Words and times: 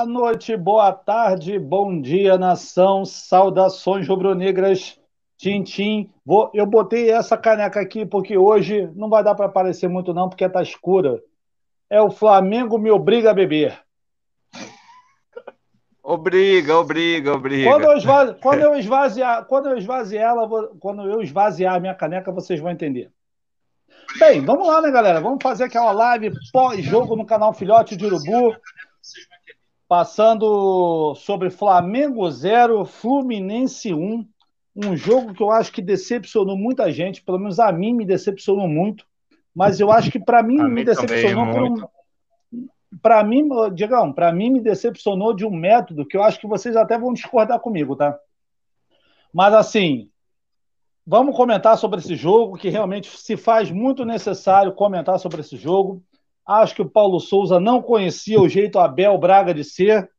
Boa 0.00 0.08
noite, 0.08 0.56
boa 0.56 0.92
tarde, 0.94 1.58
bom 1.58 2.00
dia, 2.00 2.38
nação. 2.38 3.04
Saudações 3.04 4.08
rubro-negras. 4.08 4.98
Tintim. 5.36 6.10
Vou, 6.24 6.50
eu 6.54 6.64
botei 6.64 7.10
essa 7.10 7.36
caneca 7.36 7.78
aqui 7.78 8.06
porque 8.06 8.38
hoje 8.38 8.90
não 8.96 9.10
vai 9.10 9.22
dar 9.22 9.34
para 9.34 9.44
aparecer 9.44 9.88
muito 9.88 10.14
não, 10.14 10.26
porque 10.26 10.48
tá 10.48 10.62
escura. 10.62 11.22
É 11.90 12.00
o 12.00 12.10
Flamengo 12.10 12.78
me 12.78 12.90
obriga 12.90 13.30
a 13.30 13.34
beber. 13.34 13.78
Obriga, 16.02 16.78
obriga, 16.78 17.34
obriga. 17.34 17.70
Quando 17.70 17.84
eu, 17.84 17.96
esvazi... 17.98 18.34
quando 18.40 18.60
eu 18.60 18.74
esvaziar, 18.76 19.44
quando 19.44 19.68
eu 19.68 19.76
esvaziar 19.76 20.30
ela, 20.30 20.48
quando 20.80 21.02
eu 21.02 21.20
esvaziar 21.20 21.74
a 21.74 21.80
minha 21.80 21.94
caneca, 21.94 22.32
vocês 22.32 22.58
vão 22.58 22.70
entender. 22.70 23.12
Bem, 24.18 24.40
vamos 24.40 24.66
lá, 24.66 24.80
né, 24.80 24.90
galera? 24.90 25.20
Vamos 25.20 25.42
fazer 25.42 25.64
aquela 25.64 25.92
live 25.92 26.32
pós-jogo 26.50 27.16
no 27.16 27.26
canal 27.26 27.52
Filhote 27.52 27.98
de 27.98 28.06
Urubu. 28.06 28.56
Passando 29.90 31.16
sobre 31.16 31.50
Flamengo 31.50 32.30
0, 32.30 32.84
Fluminense 32.84 33.92
1. 33.92 34.24
Um 34.76 34.96
jogo 34.96 35.34
que 35.34 35.42
eu 35.42 35.50
acho 35.50 35.72
que 35.72 35.82
decepcionou 35.82 36.56
muita 36.56 36.92
gente, 36.92 37.20
pelo 37.20 37.40
menos 37.40 37.58
a 37.58 37.72
mim 37.72 37.92
me 37.92 38.06
decepcionou 38.06 38.68
muito. 38.68 39.04
Mas 39.52 39.80
eu 39.80 39.90
acho 39.90 40.08
que 40.08 40.20
para 40.20 40.44
mim, 40.44 40.62
me 40.70 40.84
decepcionou 40.84 41.52
por 41.52 41.62
um. 41.64 41.74
Para 43.02 43.24
mim, 43.24 43.48
Diegão, 43.74 44.12
para 44.12 44.32
mim 44.32 44.50
me 44.50 44.60
decepcionou 44.60 45.34
de 45.34 45.44
um 45.44 45.50
método 45.50 46.06
que 46.06 46.16
eu 46.16 46.22
acho 46.22 46.38
que 46.38 46.46
vocês 46.46 46.76
até 46.76 46.96
vão 46.96 47.12
discordar 47.12 47.58
comigo, 47.58 47.96
tá? 47.96 48.16
Mas 49.34 49.52
assim, 49.54 50.08
Vamos 51.12 51.34
comentar 51.34 51.76
sobre 51.76 51.98
esse 51.98 52.14
jogo, 52.14 52.56
que 52.56 52.68
realmente 52.68 53.08
se 53.18 53.36
faz 53.36 53.68
muito 53.68 54.04
necessário 54.04 54.72
comentar 54.72 55.18
sobre 55.18 55.40
esse 55.40 55.56
jogo. 55.56 56.00
Acho 56.46 56.74
que 56.74 56.82
o 56.82 56.88
Paulo 56.88 57.20
Souza 57.20 57.60
não 57.60 57.80
conhecia 57.80 58.40
o 58.40 58.48
jeito 58.48 58.78
Abel 58.78 59.16
Braga 59.18 59.54
de 59.54 59.64
ser, 59.64 60.10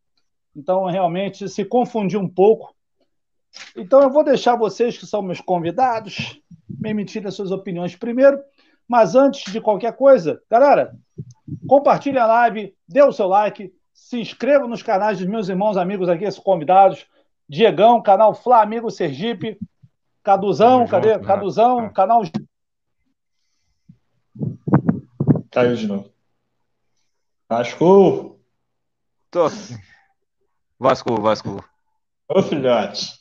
então 0.56 0.86
realmente 0.86 1.48
se 1.50 1.66
confundiu 1.66 2.20
um 2.20 2.28
pouco. 2.28 2.74
Então 3.76 4.02
eu 4.02 4.10
vou 4.10 4.24
deixar 4.24 4.56
vocês, 4.56 4.98
que 4.98 5.06
são 5.06 5.22
meus 5.22 5.42
convidados, 5.42 6.40
me 6.70 6.92
emitirem 6.92 7.28
as 7.28 7.36
suas 7.36 7.52
opiniões 7.52 7.96
primeiro. 7.96 8.40
Mas 8.88 9.16
antes 9.16 9.52
de 9.52 9.62
qualquer 9.62 9.94
coisa, 9.94 10.42
galera, 10.50 10.94
compartilhe 11.68 12.18
a 12.18 12.26
live, 12.26 12.74
dê 12.88 13.02
o 13.02 13.12
seu 13.12 13.28
like, 13.28 13.74
se 13.94 14.20
inscreva 14.20 14.68
nos 14.68 14.84
canais 14.84 15.20
dos 15.20 15.28
meus 15.28 15.50
irmãos, 15.50 15.78
amigos 15.78 16.10
aqui, 16.10 16.26
esses 16.26 16.40
convidados. 16.40 17.06
Diegão, 17.48 18.02
canal 18.02 18.34
Flamengo 18.34 18.90
Sergipe, 18.90 19.58
Caduzão, 20.24 20.88
cadê? 20.88 21.14
Junto, 21.14 21.22
né? 21.22 21.28
Caduzão, 21.28 21.82
né? 21.82 21.90
canal. 21.94 22.22
Caiu 25.52 25.76
de 25.76 25.86
novo. 25.86 26.10
Vasco! 27.50 28.40
Tô. 29.30 29.50
Vasco, 30.80 31.22
Vasco. 31.22 31.64
Ô, 32.30 32.42
filhote. 32.42 33.20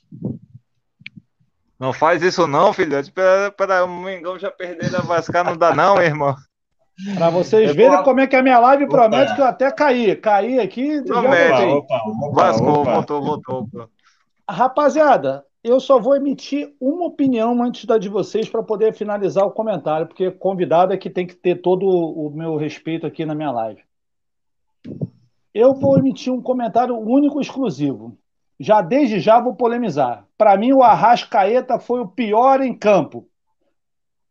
Não 1.78 1.92
faz 1.92 2.22
isso 2.22 2.46
não, 2.46 2.72
filhote. 2.72 3.10
Para, 3.10 3.50
para 3.50 3.84
o 3.84 3.88
Mengão 3.88 4.38
já 4.38 4.50
perder 4.50 4.90
da 4.90 5.00
Vasca 5.00 5.42
não 5.42 5.56
dá 5.56 5.74
não, 5.74 6.00
irmão. 6.00 6.36
Para 7.16 7.30
vocês 7.30 7.74
verem 7.74 8.02
como 8.04 8.20
é 8.20 8.26
que 8.26 8.36
a 8.36 8.42
minha 8.42 8.58
live 8.58 8.84
opa. 8.84 8.96
promete 8.98 9.34
que 9.34 9.40
eu 9.40 9.46
até 9.46 9.72
caí. 9.72 10.14
Caí 10.14 10.60
aqui. 10.60 11.02
Promete. 11.02 11.62
Opa, 11.62 12.02
opa, 12.06 12.42
Vasco, 12.42 12.84
voltou, 12.84 13.22
voltou. 13.22 13.90
Rapaziada, 14.48 15.44
eu 15.62 15.78
só 15.78 15.98
vou 15.98 16.16
emitir 16.16 16.74
uma 16.80 17.06
opinião 17.06 17.62
antes 17.62 17.84
da 17.84 17.98
de 17.98 18.08
vocês 18.08 18.48
para 18.48 18.62
poder 18.62 18.94
finalizar 18.94 19.44
o 19.46 19.50
comentário, 19.50 20.06
porque 20.06 20.30
convidado 20.30 20.92
é 20.92 20.96
que 20.96 21.10
tem 21.10 21.26
que 21.26 21.34
ter 21.34 21.60
todo 21.60 21.86
o 21.86 22.30
meu 22.30 22.56
respeito 22.56 23.06
aqui 23.06 23.26
na 23.26 23.34
minha 23.34 23.50
live. 23.50 23.82
Eu 25.52 25.74
vou 25.74 25.98
emitir 25.98 26.32
um 26.32 26.40
comentário 26.40 26.96
único 26.96 27.40
exclusivo. 27.40 28.16
Já 28.58 28.82
desde 28.82 29.20
já 29.20 29.40
vou 29.40 29.54
polemizar. 29.54 30.26
Para 30.36 30.56
mim, 30.56 30.72
o 30.72 30.82
Arrascaeta 30.82 31.78
foi 31.78 32.00
o 32.00 32.08
pior 32.08 32.60
em 32.60 32.76
campo. 32.76 33.26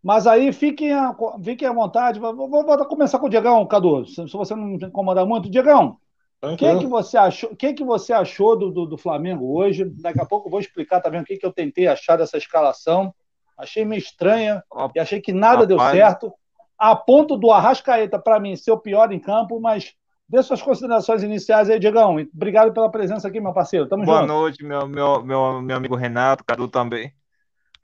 Mas 0.02 0.26
aí 0.26 0.54
fiquem 0.54 0.94
à, 0.94 1.16
fiquem 1.44 1.68
à 1.68 1.74
vontade. 1.74 2.20
Vou, 2.20 2.36
vou, 2.36 2.50
vou 2.50 2.86
começar 2.86 3.20
com 3.20 3.26
o 3.26 3.30
Diegão, 3.30 3.66
Cadu, 3.66 4.06
se 4.06 4.26
você 4.32 4.56
não 4.56 4.74
incomodar 4.76 5.26
muito. 5.26 5.50
Diegão, 5.50 5.98
o 6.42 6.56
que, 6.56 6.78
que 6.78 6.88
você 6.88 7.18
achou, 7.18 7.56
que 7.56 7.74
que 7.74 7.84
você 7.84 8.14
achou 8.14 8.58
do, 8.58 8.72
do, 8.72 8.86
do, 8.86 8.98
Flamengo 8.98 9.58
hoje? 9.58 9.84
Daqui 9.86 10.22
a 10.22 10.26
pouco 10.26 10.48
eu 10.48 10.52
vou 10.52 10.60
explicar 10.60 11.02
também 11.02 11.22
o 11.22 11.26
que, 11.26 11.38
que 11.38 11.46
eu 11.46 11.52
tentei 11.52 11.88
achar 11.88 12.18
dessa 12.18 12.38
escalação. 12.38 13.14
Achei 13.58 13.84
meio 13.84 14.00
estranha 14.00 14.64
e 14.96 15.00
achei 15.00 15.20
que 15.20 15.34
nada 15.34 15.64
Rapaz. 15.64 15.68
deu 15.68 15.80
certo. 15.80 16.34
A 16.78 16.96
ponto 16.96 17.36
do 17.36 17.52
Arrascaeta, 17.52 18.18
para 18.18 18.40
mim, 18.40 18.56
ser 18.56 18.72
o 18.72 18.78
pior 18.78 19.12
em 19.12 19.20
campo, 19.20 19.60
mas 19.60 19.94
dê 20.30 20.42
suas 20.42 20.62
considerações 20.62 21.24
iniciais 21.24 21.70
aí, 21.70 21.78
Diegão. 21.78 22.16
Obrigado 22.34 22.72
pela 22.72 22.90
presença 22.90 23.28
aqui, 23.28 23.42
meu 23.42 23.52
parceiro. 23.52 23.90
Tamo 23.90 24.06
Boa 24.06 24.22
junto. 24.22 24.28
noite, 24.30 24.64
meu, 24.64 24.88
meu, 24.88 25.22
meu, 25.22 25.62
meu 25.62 25.76
amigo 25.76 25.96
Renato, 25.98 26.46
Cadu 26.46 26.70
também. 26.70 27.12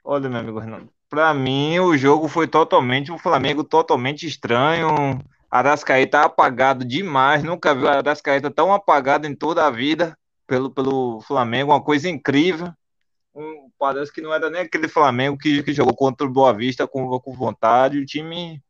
Olha, 0.02 0.30
meu 0.30 0.40
amigo 0.40 0.58
Renato. 0.58 0.88
Para 1.10 1.34
mim, 1.34 1.78
o 1.78 1.94
jogo 1.94 2.26
foi 2.26 2.48
totalmente, 2.48 3.12
o 3.12 3.18
Flamengo 3.18 3.62
totalmente 3.62 4.26
estranho 4.26 5.20
Arascaeta 5.58 6.22
apagado 6.22 6.84
demais, 6.84 7.42
nunca 7.42 7.74
vi 7.74 7.84
o 7.84 7.88
Arascaeta 7.88 8.50
tão 8.50 8.72
apagado 8.72 9.26
em 9.26 9.34
toda 9.34 9.66
a 9.66 9.70
vida 9.70 10.16
pelo, 10.46 10.70
pelo 10.70 11.20
Flamengo, 11.22 11.72
uma 11.72 11.82
coisa 11.82 12.08
incrível. 12.08 12.72
Um, 13.34 13.70
parece 13.78 14.12
que 14.12 14.20
não 14.20 14.32
era 14.32 14.48
nem 14.48 14.62
aquele 14.62 14.88
Flamengo 14.88 15.36
que, 15.36 15.62
que 15.62 15.72
jogou 15.72 15.94
contra 15.94 16.26
o 16.26 16.30
Boa 16.30 16.52
Vista 16.54 16.86
com, 16.86 17.18
com 17.20 17.32
vontade. 17.32 17.98
O 17.98 18.06
time, 18.06 18.62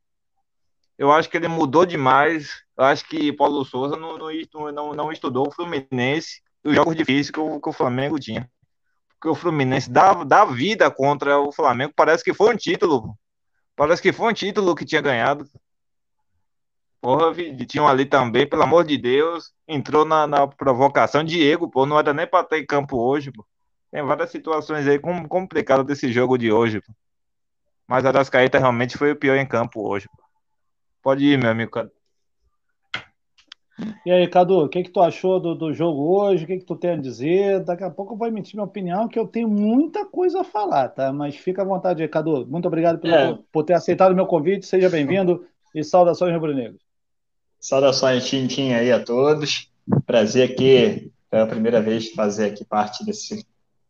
eu 0.98 1.12
acho 1.12 1.30
que 1.30 1.36
ele 1.36 1.48
mudou 1.48 1.86
demais. 1.86 2.64
Eu 2.76 2.84
acho 2.84 3.06
que 3.08 3.32
Paulo 3.32 3.64
Souza 3.64 3.96
não, 3.96 4.18
não, 4.18 4.72
não, 4.72 4.94
não 4.94 5.12
estudou 5.12 5.48
o 5.48 5.52
Fluminense 5.52 6.42
os 6.66 6.74
jogos 6.74 6.96
difíceis 6.96 7.30
que 7.30 7.38
o, 7.38 7.60
que 7.60 7.68
o 7.68 7.72
Flamengo 7.72 8.18
tinha. 8.18 8.50
Porque 9.10 9.28
o 9.28 9.34
Fluminense 9.34 9.88
dá, 9.90 10.24
dá 10.24 10.44
vida 10.44 10.90
contra 10.90 11.38
o 11.38 11.52
Flamengo, 11.52 11.92
parece 11.94 12.24
que 12.24 12.34
foi 12.34 12.52
um 12.52 12.56
título. 12.56 13.16
Parece 13.76 14.02
que 14.02 14.12
foi 14.12 14.30
um 14.30 14.34
título 14.34 14.74
que 14.74 14.84
tinha 14.84 15.00
ganhado. 15.00 15.48
Porra, 17.06 17.32
tinham 17.68 17.86
ali 17.86 18.04
também, 18.04 18.48
pelo 18.48 18.64
amor 18.64 18.84
de 18.84 18.98
Deus, 18.98 19.52
entrou 19.68 20.04
na, 20.04 20.26
na 20.26 20.44
provocação. 20.48 21.22
Diego, 21.22 21.70
pô, 21.70 21.86
não 21.86 21.96
era 21.96 22.12
nem 22.12 22.26
para 22.26 22.42
ter 22.42 22.58
em 22.58 22.66
campo 22.66 22.98
hoje, 22.98 23.30
pô. 23.30 23.46
Tem 23.92 24.02
várias 24.02 24.28
situações 24.28 24.88
aí 24.88 24.98
complicadas 24.98 25.86
desse 25.86 26.10
jogo 26.12 26.36
de 26.36 26.50
hoje, 26.50 26.80
pô. 26.80 26.92
Mas 27.86 28.04
a 28.04 28.08
Arascaeta 28.08 28.58
realmente 28.58 28.98
foi 28.98 29.12
o 29.12 29.16
pior 29.16 29.36
em 29.36 29.46
campo 29.46 29.88
hoje, 29.88 30.08
pô. 30.08 30.20
Pode 31.00 31.24
ir, 31.24 31.38
meu 31.38 31.48
amigo. 31.48 31.70
E 34.04 34.10
aí, 34.10 34.26
Cadu, 34.26 34.64
o 34.64 34.68
que, 34.68 34.82
que 34.82 34.90
tu 34.90 35.00
achou 35.00 35.38
do, 35.38 35.54
do 35.54 35.72
jogo 35.72 36.20
hoje? 36.20 36.42
O 36.42 36.46
que, 36.48 36.58
que 36.58 36.64
tu 36.64 36.74
tem 36.74 36.90
a 36.90 36.96
dizer? 36.96 37.62
Daqui 37.62 37.84
a 37.84 37.90
pouco 37.90 38.14
eu 38.14 38.18
vou 38.18 38.26
emitir 38.26 38.56
minha 38.56 38.66
opinião, 38.66 39.06
que 39.06 39.16
eu 39.16 39.28
tenho 39.28 39.48
muita 39.48 40.04
coisa 40.04 40.40
a 40.40 40.44
falar, 40.44 40.88
tá? 40.88 41.12
Mas 41.12 41.36
fica 41.36 41.62
à 41.62 41.64
vontade 41.64 42.02
aí, 42.02 42.08
Cadu. 42.08 42.44
Muito 42.48 42.66
obrigado 42.66 42.98
por, 42.98 43.10
é. 43.10 43.38
por 43.52 43.62
ter 43.62 43.74
aceitado 43.74 44.10
o 44.10 44.16
meu 44.16 44.26
convite. 44.26 44.66
Seja 44.66 44.90
bem-vindo 44.90 45.46
e 45.72 45.84
saudações 45.84 46.34
rubro-negras. 46.34 46.85
Saudações, 47.66 48.24
Tintim, 48.28 48.74
aí 48.74 48.92
a 48.92 49.02
todos. 49.02 49.68
Prazer 50.06 50.48
aqui, 50.48 51.10
pela 51.28 51.48
primeira 51.48 51.82
vez, 51.82 52.12
fazer 52.12 52.44
aqui 52.44 52.64
parte 52.64 53.04
desse 53.04 53.44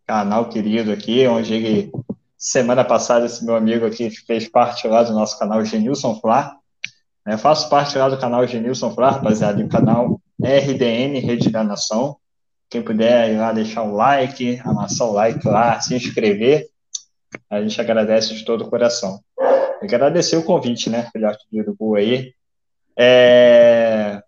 canal 0.06 0.48
querido 0.48 0.90
aqui, 0.90 1.26
onde 1.26 1.90
semana 2.38 2.82
passada 2.82 3.26
esse 3.26 3.44
meu 3.44 3.54
amigo 3.54 3.84
aqui 3.84 4.08
fez 4.08 4.48
parte 4.48 4.88
lá 4.88 5.02
do 5.02 5.12
nosso 5.12 5.38
canal 5.38 5.62
Genilson 5.62 6.18
Flá. 6.18 6.56
Eu 7.26 7.36
faço 7.36 7.68
parte 7.68 7.98
lá 7.98 8.08
do 8.08 8.16
canal 8.16 8.46
Genilson 8.46 8.94
Flá, 8.94 9.10
rapaziada, 9.10 9.60
e 9.60 9.64
o 9.64 9.68
canal 9.68 10.18
RDN, 10.40 11.18
Rede 11.18 11.50
da 11.50 11.62
Nação. 11.62 12.16
Quem 12.70 12.80
puder 12.80 13.30
ir 13.30 13.36
lá 13.36 13.52
deixar 13.52 13.82
o 13.82 13.94
like, 13.94 14.58
amassar 14.64 15.06
o 15.06 15.12
like 15.12 15.46
lá, 15.46 15.78
se 15.82 15.94
inscrever, 15.94 16.66
a 17.50 17.60
gente 17.60 17.78
agradece 17.78 18.34
de 18.34 18.42
todo 18.42 18.64
o 18.64 18.70
coração. 18.70 19.20
Agradecer 19.82 20.38
o 20.38 20.42
convite, 20.42 20.88
né, 20.88 21.10
filhote 21.12 21.44
de 21.52 21.60
urubu 21.60 21.94
aí, 21.94 22.32
é, 22.98 24.22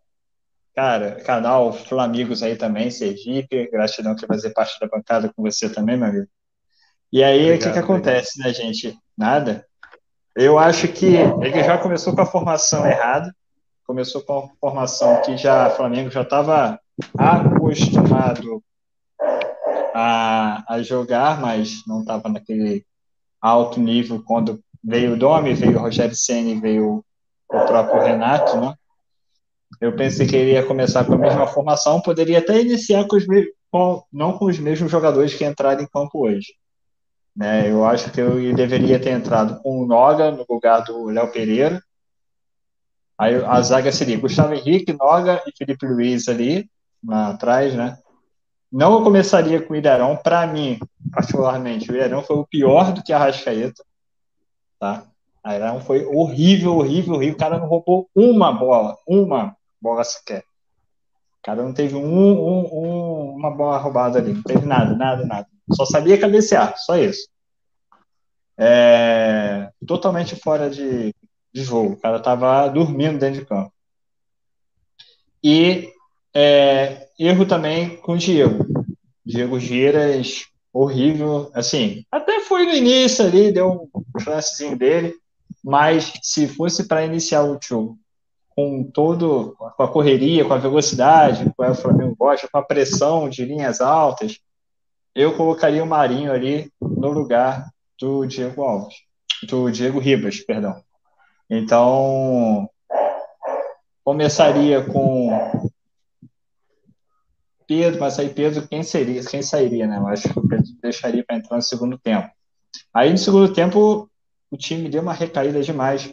cara, 0.75 1.17
canal 1.23 1.73
Flamigos 1.73 2.43
aí 2.43 2.57
também, 2.57 2.91
Sergipe, 2.91 3.71
gratidão 3.71 4.15
por 4.15 4.27
fazer 4.27 4.51
parte 4.51 4.79
da 4.79 4.87
bancada 4.87 5.33
com 5.35 5.43
você 5.43 5.69
também, 5.69 5.97
meu 5.97 6.09
amigo. 6.09 6.29
E 7.11 7.25
aí, 7.25 7.55
o 7.55 7.59
que, 7.59 7.73
que 7.73 7.79
acontece, 7.79 8.39
né, 8.39 8.53
gente? 8.53 8.97
Nada. 9.17 9.67
Eu 10.37 10.59
acho 10.59 10.87
que 10.89 11.07
ele 11.07 11.65
já 11.65 11.79
começou 11.79 12.15
com 12.15 12.21
a 12.21 12.27
formação 12.27 12.87
errada, 12.87 13.35
começou 13.87 14.23
com 14.23 14.39
a 14.39 14.49
formação 14.61 15.21
que 15.23 15.37
já 15.37 15.69
o 15.69 15.71
Flamengo 15.71 16.11
já 16.11 16.23
estava 16.23 16.79
acostumado 17.17 18.63
a, 19.95 20.63
a 20.69 20.83
jogar, 20.83 21.41
mas 21.41 21.83
não 21.87 22.03
estava 22.03 22.29
naquele 22.29 22.85
alto 23.41 23.81
nível 23.81 24.23
quando 24.23 24.63
veio 24.85 25.15
o 25.15 25.19
Domi, 25.19 25.55
veio 25.55 25.79
o 25.79 25.81
Rogério 25.81 26.15
Ceni, 26.15 26.61
veio 26.61 27.05
o 27.51 27.67
próprio 27.67 28.03
Renato, 28.03 28.61
né? 28.61 28.75
Eu 29.81 29.95
pensei 29.95 30.27
que 30.27 30.35
ele 30.35 30.53
ia 30.53 30.67
começar 30.67 31.05
com 31.05 31.15
a 31.15 31.19
mesma 31.19 31.47
formação, 31.47 32.01
poderia 32.01 32.39
até 32.39 32.61
iniciar 32.61 33.07
com 33.07 33.17
os 33.17 33.25
com, 33.71 34.03
não 34.13 34.37
com 34.37 34.47
os 34.47 34.59
mesmos 34.59 34.91
jogadores 34.91 35.35
que 35.35 35.45
entraram 35.45 35.83
em 35.83 35.87
campo 35.87 36.27
hoje. 36.27 36.55
Né? 37.37 37.71
Eu 37.71 37.85
acho 37.85 38.11
que 38.11 38.21
eu 38.21 38.55
deveria 38.55 38.99
ter 38.99 39.11
entrado 39.11 39.61
com 39.63 39.81
o 39.81 39.87
Noga 39.87 40.31
no 40.31 40.45
lugar 40.49 40.81
do 40.81 41.05
Léo 41.05 41.31
Pereira. 41.31 41.83
Aí 43.17 43.35
a 43.45 43.61
zaga 43.61 43.93
seria 43.93 44.19
Gustavo 44.19 44.55
Henrique, 44.55 44.93
Noga 44.93 45.43
e 45.47 45.53
Felipe 45.57 45.87
Luiz 45.87 46.29
ali. 46.29 46.69
lá 47.05 47.31
atrás, 47.31 47.75
né? 47.75 47.99
Não 48.71 49.03
começaria 49.03 49.63
com 49.63 49.73
o 49.73 49.77
Ilharão, 49.77 50.17
para 50.17 50.47
mim, 50.47 50.79
particularmente, 51.11 51.91
o 51.91 51.95
Ilharão 51.95 52.23
foi 52.23 52.37
o 52.37 52.47
pior 52.47 52.93
do 52.93 53.03
que 53.03 53.15
a 53.15 53.19
Rascaeta, 53.19 53.83
tá? 54.79 55.07
A 55.43 55.81
foi 55.81 56.05
horrível, 56.05 56.77
horrível, 56.77 57.15
horrível. 57.15 57.35
O 57.35 57.39
cara 57.39 57.59
não 57.59 57.67
roubou 57.67 58.09
uma 58.15 58.53
bola, 58.53 58.97
uma 59.07 59.57
bola 59.81 60.05
sequer. 60.05 60.41
O 60.41 61.43
cara 61.43 61.63
não 61.63 61.73
teve 61.73 61.95
um, 61.95 62.03
um, 62.03 62.69
um, 62.73 63.35
uma 63.37 63.51
bola 63.51 63.79
roubada 63.79 64.19
ali, 64.19 64.35
não 64.35 64.43
teve 64.43 64.67
nada, 64.67 64.95
nada, 64.95 65.25
nada. 65.25 65.47
Só 65.73 65.85
sabia 65.85 66.19
cabecear, 66.19 66.75
só 66.79 66.97
isso. 66.97 67.29
É, 68.59 69.71
totalmente 69.87 70.35
fora 70.37 70.69
de, 70.69 71.15
de 71.53 71.63
jogo. 71.63 71.93
O 71.93 72.01
cara 72.01 72.21
tava 72.21 72.69
dormindo 72.69 73.19
dentro 73.19 73.41
de 73.41 73.47
campo. 73.47 73.73
E 75.43 75.89
é, 76.35 77.09
erro 77.19 77.47
também 77.47 77.97
com 77.99 78.15
o 78.15 78.19
Diego. 78.19 78.67
Diego 79.25 79.61
Giras, 79.61 80.47
horrível. 80.73 81.51
Assim, 81.55 82.05
até 82.11 82.41
foi 82.41 82.67
no 82.67 82.73
início 82.73 83.25
ali, 83.25 83.53
deu 83.53 83.89
um 83.95 84.21
chancezinho 84.21 84.77
dele, 84.77 85.15
mas 85.65 86.13
se 86.23 86.49
fosse 86.49 86.87
para 86.87 87.05
iniciar 87.05 87.43
o 87.45 87.59
jogo 87.63 87.99
com 88.59 88.83
todo, 88.83 89.55
com 89.77 89.83
a 89.83 89.89
correria, 89.89 90.45
com 90.45 90.53
a 90.53 90.59
velocidade, 90.59 91.53
com 91.57 91.65
o 91.65 91.75
Flamengo 91.75 92.17
gosta, 92.17 92.49
com 92.51 92.59
a 92.59 92.63
pressão 92.63 93.29
de 93.29 93.45
linhas 93.45 93.81
altas, 93.81 94.41
eu 95.15 95.37
colocaria 95.37 95.83
o 95.83 95.87
Marinho 95.87 96.33
ali 96.33 96.73
no 96.81 97.11
lugar 97.11 97.71
do 98.01 98.27
Diego 98.27 98.63
Alves, 98.63 98.97
do 99.49 99.71
Diego 99.71 99.99
Ribas, 99.99 100.41
perdão. 100.41 100.83
Então, 101.49 102.69
começaria 104.05 104.85
com 104.85 105.31
Pedro, 107.67 108.01
mas 108.01 108.19
aí 108.19 108.31
Pedro, 108.31 108.67
quem 108.67 108.83
seria, 108.83 109.23
quem 109.23 109.43
sairia, 109.43 109.87
né? 109.87 109.99
Eu 109.99 110.07
acho 110.09 110.33
que 110.33 110.39
o 110.39 110.49
Pedro 110.49 110.67
deixaria 110.83 111.23
para 111.25 111.37
entrar 111.37 111.57
no 111.57 111.63
segundo 111.63 111.99
tempo. 111.99 112.29
Aí 112.93 113.11
no 113.11 113.19
segundo 113.19 113.53
tempo 113.53 114.11
o 114.51 114.57
time 114.57 114.89
deu 114.89 115.03
uma 115.03 115.13
recaída 115.13 115.63
demais 115.63 116.13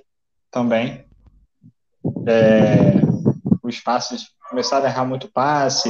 também. 0.52 1.06
É, 2.28 3.02
os 3.64 3.80
passes 3.80 4.28
começaram 4.50 4.86
a 4.86 4.90
errar 4.90 5.06
muito 5.06 5.32
passe, 5.32 5.90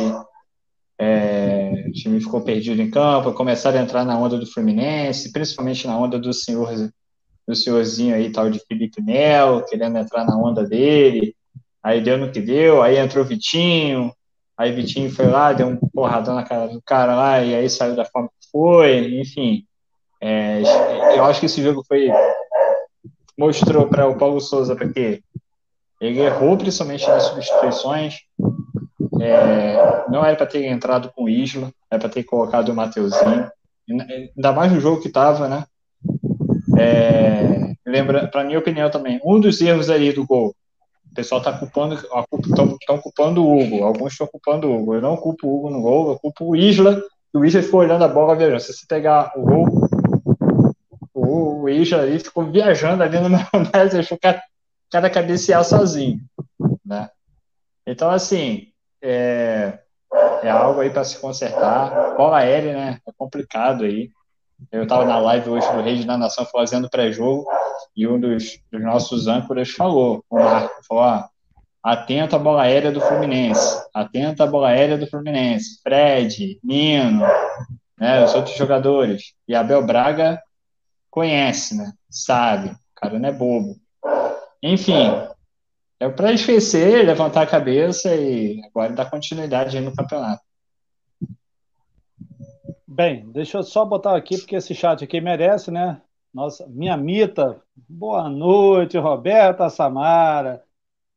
é, 0.98 1.86
o 1.88 1.92
time 1.92 2.22
ficou 2.22 2.42
perdido 2.42 2.82
em 2.82 2.90
campo, 2.90 3.34
começaram 3.34 3.80
a 3.80 3.84
entrar 3.84 4.06
na 4.06 4.18
onda 4.18 4.38
do 4.38 4.46
Fluminense, 4.46 5.32
principalmente 5.32 5.86
na 5.86 5.98
onda 5.98 6.18
do 6.18 6.34
senhor 6.34 6.70
do 7.48 7.56
senhorzinho 7.56 8.16
aí, 8.16 8.32
tal 8.32 8.50
de 8.50 8.60
Felipe 8.60 9.02
Melo, 9.02 9.64
querendo 9.66 9.98
entrar 9.98 10.26
na 10.26 10.36
onda 10.36 10.64
dele. 10.64 11.36
Aí 11.84 12.02
deu 12.02 12.18
no 12.18 12.32
que 12.32 12.42
deu, 12.42 12.82
aí 12.82 12.98
entrou 12.98 13.24
Vitinho, 13.24 14.12
aí 14.58 14.72
Vitinho 14.72 15.12
foi 15.12 15.28
lá, 15.28 15.54
deu 15.54 15.68
um 15.68 15.78
porradão 15.78 16.34
na 16.34 16.44
cara 16.44 16.68
do 16.68 16.82
cara 16.82 17.16
lá, 17.16 17.44
e 17.44 17.54
aí 17.54 17.70
saiu 17.70 17.96
da 17.96 18.06
forma 18.06 18.30
que 18.30 18.50
foi, 18.50 19.20
enfim. 19.20 19.64
É, 20.28 20.60
eu 21.16 21.24
acho 21.24 21.40
que 21.40 21.46
esse 21.46 21.62
jogo 21.62 21.84
foi 21.88 22.10
mostrou 23.38 23.88
para 23.88 24.08
o 24.08 24.18
Paulo 24.18 24.42
Souza 24.42 24.76
porque 24.76 25.22
ele 26.02 26.20
errou 26.20 26.58
principalmente 26.58 27.08
nas 27.08 27.24
substituições, 27.26 28.16
é, 29.22 30.06
não 30.10 30.26
era 30.26 30.36
para 30.36 30.48
ter 30.48 30.66
entrado 30.66 31.12
com 31.14 31.26
o 31.26 31.30
Isla, 31.30 31.72
era 31.92 32.00
para 32.00 32.10
ter 32.10 32.24
colocado 32.24 32.70
o 32.70 32.76
Mateuzinho. 32.76 33.52
Ainda 33.88 34.52
mais 34.52 34.72
no 34.72 34.80
jogo 34.80 35.00
que 35.00 35.10
estava, 35.10 35.48
né? 35.48 35.66
É, 36.76 37.76
lembra, 37.86 38.28
para 38.28 38.44
minha 38.44 38.58
opinião 38.58 38.90
também, 38.90 39.22
um 39.24 39.40
dos 39.40 39.62
erros 39.62 39.92
ali 39.92 40.12
do 40.12 40.26
gol, 40.26 40.56
o 41.12 41.14
pessoal 41.14 41.38
está 41.40 41.54
culpando, 41.54 41.96
estão 42.80 42.98
culpando 42.98 43.46
o 43.46 43.60
Hugo, 43.60 43.84
alguns 43.84 44.14
estão 44.14 44.26
culpando 44.26 44.68
o 44.68 44.76
Hugo. 44.76 44.96
Eu 44.96 45.02
não 45.02 45.16
culpo 45.16 45.48
o 45.48 45.56
Hugo 45.56 45.70
no 45.70 45.82
gol, 45.82 46.10
eu 46.10 46.20
culpo 46.20 46.50
o 46.50 46.56
Isla. 46.56 47.00
O 47.32 47.46
Isla 47.46 47.62
ficou 47.62 47.82
olhando 47.82 48.04
a 48.04 48.08
bola 48.08 48.36
viajando. 48.36 48.62
Se 48.62 48.74
você 48.74 48.86
pegar 48.88 49.32
o 49.36 49.42
gol, 49.44 49.86
o, 51.36 51.70
Isla 51.70 52.02
ali 52.02 52.20
ficou 52.20 52.50
viajando 52.52 53.04
ali 53.04 53.20
no 53.20 53.30
maionese, 53.30 54.18
que 54.18 54.40
cada 54.92 55.10
cabecear 55.10 55.64
sozinho, 55.64 56.20
né? 56.86 57.10
Então, 57.86 58.10
assim, 58.10 58.68
é, 59.02 59.80
é 60.42 60.50
algo 60.50 60.82
aí 60.82 60.90
para 60.90 61.04
se 61.04 61.20
consertar. 61.20 62.16
Bola 62.16 62.38
aérea, 62.38 62.74
né? 62.74 63.00
É 63.08 63.12
complicado 63.18 63.84
aí. 63.84 64.10
Eu 64.72 64.84
estava 64.84 65.06
na 65.06 65.20
live 65.20 65.50
hoje 65.50 65.70
do 65.72 65.82
Rede 65.82 66.06
da 66.06 66.18
Nação 66.18 66.46
fazendo 66.46 66.90
pré-jogo 66.90 67.46
e 67.96 68.08
um 68.08 68.20
dos, 68.20 68.60
dos, 68.72 68.82
nossos 68.82 69.28
âncoras 69.28 69.70
falou, 69.70 70.24
o 70.30 70.36
Marco, 70.36 70.82
falou, 70.88 71.04
ó, 71.04 71.24
atento 71.84 72.36
à 72.36 72.40
bola 72.40 72.64
aérea 72.64 72.92
do 72.92 73.02
Fluminense, 73.02 73.84
atento 73.94 74.42
à 74.44 74.48
bola 74.48 74.70
aérea 74.70 74.98
do 74.98 75.08
Fluminense, 75.08 75.82
Fred, 75.84 76.58
Nino, 76.64 77.26
né, 77.98 78.24
os 78.24 78.34
outros 78.34 78.56
jogadores. 78.56 79.34
E 79.48 79.54
Abel 79.54 79.86
Braga 79.86 80.42
conhece, 81.16 81.78
né? 81.78 81.94
Sabe, 82.10 82.72
o 82.72 82.78
cara 82.94 83.18
não 83.18 83.30
é 83.30 83.32
bobo. 83.32 83.78
Enfim, 84.62 84.94
é 85.98 86.10
para 86.10 86.34
esquecer, 86.34 87.06
levantar 87.06 87.44
a 87.44 87.48
cabeça 87.48 88.14
e 88.14 88.62
agora 88.66 88.92
dar 88.92 89.10
continuidade 89.10 89.80
no 89.80 89.96
campeonato. 89.96 90.44
Bem, 92.86 93.32
deixa 93.32 93.60
eu 93.60 93.64
só 93.64 93.86
botar 93.86 94.18
aqui, 94.18 94.38
porque 94.38 94.58
esse 94.58 94.76
chat 94.76 95.06
aqui 95.06 95.22
merece, 95.22 95.72
né? 95.72 96.02
Nossa, 96.34 96.68
minha 96.68 96.98
Mita, 96.98 97.62
boa 97.88 98.28
noite, 98.28 98.98
Roberta 98.98 99.70
Samara. 99.70 100.65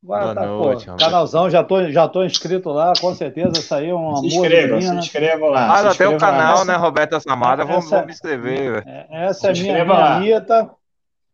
Boa 0.01 0.33
tá, 0.33 0.45
noite, 0.45 0.85
pô, 0.85 0.95
canalzão, 0.95 1.49
já 1.49 1.61
tô, 1.61 1.91
já 1.91 2.07
tô 2.07 2.23
inscrito 2.23 2.69
lá, 2.69 2.93
com 3.01 3.13
certeza, 3.13 3.75
é 3.75 3.93
um 3.93 4.09
amor. 4.09 4.17
Se 4.19 4.27
inscreva, 4.27 4.81
se 4.81 4.95
inscreva 4.95 5.45
lá. 5.47 5.89
Ah, 5.89 5.93
tem 5.93 6.07
o 6.07 6.17
canal, 6.17 6.59
lá. 6.59 6.65
né, 6.65 6.75
Roberta 6.75 7.19
Samara, 7.19 7.65
vamos, 7.65 7.89
vamos 7.89 8.05
me 8.05 8.11
inscrever. 8.13 8.81
É, 8.87 9.25
essa 9.25 9.53
se 9.53 9.67
é 9.67 9.83
minha, 9.83 9.85
minha 9.85 10.19
Mita. 10.19 10.71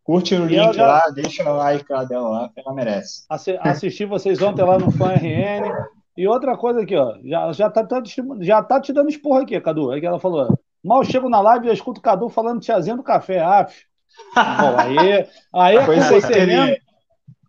Curte 0.04 0.36
o 0.36 0.46
link 0.46 0.74
já... 0.74 0.88
lá, 0.88 1.04
deixa 1.14 1.48
o 1.48 1.56
like 1.56 1.86
lá 1.90 2.04
dela 2.04 2.30
lá, 2.30 2.50
que 2.50 2.60
ela 2.60 2.74
merece. 2.74 3.24
Assisti 3.30 4.06
vocês 4.06 4.42
ontem 4.42 4.64
lá 4.64 4.80
no 4.80 4.92
Fã 4.92 5.10
RN. 5.14 5.72
E 6.18 6.28
outra 6.28 6.58
coisa 6.58 6.82
aqui, 6.82 6.96
ó, 6.96 7.18
já, 7.24 7.52
já, 7.52 7.70
tá, 7.70 7.86
já 8.40 8.64
tá 8.64 8.80
te 8.80 8.94
dando 8.94 9.10
esporro 9.10 9.42
aqui, 9.42 9.60
Cadu. 9.60 9.94
É 9.94 10.00
que 10.00 10.06
ela 10.06 10.20
falou. 10.20 10.48
Mal 10.84 11.04
chego 11.04 11.30
na 11.30 11.42
live 11.42 11.66
e 11.66 11.70
eu 11.70 11.74
escuto 11.74 12.00
o 12.00 12.04
Cadu 12.04 12.30
falando 12.30 12.62
tiazinha 12.62 12.96
do 12.96 13.04
café. 13.04 13.40
Ah, 13.42 13.68
bom, 14.36 14.78
aí, 14.80 15.28
aí 15.54 15.76
é 15.76 15.86
com 15.86 15.94
você 15.94 16.46
mesmo. 16.46 16.85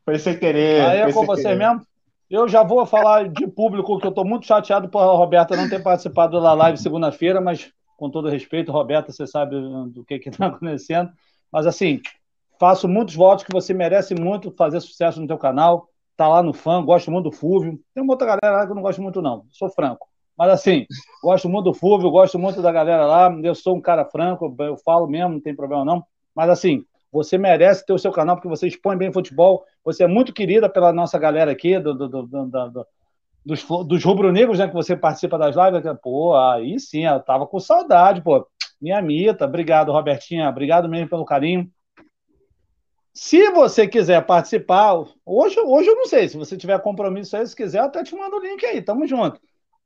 Foi 0.06 0.20
sem 0.20 0.38
querer. 0.38 0.82
Aí 0.82 0.98
é 1.00 1.12
com 1.12 1.26
você 1.26 1.52
mesmo. 1.56 1.82
Eu 2.30 2.48
já 2.48 2.62
vou 2.62 2.86
falar 2.86 3.28
de 3.28 3.46
público 3.48 3.98
que 3.98 4.06
eu 4.06 4.10
estou 4.10 4.24
muito 4.24 4.46
chateado 4.46 4.88
por 4.88 5.00
a 5.00 5.06
Roberta 5.06 5.56
não 5.56 5.68
ter 5.68 5.82
participado 5.82 6.40
da 6.40 6.54
live 6.54 6.78
segunda-feira, 6.78 7.40
mas 7.40 7.72
com 7.96 8.08
todo 8.08 8.28
respeito, 8.28 8.70
Roberta, 8.70 9.10
você 9.10 9.26
sabe 9.26 9.56
do 9.90 10.04
que 10.04 10.14
está 10.14 10.46
acontecendo. 10.46 11.10
Mas 11.52 11.66
assim, 11.66 12.00
faço 12.58 12.88
muitos 12.88 13.16
votos 13.16 13.44
que 13.44 13.52
você 13.52 13.74
merece 13.74 14.14
muito 14.14 14.52
fazer 14.52 14.80
sucesso 14.80 15.20
no 15.20 15.26
teu 15.26 15.38
canal. 15.38 15.88
Tá 16.16 16.28
lá 16.28 16.40
no 16.40 16.52
fã, 16.52 16.84
gosto 16.84 17.10
muito 17.10 17.30
do 17.30 17.36
Fúvio. 17.36 17.78
Tem 17.92 18.02
uma 18.02 18.12
outra 18.12 18.26
galera 18.28 18.60
lá 18.60 18.64
que 18.64 18.70
eu 18.70 18.76
não 18.76 18.82
gosto 18.82 19.02
muito, 19.02 19.20
não. 19.20 19.44
Sou 19.50 19.68
franco. 19.68 20.06
Mas 20.38 20.50
assim, 20.50 20.86
gosto 21.22 21.48
muito 21.48 21.64
do 21.64 21.74
Fúvio, 21.74 22.10
gosto 22.10 22.38
muito 22.38 22.62
da 22.62 22.70
galera 22.70 23.06
lá. 23.06 23.36
Eu 23.42 23.54
sou 23.56 23.76
um 23.76 23.80
cara 23.80 24.04
franco, 24.04 24.54
eu 24.60 24.76
falo 24.78 25.08
mesmo, 25.08 25.34
não 25.34 25.40
tem 25.40 25.54
problema 25.54 25.84
não. 25.84 26.04
Mas 26.34 26.48
assim, 26.48 26.84
você 27.16 27.38
merece 27.38 27.84
ter 27.84 27.92
o 27.92 27.98
seu 27.98 28.12
canal 28.12 28.36
porque 28.36 28.48
você 28.48 28.66
expõe 28.66 28.96
bem 28.96 29.12
futebol. 29.12 29.64
Você 29.84 30.04
é 30.04 30.06
muito 30.06 30.32
querida 30.32 30.68
pela 30.68 30.92
nossa 30.92 31.18
galera 31.18 31.50
aqui, 31.50 31.78
do, 31.78 31.94
do, 31.94 32.08
do, 32.08 32.22
do 32.26 32.86
dos, 33.44 33.64
dos 33.86 34.04
rubro-negros, 34.04 34.58
né, 34.58 34.66
que 34.66 34.74
você 34.74 34.96
participa 34.96 35.38
das 35.38 35.54
lives. 35.54 35.82
Pô, 36.02 36.36
aí 36.36 36.78
sim, 36.80 37.06
eu 37.06 37.20
tava 37.20 37.46
com 37.46 37.60
saudade, 37.60 38.20
pô. 38.20 38.46
Minha 38.80 39.00
mita, 39.00 39.44
obrigado, 39.44 39.92
Robertinha. 39.92 40.48
Obrigado 40.48 40.88
mesmo 40.88 41.08
pelo 41.08 41.24
carinho. 41.24 41.70
Se 43.14 43.50
você 43.52 43.88
quiser 43.88 44.26
participar, 44.26 44.94
hoje, 45.24 45.58
hoje 45.58 45.88
eu 45.88 45.96
não 45.96 46.04
sei, 46.04 46.28
se 46.28 46.36
você 46.36 46.54
tiver 46.54 46.78
compromisso 46.80 47.34
aí, 47.34 47.46
se 47.46 47.56
quiser, 47.56 47.78
eu 47.78 47.84
até 47.84 48.02
te 48.02 48.14
mando 48.14 48.36
o 48.36 48.40
link 48.40 48.62
aí, 48.66 48.82
tamo 48.82 49.06
junto. 49.06 49.40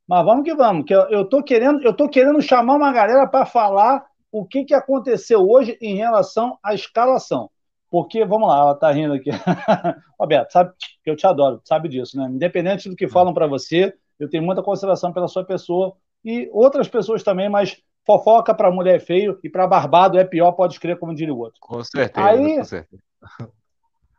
Mas 0.05 0.25
vamos 0.25 0.43
que 0.43 0.53
vamos, 0.53 0.83
que 0.85 0.93
eu, 0.93 1.03
eu 1.03 1.23
tô 1.23 1.41
querendo, 1.41 1.81
eu 1.81 1.93
tô 1.93 2.09
querendo 2.09 2.41
chamar 2.41 2.75
uma 2.75 2.91
galera 2.91 3.25
para 3.25 3.45
falar 3.45 4.05
o 4.31 4.45
que, 4.45 4.63
que 4.63 4.73
aconteceu 4.73 5.41
hoje 5.41 5.77
em 5.81 5.95
relação 5.95 6.57
à 6.63 6.73
escalação. 6.73 7.49
Porque, 7.89 8.23
vamos 8.23 8.47
lá, 8.47 8.59
ela 8.59 8.75
tá 8.75 8.89
rindo 8.91 9.13
aqui. 9.13 9.29
Roberto, 10.17 10.51
sabe 10.51 10.71
que 11.03 11.09
eu 11.09 11.15
te 11.15 11.27
adoro, 11.27 11.61
sabe 11.65 11.89
disso, 11.89 12.17
né? 12.17 12.25
Independente 12.31 12.89
do 12.89 12.95
que 12.95 13.07
falam 13.07 13.33
para 13.33 13.47
você, 13.47 13.93
eu 14.17 14.29
tenho 14.29 14.43
muita 14.43 14.63
consideração 14.63 15.11
pela 15.11 15.27
sua 15.27 15.43
pessoa 15.43 15.93
e 16.23 16.49
outras 16.53 16.87
pessoas 16.87 17.21
também, 17.21 17.49
mas 17.49 17.81
fofoca 18.05 18.53
para 18.53 18.71
mulher 18.71 18.95
é 18.95 18.99
feio 18.99 19.37
e 19.43 19.49
para 19.49 19.67
barbado 19.67 20.17
é 20.17 20.23
pior, 20.23 20.53
pode 20.53 20.73
escrever 20.73 20.99
como 20.99 21.13
diria 21.13 21.33
o 21.33 21.39
outro. 21.39 21.59
Com 21.59 21.83
certeza, 21.83 22.25
Aí, 22.25 22.57
com 22.57 22.63
certeza. 22.63 23.03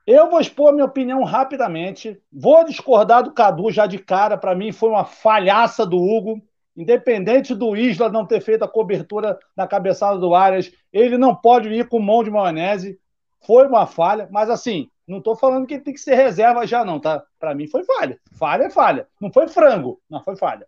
Eu 0.07 0.29
vou 0.29 0.41
expor 0.41 0.71
a 0.71 0.73
minha 0.73 0.85
opinião 0.85 1.23
rapidamente. 1.23 2.21
Vou 2.33 2.65
discordar 2.65 3.23
do 3.23 3.33
Cadu 3.33 3.71
já 3.71 3.87
de 3.87 3.99
cara. 3.99 4.37
Para 4.37 4.55
mim, 4.55 4.73
foi 4.73 4.89
uma 4.91 5.05
falhaça 5.05 5.87
do 5.87 5.97
Hugo. 5.97 6.43
Independente 6.77 7.55
do 7.55 7.77
Isla 7.77 8.09
não 8.09 8.27
ter 8.27 8.41
feito 8.41 8.65
a 8.65 8.69
cobertura 8.69 9.39
na 9.57 9.67
cabeçada 9.67 10.19
do 10.19 10.35
Arias, 10.35 10.73
ele 10.93 11.19
não 11.19 11.35
pode 11.35 11.69
ir 11.69 11.89
com 11.89 11.99
mão 11.99 12.25
de 12.25 12.31
maionese. 12.31 12.99
Foi 13.47 13.67
uma 13.67 13.87
falha, 13.87 14.29
mas 14.31 14.49
assim, 14.49 14.89
não 15.07 15.19
estou 15.19 15.37
falando 15.37 15.67
que 15.67 15.75
ele 15.75 15.83
tem 15.83 15.93
que 15.93 16.01
ser 16.01 16.15
reserva 16.15 16.67
já, 16.67 16.85
não, 16.85 16.99
tá? 16.99 17.23
Para 17.39 17.55
mim 17.55 17.67
foi 17.67 17.85
falha. 17.85 18.19
Falha 18.33 18.65
é 18.65 18.71
falha. 18.71 19.07
Não 19.21 19.31
foi 19.33 19.49
frango, 19.49 20.01
não 20.09 20.23
foi 20.23 20.37
falha. 20.37 20.67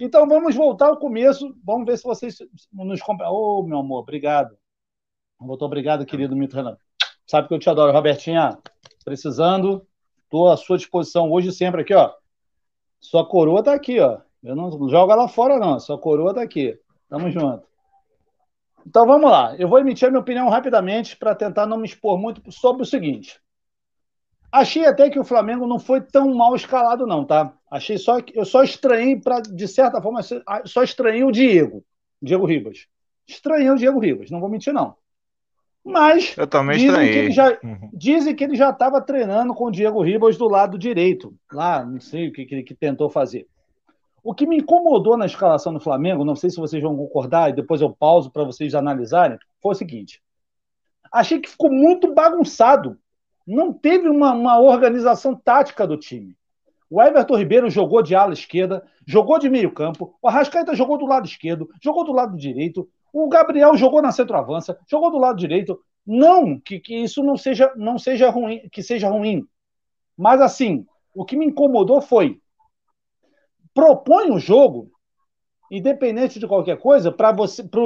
Então 0.00 0.26
vamos 0.26 0.54
voltar 0.54 0.88
ao 0.88 0.96
começo. 0.96 1.54
Vamos 1.64 1.86
ver 1.86 1.96
se 1.98 2.04
vocês 2.04 2.38
nos 2.72 3.00
compram. 3.00 3.30
Ô, 3.30 3.60
oh, 3.60 3.62
meu 3.62 3.78
amor, 3.78 4.00
obrigado. 4.00 4.56
Muito 5.40 5.64
obrigado, 5.64 6.06
querido 6.06 6.34
Mito 6.34 6.56
Renan. 6.56 6.76
Sabe 7.26 7.48
que 7.48 7.54
eu 7.54 7.58
te 7.58 7.68
adoro, 7.68 7.92
Robertinha. 7.92 8.58
Precisando, 9.04 9.86
estou 10.24 10.50
à 10.50 10.56
sua 10.56 10.78
disposição 10.78 11.30
hoje 11.30 11.48
e 11.48 11.52
sempre 11.52 11.82
aqui, 11.82 11.94
ó. 11.94 12.12
Sua 12.98 13.28
coroa 13.28 13.62
tá 13.62 13.74
aqui, 13.74 14.00
ó. 14.00 14.20
Eu 14.44 14.54
não, 14.54 14.68
não 14.68 14.88
jogo 14.88 15.10
ela 15.10 15.26
fora, 15.26 15.58
não. 15.58 15.80
Sua 15.80 15.98
coroa 15.98 16.34
tá 16.34 16.42
aqui. 16.42 16.78
Tamo 17.08 17.30
junto. 17.30 17.66
Então 18.86 19.06
vamos 19.06 19.30
lá. 19.30 19.56
Eu 19.56 19.68
vou 19.68 19.78
emitir 19.78 20.06
a 20.06 20.10
minha 20.10 20.20
opinião 20.20 20.48
rapidamente 20.50 21.16
para 21.16 21.34
tentar 21.34 21.66
não 21.66 21.78
me 21.78 21.86
expor 21.86 22.18
muito 22.18 22.42
sobre 22.52 22.82
o 22.82 22.86
seguinte. 22.86 23.40
Achei 24.52 24.86
até 24.86 25.10
que 25.10 25.18
o 25.18 25.24
Flamengo 25.24 25.66
não 25.66 25.80
foi 25.80 26.00
tão 26.00 26.32
mal 26.34 26.54
escalado, 26.54 27.06
não, 27.06 27.24
tá? 27.24 27.52
Achei 27.68 27.98
só 27.98 28.20
que 28.20 28.38
eu 28.38 28.44
só 28.44 28.62
estranhei, 28.62 29.18
para 29.18 29.40
de 29.40 29.66
certa 29.66 30.00
forma, 30.00 30.20
só 30.64 30.82
estranhei 30.84 31.24
o 31.24 31.32
Diego, 31.32 31.84
Diego 32.22 32.46
Ribas. 32.46 32.86
Estranhei 33.26 33.70
o 33.70 33.76
Diego 33.76 33.98
Ribas, 33.98 34.30
não 34.30 34.38
vou 34.38 34.48
mentir, 34.48 34.72
não. 34.72 34.94
Mas 35.84 36.36
eu 36.36 36.46
também 36.46 36.76
dizem, 36.76 36.90
estranhei. 36.90 37.12
que 37.12 37.18
ele 37.18 37.30
já, 37.32 37.58
uhum. 37.64 37.90
dizem 37.92 38.34
que 38.34 38.44
ele 38.44 38.54
já 38.54 38.70
estava 38.70 39.00
treinando 39.00 39.54
com 39.54 39.66
o 39.66 39.70
Diego 39.72 40.02
Ribas 40.02 40.36
do 40.36 40.46
lado 40.46 40.78
direito. 40.78 41.34
Lá, 41.52 41.84
não 41.84 42.00
sei 42.00 42.28
o 42.28 42.32
que, 42.32 42.44
que 42.44 42.54
ele 42.54 42.62
que 42.62 42.74
tentou 42.74 43.10
fazer. 43.10 43.48
O 44.24 44.34
que 44.34 44.46
me 44.46 44.56
incomodou 44.56 45.16
na 45.16 45.26
escalação 45.26 45.72
do 45.72 45.78
Flamengo, 45.78 46.24
não 46.24 46.34
sei 46.34 46.50
se 46.50 46.56
vocês 46.56 46.82
vão 46.82 46.96
concordar, 46.96 47.50
e 47.50 47.52
depois 47.52 47.80
eu 47.80 47.94
pauso 47.94 48.30
para 48.30 48.42
vocês 48.42 48.74
analisarem, 48.74 49.38
foi 49.62 49.72
o 49.72 49.76
seguinte. 49.76 50.20
Achei 51.12 51.38
que 51.38 51.50
ficou 51.50 51.70
muito 51.70 52.12
bagunçado 52.12 52.98
não 53.46 53.72
teve 53.72 54.08
uma, 54.08 54.32
uma 54.32 54.58
organização 54.58 55.34
tática 55.34 55.86
do 55.86 55.96
time. 55.96 56.36
O 56.88 57.02
Everton 57.02 57.36
Ribeiro 57.36 57.70
jogou 57.70 58.02
de 58.02 58.14
ala 58.14 58.32
esquerda, 58.32 58.84
jogou 59.06 59.38
de 59.38 59.50
meio 59.50 59.72
campo, 59.72 60.16
o 60.22 60.28
Arrascaeta 60.28 60.74
jogou 60.74 60.96
do 60.96 61.06
lado 61.06 61.26
esquerdo, 61.26 61.68
jogou 61.82 62.04
do 62.04 62.12
lado 62.12 62.36
direito, 62.36 62.88
o 63.12 63.28
Gabriel 63.28 63.76
jogou 63.76 64.00
na 64.00 64.12
centroavança, 64.12 64.78
jogou 64.88 65.10
do 65.10 65.18
lado 65.18 65.38
direito. 65.38 65.78
Não 66.06 66.58
que, 66.58 66.78
que 66.80 66.94
isso 66.94 67.22
não 67.22 67.36
seja, 67.36 67.72
não 67.76 67.98
seja 67.98 68.28
ruim, 68.28 68.68
que 68.70 68.82
seja 68.82 69.08
ruim. 69.08 69.46
Mas 70.16 70.40
assim, 70.40 70.86
o 71.14 71.24
que 71.24 71.36
me 71.36 71.46
incomodou 71.46 72.00
foi 72.00 72.40
propõe 73.74 74.30
um 74.30 74.38
jogo, 74.38 74.90
independente 75.70 76.38
de 76.38 76.46
qualquer 76.46 76.78
coisa, 76.78 77.10
para 77.10 77.32
você, 77.32 77.64
para 77.64 77.80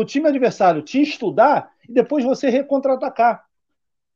o 0.00 0.04
time 0.04 0.28
adversário 0.28 0.82
te 0.82 1.00
estudar 1.00 1.70
e 1.88 1.92
depois 1.92 2.22
você 2.22 2.50
recontra-atacar. 2.50 3.44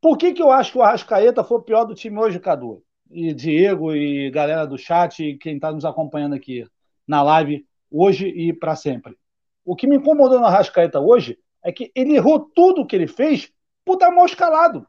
Por 0.00 0.16
que, 0.16 0.32
que 0.32 0.42
eu 0.42 0.52
acho 0.52 0.72
que 0.72 0.78
o 0.78 0.82
Arrascaeta 0.82 1.42
foi 1.42 1.58
o 1.58 1.62
pior 1.62 1.84
do 1.84 1.94
time 1.94 2.18
hoje, 2.18 2.38
Cadu? 2.38 2.82
E 3.10 3.32
Diego 3.32 3.94
e 3.94 4.30
galera 4.30 4.66
do 4.66 4.76
chat 4.76 5.24
e 5.24 5.38
quem 5.38 5.56
está 5.56 5.72
nos 5.72 5.84
acompanhando 5.84 6.34
aqui 6.34 6.66
na 7.06 7.22
live 7.22 7.66
hoje 7.90 8.28
e 8.28 8.52
para 8.52 8.76
sempre. 8.76 9.16
O 9.64 9.74
que 9.74 9.86
me 9.86 9.96
incomodou 9.96 10.38
no 10.38 10.46
Arrascaeta 10.46 11.00
hoje 11.00 11.38
é 11.64 11.72
que 11.72 11.90
ele 11.94 12.14
errou 12.14 12.40
tudo 12.40 12.82
o 12.82 12.86
que 12.86 12.94
ele 12.94 13.06
fez 13.06 13.50
por 13.84 13.94
estar 13.94 14.10
mal 14.10 14.26
escalado. 14.26 14.86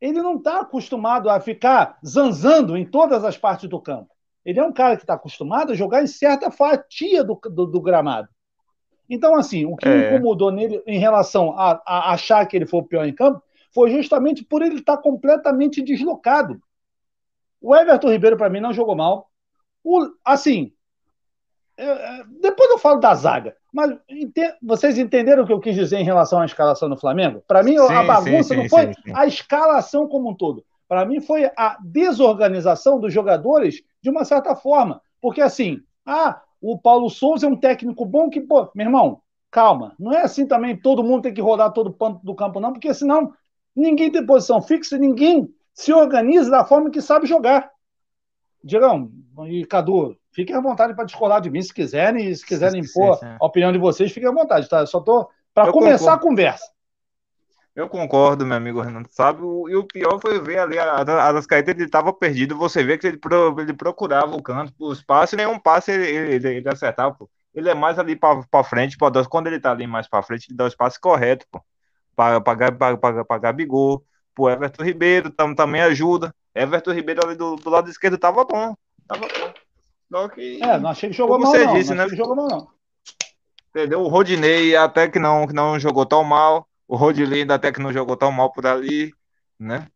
Ele 0.00 0.20
não 0.20 0.36
está 0.36 0.60
acostumado 0.60 1.30
a 1.30 1.40
ficar 1.40 1.98
zanzando 2.04 2.76
em 2.76 2.84
todas 2.84 3.24
as 3.24 3.38
partes 3.38 3.68
do 3.68 3.80
campo. 3.80 4.10
Ele 4.44 4.58
é 4.58 4.64
um 4.64 4.72
cara 4.72 4.96
que 4.96 5.02
está 5.02 5.14
acostumado 5.14 5.72
a 5.72 5.76
jogar 5.76 6.02
em 6.02 6.06
certa 6.06 6.50
fatia 6.50 7.22
do, 7.22 7.38
do, 7.50 7.66
do 7.66 7.80
gramado. 7.80 8.28
Então, 9.08 9.34
assim, 9.34 9.66
o 9.66 9.76
que 9.76 9.88
é. 9.88 9.96
me 9.96 10.06
incomodou 10.06 10.52
nele 10.52 10.82
em 10.86 10.98
relação 10.98 11.52
a, 11.58 11.82
a, 11.84 12.12
achar 12.12 12.46
que 12.46 12.56
ele 12.56 12.66
foi 12.66 12.80
o 12.80 12.84
pior 12.84 13.04
em 13.04 13.12
campo 13.12 13.42
foi 13.72 13.90
justamente 13.90 14.44
por 14.44 14.62
ele 14.62 14.76
estar 14.76 14.96
completamente 14.98 15.82
deslocado. 15.82 16.60
O 17.60 17.74
Everton 17.74 18.10
Ribeiro, 18.10 18.36
para 18.36 18.48
mim, 18.48 18.60
não 18.60 18.72
jogou 18.72 18.94
mal. 18.94 19.28
O, 19.82 20.08
assim, 20.24 20.72
é, 21.76 21.84
é, 21.84 22.24
depois 22.40 22.70
eu 22.70 22.78
falo 22.78 23.00
da 23.00 23.14
zaga, 23.14 23.56
mas 23.72 23.96
ente, 24.08 24.54
vocês 24.62 24.98
entenderam 24.98 25.42
o 25.42 25.46
que 25.46 25.52
eu 25.52 25.60
quis 25.60 25.74
dizer 25.74 25.98
em 25.98 26.04
relação 26.04 26.40
à 26.40 26.44
escalação 26.44 26.88
do 26.88 26.96
Flamengo? 26.96 27.42
Para 27.48 27.62
mim, 27.62 27.78
sim, 27.78 27.94
a 27.94 28.02
bagunça 28.02 28.54
sim, 28.54 28.56
não 28.56 28.68
foi 28.68 28.92
sim, 28.92 29.12
a 29.14 29.26
escalação 29.26 30.06
como 30.06 30.30
um 30.30 30.34
todo. 30.34 30.64
Para 30.86 31.04
mim, 31.04 31.20
foi 31.20 31.50
a 31.56 31.78
desorganização 31.82 33.00
dos 33.00 33.12
jogadores 33.12 33.82
de 34.02 34.10
uma 34.10 34.24
certa 34.24 34.54
forma. 34.54 35.00
Porque, 35.20 35.40
assim, 35.40 35.80
ah, 36.04 36.40
o 36.60 36.78
Paulo 36.78 37.08
Souza 37.10 37.46
é 37.46 37.48
um 37.48 37.56
técnico 37.56 38.04
bom 38.04 38.28
que, 38.30 38.40
pô, 38.40 38.70
meu 38.74 38.86
irmão, 38.86 39.20
calma. 39.50 39.94
Não 39.98 40.12
é 40.12 40.22
assim 40.22 40.46
também 40.46 40.76
todo 40.76 41.04
mundo 41.04 41.22
tem 41.22 41.34
que 41.34 41.40
rodar 41.40 41.72
todo 41.72 41.88
o 41.88 41.92
ponto 41.92 42.24
do 42.24 42.34
campo, 42.34 42.60
não, 42.60 42.72
porque 42.72 42.92
senão 42.94 43.32
Ninguém 43.74 44.10
tem 44.10 44.24
posição 44.24 44.60
fixa, 44.60 44.98
ninguém 44.98 45.48
se 45.72 45.92
organiza 45.92 46.50
da 46.50 46.64
forma 46.64 46.90
que 46.90 47.00
sabe 47.00 47.26
jogar. 47.26 47.70
Digam, 48.62 49.10
e 49.46 49.64
Cadu, 49.64 50.16
fiquem 50.32 50.54
à 50.54 50.60
vontade 50.60 50.94
para 50.94 51.04
discordar 51.04 51.40
de 51.40 51.50
mim 51.50 51.62
se 51.62 51.72
quiserem, 51.72 52.28
e 52.28 52.36
se 52.36 52.44
quiserem 52.44 52.82
impor 52.82 53.18
a 53.22 53.46
opinião 53.46 53.72
de 53.72 53.78
vocês, 53.78 54.12
fiquem 54.12 54.28
à 54.28 54.32
vontade, 54.32 54.68
tá? 54.68 54.80
Eu 54.80 54.86
só 54.86 54.98
estou 54.98 55.28
para 55.54 55.72
começar 55.72 56.18
concordo. 56.18 56.26
a 56.26 56.28
conversa. 56.28 56.64
Eu 57.74 57.88
concordo, 57.88 58.44
meu 58.44 58.56
amigo 58.56 58.80
Renato, 58.80 59.08
sabe? 59.12 59.40
E 59.42 59.76
o 59.76 59.84
pior 59.84 60.20
foi 60.20 60.40
ver 60.40 60.58
ali, 60.58 60.78
a 60.78 60.96
Arrascaeta, 60.96 61.70
ele 61.70 61.84
estava 61.84 62.12
perdido, 62.12 62.58
você 62.58 62.82
vê 62.82 62.98
que 62.98 63.06
ele, 63.06 63.20
ele 63.58 63.72
procurava 63.72 64.34
o 64.34 64.42
canto, 64.42 64.72
o 64.78 64.92
espaço, 64.92 65.34
e 65.34 65.36
nenhum 65.36 65.58
passe 65.58 65.92
ele, 65.92 66.06
ele, 66.06 66.48
ele 66.56 66.68
acertava, 66.68 67.14
pô. 67.14 67.30
Ele 67.54 67.68
é 67.68 67.74
mais 67.74 67.98
ali 67.98 68.16
para 68.16 68.64
frente, 68.64 68.96
pô. 68.96 69.10
quando 69.28 69.46
ele 69.48 69.56
está 69.56 69.72
ali 69.72 69.86
mais 69.86 70.08
para 70.08 70.22
frente, 70.22 70.48
ele 70.48 70.56
dá 70.56 70.64
o 70.64 70.68
espaço 70.68 71.00
correto, 71.00 71.46
pô 71.50 71.60
para 72.14 73.38
Gabigol, 73.38 74.04
pro 74.34 74.50
Everton 74.50 74.84
Ribeiro 74.84 75.30
tam, 75.30 75.54
também 75.54 75.80
ajuda. 75.80 76.34
Everton 76.54 76.92
Ribeiro 76.92 77.24
ali 77.24 77.36
do, 77.36 77.56
do 77.56 77.70
lado 77.70 77.88
esquerdo 77.88 78.18
tava 78.18 78.44
bom. 78.44 78.74
Tava 79.06 79.22
bom. 79.22 79.52
Só 80.10 80.28
que, 80.28 80.62
é, 80.62 80.78
não 80.78 80.90
achei 80.90 81.08
que 81.08 81.16
jogou 81.16 81.38
mal, 81.38 81.52
você 81.52 81.64
não. 81.64 81.74
Disse, 81.74 81.94
não 81.94 82.06
né? 82.06 82.16
jogou 82.16 82.36
mal, 82.36 82.48
não. 82.48 82.68
Entendeu? 83.70 84.02
O 84.02 84.08
Rodinei 84.08 84.74
até 84.74 85.08
que 85.08 85.18
não, 85.18 85.46
que 85.46 85.54
não 85.54 85.78
jogou 85.78 86.04
tão 86.04 86.24
mal. 86.24 86.66
O 86.90 86.96
Rodinei 86.96 87.46
até 87.48 87.70
que 87.70 87.80
não 87.80 87.92
jogou 87.92 88.16
tão 88.16 88.32
mal 88.32 88.50
por 88.50 88.66
ali, 88.66 89.14
né? 89.56 89.86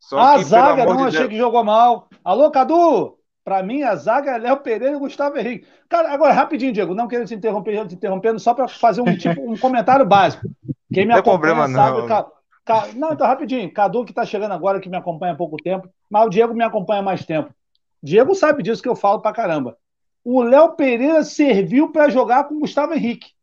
Só 0.00 0.18
a 0.18 0.38
que, 0.38 0.44
zaga 0.46 0.84
não 0.84 0.96
de 0.96 1.02
achei 1.04 1.18
Deus... 1.20 1.30
que 1.30 1.38
jogou 1.38 1.62
mal. 1.62 2.08
Alô, 2.24 2.50
Cadu? 2.50 3.16
Para 3.44 3.62
mim, 3.62 3.84
a 3.84 3.94
zaga 3.94 4.32
é 4.32 4.38
Léo 4.38 4.56
Pereira 4.56 4.96
e 4.96 4.98
Gustavo 4.98 5.38
Henrique. 5.38 5.68
Cara, 5.88 6.12
agora, 6.12 6.32
rapidinho, 6.32 6.72
Diego, 6.72 6.92
não 6.92 7.06
quero 7.06 7.24
te 7.24 7.36
interromper, 7.36 7.86
te 7.86 7.94
interrompendo, 7.94 8.40
só 8.40 8.52
para 8.52 8.66
fazer 8.66 9.00
um, 9.00 9.16
tipo, 9.16 9.48
um 9.48 9.56
comentário 9.56 10.04
básico. 10.04 10.44
Quem 10.92 11.06
me 11.06 11.12
não 11.12 11.20
acompanha 11.20 11.54
problema, 11.54 11.68
sabe. 11.68 11.98
Não. 12.00 12.08
Ca... 12.08 12.26
Ca... 12.64 12.88
não, 12.96 13.12
então 13.12 13.24
rapidinho. 13.24 13.72
Cadu 13.72 14.04
que 14.04 14.10
está 14.10 14.26
chegando 14.26 14.50
agora, 14.50 14.80
que 14.80 14.88
me 14.88 14.96
acompanha 14.96 15.34
há 15.34 15.36
pouco 15.36 15.56
tempo, 15.56 15.88
mas 16.10 16.26
o 16.26 16.30
Diego 16.30 16.52
me 16.52 16.64
acompanha 16.64 16.98
há 16.98 17.04
mais 17.04 17.24
tempo. 17.24 17.54
Diego 18.02 18.34
sabe 18.34 18.64
disso 18.64 18.82
que 18.82 18.88
eu 18.88 18.96
falo 18.96 19.20
pra 19.20 19.32
caramba. 19.32 19.76
O 20.24 20.42
Léo 20.42 20.72
Pereira 20.72 21.22
serviu 21.22 21.92
para 21.92 22.08
jogar 22.08 22.42
com 22.48 22.56
o 22.56 22.60
Gustavo 22.60 22.92
Henrique. 22.92 23.37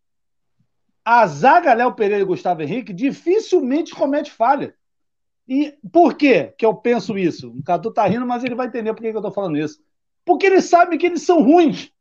A 1.05 1.27
zaga 1.27 1.73
Léo 1.73 1.93
Pereira 1.93 2.23
e 2.23 2.25
Gustavo 2.25 2.63
Henrique 2.63 2.91
dificilmente 2.91 3.93
comete 3.93 4.31
falha. 4.31 4.73
E 5.47 5.75
por 5.93 6.15
quê 6.15 6.51
que 6.57 6.65
eu 6.65 6.73
penso 6.73 7.15
isso? 7.15 7.51
O 7.51 7.63
Cadu 7.63 7.91
tá 7.91 8.07
rindo, 8.07 8.25
mas 8.25 8.43
ele 8.43 8.55
vai 8.55 8.65
entender 8.65 8.91
por 8.93 9.01
que 9.01 9.09
eu 9.09 9.21
tô 9.21 9.31
falando 9.31 9.57
isso. 9.57 9.79
Porque 10.25 10.47
ele 10.47 10.59
sabe 10.59 10.97
que 10.97 11.05
eles 11.05 11.21
são 11.21 11.43
ruins. 11.43 11.91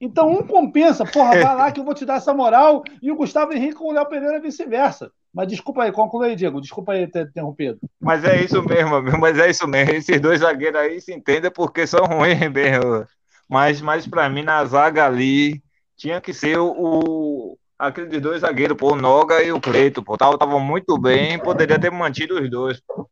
Então 0.00 0.30
um 0.30 0.46
compensa, 0.46 1.04
porra, 1.04 1.30
vai 1.32 1.56
lá 1.56 1.72
que 1.72 1.80
eu 1.80 1.84
vou 1.84 1.94
te 1.94 2.04
dar 2.04 2.16
essa 2.16 2.32
moral, 2.32 2.84
e 3.02 3.10
o 3.10 3.16
Gustavo 3.16 3.52
Henrique 3.52 3.74
com 3.74 3.88
o 3.88 3.92
Léo 3.92 4.06
Pereira 4.06 4.38
vice-versa. 4.38 5.10
Mas 5.34 5.48
desculpa 5.48 5.82
aí, 5.82 5.90
conclui 5.90 6.28
aí, 6.28 6.36
Diego. 6.36 6.60
Desculpa 6.60 6.92
aí 6.92 7.06
ter 7.06 7.26
interrompido. 7.26 7.78
Mas 8.00 8.24
é 8.24 8.40
isso 8.42 8.62
mesmo, 8.62 9.02
mas 9.18 9.38
é 9.38 9.50
isso 9.50 9.66
mesmo. 9.66 9.92
Esses 9.92 10.20
dois 10.20 10.40
zagueiros 10.40 10.80
aí 10.80 11.00
se 11.00 11.12
entendem 11.12 11.50
porque 11.50 11.86
são 11.86 12.04
ruins 12.06 12.38
mesmo. 12.52 13.06
Mas, 13.48 13.80
mas 13.80 14.06
para 14.06 14.28
mim, 14.28 14.42
na 14.42 14.64
zaga 14.64 15.06
ali, 15.06 15.62
tinha 15.96 16.20
que 16.20 16.32
ser 16.32 16.58
o 16.58 17.58
aqueles 17.78 18.20
dois 18.20 18.40
zagueiros, 18.40 18.76
pô, 18.76 18.92
o 18.92 18.96
Noga 18.96 19.42
e 19.42 19.52
o 19.52 19.60
Cleito, 19.60 20.02
pô. 20.02 20.14
Estavam 20.14 20.60
muito 20.60 20.98
bem, 20.98 21.38
poderia 21.38 21.78
ter 21.78 21.90
mantido 21.90 22.40
os 22.40 22.50
dois, 22.50 22.80
pô. 22.80 23.08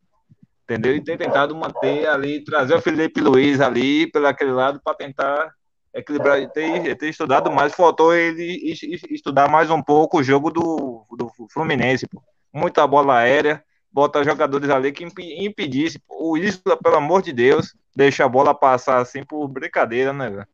Entendeu? 0.65 0.97
E 0.97 1.05
ter 1.05 1.19
tentado 1.19 1.55
manter 1.55 2.07
ali, 2.07 2.43
trazer 2.43 2.75
o 2.75 2.81
Felipe 2.81 3.21
Luiz 3.21 3.61
ali, 3.61 4.11
pelo 4.11 4.27
aquele 4.27 4.53
lado, 4.53 4.81
para 4.83 4.95
tentar 4.95 5.53
equilibrar, 5.93 6.51
ter, 6.51 6.97
ter 6.97 7.09
estudado 7.09 7.53
mais, 7.53 7.75
faltou 7.75 8.15
ele 8.15 8.73
estudar 9.11 9.49
mais 9.49 9.71
um 9.71 9.81
pouco 9.81 10.19
o 10.19 10.23
jogo 10.23 10.51
do, 10.51 11.07
do 11.17 11.31
Fluminense, 11.53 12.07
pô. 12.09 12.21
muita 12.53 12.87
bola 12.87 13.19
aérea, 13.19 13.63
bota 13.93 14.25
jogadores 14.25 14.71
ali 14.71 14.91
que 14.91 15.05
impedisse, 15.05 16.03
o 16.09 16.37
Isla, 16.37 16.77
pelo 16.77 16.97
amor 16.97 17.23
de 17.23 17.33
Deus, 17.33 17.77
deixa 17.95 18.25
a 18.25 18.29
bola 18.29 18.55
passar 18.55 18.99
assim 18.99 19.23
por 19.23 19.47
brincadeira, 19.47 20.13
né, 20.13 20.31
velho? 20.31 20.49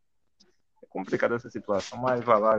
É 0.83 0.87
complicada 0.89 1.37
essa 1.37 1.51
situação, 1.51 1.99
mas 2.01 2.23
vai 2.23 2.39
lá, 2.39 2.59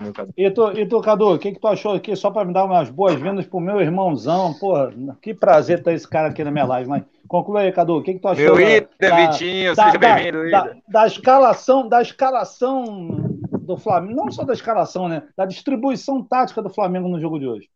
meu 0.00 0.12
Cadu. 0.12 0.32
E 0.36 0.50
tu, 0.50 0.72
e 0.72 0.86
tu 0.86 1.00
Cadu, 1.00 1.34
o 1.34 1.38
que, 1.38 1.52
que 1.52 1.60
tu 1.60 1.68
achou 1.68 1.92
aqui, 1.92 2.16
só 2.16 2.30
para 2.30 2.44
me 2.44 2.52
dar 2.52 2.64
umas 2.64 2.90
boas-vindas 2.90 3.46
pro 3.46 3.60
meu 3.60 3.80
irmãozão, 3.80 4.54
porra, 4.54 4.92
que 5.20 5.34
prazer 5.34 5.82
ter 5.82 5.94
esse 5.94 6.08
cara 6.08 6.28
aqui 6.28 6.42
na 6.42 6.50
minha 6.50 6.64
live, 6.64 6.88
mas 6.88 7.04
Conclui 7.30 7.62
aí, 7.62 7.70
Cadu. 7.70 7.96
O 7.98 8.02
que, 8.02 8.14
que 8.14 8.18
tu 8.18 8.26
achou? 8.26 8.56
Meu 8.56 8.60
Ida, 8.60 8.88
da, 8.98 9.30
Vitinho, 9.30 9.72
da, 9.76 9.84
seja 9.84 9.98
bem-vindo. 9.98 10.50
Da, 10.50 10.74
da, 10.88 11.06
escalação, 11.06 11.88
da 11.88 12.02
escalação 12.02 13.38
do 13.60 13.76
Flamengo, 13.76 14.16
não 14.16 14.32
só 14.32 14.42
da 14.42 14.52
escalação, 14.52 15.08
né? 15.08 15.22
Da 15.36 15.46
distribuição 15.46 16.24
tática 16.24 16.60
do 16.60 16.68
Flamengo 16.68 17.08
no 17.08 17.20
jogo 17.20 17.38
de 17.38 17.46
hoje. 17.46 17.68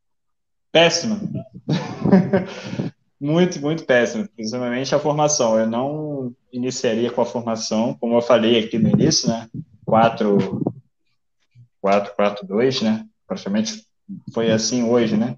Péssimo. 0.72 1.20
muito, 3.20 3.60
muito 3.60 3.84
péssimo. 3.84 4.28
Principalmente 4.34 4.92
a 4.92 4.98
formação. 4.98 5.56
Eu 5.56 5.68
não 5.68 6.32
iniciaria 6.52 7.12
com 7.12 7.20
a 7.20 7.24
formação, 7.24 7.96
como 8.00 8.16
eu 8.16 8.22
falei 8.22 8.58
aqui 8.58 8.76
no 8.76 8.88
início, 8.88 9.28
né? 9.28 9.48
4-4-2, 11.84 12.82
né? 12.82 13.04
Praticamente 13.26 13.84
foi 14.32 14.50
assim 14.50 14.88
hoje, 14.88 15.16
né? 15.16 15.36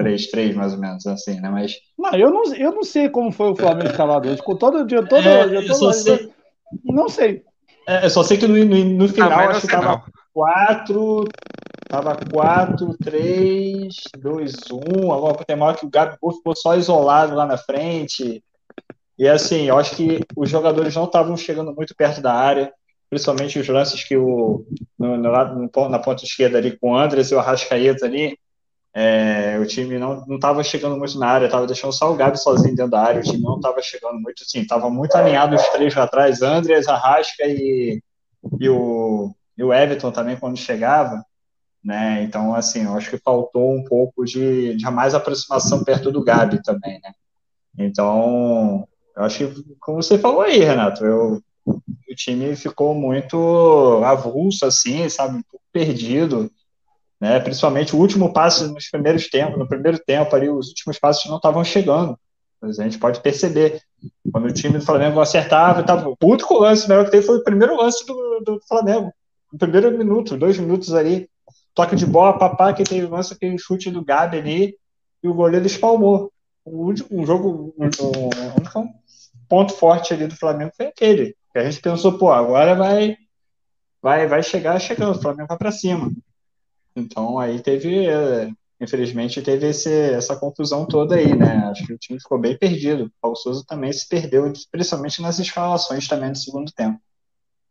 4-3-3, 0.00 0.54
mais 0.54 0.72
ou 0.72 0.78
menos, 0.78 1.06
assim, 1.06 1.40
né? 1.40 1.48
Mas. 1.50 1.74
Não, 1.98 2.12
eu 2.14 2.30
não, 2.30 2.54
eu 2.54 2.72
não 2.72 2.82
sei 2.82 3.08
como 3.08 3.32
foi 3.32 3.50
o 3.50 3.56
Flamengo 3.56 3.90
escalado 3.90 4.28
hoje. 4.28 4.42
Com 4.42 4.56
todo 4.56 4.86
dia, 4.86 5.02
todo, 5.04 5.26
é, 5.26 5.48
dia, 5.48 5.66
todo, 5.66 5.92
sei... 5.92 6.32
Não 6.84 7.08
sei. 7.08 7.42
É, 7.86 8.04
eu 8.04 8.10
só 8.10 8.22
sei 8.22 8.36
que 8.36 8.46
no, 8.46 8.56
no, 8.64 8.84
no 8.84 9.08
final 9.08 9.30
acho 9.32 9.62
que 9.62 9.68
tava 9.68 10.04
4. 10.34 11.24
Tava 11.88 12.18
4, 12.30 12.96
3, 13.02 13.94
2, 14.18 14.54
1. 15.02 15.12
Agora 15.12 15.42
tem 15.44 15.56
uma 15.56 15.66
hora 15.66 15.76
que 15.76 15.86
o 15.86 15.90
Gabigol 15.90 16.34
ficou 16.34 16.54
só 16.54 16.76
isolado 16.76 17.34
lá 17.34 17.46
na 17.46 17.56
frente. 17.56 18.44
E 19.18 19.26
assim, 19.26 19.64
eu 19.64 19.78
acho 19.78 19.96
que 19.96 20.20
os 20.36 20.50
jogadores 20.50 20.94
não 20.94 21.04
estavam 21.04 21.34
chegando 21.34 21.74
muito 21.74 21.94
perto 21.96 22.20
da 22.20 22.34
área, 22.34 22.72
principalmente 23.08 23.58
os 23.58 23.68
lances 23.68 24.04
que 24.04 24.16
o 24.16 24.66
no, 24.98 25.16
no, 25.16 25.88
na 25.88 25.98
ponta 25.98 26.24
esquerda 26.24 26.58
ali 26.58 26.76
com 26.76 26.92
o 26.92 26.96
Andres 26.96 27.30
e 27.30 27.34
o 27.34 27.38
Arrascaeta 27.38 28.06
ali, 28.06 28.38
é, 28.94 29.58
o 29.58 29.66
time 29.66 29.98
não 29.98 30.24
estava 30.34 30.62
chegando 30.64 30.96
muito 30.96 31.18
na 31.18 31.28
área, 31.28 31.46
estava 31.46 31.66
deixando 31.66 31.92
só 31.92 32.12
o 32.12 32.16
Gabi 32.16 32.38
sozinho 32.38 32.74
dentro 32.74 32.90
da 32.90 33.02
área, 33.02 33.20
o 33.20 33.24
time 33.24 33.42
não 33.42 33.56
estava 33.56 33.80
chegando 33.82 34.18
muito, 34.18 34.42
assim, 34.42 34.60
estava 34.60 34.90
muito 34.90 35.14
alinhado 35.14 35.54
os 35.54 35.68
três 35.68 35.94
lá 35.94 36.04
atrás, 36.04 36.42
Andres, 36.42 36.88
Arrasca 36.88 37.44
e, 37.46 38.02
e, 38.60 38.68
o, 38.68 39.32
e 39.56 39.62
o 39.62 39.72
Everton 39.72 40.10
também 40.10 40.36
quando 40.36 40.56
chegava, 40.56 41.24
né, 41.84 42.22
então, 42.24 42.54
assim, 42.54 42.84
eu 42.84 42.94
acho 42.94 43.10
que 43.10 43.18
faltou 43.18 43.72
um 43.72 43.84
pouco 43.84 44.24
de, 44.24 44.74
de 44.74 44.84
mais 44.90 45.14
aproximação 45.14 45.84
perto 45.84 46.10
do 46.10 46.24
Gabi 46.24 46.62
também, 46.62 47.00
né, 47.00 47.12
então, 47.78 48.88
eu 49.16 49.22
acho 49.22 49.38
que, 49.46 49.76
como 49.78 50.02
você 50.02 50.18
falou 50.18 50.40
aí, 50.40 50.58
Renato, 50.58 51.04
eu, 51.04 51.40
o 51.68 52.14
time 52.14 52.56
ficou 52.56 52.94
muito 52.94 54.02
avulso, 54.04 54.64
assim, 54.66 55.08
sabe, 55.08 55.42
perdido, 55.72 56.50
né? 57.20 57.38
Principalmente 57.40 57.94
o 57.94 57.98
último 57.98 58.32
passe 58.32 58.66
nos 58.66 58.88
primeiros 58.88 59.28
tempos, 59.28 59.58
no 59.58 59.68
primeiro 59.68 59.98
tempo 59.98 60.34
ali, 60.34 60.48
os 60.48 60.68
últimos 60.68 60.98
passes 60.98 61.28
não 61.28 61.36
estavam 61.36 61.64
chegando. 61.64 62.18
Mas 62.60 62.78
a 62.78 62.84
gente 62.84 62.98
pode 62.98 63.20
perceber. 63.20 63.80
Quando 64.32 64.46
o 64.46 64.52
time 64.52 64.78
do 64.78 64.84
Flamengo 64.84 65.20
acertava, 65.20 65.82
tava, 65.82 66.08
o 66.08 66.16
único 66.22 66.58
lance 66.58 66.88
melhor 66.88 67.04
que 67.04 67.10
teve 67.10 67.26
foi 67.26 67.38
o 67.38 67.44
primeiro 67.44 67.76
lance 67.76 68.04
do, 68.06 68.40
do 68.44 68.60
Flamengo. 68.66 69.12
No 69.52 69.58
primeiro 69.58 69.96
minuto, 69.96 70.36
dois 70.36 70.58
minutos 70.58 70.92
ali, 70.94 71.28
toque 71.74 71.96
de 71.96 72.06
bola, 72.06 72.38
papá, 72.38 72.72
que 72.72 72.84
teve 72.84 73.06
lance, 73.06 73.32
aquele 73.32 73.58
chute 73.58 73.90
do 73.90 74.04
Gabi 74.04 74.38
ali, 74.38 74.76
e 75.22 75.28
o 75.28 75.34
goleiro 75.34 75.66
espalmou. 75.66 76.32
O 76.64 76.86
último 76.86 77.08
um 77.10 77.26
jogo, 77.26 77.74
um, 77.78 77.86
um, 77.86 78.80
um, 78.80 78.88
ponto 79.48 79.72
forte 79.72 80.12
ali 80.12 80.26
do 80.26 80.36
Flamengo 80.36 80.72
foi 80.76 80.86
aquele. 80.86 81.34
A 81.54 81.64
gente 81.64 81.80
pensou, 81.80 82.18
pô, 82.18 82.30
agora 82.30 82.74
vai 82.74 83.16
vai 84.02 84.26
vai 84.26 84.42
chegar 84.42 84.78
chegando, 84.80 85.16
o 85.16 85.20
Flamengo 85.20 85.48
vai 85.48 85.58
para 85.58 85.72
cima. 85.72 86.10
Então 86.94 87.38
aí 87.38 87.60
teve, 87.60 88.06
é, 88.06 88.50
infelizmente, 88.80 89.42
teve 89.42 89.68
esse, 89.68 89.90
essa 89.90 90.36
confusão 90.36 90.86
toda 90.86 91.16
aí, 91.16 91.34
né? 91.36 91.68
Acho 91.70 91.86
que 91.86 91.92
o 91.92 91.98
time 91.98 92.20
ficou 92.20 92.38
bem 92.38 92.56
perdido. 92.56 93.06
O 93.06 93.12
Paulo 93.20 93.36
Souza 93.36 93.64
também 93.66 93.92
se 93.92 94.08
perdeu, 94.08 94.52
principalmente 94.70 95.22
nas 95.22 95.38
escalações 95.38 96.06
também 96.06 96.30
no 96.30 96.36
segundo 96.36 96.72
tempo. 96.72 97.00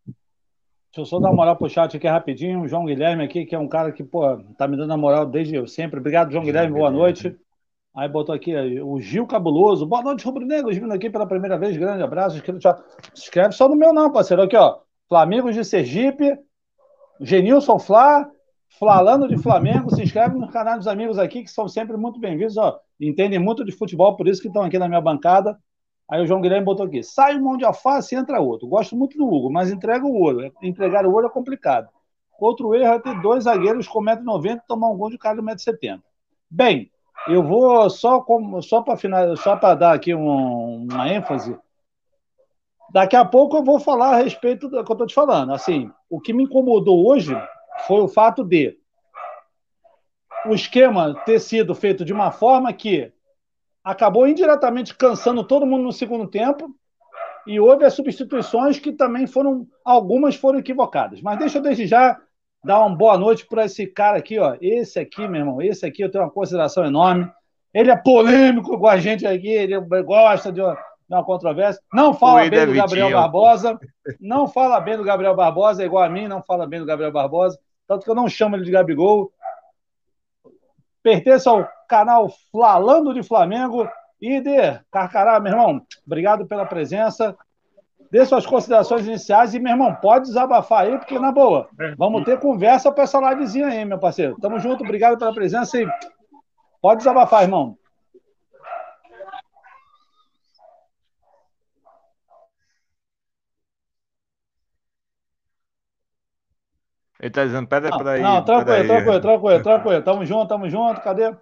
Deixa 0.05 1.01
eu 1.01 1.05
só 1.05 1.19
dar 1.19 1.29
uma 1.29 1.35
moral 1.35 1.55
pro 1.55 1.69
chat 1.69 1.95
aqui 1.95 2.07
rapidinho. 2.07 2.61
O 2.61 2.67
João 2.67 2.85
Guilherme 2.85 3.23
aqui, 3.23 3.45
que 3.45 3.53
é 3.53 3.59
um 3.59 3.67
cara 3.67 3.91
que, 3.91 4.03
pô, 4.03 4.37
tá 4.57 4.67
me 4.67 4.75
dando 4.75 4.93
a 4.93 4.97
moral 4.97 5.25
desde 5.25 5.55
eu 5.55 5.67
sempre. 5.67 5.99
Obrigado, 5.99 6.31
João 6.31 6.43
Guilherme, 6.43 6.73
boa 6.73 6.89
noite. 6.89 7.37
Aí 7.97 8.07
botou 8.07 8.35
aqui 8.35 8.55
o 8.79 8.99
Gil 8.99 9.25
Cabuloso. 9.25 9.83
Boa 9.83 10.03
noite, 10.03 10.23
Rubro 10.23 10.45
Negro. 10.45 10.71
Vindo 10.71 10.93
aqui 10.93 11.09
pela 11.09 11.25
primeira 11.25 11.57
vez. 11.57 11.75
Grande 11.75 12.03
abraço. 12.03 12.37
Se 12.37 13.23
inscreve 13.23 13.53
só 13.53 13.67
no 13.67 13.75
meu, 13.75 13.91
não, 13.91 14.11
parceiro. 14.11 14.43
Aqui, 14.43 14.55
ó. 14.55 14.81
Flamingos 15.09 15.55
de 15.55 15.65
Sergipe. 15.65 16.37
Genilson 17.19 17.79
Flá. 17.79 18.29
Falando 18.79 19.27
de 19.27 19.35
Flamengo. 19.35 19.89
Se 19.95 20.03
inscreve 20.03 20.37
no 20.37 20.47
canal 20.51 20.77
dos 20.77 20.85
amigos 20.85 21.17
aqui, 21.17 21.41
que 21.41 21.49
são 21.49 21.67
sempre 21.67 21.97
muito 21.97 22.19
bem-vindos. 22.19 22.55
Ó. 22.55 22.79
Entendem 23.01 23.39
muito 23.39 23.65
de 23.65 23.71
futebol, 23.71 24.15
por 24.15 24.27
isso 24.27 24.43
que 24.43 24.47
estão 24.47 24.61
aqui 24.61 24.77
na 24.77 24.87
minha 24.87 25.01
bancada. 25.01 25.57
Aí 26.07 26.21
o 26.21 26.27
João 26.27 26.39
Guilherme 26.39 26.65
botou 26.65 26.85
aqui. 26.85 27.01
Sai 27.01 27.35
um 27.35 27.45
mão 27.45 27.57
de 27.57 27.65
alface 27.65 28.13
e 28.13 28.17
entra 28.19 28.39
outro. 28.39 28.67
Gosto 28.67 28.95
muito 28.95 29.17
do 29.17 29.25
Hugo, 29.25 29.51
mas 29.51 29.71
entrega 29.71 30.05
o 30.05 30.21
ouro. 30.21 30.53
Entregar 30.61 31.03
o 31.03 31.11
ouro 31.11 31.25
é 31.25 31.31
complicado. 31.31 31.89
Outro 32.39 32.75
erro 32.75 32.93
é 32.93 32.99
ter 32.99 33.19
dois 33.23 33.45
zagueiros 33.45 33.87
com 33.87 34.03
1,90m 34.03 34.57
e 34.57 34.67
tomar 34.67 34.91
um 34.91 34.97
gol 34.97 35.09
de 35.09 35.17
cara 35.17 35.37
de 35.37 35.41
1,70m. 35.41 35.99
Bem, 36.47 36.91
eu 37.27 37.43
vou 37.43 37.89
só 37.89 38.23
só 38.61 38.81
para 38.81 38.97
final, 38.97 39.35
só 39.37 39.55
para 39.55 39.75
dar 39.75 39.93
aqui 39.93 40.13
um, 40.13 40.87
uma 40.91 41.09
ênfase. 41.09 41.57
Daqui 42.91 43.15
a 43.15 43.25
pouco 43.25 43.57
eu 43.57 43.63
vou 43.63 43.79
falar 43.79 44.11
a 44.11 44.23
respeito 44.23 44.69
do 44.69 44.83
que 44.83 44.91
eu 44.91 44.93
estou 44.93 45.07
te 45.07 45.13
falando. 45.13 45.53
Assim, 45.53 45.91
o 46.09 46.21
que 46.21 46.33
me 46.33 46.43
incomodou 46.43 47.05
hoje 47.07 47.35
foi 47.85 48.01
o 48.01 48.07
fato 48.07 48.43
de 48.43 48.77
o 50.45 50.53
esquema 50.53 51.13
ter 51.25 51.39
sido 51.39 51.75
feito 51.75 52.05
de 52.05 52.13
uma 52.13 52.31
forma 52.31 52.71
que 52.71 53.11
acabou 53.83 54.27
indiretamente 54.27 54.95
cansando 54.95 55.43
todo 55.43 55.65
mundo 55.65 55.83
no 55.83 55.91
segundo 55.91 56.27
tempo 56.27 56.73
e 57.45 57.59
houve 57.59 57.85
as 57.85 57.93
substituições 57.93 58.79
que 58.79 58.91
também 58.91 59.27
foram 59.27 59.67
algumas 59.83 60.35
foram 60.35 60.59
equivocadas. 60.59 61.21
Mas 61.21 61.39
deixa 61.39 61.57
eu 61.57 61.61
desde 61.61 61.87
já 61.87 62.19
dar 62.67 62.81
uma 62.81 62.95
boa 62.95 63.17
noite 63.17 63.47
para 63.47 63.65
esse 63.65 63.87
cara 63.87 64.17
aqui, 64.17 64.37
ó. 64.37 64.57
Esse 64.61 64.99
aqui, 64.99 65.25
meu 65.27 65.39
irmão, 65.39 65.61
esse 65.61 65.85
aqui 65.85 66.03
eu 66.03 66.11
tenho 66.11 66.25
uma 66.25 66.29
consideração 66.29 66.85
enorme. 66.85 67.31
Ele 67.73 67.89
é 67.89 67.95
polêmico 67.95 68.77
com 68.77 68.87
a 68.87 68.97
gente 68.97 69.25
aqui, 69.25 69.47
ele 69.47 69.79
gosta 70.03 70.51
de 70.51 70.61
uma, 70.61 70.73
de 70.73 71.15
uma 71.15 71.23
controvérsia. 71.23 71.81
Não 71.93 72.13
fala 72.13 72.47
bem 72.49 72.65
do 72.65 72.73
Gabriel 72.73 73.11
Barbosa. 73.11 73.79
Não 74.19 74.47
fala 74.47 74.79
bem 74.81 74.97
do 74.97 75.03
Gabriel 75.03 75.35
Barbosa, 75.35 75.81
é 75.81 75.85
igual 75.85 76.03
a 76.03 76.09
mim, 76.09 76.27
não 76.27 76.43
fala 76.43 76.67
bem 76.67 76.79
do 76.79 76.85
Gabriel 76.85 77.11
Barbosa. 77.11 77.57
Tanto 77.87 78.03
que 78.03 78.11
eu 78.11 78.15
não 78.15 78.27
chamo 78.27 78.55
ele 78.55 78.65
de 78.65 78.71
Gabigol. 78.71 79.31
Pertence 81.01 81.47
ao 81.47 81.67
canal 81.87 82.29
Flalando 82.51 83.13
de 83.13 83.23
Flamengo. 83.23 83.87
Ider, 84.21 84.83
Carcará, 84.91 85.39
meu 85.39 85.53
irmão, 85.53 85.81
obrigado 86.05 86.45
pela 86.45 86.65
presença 86.65 87.37
dê 88.11 88.25
suas 88.25 88.45
considerações 88.45 89.05
iniciais 89.05 89.53
e, 89.53 89.59
meu 89.59 89.71
irmão, 89.71 89.95
pode 89.95 90.25
desabafar 90.25 90.85
aí, 90.85 90.97
porque, 90.97 91.19
na 91.19 91.31
boa, 91.31 91.69
vamos 91.97 92.23
ter 92.23 92.39
conversa 92.39 92.91
para 92.91 93.03
essa 93.03 93.19
livezinha 93.19 93.67
aí, 93.67 93.85
meu 93.85 93.99
parceiro. 93.99 94.37
Tamo 94.39 94.59
junto, 94.59 94.83
obrigado 94.83 95.17
pela 95.17 95.33
presença 95.33 95.79
e 95.79 95.87
pode 96.81 96.99
desabafar, 96.99 97.43
irmão. 97.43 97.77
Ele 107.19 107.31
tá 107.31 107.43
dizendo, 107.43 107.67
pera 107.67 107.89
não, 107.89 107.97
por 107.97 108.07
aí. 108.07 108.21
Não, 108.21 108.45
tranquilo, 108.45 108.87
tranquilo, 108.87 109.21
tranquilo, 109.21 109.63
tranquilo. 109.63 110.03
Tamo 110.03 110.25
junto, 110.25 110.47
tamo 110.47 110.69
junto, 110.69 111.01
cadê? 111.01 111.35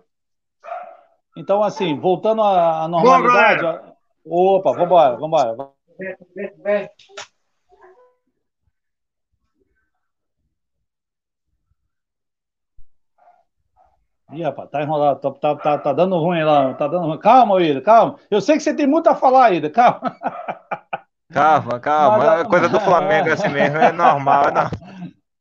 Então, 1.35 1.61
assim, 1.61 1.99
voltando 1.99 2.41
à 2.41 2.87
normalidade. 2.87 3.61
Boa, 4.25 4.59
opa, 4.59 4.71
vambora, 4.71 5.17
vambora. 5.17 5.74
Ih, 14.31 14.43
rapaz, 14.43 14.69
tá 14.69 14.81
enrolado, 14.81 15.19
tá, 15.19 15.31
tá, 15.31 15.55
tá, 15.55 15.77
tá, 15.77 15.93
dando 15.93 16.17
ruim 16.17 16.43
lá, 16.43 16.73
tá 16.73 16.87
dando 16.87 17.07
ruim. 17.07 17.19
Calma, 17.19 17.61
Ida, 17.61 17.79
calma. 17.79 18.17
Eu 18.29 18.41
sei 18.41 18.57
que 18.57 18.63
você 18.63 18.73
tem 18.73 18.87
muito 18.87 19.07
a 19.07 19.15
falar, 19.15 19.53
Ida, 19.53 19.69
calma. 19.69 20.17
Calma, 21.31 21.79
calma. 21.79 22.17
Mas, 22.17 22.41
é 22.41 22.45
coisa 22.45 22.67
do 22.67 22.79
Flamengo 22.79 23.29
é 23.29 23.33
assim 23.33 23.49
mesmo, 23.49 23.77
é 23.77 23.91
normal. 23.91 24.45
Não. 24.51 24.69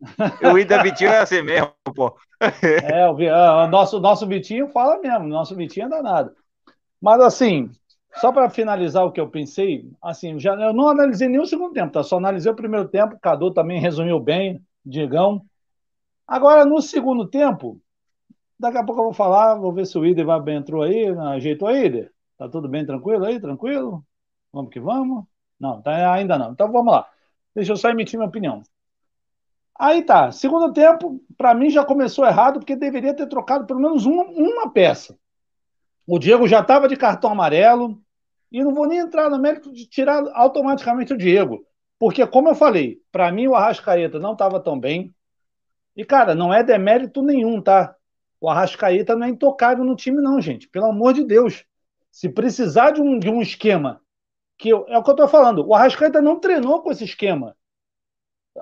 O 0.52 0.58
Ida 0.58 0.82
Vitinho 0.82 1.10
é 1.10 1.18
assim 1.18 1.40
mesmo, 1.40 1.72
pô. 1.94 2.14
É, 2.38 3.08
o, 3.08 3.14
o 3.14 3.66
nosso, 3.68 3.98
nosso 4.00 4.26
Vitinho 4.26 4.68
fala 4.68 4.98
mesmo, 4.98 5.26
nosso 5.26 5.56
Vitinho 5.56 5.86
é 5.86 5.88
danado. 5.88 6.32
Mas 7.00 7.20
assim, 7.22 7.70
só 8.20 8.32
para 8.32 8.48
finalizar 8.50 9.04
o 9.04 9.12
que 9.12 9.20
eu 9.20 9.28
pensei, 9.28 9.90
assim, 10.02 10.38
já, 10.38 10.54
eu 10.54 10.72
não 10.72 10.88
analisei 10.88 11.36
o 11.38 11.46
segundo 11.46 11.72
tempo, 11.72 11.92
tá? 11.92 12.02
Só 12.02 12.16
analisei 12.16 12.50
o 12.50 12.56
primeiro 12.56 12.88
tempo, 12.88 13.18
Cadu 13.20 13.52
também 13.52 13.80
resumiu 13.80 14.20
bem, 14.20 14.64
Digão. 14.84 15.44
Agora, 16.26 16.64
no 16.64 16.80
segundo 16.80 17.26
tempo, 17.26 17.80
daqui 18.58 18.78
a 18.78 18.84
pouco 18.84 19.00
eu 19.00 19.06
vou 19.06 19.14
falar, 19.14 19.56
vou 19.56 19.72
ver 19.72 19.86
se 19.86 19.98
o 19.98 20.06
Ider 20.06 20.24
vai 20.24 20.54
entrou 20.54 20.82
aí, 20.82 21.08
ajeitou 21.08 21.68
aí, 21.68 21.86
Ider? 21.86 22.12
Tá 22.38 22.48
tudo 22.48 22.68
bem, 22.68 22.84
tranquilo 22.86 23.24
aí, 23.24 23.40
tranquilo? 23.40 24.04
Vamos 24.52 24.70
que 24.70 24.80
vamos? 24.80 25.24
Não, 25.58 25.80
tá, 25.82 26.12
ainda 26.12 26.38
não. 26.38 26.52
Então 26.52 26.70
vamos 26.70 26.92
lá. 26.92 27.08
Deixa 27.54 27.72
eu 27.72 27.76
só 27.76 27.90
emitir 27.90 28.18
minha 28.18 28.28
opinião. 28.28 28.62
Aí 29.78 30.02
tá, 30.02 30.30
segundo 30.30 30.72
tempo, 30.72 31.20
para 31.36 31.54
mim 31.54 31.68
já 31.68 31.84
começou 31.84 32.24
errado, 32.24 32.60
porque 32.60 32.76
deveria 32.76 33.14
ter 33.14 33.26
trocado 33.26 33.66
pelo 33.66 33.80
menos 33.80 34.06
uma, 34.06 34.24
uma 34.24 34.70
peça. 34.70 35.18
O 36.06 36.18
Diego 36.18 36.46
já 36.46 36.60
estava 36.60 36.86
de 36.88 36.96
cartão 36.96 37.30
amarelo, 37.30 38.00
e 38.54 38.62
não 38.62 38.72
vou 38.72 38.86
nem 38.86 39.00
entrar 39.00 39.28
no 39.28 39.36
mérito 39.36 39.72
de 39.72 39.84
tirar 39.84 40.22
automaticamente 40.32 41.12
o 41.12 41.18
Diego. 41.18 41.66
Porque, 41.98 42.24
como 42.24 42.48
eu 42.48 42.54
falei, 42.54 43.02
para 43.10 43.32
mim 43.32 43.48
o 43.48 43.54
Arrascaeta 43.56 44.20
não 44.20 44.34
estava 44.34 44.60
tão 44.60 44.78
bem. 44.78 45.12
E, 45.96 46.04
cara, 46.04 46.36
não 46.36 46.54
é 46.54 46.62
demérito 46.62 47.20
nenhum, 47.20 47.60
tá? 47.60 47.96
O 48.40 48.48
Arrascaeta 48.48 49.16
não 49.16 49.26
é 49.26 49.30
intocável 49.30 49.84
no 49.84 49.96
time, 49.96 50.22
não, 50.22 50.40
gente. 50.40 50.68
Pelo 50.68 50.86
amor 50.86 51.14
de 51.14 51.24
Deus. 51.24 51.64
Se 52.12 52.28
precisar 52.28 52.92
de 52.92 53.02
um, 53.02 53.18
de 53.18 53.28
um 53.28 53.42
esquema, 53.42 54.00
que 54.56 54.68
eu, 54.68 54.86
é 54.86 54.96
o 54.96 55.02
que 55.02 55.10
eu 55.10 55.14
estou 55.14 55.26
falando, 55.26 55.66
o 55.66 55.74
Arrascaeta 55.74 56.22
não 56.22 56.38
treinou 56.38 56.80
com 56.80 56.92
esse 56.92 57.02
esquema. 57.02 57.56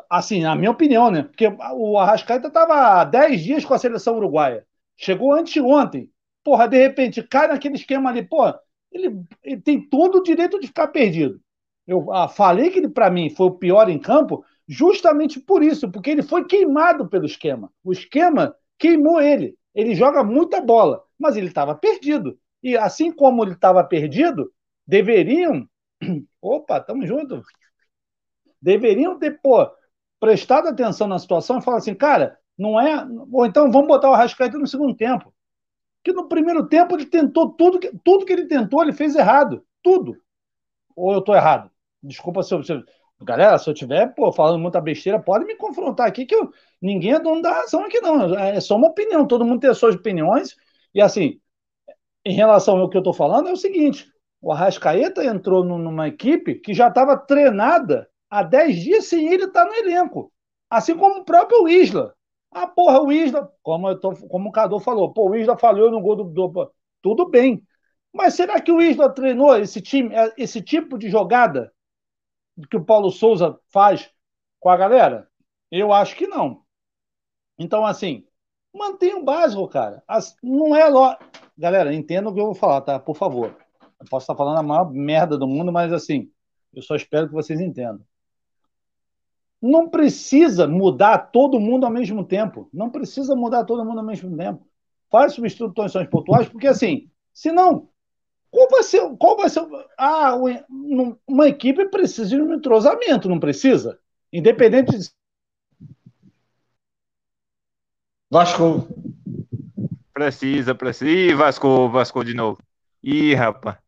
assim, 0.09 0.41
na 0.41 0.57
minha 0.57 0.71
opinião, 0.71 1.11
né? 1.11 1.25
Porque 1.25 1.49
o 1.75 1.99
Arrascaeta 1.99 2.49
estava 2.49 3.05
10 3.05 3.43
dias 3.43 3.65
com 3.67 3.75
a 3.75 3.79
seleção 3.79 4.17
uruguaia. 4.17 4.67
Chegou 4.97 5.35
anteontem. 5.35 6.11
Porra, 6.43 6.67
de 6.67 6.79
repente, 6.79 7.23
cai 7.23 7.47
naquele 7.47 7.75
esquema 7.75 8.09
ali, 8.09 8.23
porra, 8.23 8.59
ele, 8.93 9.25
ele 9.43 9.61
tem 9.61 9.81
todo 9.81 10.19
o 10.19 10.23
direito 10.23 10.61
de 10.61 10.67
ficar 10.67 10.89
perdido. 10.89 11.41
Eu 11.87 12.13
ah, 12.13 12.29
falei 12.29 12.71
que 12.71 12.79
ele, 12.79 12.89
para 12.89 13.11
mim, 13.11 13.31
foi 13.31 13.47
o 13.47 13.59
pior 13.59 13.89
em 13.89 13.99
campo 13.99 14.45
justamente 14.69 15.41
por 15.41 15.63
isso, 15.63 15.91
porque 15.91 16.11
ele 16.11 16.23
foi 16.23 16.47
queimado 16.47 17.09
pelo 17.09 17.27
esquema. 17.27 17.73
O 17.83 17.93
esquema 17.93 18.55
queimou 18.79 19.21
ele. 19.21 19.57
Ele 19.75 19.95
joga 19.95 20.23
muita 20.23 20.61
bola, 20.61 21.03
mas 21.19 21.37
ele 21.37 21.49
estava 21.49 21.75
perdido. 21.75 22.39
E 22.63 22.77
assim 22.77 23.11
como 23.11 23.43
ele 23.43 23.53
estava 23.53 23.83
perdido, 23.83 24.53
deveriam. 24.87 25.69
Opa, 26.41 26.81
tamo 26.81 27.07
junto. 27.07 27.43
Deveriam 28.61 29.19
ter, 29.19 29.41
pô, 29.43 29.69
prestado 30.21 30.69
atenção 30.69 31.09
na 31.09 31.19
situação 31.19 31.59
e 31.59 31.63
falar 31.63 31.79
assim, 31.79 31.95
cara, 31.95 32.39
não 32.57 32.81
é. 32.81 33.05
Ou 33.33 33.45
então 33.45 33.71
vamos 33.73 33.89
botar 33.89 34.11
o 34.11 34.15
Arrascaeta 34.15 34.59
no 34.59 34.67
segundo 34.67 34.95
tempo. 34.95 35.35
Que 36.03 36.13
no 36.13 36.29
primeiro 36.29 36.67
tempo 36.69 36.95
ele 36.95 37.07
tentou 37.07 37.51
tudo, 37.51 37.79
que, 37.79 37.93
tudo 38.05 38.25
que 38.25 38.33
ele 38.33 38.47
tentou, 38.47 38.83
ele 38.83 38.93
fez 38.93 39.15
errado. 39.15 39.65
Tudo. 39.83 40.17
Ou 40.97 41.13
eu 41.13 41.21
estou 41.21 41.35
errado? 41.35 41.71
Desculpa 42.03 42.43
se 42.43 42.55
eu, 42.55 42.63
se 42.63 42.73
eu. 42.73 42.83
Galera, 43.23 43.57
se 43.57 43.71
eu 43.71 43.73
estiver 43.73 44.13
falando 44.35 44.59
muita 44.59 44.81
besteira, 44.81 45.21
pode 45.21 45.45
me 45.45 45.55
confrontar 45.55 46.09
aqui, 46.09 46.27
que 46.27 46.35
eu, 46.35 46.53
ninguém 46.81 47.13
é 47.13 47.21
dono 47.21 47.41
da 47.41 47.53
razão 47.53 47.85
aqui, 47.85 48.01
não. 48.01 48.35
É 48.37 48.61
só 48.61 48.77
uma 48.77 48.89
opinião, 48.89 49.27
todo 49.27 49.45
mundo 49.45 49.61
tem 49.61 49.73
suas 49.75 49.95
opiniões. 49.95 50.57
E 50.93 51.01
assim, 51.01 51.41
em 52.25 52.35
relação 52.35 52.79
ao 52.79 52.89
que 52.89 52.97
eu 52.97 53.01
estou 53.01 53.15
falando, 53.15 53.49
é 53.49 53.53
o 53.53 53.57
seguinte: 53.57 54.13
o 54.41 54.53
Arrascaeta 54.53 55.25
entrou 55.25 55.65
numa 55.65 56.09
equipe 56.09 56.57
que 56.57 56.75
já 56.75 56.89
estava 56.89 57.17
treinada 57.17 58.09
há 58.29 58.43
10 58.43 58.77
dias 58.77 59.07
sem 59.07 59.33
ele 59.33 59.45
estar 59.45 59.65
tá 59.65 59.71
no 59.71 59.75
elenco. 59.75 60.33
Assim 60.69 60.97
como 60.97 61.21
o 61.21 61.25
próprio 61.25 61.69
Isla. 61.69 62.15
Ah, 62.53 62.67
porra, 62.67 63.01
o 63.03 63.11
Isla, 63.11 63.51
como, 63.63 63.89
eu 63.89 63.99
tô, 63.99 64.15
como 64.29 64.51
o 64.51 64.53
Cadu 64.53 64.79
falou, 64.79 65.13
pô, 65.13 65.31
o 65.31 65.37
Isla 65.37 65.57
falhou 65.57 65.91
no 65.91 66.01
gol 66.01 66.17
do, 66.17 66.25
do. 66.25 66.73
Tudo 67.01 67.29
bem. 67.29 67.63
Mas 68.13 68.35
será 68.35 68.61
que 68.61 68.71
o 68.71 68.81
Isla 68.81 69.09
treinou 69.09 69.57
esse 69.57 69.81
time, 69.81 70.15
esse 70.37 70.61
tipo 70.61 70.99
de 70.99 71.09
jogada 71.09 71.73
que 72.71 72.77
o 72.77 72.85
Paulo 72.85 73.11
Souza 73.11 73.59
faz 73.71 74.11
com 74.61 74.69
a 74.69 74.77
galera? 74.77 75.29
Eu 75.71 75.93
acho 75.93 76.15
que 76.15 76.27
não. 76.27 76.63
Então, 77.59 77.87
assim, 77.87 78.27
mantenha 78.75 79.17
o 79.17 79.25
básico, 79.25 79.67
cara. 79.69 80.03
As, 80.07 80.37
não 80.43 80.77
é 80.77 80.89
lo... 80.89 81.17
Galera, 81.57 81.95
entenda 81.95 82.29
o 82.29 82.35
que 82.35 82.41
eu 82.41 82.47
vou 82.47 82.55
falar, 82.55 82.83
tá? 82.83 82.99
Por 82.99 83.17
favor. 83.17 83.57
Eu 83.99 84.07
posso 84.11 84.25
estar 84.25 84.37
falando 84.37 84.59
a 84.59 84.63
maior 84.63 84.91
merda 84.91 85.39
do 85.39 85.47
mundo, 85.47 85.73
mas 85.73 85.93
assim, 85.93 86.31
eu 86.75 86.83
só 86.83 86.95
espero 86.95 87.29
que 87.29 87.35
vocês 87.35 87.61
entendam. 87.61 88.05
Não 89.63 89.89
precisa 89.89 90.67
mudar 90.67 91.19
todo 91.19 91.61
mundo 91.61 91.87
ao 91.87 91.93
mesmo 91.93 92.25
tempo. 92.25 92.69
Não 92.73 92.91
precisa 92.91 93.37
mudar 93.37 93.65
todo 93.65 93.85
mundo 93.85 94.01
ao 94.01 94.05
mesmo 94.05 94.37
tempo. 94.37 94.67
Faz 95.09 95.35
substituições 95.35 96.09
pontuais, 96.09 96.49
porque 96.49 96.67
assim, 96.67 97.09
senão 97.33 97.89
qual 98.53 98.69
vai 98.69 98.83
ser. 98.83 99.17
Qual 99.17 99.37
vai 99.37 99.49
ser 99.49 99.67
ah, 99.97 100.35
uma 101.27 101.49
equipe 101.49 101.89
precisa 101.89 102.29
de 102.29 102.43
um 102.43 102.53
entrosamento, 102.53 103.29
não 103.29 103.41
precisa? 103.41 103.99
Independente 104.31 104.99
de. 104.99 105.09
Vasco. 108.31 108.87
Precisa, 110.13 110.75
precisa. 110.75 111.11
Ih, 111.11 111.35
Vasco, 111.35 111.89
Vasco 111.89 112.23
de 112.25 112.35
novo. 112.35 112.63
Ih, 113.03 113.35
rapaz. 113.35 113.79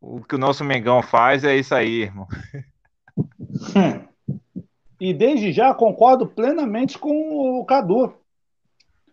O 0.00 0.22
que 0.22 0.34
o 0.34 0.38
nosso 0.38 0.64
Mengão 0.64 1.00
faz 1.02 1.44
é 1.44 1.56
isso 1.56 1.74
aí, 1.74 2.02
irmão. 2.02 2.26
E 5.00 5.12
desde 5.12 5.52
já 5.52 5.74
concordo 5.74 6.26
plenamente 6.26 6.98
com 6.98 7.60
o 7.60 7.64
Cadu. 7.64 8.14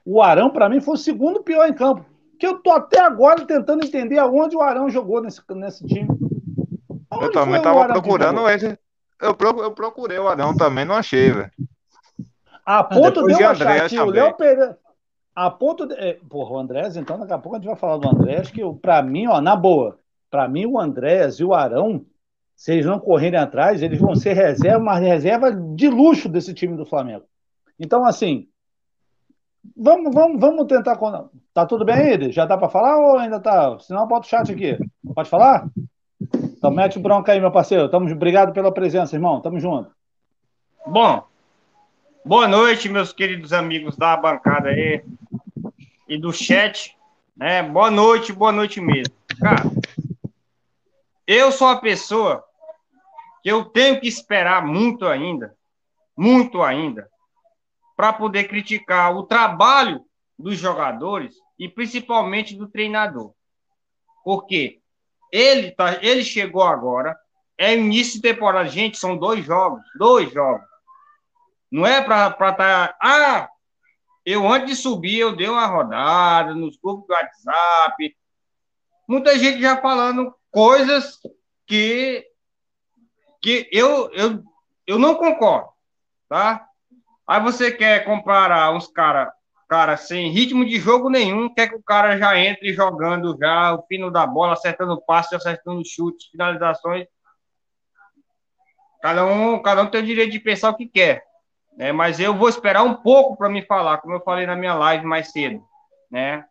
O 0.06 0.22
Arão, 0.22 0.50
para 0.50 0.70
mim, 0.70 0.80
foi 0.80 0.96
o 0.96 0.98
segundo 0.98 1.44
pior 1.44 1.68
em 1.68 1.74
campo 1.74 2.06
que 2.44 2.48
eu 2.48 2.60
tô 2.60 2.72
até 2.72 3.00
agora 3.00 3.46
tentando 3.46 3.86
entender 3.86 4.18
aonde 4.18 4.54
o 4.54 4.62
Arão 4.62 4.90
jogou 4.90 5.22
nesse, 5.22 5.42
nesse 5.52 5.88
time. 5.88 6.10
Aonde 7.10 7.28
eu 7.28 7.32
também 7.32 7.62
tava 7.62 7.88
procurando 7.88 8.50
ele. 8.50 8.78
Eu, 9.22 9.34
eu 9.64 9.72
procurei 9.72 10.20
o 10.20 10.28
Arão 10.28 10.54
também, 10.54 10.84
não 10.84 10.96
achei, 10.96 11.32
velho. 11.32 11.52
A 12.66 12.84
ponto 12.84 13.26
de 13.26 13.32
eu 13.42 13.50
achar 13.50 13.88
que 13.88 13.98
o 13.98 14.06
Léo 14.08 14.34
Pereira. 14.34 14.78
A 15.34 15.50
ponto 15.50 15.88
de. 15.88 15.94
É, 15.96 16.20
porra, 16.30 16.52
o 16.52 16.60
Andrés, 16.60 16.98
então 16.98 17.18
daqui 17.18 17.32
a 17.32 17.38
pouco 17.38 17.56
a 17.56 17.60
gente 17.60 17.68
vai 17.68 17.78
falar 17.78 17.96
do 17.96 18.10
Andrés, 18.10 18.52
que 18.52 18.62
para 18.82 19.02
mim, 19.02 19.28
ó, 19.28 19.40
na 19.40 19.56
boa, 19.56 19.98
para 20.30 20.46
mim 20.46 20.66
o 20.66 20.78
Andrés 20.78 21.40
e 21.40 21.46
o 21.46 21.54
Arão, 21.54 22.06
se 22.64 22.72
eles 22.72 22.86
não 22.86 22.98
correrem 22.98 23.38
atrás, 23.38 23.84
eles 23.84 24.00
vão 24.00 24.16
ser 24.16 24.32
reserva, 24.32 24.78
uma 24.78 24.98
reserva 24.98 25.52
de 25.52 25.90
luxo 25.90 26.30
desse 26.30 26.54
time 26.54 26.78
do 26.78 26.86
Flamengo. 26.86 27.26
Então, 27.78 28.06
assim, 28.06 28.48
Vamos, 29.76 30.14
vamos, 30.14 30.42
vamos 30.42 30.68
tentar. 30.68 30.98
Tá 31.54 31.66
tudo 31.66 31.86
bem 31.86 31.96
aí? 31.96 32.32
Já 32.32 32.46
dá 32.46 32.58
para 32.58 32.68
falar 32.68 32.98
ou 32.98 33.18
ainda 33.18 33.40
tá? 33.40 33.80
Senão 33.80 34.06
bota 34.06 34.26
o 34.26 34.30
chat 34.30 34.52
aqui. 34.52 34.78
Pode 35.16 35.30
falar? 35.30 35.70
Então 36.36 36.70
mete 36.70 36.98
o 36.98 37.02
bronca 37.02 37.32
aí, 37.32 37.40
meu 37.40 37.50
parceiro. 37.50 37.90
Tamo, 37.90 38.12
obrigado 38.12 38.52
pela 38.52 38.74
presença, 38.74 39.16
irmão. 39.16 39.42
Tamo 39.42 39.60
junto. 39.62 39.90
Bom, 40.86 41.26
boa 42.26 42.46
noite, 42.46 42.90
meus 42.90 43.14
queridos 43.14 43.54
amigos 43.54 43.96
da 43.96 44.18
bancada 44.18 44.68
aí 44.68 45.02
e 46.10 46.18
do 46.18 46.34
chat. 46.34 46.98
Né? 47.36 47.64
Boa 47.64 47.90
noite, 47.90 48.34
boa 48.34 48.52
noite 48.52 48.82
mesmo. 48.82 49.14
Cara, 49.40 49.64
eu 51.26 51.54
sou 51.54 51.68
uma 51.68 51.80
pessoa 51.80 52.44
que 53.44 53.52
eu 53.52 53.66
tenho 53.66 54.00
que 54.00 54.08
esperar 54.08 54.66
muito 54.66 55.06
ainda, 55.06 55.56
muito 56.18 56.64
ainda, 56.64 57.10
para 57.96 58.14
poder 58.14 58.46
criticar 58.46 59.16
o 59.16 59.24
trabalho 59.24 60.04
dos 60.40 60.58
jogadores 60.58 61.36
e 61.60 61.68
principalmente 61.68 62.56
do 62.56 62.68
treinador. 62.68 63.34
Porque 64.24 64.80
ele, 65.32 65.72
tá, 65.72 66.00
ele 66.02 66.24
chegou 66.24 66.64
agora, 66.64 67.16
é 67.58 67.76
início 67.76 68.16
de 68.16 68.22
temporada, 68.22 68.70
gente, 68.70 68.98
são 68.98 69.18
dois 69.18 69.46
jogos, 69.46 69.82
dois 69.98 70.32
jogos. 70.32 70.66
Não 71.70 71.86
é 71.86 72.02
para 72.02 72.30
estar. 72.30 72.54
Tá, 72.54 72.98
ah, 73.02 73.50
eu 74.26 74.48
antes 74.48 74.70
de 74.70 74.76
subir, 74.76 75.20
eu 75.20 75.36
dei 75.36 75.50
uma 75.50 75.66
rodada 75.66 76.54
nos 76.56 76.78
grupos 76.78 77.08
do 77.08 77.14
WhatsApp. 77.14 78.16
Muita 79.08 79.38
gente 79.38 79.60
já 79.60 79.82
falando 79.82 80.34
coisas 80.50 81.20
que, 81.68 82.26
que 83.44 83.70
eu, 83.72 84.10
eu, 84.14 84.42
eu 84.88 84.98
não 84.98 85.16
concordo, 85.16 85.70
tá? 86.30 86.66
Aí 87.28 87.42
você 87.42 87.72
quer 87.72 88.06
comparar 88.06 88.72
uns 88.74 88.88
caras 88.88 89.32
cara 89.68 89.98
sem 89.98 90.30
ritmo 90.30 90.64
de 90.64 90.80
jogo 90.80 91.10
nenhum, 91.10 91.52
quer 91.52 91.68
que 91.68 91.76
o 91.76 91.82
cara 91.82 92.16
já 92.16 92.38
entre 92.38 92.72
jogando 92.74 93.36
já, 93.40 93.74
o 93.74 93.82
pino 93.82 94.12
da 94.12 94.24
bola, 94.26 94.54
acertando 94.54 95.02
passe, 95.02 95.36
acertando 95.36 95.82
chutes, 95.84 96.28
finalizações. 96.28 97.08
Cada 99.02 99.26
um, 99.26 99.60
cada 99.64 99.82
um 99.82 99.88
tem 99.88 100.02
o 100.02 100.06
direito 100.06 100.32
de 100.32 100.40
pensar 100.40 100.70
o 100.70 100.78
que 100.78 100.86
quer. 100.88 101.24
Né? 101.76 101.92
Mas 101.92 102.20
eu 102.20 102.36
vou 102.36 102.48
esperar 102.48 102.84
um 102.84 102.94
pouco 102.94 103.36
para 103.36 103.50
me 103.50 103.66
falar, 103.66 103.98
como 103.98 104.14
eu 104.14 104.22
falei 104.22 104.46
na 104.46 104.56
minha 104.56 104.76
live 104.76 105.08
mais 105.08 105.32
cedo. 105.32 105.62
Né? 106.12 106.46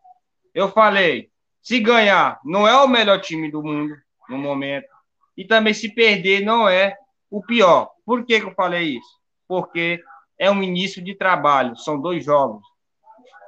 Eu 0.53 0.69
falei, 0.69 1.31
se 1.63 1.79
ganhar, 1.79 2.41
não 2.45 2.67
é 2.67 2.77
o 2.83 2.89
melhor 2.89 3.21
time 3.21 3.51
do 3.51 3.63
mundo 3.63 3.95
no 4.29 4.37
momento. 4.37 4.92
E 5.37 5.45
também 5.45 5.73
se 5.73 5.95
perder, 5.95 6.45
não 6.45 6.69
é 6.69 6.97
o 7.31 7.43
pior. 7.43 7.91
Por 8.05 8.25
que, 8.25 8.41
que 8.41 8.47
eu 8.47 8.55
falei 8.55 8.97
isso? 8.99 9.21
Porque 9.49 10.03
é 10.39 10.51
um 10.51 10.63
início 10.63 11.03
de 11.03 11.15
trabalho, 11.15 11.77
são 11.77 12.01
dois 12.01 12.25
jogos, 12.25 12.63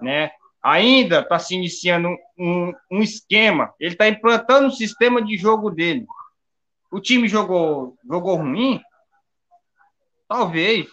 né? 0.00 0.30
Ainda 0.62 1.20
está 1.20 1.38
se 1.38 1.54
iniciando 1.54 2.08
um, 2.38 2.72
um 2.90 3.02
esquema, 3.02 3.74
ele 3.78 3.92
está 3.92 4.08
implantando 4.08 4.68
o 4.68 4.72
sistema 4.72 5.20
de 5.20 5.36
jogo 5.36 5.70
dele. 5.70 6.06
O 6.90 7.00
time 7.00 7.28
jogou, 7.28 7.98
jogou 8.08 8.36
ruim? 8.36 8.80
Talvez, 10.26 10.86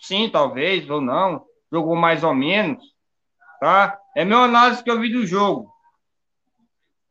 sim, 0.00 0.28
talvez, 0.30 0.88
ou 0.88 1.00
não. 1.00 1.44
Jogou 1.72 1.96
mais 1.96 2.22
ou 2.22 2.34
menos, 2.34 2.84
tá? 3.58 3.98
É 4.16 4.22
a 4.22 4.24
minha 4.24 4.38
análise 4.38 4.84
que 4.84 4.90
eu 4.90 5.00
vi 5.00 5.10
do 5.10 5.26
jogo. 5.26 5.73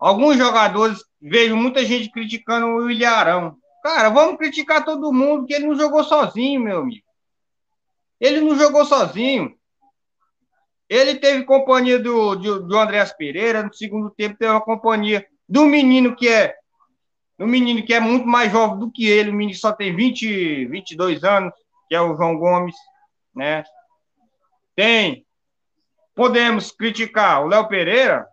Alguns 0.04 0.36
jogadores, 0.36 1.02
vejo 1.22 1.56
muita 1.56 1.86
gente 1.86 2.12
criticando 2.12 2.68
o 2.68 2.92
Ilharão. 2.92 3.56
Cara, 3.82 4.10
vamos 4.10 4.36
criticar 4.36 4.84
todo 4.84 5.14
mundo, 5.14 5.46
que 5.46 5.54
ele 5.54 5.66
não 5.66 5.76
jogou 5.76 6.04
sozinho, 6.04 6.60
meu 6.60 6.80
amigo. 6.80 7.06
Ele 8.20 8.42
não 8.42 8.54
jogou 8.58 8.84
sozinho. 8.84 9.56
Ele 10.90 11.16
teve 11.16 11.46
companhia 11.46 11.98
do, 11.98 12.36
do, 12.36 12.68
do 12.68 12.78
Andréas 12.78 13.14
Pereira, 13.14 13.64
no 13.64 13.74
segundo 13.74 14.10
tempo 14.10 14.36
teve 14.38 14.54
a 14.54 14.60
companhia 14.60 15.26
do 15.48 15.66
menino 15.66 16.14
que 16.18 16.28
é 16.28 16.54
do 17.40 17.48
menino 17.48 17.82
que 17.86 17.94
é 17.94 18.02
muito 18.02 18.28
mais 18.28 18.52
jovem 18.52 18.80
do 18.80 18.92
que 18.92 19.08
ele, 19.08 19.30
o 19.30 19.34
menino 19.34 19.58
só 19.58 19.72
tem 19.72 19.96
20, 19.96 20.66
22 20.66 21.24
anos, 21.24 21.54
que 21.88 21.96
é 21.96 22.02
o 22.02 22.14
João 22.18 22.38
Gomes, 22.38 22.76
né? 23.34 23.64
Tem. 24.76 25.26
Podemos 26.14 26.74
criticar 26.74 27.42
o 27.42 27.48
Léo 27.48 27.70
Pereira, 27.70 28.28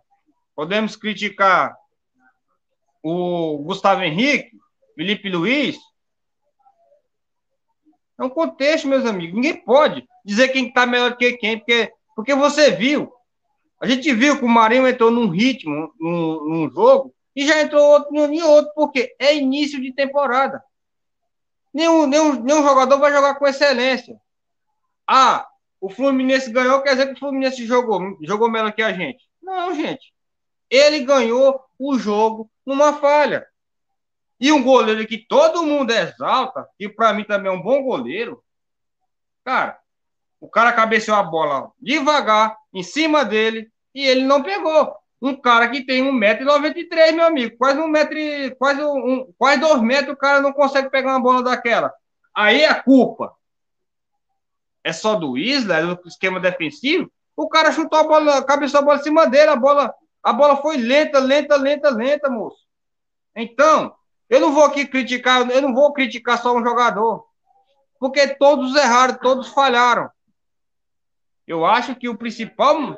podemos 0.55 0.95
criticar 0.95 1.75
o 3.03 3.57
Gustavo 3.59 4.03
Henrique, 4.03 4.51
Felipe 4.95 5.29
Luiz, 5.29 5.77
É 8.19 8.23
um 8.23 8.29
contexto, 8.29 8.87
meus 8.87 9.05
amigos. 9.05 9.33
Ninguém 9.33 9.55
pode 9.55 10.07
dizer 10.23 10.49
quem 10.49 10.67
está 10.67 10.85
melhor 10.85 11.17
que 11.17 11.33
quem, 11.33 11.57
porque, 11.57 11.91
porque 12.15 12.35
você 12.35 12.69
viu. 12.69 13.11
A 13.79 13.87
gente 13.87 14.13
viu 14.13 14.37
que 14.37 14.45
o 14.45 14.47
Marinho 14.47 14.87
entrou 14.87 15.09
num 15.09 15.27
ritmo, 15.27 15.91
num, 15.99 16.47
num 16.47 16.69
jogo, 16.69 17.11
e 17.35 17.47
já 17.47 17.59
entrou 17.61 17.83
outro 17.83 18.15
em 18.15 18.43
outro, 18.43 18.71
porque 18.75 19.15
é 19.17 19.35
início 19.35 19.81
de 19.81 19.91
temporada. 19.91 20.61
Nenhum, 21.73 22.05
nenhum, 22.05 22.43
nenhum 22.43 22.61
jogador 22.61 22.99
vai 22.99 23.11
jogar 23.11 23.35
com 23.35 23.47
excelência. 23.47 24.15
Ah, 25.07 25.47
o 25.79 25.89
Fluminense 25.89 26.51
ganhou, 26.51 26.83
quer 26.83 26.91
dizer 26.91 27.07
que 27.07 27.13
o 27.13 27.19
Fluminense 27.19 27.65
jogou, 27.65 28.17
jogou 28.21 28.51
melhor 28.51 28.71
que 28.71 28.83
a 28.83 28.93
gente. 28.93 29.27
Não, 29.41 29.73
gente. 29.73 30.13
Ele 30.71 31.01
ganhou 31.01 31.61
o 31.77 31.99
jogo 31.99 32.49
numa 32.65 32.93
falha. 32.93 33.45
E 34.39 34.51
um 34.51 34.63
goleiro 34.63 35.05
que 35.05 35.19
todo 35.19 35.61
mundo 35.61 35.91
exalta, 35.91 36.67
que 36.79 36.89
para 36.89 37.13
mim 37.13 37.23
também 37.23 37.51
é 37.51 37.55
um 37.55 37.61
bom 37.61 37.83
goleiro, 37.83 38.43
cara, 39.45 39.77
o 40.39 40.49
cara 40.49 40.73
cabeceou 40.73 41.15
a 41.15 41.21
bola 41.21 41.71
devagar, 41.79 42.57
em 42.73 42.81
cima 42.81 43.23
dele, 43.23 43.71
e 43.93 44.03
ele 44.03 44.23
não 44.23 44.41
pegou. 44.41 44.95
Um 45.21 45.35
cara 45.35 45.69
que 45.69 45.85
tem 45.85 46.03
1,93m, 46.03 47.11
meu 47.11 47.25
amigo, 47.27 47.57
quase 47.57 47.79
um 47.79 47.87
metro, 47.87 48.17
quase, 48.57 48.83
um, 48.83 49.31
quase 49.37 49.61
dois 49.61 49.79
metros, 49.81 50.15
o 50.15 50.17
cara 50.17 50.41
não 50.41 50.51
consegue 50.51 50.89
pegar 50.89 51.11
uma 51.11 51.21
bola 51.21 51.43
daquela. 51.43 51.93
Aí 52.33 52.65
a 52.65 52.73
culpa 52.81 53.35
é 54.83 54.91
só 54.91 55.13
do 55.13 55.37
Isla, 55.37 55.75
é 55.75 55.85
do 55.85 56.07
esquema 56.07 56.39
defensivo. 56.39 57.11
O 57.35 57.47
cara 57.47 57.71
chutou 57.71 57.99
a 57.99 58.03
bola, 58.03 58.43
cabeceou 58.43 58.81
a 58.81 58.85
bola 58.85 58.99
em 58.99 59.03
cima 59.03 59.27
dele, 59.27 59.51
a 59.51 59.55
bola, 59.55 59.93
a 60.23 60.33
bola 60.33 60.57
foi 60.57 60.77
lenta, 60.77 61.19
lenta, 61.19 61.55
lenta, 61.55 61.89
lenta, 61.89 62.29
moço. 62.29 62.65
Então, 63.35 63.95
eu 64.29 64.39
não 64.39 64.53
vou 64.53 64.65
aqui 64.65 64.85
criticar, 64.85 65.49
eu 65.49 65.61
não 65.61 65.73
vou 65.73 65.93
criticar 65.93 66.41
só 66.41 66.55
um 66.55 66.63
jogador, 66.63 67.25
porque 67.99 68.27
todos 68.35 68.75
erraram, 68.75 69.15
todos 69.15 69.49
falharam. 69.49 70.09
Eu 71.47 71.65
acho 71.65 71.95
que 71.95 72.07
o 72.07 72.17
principal 72.17 72.95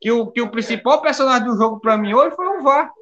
que 0.00 0.10
o, 0.10 0.30
que 0.30 0.42
o 0.42 0.50
principal 0.50 1.00
personagem 1.00 1.48
do 1.48 1.56
jogo 1.56 1.80
para 1.80 1.96
mim 1.96 2.12
hoje 2.12 2.36
foi 2.36 2.46
o 2.46 2.62
VAR. 2.62 2.92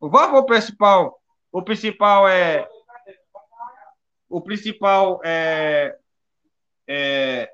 O 0.00 0.08
VAR 0.08 0.30
foi 0.30 0.40
o 0.40 0.44
principal. 0.44 1.20
O 1.52 1.62
principal 1.62 2.28
é. 2.28 2.68
O 4.28 4.40
principal 4.40 5.20
é. 5.24 5.96
é 6.86 7.50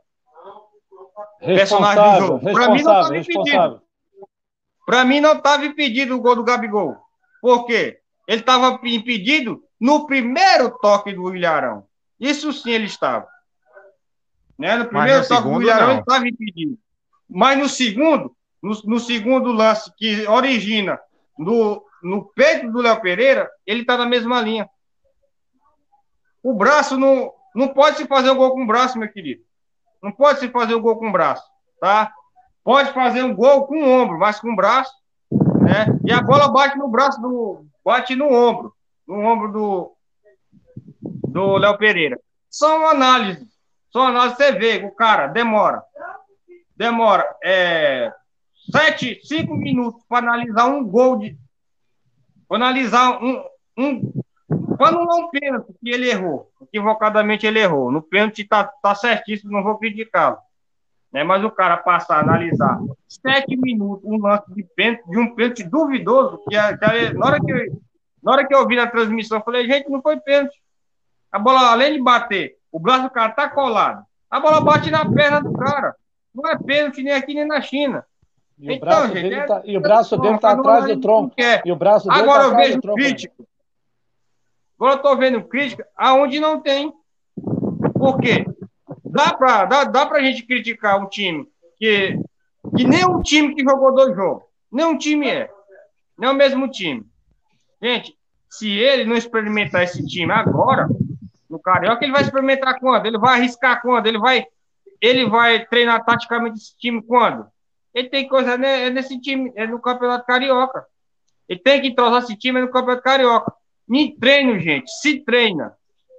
personagem 1.41 2.21
do 2.21 2.27
jogo. 2.27 2.53
Para 2.53 2.69
mim 2.71 2.83
não 2.83 3.01
estava 3.01 3.17
impedido. 3.19 3.84
Para 4.87 5.05
mim 5.05 5.21
não 5.21 5.35
estava 5.35 5.65
impedido 5.65 6.17
o 6.17 6.21
gol 6.21 6.37
do 6.37 6.45
Gabigol. 6.45 6.97
Por 7.41 7.67
quê? 7.67 8.01
Ele 8.27 8.41
estava 8.41 8.81
impedido 8.85 9.63
no 9.81 10.07
primeiro 10.07 10.71
toque 10.79 11.13
do 11.13 11.35
Ilharão. 11.35 11.87
Isso 12.19 12.53
sim 12.53 12.71
ele 12.71 12.87
estava. 12.87 13.27
Né? 14.59 14.77
No 14.77 14.87
primeiro 14.87 15.21
no 15.21 15.29
toque 15.29 15.49
do 15.49 15.63
Ilharão 15.63 15.91
ele 15.91 16.01
estava 16.01 16.29
impedido. 16.29 16.79
Mas 17.29 17.59
no 17.59 17.69
segundo, 17.69 18.37
no, 18.63 18.73
no 18.85 19.01
segundo 19.01 19.53
lance 19.53 19.93
que 19.97 20.27
origina 20.27 21.01
no, 21.39 21.85
no 22.03 22.25
peito 22.25 22.71
do 22.71 22.81
Léo 22.81 23.01
Pereira, 23.01 23.51
ele 23.67 23.81
está 23.81 23.97
na 23.97 24.07
mesma 24.07 24.41
linha. 24.41 24.69
O 26.43 26.53
braço 26.55 26.99
não, 26.99 27.33
não 27.55 27.69
pode 27.69 27.97
se 27.97 28.07
fazer 28.07 28.31
um 28.31 28.37
gol 28.37 28.53
com 28.53 28.63
o 28.63 28.67
braço, 28.67 28.99
meu 28.99 29.11
querido. 29.11 29.43
Não 30.03 30.13
pode 30.13 30.41
se 30.41 30.49
fazer 30.49 30.75
um 30.75 30.81
gol 30.81 30.99
com 30.99 31.09
o 31.09 31.13
braço, 31.13 31.43
tá? 31.81 32.13
Pode 32.65 32.93
fazer 32.93 33.23
um 33.23 33.35
gol 33.35 33.67
com 33.67 33.77
o 33.77 33.89
ombro, 33.89 34.19
mas 34.19 34.41
com 34.41 34.51
o 34.51 34.57
braço, 34.57 34.93
né? 35.61 35.87
E 36.05 36.11
a 36.11 36.23
bola 36.23 36.49
bate 36.49 36.79
no 36.79 36.89
braço 36.89 37.21
do, 37.21 37.67
bate 37.85 38.17
no 38.17 38.33
ombro, 38.33 38.75
no 39.07 39.21
ombro 39.21 39.53
do 39.53 39.95
do 41.35 41.57
Léo 41.59 41.77
Pereira. 41.77 42.19
São 42.49 42.87
análises, 42.87 43.49
são 43.93 44.03
análises. 44.03 44.39
Você 44.39 44.53
vê, 44.53 44.85
o 44.85 44.93
cara 44.93 45.27
demora, 45.27 45.83
demora, 46.77 47.25
é, 47.43 48.13
sete, 48.71 49.21
cinco 49.25 49.57
minutos 49.57 50.03
para 50.09 50.27
analisar 50.27 50.67
um 50.67 50.85
gol 50.85 51.19
de. 51.19 51.37
Para 52.49 52.57
analisar 52.57 53.23
um. 53.23 53.45
um 53.77 54.13
para 54.77 54.93
não 54.93 55.03
um 55.03 55.31
pênalti 55.31 55.73
que 55.81 55.91
ele 55.91 56.09
errou. 56.09 56.51
Equivocadamente 56.63 57.47
ele 57.47 57.61
errou. 57.61 57.91
No 57.91 58.03
pênalti 58.03 58.45
tá, 58.45 58.65
tá 58.65 58.95
certíssimo, 58.95 59.53
não 59.53 59.63
vou 59.63 59.79
criticá-lo. 59.79 60.39
Né? 61.15 61.23
Mas 61.23 61.45
o 61.45 61.51
cara 61.51 61.77
passar 61.77 62.17
a 62.17 62.21
analisar 62.21 62.81
sete 63.07 63.57
minutos 63.57 64.05
um 64.05 64.21
lance 64.21 64.53
de 64.53 64.65
pênalti, 64.65 65.09
de 65.09 65.17
um 65.17 65.33
pênalti 65.33 65.63
duvidoso, 65.63 66.39
que, 66.39 66.57
que 66.57 67.15
na, 67.15 67.27
hora 67.27 67.39
que, 67.41 67.53
eu, 67.53 67.83
na 68.21 68.33
hora 68.33 68.45
que 68.45 68.53
eu 68.53 68.67
vi 68.67 68.75
na 68.75 68.89
transmissão, 68.89 69.39
eu 69.39 69.45
falei, 69.45 69.65
gente, 69.65 69.89
não 69.89 70.03
foi 70.03 70.19
pênalti. 70.19 70.61
A 71.31 71.39
bola, 71.39 71.71
além 71.71 71.93
de 71.93 72.03
bater, 72.03 72.57
o 72.73 72.81
braço 72.81 73.05
do 73.05 73.11
cara 73.11 73.31
tá 73.31 73.49
colado. 73.49 74.05
A 74.29 74.41
bola 74.41 74.61
bate 74.61 74.91
na 74.91 75.09
perna 75.09 75.41
do 75.41 75.53
cara. 75.53 75.95
Não 76.35 76.51
é 76.51 76.59
pênalti 76.59 77.01
nem 77.01 77.13
aqui 77.13 77.33
nem 77.33 77.47
na 77.47 77.61
China. 77.61 78.05
E 78.59 78.69
o 78.69 78.73
então, 78.73 78.89
braço 78.89 79.07
gente, 79.15 79.23
dele 79.23 79.47
tá, 79.47 79.63
e 79.65 79.77
o 79.77 79.81
braço 79.81 80.17
dele 80.17 80.39
tá 80.39 80.51
atrás 80.51 80.85
do 80.87 81.01
tronco. 81.01 81.35
E 81.65 81.71
o 81.71 81.77
braço 81.77 82.09
dele 82.09 82.23
Agora 82.23 82.41
tá 82.41 82.49
eu 82.49 82.57
vejo 82.57 82.81
crítico. 82.81 83.47
Agora 84.77 84.95
eu 84.95 85.03
tô 85.03 85.17
vendo 85.17 85.45
crítica 85.45 85.87
aonde 85.97 86.41
não 86.41 86.61
tem. 86.61 86.93
Por 87.95 88.19
quê? 88.19 88.45
Dá 89.15 89.33
pra, 89.33 89.65
dá, 89.65 89.85
dá 89.85 90.07
pra 90.07 90.21
gente 90.21 90.45
criticar 90.45 91.01
um 91.01 91.09
time 91.09 91.49
que, 91.79 92.19
que 92.77 92.83
nem 92.83 93.07
um 93.07 93.23
time 93.23 93.55
que 93.55 93.63
jogou 93.63 93.95
dois 93.95 94.13
jogos. 94.17 94.43
Nem 94.73 94.85
um 94.85 94.99
time 94.99 95.31
é. 95.31 95.49
Nem 96.19 96.31
o 96.31 96.35
mesmo 96.35 96.69
time. 96.69 97.07
Gente, 97.81 98.19
se 98.51 98.69
ele 98.69 99.05
não 99.05 99.15
experimentar 99.15 99.85
esse 99.85 100.05
time 100.05 100.33
agora, 100.33 100.89
no 101.49 101.61
Carioca, 101.61 102.05
ele 102.05 102.13
vai 102.13 102.23
experimentar 102.23 102.81
quando? 102.81 103.07
Ele 103.07 103.17
vai 103.17 103.39
arriscar 103.39 103.81
quando? 103.81 104.09
Ele 104.09 104.19
vai, 104.19 104.45
ele 105.01 105.27
vai 105.27 105.65
treinar 105.65 106.05
taticamente 106.05 106.57
esse 106.57 106.77
time 106.77 107.01
quando? 107.01 107.47
Ele 107.95 108.09
tem 108.09 108.27
coisa 108.27 108.59
né, 108.59 108.87
é 108.87 108.91
nesse 108.91 109.21
time, 109.21 109.53
é 109.55 109.65
no 109.65 109.81
Campeonato 109.81 110.27
Carioca. 110.27 110.85
Ele 111.49 111.61
tem 111.61 111.81
que 111.81 111.87
entrosar 111.87 112.25
esse 112.25 112.35
time 112.35 112.61
no 112.61 112.69
Campeonato 112.69 113.05
Carioca. 113.05 113.55
Me 113.87 114.17
treino, 114.19 114.59
gente. 114.59 114.91
Se 114.91 115.21
treina. 115.21 115.73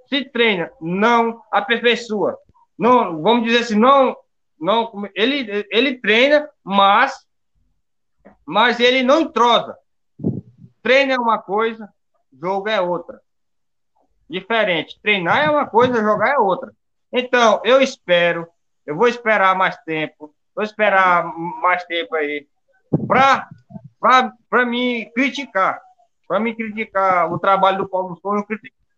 Se 0.08 0.24
treina. 0.24 0.70
Não 0.80 1.42
aperfeiçoa. 1.52 2.38
Não, 2.78 3.22
vamos 3.22 3.44
dizer 3.44 3.60
assim, 3.60 3.74
não. 3.74 4.16
não 4.58 4.92
ele, 5.14 5.66
ele 5.70 5.98
treina, 5.98 6.48
mas, 6.62 7.26
mas 8.44 8.80
ele 8.80 9.02
não 9.02 9.22
entrosa. 9.22 9.76
Treino 10.82 11.12
é 11.12 11.18
uma 11.18 11.38
coisa, 11.38 11.88
jogo 12.40 12.68
é 12.68 12.80
outra. 12.80 13.20
Diferente. 14.28 14.98
Treinar 15.00 15.44
é 15.44 15.50
uma 15.50 15.66
coisa, 15.66 16.00
jogar 16.00 16.30
é 16.30 16.38
outra. 16.38 16.72
Então, 17.12 17.60
eu 17.64 17.80
espero, 17.80 18.46
eu 18.84 18.96
vou 18.96 19.08
esperar 19.08 19.54
mais 19.56 19.76
tempo 19.78 20.34
Vou 20.56 20.64
esperar 20.64 21.22
mais 21.60 21.84
tempo 21.84 22.16
aí 22.16 22.46
para 23.06 24.64
me 24.64 25.04
criticar. 25.12 25.78
Para 26.26 26.40
me 26.40 26.54
criticar 26.54 27.30
o 27.30 27.38
trabalho 27.38 27.76
do 27.76 27.88
Paulo 27.88 28.18
Souza, 28.22 28.42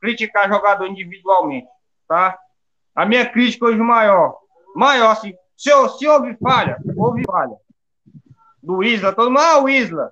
criticar 0.00 0.48
jogador 0.48 0.86
individualmente. 0.86 1.66
Tá? 2.06 2.38
A 2.98 3.06
minha 3.06 3.24
crítica 3.30 3.66
hoje 3.66 3.78
maior. 3.78 4.36
Maior, 4.74 5.12
assim, 5.12 5.32
se, 5.56 5.70
se 5.96 6.08
houve 6.08 6.36
falha, 6.42 6.76
houve 6.96 7.22
falha. 7.24 7.56
Do 8.60 8.82
Isla, 8.82 9.12
todo 9.12 9.30
mundo, 9.30 9.38
ah, 9.40 9.62
o 9.62 9.68
Isla. 9.68 10.10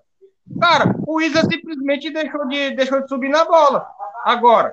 Cara, 0.61 0.94
o 1.05 1.20
Isla 1.20 1.42
simplesmente 1.42 2.11
deixou 2.11 2.46
de, 2.46 2.77
deixou 2.77 3.03
de 3.03 3.09
subir 3.09 3.29
na 3.29 3.44
bola. 3.44 3.85
Agora, 4.25 4.72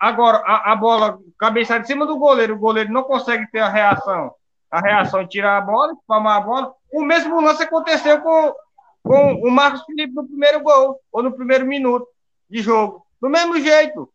agora 0.00 0.38
a, 0.38 0.72
a 0.72 0.76
bola 0.76 1.18
cabeça 1.38 1.78
de 1.78 1.86
cima 1.86 2.06
do 2.06 2.16
goleiro, 2.16 2.54
o 2.54 2.58
goleiro 2.58 2.90
não 2.90 3.02
consegue 3.02 3.46
ter 3.50 3.60
a 3.60 3.68
reação 3.68 4.34
a 4.70 4.80
reação 4.80 5.22
de 5.22 5.28
tirar 5.28 5.58
a 5.58 5.60
bola, 5.60 5.92
espalmar 5.92 6.38
a 6.38 6.40
bola. 6.40 6.74
O 6.90 7.02
mesmo 7.02 7.38
lance 7.42 7.62
aconteceu 7.62 8.22
com, 8.22 8.54
com 9.02 9.34
o 9.46 9.50
Marcos 9.50 9.84
Felipe 9.84 10.14
no 10.14 10.26
primeiro 10.26 10.62
gol, 10.62 10.98
ou 11.12 11.22
no 11.22 11.30
primeiro 11.30 11.66
minuto 11.66 12.08
de 12.48 12.62
jogo. 12.62 13.06
Do 13.20 13.28
mesmo 13.28 13.60
jeito. 13.60 14.10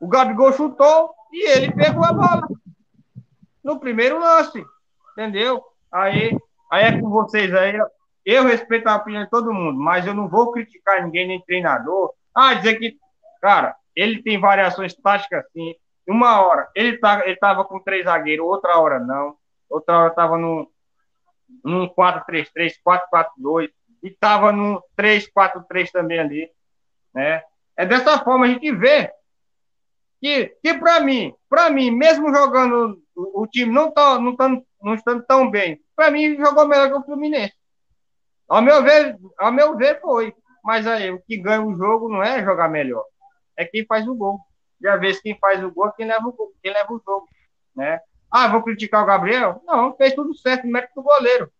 O 0.00 0.06
Gabigol 0.06 0.52
chutou 0.52 1.12
e 1.32 1.48
ele 1.48 1.72
pegou 1.72 2.04
a 2.04 2.12
bola. 2.12 2.48
No 3.62 3.78
primeiro 3.78 4.18
lance. 4.18 4.64
Entendeu? 5.12 5.62
Aí, 5.92 6.36
aí 6.70 6.84
é 6.84 7.00
com 7.00 7.10
vocês 7.10 7.52
aí. 7.54 7.78
Eu 8.24 8.44
respeito 8.44 8.86
a 8.86 8.96
opinião 8.96 9.24
de 9.24 9.30
todo 9.30 9.52
mundo, 9.52 9.78
mas 9.78 10.06
eu 10.06 10.14
não 10.14 10.28
vou 10.28 10.52
criticar 10.52 11.02
ninguém, 11.02 11.26
nem 11.26 11.40
treinador. 11.42 12.12
Ah, 12.34 12.54
dizer 12.54 12.76
que, 12.78 12.96
cara, 13.40 13.74
ele 13.94 14.22
tem 14.22 14.38
variações 14.38 14.94
táticas 14.94 15.44
assim. 15.44 15.74
Uma 16.06 16.40
hora 16.40 16.68
ele, 16.74 16.98
tá, 16.98 17.26
ele 17.26 17.36
tava 17.36 17.64
com 17.64 17.80
três 17.80 18.04
zagueiros, 18.04 18.46
outra 18.46 18.78
hora 18.78 18.98
não 18.98 19.36
outra 19.70 19.98
hora 19.98 20.08
estava 20.08 20.36
num, 20.36 20.66
num 21.64 21.88
4-3-3, 21.88 22.74
4-4-2, 22.84 23.70
e 24.02 24.08
estava 24.08 24.50
num 24.50 24.80
3-4-3 24.98 25.90
também 25.92 26.18
ali. 26.18 26.50
Né? 27.14 27.42
É 27.76 27.86
dessa 27.86 28.18
forma 28.18 28.44
a 28.44 28.48
gente 28.48 28.70
vê 28.72 29.10
que, 30.20 30.46
que 30.62 30.74
para 30.74 31.00
mim, 31.00 31.34
para 31.48 31.70
mim, 31.70 31.90
mesmo 31.90 32.34
jogando 32.34 33.02
o, 33.16 33.46
time 33.46 33.72
não 33.72 33.90
tá, 33.90 34.18
não, 34.18 34.36
tá, 34.36 34.48
não 34.82 34.94
estando 34.94 35.24
tão 35.24 35.50
bem, 35.50 35.80
para 35.96 36.10
mim 36.10 36.36
jogou 36.36 36.66
melhor 36.68 36.88
que 36.88 36.98
o 36.98 37.02
Fluminense. 37.02 37.54
Ao 38.48 38.60
meu 38.60 38.82
ver, 38.82 39.16
ao 39.38 39.52
meu 39.52 39.76
ver 39.76 40.00
foi. 40.00 40.34
Mas 40.62 40.86
aí, 40.86 41.10
o 41.10 41.20
que 41.22 41.38
ganha 41.38 41.62
o 41.62 41.74
jogo 41.74 42.08
não 42.08 42.22
é 42.22 42.44
jogar 42.44 42.68
melhor, 42.68 43.04
é 43.56 43.64
quem 43.64 43.86
faz 43.86 44.06
o 44.06 44.14
gol. 44.14 44.40
E 44.80 44.88
às 44.88 45.20
quem 45.20 45.38
faz 45.38 45.62
o 45.62 45.70
gol 45.70 45.88
é 45.88 45.92
quem 45.96 46.06
leva 46.06 46.26
o, 46.26 46.32
gol, 46.32 46.52
quem 46.62 46.72
leva 46.72 46.92
o 46.92 47.02
jogo. 47.04 47.28
né? 47.74 48.00
Ah, 48.30 48.48
vou 48.48 48.62
criticar 48.62 49.02
o 49.02 49.06
Gabriel? 49.06 49.62
Não, 49.66 49.94
fez 49.96 50.14
tudo 50.14 50.34
certo, 50.34 50.66
mérito 50.66 50.94
do 50.94 51.02
goleiro. 51.02 51.50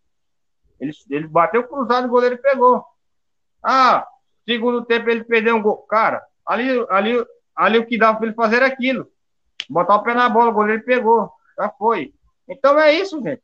Ele, 0.78 0.92
ele 1.10 1.26
bateu 1.26 1.66
cruzado, 1.66 2.06
o 2.06 2.10
goleiro 2.10 2.38
pegou. 2.38 2.84
Ah, 3.62 4.06
segundo 4.46 4.84
tempo 4.84 5.10
ele 5.10 5.24
perdeu 5.24 5.56
um 5.56 5.62
gol. 5.62 5.78
Cara, 5.82 6.24
ali, 6.46 6.86
ali, 6.88 7.14
ali 7.60 7.78
o 7.78 7.86
que 7.86 7.98
dava 7.98 8.16
para 8.16 8.26
ele 8.26 8.34
fazer 8.34 8.56
era 8.56 8.66
aquilo. 8.66 9.06
Botar 9.68 9.96
o 9.96 10.02
pé 10.02 10.14
na 10.14 10.30
bola, 10.30 10.50
o 10.50 10.54
goleiro 10.54 10.82
pegou. 10.82 11.30
Já 11.58 11.68
foi. 11.68 12.14
Então 12.48 12.78
é 12.78 12.94
isso, 12.94 13.22
gente. 13.22 13.42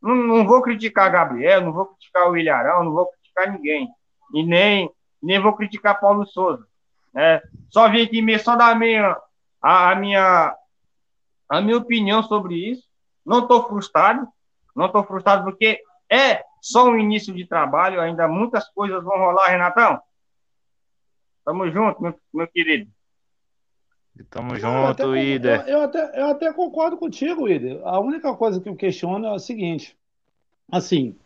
Não, 0.00 0.14
não 0.14 0.46
vou 0.46 0.62
criticar 0.62 1.10
Gabriel, 1.10 1.62
não 1.62 1.72
vou 1.72 1.86
criticar 1.86 2.30
o 2.30 2.36
Ilharão, 2.36 2.84
não 2.84 2.92
vou 2.92 3.06
criticar 3.06 3.52
ninguém. 3.52 3.88
E 4.32 4.44
nem, 4.44 4.88
nem 5.20 5.40
vou 5.40 5.56
criticar 5.56 5.98
Paulo 5.98 6.24
Souza. 6.24 6.64
É, 7.16 7.42
só 7.68 7.88
vim 7.88 8.02
aqui 8.02 8.38
só 8.38 8.54
dar 8.54 8.70
a 8.70 8.74
minha, 8.76 9.16
a, 9.60 9.90
a, 9.90 9.96
minha, 9.96 10.56
a 11.48 11.60
minha 11.60 11.78
opinião 11.78 12.22
sobre 12.22 12.54
isso. 12.54 12.84
Não 13.26 13.40
estou 13.40 13.66
frustrado. 13.66 14.28
Não 14.74 14.86
estou 14.86 15.02
frustrado 15.02 15.42
porque 15.42 15.82
é 16.08 16.44
só 16.62 16.88
um 16.88 16.96
início 16.96 17.34
de 17.34 17.44
trabalho. 17.44 18.00
Ainda 18.00 18.28
muitas 18.28 18.68
coisas 18.68 19.02
vão 19.02 19.18
rolar, 19.18 19.48
Renatão. 19.48 20.00
Tamo 21.44 21.68
junto, 21.72 22.00
meu, 22.00 22.14
meu 22.32 22.46
querido. 22.46 22.88
Tamo 24.24 24.56
junto, 24.56 25.16
Ider. 25.16 25.64
Eu, 25.66 25.78
eu, 25.78 25.82
até, 25.82 26.20
eu 26.20 26.26
até 26.26 26.52
concordo 26.52 26.96
contigo, 26.96 27.48
Ider. 27.48 27.80
A 27.84 28.00
única 28.00 28.34
coisa 28.34 28.60
que 28.60 28.68
eu 28.68 28.76
questiono 28.76 29.26
é 29.26 29.32
o 29.32 29.38
seguinte: 29.38 29.96
assim, 30.70 31.16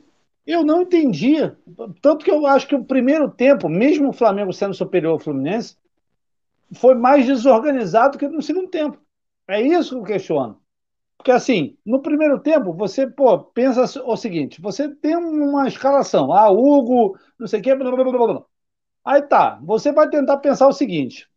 eu 0.46 0.64
não 0.64 0.82
entendia. 0.82 1.56
Tanto 2.00 2.24
que 2.24 2.30
eu 2.30 2.46
acho 2.46 2.66
que 2.66 2.74
o 2.74 2.84
primeiro 2.84 3.30
tempo, 3.30 3.68
mesmo 3.68 4.08
o 4.08 4.12
Flamengo 4.12 4.52
sendo 4.52 4.74
superior 4.74 5.12
ao 5.12 5.18
Fluminense, 5.18 5.76
foi 6.74 6.94
mais 6.94 7.26
desorganizado 7.26 8.18
que 8.18 8.28
no 8.28 8.42
segundo 8.42 8.68
tempo. 8.68 8.98
É 9.48 9.60
isso 9.60 9.94
que 9.94 10.00
eu 10.00 10.04
questiono. 10.04 10.60
Porque, 11.16 11.30
assim, 11.30 11.76
no 11.86 12.02
primeiro 12.02 12.40
tempo, 12.40 12.72
você, 12.72 13.06
pô, 13.06 13.38
pensa 13.38 13.84
o 14.04 14.16
seguinte: 14.16 14.60
você 14.60 14.88
tem 14.88 15.14
uma 15.16 15.68
escalação, 15.68 16.32
ah, 16.32 16.50
Hugo, 16.50 17.16
não 17.38 17.46
sei 17.46 17.60
o 17.60 17.62
quê, 17.62 17.74
blá, 17.74 17.90
blá, 17.90 18.04
blá, 18.04 18.26
blá. 18.26 18.42
Aí 19.04 19.22
tá, 19.22 19.58
você 19.62 19.92
vai 19.92 20.08
tentar 20.10 20.38
pensar 20.38 20.66
o 20.66 20.72
seguinte: 20.72 21.28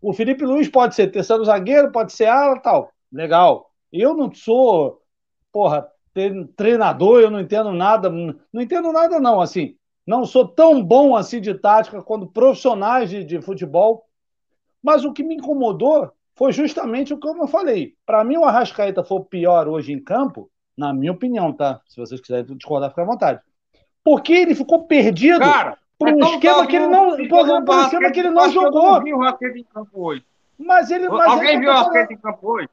o 0.00 0.12
Felipe 0.12 0.44
Luiz 0.44 0.68
pode 0.68 0.94
ser 0.94 1.10
terceiro 1.10 1.44
zagueiro, 1.44 1.92
pode 1.92 2.12
ser 2.12 2.26
ala, 2.26 2.58
tal. 2.60 2.90
Legal. 3.12 3.70
Eu 3.92 4.14
não 4.14 4.32
sou, 4.32 5.00
porra, 5.52 5.88
treinador, 6.56 7.20
eu 7.20 7.30
não 7.30 7.40
entendo 7.40 7.72
nada, 7.72 8.10
não 8.10 8.60
entendo 8.60 8.92
nada 8.92 9.20
não, 9.20 9.40
assim, 9.40 9.76
não 10.06 10.24
sou 10.24 10.46
tão 10.46 10.82
bom 10.82 11.16
assim 11.16 11.40
de 11.40 11.54
tática 11.54 12.02
quanto 12.02 12.26
profissionais 12.26 13.10
de, 13.10 13.24
de 13.24 13.40
futebol, 13.40 14.04
mas 14.82 15.04
o 15.04 15.12
que 15.12 15.22
me 15.22 15.34
incomodou 15.34 16.10
foi 16.34 16.52
justamente 16.52 17.12
o 17.12 17.18
que 17.18 17.26
eu 17.26 17.46
falei. 17.48 17.94
Para 18.04 18.22
mim, 18.22 18.36
o 18.36 18.44
Arrascaeta 18.44 19.02
foi 19.02 19.20
pior 19.24 19.66
hoje 19.66 19.92
em 19.92 20.02
campo, 20.02 20.50
na 20.76 20.92
minha 20.92 21.12
opinião, 21.12 21.52
tá? 21.52 21.80
Se 21.86 21.96
vocês 21.96 22.20
quiserem 22.20 22.56
discordar, 22.56 22.90
fica 22.90 23.02
à 23.02 23.06
vontade. 23.06 23.40
Porque 24.04 24.32
ele 24.32 24.54
ficou 24.54 24.86
perdido 24.86 25.40
Cara, 25.40 25.78
por 25.98 26.08
um 26.08 26.18
esquema 26.20 26.66
que 26.66 26.76
ele 26.76 26.86
não, 26.86 27.16
por, 27.28 27.76
um 27.76 27.82
esquema 27.82 28.10
que 28.10 28.20
ele 28.20 28.30
não 28.30 28.50
jogou. 28.50 29.02
Mas 30.58 30.90
ele, 30.90 31.08
mas 31.08 31.32
Alguém 31.32 31.50
ele 31.50 31.60
viu 31.60 31.68
o 31.68 31.72
Arrascaeta 31.72 32.12
em 32.12 32.18
campo 32.18 32.50
hoje? 32.50 32.68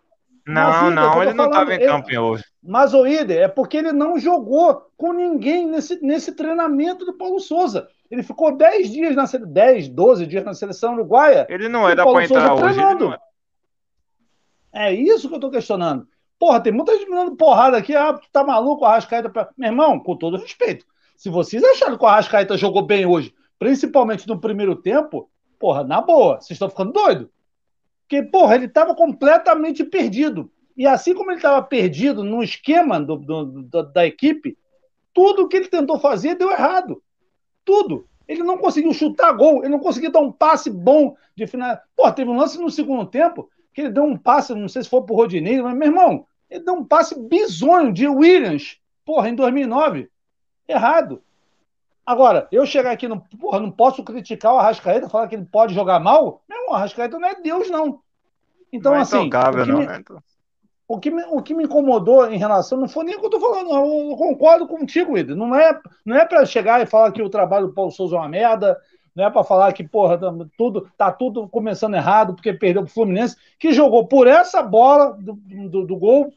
Não, 0.45 0.91
não, 0.91 1.23
ele 1.23 1.33
não 1.33 1.45
estava 1.45 1.73
em 1.73 1.79
campo 1.79 2.19
hoje. 2.19 2.43
Mas 2.61 2.93
o 2.93 3.07
Ider 3.07 3.43
é 3.43 3.47
porque 3.47 3.77
ele 3.77 3.93
não 3.93 4.19
jogou 4.19 4.89
com 4.97 5.13
ninguém 5.13 5.65
nesse, 5.67 6.01
nesse 6.01 6.33
treinamento 6.33 7.05
do 7.05 7.13
Paulo 7.13 7.39
Souza. 7.39 7.87
Ele 8.11 8.23
ficou 8.23 8.55
10 8.55 8.91
dias 8.91 9.15
na 9.15 9.25
10, 9.25 9.89
12 9.89 10.27
dias 10.27 10.43
na 10.43 10.53
seleção 10.53 10.93
uruguaia. 10.93 11.47
Ele 11.49 11.69
não 11.69 11.87
era 11.87 12.05
para 12.05 12.23
entrar 12.23 12.53
hoje. 12.53 12.79
É. 14.73 14.89
é 14.89 14.93
isso 14.93 15.29
que 15.29 15.35
eu 15.35 15.39
tô 15.39 15.49
questionando. 15.49 16.07
Porra, 16.37 16.59
tem 16.59 16.73
muita 16.73 16.93
gente 16.93 17.09
me 17.09 17.15
dando 17.15 17.37
porrada 17.37 17.77
aqui. 17.77 17.95
Ah, 17.95 18.13
tu 18.13 18.27
tá 18.31 18.43
maluco, 18.43 18.83
o 18.83 18.85
Arrascaeta. 18.85 19.29
Pra... 19.29 19.49
Meu 19.57 19.69
irmão, 19.69 19.99
com 19.99 20.17
todo 20.17 20.37
respeito. 20.37 20.85
Se 21.15 21.29
vocês 21.29 21.63
acharam 21.63 21.97
que 21.97 22.03
o 22.03 22.07
Arrascaeta 22.07 22.57
jogou 22.57 22.81
bem 22.81 23.05
hoje, 23.05 23.33
principalmente 23.57 24.27
no 24.27 24.39
primeiro 24.39 24.75
tempo, 24.75 25.29
porra, 25.59 25.83
na 25.83 26.01
boa, 26.01 26.35
vocês 26.35 26.51
estão 26.51 26.69
ficando 26.69 26.91
doidos. 26.91 27.27
Porque, 28.01 28.23
porra, 28.23 28.55
ele 28.55 28.65
estava 28.65 28.93
completamente 28.93 29.83
perdido. 29.83 30.51
E 30.75 30.85
assim 30.85 31.13
como 31.13 31.31
ele 31.31 31.37
estava 31.37 31.61
perdido 31.61 32.23
no 32.23 32.43
esquema 32.43 32.99
do, 32.99 33.15
do, 33.15 33.45
do, 33.45 33.83
da 33.83 34.05
equipe, 34.05 34.57
tudo 35.13 35.47
que 35.47 35.55
ele 35.55 35.67
tentou 35.67 35.99
fazer 35.99 36.35
deu 36.35 36.51
errado. 36.51 37.01
Tudo. 37.63 38.07
Ele 38.27 38.43
não 38.43 38.57
conseguiu 38.57 38.93
chutar 38.93 39.31
gol, 39.33 39.59
ele 39.59 39.69
não 39.69 39.79
conseguiu 39.79 40.11
dar 40.11 40.19
um 40.19 40.31
passe 40.31 40.69
bom 40.69 41.15
de 41.35 41.45
final. 41.45 41.77
Pô, 41.95 42.11
teve 42.11 42.29
um 42.29 42.37
lance 42.37 42.59
no 42.59 42.69
segundo 42.69 43.05
tempo 43.05 43.49
que 43.73 43.81
ele 43.81 43.89
deu 43.89 44.03
um 44.03 44.17
passe, 44.17 44.53
não 44.53 44.67
sei 44.67 44.83
se 44.83 44.89
foi 44.89 45.01
pro 45.01 45.15
Rodinei, 45.15 45.61
mas, 45.61 45.75
meu 45.75 45.87
irmão, 45.87 46.25
ele 46.49 46.63
deu 46.63 46.75
um 46.75 46.85
passe 46.85 47.19
bizonho 47.19 47.91
de 47.91 48.07
Williams, 48.07 48.77
porra, 49.03 49.29
em 49.29 49.35
2009. 49.35 50.09
Errado. 50.67 51.21
Agora, 52.05 52.47
eu 52.51 52.65
chegar 52.65 52.91
aqui, 52.91 53.07
no, 53.07 53.21
porra, 53.39 53.59
não 53.59 53.71
posso 53.71 54.03
criticar 54.03 54.53
o 54.53 54.57
Arrascaeta, 54.57 55.09
falar 55.09 55.27
que 55.27 55.35
ele 55.35 55.45
pode 55.45 55.73
jogar 55.73 55.99
mal? 55.99 56.41
Irmão, 56.49 56.71
o 56.71 56.73
Arrascaeta 56.73 57.17
não 57.17 57.27
é 57.27 57.35
Deus, 57.41 57.69
não. 57.69 58.01
Então, 58.71 58.91
não 58.91 58.99
é 58.99 59.01
assim. 59.01 59.29
Tocável, 59.29 59.61
o, 59.61 59.65
que 59.65 59.71
não, 59.71 59.79
me, 59.79 59.85
né? 59.85 60.03
o, 60.87 60.99
que 60.99 61.11
me, 61.11 61.23
o 61.23 61.41
que 61.41 61.53
me 61.53 61.63
incomodou 61.63 62.29
em 62.29 62.37
relação. 62.37 62.77
Não 62.77 62.89
foi 62.89 63.05
nem 63.05 63.15
o 63.15 63.19
que 63.19 63.25
eu 63.25 63.29
tô 63.29 63.39
falando, 63.39 63.69
eu, 63.69 64.11
eu 64.11 64.17
concordo 64.17 64.67
contigo, 64.67 65.17
Ida. 65.17 65.33
Não 65.35 65.55
é, 65.55 65.79
não 66.05 66.17
é 66.17 66.25
para 66.25 66.45
chegar 66.45 66.81
e 66.81 66.85
falar 66.85 67.11
que 67.11 67.21
o 67.21 67.29
trabalho 67.29 67.67
do 67.67 67.73
Paulo 67.73 67.91
Souza 67.91 68.15
é 68.15 68.19
uma 68.19 68.27
merda, 68.27 68.77
não 69.15 69.25
é 69.25 69.29
para 69.29 69.43
falar 69.43 69.71
que, 69.71 69.87
porra, 69.87 70.17
tá 70.17 70.33
tudo, 70.57 70.91
tá 70.97 71.11
tudo 71.11 71.47
começando 71.47 71.95
errado 71.95 72.33
porque 72.33 72.51
perdeu 72.51 72.83
pro 72.83 72.93
Fluminense, 72.93 73.37
que 73.57 73.71
jogou 73.71 74.07
por 74.07 74.27
essa 74.27 74.61
bola 74.61 75.15
do, 75.19 75.33
do, 75.33 75.85
do 75.85 75.95
gol. 75.95 76.33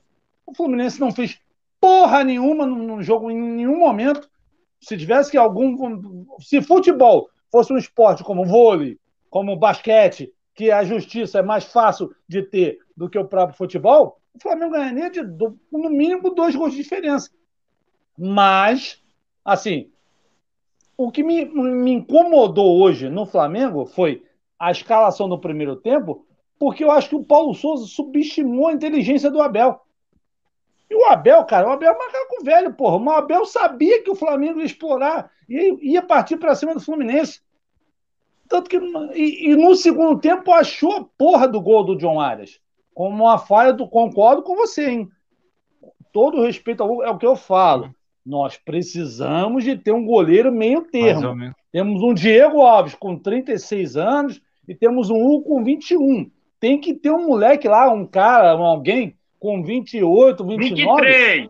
O 0.46 0.54
Fluminense 0.54 1.00
não 1.00 1.10
fez 1.10 1.40
porra 1.86 2.24
nenhuma 2.24 2.66
no, 2.66 3.00
jogo 3.00 3.30
em 3.30 3.40
nenhum 3.40 3.78
momento 3.78 4.28
se 4.80 4.98
tivesse 4.98 5.30
que 5.30 5.36
algum. 5.36 6.26
Se 6.40 6.60
futebol 6.60 7.30
fosse 7.50 7.72
um 7.72 7.78
esporte 7.78 8.24
como 8.24 8.44
vôlei, 8.44 8.98
como 9.30 9.56
basquete, 9.56 10.32
que 10.52 10.72
a 10.72 10.82
justiça 10.82 11.38
é 11.38 11.42
mais 11.42 11.64
fácil 11.64 12.10
de 12.28 12.42
ter 12.42 12.78
do 12.96 13.08
que 13.08 13.16
o 13.16 13.28
próprio 13.28 13.56
futebol, 13.56 14.18
o 14.34 14.42
Flamengo 14.42 14.72
ganharia 14.72 15.10
de, 15.10 15.22
no 15.22 15.90
mínimo 15.90 16.34
dois 16.34 16.56
gols 16.56 16.72
de 16.72 16.82
diferença. 16.82 17.30
Mas, 18.18 19.00
assim, 19.44 19.88
o 20.96 21.12
que 21.12 21.22
me, 21.22 21.44
me 21.44 21.92
incomodou 21.92 22.82
hoje 22.82 23.08
no 23.08 23.26
Flamengo 23.26 23.86
foi 23.86 24.24
a 24.58 24.72
escalação 24.72 25.28
do 25.28 25.38
primeiro 25.38 25.76
tempo, 25.76 26.26
porque 26.58 26.82
eu 26.82 26.90
acho 26.90 27.10
que 27.10 27.16
o 27.16 27.24
Paulo 27.24 27.54
Souza 27.54 27.86
subestimou 27.86 28.68
a 28.68 28.72
inteligência 28.72 29.30
do 29.30 29.40
Abel. 29.40 29.80
E 30.88 30.94
o 30.94 31.04
Abel, 31.06 31.44
cara, 31.44 31.68
o 31.68 31.72
Abel 31.72 31.92
é 31.92 31.98
macaco 31.98 32.44
velho, 32.44 32.72
porra. 32.72 32.96
O 32.96 33.10
Abel 33.10 33.44
sabia 33.44 34.02
que 34.02 34.10
o 34.10 34.14
Flamengo 34.14 34.60
ia 34.60 34.66
explorar 34.66 35.30
e 35.48 35.92
ia 35.92 36.02
partir 36.02 36.36
para 36.36 36.54
cima 36.54 36.74
do 36.74 36.80
Fluminense. 36.80 37.40
Tanto 38.48 38.70
que. 38.70 38.76
E, 39.14 39.50
e, 39.50 39.56
no 39.56 39.74
segundo 39.74 40.20
tempo 40.20 40.52
achou 40.52 40.92
a 40.92 41.04
porra 41.18 41.48
do 41.48 41.60
gol 41.60 41.84
do 41.84 41.96
John 41.96 42.20
Arias. 42.20 42.60
Como 42.94 43.24
uma 43.24 43.38
falha 43.38 43.72
do. 43.72 43.88
Concordo 43.88 44.42
com 44.42 44.54
você, 44.54 44.88
hein? 44.88 45.08
Todo 46.12 46.44
respeito 46.44 46.82
ao, 46.82 47.02
é 47.02 47.10
o 47.10 47.18
que 47.18 47.26
eu 47.26 47.36
falo. 47.36 47.94
Nós 48.24 48.56
precisamos 48.56 49.64
de 49.64 49.76
ter 49.76 49.92
um 49.92 50.04
goleiro 50.04 50.52
meio 50.52 50.82
termo. 50.82 51.54
Temos 51.72 52.02
um 52.02 52.14
Diego 52.14 52.62
Alves 52.62 52.94
com 52.94 53.18
36 53.18 53.96
anos 53.96 54.40
e 54.66 54.74
temos 54.74 55.10
um 55.10 55.16
Hugo 55.16 55.48
com 55.48 55.64
21. 55.64 56.30
Tem 56.58 56.80
que 56.80 56.94
ter 56.94 57.10
um 57.10 57.26
moleque 57.26 57.68
lá, 57.68 57.92
um 57.92 58.06
cara, 58.06 58.52
alguém 58.52 59.16
com 59.46 59.62
28, 59.62 60.44
29. 60.44 61.02
23! 61.02 61.48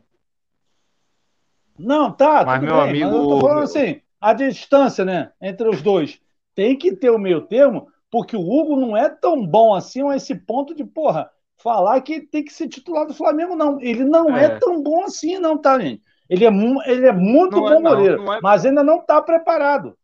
Não, 1.79 2.13
tá, 2.13 2.45
mas 2.45 2.61
meu 2.61 2.75
bem, 2.75 2.83
amigo... 2.91 3.07
mas 3.07 3.15
eu 3.15 3.29
tô 3.29 3.41
falando 3.41 3.63
assim, 3.63 4.03
a 4.21 4.35
distância, 4.35 5.03
né, 5.03 5.33
entre 5.41 5.67
os 5.67 5.81
dois. 5.81 6.21
Tem 6.55 6.77
que 6.77 6.95
ter 6.95 7.09
o 7.09 7.19
meio 7.19 7.41
termo, 7.47 7.89
porque 8.11 8.37
o 8.37 8.41
Hugo 8.41 8.77
não 8.77 8.95
é 8.95 9.09
tão 9.09 9.47
bom 9.47 9.75
assim 9.75 10.07
a 10.07 10.15
esse 10.15 10.35
ponto 10.35 10.75
de, 10.75 10.85
porra, 10.85 11.31
falar 11.57 11.99
que 12.03 12.21
tem 12.21 12.45
que 12.45 12.53
ser 12.53 12.69
titular 12.69 13.07
do 13.07 13.15
Flamengo, 13.15 13.57
não. 13.57 13.81
Ele 13.81 14.05
não 14.05 14.37
é, 14.37 14.45
é 14.45 14.59
tão 14.59 14.83
bom 14.83 15.05
assim, 15.05 15.39
não, 15.39 15.57
tá, 15.57 15.81
gente? 15.81 16.03
Ele 16.29 16.45
é, 16.45 16.51
ele 16.87 17.07
é 17.07 17.13
muito 17.13 17.57
não 17.57 17.63
bom 17.63 17.73
é, 17.73 17.81
goleiro, 17.81 18.23
não, 18.23 18.35
é... 18.35 18.41
mas 18.43 18.67
ainda 18.67 18.85
não 18.85 18.99
está 18.99 19.23
preparado. 19.23 19.97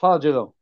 Fala, 0.00 0.18
Diego. 0.18 0.52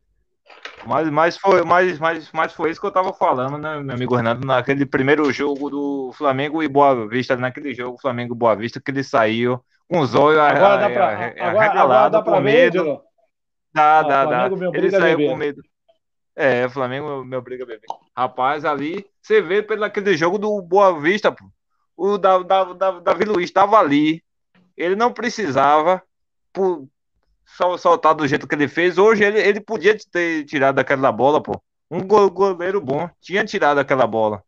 Mas, 0.87 1.09
mas, 1.11 1.37
foi, 1.39 1.63
mas, 1.65 1.99
mas, 1.99 2.31
mas 2.33 2.53
foi 2.53 2.71
isso 2.71 2.81
que 2.81 2.87
eu 2.87 2.93
tava 2.93 3.13
falando, 3.13 3.57
né, 3.57 3.81
meu 3.81 3.95
amigo 3.95 4.15
Renato, 4.15 4.47
naquele 4.47 4.85
primeiro 4.85 5.33
jogo 5.33 5.71
do 5.71 6.13
Flamengo 6.13 6.63
e 6.63 6.69
Boa 6.69 7.09
Vista, 7.09 7.37
naquele 7.37 7.75
jogo 7.75 7.99
Flamengo 8.01 8.35
e 8.35 8.39
Boa 8.39 8.55
Vista, 8.55 8.81
que 8.81 8.91
ele 8.91 9.03
saiu 9.03 9.65
com 9.89 10.01
os 10.01 10.15
olhos 10.15 10.41
arregalados, 10.41 12.23
com 12.23 12.41
medo. 12.41 12.85
Ver, 12.85 13.01
dá, 13.73 14.03
dá, 14.03 14.25
dá. 14.25 14.51
Ele 14.75 14.91
saiu 14.91 15.19
com 15.29 15.37
medo. 15.37 15.63
É, 16.37 16.69
Flamengo 16.69 17.25
me 17.25 17.37
obriga 17.37 17.65
a 17.65 17.67
beber. 17.67 17.87
Rapaz, 18.17 18.65
ali, 18.65 19.07
você 19.23 19.41
vê 19.41 19.63
pelo 19.63 19.85
aquele 19.85 20.17
jogo 20.17 20.39
do 20.39 20.61
Boa 20.61 21.01
Vista, 21.01 21.31
pô. 21.31 21.45
O 21.97 22.19
Davi, 22.19 22.45
Davi 23.05 23.25
Luiz 23.25 23.45
estava 23.45 23.79
ali. 23.79 24.23
Ele 24.77 24.97
não 24.97 25.13
precisava, 25.13 26.03
por, 26.53 26.89
soltar 27.79 28.15
do 28.15 28.27
jeito 28.27 28.47
que 28.47 28.55
ele 28.55 28.69
fez, 28.69 28.99
hoje 28.99 29.25
ele, 29.25 29.41
ele 29.41 29.61
podia 29.61 29.97
ter 30.11 30.45
tirado 30.45 30.79
aquela 30.79 31.13
bola, 31.13 31.43
pô. 31.43 31.61
Um 31.91 32.01
goleiro 32.01 32.81
bom 32.81 33.09
tinha 33.21 33.45
tirado 33.45 33.79
aquela 33.79 34.07
bola. 34.07 34.43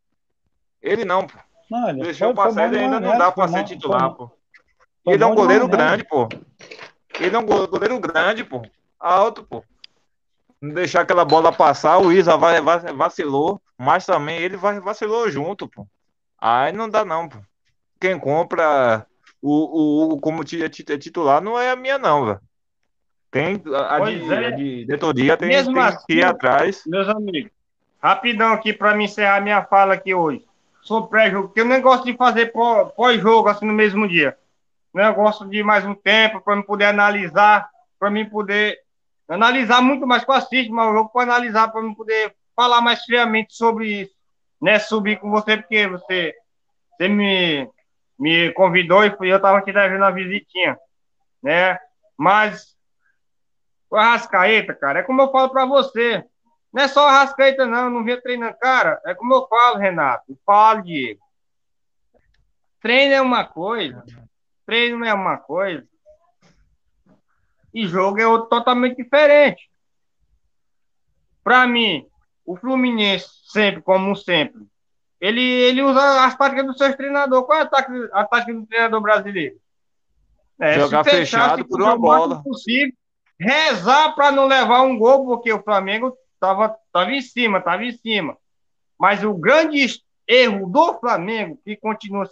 Ele 0.81 1.05
não, 1.05 1.25
pô. 1.25 1.37
Não, 1.69 1.89
ele 1.89 2.01
Deixou 2.01 2.33
foi, 2.33 2.35
passar, 2.35 2.67
ele 2.67 2.79
ainda 2.79 2.99
não 2.99 3.17
dá 3.17 3.31
para 3.31 3.47
ser 3.47 3.63
titular, 3.63 4.13
pô. 4.13 4.31
Ele 5.05 5.23
é 5.23 5.27
um 5.27 5.35
goleiro 5.35 5.67
grande, 5.67 6.03
pô. 6.03 6.27
Ele 7.19 7.35
é 7.35 7.39
um 7.39 7.45
goleiro 7.45 7.99
grande, 7.99 8.43
pô. 8.43 8.61
Alto, 8.99 9.43
pô. 9.43 9.63
Não 10.61 10.73
deixar 10.73 11.01
aquela 11.01 11.23
bola 11.23 11.51
passar, 11.51 11.99
o 11.99 12.11
Isa 12.11 12.35
vai, 12.35 12.59
vacilou, 12.61 13.61
mas 13.77 14.05
também 14.05 14.39
ele 14.39 14.57
vai, 14.57 14.79
vacilou 14.79 15.29
junto, 15.29 15.67
pô. 15.67 15.87
Aí 16.39 16.71
não 16.71 16.89
dá 16.89 17.05
não, 17.05 17.29
pô. 17.29 17.37
Quem 17.99 18.19
compra 18.19 19.05
o, 19.41 20.03
Hugo 20.03 20.19
como 20.19 20.43
titular 20.43 21.41
não 21.41 21.59
é 21.59 21.71
a 21.71 21.75
minha, 21.75 21.97
não, 21.97 22.25
velho. 22.25 22.41
Tem 23.37 23.61
a, 23.75 23.99
de, 23.99 24.33
é. 24.33 24.47
a 24.47 24.49
de 24.49 25.37
tem, 25.37 25.47
Mesmo 25.47 25.75
tem 25.75 25.83
assim, 25.83 26.05
que 26.07 26.13
ir 26.13 26.23
atrás. 26.23 26.81
Meus 26.87 27.07
amigos, 27.07 27.51
rapidão 28.01 28.53
aqui 28.53 28.73
para 28.73 28.95
me 28.95 29.05
encerrar 29.05 29.41
minha 29.41 29.63
fala 29.63 29.93
aqui 29.93 30.13
hoje. 30.13 30.43
Sobre 30.81 31.09
pré-jogo, 31.09 31.49
porque 31.49 31.61
eu 31.61 31.65
nem 31.65 31.81
gosto 31.81 32.05
de 32.05 32.17
fazer 32.17 32.51
pós-jogo 32.95 33.49
assim 33.49 33.65
no 33.65 33.73
mesmo 33.73 34.07
dia. 34.07 34.35
Eu 34.93 35.13
gosto 35.13 35.45
de 35.47 35.61
mais 35.61 35.85
um 35.85 35.93
tempo 35.93 36.41
para 36.41 36.55
me 36.55 36.63
poder 36.63 36.85
analisar, 36.85 37.69
para 37.99 38.09
mim 38.09 38.25
poder 38.25 38.79
analisar 39.29 39.81
muito 39.81 40.07
mais 40.07 40.23
com 40.23 40.31
a 40.31 40.41
Cid, 40.41 40.71
mas 40.71 40.89
o 40.89 40.93
jogo 40.93 41.09
para 41.09 41.23
analisar, 41.23 41.67
para 41.67 41.81
me 41.83 41.95
poder 41.95 42.33
falar 42.55 42.81
mais 42.81 43.03
friamente 43.03 43.53
sobre 43.53 44.01
isso. 44.01 44.17
Né, 44.59 44.79
subir 44.79 45.19
com 45.19 45.29
você, 45.29 45.57
porque 45.57 45.87
você, 45.87 46.33
você 46.89 47.07
me, 47.07 47.69
me 48.17 48.51
convidou 48.53 49.05
e 49.05 49.15
eu 49.21 49.35
estava 49.35 49.59
aqui 49.59 49.71
devendo 49.71 50.03
a 50.03 50.09
visitinha, 50.09 50.75
né? 51.43 51.77
Mas 52.17 52.76
o 53.89 53.95
Arrascaeta, 53.95 54.73
cara, 54.73 54.99
é 54.99 55.03
como 55.03 55.21
eu 55.21 55.31
falo 55.31 55.49
para 55.49 55.65
você. 55.65 56.23
Não 56.73 56.83
é 56.83 56.87
só 56.87 57.07
Arrascaeta, 57.07 57.65
não, 57.65 57.89
não 57.89 58.03
vinha 58.03 58.21
treinando. 58.21 58.57
Cara, 58.59 59.01
é 59.05 59.13
como 59.13 59.33
eu 59.33 59.47
falo, 59.47 59.77
Renato. 59.77 60.23
Eu 60.29 60.37
falo, 60.45 60.83
Diego. 60.83 61.21
Treino 62.81 63.13
é 63.13 63.21
uma 63.21 63.43
coisa, 63.43 64.03
treino 64.65 65.03
é 65.03 65.13
uma 65.13 65.37
coisa, 65.37 65.85
e 67.73 67.87
jogo 67.87 68.19
é 68.19 68.27
outro 68.27 68.49
totalmente 68.49 68.97
diferente. 68.97 69.69
Para 71.43 71.67
mim, 71.67 72.07
o 72.45 72.55
Fluminense, 72.55 73.27
sempre, 73.45 73.81
como 73.81 74.15
sempre, 74.15 74.65
ele, 75.19 75.41
ele 75.41 75.81
usa 75.81 76.25
as 76.25 76.35
táticas 76.37 76.65
do 76.65 76.77
seu 76.77 76.95
treinador. 76.95 77.43
Qual 77.45 77.57
é 77.57 77.63
a 77.63 77.65
tática, 77.65 78.09
a 78.13 78.25
tática 78.25 78.53
do 78.53 78.65
treinador 78.65 79.01
brasileiro? 79.01 79.59
É, 80.59 80.79
Jogar 80.79 81.03
fechado 81.03 81.67
por 81.67 81.81
uma 81.81 81.97
bola. 81.97 82.41
Possível, 82.43 82.93
rezar 83.39 84.15
para 84.15 84.31
não 84.31 84.47
levar 84.47 84.81
um 84.81 84.97
gol, 84.97 85.25
porque 85.25 85.51
o 85.51 85.61
Flamengo 85.61 86.17
estava 86.33 86.75
tava 86.91 87.11
em 87.11 87.21
cima, 87.21 87.59
estava 87.59 87.83
em 87.83 87.91
cima. 87.91 88.37
Mas 88.97 89.23
o 89.23 89.33
grande 89.33 89.85
erro 90.27 90.67
do 90.67 90.99
Flamengo, 90.99 91.59
que 91.63 91.75
continua, 91.77 92.27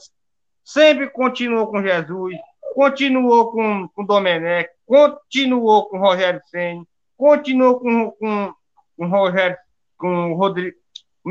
sempre 0.64 1.10
continuou 1.10 1.68
com 1.68 1.82
Jesus, 1.82 2.36
continuou 2.74 3.52
com, 3.52 3.88
com 3.90 4.06
Domenech, 4.06 4.70
continuou 4.86 5.88
com 5.88 6.00
Rogério 6.00 6.42
Senna, 6.48 6.84
continuou 7.16 7.80
com, 7.80 8.12
com, 8.12 8.54
com 8.98 9.08
Rogério, 9.08 9.58
com 9.98 10.34
Rodrigo, 10.34 10.78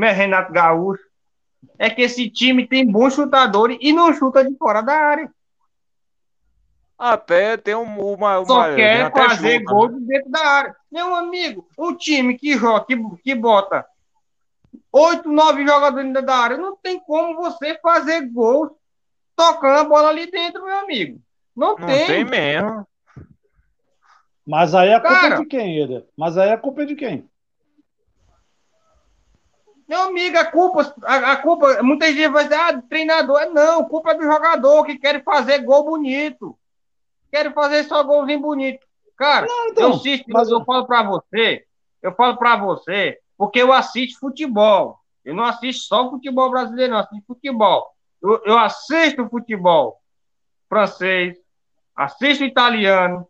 é 0.01 0.11
Renato 0.11 0.51
Gaúcho, 0.51 1.03
é 1.77 1.89
que 1.89 2.01
esse 2.01 2.29
time 2.29 2.67
tem 2.67 2.85
bons 2.89 3.13
chutadores 3.13 3.77
e 3.81 3.91
não 3.93 4.13
chuta 4.13 4.43
de 4.43 4.55
fora 4.57 4.81
da 4.81 4.93
área. 4.93 5.31
Até 6.97 7.57
tem 7.57 7.75
uma. 7.75 8.39
uma 8.39 8.45
Só 8.45 8.75
quer 8.75 9.11
fazer 9.11 9.59
chuta, 9.59 9.71
gol 9.71 9.91
né? 9.91 9.97
dentro 10.01 10.31
da 10.31 10.45
área. 10.45 10.75
Meu 10.91 11.13
amigo, 11.13 11.67
um 11.77 11.93
time 11.95 12.37
que 12.37 12.57
joga, 12.57 12.85
que, 12.85 12.95
que 13.23 13.35
bota 13.35 13.85
oito, 14.91 15.29
nove 15.29 15.65
jogadores 15.65 16.07
dentro 16.07 16.25
da 16.25 16.35
área, 16.35 16.57
não 16.57 16.77
tem 16.77 16.97
como 16.99 17.35
você 17.35 17.77
fazer 17.79 18.21
gol 18.29 18.79
tocando 19.35 19.79
a 19.79 19.83
bola 19.83 20.07
ali 20.07 20.31
dentro, 20.31 20.63
meu 20.63 20.79
amigo. 20.79 21.19
Não, 21.53 21.75
não 21.75 21.85
tem. 21.85 22.07
tem 22.07 22.23
mesmo. 22.23 22.87
Mas 24.47 24.73
aí 24.73 24.93
a 24.93 24.99
culpa 25.01 25.15
Cara, 25.15 25.35
é 25.35 25.39
de 25.39 25.45
quem, 25.45 25.81
Eder? 25.81 26.05
Mas 26.15 26.37
aí 26.37 26.51
a 26.51 26.57
culpa 26.57 26.83
é 26.83 26.85
de 26.85 26.95
quem? 26.95 27.29
Meu 29.87 30.03
amigo, 30.03 30.37
a 30.37 30.45
culpa, 30.45 30.95
a, 31.03 31.31
a 31.33 31.35
culpa, 31.37 31.83
muita 31.83 32.07
gente 32.07 32.29
vai 32.29 32.43
dizer, 32.43 32.55
ah, 32.55 32.81
treinador. 32.81 33.41
É 33.41 33.49
não, 33.49 33.83
culpa 33.83 34.11
é 34.11 34.15
do 34.15 34.23
jogador 34.23 34.85
que 34.85 34.97
quer 34.97 35.23
fazer 35.23 35.59
gol 35.59 35.83
bonito 35.83 36.57
querem 37.35 37.51
fazer 37.51 37.83
só 37.83 38.01
golzinho 38.01 38.39
bonito. 38.39 38.79
Cara, 39.17 39.45
não, 39.45 39.67
então, 39.67 39.89
eu 39.89 39.95
assisto, 39.95 40.25
mas 40.29 40.49
eu 40.49 40.63
falo 40.63 40.85
para 40.85 41.03
você, 41.03 41.65
eu 42.01 42.13
falo 42.13 42.37
para 42.37 42.55
você, 42.55 43.19
porque 43.37 43.61
eu 43.61 43.73
assisto 43.73 44.19
futebol. 44.19 44.97
Eu 45.23 45.35
não 45.35 45.43
assisto 45.43 45.83
só 45.83 46.09
futebol 46.09 46.49
brasileiro, 46.49 46.93
não, 46.93 46.99
assisto 46.99 47.25
futebol. 47.27 47.91
Eu, 48.21 48.41
eu 48.45 48.57
assisto 48.57 49.27
futebol 49.27 49.99
francês, 50.69 51.37
assisto 51.93 52.43
italiano, 52.45 53.27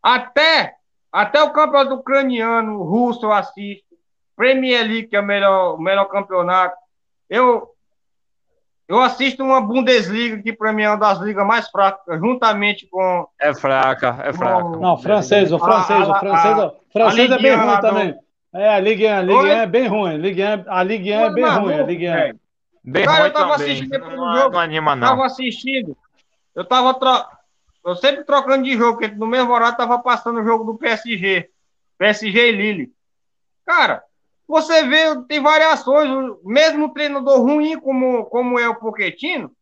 até, 0.00 0.76
até 1.10 1.42
o 1.42 1.52
campeonato 1.52 1.94
ucraniano, 1.94 2.82
russo 2.82 3.26
eu 3.26 3.32
assisto, 3.32 3.96
Premier 4.36 4.86
League, 4.86 5.08
que 5.08 5.16
é 5.16 5.20
o 5.20 5.26
melhor, 5.26 5.74
o 5.74 5.78
melhor 5.80 6.06
campeonato. 6.06 6.76
Eu, 7.28 7.68
eu 8.90 9.00
assisto 9.00 9.44
uma 9.44 9.60
Bundesliga, 9.60 10.42
que 10.42 10.52
para 10.52 10.72
mim 10.72 10.82
é 10.82 10.90
uma 10.90 10.96
das 10.96 11.20
ligas 11.20 11.46
mais 11.46 11.68
fracas, 11.68 12.18
juntamente 12.18 12.88
com. 12.88 13.24
É 13.40 13.54
fraca, 13.54 14.18
é 14.24 14.32
fraca. 14.32 14.68
Não, 14.78 14.98
francês, 14.98 15.52
o 15.52 15.60
francês, 15.60 16.08
a, 16.08 16.12
a, 16.12 16.16
o 16.16 16.18
francês, 16.18 16.58
a, 16.58 16.66
o 16.66 16.74
francês 16.92 17.30
é 17.30 17.38
bem 17.38 17.54
ruim 17.54 17.80
também. 17.80 18.14
É, 18.52 18.68
a 18.68 18.80
Ligue 18.80 19.06
1, 19.06 19.12
a 19.12 19.22
Ligue 19.22 19.38
1 19.38 19.46
é 19.46 19.66
bem 19.66 19.86
ruim. 19.86 20.14
A 20.14 20.16
Ligue 20.16 20.42
1, 20.42 20.64
a 20.66 20.82
Ligue 20.82 21.12
1 21.12 21.20
é 21.20 21.30
bem 21.30 21.44
ruim. 21.44 21.74
A 21.74 21.82
Ligue 21.84 22.08
1. 22.08 22.12
É. 22.12 22.32
Bem 22.82 23.04
Cara, 23.04 23.18
ruim 23.18 23.26
eu 23.28 23.32
tava 23.32 23.52
também. 23.52 23.72
assistindo 23.72 23.98
não, 24.00 24.16
não, 24.16 24.36
jogo. 24.36 24.54
Não 24.54 24.60
anima, 24.60 24.96
não. 24.96 25.06
Eu 25.06 25.10
tava 25.10 25.26
assistindo. 25.26 25.96
Eu 26.56 26.64
tava 26.64 26.94
tro... 26.94 27.24
eu 27.86 27.94
sempre 27.94 28.24
trocando 28.24 28.64
de 28.64 28.76
jogo, 28.76 28.98
porque 28.98 29.14
no 29.14 29.26
mesmo 29.28 29.52
horário 29.52 29.76
tava 29.76 30.00
passando 30.00 30.40
o 30.40 30.44
jogo 30.44 30.64
do 30.64 30.76
PSG. 30.76 31.48
PSG 31.96 32.48
e 32.48 32.52
Lille. 32.52 32.92
Cara, 33.64 34.02
você 34.50 34.82
vê, 34.82 35.22
tem 35.28 35.40
variações, 35.40 36.10
mesmo 36.42 36.92
treinador 36.92 37.40
ruim 37.40 37.78
como, 37.78 38.24
como 38.26 38.58
é 38.58 38.68
o 38.68 38.74
Poquetino, 38.74 39.54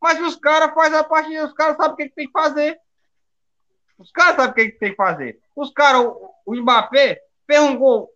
mas 0.00 0.18
os 0.22 0.36
caras 0.36 0.72
fazem 0.72 0.98
a 0.98 1.04
parte, 1.04 1.36
os 1.36 1.52
caras 1.52 1.76
sabem 1.76 1.92
o 1.92 1.96
que, 1.96 2.08
que, 2.08 2.14
tem 2.14 2.26
que 2.26 2.32
fazer. 2.32 2.80
Os 3.98 4.10
caras 4.10 4.36
sabem 4.36 4.50
o 4.50 4.54
que, 4.54 4.70
que, 4.70 4.78
tem 4.78 4.90
que 4.92 4.96
fazer. 4.96 5.38
Os 5.54 5.70
caras, 5.70 6.06
o, 6.06 6.30
o 6.46 6.56
Mbappé, 6.56 7.20
fez 7.46 7.60
um 7.60 7.76
gol. 7.76 8.08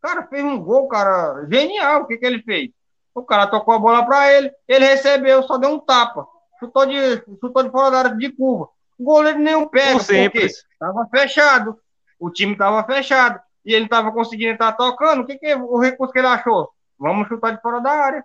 Cara, 0.00 0.28
fez 0.28 0.44
um 0.44 0.62
gol, 0.62 0.86
cara, 0.86 1.44
genial. 1.50 2.02
O 2.02 2.06
que, 2.06 2.18
que 2.18 2.24
ele 2.24 2.40
fez? 2.42 2.70
O 3.12 3.24
cara 3.24 3.48
tocou 3.48 3.74
a 3.74 3.80
bola 3.80 4.06
para 4.06 4.32
ele, 4.32 4.52
ele 4.68 4.84
recebeu, 4.84 5.42
só 5.42 5.58
deu 5.58 5.70
um 5.70 5.80
tapa. 5.80 6.24
Chutou 6.60 6.86
de, 6.86 7.16
chutou 7.40 7.64
de 7.64 7.70
fora 7.70 7.90
da 7.90 7.98
área 7.98 8.16
de 8.16 8.30
curva. 8.30 8.68
O 8.96 9.02
goleiro 9.04 9.40
nem 9.40 9.56
um 9.56 9.66
pega, 9.66 9.98
porque 9.98 10.46
estava 10.46 11.08
fechado. 11.10 11.76
O 12.20 12.30
time 12.30 12.52
estava 12.52 12.84
fechado 12.84 13.40
e 13.64 13.74
ele 13.74 13.84
estava 13.84 14.12
conseguindo 14.12 14.52
estar 14.52 14.72
tocando, 14.72 15.22
o 15.22 15.26
que, 15.26 15.38
que 15.38 15.46
é 15.46 15.56
o 15.56 15.78
recurso 15.78 16.12
que 16.12 16.18
ele 16.18 16.28
achou? 16.28 16.70
Vamos 16.98 17.28
chutar 17.28 17.54
de 17.54 17.62
fora 17.62 17.80
da 17.80 17.90
área. 17.90 18.24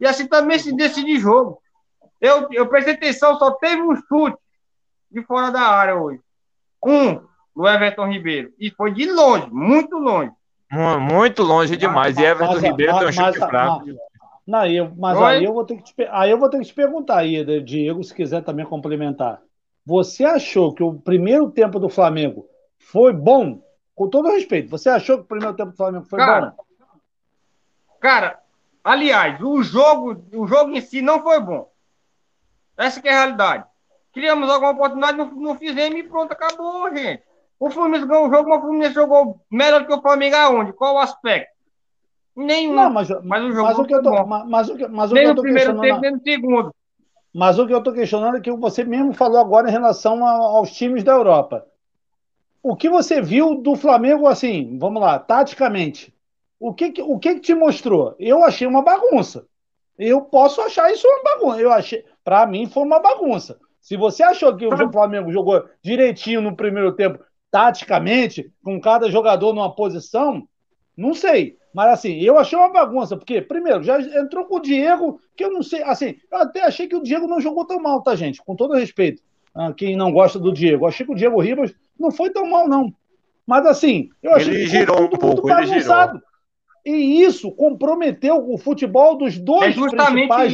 E 0.00 0.06
assim 0.06 0.26
também 0.26 0.58
se 0.58 0.74
decide 0.74 1.18
jogo. 1.18 1.60
Eu, 2.20 2.48
eu 2.52 2.66
prestei 2.68 2.94
atenção, 2.94 3.38
só 3.38 3.50
teve 3.52 3.82
um 3.82 3.96
chute 3.96 4.36
de 5.10 5.22
fora 5.22 5.50
da 5.50 5.60
área 5.60 5.96
hoje. 5.96 6.20
Um 6.84 7.20
do 7.54 7.68
Everton 7.68 8.10
Ribeiro. 8.10 8.52
E 8.58 8.70
foi 8.70 8.92
de 8.92 9.10
longe, 9.10 9.48
muito 9.50 9.96
longe. 9.96 10.32
Muito 10.70 11.42
longe 11.42 11.76
demais. 11.76 12.16
E 12.16 12.22
Everton 12.22 12.54
mas, 12.54 12.62
Ribeiro 12.62 12.98
tem 12.98 13.08
um 13.08 13.12
chute 13.12 13.38
mas, 13.38 13.50
fraco. 13.50 13.86
Mas, 13.86 13.96
não, 14.46 14.66
eu, 14.66 14.92
mas 14.96 15.18
aí 15.18 15.44
eu, 15.44 15.52
vou 15.52 15.64
ter 15.64 15.76
que 15.76 15.84
te, 15.84 15.94
aí 16.10 16.30
eu 16.30 16.38
vou 16.38 16.48
ter 16.48 16.58
que 16.58 16.64
te 16.64 16.74
perguntar 16.74 17.18
aí, 17.18 17.44
Diego, 17.62 18.02
se 18.02 18.14
quiser 18.14 18.42
também 18.42 18.66
complementar. 18.66 19.40
Você 19.84 20.24
achou 20.24 20.74
que 20.74 20.82
o 20.82 20.94
primeiro 20.94 21.50
tempo 21.50 21.78
do 21.78 21.88
Flamengo 21.88 22.46
foi 22.78 23.12
bom 23.12 23.62
com 24.02 24.08
todo 24.08 24.30
respeito, 24.30 24.68
você 24.68 24.88
achou 24.88 25.18
que 25.18 25.22
o 25.22 25.26
primeiro 25.28 25.54
tempo 25.54 25.70
do 25.70 25.76
Flamengo 25.76 26.04
foi 26.06 26.18
cara, 26.18 26.54
bom? 26.56 26.64
Cara, 28.00 28.40
aliás, 28.82 29.40
o 29.40 29.62
jogo, 29.62 30.20
o 30.34 30.44
jogo 30.44 30.72
em 30.72 30.80
si 30.80 31.00
não 31.00 31.22
foi 31.22 31.38
bom. 31.38 31.70
Essa 32.76 33.00
é 33.04 33.10
a 33.10 33.12
realidade. 33.12 33.64
Criamos 34.12 34.50
alguma 34.50 34.72
oportunidade, 34.72 35.16
não, 35.16 35.30
não 35.30 35.54
fizemos 35.56 36.00
e 36.00 36.02
pronto, 36.02 36.32
acabou, 36.32 36.92
gente. 36.92 37.22
O 37.60 37.70
Fluminense 37.70 38.06
ganhou 38.06 38.26
o 38.26 38.30
jogo, 38.30 38.48
mas 38.48 38.58
o 38.58 38.62
Fluminense 38.62 38.94
jogou 38.94 39.40
melhor 39.48 39.86
que 39.86 39.92
o 39.92 40.02
Flamengo 40.02 40.34
aonde? 40.34 40.72
Qual 40.72 40.96
o 40.96 40.98
aspecto? 40.98 41.52
Nenhum. 42.34 42.74
Não, 42.74 42.90
mas, 42.90 43.08
mas 43.22 43.44
o 43.44 43.52
jogo 43.52 43.68
mas 43.68 43.78
o 43.78 43.84
que 43.84 43.94
eu 43.94 44.02
tô, 44.02 44.26
mas, 44.26 44.48
mas, 44.48 44.68
o 44.68 44.76
que, 44.76 44.88
mas 44.88 45.12
nem 45.12 45.22
o 45.22 45.26
que 45.26 45.30
eu 45.30 45.36
tô 45.36 45.42
primeiro 45.42 45.80
tempo, 45.80 46.00
nem 46.00 46.10
no 46.10 46.20
segundo. 46.22 46.74
Mas 47.32 47.56
o 47.56 47.66
que 47.68 47.72
eu 47.72 47.78
estou 47.78 47.92
questionando 47.92 48.38
é 48.38 48.40
que 48.40 48.50
você 48.50 48.82
mesmo 48.82 49.12
falou 49.12 49.38
agora 49.38 49.68
em 49.68 49.72
relação 49.72 50.26
aos 50.26 50.72
times 50.72 51.04
da 51.04 51.12
Europa 51.12 51.64
o 52.62 52.76
que 52.76 52.88
você 52.88 53.20
viu 53.20 53.56
do 53.56 53.74
Flamengo, 53.74 54.26
assim, 54.26 54.78
vamos 54.78 55.02
lá, 55.02 55.18
taticamente? 55.18 56.14
O 56.60 56.72
que, 56.72 56.94
o 57.02 57.18
que, 57.18 57.34
que 57.34 57.40
te 57.40 57.54
mostrou? 57.54 58.14
Eu 58.18 58.44
achei 58.44 58.66
uma 58.66 58.82
bagunça. 58.82 59.46
Eu 59.98 60.20
posso 60.22 60.60
achar 60.60 60.92
isso 60.92 61.06
uma 61.06 61.22
bagunça. 61.24 61.60
Eu 61.60 61.72
achei, 61.72 62.04
para 62.22 62.46
mim, 62.46 62.66
foi 62.66 62.84
uma 62.84 63.00
bagunça. 63.00 63.58
Se 63.80 63.96
você 63.96 64.22
achou 64.22 64.56
que 64.56 64.64
o 64.64 64.92
Flamengo 64.92 65.32
jogou 65.32 65.64
direitinho 65.82 66.40
no 66.40 66.54
primeiro 66.54 66.92
tempo, 66.92 67.18
taticamente, 67.50 68.52
com 68.62 68.80
cada 68.80 69.10
jogador 69.10 69.52
numa 69.52 69.74
posição, 69.74 70.46
não 70.96 71.14
sei. 71.14 71.56
Mas 71.74 71.94
assim, 71.94 72.20
eu 72.20 72.38
achei 72.38 72.56
uma 72.56 72.70
bagunça, 72.70 73.16
porque, 73.16 73.42
primeiro, 73.42 73.82
já 73.82 74.00
entrou 74.00 74.44
com 74.44 74.56
o 74.56 74.60
Diego, 74.60 75.20
que 75.36 75.44
eu 75.44 75.52
não 75.52 75.62
sei, 75.62 75.82
assim, 75.82 76.14
eu 76.30 76.38
até 76.38 76.62
achei 76.62 76.86
que 76.86 76.94
o 76.94 77.02
Diego 77.02 77.26
não 77.26 77.40
jogou 77.40 77.64
tão 77.64 77.80
mal, 77.80 78.02
tá, 78.02 78.14
gente? 78.14 78.40
Com 78.42 78.54
todo 78.54 78.74
respeito 78.74 79.20
a 79.54 79.72
quem 79.72 79.96
não 79.96 80.12
gosta 80.12 80.38
do 80.38 80.52
Diego. 80.52 80.84
Eu 80.84 80.88
achei 80.88 81.04
que 81.04 81.12
o 81.12 81.16
Diego 81.16 81.40
Ribas 81.40 81.74
não 81.98 82.10
foi 82.10 82.30
tão 82.30 82.48
mal, 82.48 82.68
não. 82.68 82.92
Mas 83.46 83.66
assim, 83.66 84.10
eu 84.22 84.34
achei 84.34 84.54
ele 84.54 84.64
que 84.64 84.70
girou 84.70 85.02
um 85.02 85.08
pouco, 85.10 85.50
ele 85.50 85.66
girou. 85.66 86.20
E 86.84 87.22
isso 87.22 87.50
comprometeu 87.52 88.50
o 88.50 88.58
futebol 88.58 89.16
dos 89.16 89.38
dois 89.38 89.76
é 89.76 89.88
principais, 89.88 90.52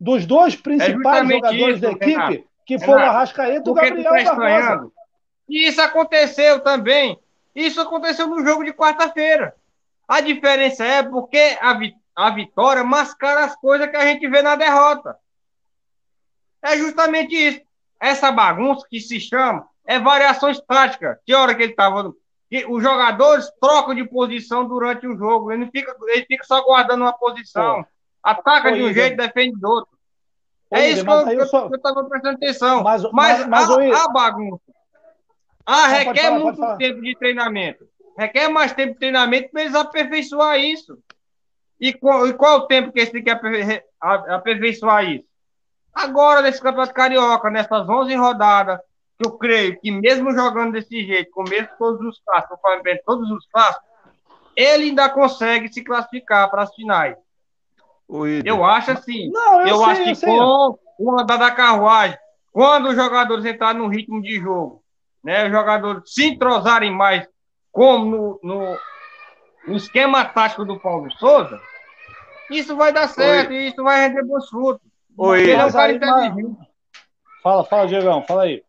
dos 0.00 0.26
dois 0.26 0.56
principais 0.56 1.30
é 1.30 1.34
jogadores 1.34 1.76
isso, 1.76 1.80
da 1.80 1.90
equipe, 1.90 2.10
Renato. 2.10 2.44
que 2.64 2.78
foram 2.78 3.02
o 3.02 3.06
Arrascaeta 3.06 3.68
e 3.68 3.70
o 3.70 3.74
Gabriel 3.74 4.24
tá. 4.24 4.84
E 5.48 5.68
isso 5.68 5.80
aconteceu 5.80 6.60
também. 6.60 7.18
Isso 7.54 7.80
aconteceu 7.80 8.26
no 8.26 8.42
jogo 8.44 8.64
de 8.64 8.72
quarta-feira. 8.72 9.54
A 10.08 10.20
diferença 10.20 10.84
é 10.84 11.02
porque 11.02 11.58
a, 11.60 11.74
vi 11.74 11.94
a 12.16 12.30
vitória 12.30 12.84
mascara 12.84 13.44
as 13.44 13.56
coisas 13.56 13.90
que 13.90 13.96
a 13.96 14.06
gente 14.06 14.26
vê 14.28 14.42
na 14.42 14.56
derrota. 14.56 15.16
É 16.62 16.76
justamente 16.78 17.34
isso. 17.34 17.60
Essa 18.00 18.32
bagunça 18.32 18.86
que 18.88 19.00
se 19.00 19.20
chama 19.20 19.66
é 19.92 19.98
variações 19.98 20.60
táticas. 20.60 21.18
Que 21.24 21.34
hora 21.34 21.54
que 21.54 21.62
ele 21.62 21.72
estava. 21.72 22.12
Os 22.68 22.82
jogadores 22.82 23.50
trocam 23.60 23.94
de 23.94 24.04
posição 24.04 24.66
durante 24.66 25.06
o 25.06 25.16
jogo. 25.16 25.50
Ele, 25.50 25.64
não 25.64 25.70
fica, 25.70 25.94
ele 26.08 26.24
fica 26.26 26.44
só 26.44 26.62
guardando 26.62 27.02
uma 27.02 27.12
posição. 27.12 27.82
Pô. 27.82 27.88
Ataca 28.22 28.70
Pô, 28.70 28.74
de 28.74 28.82
um 28.82 28.92
jeito, 28.92 29.16
defende 29.16 29.58
do 29.58 29.68
outro. 29.68 29.90
Pô, 30.70 30.76
é 30.76 30.90
isso 30.90 31.04
que 31.04 31.10
eu, 31.10 31.46
só... 31.46 31.68
estava 31.68 32.04
prestando 32.04 32.36
atenção. 32.36 32.82
Mas, 32.82 33.02
mas, 33.12 33.46
mas 33.46 33.70
a, 33.70 34.04
a, 34.04 34.08
bagunça. 34.08 34.62
Ah, 35.64 35.86
requer 35.88 36.22
falar, 36.22 36.38
muito 36.38 36.76
tempo 36.78 37.00
de 37.02 37.16
treinamento. 37.16 37.84
Requer 38.18 38.48
mais 38.48 38.72
tempo 38.72 38.94
de 38.94 38.98
treinamento 38.98 39.50
para 39.50 39.62
eles 39.62 39.74
aperfeiçoar 39.74 40.58
isso. 40.58 40.98
E 41.80 41.92
qual, 41.92 42.26
e 42.26 42.34
qual 42.34 42.58
o 42.58 42.66
tempo 42.66 42.92
que 42.92 43.00
eles 43.00 43.10
têm 43.10 43.22
que 43.22 43.30
aperfeiçoar 43.30 45.04
isso? 45.04 45.24
Agora, 45.92 46.40
nesse 46.40 46.60
Campeonato 46.60 46.94
Carioca, 46.94 47.50
nessas 47.50 47.88
11 47.88 48.14
rodadas, 48.14 48.78
eu 49.24 49.32
creio 49.38 49.78
que 49.80 49.90
mesmo 49.90 50.32
jogando 50.32 50.72
desse 50.72 51.04
jeito, 51.04 51.30
com 51.30 51.42
mesmo 51.42 51.68
todos 51.78 52.00
os 52.06 52.20
clássicos, 52.24 52.58
todos 53.04 53.30
os 53.30 53.46
clássicos, 53.46 53.88
ele 54.56 54.84
ainda 54.84 55.08
consegue 55.08 55.72
se 55.72 55.82
classificar 55.82 56.50
para 56.50 56.62
as 56.62 56.74
finais. 56.74 57.16
Eu 58.44 58.64
acho 58.64 58.90
assim. 58.90 59.30
Não, 59.30 59.60
eu, 59.62 59.68
eu 59.68 59.76
sei, 59.78 59.86
acho 59.86 60.20
que 60.20 60.26
com 60.26 60.78
o 60.98 61.18
andar 61.18 61.38
da 61.38 61.50
carruagem, 61.50 62.18
quando 62.52 62.90
os 62.90 62.94
jogadores 62.94 63.44
entrarem 63.44 63.80
no 63.80 63.88
ritmo 63.88 64.20
de 64.20 64.38
jogo, 64.38 64.82
né, 65.24 65.46
os 65.46 65.50
jogadores 65.50 66.02
se 66.12 66.26
entrosarem 66.26 66.90
mais, 66.90 67.26
como 67.70 68.04
no, 68.04 68.40
no, 68.42 68.78
no 69.66 69.76
esquema 69.76 70.24
tático 70.24 70.64
do 70.64 70.78
Paulo 70.78 71.10
Souza, 71.12 71.58
isso 72.50 72.76
vai 72.76 72.92
dar 72.92 73.08
certo, 73.08 73.50
Oi. 73.50 73.68
isso 73.68 73.82
vai 73.82 74.06
render 74.06 74.24
bons 74.24 74.48
frutos. 74.48 74.86
Oi, 75.16 75.50
é 75.50 75.64
um 75.64 75.72
cara 75.72 75.92
inteligente. 75.92 76.56
Fala, 77.42 77.64
fala, 77.64 77.86
Diegão, 77.86 78.22
fala 78.22 78.42
aí. 78.42 78.62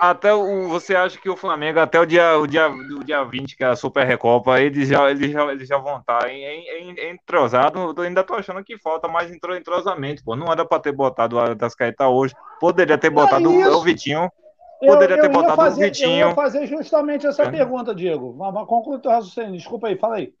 Até 0.00 0.32
o, 0.32 0.66
você 0.66 0.96
acha 0.96 1.18
que 1.20 1.28
o 1.28 1.36
Flamengo, 1.36 1.78
até 1.78 2.00
o 2.00 2.06
dia, 2.06 2.38
o 2.38 2.46
dia, 2.46 2.70
o 2.70 3.04
dia 3.04 3.22
20, 3.22 3.54
que 3.54 3.62
é 3.62 3.66
a 3.66 3.76
Super 3.76 4.06
Recopa, 4.06 4.58
eles 4.58 4.88
já, 4.88 5.10
eles 5.10 5.30
já, 5.30 5.52
eles 5.52 5.68
já 5.68 5.76
vão 5.76 5.98
estar 5.98 6.26
em, 6.30 6.42
em, 6.42 6.94
em 6.94 7.10
entrosado. 7.10 7.92
Eu 7.94 8.02
ainda 8.02 8.24
tô 8.24 8.32
achando 8.32 8.64
que 8.64 8.78
falta 8.78 9.06
mais 9.08 9.30
entrosamento, 9.30 10.24
pô. 10.24 10.34
Não 10.34 10.50
era 10.50 10.64
para 10.64 10.80
ter 10.80 10.92
botado 10.92 11.38
o 11.38 11.54
das 11.54 11.74
Caetá 11.74 12.08
hoje. 12.08 12.34
Poderia 12.58 12.96
ter 12.96 13.10
botado 13.10 13.52
é 13.52 13.68
o, 13.68 13.82
Vitinho. 13.82 14.32
Poderia 14.80 15.16
eu, 15.16 15.20
ter 15.20 15.28
botado 15.28 15.56
fazer, 15.56 15.82
o 15.82 15.84
Vitinho. 15.84 16.20
Eu 16.20 16.28
ia 16.30 16.34
fazer 16.34 16.66
justamente 16.66 17.26
essa 17.26 17.42
é. 17.42 17.50
pergunta, 17.50 17.94
Diego. 17.94 18.34
Conclui 18.66 18.96
o 18.96 19.00
teu 19.00 19.10
raciocínio. 19.10 19.52
Desculpa 19.52 19.88
aí, 19.88 19.98
fala 19.98 20.16
aí. 20.16 20.32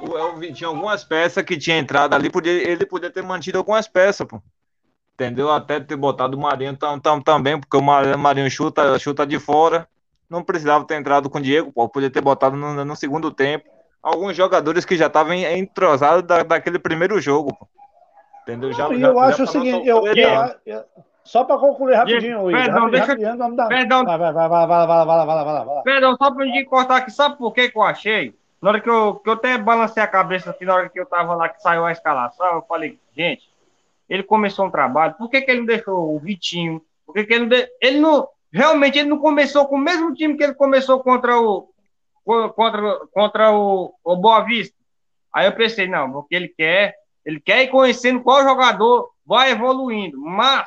O, 0.00 0.38
o, 0.38 0.52
tinha 0.54 0.68
algumas 0.68 1.04
peças 1.04 1.44
que 1.44 1.58
tinha 1.58 1.76
entrado 1.76 2.14
ali, 2.14 2.30
podia, 2.30 2.52
ele 2.52 2.86
podia 2.86 3.10
ter 3.10 3.22
mantido 3.22 3.58
algumas 3.58 3.86
peças, 3.86 4.26
pô 4.26 4.40
entendeu? 5.16 5.50
Até 5.50 5.80
ter 5.80 5.96
botado 5.96 6.36
o 6.36 6.40
Marinho 6.40 6.76
tam, 6.76 7.00
tam, 7.00 7.20
também, 7.20 7.58
porque 7.58 7.76
o 7.76 7.82
Marinho 7.82 8.50
chuta, 8.50 8.98
chuta 8.98 9.26
de 9.26 9.38
fora. 9.38 9.88
Não 10.28 10.42
precisava 10.42 10.84
ter 10.84 10.96
entrado 10.96 11.30
com 11.30 11.38
o 11.38 11.40
Diego, 11.40 11.72
pô, 11.72 11.88
podia 11.88 12.10
ter 12.10 12.20
botado 12.20 12.56
no, 12.56 12.84
no 12.84 12.96
segundo 12.96 13.30
tempo. 13.30 13.64
Alguns 14.02 14.36
jogadores 14.36 14.84
que 14.84 14.96
já 14.96 15.06
estavam 15.06 15.34
entrosados 15.34 16.22
da, 16.22 16.42
daquele 16.42 16.78
primeiro 16.78 17.20
jogo, 17.20 17.56
pô. 17.56 17.66
Entendeu? 18.42 18.72
Já, 18.72 18.88
eu 18.88 19.00
já, 19.00 19.12
acho 19.22 19.38
já 19.38 19.44
o 19.44 19.46
seguinte, 19.46 19.88
eu, 19.88 20.06
eu, 20.06 20.54
eu, 20.66 20.84
só 21.24 21.42
para 21.42 21.58
concluir 21.58 21.94
rapidinho, 21.94 22.20
Diego, 22.20 22.50
Perdão, 22.52 22.90
deixa 22.90 23.06
rapidinho, 23.06 23.36
vamos 23.36 23.56
dar... 23.56 23.66
Perdão, 23.66 24.04
vai, 24.04 24.18
vai, 24.18 24.32
vai, 24.32 24.48
vai, 24.48 24.66
vai, 24.66 24.86
vai, 24.86 25.06
vai, 25.06 25.26
vai, 25.26 25.44
vai, 25.44 25.64
vai. 25.64 25.82
Perdão, 25.82 26.16
só 26.16 26.30
para 26.30 26.44
me 26.44 26.64
cortar 26.64 26.96
aqui, 26.96 27.10
sabe 27.10 27.36
por 27.36 27.52
que, 27.52 27.68
que 27.68 27.76
eu 27.76 27.82
achei? 27.82 28.32
Na 28.62 28.70
hora 28.70 28.80
que 28.80 28.88
eu, 28.88 29.16
que 29.16 29.28
eu 29.28 29.34
até 29.34 29.58
balancei 29.58 30.02
a 30.02 30.06
cabeça 30.06 30.50
assim, 30.50 30.64
na 30.64 30.74
hora 30.74 30.88
que 30.88 31.00
eu 31.00 31.06
tava 31.06 31.34
lá, 31.34 31.48
que 31.48 31.60
saiu 31.60 31.84
a 31.84 31.90
escalação, 31.90 32.46
eu 32.46 32.62
falei, 32.62 32.98
gente, 33.16 33.48
ele 34.08 34.22
começou 34.22 34.66
um 34.66 34.70
trabalho, 34.70 35.14
por 35.14 35.28
que, 35.28 35.40
que 35.40 35.50
ele 35.50 35.60
não 35.60 35.66
deixou 35.66 36.14
o 36.14 36.18
Vitinho? 36.18 36.80
Por 37.04 37.14
que, 37.14 37.24
que 37.24 37.34
ele, 37.34 37.42
não 37.42 37.48
de... 37.48 37.68
ele 37.80 38.00
não. 38.00 38.28
Realmente 38.52 38.98
ele 38.98 39.08
não 39.08 39.18
começou 39.18 39.66
com 39.66 39.76
o 39.76 39.80
mesmo 39.80 40.14
time 40.14 40.36
que 40.36 40.44
ele 40.44 40.54
começou 40.54 41.00
contra 41.00 41.38
o 41.40 41.68
contra, 42.54 43.06
contra 43.12 43.52
o, 43.52 43.94
o 44.02 44.16
Boa 44.16 44.40
Vista. 44.40 44.74
Aí 45.32 45.46
eu 45.46 45.52
pensei, 45.52 45.86
não, 45.86 46.10
porque 46.10 46.34
ele 46.34 46.48
quer, 46.48 46.94
ele 47.24 47.38
quer 47.38 47.62
ir 47.62 47.68
conhecendo 47.68 48.22
qual 48.22 48.42
jogador 48.42 49.10
vai 49.24 49.52
evoluindo. 49.52 50.20
Mas 50.20 50.66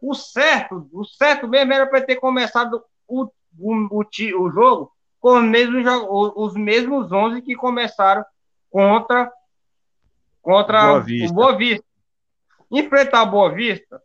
o 0.00 0.14
certo, 0.14 0.88
o 0.92 1.04
certo 1.04 1.48
mesmo 1.48 1.72
era 1.72 1.86
para 1.86 2.02
ter 2.02 2.16
começado 2.16 2.82
o, 3.06 3.24
o, 3.58 4.00
o, 4.00 4.02
o 4.02 4.50
jogo 4.50 4.92
com 5.20 5.38
os 5.38 5.44
mesmos, 5.44 5.86
os 6.10 6.54
mesmos 6.54 7.12
11 7.12 7.42
que 7.42 7.54
começaram 7.54 8.24
contra, 8.68 9.30
contra 10.42 10.82
Boa 10.82 11.04
o 11.30 11.32
Boa 11.32 11.56
Vista 11.56 11.84
enfrentar 12.72 13.20
a 13.20 13.26
Boa 13.26 13.52
Vista, 13.52 14.02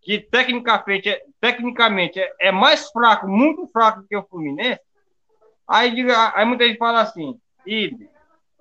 que 0.00 0.18
tecnicamente, 0.18 1.08
é, 1.08 1.22
tecnicamente 1.40 2.20
é, 2.20 2.32
é, 2.38 2.52
mais 2.52 2.90
fraco, 2.90 3.26
muito 3.26 3.66
fraco 3.68 4.04
que 4.08 4.16
o 4.16 4.22
Fluminense, 4.22 4.80
aí, 5.66 5.94
aí 6.34 6.44
muita 6.44 6.66
gente 6.66 6.78
fala 6.78 7.00
assim, 7.00 7.40
Ide, 7.66 8.08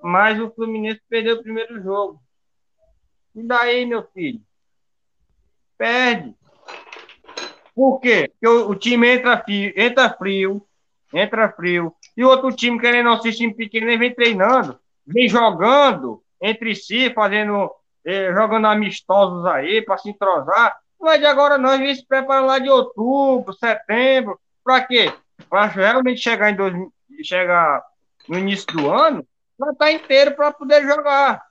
mas 0.01 0.39
o 0.39 0.51
Fluminense 0.51 1.01
perdeu 1.07 1.35
o 1.35 1.43
primeiro 1.43 1.81
jogo. 1.83 2.19
E 3.35 3.43
daí, 3.43 3.85
meu 3.85 4.03
filho? 4.13 4.41
Perde. 5.77 6.35
Por 7.75 7.99
quê? 7.99 8.29
Porque 8.29 8.47
o, 8.47 8.69
o 8.69 8.75
time 8.75 9.07
entra 9.07 9.37
frio, 9.43 9.73
entra 9.75 10.09
frio, 10.13 10.67
entra 11.13 11.51
frio, 11.51 11.95
e 12.15 12.23
o 12.23 12.29
outro 12.29 12.51
time, 12.55 12.79
querendo 12.79 13.09
assistir 13.09 13.43
time 13.43 13.53
pequeno, 13.53 13.87
nem 13.87 13.97
vem 13.97 14.13
treinando, 14.13 14.79
vem 15.05 15.27
jogando 15.27 16.23
entre 16.41 16.75
si, 16.75 17.11
fazendo 17.13 17.71
eh, 18.05 18.33
jogando 18.33 18.67
amistosos 18.67 19.45
aí 19.45 19.81
para 19.81 19.97
se 19.97 20.09
entrosar. 20.09 20.77
É 21.05 21.17
de 21.17 21.25
agora. 21.25 21.55
A 21.55 21.77
gente 21.77 21.99
se 21.99 22.07
prepara 22.07 22.41
lá 22.41 22.59
de 22.59 22.69
outubro, 22.69 23.53
setembro. 23.53 24.39
Para 24.63 24.81
quê? 24.85 25.11
Para 25.49 25.65
realmente 25.65 26.21
chegar 26.21 26.49
em 26.49 26.55
dois, 26.55 26.73
chegar 27.23 27.83
no 28.27 28.39
início 28.39 28.67
do 28.67 28.89
ano, 28.89 29.25
estar 29.59 29.73
tá 29.75 29.91
inteiro 29.91 30.35
para 30.35 30.51
poder 30.51 30.81
jogar. 30.83 31.43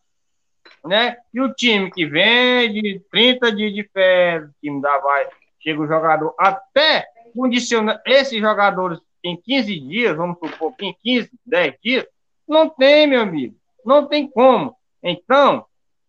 Né? 0.84 1.16
E 1.32 1.40
o 1.40 1.52
time 1.52 1.90
que 1.90 2.06
vem 2.06 2.72
de 2.72 3.02
30 3.10 3.52
dias 3.52 3.74
de 3.74 3.88
férias, 3.92 4.48
o 4.48 4.54
time 4.60 4.80
da 4.80 4.98
vai, 4.98 5.28
chega 5.60 5.80
o 5.80 5.86
jogador 5.86 6.34
até 6.38 7.06
condicionar 7.34 8.00
esses 8.04 8.40
jogadores 8.40 8.98
em 9.24 9.36
15 9.36 9.80
dias, 9.80 10.16
vamos 10.16 10.38
supor, 10.38 10.74
em 10.80 10.94
15, 11.02 11.30
10 11.46 11.74
dias, 11.82 12.06
não 12.48 12.68
tem, 12.68 13.06
meu 13.06 13.22
amigo, 13.22 13.54
não 13.84 14.06
tem 14.06 14.28
como. 14.28 14.76
Então, 15.02 15.64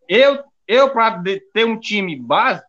eu, 0.08 0.44
eu 0.68 0.90
para 0.90 1.22
ter 1.54 1.66
um 1.66 1.80
time 1.80 2.16
base, 2.16 2.64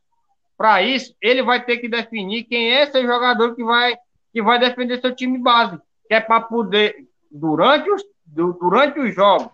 para 0.56 0.82
isso, 0.82 1.14
ele 1.20 1.42
vai 1.42 1.64
ter 1.64 1.78
que 1.78 1.88
definir 1.88 2.44
quem 2.44 2.72
é 2.72 2.82
esse 2.82 3.02
jogador 3.02 3.54
que 3.54 3.64
vai, 3.64 3.96
que 4.32 4.42
vai 4.42 4.58
defender 4.58 5.00
seu 5.00 5.14
time 5.14 5.38
base. 5.38 5.78
Que 6.08 6.14
é 6.14 6.20
para 6.20 6.40
poder, 6.40 6.96
durante 7.30 7.90
os, 7.90 8.02
durante 8.26 9.00
os 9.00 9.14
jogos, 9.14 9.48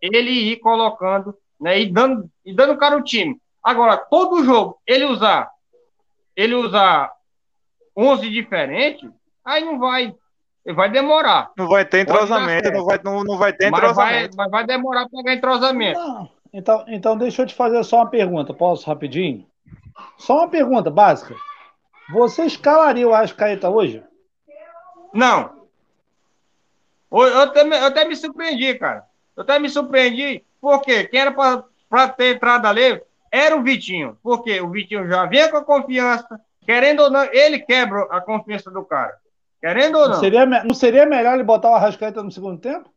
ele 0.00 0.30
ir 0.30 0.56
colocando 0.56 1.34
né, 1.60 1.80
e, 1.80 1.90
dando, 1.90 2.30
e 2.44 2.54
dando 2.54 2.76
cara 2.76 2.96
o 2.96 3.02
time. 3.02 3.40
Agora, 3.62 3.96
todo 3.96 4.44
jogo, 4.44 4.78
ele 4.86 5.04
usar 5.06 5.50
ele 6.38 6.54
usar 6.54 7.10
11 7.96 8.30
diferentes, 8.30 9.10
aí 9.44 9.64
não 9.64 9.76
vai. 9.76 10.14
Vai 10.64 10.88
demorar. 10.90 11.50
Não 11.56 11.66
vai 11.66 11.84
ter 11.84 12.02
entrosamento, 12.02 12.70
não 12.70 12.84
vai, 12.84 13.00
não, 13.02 13.24
não 13.24 13.38
vai 13.38 13.52
ter 13.54 13.68
entrosamento. 13.68 14.36
Mas 14.36 14.36
vai, 14.36 14.46
mas 14.46 14.50
vai 14.50 14.66
demorar 14.66 15.08
para 15.08 15.18
pegar 15.18 15.34
entrosamento. 15.34 15.98
Não. 15.98 16.30
Então, 16.52 16.84
então, 16.88 17.16
deixa 17.16 17.42
eu 17.42 17.46
te 17.46 17.54
fazer 17.54 17.82
só 17.84 17.96
uma 17.98 18.10
pergunta, 18.10 18.54
posso 18.54 18.86
rapidinho? 18.86 19.46
Só 20.16 20.38
uma 20.38 20.48
pergunta 20.48 20.90
básica. 20.90 21.34
Você 22.10 22.44
escalaria 22.44 23.06
o 23.06 23.12
Arrascaeta 23.12 23.68
hoje? 23.68 24.02
Não. 25.12 25.58
Eu 27.10 27.40
até, 27.40 27.62
eu 27.62 27.86
até 27.86 28.04
me 28.04 28.16
surpreendi, 28.16 28.74
cara. 28.74 29.04
Eu 29.36 29.42
até 29.42 29.58
me 29.58 29.68
surpreendi, 29.68 30.44
porque 30.60 31.04
quem 31.04 31.20
era 31.20 31.32
para 31.32 32.08
ter 32.08 32.36
entrado 32.36 32.66
ali 32.66 33.02
era 33.30 33.56
o 33.56 33.62
Vitinho. 33.62 34.18
Porque 34.22 34.60
o 34.60 34.70
Vitinho 34.70 35.06
já 35.08 35.26
vinha 35.26 35.48
com 35.48 35.58
a 35.58 35.64
confiança, 35.64 36.40
querendo 36.64 37.00
ou 37.00 37.10
não, 37.10 37.24
ele 37.32 37.58
quebra 37.60 38.02
a 38.10 38.20
confiança 38.20 38.70
do 38.70 38.84
cara. 38.84 39.16
Querendo 39.60 39.98
ou 39.98 40.04
não. 40.04 40.14
Não 40.14 40.20
seria, 40.20 40.46
não 40.46 40.74
seria 40.74 41.06
melhor 41.06 41.34
ele 41.34 41.44
botar 41.44 41.70
o 41.70 41.74
Arrascaeta 41.74 42.22
no 42.22 42.30
segundo 42.30 42.60
tempo? 42.60 42.88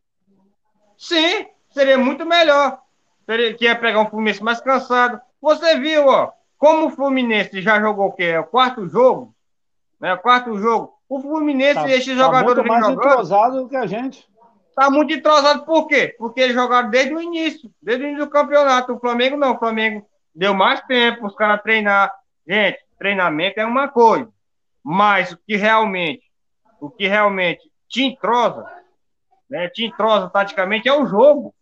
Sim, 0.96 1.46
seria 1.70 1.98
muito 1.98 2.24
melhor. 2.24 2.80
Que 3.58 3.64
ia 3.64 3.76
pegar 3.76 4.00
um 4.00 4.08
Fluminense 4.08 4.42
mais 4.42 4.60
cansado. 4.60 5.20
Você 5.40 5.78
viu, 5.78 6.06
ó, 6.06 6.32
como 6.58 6.86
o 6.86 6.90
Fluminense 6.90 7.60
já 7.60 7.80
jogou 7.80 8.06
o 8.06 8.12
quê? 8.12 8.24
É 8.24 8.40
o 8.40 8.44
quarto 8.44 8.88
jogo? 8.88 9.34
Né? 10.00 10.14
O 10.14 10.18
quarto 10.18 10.56
jogo. 10.58 10.94
O 11.08 11.20
Fluminense 11.20 11.74
tá, 11.74 11.88
e 11.88 11.92
esses 11.92 12.16
tá 12.16 12.24
jogadores 12.24 12.56
muito 12.56 12.68
mais 12.68 12.86
jogando, 12.86 13.04
entrosado 13.04 13.68
que 13.68 13.76
a 13.76 13.86
gente. 13.86 14.28
Tá 14.74 14.88
muito 14.88 15.12
entrosado 15.12 15.64
por 15.64 15.86
quê? 15.86 16.14
Porque 16.18 16.40
eles 16.40 16.54
jogaram 16.54 16.88
desde 16.88 17.14
o 17.14 17.20
início, 17.20 17.70
desde 17.82 18.04
o 18.04 18.06
início 18.06 18.24
do 18.24 18.30
campeonato. 18.30 18.94
O 18.94 18.98
Flamengo 18.98 19.36
não, 19.36 19.54
o 19.54 19.58
Flamengo 19.58 20.06
deu 20.34 20.54
mais 20.54 20.80
tempo 20.82 21.26
os 21.26 21.34
caras 21.34 21.62
treinar. 21.62 22.14
Gente, 22.46 22.78
treinamento 22.98 23.60
é 23.60 23.66
uma 23.66 23.88
coisa, 23.88 24.28
mas 24.82 25.32
o 25.32 25.38
que 25.46 25.56
realmente, 25.56 26.22
o 26.80 26.88
que 26.88 27.06
realmente 27.06 27.70
te 27.88 28.04
entrosa, 28.04 28.66
né, 29.50 29.68
te 29.68 29.84
entrosa 29.84 30.30
taticamente 30.30 30.88
é 30.88 30.92
o 30.92 31.06
jogo. 31.06 31.54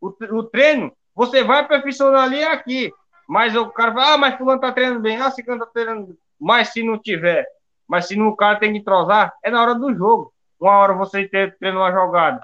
O, 0.00 0.08
o 0.08 0.42
treino, 0.42 0.92
você 1.20 1.44
vai 1.44 1.66
profissional 1.66 2.22
ali 2.22 2.42
aqui, 2.42 2.90
mas 3.28 3.54
o 3.54 3.68
cara 3.68 3.92
fala, 3.92 4.14
ah, 4.14 4.16
mas 4.16 4.38
fulano 4.38 4.58
tá 4.58 4.72
treinando 4.72 5.00
bem, 5.00 5.18
ah, 5.18 5.30
fulano 5.30 5.66
tá 5.66 5.70
treinando, 5.70 6.16
mas 6.40 6.70
se 6.70 6.82
não 6.82 6.96
tiver, 6.96 7.46
mas 7.86 8.06
se 8.06 8.16
no 8.16 8.34
cara 8.34 8.58
tem 8.58 8.72
que 8.72 8.78
entrosar, 8.78 9.30
é 9.44 9.50
na 9.50 9.60
hora 9.60 9.74
do 9.74 9.94
jogo. 9.94 10.32
Uma 10.58 10.78
hora 10.78 10.94
você 10.94 11.28
treina 11.28 11.78
uma 11.78 11.92
jogada, 11.92 12.42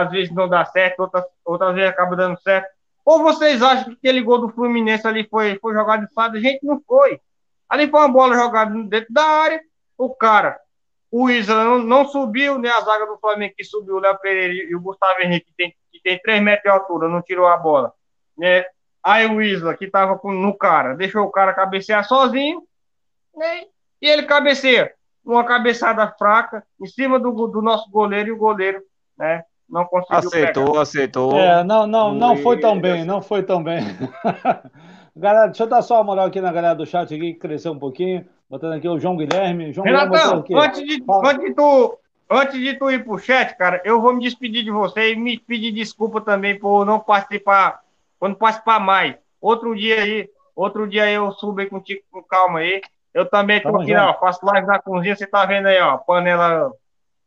às 0.00 0.10
vezes 0.10 0.34
não 0.34 0.48
dá 0.48 0.64
certo, 0.64 1.00
outras, 1.00 1.24
outras 1.44 1.74
vezes 1.74 1.90
acaba 1.90 2.16
dando 2.16 2.40
certo. 2.40 2.66
Ou 3.04 3.22
vocês 3.22 3.60
acham 3.60 3.84
que 3.84 3.92
aquele 3.92 4.22
gol 4.22 4.38
do 4.38 4.48
Fluminense 4.48 5.06
ali 5.06 5.28
foi, 5.28 5.58
foi 5.58 5.74
jogado 5.74 6.06
de 6.06 6.14
fada? 6.14 6.40
Gente, 6.40 6.64
não 6.64 6.80
foi. 6.86 7.20
Ali 7.68 7.90
foi 7.90 8.00
uma 8.00 8.08
bola 8.08 8.34
jogada 8.34 8.74
dentro 8.84 9.12
da 9.12 9.24
área, 9.24 9.60
o 9.98 10.14
cara, 10.14 10.58
o 11.10 11.28
Isla 11.28 11.64
não, 11.64 11.78
não, 11.80 12.08
subiu, 12.08 12.58
né? 12.58 12.70
A 12.70 12.80
zaga 12.80 13.04
do 13.04 13.18
Flamengo 13.18 13.52
que 13.54 13.62
subiu, 13.62 13.96
o 13.96 14.00
Léo 14.00 14.18
Pereira 14.20 14.54
e 14.54 14.74
o 14.74 14.80
Gustavo 14.80 15.20
Henrique, 15.20 15.46
que 15.46 15.54
tem, 15.54 15.76
que 15.94 16.02
tem 16.02 16.18
3 16.18 16.42
metros 16.42 16.64
de 16.64 16.68
altura, 16.70 17.08
não 17.08 17.22
tirou 17.22 17.46
a 17.46 17.56
bola. 17.56 17.92
Né? 18.36 18.64
Aí 19.02 19.26
o 19.26 19.40
Isla, 19.40 19.76
que 19.76 19.88
tava 19.88 20.18
com, 20.18 20.32
no 20.32 20.56
cara, 20.56 20.94
deixou 20.94 21.22
o 21.22 21.30
cara 21.30 21.54
cabecear 21.54 22.04
sozinho, 22.04 22.62
né? 23.36 23.62
e 24.02 24.08
ele 24.08 24.24
cabeceia. 24.24 24.92
Uma 25.24 25.44
cabeçada 25.44 26.06
fraca 26.18 26.62
em 26.78 26.86
cima 26.86 27.18
do, 27.18 27.30
do 27.46 27.62
nosso 27.62 27.90
goleiro 27.90 28.28
e 28.28 28.32
o 28.32 28.36
goleiro, 28.36 28.82
né? 29.16 29.42
Não 29.66 29.86
conseguiu 29.86 30.28
aceitou, 30.28 30.66
pegar. 30.66 30.82
aceitou. 30.82 31.38
É, 31.38 31.64
não, 31.64 31.86
não, 31.86 32.12
não 32.12 32.36
foi 32.36 32.60
tão 32.60 32.78
bem, 32.78 33.06
não 33.06 33.22
foi 33.22 33.42
tão 33.42 33.62
bem. 33.62 33.80
galera, 35.16 35.46
deixa 35.46 35.62
eu 35.62 35.66
dar 35.66 35.80
só 35.80 35.94
uma 35.94 36.04
moral 36.04 36.26
aqui 36.26 36.42
na 36.42 36.52
galera 36.52 36.74
do 36.74 36.84
chat 36.84 37.14
aqui, 37.14 37.32
que 37.32 37.38
cresceu 37.38 37.72
um 37.72 37.78
pouquinho. 37.78 38.26
Botando 38.50 38.74
aqui 38.74 38.86
o 38.86 38.98
João 38.98 39.16
Guilherme. 39.16 39.72
João 39.72 39.86
Renatão, 39.86 40.42
Guilherme 40.42 40.68
antes, 40.68 40.84
de, 40.84 41.02
antes, 41.08 41.40
de 41.40 41.54
tu, 41.54 41.98
antes 42.30 42.58
de 42.58 42.74
tu 42.74 42.90
ir 42.90 43.04
pro 43.04 43.18
chat, 43.18 43.56
cara, 43.56 43.80
eu 43.84 44.00
vou 44.00 44.12
me 44.12 44.22
despedir 44.22 44.64
de 44.64 44.70
você 44.70 45.12
e 45.12 45.16
me 45.16 45.38
pedir 45.38 45.72
desculpa 45.72 46.20
também 46.20 46.58
por 46.58 46.84
não 46.84 47.00
participar, 47.00 47.80
quando 48.18 48.36
participar 48.36 48.80
mais. 48.80 49.16
Outro 49.40 49.74
dia 49.74 50.02
aí, 50.02 50.28
outro 50.54 50.86
dia 50.86 51.10
eu 51.10 51.30
subo 51.32 51.60
aí 51.60 51.66
contigo 51.66 52.02
com 52.10 52.22
calma 52.22 52.60
aí. 52.60 52.80
Eu 53.12 53.26
também 53.26 53.60
tô 53.60 53.70
Tamo 53.70 53.82
aqui, 53.82 53.94
ó, 53.94 54.14
faço 54.18 54.44
live 54.44 54.66
na 54.66 54.80
cozinha, 54.80 55.14
você 55.14 55.26
tá 55.26 55.46
vendo 55.46 55.66
aí, 55.66 55.80
ó, 55.80 55.98
panela 55.98 56.72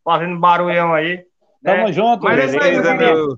fazendo 0.03 0.39
barulhão 0.39 0.93
aí. 0.93 1.25
Tamo 1.63 1.85
né? 1.85 1.93
junto, 1.93 2.23
Mas 2.23 2.35
beleza, 2.35 2.57
é 2.57 2.73
isso 2.73 2.87
aí, 2.87 2.97
meu. 2.97 3.37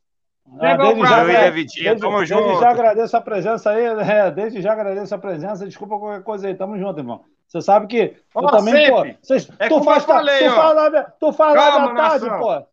Ah, 0.59 0.75
desde, 0.77 1.01
já, 1.03 1.49
Vitinho, 1.51 1.85
desde, 1.85 2.01
tamo 2.01 2.25
junto. 2.25 2.43
desde 2.43 2.61
já 2.61 2.69
agradeço 2.71 3.17
a 3.17 3.21
presença 3.21 3.69
aí, 3.69 3.85
é, 3.85 4.31
desde 4.31 4.61
já 4.61 4.71
agradeço 4.71 5.13
a 5.13 5.17
presença, 5.17 5.65
desculpa 5.65 5.99
qualquer 5.99 6.23
coisa 6.23 6.47
aí, 6.47 6.55
tamo 6.55 6.77
junto, 6.77 6.99
irmão. 6.99 7.23
Você 7.49 7.61
sabe 7.61 7.87
que 7.87 8.15
eu 8.35 8.47
também, 8.47 8.85
sempre. 8.85 9.13
pô, 9.13 9.17
cês, 9.23 9.49
é 9.57 9.67
tu, 9.67 9.83
faz, 9.83 10.05
falei, 10.05 10.47
tu, 10.47 10.53
faz 10.53 10.75
live, 10.75 11.05
tu 11.19 11.33
faz 11.33 11.55
live 11.55 11.77
à 11.77 11.95
tarde, 11.95 12.25
nação. 12.27 12.39
pô. 12.39 12.67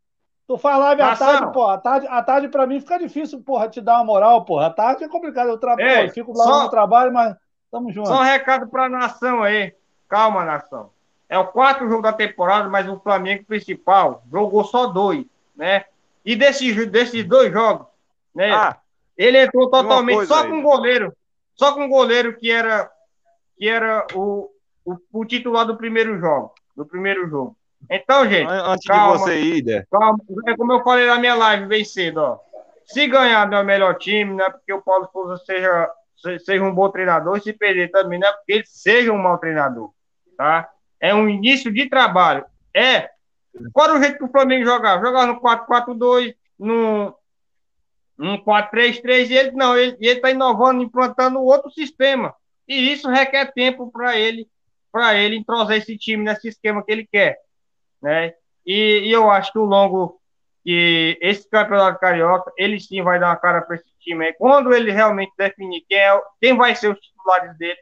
Tu 0.47 0.59
faz 0.59 0.79
live 0.79 1.03
à 1.03 1.17
tarde, 1.17 1.53
pô. 1.53 1.67
À 1.67 1.79
tarde, 1.79 2.07
à 2.09 2.23
tarde 2.23 2.49
pra 2.49 2.67
mim 2.67 2.79
fica 2.79 2.99
difícil, 2.99 3.41
porra, 3.41 3.71
te 3.71 3.81
dar 3.81 3.95
uma 3.95 4.05
moral, 4.05 4.45
porra. 4.45 4.67
À 4.67 4.71
tarde 4.71 5.03
é 5.03 5.09
complicado, 5.09 5.49
eu, 5.49 5.57
tra... 5.57 5.77
Ei, 5.79 6.05
eu 6.05 6.11
fico 6.11 6.37
lá 6.37 6.45
só, 6.45 6.63
no 6.65 6.69
trabalho, 6.69 7.11
mas 7.11 7.35
tamo 7.71 7.91
junto. 7.91 8.07
Só 8.07 8.21
um 8.21 8.25
recado 8.25 8.69
pra 8.69 8.87
nação 8.87 9.43
aí. 9.43 9.75
Calma, 10.11 10.45
nação. 10.45 10.91
É 11.27 11.39
o 11.39 11.47
quarto 11.47 11.89
jogo 11.89 12.03
da 12.03 12.13
temporada, 12.13 12.69
mas 12.69 12.87
o 12.87 13.01
Flamengo 13.01 13.47
principal 13.47 14.23
jogou 14.31 14.63
só 14.63 14.89
dois, 14.89 15.25
né? 15.57 15.87
E 16.23 16.37
desses, 16.37 16.87
desses 16.91 17.25
dois 17.25 17.51
jogos, 17.51 17.87
né? 18.35 18.53
Ah, 18.53 18.77
ele 19.17 19.39
entrou 19.39 19.71
totalmente 19.71 20.27
só 20.27 20.43
aí. 20.43 20.51
com 20.51 20.59
o 20.59 20.63
goleiro. 20.63 21.17
Só 21.55 21.73
com 21.73 21.87
o 21.87 21.89
goleiro 21.89 22.37
que 22.37 22.51
era, 22.51 22.91
que 23.57 23.67
era 23.67 24.07
o, 24.15 24.51
o, 24.87 25.21
o, 25.21 25.25
titular 25.25 25.67
do 25.67 25.77
primeiro 25.77 26.19
jogo. 26.19 26.55
Do 26.77 26.87
primeiro 26.87 27.29
jogo. 27.29 27.57
Então, 27.91 28.29
gente. 28.29 28.49
Antes 28.49 28.87
calma, 28.87 29.13
de 29.13 29.19
você 29.19 29.41
ir, 29.41 29.65
né? 29.65 29.85
calma, 29.91 30.19
é 30.47 30.57
como 30.57 30.73
eu 30.73 30.83
falei 30.83 31.07
na 31.07 31.19
minha 31.19 31.35
live 31.35 31.67
bem 31.67 31.85
cedo, 31.85 32.19
ó. 32.19 32.39
Se 32.87 33.07
ganhar 33.07 33.49
não 33.49 33.59
é 33.59 33.63
o 33.63 33.67
melhor 33.67 33.99
time, 33.99 34.33
não 34.33 34.45
é 34.45 34.51
porque 34.51 34.73
o 34.73 34.81
Paulo 34.81 35.09
Souza 35.13 35.37
seja, 35.45 35.91
seja 36.45 36.63
um 36.63 36.73
bom 36.73 36.89
treinador, 36.89 37.41
se 37.43 37.53
perder 37.53 37.91
também 37.91 38.19
não 38.19 38.29
é 38.29 38.33
porque 38.33 38.53
ele 38.53 38.65
seja 38.65 39.13
um 39.13 39.19
mau 39.19 39.39
treinador, 39.39 39.91
tá? 40.37 40.71
É 41.01 41.13
um 41.13 41.29
início 41.29 41.73
de 41.73 41.89
trabalho. 41.89 42.45
É 42.73 43.11
qual 43.73 43.89
era 43.89 43.99
o 43.99 44.03
jeito 44.03 44.19
que 44.19 44.25
o 44.25 44.31
Flamengo 44.31 44.65
jogava? 44.65 45.05
Jogava 45.05 45.27
no 45.27 45.41
4-4-2, 45.41 46.35
no, 46.59 47.15
no 48.17 48.45
4-3-3, 48.45 49.31
e 49.31 49.35
ele 49.35 49.51
não, 49.53 49.77
ele 49.77 49.97
está 50.01 50.31
inovando, 50.31 50.83
implantando 50.83 51.43
outro 51.43 51.71
sistema. 51.71 52.35
E 52.69 52.93
isso 52.93 53.09
requer 53.09 53.53
tempo 53.53 53.91
para 53.91 54.17
ele, 54.17 54.49
para 54.91 55.15
ele 55.15 55.37
entrosar 55.37 55.77
esse 55.77 55.97
time 55.97 56.25
nesse 56.25 56.49
esquema 56.49 56.83
que 56.83 56.93
ele 56.93 57.07
quer. 57.07 57.39
Né? 58.03 58.35
E, 58.65 59.03
e 59.05 59.13
eu 59.13 59.31
acho 59.31 59.53
que 59.53 59.59
o 59.59 59.65
longo 59.65 60.21
que 60.65 61.17
esse 61.21 61.49
campeonato 61.49 62.01
carioca, 62.01 62.53
ele 62.59 62.81
sim 62.81 63.01
vai 63.01 63.21
dar 63.21 63.29
uma 63.29 63.37
cara 63.37 63.63
para 63.63 63.77
esse 63.77 63.89
time 64.01 64.27
aí. 64.27 64.33
Quando 64.33 64.75
ele 64.75 64.91
realmente 64.91 65.33
definir 65.39 65.85
quem, 65.89 65.99
é, 65.99 66.21
quem 66.41 66.57
vai 66.57 66.75
ser 66.75 66.93
os 66.93 66.99
titulares 66.99 67.57
dele, 67.57 67.79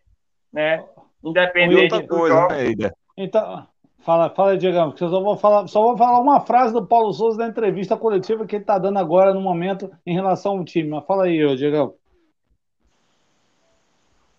né? 0.53 0.85
Independente 1.25 1.99
do 2.03 2.09
coisa, 2.09 2.35
jogo. 2.35 2.53
Né, 2.53 2.91
então, 3.17 3.67
Fala, 4.05 4.29
fala, 4.29 4.55
Diego, 4.59 4.91
porque 4.91 5.03
eu 5.03 5.09
só 5.09 5.23
vou 5.23 5.35
falar, 5.35 5.67
só 5.67 5.81
vou 5.81 5.97
falar 5.97 6.21
uma 6.21 6.39
frase 6.39 6.75
do 6.75 6.87
Paulo 6.87 7.11
Souza 7.15 7.39
da 7.39 7.49
entrevista 7.49 7.97
coletiva 7.97 8.45
que 8.45 8.57
ele 8.57 8.63
está 8.63 8.79
dando 8.79 8.99
agora 8.99 9.33
no 9.33 9.41
momento 9.41 9.91
em 10.05 10.13
relação 10.13 10.59
ao 10.59 10.65
time. 10.65 10.91
Mas 10.91 11.07
fala 11.07 11.25
aí, 11.25 11.57
Diego. 11.57 11.95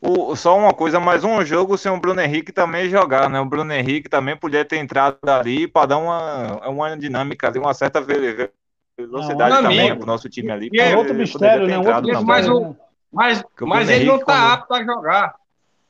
O, 0.01 0.35
só 0.35 0.57
uma 0.57 0.73
coisa, 0.73 0.99
mais 0.99 1.23
um 1.23 1.43
jogo 1.43 1.77
sem 1.77 1.91
o 1.91 1.99
Bruno 1.99 2.21
Henrique 2.21 2.51
também 2.51 2.89
jogar, 2.89 3.29
né? 3.29 3.39
O 3.39 3.45
Bruno 3.45 3.73
Henrique 3.73 4.09
também 4.09 4.35
podia 4.35 4.63
ter 4.63 4.77
entrado 4.77 5.17
ali 5.23 5.67
para 5.67 5.87
dar 5.87 5.97
uma, 5.97 6.67
uma 6.67 6.97
dinâmica, 6.97 7.51
uma 7.57 7.73
certa 7.73 8.01
velocidade 8.01 9.55
não, 9.55 9.63
também 9.63 9.95
para 9.95 10.03
o 10.03 10.07
nosso 10.07 10.29
time 10.29 10.51
ali. 10.51 10.69
É 10.77 10.95
outro 10.95 11.13
mistério, 11.13 11.67
né? 11.67 11.77
Outro 11.77 12.01
mistério, 12.01 12.25
mas, 12.25 12.47
o, 12.47 12.75
mas, 13.11 13.43
mas 13.61 13.89
ele 13.89 14.05
não 14.05 14.17
está 14.17 14.33
quando... 14.33 14.51
apto 14.51 14.73
a 14.73 14.83
jogar. 14.83 15.35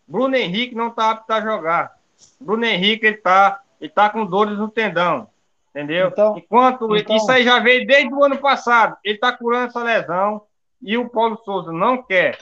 Bruno 0.07 0.35
Henrique 0.35 0.75
não 0.75 0.87
está 0.87 1.11
apto 1.11 1.33
a 1.33 1.41
jogar. 1.41 1.95
Bruno 2.39 2.65
Henrique 2.65 3.05
ele 3.05 3.15
está 3.15 3.61
e 3.81 3.89
tá 3.89 4.09
com 4.09 4.25
dores 4.25 4.57
no 4.57 4.69
tendão. 4.69 5.27
Entendeu? 5.71 6.07
Então, 6.07 6.37
Enquanto 6.37 6.95
então... 6.95 7.15
isso 7.17 7.29
aí 7.29 7.43
já 7.43 7.59
veio 7.59 7.85
desde 7.85 8.13
o 8.13 8.23
ano 8.23 8.37
passado. 8.37 8.95
Ele 9.03 9.17
tá 9.17 9.33
curando 9.33 9.67
essa 9.67 9.83
lesão 9.83 10.43
e 10.81 10.97
o 10.97 11.09
Paulo 11.09 11.37
Souza 11.43 11.71
não 11.71 12.01
quer, 12.01 12.37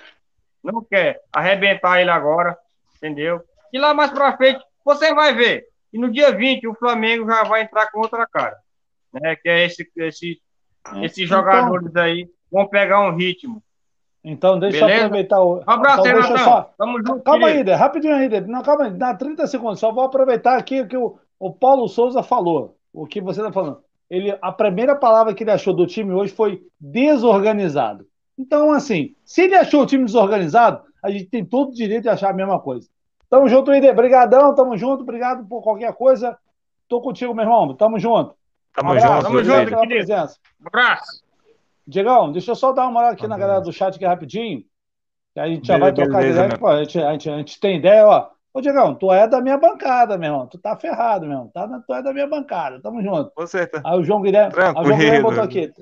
não 0.63 0.83
quer 0.83 1.21
arrebentar 1.31 1.99
ele 1.99 2.09
agora, 2.09 2.57
entendeu? 2.97 3.41
E 3.71 3.79
lá 3.79 3.93
mais 3.93 4.11
pra 4.11 4.37
frente, 4.37 4.63
você 4.85 5.13
vai 5.13 5.33
ver. 5.33 5.65
E 5.91 5.97
no 5.97 6.11
dia 6.11 6.31
20 6.31 6.67
o 6.67 6.75
Flamengo 6.75 7.29
já 7.29 7.43
vai 7.43 7.63
entrar 7.63 7.91
com 7.91 7.99
outra 7.99 8.25
cara. 8.25 8.55
Né? 9.13 9.35
Que 9.35 9.49
é 9.49 9.65
esse, 9.65 9.89
esse, 9.97 10.41
esses 11.01 11.25
então, 11.25 11.39
jogadores 11.39 11.95
aí 11.95 12.27
vão 12.51 12.67
pegar 12.67 13.01
um 13.01 13.15
ritmo. 13.15 13.63
Então, 14.23 14.57
deixa 14.57 14.79
Beleza? 14.79 15.01
eu 15.01 15.05
aproveitar 15.05 15.41
o. 15.41 15.57
Um 15.57 15.69
abraço, 15.69 16.07
então, 16.07 16.13
deixa 16.13 16.37
só... 16.37 16.73
Tamo 16.77 16.97
junto, 17.05 17.21
calma 17.23 17.47
querido. 17.51 17.71
aí, 17.71 17.77
rapidinho 17.77 18.15
aí, 18.15 18.41
Não, 18.41 18.63
calma 18.63 18.85
aí, 18.85 18.91
dá 18.91 19.13
30 19.13 19.45
segundos. 19.47 19.79
Só 19.79 19.91
vou 19.91 20.05
aproveitar 20.05 20.57
aqui 20.57 20.85
que 20.85 20.95
o, 20.95 21.17
o 21.37 21.51
Paulo 21.51 21.89
Souza 21.89 22.23
falou. 22.23 22.77
O 22.93 23.05
que 23.05 23.19
você 23.19 23.41
está 23.41 23.51
falando. 23.51 23.81
Ele, 24.09 24.37
a 24.41 24.51
primeira 24.51 24.95
palavra 24.95 25.33
que 25.33 25.43
ele 25.43 25.51
achou 25.51 25.73
do 25.73 25.87
time 25.87 26.13
hoje 26.13 26.33
foi 26.33 26.61
desorganizado. 26.79 28.05
Então, 28.37 28.71
assim, 28.71 29.15
se 29.23 29.43
ele 29.43 29.55
achou 29.55 29.83
o 29.83 29.85
time 29.85 30.05
desorganizado, 30.05 30.81
a 31.03 31.11
gente 31.11 31.25
tem 31.25 31.45
todo 31.45 31.69
o 31.69 31.75
direito 31.75 32.03
de 32.03 32.09
achar 32.09 32.31
a 32.31 32.33
mesma 32.33 32.59
coisa. 32.59 32.87
Tamo 33.29 33.49
junto, 33.49 33.73
Ide. 33.73 33.89
Obrigadão, 33.89 34.53
tamo 34.53 34.77
junto. 34.77 35.01
Obrigado 35.01 35.45
por 35.47 35.61
qualquer 35.61 35.93
coisa. 35.93 36.37
Tô 36.87 37.01
contigo, 37.01 37.33
meu 37.33 37.43
irmão. 37.43 37.73
Tamo 37.75 37.99
junto. 37.99 38.35
Tamo 38.73 38.93
um 38.93 38.99
junto. 38.99 39.23
Tamo 39.23 39.43
junto, 39.43 39.77
querido. 39.87 40.13
Um 40.13 40.67
abraço. 40.67 41.23
Diegão, 41.85 42.31
deixa 42.31 42.51
eu 42.51 42.55
só 42.55 42.71
dar 42.71 42.83
uma 42.83 42.91
moral 42.91 43.11
aqui 43.11 43.27
na 43.27 43.37
galera 43.37 43.59
do 43.59 43.73
chat 43.73 43.95
aqui 43.95 44.05
rapidinho. 44.05 44.63
Que 45.33 45.39
a 45.39 45.47
gente 45.47 45.67
já 45.67 45.73
beleza, 45.73 45.95
vai 45.95 46.05
trocar 46.05 46.19
beleza, 46.19 46.45
ideia. 46.45 46.59
Pô, 46.59 46.67
a, 46.67 46.83
gente, 46.83 46.99
a, 46.99 47.11
gente, 47.11 47.29
a 47.29 47.37
gente 47.37 47.59
tem 47.59 47.77
ideia, 47.77 48.07
ó. 48.07 48.29
Ô, 48.53 48.61
Diegão, 48.61 48.93
tu 48.93 49.11
é 49.11 49.27
da 49.27 49.41
minha 49.41 49.57
bancada, 49.57 50.17
meu 50.17 50.31
irmão. 50.31 50.47
Tu 50.47 50.57
tá 50.59 50.75
ferrado, 50.77 51.25
meu 51.25 51.31
irmão. 51.31 51.51
Tá, 51.53 51.67
tu 51.85 51.93
é 51.93 52.03
da 52.03 52.13
minha 52.13 52.27
bancada. 52.27 52.79
Tamo 52.81 53.01
junto. 53.01 53.31
Você 53.35 53.65
tá. 53.65 53.81
Aí 53.83 53.99
o 53.99 54.03
João 54.03 54.21
Guilherme, 54.21 54.53
aí 54.55 54.71
o 54.71 54.85
João 54.85 54.97
Guilherme 54.97 55.23
botou 55.23 55.43
aqui. 55.43 55.73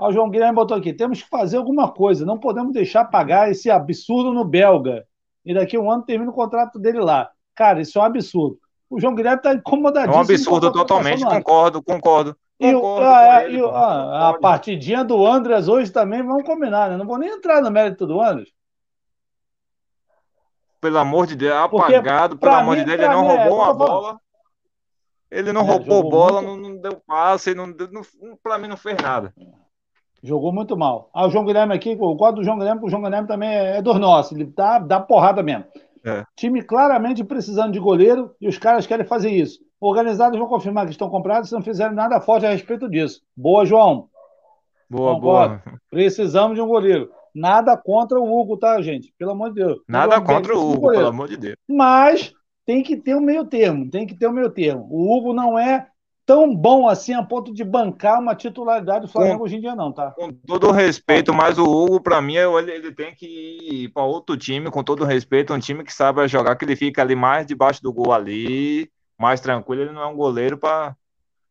Aí 0.00 0.08
o 0.08 0.12
João 0.12 0.30
Guilherme 0.30 0.54
botou 0.54 0.76
aqui. 0.76 0.92
Temos 0.92 1.22
que 1.22 1.28
fazer 1.28 1.56
alguma 1.56 1.90
coisa. 1.90 2.26
Não 2.26 2.38
podemos 2.38 2.72
deixar 2.72 3.04
pagar 3.04 3.50
esse 3.50 3.70
absurdo 3.70 4.32
no 4.32 4.44
belga. 4.44 5.04
E 5.44 5.54
daqui 5.54 5.76
a 5.76 5.80
um 5.80 5.90
ano 5.90 6.02
termina 6.02 6.30
o 6.30 6.34
contrato 6.34 6.78
dele 6.78 7.00
lá. 7.00 7.30
Cara, 7.54 7.80
isso 7.80 7.98
é 7.98 8.02
um 8.02 8.04
absurdo. 8.04 8.58
O 8.88 9.00
João 9.00 9.14
Guilherme 9.14 9.42
tá 9.42 9.54
incomodadíssimo. 9.54 10.14
É 10.14 10.18
um 10.18 10.20
absurdo 10.20 10.72
totalmente, 10.72 11.24
concordo, 11.24 11.82
concordo. 11.82 12.36
concordo 12.60 13.06
a, 13.06 13.44
ele, 13.44 13.60
a, 13.60 14.28
a, 14.30 14.38
partidinha 14.38 15.04
do 15.04 15.26
Andras 15.26 15.68
hoje 15.68 15.90
também, 15.90 16.22
vamos 16.22 16.44
combinar, 16.44 16.90
né? 16.90 16.96
Não 16.96 17.06
vou 17.06 17.18
nem 17.18 17.30
entrar 17.30 17.60
no 17.60 17.70
mérito 17.70 18.06
do 18.06 18.20
Andras. 18.20 18.48
Pelo 20.80 20.98
amor 20.98 21.26
de 21.26 21.34
Deus, 21.34 21.56
apagado, 21.56 22.36
pelo 22.36 22.54
amor 22.54 22.76
de 22.76 22.84
Deus, 22.84 22.98
ele 22.98 23.08
não 23.08 23.26
roubou 23.26 23.46
é, 23.46 23.50
uma 23.50 23.74
bola. 23.74 24.20
Ele 25.30 25.52
não 25.52 25.62
é, 25.62 25.64
roubou 25.64 26.08
bola, 26.08 26.42
muito... 26.42 26.62
não, 26.62 26.70
não, 26.70 26.80
deu 26.80 27.02
passe, 27.06 27.54
não, 27.54 27.66
não, 27.66 28.02
pra 28.42 28.58
mim 28.58 28.68
não 28.68 28.76
fez 28.76 28.96
nada. 29.02 29.34
Jogou 30.24 30.50
muito 30.50 30.74
mal. 30.74 31.10
Ah, 31.12 31.26
o 31.26 31.30
João 31.30 31.44
Guilherme 31.44 31.74
aqui, 31.74 31.94
o 32.00 32.16
quadro 32.16 32.40
do 32.40 32.44
João 32.44 32.58
Guilherme, 32.58 32.80
o 32.82 32.88
João 32.88 33.02
Guilherme 33.02 33.28
também 33.28 33.50
é, 33.50 33.76
é 33.76 33.82
dos 33.82 34.00
nossos, 34.00 34.32
ele 34.32 34.46
dá, 34.46 34.78
dá 34.78 34.98
porrada 34.98 35.42
mesmo. 35.42 35.66
É. 36.02 36.24
Time 36.34 36.62
claramente 36.62 37.22
precisando 37.22 37.72
de 37.72 37.78
goleiro 37.78 38.34
e 38.40 38.48
os 38.48 38.56
caras 38.56 38.86
querem 38.86 39.04
fazer 39.04 39.30
isso. 39.30 39.60
Organizados 39.78 40.38
vão 40.38 40.48
confirmar 40.48 40.86
que 40.86 40.92
estão 40.92 41.10
comprados 41.10 41.50
se 41.50 41.54
não 41.54 41.62
fizerem 41.62 41.94
nada 41.94 42.22
forte 42.22 42.46
a 42.46 42.50
respeito 42.50 42.88
disso. 42.88 43.20
Boa, 43.36 43.66
João. 43.66 44.08
Boa, 44.88 45.14
Concordo. 45.14 45.62
boa. 45.62 45.78
Precisamos 45.90 46.54
de 46.54 46.62
um 46.62 46.68
goleiro. 46.68 47.10
Nada 47.34 47.76
contra 47.76 48.18
o 48.18 48.24
Hugo, 48.24 48.56
tá, 48.56 48.80
gente? 48.80 49.12
Pelo 49.18 49.32
amor 49.32 49.50
de 49.50 49.56
Deus. 49.56 49.78
Nada 49.86 50.22
contra 50.22 50.56
o 50.56 50.72
Hugo, 50.72 50.90
pelo 50.90 51.08
amor 51.08 51.28
de 51.28 51.36
Deus. 51.36 51.56
Mas 51.68 52.32
tem 52.64 52.82
que 52.82 52.96
ter 52.96 53.14
um 53.14 53.20
meio 53.20 53.44
termo, 53.44 53.90
tem 53.90 54.06
que 54.06 54.14
ter 54.14 54.26
um 54.26 54.32
meio 54.32 54.48
termo. 54.48 54.86
O 54.90 55.14
Hugo 55.14 55.34
não 55.34 55.58
é 55.58 55.86
tão 56.26 56.54
bom 56.54 56.88
assim 56.88 57.12
a 57.12 57.22
ponto 57.22 57.52
de 57.52 57.62
bancar 57.62 58.20
uma 58.20 58.34
titularidade 58.34 59.06
do 59.06 59.12
Flamengo 59.12 59.38
com, 59.38 59.44
hoje 59.44 59.56
em 59.56 59.60
dia, 59.60 59.74
não, 59.74 59.92
tá? 59.92 60.10
Com 60.12 60.32
todo 60.32 60.70
respeito, 60.70 61.34
mas 61.34 61.58
o 61.58 61.64
Hugo, 61.64 62.00
para 62.00 62.20
mim, 62.20 62.36
ele, 62.36 62.72
ele 62.72 62.92
tem 62.92 63.14
que 63.14 63.26
ir 63.26 63.88
para 63.90 64.02
outro 64.02 64.36
time, 64.36 64.70
com 64.70 64.82
todo 64.82 65.04
respeito, 65.04 65.52
um 65.52 65.58
time 65.58 65.84
que 65.84 65.92
sabe 65.92 66.26
jogar, 66.26 66.56
que 66.56 66.64
ele 66.64 66.76
fica 66.76 67.02
ali 67.02 67.14
mais 67.14 67.46
debaixo 67.46 67.82
do 67.82 67.92
gol 67.92 68.12
ali, 68.12 68.90
mais 69.18 69.40
tranquilo. 69.40 69.82
Ele 69.82 69.92
não 69.92 70.02
é 70.02 70.06
um 70.06 70.16
goleiro 70.16 70.56
para 70.56 70.96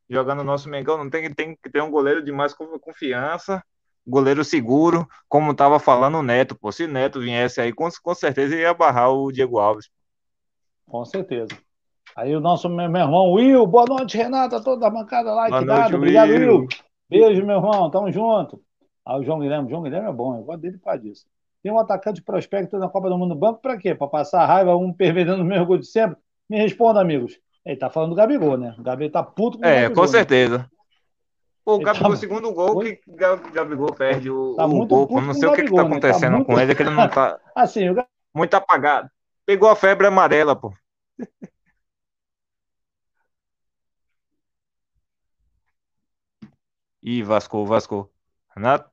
jogar 0.10 0.36
no 0.36 0.44
nosso 0.44 0.70
Mengão, 0.70 0.98
não 0.98 1.10
tem, 1.10 1.32
tem 1.34 1.56
que 1.56 1.70
ter 1.70 1.82
um 1.82 1.92
goleiro 1.92 2.24
de 2.24 2.32
mais 2.32 2.54
confiança. 2.54 3.64
Goleiro 4.06 4.44
seguro, 4.44 5.08
como 5.30 5.54
estava 5.54 5.80
falando 5.80 6.18
o 6.18 6.24
Neto, 6.24 6.56
pô. 6.56 6.72
Se 6.74 6.84
o 6.84 6.88
Neto 6.90 7.22
viesse 7.22 7.62
aí, 7.62 7.72
com, 7.72 7.88
com 8.02 8.14
certeza 8.14 8.54
ia 8.54 8.74
barrar 8.74 9.12
o 9.12 9.32
Diego 9.32 9.60
Alves. 9.60 9.90
Com 10.86 11.06
certeza. 11.06 11.58
Aí 12.16 12.36
o 12.36 12.40
nosso 12.40 12.70
meu, 12.70 12.86
irmão 12.86 13.32
Will, 13.32 13.66
boa 13.66 13.86
noite, 13.86 14.18
Renata, 14.18 14.62
toda 14.62 14.86
a 14.86 14.90
bancada 14.90 15.34
lá, 15.34 15.46
que 15.46 15.66
dado. 15.66 15.96
Obrigado, 15.96 16.30
Will. 16.30 16.60
Will. 16.60 16.68
Beijo, 17.10 17.46
meu 17.46 17.58
irmão, 17.58 17.90
tamo 17.90 18.12
junto. 18.12 18.62
Aí 19.06 19.20
o 19.20 19.24
João 19.24 19.40
Guilherme, 19.40 19.70
João 19.70 19.82
Guilherme 19.82 20.10
é 20.10 20.14
bom, 20.14 20.36
eu 20.38 20.44
gosto 20.44 20.62
dele 20.62 20.78
por 20.78 20.98
disso. 21.00 21.26
Tem 21.64 21.72
um 21.72 21.80
atacante 21.80 22.22
prospecto 22.22 22.78
na 22.78 22.88
Copa 22.88 23.10
do 23.10 23.18
Mundo 23.18 23.34
no 23.34 23.40
banco, 23.40 23.62
para 23.62 23.78
quê? 23.78 23.96
Para 23.96 24.08
passar 24.08 24.46
raiva, 24.46 24.76
um 24.76 24.94
pervertendo 24.94 25.42
o 25.42 25.46
meu 25.46 25.66
gol 25.66 25.78
de 25.78 25.88
sempre? 25.88 26.18
Me 26.50 26.58
responda, 26.58 27.02
amigos. 27.02 27.40
Ele 27.66 27.78
tá 27.78 27.90
falando 27.90 28.12
do 28.12 28.16
Gabigol, 28.16 28.58
né? 28.58 28.76
O 28.78 28.84
Gabigol 28.84 29.12
tá 29.12 29.24
puto 29.24 29.58
com 29.58 29.64
o 29.64 29.68
É, 29.68 29.84
Gabigol, 29.84 30.04
com 30.04 30.08
certeza. 30.08 30.58
Né? 30.60 30.66
Pô, 31.64 31.76
o 31.76 31.80
Gabigol, 31.80 32.12
tá... 32.12 32.18
segundo 32.18 32.54
gol 32.54 32.80
que 32.80 33.00
o 33.08 33.16
Gabigol 33.16 33.94
perde 33.94 34.30
o, 34.30 34.56
tá 34.56 34.66
o 34.66 34.86
gol. 34.86 35.22
Não 35.22 35.34
sei 35.34 35.48
o 35.48 35.54
que, 35.54 35.64
Gabigol, 35.64 35.80
que 35.80 35.84
tá 35.84 35.90
acontecendo 35.90 36.22
né? 36.22 36.30
tá 36.30 36.36
muito... 36.38 36.46
com 36.48 36.60
ele, 36.60 36.72
é 36.72 36.76
que 36.76 36.84
ele 36.84 36.90
não 36.90 37.08
tá. 37.08 37.40
assim, 37.56 37.90
o... 37.90 38.06
Muito 38.36 38.54
apagado. 38.54 39.10
Pegou 39.46 39.70
a 39.70 39.76
febre 39.76 40.08
amarela, 40.08 40.56
pô. 40.56 40.74
Ih, 47.04 47.22
Vasco, 47.22 47.66
Vasco. 47.66 48.10
Renato? 48.56 48.90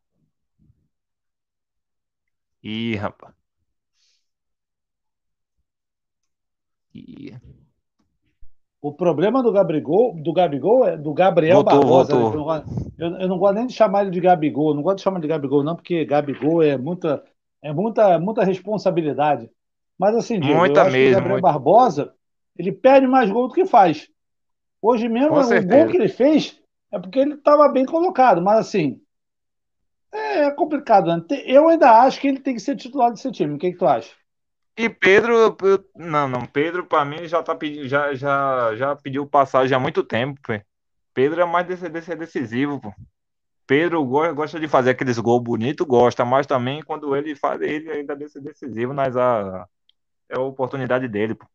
Ih, 2.63 2.97
rapaz. 2.97 3.35
Ih. 6.93 7.39
O 8.83 8.93
problema 8.93 9.43
do 9.43 9.53
Gabigol, 9.53 10.21
do 10.21 10.33
Gabigol 10.33 10.87
é 10.87 10.97
do 10.97 11.13
Gabriel 11.15 11.63
voltou, 11.63 11.81
Barbosa. 11.81 12.15
Voltou. 12.15 12.41
Eu, 12.99 13.11
não, 13.11 13.17
eu, 13.17 13.21
eu, 13.23 13.29
não 13.29 13.39
gosto 13.39 13.55
nem 13.55 13.67
de 13.67 13.75
chamar 13.75 14.03
ele 14.03 14.11
de 14.11 14.21
Gabigol. 14.21 14.75
Não 14.75 14.83
gosto 14.83 14.97
de 14.99 15.05
chamar 15.05 15.21
de 15.21 15.29
Gabigol, 15.29 15.63
não, 15.63 15.77
porque 15.77 16.05
Gabigol 16.05 16.63
é 16.63 16.77
muita, 16.77 17.23
é 17.63 17.73
muita, 17.73 18.19
muita 18.19 18.45
responsabilidade. 18.45 19.51
Mas 19.99 20.17
assim, 20.17 20.41
Diego, 20.41 20.59
muita 20.59 20.81
eu 20.81 20.91
mesmo, 20.91 21.11
o 21.11 21.15
Gabriel 21.15 21.41
muita. 21.41 21.53
Barbosa 21.53 22.15
ele 22.57 22.73
perde 22.73 23.07
mais 23.07 23.31
gol 23.31 23.49
do 23.49 23.55
que 23.55 23.65
faz. 23.65 24.09
Hoje 24.83 25.09
mesmo, 25.09 25.35
o 25.35 25.67
gol 25.67 25.89
que 25.89 25.97
ele 25.97 26.09
fez 26.09 26.60
é 26.93 26.99
porque 26.99 27.19
ele 27.19 27.35
estava 27.35 27.69
bem 27.69 27.85
colocado, 27.85 28.43
mas 28.43 28.59
assim. 28.59 29.01
É 30.13 30.51
complicado. 30.51 31.07
Né? 31.07 31.25
Eu 31.45 31.69
ainda 31.69 32.03
acho 32.03 32.21
que 32.21 32.29
ele 32.29 32.41
tem 32.41 32.55
que 32.55 32.61
ser 32.61 32.77
titular 32.77 33.11
desse 33.11 33.31
time. 33.31 33.55
O 33.55 33.59
que, 33.59 33.73
que 33.73 33.79
tu 33.79 33.87
acha? 33.87 34.13
E 34.77 34.89
Pedro, 34.89 35.57
não, 35.95 36.29
não, 36.29 36.47
Pedro 36.47 36.87
para 36.87 37.05
mim 37.05 37.29
já 37.29 37.43
tá 37.43 37.57
já, 37.85 38.15
já, 38.15 38.75
já 38.77 38.97
pediu 38.97 39.27
passagem 39.27 39.77
há 39.77 39.81
muito 39.81 40.03
tempo, 40.03 40.41
pô. 40.43 40.59
Pedro 41.13 41.41
é 41.43 41.45
mais 41.45 41.67
desse, 41.67 41.89
desse 41.89 42.15
decisivo, 42.17 42.81
pô. 42.81 42.93
Pedro 43.67 44.05
gosta 44.05 44.59
de 44.59 44.67
fazer 44.67 44.91
aqueles 44.91 45.19
gols 45.19 45.43
bonitos, 45.43 45.87
gosta, 45.87 46.25
mas 46.25 46.47
também 46.47 46.83
quando 46.83 47.15
ele 47.15 47.37
faz, 47.37 47.61
ele 47.61 47.91
ainda 47.91 48.15
é 48.15 48.17
decisivo, 48.17 48.95
mas 48.95 49.17
a, 49.17 49.67
é 50.29 50.37
a 50.37 50.41
oportunidade 50.41 51.07
dele, 51.09 51.35
pô. 51.35 51.47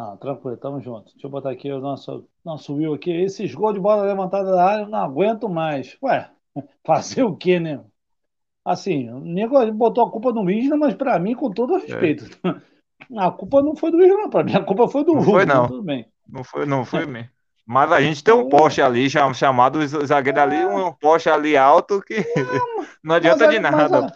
Ah, 0.00 0.16
tranquilo, 0.16 0.56
tamo 0.56 0.80
junto. 0.80 1.10
Deixa 1.12 1.26
eu 1.26 1.30
botar 1.30 1.50
aqui 1.50 1.72
o 1.72 1.80
nosso, 1.80 2.24
nosso 2.44 2.72
Will 2.72 2.94
aqui. 2.94 3.10
Esses 3.10 3.52
gols 3.52 3.74
de 3.74 3.80
bola 3.80 4.04
levantada 4.04 4.52
da 4.52 4.64
área 4.64 4.82
eu 4.84 4.88
não 4.88 5.00
aguento 5.00 5.48
mais. 5.48 5.98
Ué, 6.00 6.30
fazer 6.86 7.24
o 7.24 7.34
quê, 7.34 7.58
né? 7.58 7.80
Assim, 8.64 9.10
o 9.10 9.18
nego 9.18 9.58
botou 9.72 10.06
a 10.06 10.10
culpa 10.10 10.32
no 10.32 10.48
Isla, 10.48 10.76
mas 10.76 10.94
para 10.94 11.18
mim, 11.18 11.34
com 11.34 11.50
todo 11.50 11.78
respeito. 11.78 12.26
É. 12.46 12.68
A 13.16 13.30
culpa 13.30 13.62
não 13.62 13.74
foi 13.74 13.90
do 13.90 14.00
Isla, 14.02 14.16
não. 14.16 14.28
Pra 14.28 14.44
mim, 14.44 14.54
a 14.54 14.62
culpa 14.62 14.86
foi 14.88 15.02
do 15.02 15.14
Não 15.14 15.20
Hulk, 15.20 15.30
foi, 15.30 15.46
não. 15.46 15.66
Tudo 15.66 15.82
bem. 15.82 16.06
Não 16.28 16.44
foi, 16.44 16.66
não 16.66 16.84
foi 16.84 17.06
mesmo. 17.06 17.30
Mas 17.64 17.92
a 17.92 18.00
gente 18.00 18.22
tem 18.24 18.34
um 18.34 18.48
poste 18.48 18.82
ali, 18.82 19.08
chamado 19.08 19.86
zagueiro 19.86 20.40
ali, 20.40 20.64
um 20.64 20.92
poste 20.92 21.30
ali 21.30 21.56
alto 21.56 22.02
que 22.02 22.16
não, 22.36 22.86
não 23.02 23.14
adianta 23.14 23.48
de 23.48 23.58
nada. 23.58 24.02
Mas, 24.02 24.12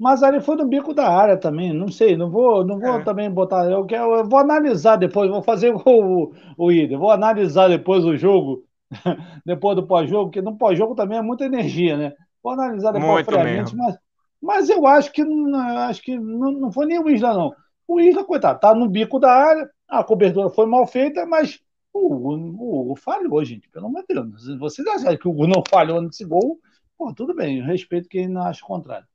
mas 0.00 0.22
ali 0.22 0.40
foi 0.40 0.56
no 0.56 0.66
bico 0.66 0.94
da 0.94 1.06
área 1.06 1.36
também, 1.36 1.74
não 1.74 1.88
sei, 1.88 2.16
não 2.16 2.30
vou, 2.30 2.64
não 2.64 2.80
vou 2.80 3.00
é. 3.00 3.04
também 3.04 3.30
botar. 3.30 3.70
Eu, 3.70 3.84
quero, 3.84 4.14
eu 4.14 4.26
vou 4.26 4.38
analisar 4.38 4.96
depois, 4.96 5.30
vou 5.30 5.42
fazer 5.42 5.74
o, 5.76 6.32
o 6.56 6.72
Ida, 6.72 6.96
vou 6.96 7.10
analisar 7.10 7.68
depois 7.68 8.02
o 8.06 8.16
jogo, 8.16 8.64
depois 9.44 9.76
do 9.76 9.86
pós-jogo, 9.86 10.30
porque 10.30 10.40
no 10.40 10.56
pós-jogo 10.56 10.94
também 10.94 11.18
é 11.18 11.22
muita 11.22 11.44
energia, 11.44 11.98
né? 11.98 12.14
Vou 12.42 12.54
analisar 12.54 12.92
depois 12.92 13.12
Muito 13.12 13.26
friamente, 13.26 13.76
mas, 13.76 13.98
mas 14.40 14.70
eu 14.70 14.86
acho 14.86 15.12
que, 15.12 15.20
acho 15.20 16.02
que 16.02 16.18
não, 16.18 16.50
não 16.50 16.72
foi 16.72 16.86
nem 16.86 16.98
o 16.98 17.10
Isla, 17.10 17.34
não. 17.34 17.52
O 17.86 18.00
Isla, 18.00 18.24
coitado, 18.24 18.58
tá 18.58 18.74
no 18.74 18.88
bico 18.88 19.18
da 19.20 19.30
área, 19.30 19.68
a 19.86 20.02
cobertura 20.02 20.48
foi 20.48 20.64
mal 20.64 20.86
feita, 20.86 21.26
mas 21.26 21.60
o 21.92 22.32
Hugo 22.32 22.96
falhou, 22.96 23.44
gente, 23.44 23.68
pelo 23.68 23.88
amor 23.88 24.02
de 24.08 24.14
Deus. 24.14 24.58
Vocês 24.58 24.88
acham 24.88 25.14
que 25.18 25.28
o 25.28 25.30
Hugo 25.32 25.46
não 25.46 25.62
falhou 25.68 26.00
nesse 26.00 26.24
gol? 26.24 26.58
Pô, 26.96 27.12
tudo 27.12 27.34
bem, 27.34 27.60
respeito 27.60 28.08
quem 28.08 28.26
não 28.28 28.42
acha 28.42 28.64
o 28.64 28.66
contrário. 28.66 29.09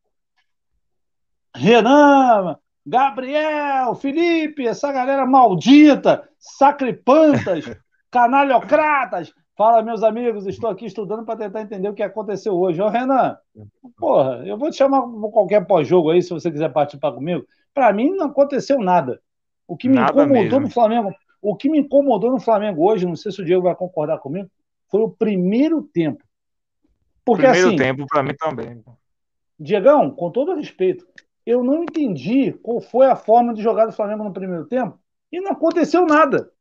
Renan, 1.56 2.58
Gabriel, 2.86 3.96
Felipe, 3.96 4.68
essa 4.68 4.92
galera 4.92 5.26
maldita, 5.26 6.28
sacripantas, 6.38 7.66
canalhocratas. 8.12 9.34
Fala, 9.58 9.82
meus 9.82 10.04
amigos, 10.04 10.46
estou 10.46 10.70
aqui 10.70 10.86
estudando 10.86 11.24
para 11.24 11.40
tentar 11.40 11.62
entender 11.62 11.88
o 11.88 11.94
que 11.94 12.04
aconteceu 12.04 12.54
hoje. 12.54 12.82
Ô, 12.82 12.90
Renan, 12.90 13.38
porra, 13.98 14.44
eu 14.46 14.58
vou 14.58 14.70
te 14.70 14.78
chamar 14.78 15.02
para 15.02 15.32
qualquer 15.32 15.66
pós-jogo 15.66 16.12
aí, 16.12 16.22
se 16.22 16.30
você 16.30 16.52
quiser 16.52 16.72
participar 16.74 17.14
comigo. 17.14 17.46
Para 17.74 17.92
mim, 17.94 18.12
não 18.12 18.28
aconteceu 18.28 18.80
nada. 18.80 19.22
O 19.66 19.78
que 19.78 19.88
me 19.88 19.96
nada 19.96 20.12
incomodou 20.12 20.44
mesmo. 20.44 20.60
no 20.60 20.70
Flamengo, 20.70 21.16
o 21.42 21.56
que 21.56 21.70
me 21.70 21.80
incomodou 21.80 22.32
no 22.32 22.40
Flamengo 22.40 22.86
hoje, 22.86 23.06
não 23.06 23.16
sei 23.16 23.32
se 23.32 23.42
o 23.42 23.46
Diego 23.46 23.64
vai 23.64 23.76
concordar 23.76 24.20
comigo, 24.20 24.50
foi 24.90 25.02
o 25.02 25.10
primeiro 25.10 25.82
tempo. 25.82 26.24
Porque, 27.24 27.44
primeiro 27.44 27.70
assim, 27.70 27.78
tempo, 27.78 28.06
para 28.08 28.22
mim 28.22 28.36
também. 28.36 28.84
Diegão, 29.58 30.12
com 30.12 30.30
todo 30.30 30.56
respeito, 30.56 31.08
eu 31.46 31.64
não 31.64 31.84
entendi 31.84 32.52
qual 32.54 32.82
foi 32.82 33.06
a 33.08 33.16
forma 33.16 33.54
de 33.54 33.62
jogar 33.62 33.86
do 33.86 33.92
Flamengo 33.92 34.24
no 34.24 34.34
primeiro 34.34 34.66
tempo 34.66 35.00
e 35.32 35.40
não 35.40 35.52
aconteceu 35.52 36.06
nada. 36.06 36.52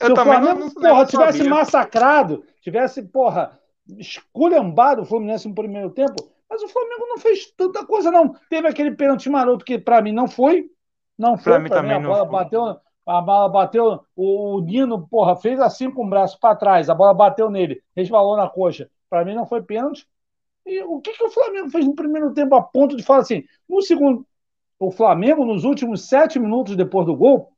Eu 0.00 0.06
Se 0.06 0.12
o 0.12 0.16
Flamengo, 0.16 0.72
não, 0.76 0.90
porra, 0.90 1.06
tivesse 1.06 1.38
sabia. 1.38 1.50
massacrado, 1.50 2.44
tivesse, 2.62 3.02
porra, 3.02 3.58
esculhambado 3.98 5.02
o 5.02 5.04
Fluminense 5.04 5.46
no 5.46 5.54
primeiro 5.54 5.90
tempo, 5.90 6.14
mas 6.48 6.62
o 6.62 6.68
Flamengo 6.68 7.06
não 7.06 7.18
fez 7.18 7.50
tanta 7.50 7.84
coisa, 7.84 8.10
não. 8.10 8.34
Teve 8.48 8.68
aquele 8.68 8.92
pênalti 8.92 9.28
maroto 9.28 9.64
que, 9.64 9.78
para 9.78 10.00
mim, 10.00 10.12
não 10.12 10.26
foi. 10.26 10.70
Não 11.18 11.36
foi. 11.36 11.52
Para 11.52 11.62
mim, 11.62 11.68
também 11.68 11.98
mim, 11.98 12.04
a 12.04 12.08
bola 12.08 12.24
bateu. 12.24 12.76
A 13.06 13.20
bola 13.20 13.48
bateu, 13.50 14.00
o, 14.16 14.56
o 14.56 14.60
Nino, 14.62 15.06
porra, 15.06 15.36
fez 15.36 15.60
assim 15.60 15.90
com 15.90 16.06
o 16.06 16.08
braço 16.08 16.38
para 16.40 16.56
trás, 16.56 16.88
a 16.88 16.94
bola 16.94 17.12
bateu 17.12 17.50
nele, 17.50 17.82
resvalou 17.94 18.34
na 18.34 18.48
coxa. 18.48 18.88
Para 19.10 19.26
mim 19.26 19.34
não 19.34 19.44
foi 19.44 19.62
pênalti. 19.62 20.08
E 20.66 20.82
o 20.82 21.00
que, 21.00 21.12
que 21.12 21.24
o 21.24 21.30
Flamengo 21.30 21.70
fez 21.70 21.84
no 21.84 21.94
primeiro 21.94 22.32
tempo 22.32 22.54
a 22.54 22.62
ponto 22.62 22.96
de 22.96 23.02
falar 23.02 23.20
assim? 23.20 23.44
No 23.68 23.82
segundo, 23.82 24.26
o 24.78 24.90
Flamengo, 24.90 25.44
nos 25.44 25.64
últimos 25.64 26.08
sete 26.08 26.38
minutos 26.38 26.76
depois 26.76 27.06
do 27.06 27.16
gol, 27.16 27.52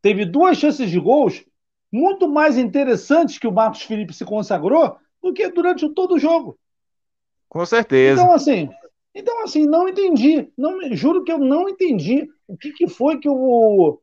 teve 0.00 0.24
duas 0.24 0.56
chances 0.56 0.90
de 0.90 0.98
gols 0.98 1.44
muito 1.92 2.28
mais 2.28 2.58
interessantes 2.58 3.38
que 3.38 3.46
o 3.46 3.52
Marcos 3.52 3.82
Felipe 3.82 4.12
se 4.12 4.24
consagrou 4.24 4.96
do 5.22 5.32
que 5.32 5.48
durante 5.48 5.88
todo 5.90 6.14
o 6.14 6.18
jogo. 6.18 6.58
Com 7.48 7.64
certeza. 7.64 8.20
Então, 8.20 8.34
assim, 8.34 8.68
então, 9.14 9.42
assim 9.42 9.66
não 9.66 9.88
entendi. 9.88 10.50
Não, 10.56 10.78
juro 10.94 11.24
que 11.24 11.32
eu 11.32 11.38
não 11.38 11.68
entendi 11.68 12.28
o 12.46 12.56
que, 12.56 12.72
que 12.72 12.88
foi 12.88 13.18
que 13.18 13.28
o, 13.28 13.98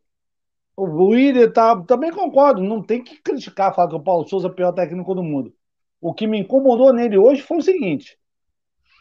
o 0.76 0.84
Willian 0.84 1.52
tá. 1.52 1.82
Também 1.84 2.12
concordo, 2.12 2.64
não 2.64 2.82
tem 2.82 3.04
que 3.04 3.22
criticar, 3.22 3.74
falar 3.76 3.90
que 3.90 3.96
o 3.96 4.04
Paulo 4.04 4.28
Souza 4.28 4.48
é 4.48 4.52
o 4.52 4.54
pior 4.54 4.72
técnico 4.72 5.14
do 5.14 5.24
mundo. 5.24 5.54
O 6.04 6.14
que 6.14 6.28
me 6.28 6.38
incomodou 6.38 6.92
nele 6.92 7.18
hoje 7.18 7.42
foi 7.42 7.60
o 7.60 7.62
seguinte: 7.62 8.20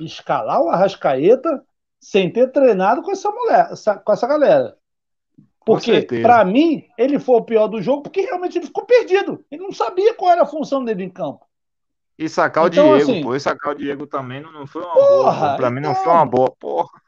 escalar 0.00 0.62
o 0.62 0.68
Arrascaeta 0.68 1.64
sem 2.00 2.32
ter 2.32 2.52
treinado 2.52 3.02
com 3.02 3.10
essa 3.10 3.28
mulher, 3.28 3.70
com 4.04 4.12
essa 4.12 4.26
galera. 4.26 4.76
Porque, 5.66 6.02
para 6.22 6.44
mim, 6.44 6.86
ele 6.96 7.18
foi 7.18 7.36
o 7.36 7.44
pior 7.44 7.66
do 7.66 7.82
jogo 7.82 8.02
porque 8.02 8.20
realmente 8.20 8.56
ele 8.56 8.66
ficou 8.66 8.84
perdido. 8.84 9.44
Ele 9.50 9.62
não 9.62 9.72
sabia 9.72 10.14
qual 10.14 10.30
era 10.30 10.42
a 10.42 10.46
função 10.46 10.84
dele 10.84 11.02
em 11.02 11.10
campo. 11.10 11.44
E 12.16 12.28
sacar 12.28 12.68
então, 12.68 12.90
o 12.90 12.96
Diego, 12.96 13.10
assim, 13.10 13.22
pô. 13.22 13.34
E 13.34 13.40
sacar 13.40 13.72
o 13.72 13.76
Diego 13.76 14.06
também 14.06 14.40
não, 14.40 14.52
não 14.52 14.66
foi 14.66 14.82
uma 14.82 14.94
porra, 14.94 15.46
boa. 15.46 15.56
Pra 15.56 15.70
mim 15.70 15.80
não 15.80 15.94
foi 15.96 16.12
uma 16.12 16.26
boa, 16.26 16.50
porra. 16.52 17.02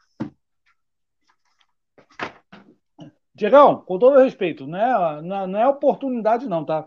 Diegão, 3.33 3.77
com 3.77 3.97
todo 3.97 4.19
respeito, 4.19 4.67
não 4.67 4.77
é, 4.77 5.21
não 5.21 5.59
é 5.59 5.67
oportunidade, 5.67 6.47
não, 6.47 6.65
tá? 6.65 6.85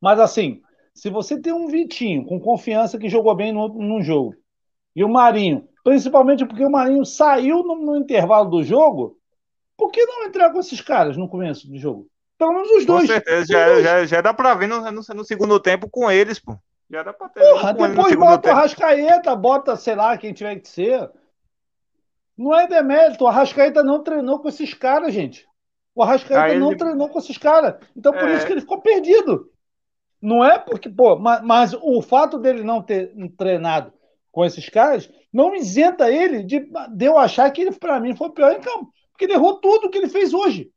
Mas 0.00 0.18
assim, 0.20 0.62
se 0.98 1.08
você 1.10 1.40
tem 1.40 1.52
um 1.52 1.68
Vitinho 1.68 2.24
com 2.26 2.40
confiança 2.40 2.98
que 2.98 3.08
jogou 3.08 3.32
bem 3.36 3.52
no, 3.52 4.02
jogo, 4.02 4.34
e 4.96 5.04
o 5.04 5.08
Marinho, 5.08 5.68
principalmente 5.84 6.44
porque 6.44 6.64
o 6.64 6.70
Marinho 6.70 7.04
saiu 7.04 7.62
no, 7.62 7.76
no 7.76 7.96
intervalo 7.96 8.50
do 8.50 8.64
jogo, 8.64 9.16
por 9.76 9.92
que 9.92 10.04
não 10.04 10.24
entrar 10.24 10.50
com 10.50 10.58
esses 10.58 10.80
caras 10.80 11.16
no 11.16 11.28
começo 11.28 11.68
do 11.68 11.78
jogo? 11.78 12.08
Pelo 12.36 12.52
menos 12.52 12.70
os 12.72 12.84
dois. 12.84 13.06
Com 13.06 13.12
certeza, 13.12 13.46
já, 13.46 13.66
dois. 13.66 13.84
já, 13.84 14.06
já 14.06 14.20
dá 14.20 14.34
pra 14.34 14.54
ver 14.54 14.66
no, 14.66 14.90
no, 14.90 15.02
no, 15.14 15.24
segundo 15.24 15.60
tempo 15.60 15.88
com 15.88 16.10
eles, 16.10 16.40
pô. 16.40 16.56
Já 16.90 17.04
dá 17.04 17.12
pra 17.12 17.28
ter. 17.28 17.48
Porra, 17.48 17.72
depois 17.74 18.16
bota 18.16 18.48
o 18.48 18.52
Arrascaeta, 18.52 19.36
bota, 19.36 19.76
sei 19.76 19.94
lá, 19.94 20.18
quem 20.18 20.32
tiver 20.32 20.56
que 20.56 20.68
ser. 20.68 21.08
Não 22.36 22.58
é 22.58 22.66
demérito, 22.66 23.22
o 23.22 23.28
Arrascaeta 23.28 23.84
não 23.84 24.02
treinou 24.02 24.40
com 24.40 24.48
esses 24.48 24.74
caras, 24.74 25.14
gente. 25.14 25.46
O 25.94 26.02
Arrascaeta 26.02 26.58
não 26.58 26.76
treinou 26.76 27.08
com 27.08 27.20
esses 27.20 27.38
caras. 27.38 27.76
Então 27.96 28.12
por 28.12 28.28
é... 28.28 28.34
isso 28.34 28.46
que 28.46 28.52
ele 28.52 28.60
ficou 28.62 28.80
perdido. 28.80 29.48
Não 30.20 30.44
é 30.44 30.58
porque, 30.58 30.88
pô, 30.88 31.16
mas, 31.16 31.42
mas, 31.42 31.74
o 31.74 32.02
fato 32.02 32.38
dele 32.38 32.62
não 32.62 32.82
ter 32.82 33.12
treinado 33.36 33.92
com 34.32 34.44
esses 34.44 34.68
caras 34.68 35.10
não 35.32 35.54
isenta 35.54 36.10
ele 36.10 36.42
de, 36.42 36.68
de 36.90 37.04
eu 37.04 37.16
achar 37.16 37.50
que 37.50 37.60
ele, 37.60 37.72
para 37.72 38.00
mim, 38.00 38.16
foi 38.16 38.30
pior 38.30 38.52
em 38.52 38.60
campo. 38.60 38.92
Porque 39.12 39.24
ele 39.24 39.34
errou 39.34 39.60
tudo 39.60 39.90
que 39.90 39.98
ele 39.98 40.08
fez 40.08 40.34
hoje. 40.34 40.70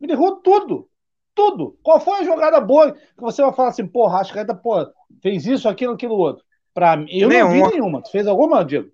Ele 0.00 0.12
errou 0.12 0.36
tudo. 0.36 0.88
Tudo. 1.34 1.76
Qual 1.82 1.98
foi 1.98 2.20
a 2.20 2.24
jogada 2.24 2.60
boa 2.60 2.92
que 2.92 3.20
você 3.20 3.42
vai 3.42 3.52
falar 3.52 3.70
assim, 3.70 3.86
porra, 3.86 4.16
Arrascaeta, 4.16 4.54
pô, 4.54 4.86
fez 5.20 5.46
isso, 5.46 5.68
aquilo, 5.68 5.94
aquilo 5.94 6.14
outro? 6.14 6.44
Para 6.72 6.96
mim, 6.96 7.06
eu 7.10 7.28
nenhuma. 7.28 7.54
não 7.54 7.66
vi 7.66 7.72
nenhuma. 7.74 8.02
Tu 8.02 8.10
fez 8.10 8.26
alguma, 8.26 8.64
Diego? 8.64 8.90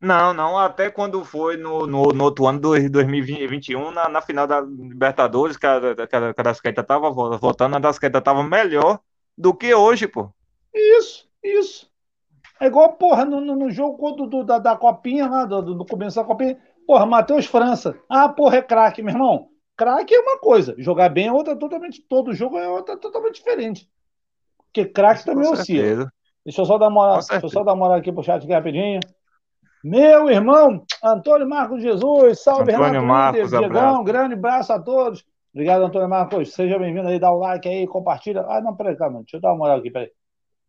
Não, 0.00 0.32
não, 0.32 0.56
até 0.56 0.90
quando 0.90 1.22
foi 1.24 1.56
no, 1.56 1.86
no, 1.86 2.04
no 2.04 2.24
outro 2.24 2.46
ano 2.46 2.58
de 2.58 2.88
2021, 2.88 3.90
na, 3.90 4.08
na 4.08 4.22
final 4.22 4.46
da 4.46 4.60
Libertadores, 4.60 5.58
que 5.58 5.66
a, 5.66 5.78
que 5.94 6.16
a, 6.16 6.34
que 6.34 6.40
a 6.40 6.44
Dasqueta 6.44 6.82
tava 6.82 7.10
voltando, 7.10 7.76
a 7.76 7.78
Dasqueta 7.78 8.20
tava 8.20 8.42
melhor 8.42 8.98
do 9.40 9.54
que 9.54 9.74
hoje, 9.74 10.06
pô. 10.06 10.30
Isso, 10.74 11.26
isso. 11.42 11.90
É 12.60 12.66
igual, 12.66 12.92
porra, 12.92 13.24
no, 13.24 13.40
no 13.40 13.70
jogo 13.70 14.12
do, 14.12 14.26
do, 14.26 14.44
da, 14.44 14.58
da 14.58 14.76
Copinha, 14.76 15.26
lá, 15.26 15.46
do, 15.46 15.74
do 15.74 15.86
começo 15.86 16.16
da 16.16 16.24
Copinha, 16.24 16.58
porra, 16.86 17.06
Matheus 17.06 17.46
França. 17.46 17.98
Ah, 18.08 18.28
porra, 18.28 18.58
é 18.58 18.62
craque, 18.62 19.02
meu 19.02 19.14
irmão. 19.14 19.48
Craque 19.76 20.14
é 20.14 20.20
uma 20.20 20.38
coisa, 20.38 20.74
jogar 20.76 21.08
bem 21.08 21.28
é 21.28 21.32
outra 21.32 21.56
totalmente, 21.56 22.02
todo 22.02 22.34
jogo 22.34 22.58
é 22.58 22.68
outra 22.68 22.98
totalmente 22.98 23.36
diferente. 23.36 23.88
Porque 24.66 24.84
craque 24.84 25.24
também 25.24 25.46
é 25.46 25.50
oscila. 25.50 26.12
Deixa 26.44 26.60
eu 26.60 26.66
só 26.66 26.76
dar 26.76 26.88
uma 26.88 26.90
moral, 26.90 27.14
deixa 27.16 27.46
eu 27.46 27.48
só 27.48 27.64
dar 27.64 27.74
moral 27.74 27.96
aqui 27.96 28.12
pro 28.12 28.22
chat 28.22 28.42
aqui 28.42 28.52
rapidinho. 28.52 29.00
Meu 29.82 30.28
irmão, 30.28 30.84
Antônio 31.02 31.48
Marcos 31.48 31.82
Jesus, 31.82 32.42
salve 32.42 32.72
Antônio 32.72 33.00
Renato 33.00 33.06
Marcos, 33.06 33.50
Diegão, 33.50 34.04
grande 34.04 34.34
abraço 34.34 34.70
a 34.74 34.78
todos. 34.78 35.24
Obrigado, 35.52 35.84
Antônio 35.84 36.08
Marcos. 36.08 36.52
Seja 36.54 36.78
bem-vindo 36.78 37.08
aí, 37.08 37.18
dá 37.18 37.30
o 37.32 37.38
like 37.38 37.68
aí, 37.68 37.86
compartilha. 37.86 38.42
Ah, 38.48 38.60
não, 38.60 38.76
peraí, 38.76 38.96
calma, 38.96 39.18
deixa 39.20 39.36
eu 39.36 39.40
dar 39.40 39.50
uma 39.50 39.58
moral 39.58 39.78
aqui, 39.78 39.90
peraí. 39.90 40.10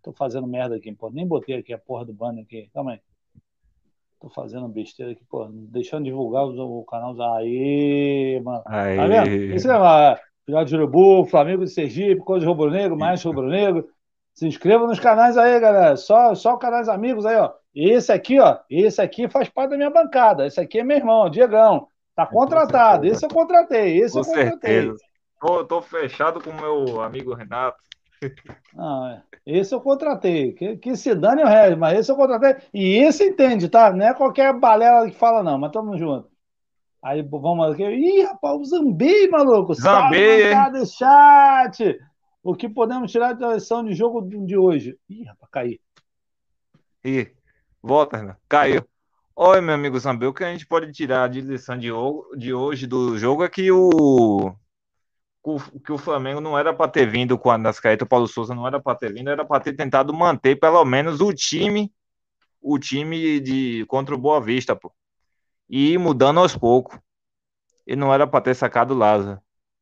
Tô 0.01 0.11
fazendo 0.11 0.47
merda 0.47 0.75
aqui, 0.75 0.91
pô. 0.91 1.09
Nem 1.11 1.27
botei 1.27 1.55
aqui 1.55 1.71
a 1.71 1.77
porra 1.77 2.05
do 2.05 2.13
banner 2.13 2.43
aqui. 2.43 2.69
Calma 2.73 2.93
aí. 2.93 2.99
Tô 4.19 4.29
fazendo 4.29 4.67
besteira 4.67 5.11
aqui, 5.11 5.23
pô. 5.29 5.47
Deixando 5.51 6.05
divulgar 6.05 6.45
o, 6.45 6.83
canal. 6.85 7.15
Aê, 7.35 8.41
mano. 8.43 8.63
Aê. 8.65 8.97
Tá 8.97 9.07
vendo? 9.07 9.29
Isso 9.55 9.69
é 9.69 9.77
uma. 9.77 10.19
Filhote 10.43 10.69
de 10.69 10.75
Urubu, 10.75 11.25
Flamengo 11.25 11.63
de 11.63 11.69
Sergipe, 11.69 12.21
Coisa 12.21 12.43
de 12.43 12.51
Rubro 12.51 12.71
Negro, 12.71 12.97
Mais 12.97 13.23
Rubro 13.23 13.47
Negro. 13.47 13.87
Se 14.33 14.47
inscreva 14.47 14.87
nos 14.87 14.99
canais 14.99 15.37
aí, 15.37 15.59
galera. 15.59 15.95
Só, 15.95 16.33
só 16.33 16.57
canais 16.57 16.89
amigos 16.89 17.25
aí, 17.25 17.37
ó. 17.37 17.51
Esse 17.75 18.11
aqui, 18.11 18.39
ó, 18.39 18.57
esse 18.69 19.01
aqui 19.01 19.29
faz 19.29 19.47
parte 19.49 19.71
da 19.71 19.77
minha 19.77 19.89
bancada. 19.89 20.47
Esse 20.47 20.59
aqui 20.59 20.79
é 20.79 20.83
meu 20.83 20.97
irmão, 20.97 21.29
Diegão. 21.29 21.87
Tá 22.15 22.25
contratado. 22.25 23.05
Esse 23.05 23.25
eu 23.25 23.29
contratei. 23.29 23.97
Esse 23.99 24.13
com 24.13 24.19
eu 24.19 24.25
contratei. 24.25 24.81
Certeza. 24.81 24.97
Tô, 25.39 25.65
tô 25.65 25.81
fechado 25.81 26.41
com 26.41 26.51
o 26.51 26.61
meu 26.61 27.01
amigo 27.01 27.33
Renato. 27.33 27.77
É. 28.23 29.21
esse 29.45 29.73
eu 29.73 29.81
contratei. 29.81 30.53
Que, 30.53 30.77
que 30.77 30.95
se 30.95 31.15
dane 31.15 31.43
o 31.43 31.47
resto, 31.47 31.77
mas 31.77 31.99
esse 31.99 32.11
eu 32.11 32.15
contratei. 32.15 32.55
E 32.73 32.97
esse 32.97 33.23
entende, 33.25 33.67
tá? 33.67 33.91
Não 33.91 34.05
é 34.05 34.13
qualquer 34.13 34.53
balela 34.53 35.09
que 35.09 35.15
fala, 35.15 35.41
não, 35.41 35.57
mas 35.57 35.71
tamo 35.71 35.97
junto. 35.97 36.29
Aí 37.03 37.23
vamos 37.23 37.71
aqui. 37.71 37.83
Ih, 37.83 38.23
rapaz, 38.23 38.59
o 38.59 38.65
Zambei, 38.65 39.27
maluco. 39.27 39.73
Zambei. 39.73 40.51
Salve, 40.51 40.85
chat. 40.85 41.99
O 42.43 42.55
que 42.55 42.69
podemos 42.69 43.11
tirar 43.11 43.33
da 43.33 43.53
lição 43.53 43.83
de 43.83 43.93
jogo 43.93 44.21
de 44.21 44.55
hoje? 44.55 44.97
Ih, 45.09 45.23
rapaz, 45.23 45.49
caí. 45.51 45.79
Ih. 47.03 47.31
Volta, 47.81 48.21
né? 48.21 48.35
Caiu. 48.47 48.85
Oi, 49.35 49.61
meu 49.61 49.73
amigo 49.75 49.97
Zambê, 49.97 50.25
o 50.25 50.33
que 50.33 50.43
a 50.43 50.51
gente 50.51 50.67
pode 50.67 50.91
tirar 50.91 51.29
de 51.29 51.41
lição 51.41 51.77
de, 51.77 51.89
de 52.37 52.53
hoje 52.53 52.85
do 52.85 53.17
jogo 53.17 53.43
é 53.43 53.49
que 53.49 53.71
o, 53.71 54.53
que 55.83 55.91
o 55.91 55.97
Flamengo 55.97 56.41
não 56.41 56.57
era 56.59 56.73
para 56.73 56.91
ter 56.91 57.09
vindo 57.09 57.37
com 57.37 57.49
a 57.49 57.57
Nascaeta, 57.57 58.03
o 58.03 58.07
Paulo 58.07 58.27
Souza 58.27 58.53
não 58.53 58.67
era 58.67 58.79
para 58.79 58.97
ter 58.97 59.13
vindo, 59.13 59.29
era 59.29 59.45
para 59.45 59.63
ter 59.63 59.73
tentado 59.73 60.13
manter 60.13 60.57
pelo 60.59 60.83
menos 60.85 61.21
o 61.21 61.33
time, 61.33 61.91
o 62.61 62.77
time 62.77 63.39
de 63.39 63.85
contra 63.87 64.13
o 64.13 64.17
Boa 64.17 64.41
Vista, 64.41 64.75
pô. 64.75 64.93
E 65.69 65.93
ir 65.93 65.97
mudando 65.97 66.39
aos 66.39 66.55
poucos. 66.55 66.99
E 67.87 67.95
não 67.95 68.13
era 68.13 68.27
para 68.27 68.41
ter 68.41 68.55
sacado 68.55 68.93
o 68.93 68.97
Lázaro, 68.97 69.41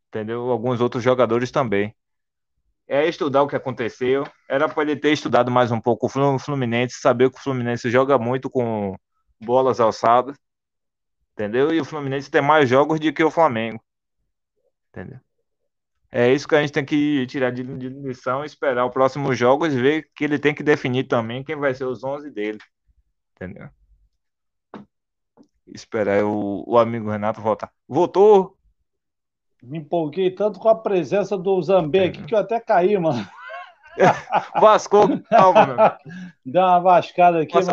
entendeu? 0.09 0.49
Alguns 0.51 0.79
outros 0.79 1.03
jogadores 1.03 1.51
também 1.51 1.93
é 2.87 3.07
estudar 3.07 3.43
o 3.43 3.47
que 3.47 3.55
aconteceu. 3.55 4.25
Era 4.47 4.69
para 4.69 4.83
ele 4.83 4.95
ter 4.95 5.11
estudado 5.11 5.51
mais 5.51 5.71
um 5.71 5.81
pouco 5.81 6.07
o 6.07 6.39
Fluminense, 6.39 6.99
saber 6.99 7.29
que 7.29 7.37
o 7.37 7.41
Fluminense 7.41 7.89
joga 7.89 8.17
muito 8.17 8.49
com 8.49 8.95
bolas 9.41 9.79
alçadas, 9.79 10.37
entendeu? 11.33 11.73
E 11.73 11.79
o 11.79 11.85
Fluminense 11.85 12.29
tem 12.29 12.41
mais 12.41 12.69
jogos 12.69 12.99
do 12.99 13.13
que 13.13 13.23
o 13.23 13.31
Flamengo, 13.31 13.81
entendeu? 14.89 15.19
É 16.11 16.31
isso 16.33 16.47
que 16.47 16.55
a 16.55 16.61
gente 16.61 16.73
tem 16.73 16.83
que 16.83 17.27
tirar 17.27 17.51
de, 17.51 17.61
lição, 17.61 18.43
esperar 18.43 18.83
o 18.83 18.89
próximo 18.89 19.33
jogo 19.33 19.67
e 19.67 19.69
ver 19.69 20.09
que 20.15 20.23
ele 20.23 20.39
tem 20.39 20.55
que 20.55 20.63
definir 20.63 21.03
também 21.03 21.43
quem 21.43 21.55
vai 21.55 21.73
ser 21.73 21.85
os 21.85 22.03
11 22.03 22.31
dele, 22.31 22.57
entendeu? 23.35 23.69
Esperar 25.67 26.23
o, 26.23 26.63
o 26.67 26.79
amigo 26.79 27.11
Renato 27.11 27.41
voltar. 27.41 27.71
Voltou, 27.87 28.57
me 29.61 29.77
empolguei 29.77 30.31
tanto 30.31 30.59
com 30.59 30.69
a 30.69 30.75
presença 30.75 31.37
do 31.37 31.61
Zambé 31.61 32.05
aqui 32.05 32.23
que 32.23 32.33
eu 32.33 32.39
até 32.39 32.59
caí, 32.59 32.97
mano. 32.97 33.27
Vascou, 34.59 35.21
calma, 35.29 35.65
meu. 35.65 35.75
Dá 36.45 36.67
uma 36.67 36.79
vascada 36.79 37.41
aqui, 37.41 37.55
Nossa. 37.55 37.71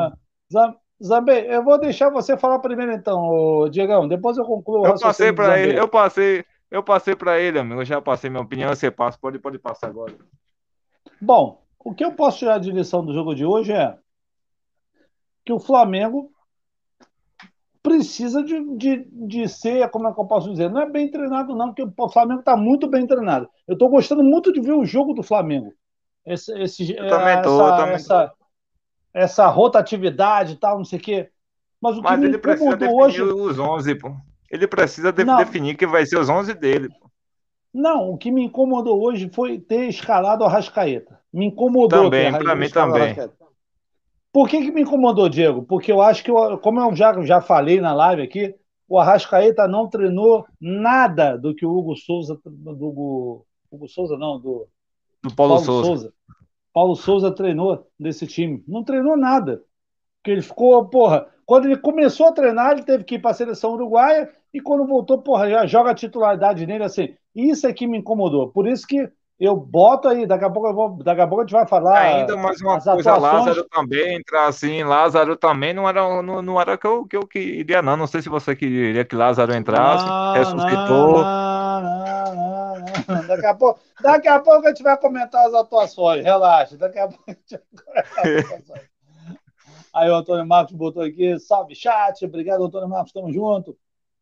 mano. 0.50 0.76
Zambé, 1.02 1.54
eu 1.54 1.62
vou 1.62 1.78
deixar 1.78 2.10
você 2.10 2.36
falar 2.36 2.58
primeiro 2.58 2.92
então, 2.92 3.68
Diegão, 3.70 4.08
depois 4.08 4.36
eu 4.38 4.44
concluo. 4.44 4.86
Eu 4.86 4.98
passei 4.98 5.32
para 5.32 5.58
ele, 5.58 5.78
eu 5.78 5.88
passei, 5.88 6.44
eu 6.70 6.82
passei 6.82 7.14
para 7.14 7.38
ele, 7.38 7.58
amigo, 7.58 7.82
eu 7.82 7.84
já 7.84 8.00
passei 8.00 8.30
minha 8.30 8.42
opinião, 8.42 8.70
você 8.70 8.90
passa, 8.90 9.18
pode, 9.18 9.38
pode 9.38 9.58
passar 9.58 9.88
agora. 9.88 10.14
Bom, 11.20 11.62
o 11.84 11.94
que 11.94 12.04
eu 12.04 12.12
posso 12.12 12.38
tirar 12.38 12.58
de 12.58 12.70
lição 12.70 13.04
do 13.04 13.12
jogo 13.12 13.34
de 13.34 13.44
hoje 13.44 13.72
é 13.72 13.96
que 15.44 15.52
o 15.52 15.60
Flamengo 15.60 16.32
precisa 17.82 18.42
de, 18.42 18.76
de, 18.76 19.08
de 19.12 19.48
ser, 19.48 19.88
como 19.90 20.08
é 20.08 20.12
que 20.12 20.18
eu 20.18 20.26
posso 20.26 20.50
dizer? 20.50 20.68
Não 20.68 20.80
é 20.80 20.90
bem 20.90 21.08
treinado, 21.08 21.54
não, 21.54 21.72
porque 21.72 21.88
o 21.96 22.08
Flamengo 22.08 22.40
está 22.40 22.56
muito 22.56 22.88
bem 22.88 23.06
treinado. 23.06 23.48
Eu 23.68 23.74
estou 23.74 23.88
gostando 23.88 24.24
muito 24.24 24.52
de 24.52 24.60
ver 24.60 24.72
o 24.72 24.84
jogo 24.84 25.14
do 25.14 25.22
Flamengo. 25.22 25.72
Esse, 26.26 26.52
esse, 26.60 26.96
eu 26.96 27.06
também 27.06 27.40
tô, 27.42 27.60
essa, 27.60 27.76
também 27.76 27.94
essa, 27.94 28.32
essa, 29.16 29.46
rotatividade 29.46 30.52
e 30.52 30.56
tal, 30.56 30.76
não 30.76 30.84
sei 30.84 30.98
o 30.98 31.02
quê. 31.02 31.30
Mas 31.80 31.96
o 31.96 32.02
Mas 32.02 32.20
que 32.20 32.26
ele 32.26 32.38
precisa 32.38 32.76
definir 32.76 33.02
hoje... 33.02 33.22
os 33.22 33.58
11, 33.58 33.94
pô. 33.94 34.12
Ele 34.50 34.66
precisa 34.66 35.10
de, 35.10 35.24
definir 35.24 35.76
que 35.76 35.86
vai 35.86 36.04
ser 36.04 36.18
os 36.18 36.28
11 36.28 36.54
dele, 36.54 36.88
pô. 36.88 37.10
Não, 37.72 38.10
o 38.10 38.16
que 38.16 38.30
me 38.30 38.44
incomodou 38.44 39.02
hoje 39.02 39.30
foi 39.34 39.58
ter 39.58 39.88
escalado 39.88 40.44
a 40.44 40.48
Rascaeta. 40.48 41.18
Me 41.32 41.46
incomodou. 41.46 42.04
Também, 42.04 42.32
para 42.32 42.54
mim 42.54 42.70
também. 42.70 43.14
Por 44.32 44.48
que, 44.48 44.62
que 44.62 44.70
me 44.70 44.82
incomodou, 44.82 45.28
Diego? 45.28 45.62
Porque 45.62 45.90
eu 45.90 46.00
acho 46.00 46.22
que, 46.22 46.30
eu, 46.30 46.58
como 46.58 46.80
eu 46.80 46.94
já, 46.94 47.22
já 47.22 47.40
falei 47.40 47.80
na 47.80 47.94
live 47.94 48.22
aqui, 48.22 48.54
o 48.88 48.98
Arrascaeta 48.98 49.66
não 49.66 49.88
treinou 49.88 50.46
nada 50.60 51.36
do 51.36 51.54
que 51.54 51.66
o 51.66 51.70
Hugo 51.70 51.96
Souza. 51.96 52.38
Do 52.44 52.70
Hugo, 52.70 53.46
Hugo 53.70 53.88
Souza, 53.88 54.16
não, 54.16 54.38
do, 54.38 54.68
do 55.22 55.34
Paulo, 55.34 55.54
Paulo 55.54 55.64
Souza. 55.64 55.86
Souza. 55.86 56.12
Paulo 56.76 56.94
Souza 56.94 57.30
treinou 57.30 57.86
desse 57.98 58.26
time. 58.26 58.62
Não 58.68 58.84
treinou 58.84 59.16
nada. 59.16 59.62
Porque 60.18 60.30
ele 60.30 60.42
ficou, 60.42 60.84
porra, 60.84 61.26
quando 61.46 61.64
ele 61.64 61.78
começou 61.78 62.26
a 62.26 62.32
treinar, 62.32 62.72
ele 62.72 62.82
teve 62.82 63.02
que 63.02 63.14
ir 63.14 63.18
para 63.18 63.30
a 63.30 63.34
seleção 63.34 63.72
uruguaia 63.72 64.28
e 64.52 64.60
quando 64.60 64.86
voltou, 64.86 65.22
porra, 65.22 65.48
já 65.48 65.64
joga 65.64 65.92
a 65.92 65.94
titularidade 65.94 66.66
nele 66.66 66.84
assim. 66.84 67.14
Isso 67.34 67.66
é 67.66 67.72
que 67.72 67.86
me 67.86 67.96
incomodou. 67.96 68.48
Por 68.50 68.68
isso 68.68 68.86
que 68.86 69.08
eu 69.40 69.56
boto 69.56 70.06
aí, 70.06 70.26
daqui 70.26 70.44
a 70.44 70.50
pouco 70.50 70.68
eu 70.68 70.74
vou, 70.74 71.02
daqui 71.02 71.20
a 71.22 71.26
pouco 71.26 71.44
a 71.44 71.46
gente 71.46 71.54
vai 71.54 71.66
falar. 71.66 71.98
Ainda 71.98 72.36
mais 72.36 72.60
uma 72.60 72.72
coisa, 72.72 72.92
atuações... 72.92 73.22
Lázaro 73.22 73.68
também 73.70 74.16
entrar 74.16 74.46
assim, 74.46 74.82
Lázaro 74.82 75.34
também 75.34 75.72
não 75.72 75.88
era, 75.88 76.22
não, 76.22 76.42
não 76.42 76.60
era 76.60 76.76
que 76.76 76.86
eu, 76.86 77.06
que 77.06 77.16
eu 77.16 77.26
queria, 77.26 77.80
não. 77.80 77.96
Não 77.96 78.06
sei 78.06 78.20
se 78.20 78.28
você 78.28 78.54
queria 78.54 79.02
que 79.02 79.16
Lázaro 79.16 79.54
entrasse, 79.54 80.04
não, 80.04 80.32
ressuscitou. 80.34 81.22
Não, 81.22 81.22
não, 81.22 81.45
Daqui 83.26 83.46
a 83.46 83.54
pouco, 83.54 83.80
daqui 84.00 84.28
a 84.28 84.40
pouco 84.40 84.66
a 84.66 84.68
gente 84.70 84.82
vai 84.82 84.96
comentar 84.98 85.46
as 85.46 85.54
atuações, 85.54 86.24
relaxa. 86.24 86.76
Daqui 86.76 86.98
a 86.98 87.08
pouco 87.08 87.24
a 87.26 87.32
gente 87.32 87.50
vai 87.50 88.04
comentar 88.04 88.26
as 88.26 88.44
atuações. 88.44 88.90
Aí 89.94 90.10
o 90.10 90.14
Antônio 90.14 90.46
Marcos 90.46 90.74
botou 90.74 91.02
aqui, 91.02 91.38
salve 91.38 91.74
chat, 91.74 92.24
obrigado 92.24 92.64
Antônio 92.64 92.88
Marcos, 92.88 93.12
tamo 93.12 93.32
junto. 93.32 93.76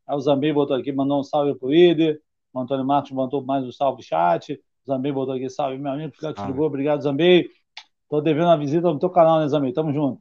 Aí 0.07 0.17
o 0.17 0.21
Zambi 0.21 0.53
botou 0.53 0.77
aqui, 0.77 0.93
mandou 0.93 1.19
um 1.19 1.25
salve 1.25 1.59
pro 1.59 1.69
líder. 1.69 2.21
O 2.53 2.61
Antônio 2.61 2.85
Marcos 2.85 3.11
mandou 3.11 3.45
mais 3.45 3.65
um 3.65 3.73
salve 3.73 4.03
chat. 4.03 4.61
Zambei 4.87 5.11
botou 5.11 5.35
aqui, 5.35 5.49
salve, 5.49 5.79
meu 5.79 5.93
amigo, 5.93 6.15
filhote 6.15 6.41
ah. 6.41 6.47
ligou, 6.47 6.67
obrigado, 6.67 7.01
Zambei. 7.01 7.49
Tô 8.09 8.21
devendo 8.21 8.47
uma 8.47 8.57
visita 8.57 8.93
no 8.93 8.99
teu 8.99 9.11
canal, 9.11 9.41
né, 9.41 9.49
Zambei? 9.49 9.73
Tamo 9.73 9.93
junto. 9.93 10.21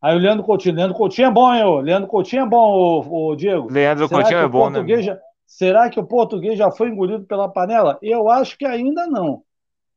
Aí 0.00 0.16
o 0.16 0.18
Leandro 0.18 0.44
Coutinho, 0.44 0.74
Leandro 0.74 0.96
Coutinho 0.96 1.28
é 1.28 1.30
bom, 1.30 1.52
hein, 1.52 1.64
ô? 1.64 1.80
Leandro 1.80 2.08
Coutinho 2.08 2.44
é 2.44 2.48
bom, 2.48 3.02
ô, 3.08 3.28
ô 3.30 3.36
Diego. 3.36 3.70
Leandro 3.70 4.08
Será 4.08 4.20
Coutinho 4.20 4.40
é 4.40 4.48
bom, 4.48 4.70
né? 4.70 5.02
Já, 5.02 5.18
será 5.48 5.88
que 5.88 5.98
o 5.98 6.06
português 6.06 6.58
já 6.58 6.70
foi 6.70 6.90
engolido 6.90 7.24
pela 7.24 7.48
panela? 7.48 7.98
Eu 8.02 8.28
acho 8.28 8.56
que 8.58 8.66
ainda 8.66 9.06
não. 9.06 9.42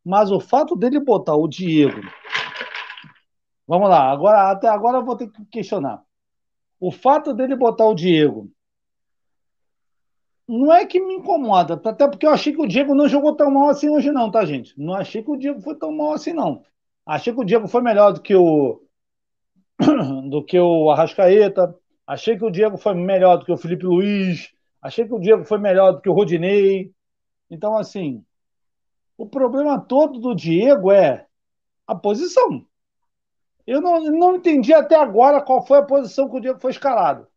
Mas 0.04 0.32
o 0.32 0.40
fato 0.40 0.76
dele 0.76 1.00
botar 1.00 1.36
o 1.36 1.48
Diego. 1.48 2.02
Vamos 3.68 3.90
lá, 3.90 4.10
agora, 4.10 4.50
até 4.50 4.68
agora 4.68 4.98
eu 4.98 5.06
vou 5.06 5.16
ter 5.16 5.30
que 5.30 5.46
questionar. 5.46 6.02
O 6.80 6.92
fato 6.92 7.34
dele 7.34 7.56
botar 7.56 7.86
o 7.86 7.94
Diego 7.94 8.50
não 10.48 10.74
é 10.74 10.86
que 10.86 11.00
me 11.00 11.16
incomoda, 11.16 11.76
até 11.76 12.08
porque 12.08 12.26
eu 12.26 12.32
achei 12.32 12.54
que 12.54 12.62
o 12.62 12.68
Diego 12.68 12.94
não 12.96 13.08
jogou 13.08 13.36
tão 13.36 13.50
mal 13.52 13.70
assim 13.70 13.90
hoje, 13.90 14.12
não, 14.12 14.30
tá, 14.30 14.44
gente? 14.44 14.74
Não 14.78 14.94
achei 14.94 15.24
que 15.24 15.32
o 15.32 15.38
Diego 15.38 15.62
foi 15.62 15.76
tão 15.76 15.92
mal 15.92 16.14
assim, 16.14 16.34
não. 16.34 16.64
Achei 17.06 17.34
que 17.34 17.40
o 17.40 17.46
Diego 17.46 17.68
foi 17.68 17.82
melhor 17.82 18.14
do 18.14 18.22
que 18.22 18.36
o 18.36 18.82
do 20.30 20.44
que 20.44 20.60
o 20.60 20.90
Arrascaeta. 20.92 21.74
Achei 22.06 22.38
que 22.38 22.44
o 22.44 22.52
Diego 22.52 22.78
foi 22.78 22.94
melhor 22.96 23.38
do 23.38 23.46
que 23.46 23.52
o 23.52 23.58
Felipe 23.58 23.86
Luiz. 23.86 24.52
Achei 24.82 25.06
que 25.06 25.14
o 25.14 25.20
Diego 25.20 25.46
foi 25.46 25.60
melhor 25.60 25.92
do 25.92 26.02
que 26.02 26.10
o 26.10 26.14
Rodinei. 26.14 26.92
Então, 27.50 27.78
assim, 27.78 28.24
o 29.18 29.28
problema 29.28 29.80
todo 29.80 30.20
do 30.20 30.34
Diego 30.34 30.92
é 30.92 31.28
a 31.86 31.94
posição. 31.94 32.66
Eu 33.68 33.80
não, 33.80 34.02
não 34.02 34.36
entendi 34.36 34.74
até 34.74 34.96
agora 34.96 35.42
qual 35.42 35.66
foi 35.66 35.78
a 35.78 35.84
posição 35.84 36.28
que 36.28 36.38
o 36.38 36.40
Diego 36.40 36.60
foi 36.60 36.72
escalado. 36.72 37.28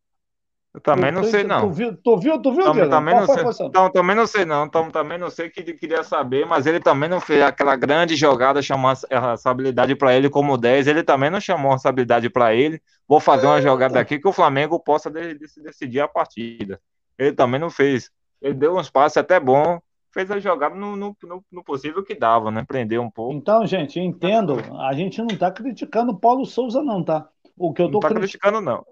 Eu 0.72 0.80
também 0.80 1.12
não 1.12 1.22
sei, 1.22 1.44
não. 1.44 1.68
Tu 1.68 1.70
viu, 1.70 1.96
tu 1.96 2.16
viu, 2.16 2.42
tu 2.42 2.52
viu 2.52 2.64
também, 2.64 2.90
também 2.90 3.14
não 3.14 3.26
sei, 3.26 3.68
não, 3.72 3.90
também 3.90 4.16
não 4.16 4.26
sei, 4.26 4.44
não. 4.44 4.68
Também 4.68 5.18
não 5.18 5.30
sei 5.30 5.48
que 5.48 5.60
ele 5.60 5.74
queria 5.74 6.02
saber, 6.02 6.44
mas 6.44 6.66
ele 6.66 6.80
também 6.80 7.08
não 7.08 7.20
fez 7.20 7.42
aquela 7.42 7.76
grande 7.76 8.16
jogada, 8.16 8.60
chamou 8.60 8.90
a 8.90 9.30
responsabilidade 9.30 9.94
para 9.94 10.16
ele 10.16 10.28
como 10.28 10.58
10. 10.58 10.88
Ele 10.88 11.04
também 11.04 11.30
não 11.30 11.40
chamou 11.40 11.70
a 11.70 11.74
responsabilidade 11.74 12.28
para 12.28 12.54
ele. 12.54 12.82
Vou 13.06 13.20
fazer 13.20 13.46
uma 13.46 13.62
jogada 13.62 14.00
aqui 14.00 14.18
que 14.18 14.26
o 14.26 14.32
Flamengo 14.32 14.80
possa 14.80 15.08
decidir 15.08 16.00
a 16.00 16.08
partida. 16.08 16.80
Ele 17.18 17.32
também 17.32 17.60
não 17.60 17.70
fez. 17.70 18.10
Ele 18.40 18.54
deu 18.54 18.74
um 18.74 18.80
espaço 18.80 19.18
até 19.18 19.40
bom, 19.40 19.80
fez 20.12 20.30
a 20.30 20.38
jogada 20.38 20.74
no, 20.74 20.96
no, 20.96 21.16
no, 21.50 21.64
possível 21.64 22.04
que 22.04 22.14
dava, 22.14 22.50
né? 22.50 22.64
Prendeu 22.66 23.02
um 23.02 23.10
pouco. 23.10 23.34
Então, 23.34 23.66
gente, 23.66 23.98
entendo. 23.98 24.54
A 24.80 24.92
gente 24.94 25.18
não 25.18 25.36
tá 25.36 25.50
criticando 25.50 26.12
o 26.12 26.18
Paulo 26.18 26.44
Souza, 26.44 26.82
não, 26.82 27.02
tá? 27.02 27.28
O 27.56 27.72
que 27.72 27.82
eu 27.82 27.86
tô 27.86 27.94
não 27.94 28.00
tá 28.00 28.08
criticando, 28.08 28.60
não. 28.60 28.84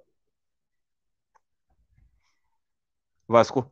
Vasco. 3.29 3.70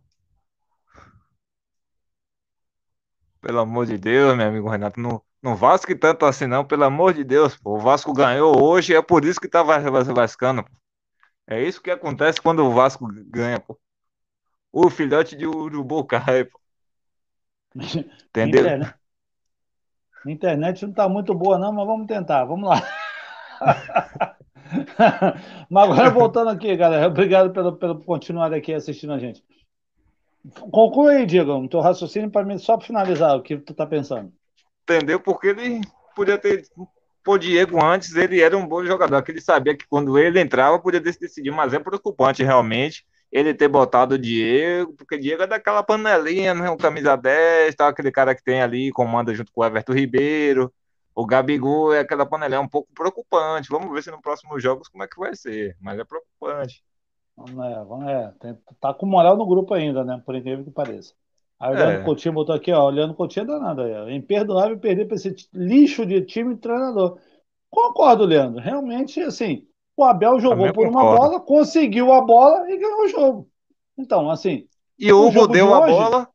Pelo 3.41 3.61
amor 3.61 3.87
de 3.87 3.99
Deus, 3.99 4.37
meu 4.37 4.47
amigo 4.47 4.69
Renato, 4.69 5.01
não, 5.01 5.23
não 5.43 5.57
Vasco 5.57 5.97
tanto 5.99 6.27
assim 6.27 6.47
não, 6.47 6.65
pelo 6.65 6.85
amor 6.85 7.15
de 7.15 7.25
Deus, 7.25 7.57
pô. 7.57 7.77
O 7.77 7.79
Vasco 7.79 8.13
ganhou 8.13 8.63
hoje, 8.63 8.95
é 8.95 9.03
por 9.03 9.25
isso 9.25 9.41
que 9.41 9.49
tá 9.49 9.63
vascando, 9.63 10.63
pô. 10.63 10.71
É 11.47 11.63
isso 11.63 11.83
que 11.83 11.91
acontece 11.91 12.41
quando 12.41 12.65
o 12.65 12.71
Vasco 12.73 13.09
ganha, 13.27 13.59
pô. 13.59 13.79
O 14.73 14.89
filhote 14.89 15.37
de 15.37 15.47
urubu 15.47 16.05
cai, 16.05 16.45
pô. 16.45 16.61
Entendeu? 17.75 18.61
Internet. 18.61 18.95
A 20.25 20.31
internet 20.31 20.87
não 20.87 20.93
tá 20.93 21.09
muito 21.09 21.35
boa 21.35 21.59
não, 21.59 21.73
mas 21.73 21.87
vamos 21.87 22.07
tentar, 22.07 22.45
vamos 22.45 22.69
lá. 22.69 22.83
Mas 25.69 25.91
agora 25.91 26.11
voltando 26.11 26.51
aqui, 26.51 26.77
galera. 26.77 27.09
Obrigado 27.09 27.53
pelo, 27.53 27.77
pelo 27.77 28.05
continuar 28.05 28.53
aqui 28.53 28.73
assistindo 28.73 29.13
a 29.13 29.19
gente. 29.19 29.43
Conclui 30.71 31.17
aí, 31.17 31.27
Diego, 31.27 31.69
teu 31.69 31.81
raciocínio 31.81 32.31
para 32.31 32.45
mim, 32.45 32.57
só 32.57 32.77
para 32.77 32.87
finalizar 32.87 33.37
o 33.37 33.43
que 33.43 33.59
tu 33.59 33.75
tá 33.75 33.85
pensando. 33.87 34.33
Entendeu? 34.83 35.19
Porque 35.19 35.49
ele 35.49 35.81
podia 36.15 36.39
ter. 36.39 36.63
Pô, 37.23 37.37
Diego, 37.37 37.85
antes 37.85 38.15
ele 38.15 38.41
era 38.41 38.57
um 38.57 38.67
bom 38.67 38.85
jogador, 38.85 39.23
que 39.23 39.33
ele 39.33 39.41
sabia 39.41 39.77
que 39.77 39.87
quando 39.87 40.19
ele 40.19 40.41
entrava 40.41 40.79
podia 40.79 41.01
decidir, 41.01 41.51
mas 41.51 41.75
é 41.75 41.79
preocupante 41.79 42.43
realmente 42.43 43.05
ele 43.31 43.55
ter 43.55 43.69
botado 43.69 44.17
o 44.17 44.19
Diego, 44.19 44.93
porque 44.95 45.19
Diego 45.19 45.43
é 45.43 45.47
daquela 45.47 45.83
panelinha, 45.83 46.53
né? 46.55 46.71
O 46.71 46.77
camisa 46.77 47.17
10, 47.17 47.75
tá, 47.75 47.89
aquele 47.89 48.11
cara 48.11 48.35
que 48.35 48.43
tem 48.43 48.61
ali, 48.61 48.91
comanda 48.91 49.35
junto 49.35 49.53
com 49.53 49.61
o 49.61 49.65
Everton 49.65 49.93
Ribeiro. 49.93 50.73
O 51.15 51.27
Gabigol 51.27 51.93
é 51.93 52.01
aquela 52.01 52.27
panela, 52.27 52.55
é 52.57 52.59
um 52.59 52.69
pouco 52.69 52.89
preocupante. 52.95 53.69
Vamos 53.69 53.93
ver 53.93 54.03
se 54.03 54.11
nos 54.11 54.21
próximos 54.21 54.63
jogos 54.63 54.89
como 54.89 55.05
é 55.05 55.09
que 55.09 55.19
vai 55.19 55.35
ser, 55.35 55.77
mas 55.81 55.99
é 55.99 56.05
preocupante. 56.05 56.83
É, 57.39 57.85
vamos, 57.85 58.09
é, 58.09 58.33
tem, 58.41 58.59
tá 58.81 58.93
com 58.93 59.07
moral 59.07 59.37
no 59.37 59.47
grupo 59.47 59.75
ainda, 59.75 60.05
né? 60.05 60.21
Por 60.25 60.35
incrível 60.35 60.65
que 60.65 60.71
pareça. 60.71 61.15
Aí 61.59 61.75
o 61.75 61.77
é. 61.77 61.79
Leandro 61.79 62.05
Coutinho 62.05 62.35
botou 62.35 62.55
aqui, 62.55 62.73
ó. 62.73 62.87
O 62.87 62.91
Leandro 62.91 63.17
Coutinho 63.17 63.45
é 63.45 63.47
danado 63.47 63.83
aí, 63.83 63.93
ó. 63.93 64.09
Imperdoável 64.09 64.79
perder 64.79 65.07
para 65.07 65.17
esse 65.17 65.35
lixo 65.53 66.05
de 66.07 66.23
time 66.23 66.55
e 66.55 66.59
treinador. 66.59 67.19
Concordo, 67.69 68.25
Leandro. 68.25 68.61
Realmente, 68.61 69.21
assim, 69.21 69.67
o 70.01 70.05
Abel 70.05 70.41
jogou 70.41 70.73
por 70.73 70.87
uma 70.87 71.03
bola, 71.03 71.41
conseguiu 71.41 72.13
a 72.13 72.21
bola 72.21 72.71
e 72.71 72.79
ganhou 72.79 73.05
o 73.05 73.09
jogo. 73.09 73.49
Então, 73.97 74.31
assim. 74.31 74.67
E 74.99 75.13
o 75.13 75.27
Hugo 75.27 75.47
deu 75.47 75.75
a 75.75 75.87
bola. 75.87 76.29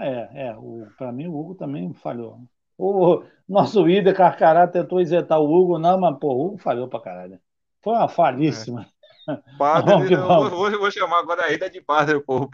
É, 0.00 0.48
é. 0.48 0.56
Para 0.96 1.12
mim, 1.12 1.26
o 1.26 1.38
Hugo 1.38 1.54
também 1.54 1.92
falhou. 1.94 2.38
O 2.76 3.22
nosso 3.48 3.84
líder 3.84 4.14
Carcará 4.14 4.66
tentou 4.68 5.00
isentar 5.00 5.40
o 5.40 5.52
Hugo, 5.52 5.78
não, 5.78 5.98
mas 5.98 6.16
pô, 6.18 6.32
o 6.32 6.46
Hugo 6.46 6.58
falhou 6.58 6.88
pra 6.88 7.00
caralho. 7.00 7.40
Foi 7.82 7.94
uma 7.94 8.08
falíssima. 8.08 8.86
É. 9.28 9.38
Padre, 9.58 10.14
vamos, 10.16 10.50
vou, 10.50 10.70
vou, 10.78 10.90
chamar 10.90 11.18
agora 11.18 11.44
a 11.44 11.52
Ida 11.52 11.68
de 11.68 11.80
padre, 11.80 12.20
pô. 12.20 12.48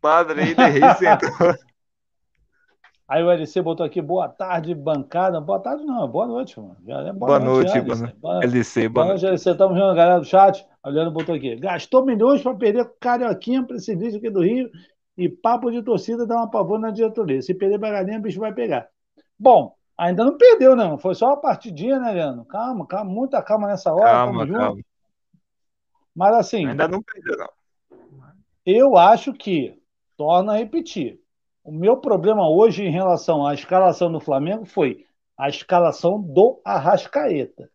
Padre 0.00 0.50
Ida 0.50 0.94
sentou. 0.94 1.30
Aí 3.12 3.22
o 3.22 3.30
LC 3.30 3.60
botou 3.60 3.84
aqui, 3.84 4.00
boa 4.00 4.26
tarde, 4.26 4.74
bancada. 4.74 5.38
Boa 5.38 5.60
tarde, 5.60 5.84
não, 5.84 6.08
boa 6.08 6.26
noite, 6.26 6.58
mano. 6.58 6.78
Já 6.86 7.00
é 7.00 7.12
boa, 7.12 7.38
boa 7.38 7.38
noite, 7.38 7.74
noite 7.74 7.90
LC. 7.90 8.14
Boa, 8.14 8.42
LC, 8.42 8.88
boa 8.88 9.06
noite. 9.06 9.26
LC, 9.26 9.50
estamos 9.50 9.74
vendo 9.74 9.90
a 9.90 9.94
galera 9.94 10.18
do 10.18 10.24
chat. 10.24 10.66
Olhando, 10.82 11.10
botou 11.10 11.34
aqui. 11.34 11.54
Gastou 11.56 12.06
milhões 12.06 12.40
para 12.40 12.54
perder 12.54 12.90
Carioquinha 12.98 13.66
para 13.66 13.76
esse 13.76 13.94
vídeo 13.94 14.16
aqui 14.16 14.30
do 14.30 14.40
Rio 14.40 14.70
e 15.14 15.28
papo 15.28 15.70
de 15.70 15.82
torcida 15.82 16.26
dá 16.26 16.36
uma 16.36 16.50
pavor 16.50 16.78
na 16.78 16.90
diretoria. 16.90 17.42
Se 17.42 17.52
perder 17.52 17.78
pra 17.78 17.90
galinha, 17.90 18.18
o 18.18 18.22
bicho 18.22 18.40
vai 18.40 18.54
pegar. 18.54 18.88
Bom, 19.38 19.74
ainda 19.98 20.24
não 20.24 20.38
perdeu, 20.38 20.74
não. 20.74 20.96
Foi 20.96 21.14
só 21.14 21.26
uma 21.26 21.36
partidinha, 21.36 22.00
né, 22.00 22.12
Leandro? 22.12 22.46
Calma, 22.46 22.86
calma, 22.86 23.10
muita 23.12 23.42
calma 23.42 23.68
nessa 23.68 23.92
hora. 23.92 24.04
Calma, 24.04 24.48
calma. 24.48 24.80
Mas 26.16 26.34
assim. 26.34 26.66
Ainda 26.66 26.88
não 26.88 27.02
perdeu, 27.02 27.36
não. 27.36 27.50
Eu 28.64 28.96
acho 28.96 29.34
que, 29.34 29.78
torna 30.16 30.54
a 30.54 30.56
repetir, 30.56 31.20
o 31.64 31.72
meu 31.72 31.96
problema 31.96 32.48
hoje 32.48 32.84
em 32.84 32.90
relação 32.90 33.46
à 33.46 33.54
escalação 33.54 34.10
do 34.10 34.20
Flamengo 34.20 34.64
foi 34.64 35.04
a 35.38 35.48
escalação 35.48 36.20
do 36.20 36.60
Arrascaeta. 36.64 37.70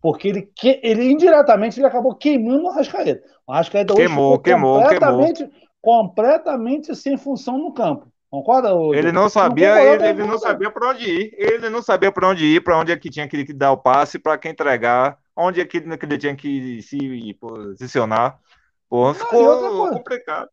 Porque 0.00 0.28
ele, 0.28 0.42
que, 0.56 0.80
ele 0.82 1.10
indiretamente 1.10 1.78
ele 1.78 1.86
acabou 1.86 2.14
queimando 2.14 2.64
o 2.64 2.68
Arrascaeta. 2.68 3.22
O 3.46 3.52
Arrascaeta 3.52 3.92
hoje 3.92 4.06
queimou, 4.06 4.38
queimou, 4.38 4.82
completamente, 4.82 5.44
queimou. 5.44 5.68
completamente 5.80 6.96
sem 6.96 7.16
função 7.16 7.58
no 7.58 7.72
campo. 7.72 8.10
Concorda? 8.30 8.70
Ele 8.96 9.10
não 9.10 9.28
sabia, 9.28 9.74
não 9.74 9.82
ele, 9.82 10.06
ele 10.06 10.24
não 10.24 10.38
sabia 10.38 10.70
para 10.70 10.90
onde 10.90 11.04
ir. 11.04 11.34
Ele 11.36 11.68
não 11.68 11.82
sabia 11.82 12.12
para 12.12 12.28
onde 12.28 12.44
ir, 12.44 12.62
para 12.62 12.78
onde 12.78 12.92
é 12.92 12.96
que 12.96 13.10
tinha 13.10 13.26
que 13.26 13.52
dar 13.52 13.72
o 13.72 13.76
passe, 13.76 14.20
para 14.20 14.38
quem 14.38 14.52
entregar, 14.52 15.18
onde 15.36 15.60
é 15.60 15.64
que 15.64 15.78
ele 15.78 16.18
tinha 16.18 16.36
que 16.36 16.80
se 16.80 17.34
posicionar. 17.40 18.38
Pô, 18.88 19.12
ficou 19.12 19.90
complicado. 19.90 20.48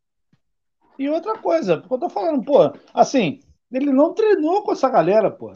E 0.98 1.10
outra 1.10 1.38
coisa, 1.38 1.78
porque 1.78 1.94
eu 1.94 2.00
tô 2.00 2.10
falando, 2.10 2.44
pô, 2.44 2.72
assim, 2.94 3.40
ele 3.72 3.92
não 3.92 4.14
treinou 4.14 4.64
com 4.64 4.72
essa 4.72 4.90
galera, 4.90 5.30
pô. 5.30 5.54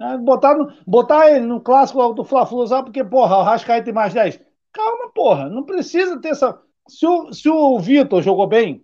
É, 0.00 0.16
botar, 0.16 0.54
no, 0.54 0.72
botar 0.86 1.30
ele 1.30 1.44
no 1.46 1.60
clássico 1.60 2.14
do 2.14 2.24
Fla-Flu, 2.24 2.66
só 2.66 2.82
porque, 2.82 3.04
porra, 3.04 3.36
o 3.36 3.42
Rascaeta 3.42 3.84
tem 3.84 3.94
mais 3.94 4.14
10. 4.14 4.40
Calma, 4.72 5.10
porra, 5.14 5.48
não 5.48 5.64
precisa 5.64 6.18
ter 6.20 6.30
essa. 6.30 6.58
Se 6.88 7.06
o, 7.06 7.32
se 7.32 7.48
o 7.48 7.78
Vitor 7.78 8.22
jogou 8.22 8.46
bem, 8.46 8.82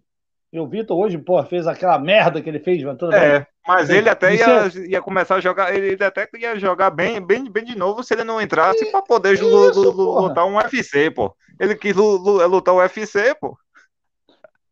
e 0.52 0.60
o 0.60 0.66
Vitor 0.66 0.96
hoje, 0.96 1.18
pô, 1.18 1.42
fez 1.44 1.66
aquela 1.66 1.98
merda 1.98 2.40
que 2.40 2.48
ele 2.48 2.60
fez, 2.60 2.82
mas 2.82 2.96
tudo 2.96 3.14
É, 3.14 3.38
bem. 3.40 3.46
mas 3.66 3.90
ele 3.90 4.08
até 4.08 4.34
ia, 4.34 4.68
ia 4.88 5.02
começar 5.02 5.36
a 5.36 5.40
jogar, 5.40 5.74
ele 5.74 6.02
até 6.02 6.28
ia 6.38 6.58
jogar 6.58 6.90
bem, 6.90 7.20
bem, 7.20 7.50
bem 7.50 7.64
de 7.64 7.76
novo 7.76 8.02
se 8.02 8.14
ele 8.14 8.24
não 8.24 8.40
entrasse 8.40 8.90
para 8.90 9.02
poder 9.02 9.34
isso, 9.34 9.90
lutar 9.90 10.46
um 10.46 10.56
UFC, 10.56 11.10
pô. 11.10 11.34
Ele 11.58 11.74
quis 11.74 11.96
lutar 11.96 12.74
o 12.74 12.78
UFC, 12.78 13.34
pô. 13.40 13.56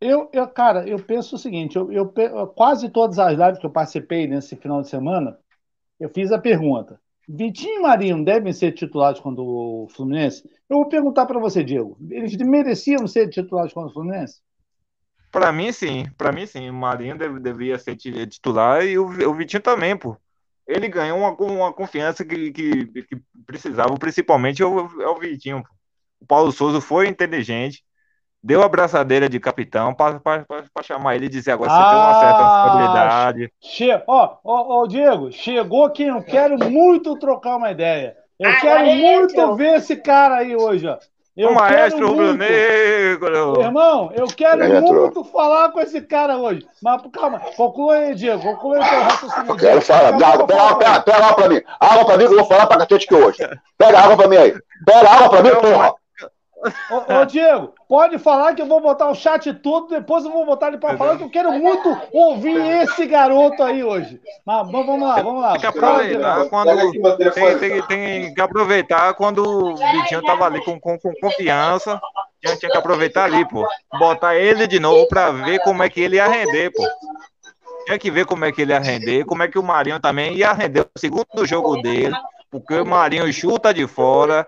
Eu, 0.00 0.28
eu, 0.32 0.46
cara, 0.48 0.88
eu 0.88 0.98
penso 0.98 1.36
o 1.36 1.38
seguinte: 1.38 1.76
eu, 1.76 1.90
eu, 1.92 2.06
quase 2.48 2.88
todas 2.90 3.18
as 3.18 3.36
lives 3.36 3.58
que 3.58 3.66
eu 3.66 3.70
participei 3.70 4.26
nesse 4.26 4.56
final 4.56 4.82
de 4.82 4.88
semana, 4.88 5.38
eu 5.98 6.08
fiz 6.08 6.32
a 6.32 6.38
pergunta: 6.38 7.00
Vitinho 7.28 7.78
e 7.78 7.82
Marinho 7.82 8.24
devem 8.24 8.52
ser 8.52 8.72
titulares 8.72 9.20
contra 9.20 9.42
o 9.42 9.88
Fluminense? 9.90 10.48
Eu 10.68 10.78
vou 10.78 10.88
perguntar 10.88 11.26
para 11.26 11.38
você, 11.38 11.64
Diego: 11.64 11.96
eles 12.10 12.36
mereciam 12.36 13.06
ser 13.06 13.28
titulares 13.28 13.72
contra 13.72 13.90
o 13.90 13.92
Fluminense? 13.92 14.40
Para 15.30 15.50
mim, 15.50 15.72
sim. 15.72 16.06
Para 16.16 16.30
mim, 16.30 16.46
sim. 16.46 16.70
O 16.70 16.74
Marinho 16.74 17.18
deve, 17.18 17.76
ser 17.78 17.96
titular 17.96 18.84
e 18.84 18.98
o, 18.98 19.06
o 19.06 19.34
Vitinho 19.34 19.62
também, 19.62 19.96
pô. 19.96 20.16
Ele 20.66 20.88
ganhou 20.88 21.18
uma, 21.18 21.30
uma 21.30 21.72
confiança 21.72 22.24
que, 22.24 22.52
que, 22.52 22.86
que 22.86 23.16
precisava, 23.44 23.92
principalmente 23.96 24.62
é 24.62 24.66
o, 24.66 25.02
é 25.02 25.08
o 25.08 25.18
Vitinho. 25.18 25.62
O 26.20 26.26
Paulo 26.26 26.52
Souza 26.52 26.80
foi 26.80 27.08
inteligente, 27.08 27.84
deu 28.44 28.60
a 28.60 28.66
abraçadeira 28.66 29.26
de 29.26 29.40
capitão 29.40 29.94
para 29.94 30.20
chamar 30.82 31.16
ele 31.16 31.26
e 31.26 31.30
dizer 31.30 31.52
agora 31.52 31.70
ah, 31.72 31.74
você 31.74 31.88
tem 31.88 31.96
uma 31.96 32.20
certa 32.20 32.38
ah, 32.38 32.62
responsabilidade. 32.62 33.52
Che 33.58 34.02
ó, 34.06 34.36
ó, 34.44 34.82
ó, 34.82 34.86
Diego, 34.86 35.32
chegou 35.32 35.88
quem 35.88 36.08
eu 36.08 36.22
quero 36.22 36.58
muito 36.70 37.18
trocar 37.18 37.56
uma 37.56 37.70
ideia. 37.70 38.14
Eu 38.38 38.50
ah, 38.50 38.60
quero 38.60 38.86
muito 38.86 39.54
ver 39.56 39.76
esse 39.76 39.96
cara 39.96 40.36
aí 40.36 40.54
hoje, 40.54 40.86
ó. 40.86 40.98
Eu 41.36 41.50
o 41.50 41.54
maestro 41.54 42.10
rubro-negro. 42.10 43.60
Irmão, 43.60 44.12
eu 44.14 44.26
quero 44.26 44.62
é, 44.62 44.80
muito 44.80 45.24
falar 45.24 45.70
com 45.72 45.80
esse 45.80 46.00
cara 46.00 46.36
hoje. 46.36 46.64
Mas 46.80 47.02
calma, 47.12 47.40
conclua 47.56 47.94
aí, 47.94 48.14
Diego. 48.14 48.40
Conclua 48.40 48.76
aí 48.76 48.88
teu 48.88 49.02
raciocínio. 49.02 49.50
Eu 49.50 49.56
quero 49.56 49.80
falar. 49.80 50.12
Pega 50.12 50.26
água, 50.28 50.46
pega, 50.46 50.62
água, 50.62 51.00
pega 51.00 51.16
água 51.16 51.34
pra 51.34 51.48
mim. 51.48 51.62
Água 51.80 52.04
pra 52.04 52.16
mim 52.18 52.26
que 52.26 52.32
eu 52.34 52.36
vou 52.36 52.46
falar 52.46 52.66
pra 52.66 52.78
cacete 52.78 53.06
que 53.08 53.14
hoje. 53.16 53.38
Pega 53.76 53.98
água 53.98 54.16
pra 54.16 54.28
mim 54.28 54.36
aí. 54.36 54.54
Pega 54.86 55.10
água 55.10 55.28
pra 55.28 55.42
mim, 55.42 55.50
porra. 55.60 55.94
Ô, 56.90 57.20
ô, 57.20 57.24
Diego, 57.26 57.74
pode 57.88 58.18
falar 58.18 58.54
que 58.54 58.62
eu 58.62 58.66
vou 58.66 58.80
botar 58.80 59.10
o 59.10 59.14
chat 59.14 59.52
todo, 59.54 59.88
depois 59.88 60.24
eu 60.24 60.32
vou 60.32 60.46
botar 60.46 60.68
ele 60.68 60.78
para 60.78 60.96
falar 60.96 61.16
que 61.16 61.24
eu 61.24 61.30
quero 61.30 61.52
muito 61.52 61.96
ouvir 62.12 62.58
esse 62.82 63.06
garoto 63.06 63.62
aí 63.62 63.84
hoje. 63.84 64.20
Mas 64.44 64.70
vamos 64.70 65.00
lá, 65.00 65.22
vamos 65.22 65.42
lá. 65.42 65.52
Tem 65.52 65.60
que 65.60 65.66
aproveitar 65.66 66.48
quando, 66.48 66.92
tem, 67.32 67.58
tem, 67.58 67.82
tem, 67.82 68.34
que 68.34 68.40
aproveitar 68.40 69.14
quando 69.14 69.44
o 69.44 69.76
Vitinho 69.76 70.22
tava 70.22 70.46
ali 70.46 70.64
com, 70.64 70.80
com, 70.80 70.98
com 70.98 71.12
confiança. 71.20 72.00
A 72.44 72.48
gente 72.48 72.60
tinha 72.60 72.72
que 72.72 72.78
aproveitar 72.78 73.24
ali, 73.24 73.46
pô. 73.48 73.66
Botar 73.98 74.36
ele 74.36 74.66
de 74.66 74.80
novo 74.80 75.06
para 75.08 75.30
ver 75.30 75.60
como 75.60 75.82
é 75.82 75.90
que 75.90 76.00
ele 76.00 76.16
ia 76.16 76.26
render, 76.26 76.70
pô. 76.70 76.82
Tinha 77.86 77.98
que 77.98 78.10
ver 78.10 78.24
como 78.24 78.44
é 78.44 78.52
que 78.52 78.62
ele 78.62 78.72
ia 78.72 78.78
render, 78.78 79.24
como 79.24 79.42
é 79.42 79.48
que 79.48 79.58
o 79.58 79.62
Marinho 79.62 80.00
também 80.00 80.34
ia 80.34 80.52
render 80.52 80.80
o 80.80 80.98
segundo 80.98 81.44
jogo 81.44 81.82
dele, 81.82 82.16
porque 82.50 82.74
o 82.74 82.86
Marinho 82.86 83.30
chuta 83.32 83.74
de 83.74 83.86
fora, 83.86 84.46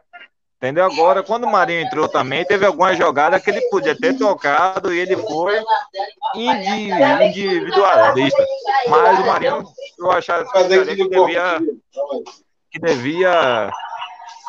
Entendeu? 0.57 0.87
Agora, 0.87 1.23
quando 1.23 1.45
o 1.45 1.51
Marinho 1.51 1.83
entrou 1.83 2.09
também, 2.09 2.43
teve 2.45 2.65
alguma 2.65 2.95
jogada 2.95 3.39
que 3.39 3.51
ele 3.51 3.61
podia 3.69 3.95
ter 3.95 4.17
tocado 4.17 4.93
e 4.93 4.99
ele 4.99 5.15
foi 5.15 5.63
individualista. 6.35 8.43
Mas 8.89 9.19
o 9.19 9.27
Marinho, 9.27 9.65
eu 9.99 10.11
achava 10.11 10.47
que 10.47 10.65
devia, 10.65 11.61
que 12.71 12.79
devia 12.79 13.71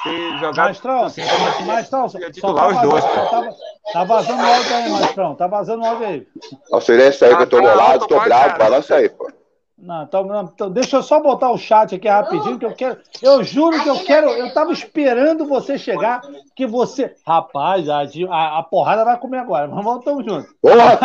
ter 0.01 0.39
jogado. 0.39 0.65
Maestrão, 0.65 1.03
assim, 1.03 1.21
Maestrão, 1.65 2.07
titular 2.31 2.69
os 2.69 2.81
dois. 2.81 3.03
Tá, 3.03 3.49
tá 3.91 4.03
vazando 4.05 4.43
o 4.43 4.45
áudio 4.45 4.75
aí, 4.75 4.89
Maestrão. 4.89 5.35
Tá 5.35 5.47
vazando 5.47 5.83
o 5.83 5.87
áudio 5.87 6.07
aí. 6.07 6.25
O 6.71 6.79
silêncio 6.79 7.27
aí 7.27 7.35
que 7.35 7.43
eu 7.43 7.47
tô 7.47 7.61
bolado, 7.61 8.07
tô 8.07 8.17
bravo, 8.17 8.57
balança 8.57 8.95
aí, 8.95 9.09
pô. 9.09 9.29
Não, 9.77 10.03
então, 10.03 10.23
não, 10.23 10.41
então, 10.41 10.71
deixa 10.71 10.97
eu 10.97 11.03
só 11.03 11.21
botar 11.21 11.51
o 11.51 11.57
chat 11.57 11.93
aqui 11.93 12.07
rapidinho, 12.07 12.57
que 12.57 12.65
eu 12.65 12.73
quero. 12.73 12.99
Eu 13.21 13.43
juro 13.43 13.81
que 13.83 13.87
eu 13.87 14.03
quero. 14.03 14.27
Eu 14.29 14.51
tava 14.51 14.71
esperando 14.71 15.45
você 15.45 15.77
chegar, 15.77 16.21
que 16.55 16.65
você. 16.65 17.15
Rapaz, 17.25 17.87
a, 17.87 18.01
a, 18.01 18.59
a 18.59 18.63
porrada 18.63 19.05
vai 19.05 19.19
comer 19.19 19.37
agora. 19.37 19.67
Mas 19.67 19.85
vamos 19.85 20.03
juntos. 20.25 20.51
Porra, 20.59 20.97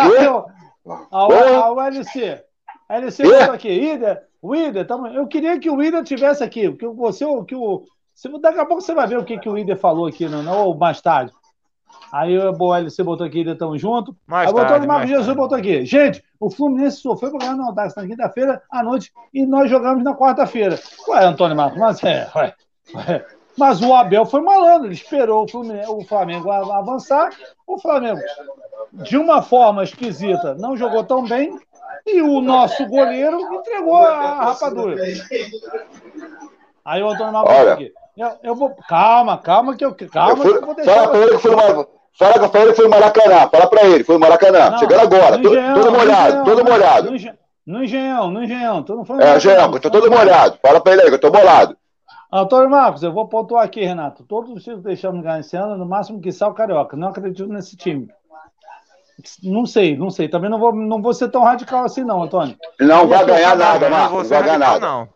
a, 1.10 1.18
a, 1.18 1.82
a 1.82 1.86
LC. 1.88 2.42
A 2.88 2.96
LC 2.96 3.22
botou 3.24 3.54
aqui. 3.54 3.68
Ida, 3.68 4.22
o 4.40 4.56
Ida, 4.56 4.84
tamo, 4.86 5.06
eu 5.06 5.26
queria 5.26 5.58
que 5.58 5.68
o 5.68 5.82
Ida 5.82 6.02
tivesse 6.02 6.42
aqui. 6.42 6.72
Que 6.72 6.86
você, 6.88 7.26
que 7.46 7.54
o. 7.54 7.84
Daqui 8.40 8.58
a 8.58 8.64
pouco 8.64 8.80
você 8.80 8.94
vai 8.94 9.06
ver 9.06 9.18
o 9.18 9.24
que, 9.24 9.38
que 9.38 9.48
o 9.48 9.58
Ida 9.58 9.76
falou 9.76 10.06
aqui, 10.06 10.28
não, 10.28 10.42
não, 10.42 10.66
ou 10.66 10.74
mais 10.74 11.00
tarde. 11.00 11.30
Aí 12.12 12.36
o 12.38 12.74
LC 12.74 13.02
botou 13.02 13.26
aqui, 13.26 13.38
ainda 13.38 13.52
estão 13.52 13.76
junto. 13.78 14.14
Mais 14.26 14.46
aí 14.46 14.52
botou 14.52 14.76
o 14.76 14.86
Marcos 14.86 15.08
Jesus, 15.08 15.26
tarde. 15.26 15.40
botou 15.40 15.56
aqui. 15.56 15.86
Gente, 15.86 16.22
o 16.38 16.50
Fluminense 16.50 16.98
sofreu 16.98 17.30
para 17.30 17.40
ganhar 17.40 17.56
no 17.56 17.64
Audax 17.64 17.94
na 17.96 18.06
quinta-feira 18.06 18.62
à 18.70 18.82
noite 18.82 19.10
e 19.32 19.46
nós 19.46 19.70
jogamos 19.70 20.04
na 20.04 20.14
quarta-feira. 20.14 20.78
Ué, 21.08 21.24
Antônio 21.24 21.56
Marcos, 21.56 21.78
mas 21.78 22.04
é, 22.04 22.30
ué, 22.36 22.54
ué. 22.94 23.24
Mas 23.56 23.80
o 23.80 23.94
Abel 23.94 24.26
foi 24.26 24.42
malandro, 24.42 24.88
ele 24.88 24.94
esperou 24.94 25.46
o, 25.50 25.96
o 25.96 26.04
Flamengo 26.04 26.50
avançar. 26.50 27.30
O 27.66 27.78
Flamengo, 27.78 28.20
de 28.92 29.16
uma 29.16 29.40
forma 29.40 29.82
esquisita, 29.82 30.54
não 30.54 30.76
jogou 30.76 31.04
tão 31.04 31.24
bem. 31.24 31.58
E 32.06 32.20
o 32.20 32.42
nosso 32.42 32.84
goleiro 32.88 33.40
entregou 33.54 33.96
a 33.96 34.44
rapadura. 34.44 35.02
Aí 36.84 37.02
o 37.02 37.08
Antônio 37.08 37.32
Marcos 37.32 37.54
Olha, 37.54 37.72
aqui. 37.72 37.92
Eu, 38.16 38.30
eu, 38.42 38.54
vou. 38.54 38.74
Calma, 38.88 39.38
calma, 39.38 39.76
que 39.76 39.84
eu. 39.84 39.94
Calma, 40.10 40.32
eu 40.32 40.36
fui, 40.36 40.52
que 40.52 40.58
eu 40.58 40.66
vou 40.66 40.74
deixar. 40.74 41.04
Fala 41.04 41.16
ele 41.16 41.30
que 41.36 41.38
foi 41.38 41.54
uma, 41.54 41.86
Fala 42.18 42.48
com 42.48 42.58
ele 42.58 42.74
foi 42.74 42.84
no 42.84 42.90
Maracanã. 42.90 43.48
Fala 43.48 43.66
pra 43.66 43.86
ele, 43.86 44.04
foi 44.04 44.14
no 44.16 44.20
Maracanã. 44.20 44.70
Não, 44.70 44.78
Chegando 44.78 45.00
agora. 45.00 45.38
Todo, 45.38 45.48
engenhão, 45.48 45.74
todo 45.74 45.92
molhado, 45.92 46.44
todo 46.44 46.64
molhado. 46.64 47.10
No 47.64 47.84
engenhão, 47.84 48.30
no 48.30 48.42
engenhão. 48.42 48.82
Tô 48.82 48.96
não 48.96 49.04
falando 49.04 49.22
é, 49.22 49.36
engenhão, 49.36 49.72
eu 49.72 49.80
tô 49.80 49.90
todo 49.90 50.10
molhado. 50.10 50.58
Fala 50.60 50.80
pra 50.80 50.92
ele 50.92 51.02
aí, 51.02 51.08
que 51.08 51.14
eu 51.14 51.20
tô 51.20 51.30
molado. 51.30 51.76
Antônio 52.30 52.70
Marcos, 52.70 53.02
eu 53.02 53.12
vou 53.12 53.28
pontuar 53.28 53.64
aqui, 53.64 53.84
Renato. 53.84 54.24
Todos 54.24 54.50
os 54.50 54.64
times 54.64 54.82
deixamos 54.82 55.22
ganhar 55.22 55.40
esse 55.40 55.56
ano, 55.56 55.76
no 55.76 55.86
máximo 55.86 56.20
que 56.20 56.32
sal 56.32 56.54
carioca. 56.54 56.96
Não 56.96 57.08
acredito 57.08 57.46
nesse 57.46 57.76
time. 57.76 58.08
Não 59.42 59.66
sei, 59.66 59.96
não 59.96 60.10
sei. 60.10 60.28
Também 60.28 60.50
não 60.50 60.58
vou, 60.58 60.74
não 60.74 61.00
vou 61.00 61.12
ser 61.12 61.28
tão 61.28 61.42
radical 61.42 61.84
assim, 61.84 62.02
não, 62.02 62.22
Antônio. 62.22 62.56
Não 62.80 63.06
vai 63.06 63.24
ganhar 63.24 63.56
nada, 63.56 63.88
Marcos. 63.88 64.22
Não 64.22 64.28
vai 64.28 64.42
ganhar 64.42 64.58
nada. 64.58 64.80
Não. 64.80 65.08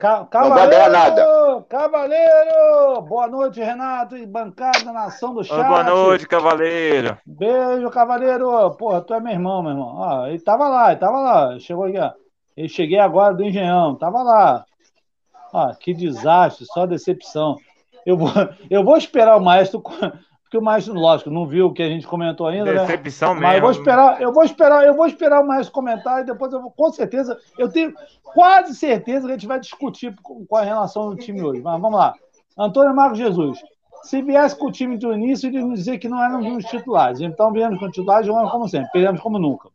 Cavaleiro, 0.00 0.54
vai 0.54 0.68
ganhar 0.70 0.88
nada. 0.88 1.62
Cavaleiro! 1.68 3.02
Boa 3.02 3.28
noite, 3.28 3.60
Renato 3.60 4.16
e 4.16 4.24
bancada, 4.24 4.90
nação 4.90 5.34
do 5.34 5.44
chat. 5.44 5.62
Boa 5.62 5.84
noite, 5.84 6.26
Cavaleiro. 6.26 7.18
Beijo, 7.26 7.90
Cavaleiro. 7.90 8.70
Porra, 8.78 9.02
tu 9.02 9.12
é 9.12 9.20
meu 9.20 9.34
irmão, 9.34 9.62
meu 9.62 9.72
irmão. 9.72 9.94
Ó, 9.94 10.26
ele 10.26 10.38
tava 10.38 10.70
lá, 10.70 10.90
ele 10.90 11.00
tava 11.00 11.20
lá. 11.20 11.58
Chegou 11.58 11.84
aqui, 11.84 11.98
ó. 11.98 12.12
Eu 12.56 12.66
cheguei 12.66 12.98
agora 12.98 13.34
do 13.34 13.44
Engenhão, 13.44 13.94
tava 13.94 14.22
lá. 14.22 14.64
Ó, 15.52 15.74
que 15.74 15.92
desastre, 15.92 16.64
só 16.64 16.86
decepção. 16.86 17.58
Eu 18.06 18.16
vou, 18.16 18.30
eu 18.70 18.82
vou 18.82 18.96
esperar 18.96 19.36
o 19.36 19.44
maestro 19.44 19.82
porque 20.50 20.58
o 20.58 20.62
Maestro, 20.62 20.94
lógico, 20.94 21.30
não 21.30 21.46
viu 21.46 21.66
o 21.66 21.72
que 21.72 21.80
a 21.80 21.88
gente 21.88 22.04
comentou 22.04 22.48
ainda, 22.48 22.74
né? 22.74 22.80
Decepção 22.80 23.36
né? 23.36 23.40
mesmo. 23.40 23.46
Mas 23.46 23.54
eu 23.54 23.62
vou 23.62 23.70
esperar, 23.70 24.20
eu 24.20 24.32
vou 24.32 24.44
esperar, 24.44 24.84
eu 24.84 24.94
vou 24.96 25.06
esperar 25.06 25.44
o 25.44 25.46
Maestro 25.46 25.72
comentar 25.72 26.22
e 26.22 26.24
depois 26.24 26.52
eu 26.52 26.60
vou, 26.60 26.72
com 26.72 26.90
certeza, 26.90 27.38
eu 27.56 27.70
tenho 27.70 27.94
quase 28.24 28.74
certeza 28.74 29.26
que 29.26 29.32
a 29.32 29.36
gente 29.36 29.46
vai 29.46 29.60
discutir 29.60 30.12
com 30.20 30.56
a 30.56 30.62
relação 30.62 31.10
do 31.10 31.14
time 31.14 31.40
hoje. 31.40 31.62
Mas 31.62 31.80
vamos 31.80 31.96
lá. 31.96 32.14
Antônio 32.58 32.92
Marcos 32.92 33.18
Jesus. 33.18 33.60
Se 34.02 34.20
viesse 34.22 34.58
com 34.58 34.66
o 34.66 34.72
time 34.72 34.98
do 34.98 35.12
início, 35.12 35.48
ele 35.48 35.62
nos 35.62 35.78
dizer 35.78 35.98
que 35.98 36.08
não 36.08 36.20
eram 36.20 36.56
os 36.56 36.64
titulares. 36.64 37.20
Então 37.20 37.52
viemos 37.52 37.78
com 37.78 37.88
titulares, 37.88 38.26
jogamos 38.26 38.50
como 38.50 38.68
sempre, 38.68 38.90
perdemos 38.90 39.20
como 39.20 39.38
nunca. 39.38 39.68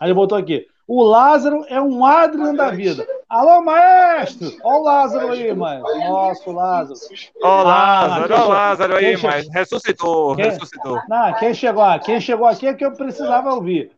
Aí 0.00 0.08
ele 0.08 0.14
botou 0.14 0.38
aqui. 0.38 0.66
O 0.92 1.04
Lázaro 1.04 1.64
é 1.68 1.80
um 1.80 2.04
Adrian 2.04 2.52
da 2.52 2.72
vida. 2.72 3.06
Alô, 3.28 3.62
maestro! 3.62 4.52
Olha 4.64 4.76
o 4.76 4.82
Lázaro 4.82 5.30
aí, 5.30 5.54
mano. 5.54 5.84
Nossa, 5.84 6.50
o 6.50 6.52
Lázaro. 6.52 6.98
Ó, 7.44 7.60
o 7.60 7.62
Lázaro, 7.62 8.34
ó, 8.34 8.44
o 8.44 8.48
Lázaro 8.48 8.96
aí, 8.96 9.16
che... 9.16 9.24
mas 9.24 9.48
ressuscitou, 9.50 10.34
quem... 10.34 10.46
ressuscitou. 10.46 11.00
Não, 11.08 11.32
quem 11.34 11.54
chegou, 11.54 11.84
quem 12.00 12.20
chegou 12.20 12.44
aqui 12.44 12.66
é 12.66 12.74
que 12.74 12.84
eu 12.84 12.90
precisava 12.90 13.54
ouvir. 13.54 13.92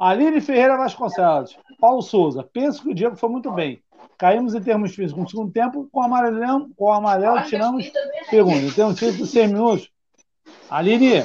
Aline 0.00 0.40
Ferreira 0.40 0.78
Vasconcelos, 0.78 1.54
Paulo 1.78 2.00
Souza. 2.00 2.42
Penso 2.50 2.82
que 2.82 2.92
o 2.92 2.94
Diego 2.94 3.14
foi 3.14 3.28
muito 3.28 3.50
bem. 3.50 3.82
Caímos 4.16 4.54
em 4.54 4.62
termos 4.62 4.94
físicos 4.94 5.24
no 5.24 5.28
segundo 5.28 5.52
tempo, 5.52 5.86
com 5.92 6.00
o 6.00 6.02
amarelo, 6.02 6.70
com 6.78 6.86
o 6.86 6.92
amarelo 6.92 7.42
tiramos 7.42 7.92
segundo. 8.30 8.56
Em 8.56 8.72
termos 8.72 8.98
físicos, 8.98 9.28
100 9.28 9.48
minutos. 9.48 9.90
Aline, 10.70 11.24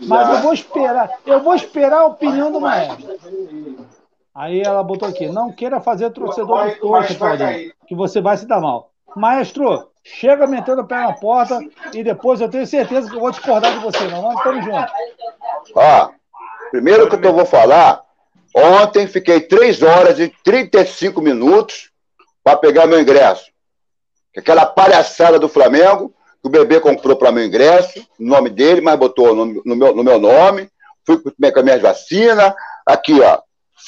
mas 0.00 0.28
eu 0.28 0.42
vou 0.42 0.52
esperar, 0.52 1.10
eu 1.24 1.40
vou 1.42 1.54
esperar 1.54 2.00
a 2.00 2.06
opinião 2.06 2.52
do 2.52 2.60
maestro. 2.60 3.16
Aí 4.34 4.60
ela 4.60 4.82
botou 4.82 5.08
aqui, 5.08 5.28
não 5.28 5.50
queira 5.50 5.80
fazer 5.80 6.10
torcedor 6.10 6.68
de 6.68 6.76
torce, 6.76 7.14
Paulinho, 7.14 7.72
que 7.86 7.94
você 7.94 8.20
vai 8.20 8.36
se 8.36 8.46
dar 8.46 8.60
mal. 8.60 8.90
Maestro, 9.16 9.88
chega 10.04 10.46
metendo 10.46 10.82
o 10.82 10.86
pé 10.86 10.96
na 10.96 11.14
porta 11.14 11.58
e 11.94 12.04
depois 12.04 12.40
eu 12.40 12.48
tenho 12.50 12.66
certeza 12.66 13.08
que 13.08 13.16
eu 13.16 13.20
vou 13.20 13.30
discordar 13.30 13.72
de 13.72 13.78
você, 13.78 14.06
não 14.08 14.20
vamos 14.20 14.36
estamos 14.36 14.64
juntos. 14.64 14.92
Ó, 15.74 16.10
primeiro 16.70 17.08
que 17.08 17.26
eu 17.26 17.32
vou 17.32 17.46
falar, 17.46 18.02
ontem 18.54 19.06
fiquei 19.06 19.40
3 19.40 19.82
horas 19.82 20.18
e 20.18 20.28
35 20.44 21.22
minutos 21.22 21.90
para 22.44 22.58
pegar 22.58 22.86
meu 22.86 23.00
ingresso. 23.00 23.50
Aquela 24.36 24.66
palhaçada 24.66 25.38
do 25.38 25.48
Flamengo, 25.48 26.12
o 26.46 26.50
bebê 26.50 26.80
comprou 26.80 27.16
para 27.16 27.32
meu 27.32 27.44
ingresso, 27.44 28.06
no 28.18 28.30
nome 28.30 28.50
dele, 28.50 28.80
mas 28.80 28.98
botou 28.98 29.34
no, 29.34 29.62
no, 29.64 29.76
meu, 29.76 29.94
no 29.94 30.04
meu 30.04 30.18
nome. 30.18 30.68
Fui 31.04 31.18
com 31.18 31.30
as 31.30 31.64
minhas 31.64 31.80
vacinas. 31.80 32.52
Aqui, 32.86 33.20
ó. 33.20 33.38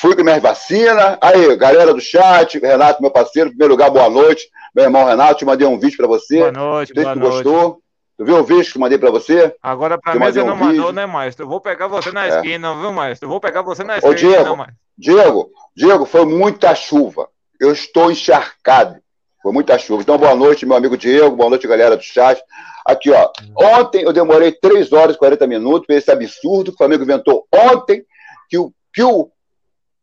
Fui 0.01 0.14
com 0.14 0.22
minhas 0.22 0.43
vacinas. 0.43 1.18
Aí, 1.20 1.56
galera 1.56 1.93
do 1.93 2.01
chat, 2.01 2.59
Renato, 2.59 3.02
meu 3.02 3.10
parceiro, 3.10 3.48
em 3.48 3.52
primeiro 3.52 3.74
lugar, 3.74 3.90
boa 3.90 4.09
noite. 4.09 4.48
Meu 4.74 4.85
irmão 4.85 5.05
Renato, 5.05 5.39
te 5.39 5.44
mandei 5.44 5.66
um 5.66 5.78
vídeo 5.78 5.97
para 5.97 6.06
você. 6.06 6.39
Boa 6.39 6.52
noite, 6.52 6.94
boa 6.94 7.14
que 7.14 7.18
noite. 7.18 7.32
gostou. 7.32 7.80
Tu 8.16 8.24
viu 8.24 8.36
o 8.39 8.44
vídeo 8.44 8.72
que 8.72 8.78
mandei 8.78 8.98
pra 8.98 9.10
você? 9.10 9.55
Agora 9.62 9.97
pra 9.97 10.14
mim 10.14 10.20
você 10.20 10.43
não 10.43 10.55
um 10.55 10.56
mandou, 10.56 10.93
né, 10.93 11.06
Maestro? 11.06 11.44
Eu 11.44 11.48
vou 11.48 11.60
pegar 11.60 11.86
você 11.86 12.10
na 12.10 12.26
é. 12.26 12.28
esquina, 12.30 12.74
viu, 12.74 12.93
Maestro? 12.93 13.26
Eu 13.26 13.30
vou 13.30 13.40
pegar 13.40 13.62
você 13.62 13.85
na 13.85 13.98
esquina, 13.98 14.12
Ô, 14.12 14.14
Diego, 14.14 14.56
não, 14.56 14.66
Diego, 14.98 15.51
Diego, 15.76 16.05
foi 16.05 16.24
muita 16.24 16.74
chuva. 16.74 17.28
Eu 17.60 17.72
estou 17.72 18.10
encharcado. 18.10 18.97
Foi 19.43 19.52
muita 19.52 19.78
chuva. 19.78 20.02
Então, 20.02 20.19
boa 20.19 20.35
noite, 20.35 20.66
meu 20.66 20.77
amigo 20.77 20.97
Diego. 20.97 21.36
Boa 21.36 21.51
noite, 21.51 21.69
galera 21.69 21.97
do 21.97 22.02
chat. 22.02 22.43
Aqui, 22.85 23.10
ó. 23.10 23.31
Ontem 23.56 24.02
eu 24.02 24.12
demorei 24.12 24.51
3 24.52 24.93
horas 24.93 25.15
e 25.15 25.19
40 25.19 25.47
minutos 25.47 25.86
para 25.86 25.97
esse 25.97 26.10
absurdo 26.10 26.70
que 26.70 26.74
o 26.74 26.78
Flamengo 26.78 27.05
inventou 27.05 27.47
ontem, 27.52 28.05
que, 28.48 28.59
o, 28.59 28.73
que 28.93 29.02
o, 29.02 29.31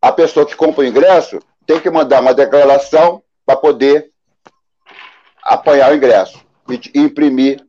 a 0.02 0.12
pessoa 0.12 0.46
que 0.46 0.56
compra 0.56 0.84
o 0.84 0.88
ingresso 0.88 1.40
tem 1.66 1.80
que 1.80 1.90
mandar 1.90 2.22
uma 2.22 2.34
declaração 2.34 3.22
para 3.46 3.58
poder 3.58 4.10
apanhar 5.44 5.92
o 5.92 5.96
ingresso 5.96 6.40
e 6.70 7.00
imprimir 7.00 7.66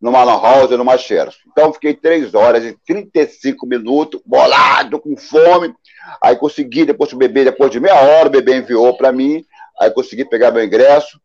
numa 0.00 0.22
lan 0.22 0.40
house, 0.40 0.70
numa 0.70 0.96
Xerox. 0.96 1.38
Então, 1.50 1.72
fiquei 1.72 1.94
3 1.94 2.34
horas 2.34 2.64
e 2.64 2.76
35 2.86 3.66
minutos, 3.66 4.20
bolado, 4.24 5.00
com 5.00 5.16
fome. 5.16 5.74
Aí 6.22 6.36
consegui, 6.36 6.84
depois 6.84 7.10
do 7.10 7.16
bebê, 7.16 7.44
depois 7.44 7.70
de 7.70 7.80
meia 7.80 7.96
hora, 7.96 8.28
o 8.28 8.30
bebê 8.30 8.58
enviou 8.58 8.96
para 8.96 9.10
mim. 9.10 9.44
Aí 9.80 9.90
consegui 9.90 10.24
pegar 10.24 10.50
meu 10.50 10.64
ingresso. 10.64 11.20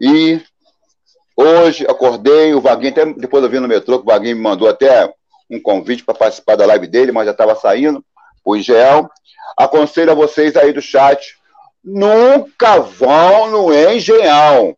E 0.00 0.40
hoje 1.36 1.86
acordei, 1.88 2.54
o 2.54 2.60
Vaguinho, 2.60 2.92
até 2.92 3.06
depois 3.06 3.42
eu 3.42 3.50
vi 3.50 3.58
no 3.58 3.68
metrô, 3.68 3.98
que 3.98 4.04
o 4.04 4.12
Vaguinho 4.12 4.36
me 4.36 4.42
mandou 4.42 4.68
até 4.68 5.12
um 5.50 5.60
convite 5.60 6.04
para 6.04 6.14
participar 6.14 6.56
da 6.56 6.66
live 6.66 6.86
dele, 6.86 7.12
mas 7.12 7.26
já 7.26 7.32
estava 7.32 7.54
saindo, 7.54 8.04
o 8.44 8.56
Ingel. 8.56 9.08
Aconselho 9.56 10.12
a 10.12 10.14
vocês 10.14 10.56
aí 10.56 10.72
do 10.72 10.82
chat, 10.82 11.36
nunca 11.82 12.78
vão 12.78 13.50
no 13.50 13.74
Engenhão. 13.74 14.76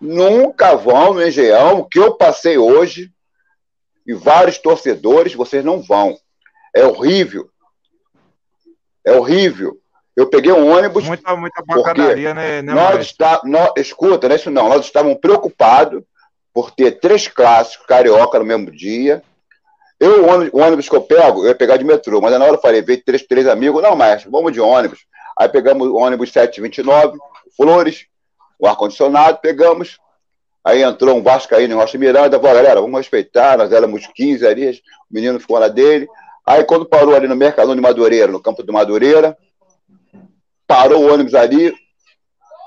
Nunca 0.00 0.74
vão 0.74 1.14
no 1.14 1.26
Engenhão, 1.26 1.78
o 1.78 1.84
que 1.84 1.98
eu 1.98 2.14
passei 2.14 2.58
hoje, 2.58 3.12
e 4.06 4.14
vários 4.14 4.58
torcedores, 4.58 5.34
vocês 5.34 5.64
não 5.64 5.82
vão. 5.82 6.18
É 6.74 6.84
horrível. 6.84 7.50
É 9.04 9.12
horrível. 9.12 9.78
Eu 10.18 10.26
peguei 10.26 10.50
um 10.50 10.68
ônibus. 10.68 11.04
Muita, 11.04 11.36
muita 11.36 11.62
pancadaria, 11.64 12.34
né, 12.34 12.60
né? 12.60 12.74
Nós 12.74 13.06
está, 13.06 13.40
nós, 13.44 13.70
escuta, 13.76 14.26
não 14.26 14.34
é 14.34 14.36
isso 14.36 14.50
não. 14.50 14.68
Nós 14.68 14.84
estávamos 14.84 15.18
preocupados 15.20 16.02
por 16.52 16.72
ter 16.72 16.98
três 16.98 17.28
clássicos 17.28 17.86
carioca 17.86 18.36
no 18.40 18.44
mesmo 18.44 18.68
dia. 18.68 19.22
Eu, 20.00 20.24
o 20.24 20.60
ônibus, 20.60 20.88
que 20.88 20.96
eu 20.96 21.02
pego, 21.02 21.44
eu 21.44 21.50
ia 21.50 21.54
pegar 21.54 21.76
de 21.76 21.84
metrô, 21.84 22.20
mas 22.20 22.36
na 22.36 22.44
hora 22.44 22.54
eu 22.54 22.60
falei, 22.60 22.82
veio 22.82 23.00
três, 23.04 23.22
três 23.22 23.46
amigos, 23.46 23.80
não, 23.80 23.94
mas 23.94 24.24
vamos 24.24 24.52
de 24.52 24.60
ônibus. 24.60 25.06
Aí 25.38 25.48
pegamos 25.48 25.86
o 25.86 25.94
ônibus 25.94 26.32
729, 26.32 27.16
Flores, 27.56 28.06
o 28.58 28.66
ar-condicionado, 28.66 29.38
pegamos. 29.40 30.00
Aí 30.64 30.82
entrou 30.82 31.16
um 31.16 31.22
Vascaíno 31.22 31.74
em 31.74 31.76
Rocha 31.76 31.96
Miranda, 31.96 32.40
falou, 32.40 32.56
galera, 32.56 32.80
vamos 32.80 32.98
respeitar, 32.98 33.56
nós 33.56 33.70
éramos 33.70 34.04
15 34.08 34.44
ali, 34.44 34.70
o 34.70 34.74
menino 35.14 35.38
ficou 35.38 35.60
na 35.60 35.68
dele. 35.68 36.08
Aí 36.44 36.64
quando 36.64 36.86
parou 36.86 37.14
ali 37.14 37.28
no 37.28 37.36
Mercadão 37.36 37.76
de 37.76 37.80
Madureira, 37.80 38.32
no 38.32 38.42
campo 38.42 38.64
de 38.64 38.72
Madureira, 38.72 39.38
parou 40.68 41.02
o 41.02 41.12
ônibus 41.12 41.34
ali, 41.34 41.74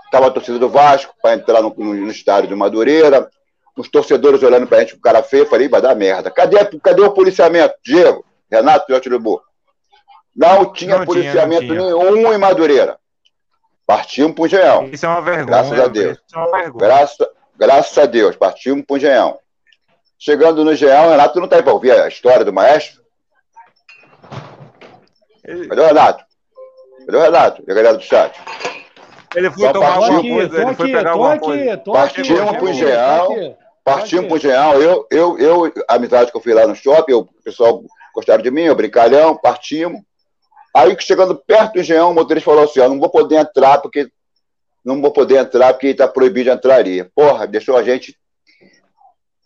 estava 0.05 0.27
a 0.27 0.31
torcida 0.31 0.57
do 0.57 0.67
Vasco 0.67 1.13
para 1.21 1.35
entrar 1.35 1.61
no, 1.61 1.73
no, 1.77 1.93
no, 1.93 2.11
estádio 2.11 2.49
de 2.49 2.55
Madureira, 2.55 3.29
os 3.77 3.87
torcedores 3.87 4.41
olhando 4.43 4.67
para 4.67 4.79
a 4.79 4.79
gente 4.81 4.95
com 4.95 5.01
cara 5.01 5.23
feio, 5.23 5.45
falei, 5.45 5.69
vai 5.69 5.81
dar 5.81 5.95
merda. 5.95 6.31
Cadê, 6.31 6.57
cadê 6.79 7.01
o 7.01 7.13
policiamento? 7.13 7.75
Diego, 7.83 8.25
Renato 8.51 8.87
Piotti 8.87 9.07
Libu. 9.07 9.41
Não 10.35 10.73
tinha 10.73 10.97
não 10.97 11.05
policiamento 11.05 11.61
tinha, 11.61 11.75
não 11.75 11.87
tinha. 11.87 12.15
nenhum 12.15 12.33
em 12.33 12.37
Madureira. 12.37 12.97
Partimos 13.85 14.33
para 14.33 14.43
o 14.43 14.45
Engenhão. 14.47 14.89
Isso 14.91 15.05
é 15.05 15.09
uma 15.09 15.21
vergonha. 15.21 15.45
Graças 15.45 15.79
a 15.79 15.87
Deus. 15.87 16.17
Isso 16.25 16.35
é 16.35 16.37
uma 16.37 16.51
vergonha. 16.51 16.87
Graças, 16.87 17.27
graças 17.55 17.97
a 17.97 18.05
Deus, 18.05 18.35
partimos 18.35 18.85
para 18.85 18.93
o 18.93 18.97
Engenhão. 18.97 19.39
Chegando 20.17 20.65
no 20.65 20.73
Engenhão, 20.73 21.09
Renato 21.09 21.37
não 21.37 21.45
está 21.45 21.57
aí 21.57 21.63
para 21.63 21.73
ouvir 21.73 21.91
a 21.91 22.07
história 22.07 22.43
do 22.43 22.53
maestro? 22.53 23.01
Cadê 25.43 25.81
o 25.81 25.85
Renato? 25.85 26.30
Cadê 27.05 27.17
o 27.17 27.21
Renato? 27.21 27.63
E 27.67 27.71
a 27.71 27.75
galera 27.75 27.97
do 27.97 28.03
chat? 28.03 28.39
Ele 29.35 29.49
foi 29.49 29.63
Só 29.63 29.73
tomar 29.73 29.93
alguma 29.93 30.21
coisa, 30.21 30.61
ele 30.61 30.73
foi 30.75 30.91
pegar 30.91 31.11
alguma 31.11 31.33
aqui, 31.33 31.45
coisa. 31.45 31.77
Partimos 31.77 32.29
para 32.29 32.63
o 32.63 32.69
Engenhão. 32.69 33.57
Partimos 33.83 34.25
para 34.25 34.33
o 34.33 34.37
Engenhão. 34.37 34.81
Eu, 34.81 35.07
eu, 35.09 35.39
eu, 35.39 35.73
a 35.87 35.95
amizade 35.95 36.31
que 36.31 36.37
eu 36.37 36.41
fui 36.41 36.53
lá 36.53 36.67
no 36.67 36.75
shopping, 36.75 37.13
o 37.13 37.25
pessoal 37.43 37.83
gostaram 38.13 38.43
de 38.43 38.51
mim, 38.51 38.63
eu 38.63 38.75
brincalhão, 38.75 39.37
partimos. 39.37 40.01
Aí, 40.75 40.95
chegando 40.99 41.35
perto 41.35 41.73
do 41.73 41.79
Engenhão, 41.79 42.11
o 42.11 42.13
motorista 42.13 42.49
falou 42.49 42.65
assim: 42.65 42.79
ó, 42.79 42.89
não 42.89 42.99
vou 42.99 43.09
poder 43.09 43.35
entrar 43.35 43.79
porque 43.79 44.09
não 44.83 45.01
vou 45.01 45.11
poder 45.11 45.37
entrar 45.37 45.73
porque 45.73 45.87
está 45.87 46.07
proibido 46.07 46.49
de 46.49 46.55
entraria. 46.55 47.09
Porra, 47.15 47.47
deixou 47.47 47.77
a 47.77 47.83
gente. 47.83 48.17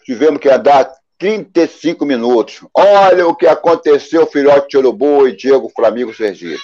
Tivemos 0.03 0.39
que 0.39 0.49
andar 0.49 0.91
35 1.17 2.05
minutos. 2.05 2.61
Olha 2.73 3.27
o 3.27 3.35
que 3.35 3.47
aconteceu, 3.47 4.25
filhote 4.27 4.69
de 4.69 4.77
Urubu 4.77 5.27
e 5.27 5.35
Diego 5.35 5.71
Flamengo 5.75 6.13
Sergipe. 6.13 6.61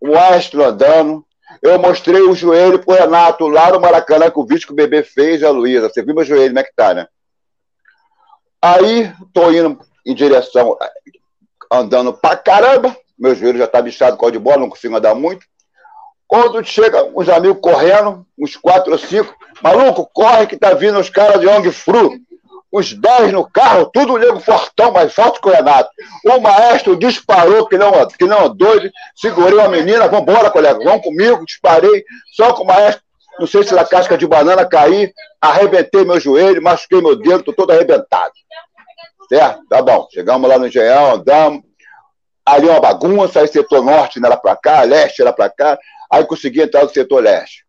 O 0.00 0.16
astro 0.16 0.64
andando. 0.64 1.24
Eu 1.62 1.78
mostrei 1.78 2.20
o 2.22 2.34
joelho 2.34 2.78
pro 2.78 2.94
Renato 2.94 3.46
lá 3.46 3.70
no 3.70 3.80
Maracanã, 3.80 4.30
com 4.30 4.42
o 4.42 4.46
vídeo 4.46 4.66
que 4.66 4.72
o 4.72 4.76
bebê 4.76 5.02
fez 5.02 5.42
a 5.42 5.50
Luísa. 5.50 5.88
Você 5.88 6.02
viu 6.02 6.14
meu 6.14 6.24
joelho, 6.24 6.48
como 6.48 6.58
é 6.58 6.64
que 6.64 6.74
tá, 6.74 6.92
né? 6.92 7.06
Aí, 8.60 9.12
tô 9.32 9.50
indo 9.50 9.78
em 10.04 10.14
direção, 10.14 10.76
andando 11.72 12.12
pra 12.12 12.36
caramba. 12.36 12.96
Meu 13.18 13.34
joelho 13.34 13.58
já 13.58 13.66
tá 13.66 13.80
bichado 13.80 14.16
com 14.16 14.30
de 14.30 14.38
bola, 14.38 14.58
não 14.58 14.68
consigo 14.68 14.96
andar 14.96 15.14
muito. 15.14 15.46
Quando 16.26 16.64
chega 16.64 17.04
os 17.14 17.28
amigos 17.28 17.60
correndo, 17.60 18.26
uns 18.36 18.56
quatro 18.56 18.92
ou 18.92 18.98
cinco, 18.98 19.34
maluco, 19.62 20.10
corre 20.12 20.46
que 20.46 20.56
tá 20.56 20.74
vindo 20.74 20.98
os 20.98 21.08
caras 21.08 21.40
de 21.40 21.46
Ong 21.46 21.70
Fru 21.70 22.18
os 22.76 22.92
10 22.92 23.32
no 23.32 23.48
carro, 23.50 23.86
tudo 23.86 24.18
nego 24.18 24.38
fortão, 24.38 24.92
mais 24.92 25.10
forte 25.14 25.40
que 25.40 25.48
o 25.48 25.50
Renato. 25.50 25.88
O 26.26 26.38
maestro 26.38 26.94
disparou, 26.94 27.66
que 27.66 27.78
não, 27.78 28.06
que 28.06 28.26
não 28.26 28.54
doido, 28.54 28.90
segurei 29.14 29.58
a 29.60 29.68
menina, 29.68 30.06
vambora, 30.06 30.50
colega, 30.50 30.78
vamos 30.84 31.02
comigo, 31.02 31.46
disparei, 31.46 32.04
só 32.34 32.52
que 32.52 32.60
o 32.60 32.66
maestro, 32.66 33.02
não 33.40 33.46
sei 33.46 33.62
se 33.62 33.74
na 33.74 33.82
casca 33.82 34.18
de 34.18 34.26
banana 34.26 34.66
caí, 34.66 35.10
arrebentei 35.40 36.04
meu 36.04 36.20
joelho, 36.20 36.62
machuquei 36.62 37.00
meu 37.00 37.16
dedo, 37.16 37.44
tô 37.44 37.54
todo 37.54 37.70
arrebentado. 37.70 38.32
Certo? 39.26 39.66
Tá 39.68 39.80
bom. 39.80 40.06
Chegamos 40.12 40.48
lá 40.48 40.58
no 40.58 40.66
Engenhão, 40.66 41.14
andamos. 41.14 41.62
Ali 42.44 42.68
uma 42.68 42.78
bagunça, 42.78 43.40
aí 43.40 43.48
setor 43.48 43.82
norte 43.82 44.24
era 44.24 44.36
para 44.36 44.54
cá, 44.54 44.82
leste 44.82 45.20
era 45.20 45.32
para 45.32 45.50
cá, 45.50 45.76
aí 46.08 46.24
consegui 46.24 46.62
entrar 46.62 46.84
no 46.84 46.90
setor 46.90 47.22
leste. 47.22 47.65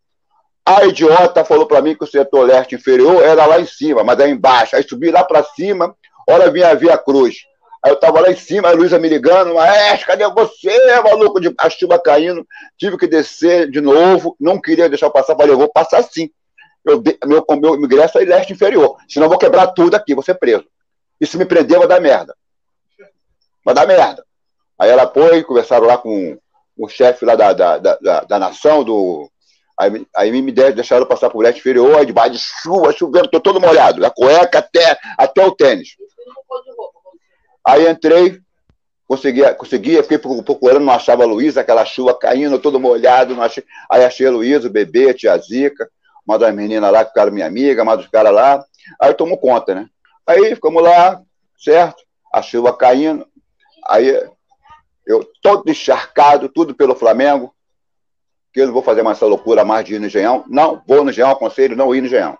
A 0.68 0.85
idiota 0.85 1.45
falou 1.45 1.65
para 1.65 1.81
mim 1.81 1.95
que 1.95 2.03
o 2.03 2.07
setor 2.07 2.45
leste 2.45 2.76
inferior 2.76 3.23
era 3.23 3.45
lá 3.45 3.57
em 3.57 3.65
cima, 3.65 4.03
mas 4.03 4.19
é 4.19 4.27
embaixo. 4.27 4.76
Aí 4.76 4.84
subi 4.84 5.10
lá 5.10 5.23
para 5.23 5.41
cima, 5.41 5.95
hora 6.27 6.52
vinha 6.52 6.68
a 6.68 6.73
Via 6.73 6.98
Cruz. 6.98 7.38
Aí 7.81 7.89
eu 7.89 7.95
tava 7.98 8.19
lá 8.19 8.30
em 8.30 8.35
cima, 8.35 8.68
a 8.68 8.73
Luísa 8.73 8.99
me 8.99 9.07
ligando, 9.07 9.53
mas 9.53 10.03
cadê 10.03 10.27
você, 10.27 11.02
maluco? 11.02 11.39
De, 11.39 11.56
a 11.57 11.69
chuva 11.69 11.98
caindo, 11.98 12.45
tive 12.77 12.98
que 12.98 13.07
descer 13.07 13.72
de 13.72 13.80
novo, 13.80 14.35
não 14.38 14.60
queria 14.60 14.89
deixar 14.89 15.10
passar, 15.10 15.38
falei, 15.38 15.53
eu 15.53 15.57
vou 15.57 15.72
passar 15.72 16.03
sim. 16.03 16.30
Eu, 16.84 17.02
meu, 17.26 17.45
meu 17.61 17.76
ingresso 17.76 18.19
é 18.19 18.26
leste 18.26 18.52
inferior, 18.52 18.98
senão 19.07 19.27
eu 19.27 19.30
vou 19.30 19.39
quebrar 19.39 19.68
tudo 19.68 19.95
aqui, 19.95 20.14
vou 20.14 20.23
ser 20.23 20.35
preso. 20.35 20.65
E 21.22 21.26
se 21.26 21.38
me 21.38 21.45
prender, 21.45 21.80
vai 21.80 21.88
dar 21.88 22.02
merda. 22.02 22.35
Vai 23.64 23.73
dar 23.73 23.88
merda. 23.88 24.22
Aí 24.77 24.89
ela 24.89 25.07
foi, 25.07 25.44
conversaram 25.44 25.88
lá 25.88 25.98
com 25.98 26.38
o 26.77 26.89
chefe 26.89 27.23
lá 27.23 27.35
da, 27.35 27.53
da, 27.53 27.77
da, 27.77 28.19
da 28.22 28.38
nação, 28.38 28.84
do 28.84 29.31
Aí, 29.79 30.07
aí 30.15 30.41
me 30.41 30.51
deixaram 30.51 31.05
passar 31.05 31.29
por 31.29 31.43
leste 31.43 31.59
inferior, 31.59 31.97
aí 31.97 32.05
debaixo 32.05 32.31
de 32.31 32.39
chuva, 32.39 32.91
chovendo, 32.91 33.29
tô 33.29 33.39
todo 33.39 33.61
molhado, 33.61 34.01
da 34.01 34.09
cueca 34.09 34.57
até, 34.57 34.97
até 35.15 35.45
o 35.45 35.51
tênis. 35.51 35.89
Aí 37.63 37.87
entrei, 37.87 38.39
consegui, 39.07 39.43
consegui 39.53 40.01
fiquei 40.01 40.17
procurando, 40.17 40.83
não 40.83 40.93
achava 40.93 41.23
a 41.23 41.27
Luísa, 41.27 41.61
aquela 41.61 41.85
chuva 41.85 42.17
caindo, 42.17 42.57
todo 42.57 42.79
molhado, 42.79 43.35
não 43.35 43.43
achei. 43.43 43.63
Aí 43.89 44.03
achei 44.03 44.25
a 44.25 44.31
Luísa, 44.31 44.67
o 44.67 44.71
bebê, 44.71 45.11
a 45.11 45.13
tia 45.13 45.37
Zica, 45.37 45.87
uma 46.25 46.39
das 46.39 46.53
meninas 46.55 46.91
lá 46.91 47.03
que 47.03 47.11
ficaram 47.11 47.31
minha 47.31 47.45
amiga, 47.45 47.83
uma 47.83 47.95
dos 47.95 48.07
caras 48.07 48.33
lá. 48.33 48.65
Aí 48.99 49.13
tomou 49.13 49.37
conta, 49.37 49.75
né? 49.75 49.87
Aí 50.25 50.55
ficamos 50.55 50.81
lá, 50.81 51.21
certo? 51.55 52.03
A 52.33 52.41
chuva 52.41 52.75
caindo. 52.75 53.27
Aí 53.87 54.07
eu 55.05 55.23
todo 55.41 55.69
encharcado, 55.69 56.49
tudo 56.49 56.73
pelo 56.73 56.95
Flamengo 56.95 57.53
que 58.57 58.61
eu 58.61 58.65
não 58.65 58.73
vou 58.73 58.81
fazer 58.81 59.03
mais 59.03 59.17
essa 59.17 59.27
loucura 59.27 59.63
mais 59.63 59.85
de 59.85 59.93
ir 59.93 59.99
no 59.99 60.07
Engenhão. 60.07 60.43
Não, 60.47 60.81
vou 60.88 61.03
no 61.03 61.11
Engenhão, 61.11 61.29
aconselho 61.29 61.75
não 61.75 61.93
ir 61.93 62.01
no 62.01 62.07
Engenhão. 62.07 62.35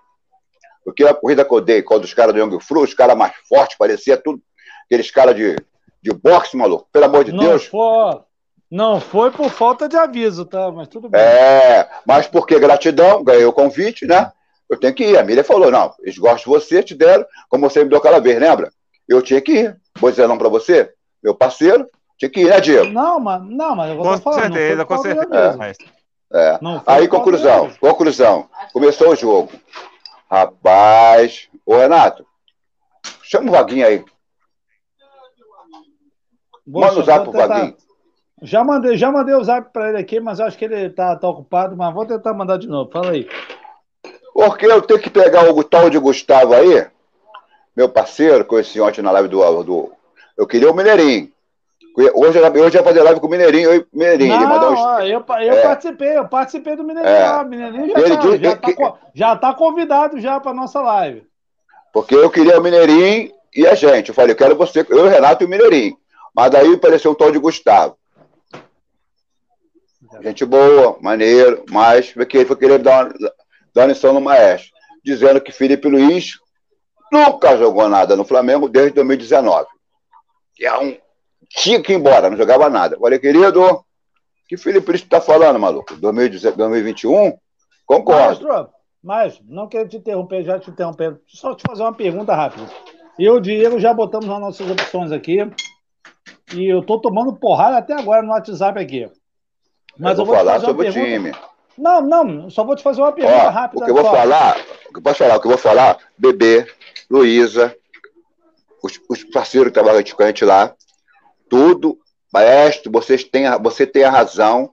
Porque 0.84 1.04
a 1.04 1.14
corrida 1.14 1.44
que 1.44 1.54
eu 1.54 1.60
dei 1.60 1.80
com 1.80 1.94
os 1.94 2.12
caras 2.12 2.34
do 2.34 2.40
Young 2.40 2.58
Fru, 2.60 2.82
os 2.82 2.92
caras 2.92 3.16
mais 3.16 3.32
fortes, 3.48 3.78
parecia 3.78 4.16
tudo 4.16 4.42
aqueles 4.86 5.12
caras 5.12 5.36
de, 5.36 5.54
de 6.02 6.12
boxe, 6.12 6.56
maluco. 6.56 6.88
Pelo 6.92 7.04
amor 7.04 7.22
de 7.22 7.30
não 7.30 7.38
Deus. 7.38 7.66
Foi, 7.66 8.20
não 8.68 9.00
foi 9.00 9.30
por 9.30 9.48
falta 9.48 9.88
de 9.88 9.96
aviso, 9.96 10.44
tá? 10.44 10.72
Mas 10.72 10.88
tudo 10.88 11.08
bem. 11.08 11.20
É, 11.20 11.88
mas 12.04 12.26
porque 12.26 12.58
gratidão, 12.58 13.22
ganhei 13.22 13.44
o 13.44 13.52
convite, 13.52 14.04
né? 14.04 14.32
Eu 14.68 14.76
tenho 14.76 14.94
que 14.94 15.04
ir. 15.04 15.18
A 15.18 15.22
Miriam 15.22 15.44
falou: 15.44 15.70
não, 15.70 15.94
eles 16.00 16.18
gostam 16.18 16.52
de 16.52 16.58
você, 16.58 16.82
te 16.82 16.96
deram, 16.96 17.24
como 17.48 17.70
você 17.70 17.84
me 17.84 17.90
deu 17.90 17.98
aquela 17.98 18.18
vez, 18.18 18.40
lembra? 18.40 18.72
Eu 19.08 19.22
tinha 19.22 19.40
que 19.40 19.52
ir. 19.52 19.76
Vou 20.00 20.10
dizer 20.10 20.26
não 20.26 20.36
para 20.36 20.48
você, 20.48 20.92
meu 21.22 21.34
parceiro, 21.34 21.86
tinha 22.18 22.28
que 22.28 22.40
ir, 22.40 22.48
né, 22.48 22.60
Diego? 22.60 22.90
Não, 22.90 23.20
mas, 23.20 23.40
não, 23.44 23.76
mas 23.76 23.90
eu 23.90 23.96
vou 23.96 24.20
com. 24.20 24.32
Certeza, 24.32 24.84
com 24.84 24.98
certeza, 24.98 25.26
com 25.26 25.62
certeza. 25.62 25.97
É. 26.32 26.58
Aí, 26.86 27.08
conclusão, 27.08 27.70
conclusão. 27.80 28.48
Começou 28.72 29.10
o 29.10 29.16
jogo. 29.16 29.52
Rapaz. 30.30 31.48
Ô, 31.64 31.76
Renato, 31.76 32.26
chama 33.22 33.48
o 33.48 33.52
Vaguinho 33.52 33.86
aí. 33.86 34.04
Manda 36.66 37.00
o 37.00 37.02
zap 37.02 37.30
pro 37.30 37.32
Vaguinho. 37.32 37.76
Já 38.42 38.62
mandei, 38.62 38.96
já 38.96 39.10
mandei 39.10 39.34
o 39.34 39.42
zap 39.42 39.72
para 39.72 39.88
ele 39.88 39.98
aqui, 39.98 40.20
mas 40.20 40.38
acho 40.38 40.56
que 40.56 40.66
ele 40.66 40.90
tá, 40.90 41.16
tá 41.16 41.28
ocupado, 41.28 41.76
mas 41.76 41.92
vou 41.92 42.06
tentar 42.06 42.34
mandar 42.34 42.58
de 42.58 42.68
novo. 42.68 42.90
Fala 42.90 43.10
aí. 43.10 43.28
Porque 44.32 44.66
eu 44.66 44.82
tenho 44.82 45.00
que 45.00 45.10
pegar 45.10 45.50
o 45.50 45.64
tal 45.64 45.90
de 45.90 45.98
Gustavo 45.98 46.54
aí, 46.54 46.86
meu 47.76 47.88
parceiro, 47.88 48.44
conheci 48.44 48.80
ontem 48.80 49.02
na 49.02 49.10
live 49.10 49.28
do. 49.28 49.62
do 49.64 49.92
eu 50.36 50.46
queria 50.46 50.70
o 50.70 50.74
Mineirinho. 50.74 51.32
Hoje, 52.14 52.38
hoje 52.38 52.76
ia 52.76 52.84
fazer 52.84 53.02
live 53.02 53.18
com 53.18 53.26
o 53.26 53.30
Mineirinho. 53.30 53.72
Eu, 53.72 53.86
Mineirinho 53.92 54.38
não, 54.38 54.72
uns... 54.72 55.00
eu, 55.00 55.24
eu 55.40 55.52
é. 55.52 55.62
participei, 55.62 56.16
eu 56.16 56.28
participei 56.28 56.76
do 56.76 56.84
Mineirinho. 56.84 57.16
É. 57.16 57.44
Mineirinho 57.44 57.88
já, 57.88 58.16
tá, 58.16 58.36
já, 58.36 58.56
tá, 58.56 58.72
que... 58.72 58.92
já 59.14 59.36
tá 59.36 59.54
convidado 59.54 60.20
já 60.20 60.38
para 60.38 60.54
nossa 60.54 60.80
live. 60.80 61.26
Porque 61.92 62.14
eu 62.14 62.30
queria 62.30 62.58
o 62.58 62.62
Mineirinho 62.62 63.32
e 63.54 63.66
a 63.66 63.74
gente. 63.74 64.10
Eu 64.10 64.14
falei, 64.14 64.32
eu 64.32 64.36
quero 64.36 64.54
você, 64.54 64.86
eu, 64.88 65.06
o 65.06 65.08
Renato 65.08 65.42
e 65.42 65.46
o 65.46 65.48
Mineirinho. 65.48 65.98
Mas 66.32 66.52
daí 66.52 66.72
apareceu 66.72 67.10
um 67.10 67.14
tal 67.16 67.32
de 67.32 67.38
Gustavo. 67.38 67.96
Gente 70.22 70.44
boa, 70.44 70.96
maneiro, 71.00 71.64
mas 71.70 72.10
foi 72.10 72.26
querer 72.26 72.78
dar 72.78 73.06
uma, 73.06 73.14
dar 73.74 73.82
uma 73.82 73.86
lição 73.86 74.12
no 74.12 74.20
maestro, 74.20 74.70
dizendo 75.04 75.40
que 75.40 75.52
Felipe 75.52 75.88
Luiz 75.88 76.38
nunca 77.12 77.56
jogou 77.56 77.88
nada 77.88 78.16
no 78.16 78.24
Flamengo 78.24 78.68
desde 78.68 78.94
2019. 78.94 79.66
Que 80.54 80.66
é 80.66 80.78
um. 80.78 80.96
Tinha 81.48 81.82
que 81.82 81.92
ir 81.92 81.96
embora, 81.96 82.30
não 82.30 82.36
jogava 82.36 82.68
nada. 82.68 82.98
Falei, 82.98 83.18
querido, 83.18 83.84
que 84.48 84.56
Felipe 84.56 84.90
Luiz 84.90 85.02
está 85.02 85.20
falando, 85.20 85.58
maluco? 85.58 85.96
2021? 85.96 87.36
Concordo. 87.86 88.46
Maestro, 88.46 88.70
mas, 89.02 89.40
não 89.48 89.68
quero 89.68 89.88
te 89.88 89.96
interromper, 89.96 90.44
já 90.44 90.58
te 90.58 90.70
interrompendo. 90.70 91.20
Só 91.26 91.54
te 91.54 91.62
fazer 91.66 91.82
uma 91.82 91.94
pergunta 91.94 92.34
rápida. 92.34 92.66
Eu 93.18 93.34
e 93.34 93.38
o 93.38 93.40
Diego 93.40 93.78
já 93.78 93.92
botamos 93.92 94.26
nas 94.26 94.40
nossas 94.40 94.70
opções 94.70 95.12
aqui. 95.12 95.38
E 96.54 96.66
eu 96.66 96.82
tô 96.82 96.98
tomando 97.00 97.34
porrada 97.34 97.76
até 97.76 97.94
agora 97.94 98.22
no 98.22 98.30
WhatsApp 98.30 98.78
aqui. 98.78 99.10
Mas 99.98 100.18
eu 100.18 100.24
vou, 100.24 100.34
eu 100.34 100.44
vou 100.44 100.46
falar 100.46 100.60
sobre 100.60 100.88
o 100.88 100.92
time. 100.92 101.32
Não, 101.76 102.00
não, 102.00 102.50
só 102.50 102.64
vou 102.64 102.74
te 102.74 102.82
fazer 102.82 103.00
uma 103.00 103.12
pergunta 103.12 103.46
Ó, 103.46 103.50
rápida. 103.50 103.82
O 103.82 103.84
que 103.84 103.90
eu 103.90 103.94
vou 103.94 104.04
só. 104.04 104.12
falar, 104.12 104.56
o 104.88 104.92
que 104.92 104.98
eu 104.98 105.02
posso 105.02 105.18
falar, 105.18 105.36
o 105.36 105.40
que 105.40 105.46
eu 105.46 105.50
vou 105.50 105.58
falar, 105.58 105.98
Bebê, 106.16 106.66
Luísa, 107.08 107.74
os, 108.82 109.00
os, 109.08 109.24
parceiros 109.24 109.68
que 109.68 109.74
trabalham 109.74 110.02
com 110.02 110.22
a 110.22 110.26
gente 110.26 110.44
lá, 110.44 110.74
tudo, 111.48 111.98
maestro, 112.32 112.90
vocês 112.92 113.24
têm, 113.24 113.44
você 113.60 113.86
tem 113.86 114.04
a 114.04 114.10
razão 114.10 114.70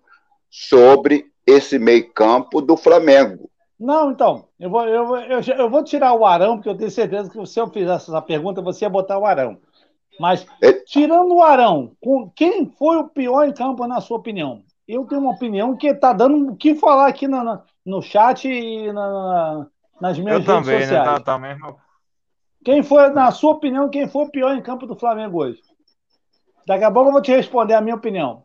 sobre 0.50 1.26
esse 1.46 1.78
meio 1.78 2.12
campo 2.14 2.62
do 2.62 2.76
Flamengo. 2.76 3.50
Não, 3.80 4.12
então, 4.12 4.48
eu 4.60 4.70
vou, 4.70 4.88
eu, 4.88 5.16
eu, 5.18 5.42
eu 5.42 5.70
vou 5.70 5.84
tirar 5.84 6.14
o 6.14 6.26
Arão, 6.26 6.56
porque 6.56 6.70
eu 6.70 6.78
tenho 6.78 6.92
certeza 6.92 7.30
que 7.30 7.46
se 7.46 7.60
eu 7.60 7.68
fizesse 7.68 8.10
essa 8.10 8.22
pergunta, 8.22 8.62
você 8.62 8.86
ia 8.86 8.90
botar 8.90 9.18
o 9.18 9.26
Arão. 9.26 9.58
Mas, 10.20 10.46
é... 10.62 10.72
tirando 10.72 11.34
o 11.34 11.44
Arão, 11.44 11.92
quem 12.36 12.66
foi 12.66 12.98
o 12.98 13.10
pior 13.10 13.48
em 13.48 13.54
campo, 13.54 13.86
na 13.86 14.00
sua 14.00 14.18
opinião? 14.18 14.64
eu 14.88 15.06
tenho 15.06 15.22
uma 15.22 15.32
opinião 15.32 15.76
que 15.76 15.88
está 15.88 16.14
dando 16.14 16.52
o 16.52 16.56
que 16.56 16.76
falar 16.76 17.08
aqui 17.08 17.28
no, 17.28 17.62
no 17.86 18.02
chat 18.02 18.48
e 18.48 18.92
na, 18.94 19.68
nas 20.00 20.18
minhas 20.20 20.36
eu 20.36 20.40
redes 20.40 20.46
também, 20.46 20.80
né? 20.80 20.82
sociais. 20.82 21.08
Né? 21.08 21.14
Tá, 21.14 21.20
tá 21.20 21.40
mesmo. 21.40 21.76
Quem 22.64 22.84
foi, 22.84 23.10
na 23.10 23.32
sua 23.32 23.52
opinião, 23.52 23.90
quem 23.90 24.08
foi 24.08 24.26
o 24.26 24.30
pior 24.30 24.56
em 24.56 24.62
campo 24.62 24.86
do 24.86 24.96
Flamengo 24.96 25.44
hoje? 25.44 25.60
Daqui 26.66 26.84
a 26.84 26.92
pouco 26.92 27.10
eu 27.10 27.14
vou 27.14 27.22
te 27.22 27.32
responder 27.36 27.74
a 27.74 27.82
minha 27.82 27.96
opinião. 27.96 28.44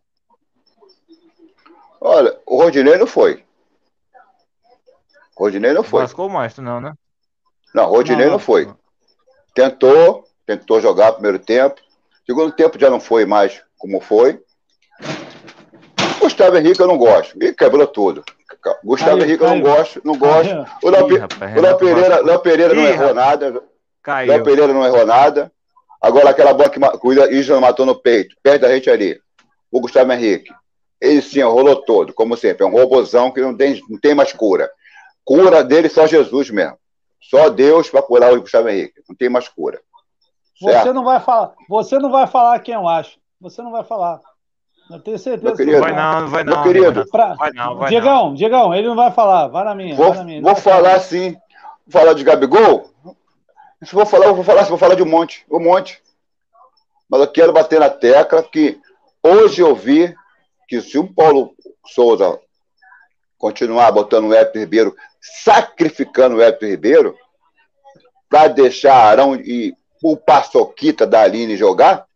Olha, 2.00 2.38
o 2.46 2.62
Rodinei 2.62 2.96
não 2.96 3.06
foi. 3.06 3.44
O 5.36 5.44
Rodinei 5.44 5.72
não 5.72 5.82
foi. 5.82 6.02
Lascou 6.02 6.28
mais, 6.28 6.56
não, 6.58 6.80
né? 6.80 6.94
Não, 7.74 7.84
o 7.84 7.92
Rodinei 7.92 8.26
não, 8.26 8.32
não 8.32 8.38
foi. 8.38 8.72
Tentou, 9.54 10.24
tentou 10.46 10.80
jogar 10.80 11.12
primeiro 11.12 11.38
tempo. 11.38 11.80
Segundo 12.26 12.52
tempo 12.52 12.78
já 12.78 12.90
não 12.90 13.00
foi 13.00 13.24
mais 13.24 13.62
como 13.78 14.00
foi. 14.00 14.42
Gustavo 16.20 16.56
Henrique 16.56 16.80
eu 16.80 16.86
não 16.86 16.98
gosto. 16.98 17.42
E 17.42 17.52
quebrou 17.52 17.86
tudo. 17.86 18.22
Gustavo 18.84 19.22
Henrique 19.22 19.42
eu 19.42 19.48
não 19.48 19.60
gosto, 19.60 20.00
não 20.04 20.18
gosto. 20.18 20.66
O 20.82 20.90
Léo, 20.90 21.06
Pereira, 21.78 22.20
Léo 22.22 22.40
Pereira 22.40 22.74
não 22.74 22.82
errou 22.82 23.14
nada. 23.14 23.62
Léo 24.26 24.44
Pereira 24.44 24.72
não 24.72 24.84
errou 24.84 25.06
nada. 25.06 25.50
Agora 26.00 26.30
aquela 26.30 26.54
bola 26.54 26.70
que 26.70 26.78
o 27.06 27.12
Isla 27.30 27.60
matou 27.60 27.84
no 27.84 27.94
peito, 27.94 28.34
perto 28.42 28.62
da 28.62 28.74
gente 28.74 28.88
ali. 28.88 29.20
O 29.70 29.80
Gustavo 29.80 30.12
Henrique. 30.12 30.52
Ele 31.00 31.20
sim, 31.22 31.42
rolou 31.42 31.76
todo, 31.76 32.12
como 32.12 32.36
sempre. 32.36 32.64
É 32.64 32.66
um 32.66 32.72
robozão 32.72 33.30
que 33.30 33.40
não 33.40 33.56
tem, 33.56 33.80
não 33.88 33.98
tem 33.98 34.14
mais 34.14 34.32
cura. 34.32 34.70
Cura 35.24 35.62
dele 35.62 35.88
só 35.88 36.06
Jesus 36.06 36.50
mesmo. 36.50 36.76
Só 37.20 37.48
Deus 37.48 37.88
para 37.90 38.02
curar 38.02 38.32
o 38.32 38.40
Gustavo 38.40 38.68
Henrique. 38.68 39.02
Não 39.08 39.14
tem 39.14 39.28
mais 39.28 39.48
cura. 39.48 39.80
Certo? 40.58 40.82
Você 40.82 40.92
não 40.92 41.04
vai 41.04 41.20
falar. 41.20 41.52
Você 41.68 41.98
não 41.98 42.10
vai 42.10 42.26
falar 42.26 42.58
quem 42.60 42.74
eu 42.74 42.88
acho. 42.88 43.18
Você 43.40 43.62
não 43.62 43.70
vai 43.70 43.84
falar. 43.84 44.20
Eu 44.90 44.98
tenho 44.98 45.18
certeza 45.18 45.56
que 45.56 45.76
vai 45.76 45.94
não, 45.94 46.28
vai 46.28 46.42
não. 46.42 46.52
Meu 46.54 46.62
querido. 46.64 47.06
Pra... 47.10 47.34
Vai 47.34 47.52
não, 47.52 47.76
vai 47.76 47.88
Diegão, 47.88 48.26
não. 48.26 48.34
Diegão, 48.34 48.74
ele 48.74 48.88
não 48.88 48.96
vai 48.96 49.12
falar, 49.12 49.46
vai 49.46 49.64
na 49.64 49.74
minha. 49.74 49.94
Vou, 49.94 50.12
na 50.12 50.24
minha. 50.24 50.42
vou 50.42 50.56
falar 50.56 50.98
sim. 50.98 51.36
Vou 51.86 52.00
falar 52.00 52.12
de 52.12 52.24
Gabigol. 52.24 52.90
Se 53.82 53.94
vou 53.94 54.04
falar, 54.04 54.26
eu 54.26 54.34
vou 54.34 54.44
falar, 54.44 54.64
se 54.64 54.68
vou 54.68 54.78
falar 54.78 54.94
de 54.94 55.02
um 55.02 55.08
monte, 55.08 55.44
um 55.50 55.58
monte. 55.58 56.02
Mas 57.08 57.20
eu 57.20 57.28
quero 57.28 57.52
bater 57.52 57.80
na 57.80 57.88
tecla 57.88 58.42
que 58.42 58.78
hoje 59.22 59.62
eu 59.62 59.74
vi 59.74 60.14
que 60.68 60.80
se 60.80 60.98
o 60.98 61.12
Paulo 61.12 61.54
Souza 61.86 62.38
continuar 63.38 63.90
botando 63.90 64.26
o 64.28 64.34
Everton 64.34 64.58
Ribeiro, 64.58 64.96
sacrificando 65.20 66.36
o 66.36 66.42
Everton 66.42 66.66
Ribeiro, 66.66 67.16
para 68.28 68.48
deixar 68.48 68.94
Arão 68.94 69.34
e 69.34 69.74
o 70.02 70.16
Paçoquita 70.16 71.06
da 71.06 71.22
Aline 71.22 71.56
jogar, 71.56 72.06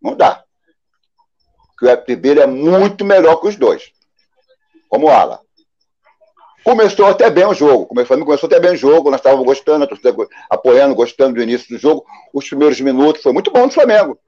não 0.00 0.16
dá 0.16 0.44
que 1.78 1.84
o 1.84 1.88
Everton 1.88 2.12
Ribeiro 2.12 2.40
é 2.40 2.46
muito 2.46 3.04
melhor 3.04 3.36
que 3.36 3.48
os 3.48 3.56
dois, 3.56 3.92
como 4.88 5.08
ala. 5.08 5.40
Começou 6.68 7.06
até 7.06 7.30
bem 7.30 7.46
o 7.46 7.54
jogo, 7.54 7.86
começou, 7.86 8.18
começou 8.18 8.46
até 8.46 8.60
bem 8.60 8.72
o 8.72 8.76
jogo, 8.76 9.10
nós 9.10 9.20
estávamos 9.20 9.46
gostando, 9.46 9.88
apoiando, 10.50 10.94
gostando 10.94 11.36
do 11.36 11.42
início 11.42 11.66
do 11.74 11.80
jogo. 11.80 12.04
Os 12.30 12.46
primeiros 12.46 12.78
minutos 12.78 13.22
foi 13.22 13.32
muito 13.32 13.50
bom 13.50 13.66
do 13.66 13.72
Flamengo. 13.72 14.18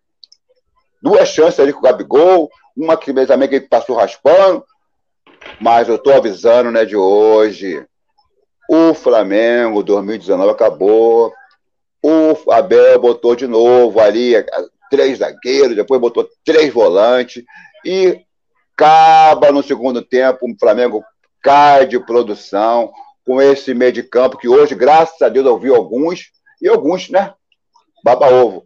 Duas 1.03 1.29
chances 1.29 1.61
ali 1.61 1.71
com 1.71 1.81
o 1.81 1.83
Gabigol, 1.83 2.51
uma 2.75 2.97
que 2.97 3.13
também 3.27 3.47
que 3.47 3.61
passou 3.61 3.95
raspando, 3.95 4.65
mas 5.61 5.87
eu 5.87 5.97
estou 5.97 6.15
avisando, 6.15 6.71
né, 6.71 6.87
de 6.87 6.97
hoje. 6.97 7.85
O 8.71 8.95
Flamengo 8.95 9.83
2019 9.83 10.51
acabou. 10.51 11.35
O 12.03 12.51
Abel 12.51 12.99
botou 12.99 13.37
de 13.37 13.47
novo 13.47 14.01
ali 14.01 14.33
três 14.91 15.19
zagueiros, 15.19 15.77
depois 15.77 16.01
botou 16.01 16.27
três 16.43 16.73
volantes 16.73 17.45
e 17.85 18.19
acaba 18.75 19.53
no 19.53 19.63
segundo 19.63 20.01
tempo, 20.01 20.51
o 20.51 20.59
Flamengo 20.59 21.05
cai 21.43 21.87
de 21.87 21.99
produção 21.99 22.93
com 23.25 23.41
esse 23.41 23.75
meio 23.75 23.93
de 23.93 24.03
campo 24.03 24.37
que 24.37 24.49
hoje, 24.49 24.75
graças 24.75 25.21
a 25.23 25.29
Deus, 25.29 25.47
eu 25.47 25.59
vi 25.59 25.69
alguns, 25.69 26.31
e 26.61 26.69
alguns, 26.69 27.09
né? 27.11 27.33
Baba 28.05 28.29
ovo. 28.33 28.65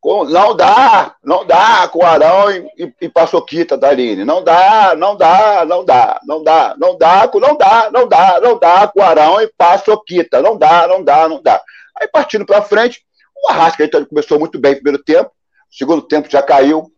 Com, 0.00 0.24
não 0.24 0.54
dá, 0.54 1.16
não 1.24 1.46
dá 1.46 1.88
com 1.88 2.00
o 2.00 2.06
Arão 2.06 2.50
e, 2.50 2.68
e, 2.78 2.94
e 3.00 3.08
Paçoquita 3.08 3.76
da 3.76 3.88
Aline. 3.88 4.24
Não 4.24 4.44
dá, 4.44 4.94
não 4.94 5.16
dá, 5.16 5.64
não 5.64 5.84
dá, 5.84 6.20
não 6.26 6.42
dá, 6.44 6.76
não 6.78 6.98
dá, 6.98 7.30
não 7.40 7.56
dá, 7.56 7.90
não 7.90 8.08
dá, 8.08 8.40
não 8.40 8.58
dá 8.58 8.88
com 8.88 9.00
o 9.00 9.02
Arão 9.02 9.40
e 9.40 9.50
Paçoquita. 9.56 10.42
Não 10.42 10.58
dá, 10.58 10.86
não 10.86 11.02
dá, 11.02 11.26
não 11.26 11.42
dá. 11.42 11.60
Aí 11.98 12.06
partindo 12.08 12.44
para 12.44 12.60
frente, 12.60 13.00
o 13.34 13.50
Arrascaeta 13.50 14.04
começou 14.04 14.38
muito 14.38 14.58
bem 14.58 14.72
no 14.72 14.82
primeiro 14.82 15.02
tempo, 15.02 15.30
Segundo 15.76 16.02
tempo 16.02 16.30
já 16.30 16.40
caiu. 16.40 16.88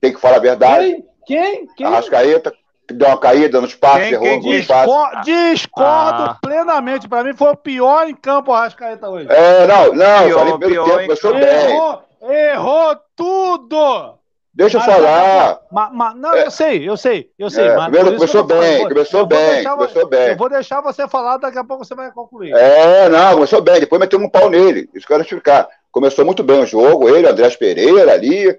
Tem 0.00 0.12
que 0.12 0.20
falar 0.20 0.36
a 0.36 0.40
verdade. 0.40 0.84
Quem? 0.84 1.06
Quem? 1.26 1.66
Quem? 1.74 1.86
Arrascaeta 1.86 2.54
deu 2.90 3.08
uma 3.08 3.18
caída 3.18 3.60
no 3.60 3.66
espaço, 3.66 4.00
quem, 4.00 4.12
errou 4.12 4.26
quem 4.26 4.40
discordo, 4.40 5.20
discordo 5.22 6.22
ah. 6.22 6.38
plenamente. 6.42 7.08
Para 7.08 7.24
mim 7.24 7.34
foi 7.34 7.50
o 7.50 7.56
pior 7.56 8.08
em 8.08 8.14
campo 8.14 8.50
o 8.50 8.54
Arrascaeta 8.54 9.08
hoje. 9.08 9.28
É, 9.30 9.66
não, 9.66 9.94
não. 9.94 10.26
Pior, 10.26 10.38
falei 10.38 10.58
pelo 10.58 10.84
tempo, 10.84 11.00
começou 11.02 11.34
bem. 11.34 11.70
Errou, 11.70 12.02
errou 12.22 12.96
tudo. 13.16 14.18
Deixa 14.54 14.76
eu 14.76 14.82
falar. 14.82 15.60
Mas, 15.70 15.90
mas, 15.94 16.16
não, 16.16 16.34
é. 16.34 16.44
eu 16.44 16.50
sei, 16.50 16.88
eu 16.88 16.96
sei, 16.96 17.30
eu 17.38 17.48
sei. 17.48 17.68
É, 17.68 17.74
primeiro 17.84 18.14
começou 18.14 18.44
bem, 18.44 18.86
começou 18.86 19.24
bem, 19.24 19.64
começou 19.64 20.06
bem. 20.06 20.28
Eu 20.28 20.36
vou 20.36 20.50
deixar 20.50 20.82
você 20.82 21.08
falar, 21.08 21.38
daqui 21.38 21.56
a 21.56 21.64
pouco 21.64 21.84
você 21.84 21.94
vai 21.94 22.12
concluir. 22.12 22.52
É, 22.52 23.08
não, 23.08 23.34
começou 23.34 23.62
bem, 23.62 23.80
depois 23.80 23.98
meteu 23.98 24.18
um 24.18 24.28
pau 24.28 24.50
nele. 24.50 24.90
Isso 24.94 25.06
que 25.06 25.12
eu 25.12 25.16
quero 25.16 25.22
explicar. 25.22 25.68
Começou 25.90 26.24
muito 26.24 26.42
bem 26.42 26.60
o 26.60 26.66
jogo, 26.66 27.08
ele, 27.08 27.26
Andrés 27.26 27.56
Pereira 27.56 28.12
ali, 28.12 28.58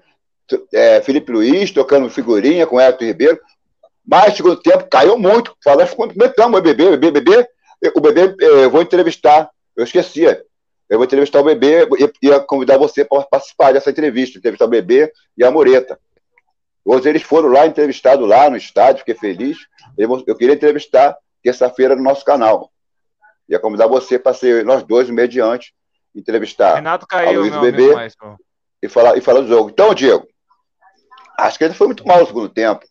é, 0.72 1.00
Felipe 1.00 1.30
Luiz 1.30 1.70
tocando 1.70 2.10
figurinha 2.10 2.66
com 2.66 2.80
Everton 2.80 3.04
Ribeiro. 3.04 3.38
Mas, 4.06 4.36
segundo 4.36 4.56
tempo, 4.56 4.88
caiu 4.90 5.18
muito. 5.18 5.56
Falando, 5.62 5.94
comentamos 5.94 6.58
o 6.58 6.62
bebê, 6.62 6.96
bebê, 6.96 7.10
bebê. 7.10 7.48
O 7.94 8.00
bebê, 8.00 8.34
eu 8.38 8.70
vou 8.70 8.82
entrevistar. 8.82 9.50
Eu 9.76 9.84
esquecia. 9.84 10.44
Eu 10.88 10.98
vou 10.98 11.06
entrevistar 11.06 11.40
o 11.40 11.44
bebê 11.44 11.88
e 11.98 12.26
ia 12.26 12.40
convidar 12.40 12.76
você 12.76 13.04
para 13.04 13.22
participar 13.22 13.72
dessa 13.72 13.90
entrevista, 13.90 14.38
entrevistar 14.38 14.66
o 14.66 14.68
bebê 14.68 15.10
e 15.36 15.42
a 15.42 15.50
Moreta. 15.50 15.98
Hoje 16.84 17.08
eles 17.08 17.22
foram 17.22 17.48
lá, 17.48 17.66
entrevistados 17.66 18.28
lá 18.28 18.50
no 18.50 18.56
estádio, 18.56 18.98
fiquei 18.98 19.14
feliz. 19.14 19.56
Eu 19.96 20.36
queria 20.36 20.54
entrevistar 20.54 21.16
terça-feira 21.42 21.96
no 21.96 22.02
nosso 22.02 22.24
canal. 22.24 22.70
Ia 23.48 23.58
convidar 23.58 23.86
você 23.86 24.18
para 24.18 24.34
ser 24.34 24.64
nós 24.64 24.82
dois, 24.82 25.08
mediante, 25.08 25.74
entrevistar 26.14 26.76
Renato 26.76 27.06
caiu, 27.06 27.40
a 27.40 27.42
Luiz 27.42 27.52
meu 27.52 27.60
Bebê 27.62 27.92
e 28.82 28.88
falar, 28.88 29.16
e 29.16 29.20
falar 29.22 29.40
do 29.40 29.48
jogo. 29.48 29.70
Então, 29.70 29.94
Diego, 29.94 30.26
acho 31.38 31.58
que 31.58 31.64
ele 31.64 31.74
foi 31.74 31.86
muito 31.86 32.06
mal 32.06 32.20
no 32.20 32.26
segundo 32.26 32.48
tempo. 32.50 32.84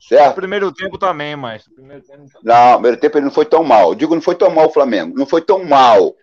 No 0.00 0.16
Certo? 0.16 0.34
primeiro 0.36 0.72
tempo 0.72 0.96
também, 0.96 1.34
Maestro. 1.36 1.74
Primeiro 1.74 2.02
tempo 2.02 2.24
também. 2.30 2.40
Não, 2.44 2.66
no 2.68 2.74
primeiro 2.76 3.00
tempo 3.00 3.18
ele 3.18 3.24
não 3.26 3.32
foi 3.32 3.44
tão 3.44 3.64
mal. 3.64 3.90
Eu 3.90 3.94
digo, 3.94 4.14
não 4.14 4.22
foi 4.22 4.34
tão 4.36 4.50
mal 4.50 4.66
o 4.68 4.72
Flamengo. 4.72 5.18
Não 5.18 5.26
foi 5.26 5.42
tão 5.42 5.64
mal. 5.64 6.14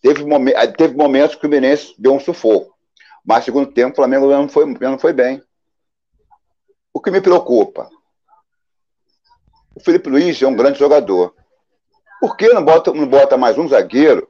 Teve, 0.00 0.24
momen- 0.24 0.54
eh, 0.54 0.66
teve 0.68 0.96
momentos 0.96 1.34
que 1.34 1.38
o 1.38 1.40
Fluminense 1.40 1.94
deu 1.98 2.14
um 2.14 2.20
sufoco. 2.20 2.74
Mas 3.24 3.38
no 3.38 3.44
segundo 3.44 3.72
tempo 3.72 3.92
o 3.92 3.96
Flamengo 3.96 4.26
não 4.28 4.48
foi, 4.48 4.64
não 4.66 4.98
foi 4.98 5.12
bem. 5.12 5.42
O 6.92 7.00
que 7.00 7.10
me 7.10 7.20
preocupa? 7.20 7.88
O 9.74 9.80
Felipe 9.80 10.08
Luiz 10.08 10.40
é 10.40 10.46
um 10.46 10.54
grande 10.56 10.78
jogador. 10.78 11.34
Por 12.20 12.36
que 12.36 12.48
não 12.48 12.64
bota, 12.64 12.92
não 12.92 13.06
bota 13.06 13.36
mais 13.36 13.58
um 13.58 13.68
zagueiro 13.68 14.28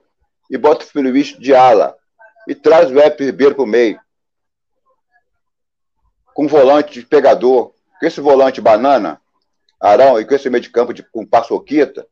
e 0.51 0.57
bota 0.57 0.85
o 0.85 0.89
Felipe 0.89 1.11
Luiz 1.13 1.27
de 1.39 1.55
ala? 1.55 1.97
E 2.49 2.55
traz 2.55 2.91
o 2.91 2.99
Epe 2.99 3.25
Ribeiro 3.25 3.55
para 3.55 3.65
o 3.65 3.67
meio? 3.67 4.01
Com 6.35 6.47
volante 6.49 7.01
de 7.01 7.07
pegador. 7.07 7.72
Com 8.03 8.07
esse 8.09 8.21
volante 8.21 8.61
banana, 8.61 9.21
Arão, 9.81 10.19
e 10.19 10.25
com 10.25 10.35
esse 10.35 10.51
meio 10.51 10.61
de 10.61 10.71
campo 10.71 10.93
de, 10.93 11.05
com 11.05 11.25
paçoquita, 11.25 12.05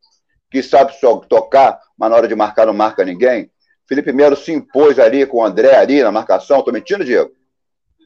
que 0.49 0.63
sabe 0.63 0.97
só 0.97 1.17
tocar, 1.17 1.77
mas 1.97 2.09
na 2.09 2.15
hora 2.15 2.29
de 2.29 2.33
marcar 2.33 2.65
não 2.65 2.73
marca 2.73 3.03
ninguém. 3.03 3.51
Felipe 3.85 4.13
Melo 4.13 4.37
se 4.37 4.53
impôs 4.53 4.97
ali 4.97 5.25
com 5.25 5.39
o 5.39 5.45
André 5.45 5.75
ali 5.75 6.01
na 6.01 6.09
marcação. 6.09 6.61
Tô 6.61 6.71
mentindo, 6.71 7.03
Diego? 7.03 7.31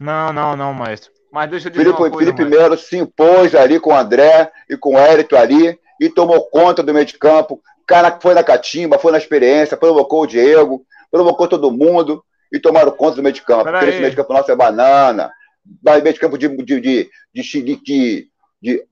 Não, 0.02 0.34
não, 0.34 0.56
não, 0.56 0.74
Maestro. 0.74 1.12
Mas 1.32 1.48
deixa 1.48 1.68
eu 1.68 1.72
dizer 1.74 1.84
Felipe, 1.84 2.02
uma 2.02 2.10
coisa, 2.10 2.26
Felipe 2.26 2.42
Maestro. 2.42 2.60
Melo 2.60 2.78
se 2.80 2.98
impôs 2.98 3.54
ali 3.54 3.80
com 3.80 3.92
o 3.92 3.96
André 3.96 4.52
e 4.68 4.76
com 4.76 4.96
o 4.96 4.98
Hérito 4.98 5.38
ali 5.38 5.80
e 6.02 6.10
tomou 6.10 6.50
conta 6.50 6.82
do 6.82 6.92
meio 6.92 7.06
de 7.06 7.20
campo. 7.20 7.62
Cara, 7.86 8.18
foi 8.20 8.34
na 8.34 8.44
catimba, 8.44 8.98
foi 8.98 9.12
na 9.12 9.20
experiência, 9.20 9.78
provocou 9.78 10.24
o 10.24 10.28
Diego, 10.28 10.84
provocou 11.12 11.48
todo 11.48 11.70
mundo 11.70 12.26
e 12.52 12.60
tomaram 12.60 12.90
conta 12.90 13.18
do 13.18 13.22
meio 13.22 13.36
de 13.36 13.44
campo. 13.44 13.66
Pera 13.66 13.78
Porque 13.78 13.86
aí. 13.86 13.92
esse 13.92 14.00
meio 14.00 14.10
de 14.10 14.18
campo 14.18 14.34
nosso 14.34 14.52
é 14.52 14.56
banana, 14.56 15.32
vai 15.82 16.02
meio 16.02 16.14
de 16.14 16.20
campo 16.20 16.38
de, 16.38 16.48
de, 16.48 16.80
de, 16.80 17.10
de, 17.34 18.30
de, 18.62 18.88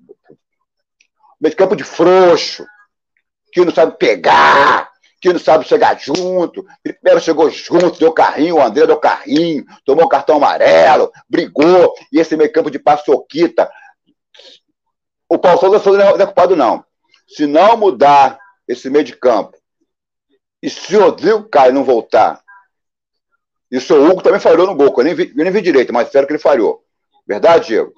meio 1.39 1.51
de 1.51 1.55
campo 1.55 1.75
de 1.75 1.83
frouxo, 1.83 2.65
que 3.51 3.63
não 3.63 3.73
sabe 3.73 3.97
pegar, 3.97 4.91
que 5.21 5.31
não 5.31 5.39
sabe 5.39 5.65
chegar 5.65 5.97
junto. 5.99 6.65
Melo 7.03 7.19
chegou 7.19 7.49
junto, 7.49 7.99
deu 7.99 8.11
carrinho, 8.11 8.55
o 8.55 8.61
André 8.61 8.85
deu 8.85 8.97
carrinho, 8.97 9.63
tomou 9.85 10.09
cartão 10.09 10.37
amarelo, 10.37 11.11
brigou, 11.29 11.93
e 12.11 12.19
esse 12.19 12.35
meio 12.35 12.51
campo 12.51 12.69
de 12.69 12.79
paçoquita. 12.79 13.71
O 15.29 15.37
Paulo 15.37 15.59
Souza 15.79 15.97
não 15.97 16.21
é 16.21 16.25
culpado, 16.25 16.55
não. 16.55 16.83
Se 17.27 17.45
não 17.45 17.77
mudar 17.77 18.37
esse 18.67 18.89
meio 18.89 19.05
de 19.05 19.15
campo, 19.15 19.57
e 20.61 20.69
se 20.69 20.95
o 20.95 21.01
Rodrigo 21.01 21.43
Caio 21.49 21.73
não 21.73 21.83
voltar, 21.83 22.42
e 23.73 23.77
o 23.77 23.81
seu 23.81 24.05
Hugo 24.05 24.21
também 24.21 24.39
falhou 24.39 24.67
no 24.67 24.75
gol, 24.75 24.93
eu 24.95 25.03
nem 25.03 25.15
vi, 25.15 25.33
eu 25.35 25.43
nem 25.43 25.51
vi 25.51 25.59
direito, 25.59 25.91
mas 25.91 26.09
sério 26.09 26.27
que 26.27 26.33
ele 26.33 26.39
falhou. 26.39 26.85
Verdade, 27.27 27.65
Diego? 27.69 27.91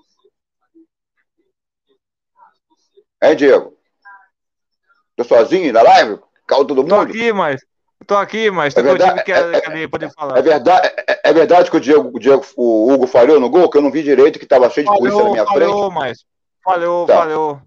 É, 3.20 3.36
Diego? 3.36 3.78
Tô 5.18 5.26
sozinho 5.26 5.74
na 5.74 5.82
live? 5.82 6.18
Caiu 6.48 6.64
todo 6.64 6.82
Tô 6.82 6.96
mundo? 6.96 7.10
aqui, 7.10 7.34
mas. 7.34 7.62
Tô 8.08 8.16
aqui, 8.16 8.50
mas 8.50 8.74
É 8.78 8.82
verdade, 8.82 9.22
que, 9.26 9.34
é- 9.34 9.60
que 9.60 9.70
ali 9.70 9.86
poder 9.86 10.10
falar. 10.14 10.38
É 10.38 10.42
verdade, 10.42 10.88
é, 11.08 11.30
é 11.30 11.34
verdade 11.34 11.70
que 11.70 11.76
o 11.76 11.82
Diego, 11.82 12.10
o 12.14 12.20
Diego, 12.20 12.46
o 12.56 12.94
Hugo 12.94 13.06
falhou 13.06 13.38
no 13.38 13.50
gol, 13.50 13.70
que 13.70 13.78
eu 13.78 13.82
não 13.82 13.92
vi 13.92 14.02
direito, 14.02 14.40
que 14.40 14.46
estava 14.46 14.70
cheio 14.70 14.90
de 14.90 14.98
polícia 14.98 15.24
na 15.24 15.30
minha 15.30 15.46
frente. 15.46 15.60
falhou, 15.60 15.92
mas. 15.92 16.26
Falhou, 16.64 17.06
Tá. 17.06 17.18
falhou. 17.18 17.62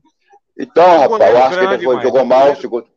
Então, 0.59 1.01
rapaz, 1.01 1.31
eu 1.31 1.43
acho 1.45 1.59
que 1.59 1.65
ele 1.65 1.85
foi, 1.85 2.03
jogou 2.03 2.25
mal. 2.25 2.57
Segundo... 2.57 2.89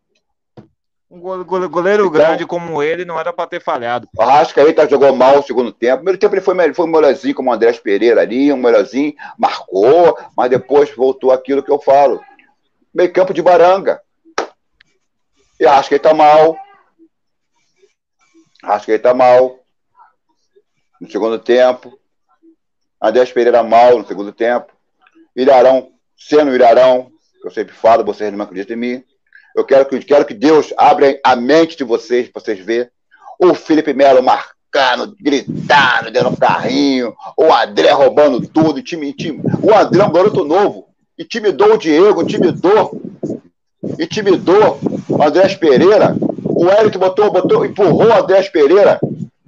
Um 1.13 1.19
go- 1.19 1.43
go- 1.43 1.69
goleiro 1.69 2.03
Então- 2.05 2.13
grande 2.13 2.45
como 2.45 2.81
ele 2.81 3.03
não 3.03 3.19
era 3.19 3.33
pra 3.33 3.45
ter 3.45 3.61
falhado. 3.61 4.07
O 4.17 4.21
Arrascaeta 4.21 4.88
jogou 4.88 5.13
mal 5.13 5.39
o 5.39 5.43
segundo 5.43 5.71
tempo. 5.71 5.97
Primeiro 5.97 6.17
tempo 6.17 6.33
ele 6.35 6.41
foi, 6.41 6.73
foi 6.73 6.85
um 6.85 6.89
melhorzinho, 6.89 7.35
como 7.35 7.49
o 7.49 7.53
Andrés 7.53 7.77
Pereira 7.77 8.21
ali, 8.21 8.51
um 8.53 8.55
melhorzinho, 8.57 9.13
marcou, 9.38 10.17
mas 10.38 10.49
depois 10.49 10.89
voltou 10.95 11.31
aquilo 11.33 11.61
que 11.61 11.69
eu 11.71 11.81
falo. 11.81 12.21
Meio 12.93 13.11
campo 13.11 13.33
de 13.33 13.41
baranga. 13.41 14.01
E 15.59 15.65
acho 15.65 15.89
que 15.89 15.95
ele 15.95 16.03
tá 16.03 16.13
mal. 16.13 16.57
Acho 18.63 18.85
que 18.85 18.91
ele 18.93 18.99
tá 18.99 19.13
mal. 19.13 19.59
No 20.99 21.09
segundo 21.11 21.38
tempo. 21.39 21.97
Andrés 23.01 23.31
Pereira 23.33 23.63
mal 23.63 23.97
no 23.97 24.07
segundo 24.07 24.31
tempo. 24.31 24.71
Ilharão, 25.35 25.91
sendo 26.15 26.51
o 26.51 26.55
Ilharão, 26.55 27.11
que 27.41 27.47
eu 27.47 27.51
sempre 27.51 27.73
falo, 27.73 28.03
vocês 28.05 28.31
não 28.31 28.45
acreditam 28.45 28.77
em 28.77 28.79
mim. 28.79 29.03
Eu 29.56 29.65
quero 29.65 29.86
que, 29.86 29.99
quero 29.99 30.26
que 30.26 30.34
Deus 30.34 30.73
abra 30.78 31.19
a 31.23 31.36
mente 31.36 31.78
de 31.78 31.84
vocês, 31.84 32.30
para 32.30 32.41
vocês 32.41 32.60
verem. 32.60 32.90
O 33.40 33.53
Felipe 33.53 33.94
Melo 33.94 34.23
marcando, 34.23 35.15
gritando, 35.19 36.11
dando 36.11 36.38
carrinho. 36.38 37.14
O 37.38 37.53
André 37.53 37.91
roubando 37.91 38.45
tudo. 38.48 38.82
Time, 38.82 39.11
time. 39.14 39.41
O 39.61 39.73
André 39.73 40.02
é 40.02 40.06
um 40.06 40.11
garoto 40.11 40.45
novo. 40.45 40.88
Intimidou 41.18 41.73
o 41.73 41.78
Diego, 41.78 42.22
intimidou. 42.22 43.02
Intimidou 43.99 44.80
o 45.10 45.23
Andrés 45.23 45.56
Pereira. 45.56 46.15
O 46.44 46.69
Eric 46.69 46.98
botou, 46.98 47.32
botou, 47.32 47.65
empurrou 47.65 48.07
o 48.07 48.14
Andrés 48.14 48.48
Pereira. 48.48 48.99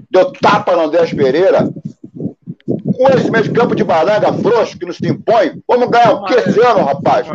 Deu 0.10 0.32
tapa 0.34 0.76
no 0.76 0.84
Andrés 0.84 1.14
Pereira. 1.14 1.70
Com 2.66 3.10
esse 3.10 3.30
meio 3.32 3.44
de 3.44 3.52
campo 3.52 3.76
de 3.76 3.84
baranga 3.84 4.34
frouxo 4.34 4.78
que 4.78 4.86
não 4.86 4.94
se 4.94 5.08
impõe, 5.08 5.62
vamos 5.68 5.90
ganhar 5.90 6.14
o 6.14 6.26
que 6.26 6.34
esse 6.34 6.60
ano, 6.60 6.84
rapaz? 6.84 7.28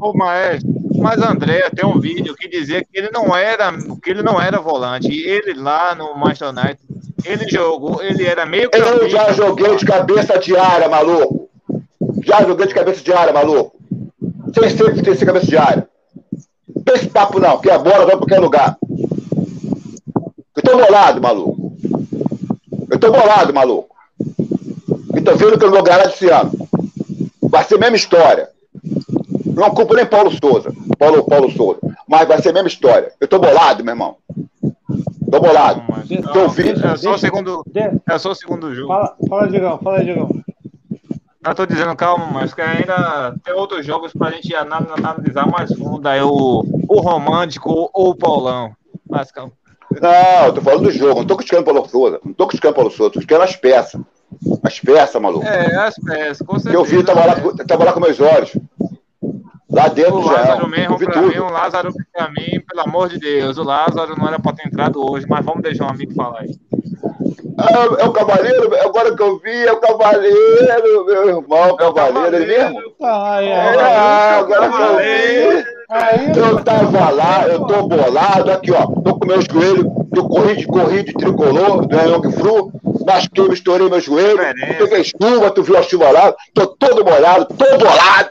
Ô, 0.00 0.12
maestro, 0.12 0.73
mas 0.94 1.20
André 1.22 1.68
tem 1.70 1.84
um 1.84 1.98
vídeo 1.98 2.34
que 2.34 2.48
dizia 2.48 2.82
que 2.82 2.90
ele 2.92 3.10
não 3.10 3.36
era, 3.36 3.72
que 4.02 4.10
ele 4.10 4.22
não 4.22 4.40
era 4.40 4.60
volante. 4.60 5.08
E 5.08 5.22
ele 5.26 5.54
lá 5.54 5.94
no 5.94 6.14
Manchester 6.16 6.50
United, 6.50 6.78
ele 7.24 7.48
jogou, 7.48 8.02
ele 8.02 8.24
era 8.24 8.46
meio 8.46 8.70
Eu 8.72 9.08
já 9.08 9.32
joguei 9.32 9.76
de 9.76 9.84
cabeça 9.84 10.38
de 10.38 10.56
área, 10.56 10.88
maluco. 10.88 11.48
Já 12.22 12.42
joguei 12.44 12.66
de 12.66 12.74
cabeça 12.74 13.02
de 13.02 13.12
área, 13.12 13.32
maluco. 13.32 13.76
Sem 14.54 14.70
ser 14.70 15.04
sem 15.04 15.14
ser 15.14 15.26
cabeça 15.26 15.46
de 15.46 15.56
área. 15.56 15.88
Não 16.74 16.82
tem 16.82 16.94
esse 16.94 17.08
papo 17.08 17.40
não, 17.40 17.58
que 17.58 17.70
a 17.70 17.78
bola 17.78 18.06
vai 18.06 18.16
pra 18.16 18.18
qualquer 18.18 18.40
lugar. 18.40 18.76
Eu 20.56 20.62
tô 20.62 20.76
bolado, 20.76 21.20
maluco. 21.20 21.76
Eu 22.90 22.98
tô 22.98 23.10
bolado, 23.10 23.52
maluco. 23.52 23.94
E 25.16 25.20
tô 25.20 25.34
vendo 25.34 25.58
que 25.58 25.64
eu 25.64 25.68
não 25.68 25.76
vou 25.76 25.82
ganhar 25.82 26.06
esse 26.06 26.28
ano. 26.30 26.52
Vai 27.42 27.64
ser 27.64 27.74
a 27.74 27.78
mesma 27.78 27.96
história. 27.96 28.48
Não 29.54 29.70
culpo 29.70 29.94
nem 29.94 30.04
Paulo 30.04 30.30
Souza. 30.30 30.72
Paulo, 30.96 31.24
Paulo 31.24 31.50
Souza. 31.50 31.80
Mas 32.08 32.26
vai 32.28 32.40
ser 32.40 32.50
a 32.50 32.52
mesma 32.52 32.68
história. 32.68 33.12
Eu 33.20 33.28
tô 33.28 33.38
bolado, 33.38 33.84
meu 33.84 33.92
irmão. 33.92 34.16
Tô 35.30 35.40
bolado. 35.40 35.82
Tô 36.32 36.42
ouvindo. 36.42 36.86
É 36.86 36.96
só 36.96 37.14
o 37.14 37.18
segundo, 37.18 37.64
é 38.08 38.18
só 38.18 38.30
o 38.30 38.34
segundo 38.34 38.74
jogo. 38.74 38.88
Fala, 38.88 39.16
fala, 39.28 39.48
Diegão, 39.48 39.78
fala 39.78 39.98
aí, 39.98 40.04
Diegão. 40.04 40.28
Eu 41.46 41.54
tô 41.54 41.66
dizendo, 41.66 41.94
calma, 41.94 42.26
mas 42.32 42.54
que 42.54 42.62
ainda 42.62 43.34
tem 43.44 43.52
outros 43.52 43.84
jogos 43.84 44.12
pra 44.14 44.30
gente 44.30 44.54
ana- 44.54 44.86
analisar 44.96 45.46
mais 45.46 45.70
fundo. 45.74 46.06
Aí 46.08 46.22
o, 46.22 46.64
o 46.88 47.00
romântico 47.00 47.90
ou 47.92 48.10
o 48.10 48.14
Paulão. 48.14 48.72
Mas 49.08 49.30
calma. 49.30 49.52
Não, 50.00 50.46
eu 50.46 50.52
tô 50.54 50.60
falando 50.62 50.84
do 50.84 50.90
jogo, 50.90 51.20
não 51.20 51.26
tô 51.26 51.36
criticando 51.36 51.62
o 51.62 51.64
Paulo 51.74 51.88
Souza. 51.88 52.20
Não 52.24 52.32
tô 52.32 52.46
criticando 52.46 52.72
o 52.72 52.76
Paulo 52.76 52.90
Souza, 52.90 53.10
tô 53.12 53.18
criticando 53.18 53.42
as 53.44 53.54
peças. 53.56 54.00
As 54.62 54.80
peças, 54.80 55.20
maluco. 55.20 55.46
É, 55.46 55.76
as 55.76 55.94
peças, 55.96 56.38
com 56.46 56.54
que 56.54 56.62
certeza. 56.62 56.78
eu 56.78 56.84
vi, 56.84 57.04
tava 57.04 57.24
lá, 57.26 57.34
tava 57.68 57.84
lá 57.84 57.92
com 57.92 58.00
meus 58.00 58.18
olhos. 58.20 58.56
Lá 59.74 59.88
dentro 59.88 60.16
O 60.18 60.20
do 60.20 60.26
Lázaro. 60.30 60.62
Eu 60.62 60.68
mesmo, 60.68 60.98
pra 60.98 61.22
mim, 61.22 61.38
o. 61.38 61.50
Lázaro, 61.50 61.92
pra 62.12 62.28
mim, 62.28 62.60
pelo 62.68 62.80
amor 62.86 63.08
de 63.08 63.18
Deus, 63.18 63.56
o 63.58 63.64
Lázaro 63.64 64.14
não 64.18 64.28
era 64.28 64.38
pra 64.38 64.52
ter 64.52 64.66
entrado 64.66 65.00
hoje, 65.10 65.26
mas 65.28 65.44
vamos 65.44 65.62
deixar 65.62 65.84
um 65.86 65.90
amigo 65.90 66.14
falar 66.14 66.40
aí. 66.40 66.54
Ah, 67.58 67.96
é 68.00 68.04
o 68.04 68.12
Cavaleiro, 68.12 68.70
agora 68.84 69.14
que 69.14 69.22
eu 69.22 69.38
vi, 69.38 69.50
é 69.66 69.72
o 69.72 69.76
Cavaleiro, 69.80 71.04
meu 71.06 71.28
irmão, 71.28 71.70
o 71.70 71.76
Cavaleiro, 71.76 72.36
ele 72.36 72.46
mesmo? 72.46 72.80
Ah, 73.02 73.42
é, 73.42 73.78
Ah, 73.80 74.38
agora 74.38 74.68
que 74.70 74.80
eu 74.80 74.96
vi. 74.96 75.74
Eu 76.40 76.64
tava 76.64 77.10
lá, 77.10 77.46
eu 77.46 77.60
tô 77.66 77.86
bolado, 77.86 78.50
aqui 78.50 78.72
ó, 78.72 78.86
tô 78.86 79.18
com 79.18 79.26
meu 79.26 79.40
joelho, 79.42 79.92
eu 80.16 80.28
corri 80.28 80.56
de, 80.56 80.66
corri 80.66 81.02
de 81.04 81.12
tricolor, 81.12 81.86
do 81.86 81.96
Young 81.96 82.32
Fru, 82.32 82.72
machuquei, 83.06 83.46
estourei 83.52 83.88
meu 83.88 84.00
joelho, 84.00 84.36
Diferença. 84.38 84.74
peguei 84.78 85.04
chuva, 85.04 85.50
tu 85.50 85.62
viu 85.62 85.76
a 85.78 85.82
chuva 85.82 86.10
lá, 86.10 86.34
tô 86.52 86.66
todo 86.66 87.04
molhado, 87.04 87.46
tô 87.46 87.78
bolado, 87.78 88.30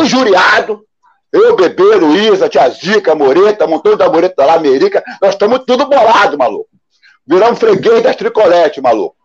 injuriado. 0.00 0.84
Eu, 1.32 1.56
Bebê, 1.56 1.94
Luísa, 1.96 2.48
Tia 2.48 2.68
Zica, 2.68 3.14
Moreta, 3.14 3.66
montão 3.66 3.96
da 3.96 4.10
Moreta 4.10 4.44
lá, 4.44 4.58
Merica, 4.58 5.02
nós 5.20 5.30
estamos 5.30 5.60
tudo 5.66 5.86
bolado, 5.86 6.36
maluco. 6.36 6.68
Viramos 7.26 7.58
freguês 7.58 8.02
das 8.02 8.16
tricoletes, 8.16 8.82
maluco. 8.82 9.16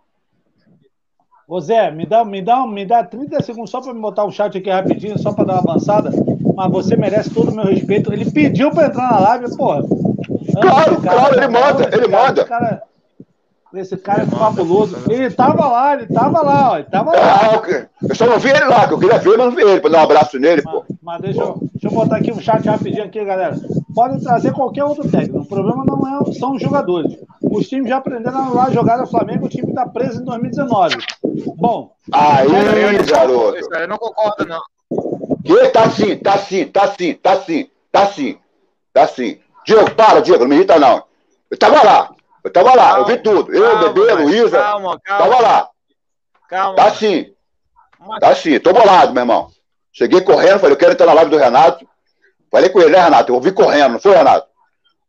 Ô 1.48 1.62
Zé, 1.62 1.90
me 1.92 2.06
dá, 2.06 2.26
me, 2.26 2.42
dá, 2.42 2.68
me 2.68 2.86
dá 2.86 3.04
30 3.04 3.42
segundos 3.42 3.72
só 3.72 3.82
pra 3.82 3.94
me 3.94 4.02
botar 4.02 4.26
o 4.26 4.32
chat 4.32 4.58
aqui 4.58 4.70
rapidinho, 4.70 5.18
só 5.18 5.32
pra 5.32 5.46
dar 5.46 5.54
uma 5.62 5.72
avançada. 5.72 6.12
Mas 6.56 6.72
você 6.72 6.98
merece 6.98 7.30
todo 7.30 7.52
o 7.52 7.56
meu 7.56 7.66
respeito. 7.66 8.12
Ele 8.12 8.30
pediu 8.30 8.70
pra 8.70 8.88
entrar 8.88 9.12
na 9.12 9.20
live, 9.20 9.56
porra. 9.56 9.84
Claro, 10.62 11.02
claro, 11.02 11.36
ele 11.38 11.48
manda, 11.48 11.90
ele 11.96 12.08
manda. 12.08 12.44
Cara, 12.44 12.84
Esse 13.78 13.96
cara 13.98 14.24
é 14.24 14.26
fabuloso. 14.26 14.98
Ele 15.10 15.30
tava 15.30 15.68
lá, 15.68 15.94
ele 15.94 16.08
tava 16.08 16.42
lá, 16.42 16.72
ó. 16.72 16.78
Ele 16.78 16.86
tava 16.86 17.12
lá. 17.12 17.40
Ah, 17.42 17.88
eu 18.02 18.16
só 18.16 18.26
não 18.26 18.40
vi 18.40 18.50
ele 18.50 18.66
lá, 18.66 18.88
que 18.88 18.94
eu 18.94 19.00
queria 19.00 19.20
ver, 19.20 19.38
mas 19.38 19.48
não 19.48 19.52
vi 19.52 19.62
ele, 19.62 19.80
pra 19.80 19.90
dar 19.90 20.00
um 20.00 20.04
abraço 20.04 20.40
nele, 20.40 20.62
mas, 20.66 20.74
pô. 20.74 20.86
Mas 21.02 21.22
deixa 21.22 21.42
eu, 21.42 21.60
deixa 21.74 21.88
eu 21.88 21.92
botar 21.92 22.18
aqui 22.18 22.32
um 22.32 22.40
chat 22.40 22.66
rapidinho 22.66 23.06
aqui, 23.06 23.24
galera. 23.24 23.56
Podem 23.94 24.20
trazer 24.20 24.52
qualquer 24.54 24.84
outro 24.84 25.10
técnico. 25.10 25.40
O 25.40 25.46
problema 25.46 25.86
não 25.86 26.08
é, 26.08 26.34
são 26.34 26.56
os 26.56 26.62
jogadores. 26.62 27.18
Os 27.42 27.68
times 27.68 27.90
já 27.90 27.98
aprenderam 27.98 28.38
a 28.38 28.42
anular 28.42 28.68
a 28.68 28.72
jogada 28.72 29.04
do 29.04 29.10
Flamengo, 29.10 29.46
o 29.46 29.50
time 29.50 29.74
tá 29.74 29.86
preso 29.86 30.22
em 30.22 30.26
2019. 30.26 30.98
Bom. 31.56 31.92
Aí, 32.12 32.48
garoto. 33.10 33.58
Eu 33.74 33.88
não 33.88 33.98
concordo, 33.98 34.46
não. 34.46 34.62
Que 35.44 35.68
tá 35.70 35.90
sim, 35.90 36.18
tá 36.18 36.38
sim, 36.38 36.66
tá 36.66 36.88
sim, 36.88 37.14
tá 37.14 37.42
sim, 37.42 37.70
tá 37.92 38.06
sim, 38.08 38.38
tá 38.94 39.08
sim. 39.08 39.38
Diego, 39.66 39.92
para, 39.92 40.22
Diego, 40.22 40.44
não 40.44 40.50
me 40.50 40.56
irrita 40.56 40.80
não. 40.80 41.04
Eu 41.50 41.58
tava 41.58 41.84
lá, 41.84 42.10
eu 42.48 42.54
tava 42.54 42.74
lá, 42.76 42.92
calma, 42.92 43.00
eu 43.00 43.06
vi 43.06 43.18
tudo. 43.18 43.54
Eu, 43.54 43.72
calma, 43.72 43.90
Bebê, 43.90 44.14
Luísa, 44.14 44.58
calma, 44.58 45.00
calma. 45.04 45.24
tava 45.24 45.42
lá. 45.42 45.70
Calma. 46.50 46.76
Tá 46.76 46.92
sim, 46.92 47.34
tá 48.22 48.36
sim, 48.36 48.60
tô 48.60 48.72
bolado, 48.72 49.14
meu 49.14 49.22
irmão. 49.22 49.50
Cheguei 49.92 50.22
correndo, 50.22 50.60
falei, 50.60 50.74
eu 50.74 50.78
quero 50.78 50.94
entrar 50.94 51.08
na 51.08 51.14
live 51.14 51.32
do 51.32 51.38
Renato. 51.38 51.88
Falei 52.50 52.70
com 52.70 52.80
ele, 52.80 52.92
né, 52.92 53.00
Renato? 53.04 53.34
Eu 53.34 53.42
vi 53.42 53.52
correndo, 53.52 53.94
não 53.94 54.00
foi, 54.00 54.16
Renato? 54.16 54.48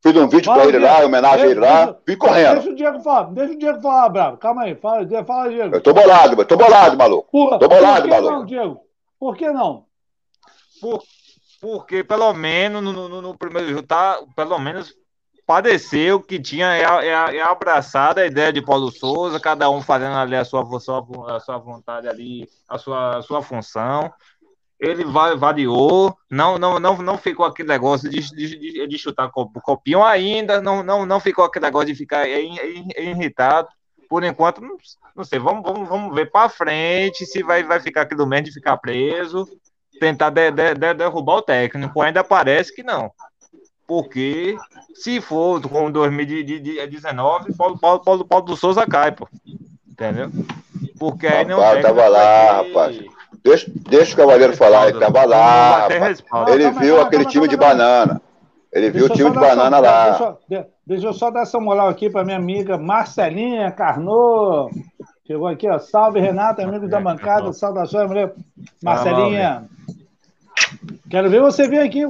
Fiz 0.02 0.16
um 0.16 0.28
vídeo 0.28 0.52
para 0.52 0.66
ele 0.66 0.78
lá, 0.78 1.02
em 1.02 1.06
homenagem 1.06 1.46
a 1.46 1.48
ele 1.48 1.60
lá, 1.60 1.96
vim 2.06 2.16
correndo. 2.16 2.54
Deixa 2.54 2.70
o 2.70 2.74
Diego 2.74 3.00
falar, 3.00 3.24
deixa 3.32 3.52
o 3.52 3.58
Diego 3.58 3.80
falar, 3.80 4.08
Bravo. 4.08 4.36
Calma 4.38 4.62
aí, 4.62 4.74
fala, 4.74 5.24
fala 5.24 5.48
Diego. 5.48 5.74
Eu 5.76 5.80
tô 5.80 5.92
bolado, 5.92 6.40
eu 6.40 6.44
tô 6.44 6.56
bolado, 6.56 6.96
maluco. 6.96 7.28
Porra, 7.30 7.58
tô 7.58 7.68
bolado, 7.68 8.02
por 8.02 8.02
que 8.02 8.08
maluco. 8.08 8.32
Não, 8.32 8.44
Diego? 8.44 8.80
Por 9.18 9.36
que 9.36 9.50
não? 9.50 9.84
Por, 10.80 11.02
porque 11.60 12.02
pelo 12.02 12.32
menos 12.32 12.82
no, 12.82 13.08
no, 13.08 13.22
no 13.22 13.38
primeiro 13.38 13.68
jogo 13.68 13.82
tá, 13.82 14.20
pelo 14.34 14.58
menos 14.58 14.94
padeceu 15.48 16.20
que 16.20 16.38
tinha 16.38 16.66
é, 16.74 16.82
é, 17.06 17.36
é 17.38 17.42
abraçada 17.42 18.20
a 18.20 18.26
ideia 18.26 18.52
de 18.52 18.60
Paulo 18.60 18.92
Souza, 18.92 19.40
cada 19.40 19.70
um 19.70 19.80
fazendo 19.80 20.14
ali 20.14 20.36
a 20.36 20.44
sua, 20.44 20.78
sua, 20.78 21.06
a 21.34 21.40
sua 21.40 21.56
vontade 21.56 22.06
ali, 22.06 22.46
a 22.68 22.76
sua, 22.76 23.16
a 23.16 23.22
sua 23.22 23.40
função 23.40 24.12
ele 24.78 25.04
variou, 25.04 26.16
não, 26.30 26.56
não, 26.56 26.78
não, 26.78 26.98
não 26.98 27.18
ficou 27.18 27.44
aquele 27.44 27.68
negócio 27.68 28.08
de, 28.08 28.20
de, 28.20 28.86
de 28.86 28.98
chutar 28.98 29.28
copinho 29.30 30.04
ainda, 30.04 30.60
não, 30.60 30.84
não, 30.84 31.04
não 31.04 31.18
ficou 31.18 31.44
aquele 31.44 31.64
negócio 31.64 31.88
de 31.88 31.96
ficar 31.96 32.28
irritado. 32.28 33.68
Por 34.08 34.22
enquanto, 34.22 34.60
não, 35.16 35.24
sei, 35.24 35.38
vamos, 35.40 35.64
vamos, 35.64 35.88
vamos 35.88 36.14
ver 36.14 36.30
para 36.30 36.48
frente 36.48 37.26
se 37.26 37.42
vai, 37.42 37.64
vai 37.64 37.80
ficar 37.80 38.02
aquilo 38.02 38.24
mesmo 38.24 38.44
de 38.44 38.52
ficar 38.52 38.76
preso, 38.76 39.48
tentar 39.98 40.30
de, 40.30 40.52
de, 40.52 40.94
derrubar 40.94 41.38
o 41.38 41.42
técnico. 41.42 42.00
Ainda 42.00 42.22
parece 42.22 42.72
que 42.72 42.84
não. 42.84 43.10
Porque 43.88 44.54
se 44.92 45.18
for 45.18 45.62
com 45.62 45.90
2019, 45.90 47.54
Paulo, 47.54 47.78
Paulo, 47.78 48.00
Paulo, 48.00 48.24
Paulo 48.26 48.44
do 48.44 48.54
Souza 48.54 48.86
cai, 48.86 49.12
pô. 49.12 49.26
Entendeu? 49.88 50.30
Porque 51.00 51.26
aí 51.26 51.46
não. 51.46 51.58
Rapaz, 51.58 51.82
tava 51.82 52.06
lá, 52.06 52.52
rapaz. 52.58 53.00
Deixa, 53.42 53.72
deixa 53.88 54.12
o 54.12 54.16
Cavaleiro 54.18 54.54
falar, 54.54 54.88
ele 54.88 54.98
estava 54.98 55.24
lá. 55.24 55.88
Rapaz. 55.88 56.22
Ele 56.48 56.70
viu 56.72 57.00
aquele 57.00 57.24
time 57.24 57.48
de 57.48 57.56
banana. 57.56 58.20
Ele 58.70 58.90
viu 58.90 59.06
o 59.06 59.08
time 59.08 59.30
de 59.30 59.38
banana 59.38 59.78
lá. 59.78 60.36
Deixa, 60.86 61.06
eu 61.06 61.14
só 61.14 61.30
dar 61.30 61.40
essa 61.40 61.58
moral 61.58 61.88
aqui 61.88 62.10
para 62.10 62.22
minha 62.22 62.36
amiga 62.36 62.76
Marcelinha 62.76 63.72
Carnot. 63.72 64.70
Chegou 65.26 65.46
aqui, 65.46 65.66
ó. 65.66 65.78
Salve, 65.78 66.20
Renata, 66.20 66.62
amigo 66.62 66.86
da 66.86 67.00
bancada. 67.00 67.54
Saudações, 67.54 68.06
mulher. 68.06 68.34
Marcelinha. 68.82 69.64
Quero 71.10 71.30
ver 71.30 71.40
você 71.40 71.68
vir 71.68 71.80
aqui 71.80 72.02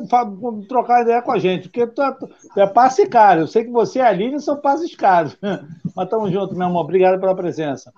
trocar 0.68 1.02
ideia 1.02 1.22
com 1.22 1.30
a 1.30 1.38
gente, 1.38 1.68
porque 1.68 1.86
tu 1.86 2.02
é, 2.02 2.12
tu 2.12 2.60
é 2.60 2.66
passe 2.66 3.06
caro. 3.06 3.42
Eu 3.42 3.46
sei 3.46 3.64
que 3.64 3.70
você 3.70 4.00
e 4.00 4.02
a 4.02 4.08
Aline 4.08 4.40
são 4.40 4.56
passes 4.56 4.94
caros. 4.94 5.36
Mas 5.94 6.08
tamo 6.08 6.30
junto, 6.30 6.56
meu 6.56 6.66
amor. 6.66 6.82
Obrigado 6.82 7.20
pela 7.20 7.34
presença. 7.34 7.92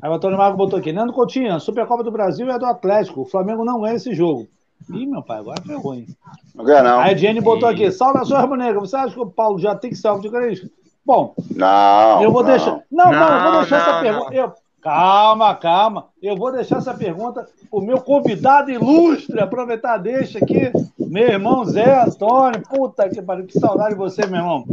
Aí 0.00 0.10
o 0.10 0.14
Antônio 0.14 0.38
Mago 0.38 0.56
botou 0.56 0.78
aqui. 0.78 0.92
Nando 0.92 1.12
Coutinho, 1.12 1.58
Supercopa 1.58 2.02
do 2.02 2.12
Brasil 2.12 2.50
é 2.50 2.58
do 2.58 2.66
Atlético. 2.66 3.22
O 3.22 3.26
Flamengo 3.26 3.64
não 3.64 3.80
ganha 3.80 3.94
esse 3.94 4.14
jogo. 4.14 4.46
Ih, 4.90 5.06
meu 5.06 5.22
pai, 5.22 5.38
agora 5.38 5.60
foi 5.62 5.74
ruim. 5.76 6.06
Não 6.54 6.64
ganha, 6.64 6.82
não. 6.82 7.00
Aí 7.00 7.14
a 7.14 7.16
Jenny 7.16 7.40
botou 7.40 7.68
aqui. 7.68 7.90
Saudações, 7.90 8.40
Rubro 8.40 8.80
Você 8.80 8.96
acha 8.96 9.14
que 9.14 9.20
o 9.20 9.26
Paulo 9.26 9.58
já 9.58 9.74
tem 9.74 9.90
que 9.90 9.96
ser 9.96 10.08
alvo 10.08 10.22
de 10.22 10.30
Cristo? 10.30 10.70
Bom, 11.04 11.34
não. 11.50 12.22
Eu 12.22 12.30
vou 12.30 12.42
não. 12.42 12.50
deixar. 12.50 12.82
Não, 12.90 13.10
não, 13.10 13.12
não, 13.12 13.36
eu 13.36 13.42
vou 13.42 13.60
deixar 13.60 13.78
não, 13.78 13.86
essa 13.86 14.00
pergunta. 14.00 14.34
Eu... 14.34 14.52
Calma, 14.86 15.52
calma. 15.56 16.06
Eu 16.22 16.36
vou 16.36 16.52
deixar 16.52 16.78
essa 16.78 16.94
pergunta 16.94 17.44
o 17.72 17.80
meu 17.80 18.00
convidado 18.00 18.70
ilustre. 18.70 19.40
Aproveitar, 19.40 19.98
deixa 19.98 20.38
aqui. 20.38 20.70
Meu 20.96 21.28
irmão 21.28 21.64
Zé 21.64 22.04
Antônio. 22.04 22.62
Puta 22.70 23.08
que 23.08 23.20
pariu, 23.20 23.46
que 23.46 23.58
saudade 23.58 23.94
de 23.94 23.98
você, 23.98 24.24
meu 24.26 24.38
irmão. 24.38 24.64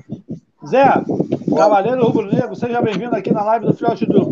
Zé, 0.68 0.86
Cavaleiro 1.58 2.06
Rubro 2.06 2.32
Negro, 2.32 2.56
seja 2.56 2.80
bem-vindo 2.80 3.16
aqui 3.16 3.34
na 3.34 3.44
live 3.44 3.66
do 3.66 3.74
Filhote 3.74 4.06
do 4.06 4.24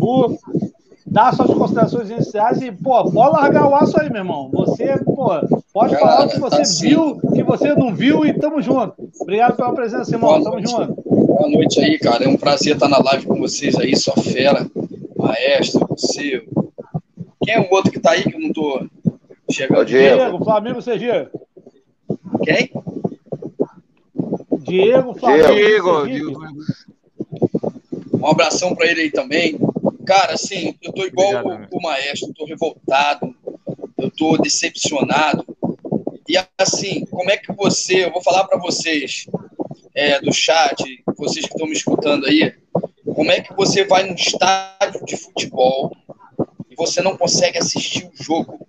dá 1.04 1.30
suas 1.32 1.52
considerações 1.52 2.10
iniciais 2.10 2.62
e, 2.62 2.72
pô, 2.72 3.10
pode 3.10 3.32
largar 3.32 3.68
o 3.68 3.74
aço 3.74 4.00
aí, 4.00 4.08
meu 4.08 4.22
irmão. 4.22 4.50
Você, 4.52 4.96
pô, 5.04 5.30
pode 5.72 5.94
Cara, 5.94 6.06
falar 6.06 6.26
o 6.26 6.28
que 6.28 6.38
você 6.38 6.62
tá 6.62 6.80
viu, 6.80 7.18
o 7.22 7.32
que 7.32 7.42
você 7.42 7.74
não 7.74 7.92
viu 7.92 8.24
e 8.24 8.32
tamo 8.32 8.62
junto. 8.62 8.94
Obrigado 9.20 9.56
pela 9.56 9.74
presença, 9.74 10.14
irmão. 10.14 10.30
Boa 10.30 10.42
tamo 10.42 10.54
noite. 10.54 10.70
junto. 10.70 11.02
Boa 11.26 11.50
noite 11.50 11.80
aí, 11.80 11.98
cara. 11.98 12.24
É 12.24 12.28
um 12.28 12.36
prazer 12.36 12.74
estar 12.74 12.88
na 12.88 12.98
live 12.98 13.26
com 13.26 13.36
vocês 13.36 13.76
aí, 13.76 13.94
só 13.94 14.12
fera, 14.12 14.66
maestro, 15.22 15.86
você. 15.88 16.44
Quem 17.44 17.54
é 17.54 17.60
o 17.60 17.72
outro 17.72 17.90
que 17.90 18.00
tá 18.00 18.12
aí 18.12 18.22
que 18.22 18.34
eu 18.34 18.40
não 18.40 18.52
tô 18.52 18.86
chegando? 19.50 19.84
Diego, 19.84 20.16
Diego 20.16 20.44
Flamengo 20.44 20.82
CG. 20.82 21.28
Quem? 22.44 22.70
Diego, 24.60 25.14
Flamengo. 25.14 25.54
Diego, 25.54 26.06
Diego. 26.06 26.40
Um 28.14 28.26
abração 28.26 28.74
para 28.74 28.86
ele 28.86 29.02
aí 29.02 29.10
também. 29.10 29.58
Cara, 30.06 30.34
assim, 30.34 30.76
eu 30.82 30.92
tô 30.92 31.04
igual 31.04 31.34
Obrigado, 31.34 31.68
o, 31.72 31.78
o, 31.78 31.82
maestro, 31.82 32.28
eu 32.28 32.34
tô 32.34 32.44
revoltado, 32.44 33.34
eu 33.98 34.10
tô 34.10 34.36
decepcionado. 34.36 35.44
E 36.28 36.36
assim, 36.58 37.04
como 37.06 37.30
é 37.30 37.36
que 37.36 37.52
você, 37.52 38.04
eu 38.04 38.12
vou 38.12 38.22
falar 38.22 38.44
para 38.44 38.58
vocês 38.58 39.26
é, 39.94 40.20
do 40.20 40.32
chat, 40.32 41.02
vocês 41.16 41.46
que 41.46 41.52
estão 41.52 41.66
me 41.66 41.72
escutando 41.72 42.26
aí, 42.26 42.54
como 43.14 43.30
é 43.30 43.40
que 43.40 43.54
você 43.54 43.84
vai 43.84 44.04
num 44.04 44.14
estádio 44.14 45.04
de 45.04 45.16
futebol 45.16 45.92
e 46.70 46.74
você 46.74 47.00
não 47.02 47.16
consegue 47.16 47.58
assistir 47.58 48.06
o 48.06 48.22
jogo? 48.22 48.66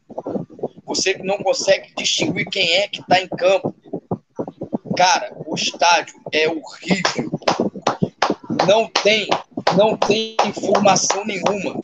Você 0.85 1.17
não 1.23 1.37
consegue 1.37 1.93
distinguir 1.97 2.45
quem 2.49 2.71
é 2.73 2.87
que 2.87 3.01
está 3.01 3.21
em 3.21 3.27
campo. 3.27 3.73
Cara, 4.95 5.33
o 5.45 5.55
estádio 5.55 6.15
é 6.31 6.47
horrível. 6.47 7.31
Não 8.67 8.87
tem 8.87 9.27
não 9.75 9.97
tem 9.97 10.35
informação 10.45 11.25
nenhuma. 11.25 11.79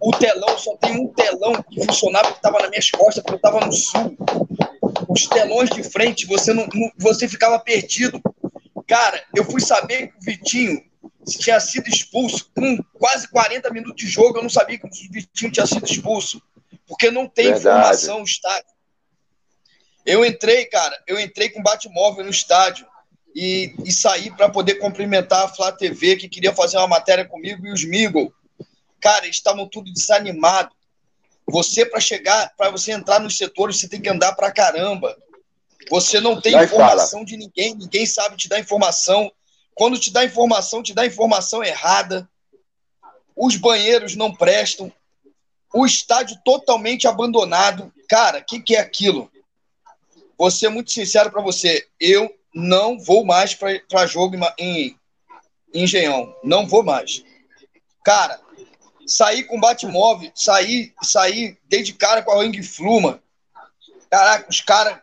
O 0.00 0.12
telão 0.12 0.56
só 0.58 0.76
tem 0.76 1.00
um 1.00 1.08
telão 1.08 1.54
que 1.68 1.84
funcionava 1.84 2.30
que 2.30 2.36
estava 2.36 2.60
nas 2.60 2.70
minhas 2.70 2.90
costas, 2.90 3.22
porque 3.22 3.34
eu 3.34 3.36
estava 3.36 3.66
no 3.66 3.72
sul. 3.72 4.16
Os 5.08 5.26
telões 5.26 5.70
de 5.70 5.82
frente, 5.82 6.26
você 6.26 6.52
não, 6.52 6.66
não, 6.72 6.90
você 6.98 7.26
ficava 7.26 7.58
perdido. 7.58 8.20
Cara, 8.86 9.22
eu 9.34 9.44
fui 9.44 9.60
saber 9.60 10.08
que 10.08 10.18
o 10.18 10.20
Vitinho 10.20 10.82
tinha 11.24 11.58
sido 11.60 11.88
expulso 11.88 12.50
com 12.54 12.82
quase 12.94 13.28
40 13.28 13.70
minutos 13.70 14.04
de 14.04 14.10
jogo. 14.10 14.38
Eu 14.38 14.42
não 14.42 14.50
sabia 14.50 14.78
que 14.78 14.86
o 14.86 14.90
Vitinho 14.90 15.50
tinha 15.50 15.66
sido 15.66 15.84
expulso, 15.84 16.42
porque 16.86 17.10
não 17.10 17.28
tem 17.28 17.46
Verdade. 17.46 17.68
informação 17.68 18.18
no 18.18 18.24
estádio. 18.24 18.74
Eu 20.04 20.24
entrei, 20.24 20.66
cara, 20.66 21.02
eu 21.06 21.18
entrei 21.18 21.48
com 21.48 21.62
bate-móvel 21.62 22.24
no 22.24 22.30
estádio 22.30 22.86
e, 23.34 23.74
e 23.84 23.92
saí 23.92 24.30
para 24.30 24.48
poder 24.48 24.74
cumprimentar 24.76 25.44
a 25.44 25.48
Flá 25.48 25.72
TV, 25.72 26.16
que 26.16 26.28
queria 26.28 26.54
fazer 26.54 26.76
uma 26.76 26.86
matéria 26.86 27.24
comigo, 27.24 27.66
e 27.66 27.72
os 27.72 27.84
Miggle. 27.84 28.32
Cara, 29.00 29.24
eles 29.24 29.36
estavam 29.36 29.68
tudo 29.68 29.92
desanimados. 29.92 30.74
Você, 31.46 31.84
para 31.84 32.00
chegar, 32.00 32.54
para 32.56 32.70
você 32.70 32.92
entrar 32.92 33.18
nos 33.18 33.36
setores, 33.36 33.78
você 33.78 33.88
tem 33.88 34.00
que 34.00 34.08
andar 34.08 34.34
para 34.34 34.52
caramba. 34.52 35.16
Você 35.90 36.20
não 36.20 36.40
tem 36.40 36.54
informação 36.54 37.20
fala. 37.20 37.24
de 37.24 37.36
ninguém, 37.36 37.74
ninguém 37.74 38.06
sabe 38.06 38.36
te 38.36 38.48
dar 38.48 38.60
informação. 38.60 39.30
Quando 39.74 39.98
te 39.98 40.12
dá 40.12 40.24
informação, 40.24 40.82
te 40.82 40.94
dá 40.94 41.04
informação 41.04 41.62
errada. 41.62 42.28
Os 43.36 43.56
banheiros 43.56 44.14
não 44.14 44.34
prestam. 44.34 44.92
O 45.72 45.84
estádio 45.84 46.38
totalmente 46.44 47.08
abandonado. 47.08 47.92
Cara, 48.08 48.38
o 48.38 48.44
que, 48.44 48.60
que 48.60 48.76
é 48.76 48.80
aquilo? 48.80 49.30
Vou 50.38 50.50
ser 50.50 50.68
muito 50.68 50.92
sincero 50.92 51.30
para 51.30 51.42
você. 51.42 51.86
Eu 51.98 52.32
não 52.54 52.98
vou 52.98 53.24
mais 53.24 53.54
para 53.54 54.06
jogo 54.06 54.36
em, 54.36 54.96
em 55.72 55.82
Engenhão. 55.82 56.32
Não 56.44 56.66
vou 56.66 56.84
mais. 56.84 57.24
Cara, 58.04 58.40
saí 59.06 59.42
com 59.44 59.58
bate-móvel, 59.58 60.30
saí, 60.34 60.92
saí, 61.02 61.58
dei 61.64 61.82
de 61.82 61.92
cara 61.92 62.22
com 62.22 62.30
a 62.30 62.42
Ring 62.42 62.62
Fluma. 62.62 63.20
Caraca, 64.08 64.48
os 64.48 64.60
caras 64.60 64.98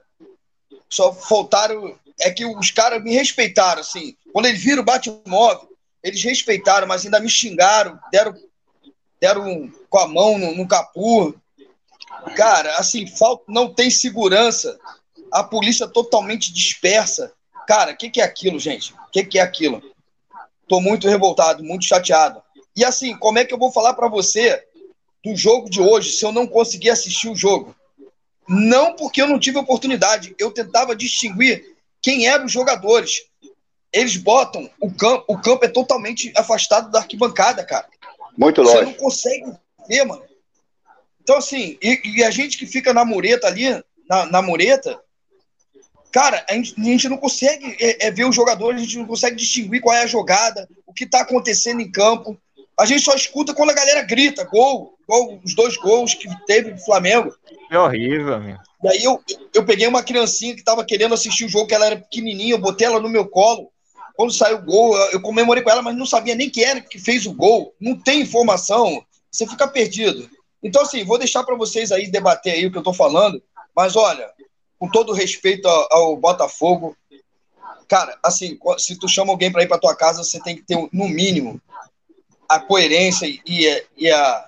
só 0.90 1.14
faltaram. 1.14 2.00
É 2.20 2.30
que 2.30 2.46
os 2.46 2.72
caras 2.72 3.04
me 3.04 3.14
respeitaram, 3.14 3.82
assim. 3.82 4.16
Quando 4.34 4.46
eles 4.46 4.64
viram 4.64 4.82
o 4.82 4.86
bate-móvel, 4.86 5.70
eles 6.04 6.24
respeitaram, 6.24 6.88
mas 6.88 7.06
ainda 7.06 7.20
me 7.20 7.30
xingaram, 7.30 8.00
deram, 8.12 8.34
deram 9.20 9.72
com 9.90 9.98
a 10.00 10.08
mão 10.08 10.38
no, 10.38 10.56
no 10.56 10.68
capô. 10.68 11.34
Cara, 12.36 12.76
assim, 12.78 13.06
falta, 13.08 13.44
não 13.48 13.74
tem 13.74 13.90
segurança. 13.90 14.80
A 15.32 15.44
polícia 15.44 15.88
totalmente 15.88 16.52
dispersa. 16.52 17.32
Cara, 17.68 17.92
o 17.92 17.98
que, 17.98 18.10
que, 18.10 18.22
é 18.22 18.24
aquilo, 18.24 18.60
gente? 18.60 18.94
O 18.94 19.12
que, 19.12 19.24
que, 19.24 19.40
é 19.40 19.42
aquilo? 19.42 19.82
Tô 20.68 20.82
muito 20.82 21.08
revoltado, 21.08 21.64
muito 21.64 21.86
chateado. 21.86 22.42
E 22.76 22.84
assim, 22.84 23.16
como 23.18 23.40
é 23.40 23.46
que 23.46 23.54
eu 23.54 23.60
vou 23.60 23.72
falar 23.72 23.94
para 23.94 24.08
você 24.08 24.64
do 25.24 25.36
jogo 25.36 25.70
de 25.70 25.80
hoje 25.80 26.12
se 26.12 26.26
eu 26.26 26.32
não 26.32 26.48
conseguir 26.48 26.90
assistir 26.90 27.30
o 27.30 27.36
jogo? 27.36 27.76
Não 28.48 28.96
porque 28.96 29.22
eu 29.22 29.28
não 29.28 29.40
tive 29.40 29.58
oportunidade, 29.58 30.36
eu 30.40 30.52
tentava 30.52 30.96
distinguir 30.96 31.76
quem 32.02 32.28
eram 32.28 32.46
os 32.46 32.52
jogadores. 32.52 33.31
Eles 33.94 34.16
botam 34.18 34.70
o 34.80 34.92
campo, 34.92 35.26
o 35.28 35.38
campo 35.38 35.66
é 35.66 35.68
totalmente 35.68 36.32
afastado 36.36 36.90
da 36.90 37.00
arquibancada, 37.00 37.64
cara. 37.64 37.88
Muito 38.38 38.62
longe. 38.62 38.78
Você 38.78 38.86
não 38.86 38.94
consegue 38.94 39.54
ver, 39.88 40.06
mano. 40.06 40.24
Então, 41.22 41.38
assim, 41.38 41.78
e, 41.82 42.02
e 42.06 42.24
a 42.24 42.32
gente 42.32 42.58
que 42.58 42.66
fica 42.66 42.94
na 42.94 43.06
mureta 43.06 43.48
ali, 43.48 43.84
na, 44.10 44.26
na 44.26 44.42
mureta, 44.42 45.00
cara, 46.12 46.44
a 46.50 46.54
gente, 46.54 46.74
a 46.80 46.84
gente 46.84 47.10
não 47.10 47.18
consegue 47.18 47.76
é, 47.80 48.08
é, 48.08 48.12
ver 48.12 48.26
os 48.26 48.36
jogadores, 48.36 48.82
a 48.82 48.84
gente 48.84 48.98
não 48.98 49.06
consegue 49.06 49.36
distinguir 49.36 49.82
qual 49.82 49.96
é 49.96 50.04
a 50.04 50.08
jogada, 50.08 50.68
o 50.86 50.94
que 50.94 51.04
está 51.04 51.22
acontecendo 51.22 51.82
em 51.82 51.92
campo. 51.92 52.38
A 52.80 52.86
gente 52.86 53.04
só 53.04 53.14
escuta 53.14 53.54
quando 53.54 53.70
a 53.70 53.76
galera 53.76 54.02
grita, 54.02 54.44
gol, 54.46 54.98
gol 55.08 55.40
os 55.44 55.54
dois 55.54 55.78
gols 55.78 56.14
que 56.14 56.28
teve 56.46 56.72
do 56.72 56.84
Flamengo. 56.84 57.34
É 57.70 57.78
horrível, 57.78 58.40
meu. 58.40 58.58
E 58.84 58.88
aí 58.88 59.04
eu, 59.04 59.22
eu 59.54 59.64
peguei 59.64 59.88
uma 59.88 60.02
criancinha 60.02 60.54
que 60.54 60.62
estava 60.62 60.84
querendo 60.84 61.14
assistir 61.14 61.46
o 61.46 61.50
jogo, 61.50 61.68
que 61.68 61.76
ela 61.76 61.86
era 61.86 61.98
pequenininha, 61.98 62.56
eu 62.56 62.60
botei 62.60 62.88
ela 62.88 63.00
no 63.00 63.10
meu 63.10 63.28
colo. 63.28 63.72
Quando 64.22 64.34
saiu 64.34 64.58
o 64.58 64.62
gol, 64.62 64.96
eu 65.10 65.20
comemorei 65.20 65.64
com 65.64 65.72
ela, 65.72 65.82
mas 65.82 65.98
não 65.98 66.06
sabia 66.06 66.36
nem 66.36 66.48
quem 66.48 66.64
era 66.64 66.80
que 66.80 67.00
fez 67.00 67.26
o 67.26 67.34
gol. 67.34 67.74
Não 67.80 67.98
tem 67.98 68.22
informação, 68.22 69.04
você 69.32 69.48
fica 69.48 69.68
perdido. 69.68 70.30
Então, 70.62 70.84
assim, 70.84 71.04
vou 71.04 71.18
deixar 71.18 71.44
para 71.44 71.56
vocês 71.56 71.92
aí 71.92 72.06
debater 72.06 72.54
aí 72.54 72.64
o 72.64 72.70
que 72.70 72.78
eu 72.78 72.82
estou 72.82 72.94
falando, 72.94 73.42
mas 73.76 73.96
olha, 73.96 74.30
com 74.78 74.88
todo 74.88 75.12
respeito 75.12 75.68
ao, 75.68 76.16
Botafogo, 76.16 76.96
cara, 77.88 78.16
assim, 78.22 78.60
se 78.78 78.96
tu 78.96 79.10
chama 79.10 79.32
alguém 79.32 79.52
para 79.52 79.64
ir 79.64 79.68
para 79.68 79.80
tua 79.80 79.96
casa, 79.96 80.24
você 80.24 80.40
tem 80.40 80.56
que 80.56 80.62
ter, 80.62 80.78
no 80.94 81.10
mínimo, 81.10 81.60
a 82.48 82.60
coerência 82.60 83.26
e, 83.26 83.42
e, 83.98 84.12
a, 84.12 84.46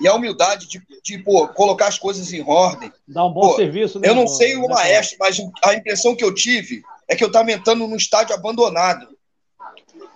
e 0.00 0.08
a 0.08 0.14
humildade 0.16 0.66
de, 0.66 0.82
de 1.00 1.18
pô, 1.18 1.46
colocar 1.46 1.86
as 1.86 1.96
coisas 1.96 2.32
em 2.32 2.42
ordem. 2.42 2.92
Dar 3.06 3.24
um 3.24 3.32
bom 3.32 3.50
pô, 3.50 3.54
serviço, 3.54 4.00
né? 4.00 4.08
Eu 4.08 4.16
não 4.16 4.26
sei 4.26 4.56
o 4.56 4.66
maestro, 4.66 5.16
mas 5.20 5.38
a 5.62 5.74
impressão 5.74 6.16
que 6.16 6.24
eu 6.24 6.34
tive 6.34 6.82
é 7.12 7.16
que 7.16 7.24
eu 7.24 7.28
estava 7.28 7.50
entrando 7.52 7.86
num 7.86 7.96
estádio 7.96 8.34
abandonado. 8.34 9.08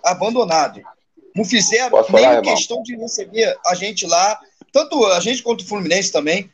Abandonado. 0.03 0.81
Não 1.35 1.45
fizeram 1.45 1.91
Posso 1.91 2.11
nem 2.11 2.23
falar, 2.23 2.41
questão 2.41 2.81
de 2.81 2.95
receber 2.95 3.57
a 3.65 3.75
gente 3.75 4.05
lá 4.05 4.39
tanto 4.71 5.05
a 5.07 5.19
gente 5.19 5.41
quanto 5.41 5.61
o 5.61 5.65
Fluminense 5.67 6.11
também, 6.11 6.51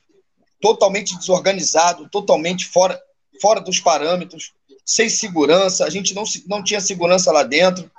totalmente 0.62 1.18
desorganizado, 1.18 2.08
totalmente 2.10 2.66
fora, 2.66 2.98
fora 3.42 3.60
dos 3.60 3.80
parâmetros, 3.80 4.54
sem 4.86 5.10
segurança, 5.10 5.86
a 5.86 5.90
gente 5.90 6.14
não, 6.14 6.24
não 6.48 6.64
tinha 6.64 6.80
segurança 6.80 7.32
lá 7.32 7.44
dentro. 7.44 7.92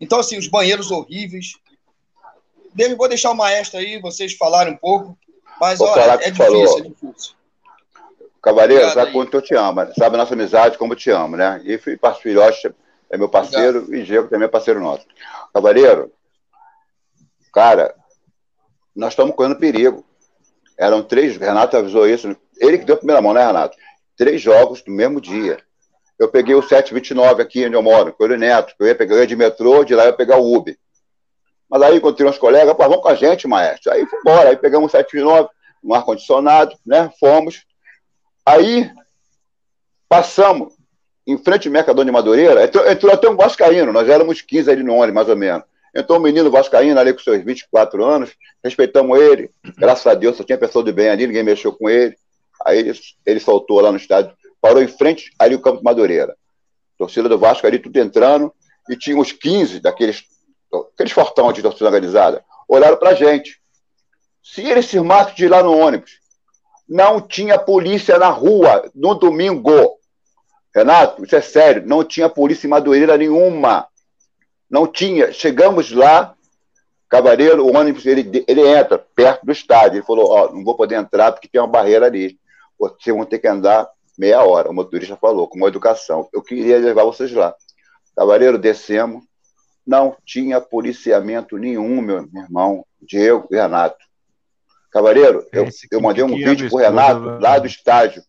Então, 0.00 0.18
assim, 0.18 0.36
os 0.36 0.48
banheiros 0.48 0.90
horríveis. 0.90 1.52
Vou 2.96 3.08
deixar 3.08 3.30
o 3.30 3.36
maestro 3.36 3.78
aí, 3.78 4.00
vocês 4.00 4.34
falarem 4.34 4.74
um 4.74 4.76
pouco, 4.76 5.16
mas 5.60 5.78
Vou 5.78 5.88
olha, 5.88 6.12
é 6.22 6.30
difícil, 6.30 6.44
falou. 6.44 6.78
é 6.78 6.82
difícil. 6.82 7.37
Cavaleiro, 8.48 8.90
sabe 8.90 9.08
aí. 9.08 9.12
quanto 9.12 9.36
eu 9.36 9.42
te 9.42 9.54
amo, 9.54 9.80
sabe 9.98 10.14
a 10.14 10.18
nossa 10.18 10.34
amizade, 10.34 10.78
como 10.78 10.92
eu 10.92 10.96
te 10.96 11.10
amo, 11.10 11.36
né? 11.36 11.60
E 11.64 11.78
Filhote 11.78 12.74
é 13.10 13.16
meu 13.16 13.28
parceiro 13.28 13.80
Obrigado. 13.80 14.02
e 14.02 14.04
Diego 14.04 14.28
também 14.28 14.46
é 14.46 14.50
parceiro 14.50 14.80
nosso. 14.80 15.06
Cavaleiro, 15.52 16.10
cara, 17.52 17.94
nós 18.94 19.12
estamos 19.12 19.34
correndo 19.34 19.58
perigo. 19.58 20.04
Eram 20.78 21.02
três, 21.02 21.36
Renato 21.36 21.76
avisou 21.76 22.08
isso, 22.08 22.36
ele 22.58 22.78
que 22.78 22.84
deu 22.84 22.94
a 22.94 22.98
primeira 22.98 23.20
mão, 23.20 23.34
né, 23.34 23.44
Renato? 23.44 23.76
Três 24.16 24.40
jogos 24.40 24.82
no 24.86 24.94
mesmo 24.94 25.20
dia. 25.20 25.58
Eu 26.18 26.28
peguei 26.28 26.54
o 26.54 26.62
729 26.62 27.42
aqui 27.42 27.66
onde 27.66 27.76
eu 27.76 27.82
moro, 27.82 28.12
com 28.12 28.24
o 28.24 28.28
Neto, 28.28 28.74
que 28.76 28.82
eu 28.82 28.86
ia 28.86 28.94
pegar 28.94 29.14
eu 29.14 29.20
ia 29.20 29.26
de 29.26 29.36
metrô, 29.36 29.84
de 29.84 29.94
lá 29.94 30.04
eu 30.04 30.08
ia 30.08 30.12
pegar 30.12 30.38
o 30.38 30.54
Uber. 30.56 30.76
Mas 31.68 31.82
aí 31.82 31.96
encontrei 31.96 32.28
uns 32.28 32.38
colegas, 32.38 32.74
pô, 32.74 32.82
vamos 32.84 33.02
com 33.02 33.08
a 33.08 33.14
gente, 33.14 33.46
maestro. 33.46 33.92
Aí 33.92 34.06
fui 34.06 34.18
embora, 34.18 34.48
aí 34.48 34.56
pegamos 34.56 34.88
o 34.88 34.90
729, 34.90 35.48
um 35.84 35.94
ar-condicionado, 35.94 36.76
né? 36.84 37.10
Fomos. 37.20 37.67
Aí 38.48 38.90
passamos 40.08 40.72
em 41.26 41.36
frente 41.36 41.68
ao 41.68 41.72
Mercador 41.72 42.02
de 42.02 42.10
Madureira, 42.10 42.64
entrou, 42.64 42.90
entrou 42.90 43.12
até 43.12 43.28
um 43.28 43.36
Vascaíno, 43.36 43.92
nós 43.92 44.08
éramos 44.08 44.40
15 44.40 44.70
ali 44.70 44.82
no 44.82 44.94
ônibus, 44.94 45.14
mais 45.14 45.28
ou 45.28 45.36
menos. 45.36 45.64
Entrou 45.94 46.18
um 46.18 46.22
menino 46.22 46.50
vascaíno 46.50 46.98
ali 46.98 47.12
com 47.12 47.18
seus 47.18 47.44
24 47.44 48.02
anos, 48.02 48.30
respeitamos 48.64 49.20
ele, 49.20 49.50
graças 49.76 50.06
a 50.06 50.14
Deus, 50.14 50.36
só 50.36 50.44
tinha 50.44 50.56
pessoa 50.56 50.82
de 50.82 50.92
bem 50.92 51.10
ali, 51.10 51.26
ninguém 51.26 51.42
mexeu 51.42 51.74
com 51.74 51.90
ele. 51.90 52.16
Aí 52.64 52.78
ele, 52.78 52.98
ele 53.26 53.40
soltou 53.40 53.80
lá 53.80 53.90
no 53.90 53.98
estádio, 53.98 54.32
parou 54.62 54.82
em 54.82 54.88
frente 54.88 55.30
ali 55.38 55.54
o 55.54 55.60
campo 55.60 55.78
de 55.78 55.84
Madureira. 55.84 56.34
Torcida 56.96 57.28
do 57.28 57.38
Vasco 57.38 57.66
ali, 57.66 57.78
tudo 57.78 57.98
entrando, 57.98 58.50
e 58.88 58.96
tinha 58.96 59.16
uns 59.16 59.30
15 59.30 59.80
daqueles 59.80 60.24
aqueles 60.94 61.12
fortão 61.12 61.52
de 61.52 61.60
torcida 61.60 61.86
organizada, 61.86 62.42
olharam 62.66 62.96
pra 62.96 63.12
gente. 63.12 63.60
Se 64.42 64.62
eles 64.62 64.86
se 64.86 64.98
matam 65.00 65.34
de 65.34 65.44
ir 65.44 65.48
lá 65.48 65.62
no 65.62 65.76
ônibus, 65.76 66.17
não 66.88 67.20
tinha 67.20 67.58
polícia 67.58 68.18
na 68.18 68.28
rua 68.28 68.90
no 68.94 69.14
domingo. 69.14 69.98
Renato, 70.74 71.24
isso 71.24 71.36
é 71.36 71.40
sério, 71.40 71.86
não 71.86 72.04
tinha 72.04 72.28
polícia 72.28 72.66
em 72.66 72.70
Madureira 72.70 73.16
nenhuma. 73.16 73.86
Não 74.70 74.86
tinha. 74.86 75.32
Chegamos 75.32 75.90
lá, 75.90 76.34
Cavaleiro, 77.08 77.66
o 77.66 77.76
ônibus, 77.76 78.04
ele, 78.04 78.44
ele 78.46 78.66
entra 78.66 78.98
perto 78.98 79.44
do 79.44 79.52
estádio. 79.52 79.98
Ele 79.98 80.06
falou: 80.06 80.30
Ó, 80.30 80.52
não 80.52 80.62
vou 80.62 80.76
poder 80.76 80.96
entrar 80.96 81.32
porque 81.32 81.48
tem 81.48 81.60
uma 81.60 81.66
barreira 81.66 82.06
ali. 82.06 82.38
Vocês 82.78 83.16
vão 83.16 83.24
ter 83.24 83.38
que 83.38 83.48
andar 83.48 83.88
meia 84.16 84.42
hora. 84.42 84.70
O 84.70 84.74
motorista 84.74 85.16
falou, 85.16 85.48
com 85.48 85.56
uma 85.56 85.68
educação. 85.68 86.28
Eu 86.32 86.42
queria 86.42 86.78
levar 86.78 87.04
vocês 87.04 87.32
lá. 87.32 87.54
Cavaleiro, 88.14 88.58
descemos. 88.58 89.24
Não 89.86 90.14
tinha 90.24 90.60
policiamento 90.60 91.56
nenhum, 91.56 92.02
meu 92.02 92.28
irmão, 92.34 92.84
Diego 93.00 93.48
e 93.50 93.56
Renato. 93.56 94.07
Cavaleiro, 94.90 95.46
eu, 95.52 95.68
eu 95.90 96.00
mandei 96.00 96.24
um 96.24 96.34
vídeo 96.34 96.68
pro 96.68 96.78
Renato 96.78 97.20
né? 97.20 97.38
lá 97.40 97.58
do 97.58 97.66
estádio. 97.66 98.22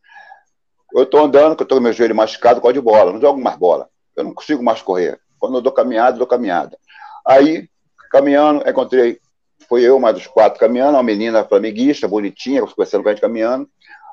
Eu 0.93 1.03
estou 1.03 1.23
andando, 1.23 1.55
que 1.55 1.61
eu 1.61 1.65
estou 1.65 1.77
com 1.77 1.83
meu 1.83 1.93
joelho 1.93 2.15
machucado 2.15 2.59
com 2.59 2.67
a 2.67 2.71
de 2.73 2.81
bola, 2.81 3.13
não 3.13 3.21
jogo 3.21 3.39
mais 3.39 3.57
bola. 3.57 3.87
Eu 4.15 4.23
não 4.23 4.33
consigo 4.33 4.63
mais 4.63 4.81
correr. 4.81 5.19
Quando 5.39 5.55
eu 5.55 5.61
dou 5.61 5.71
caminhada, 5.71 6.17
dou 6.17 6.27
caminhada. 6.27 6.77
Aí, 7.25 7.69
caminhando, 8.11 8.67
encontrei, 8.67 9.19
foi 9.67 9.83
eu, 9.83 9.99
mais 9.99 10.17
os 10.17 10.27
quatro 10.27 10.59
caminhando, 10.59 10.97
uma 10.97 11.03
menina 11.03 11.43
flamenguista, 11.43 12.07
bonitinha, 12.07 12.61
conversando 12.61 13.03
com 13.03 13.09
a 13.09 13.11
gente 13.11 13.21
caminhando. 13.21 13.69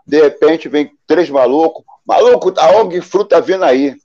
De 0.06 0.20
repente, 0.20 0.68
vem 0.68 0.92
três 1.06 1.28
malucos. 1.28 1.84
Maluco, 2.06 2.54
a 2.58 2.80
ONG 2.80 3.00
Fruta 3.00 3.40
vindo 3.40 3.64
aí. 3.64 3.96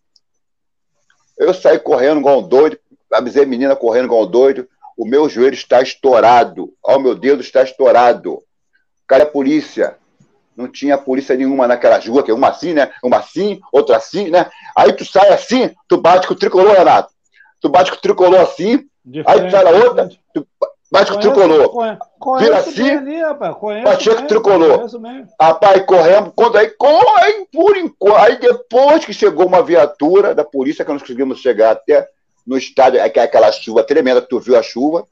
Eu 1.38 1.54
saí 1.54 1.78
correndo 1.78 2.20
igual 2.20 2.40
um 2.40 2.48
doido, 2.48 2.80
avisei 3.14 3.44
a 3.44 3.48
menina 3.48 3.76
correndo 3.76 4.06
igual 4.06 4.24
um 4.24 4.32
doido. 4.32 4.68
O 4.98 5.06
meu 5.06 5.30
joelho 5.30 5.54
está 5.54 5.82
estourado. 5.82 6.74
Ó, 6.84 6.96
oh, 6.96 7.00
meu 7.00 7.16
dedo 7.16 7.42
está 7.42 7.64
estourado. 7.64 8.40
Cara, 9.08 9.24
a 9.24 9.28
polícia. 9.28 9.98
Não 10.56 10.68
tinha 10.68 10.98
polícia 10.98 11.36
nenhuma 11.36 11.68
naquela 11.68 11.98
rua, 11.98 12.24
que 12.24 12.30
é 12.30 12.34
uma 12.34 12.50
assim, 12.50 12.74
né? 12.74 12.92
Uma 13.04 13.18
assim, 13.18 13.60
outra 13.72 13.98
assim, 13.98 14.30
né? 14.30 14.50
Aí 14.76 14.94
tu 14.94 15.06
sai 15.06 15.30
assim, 15.30 15.74
tu 15.88 15.98
bate 15.98 16.28
com 16.28 16.34
o 16.34 16.38
tricolor, 16.38 16.76
Renato. 16.76 17.12
Tu 17.60 17.70
bate 17.70 17.90
com 17.90 17.98
o 17.98 18.02
tricolor 18.02 18.42
assim, 18.42 18.86
aí 19.26 19.42
tu 19.42 19.52
sai 19.52 19.64
na 19.64 19.70
outra, 19.70 20.10
tu 20.34 20.46
bate 20.92 21.12
com 21.12 21.18
o 21.18 21.22
tricolor. 21.22 21.98
Vira 22.38 22.58
assim, 22.58 22.90
ali, 22.90 23.22
rapaz. 23.22 23.56
Conheço 23.56 23.86
bate 23.86 24.10
com 24.10 24.22
o 24.24 24.28
tricolor. 24.28 24.88
Rapaz, 25.40 25.86
corremos, 25.86 26.34
quando 26.36 26.58
aí, 26.58 26.70
corre, 26.72 27.48
por 27.52 27.78
enquanto. 27.78 28.18
Aí 28.18 28.38
depois 28.38 29.06
que 29.06 29.14
chegou 29.14 29.48
uma 29.48 29.64
viatura 29.64 30.36
da 30.36 30.44
polícia, 30.44 30.84
que 30.84 30.92
nós 30.92 31.02
conseguimos 31.02 31.40
chegar 31.40 31.72
até 31.72 32.08
no 32.46 32.58
estádio, 32.58 33.00
é 33.00 33.04
aquela 33.04 33.52
chuva 33.52 33.84
tremenda, 33.84 34.22
tu 34.22 34.40
viu 34.40 34.58
a 34.58 34.64
chuva, 34.64 35.08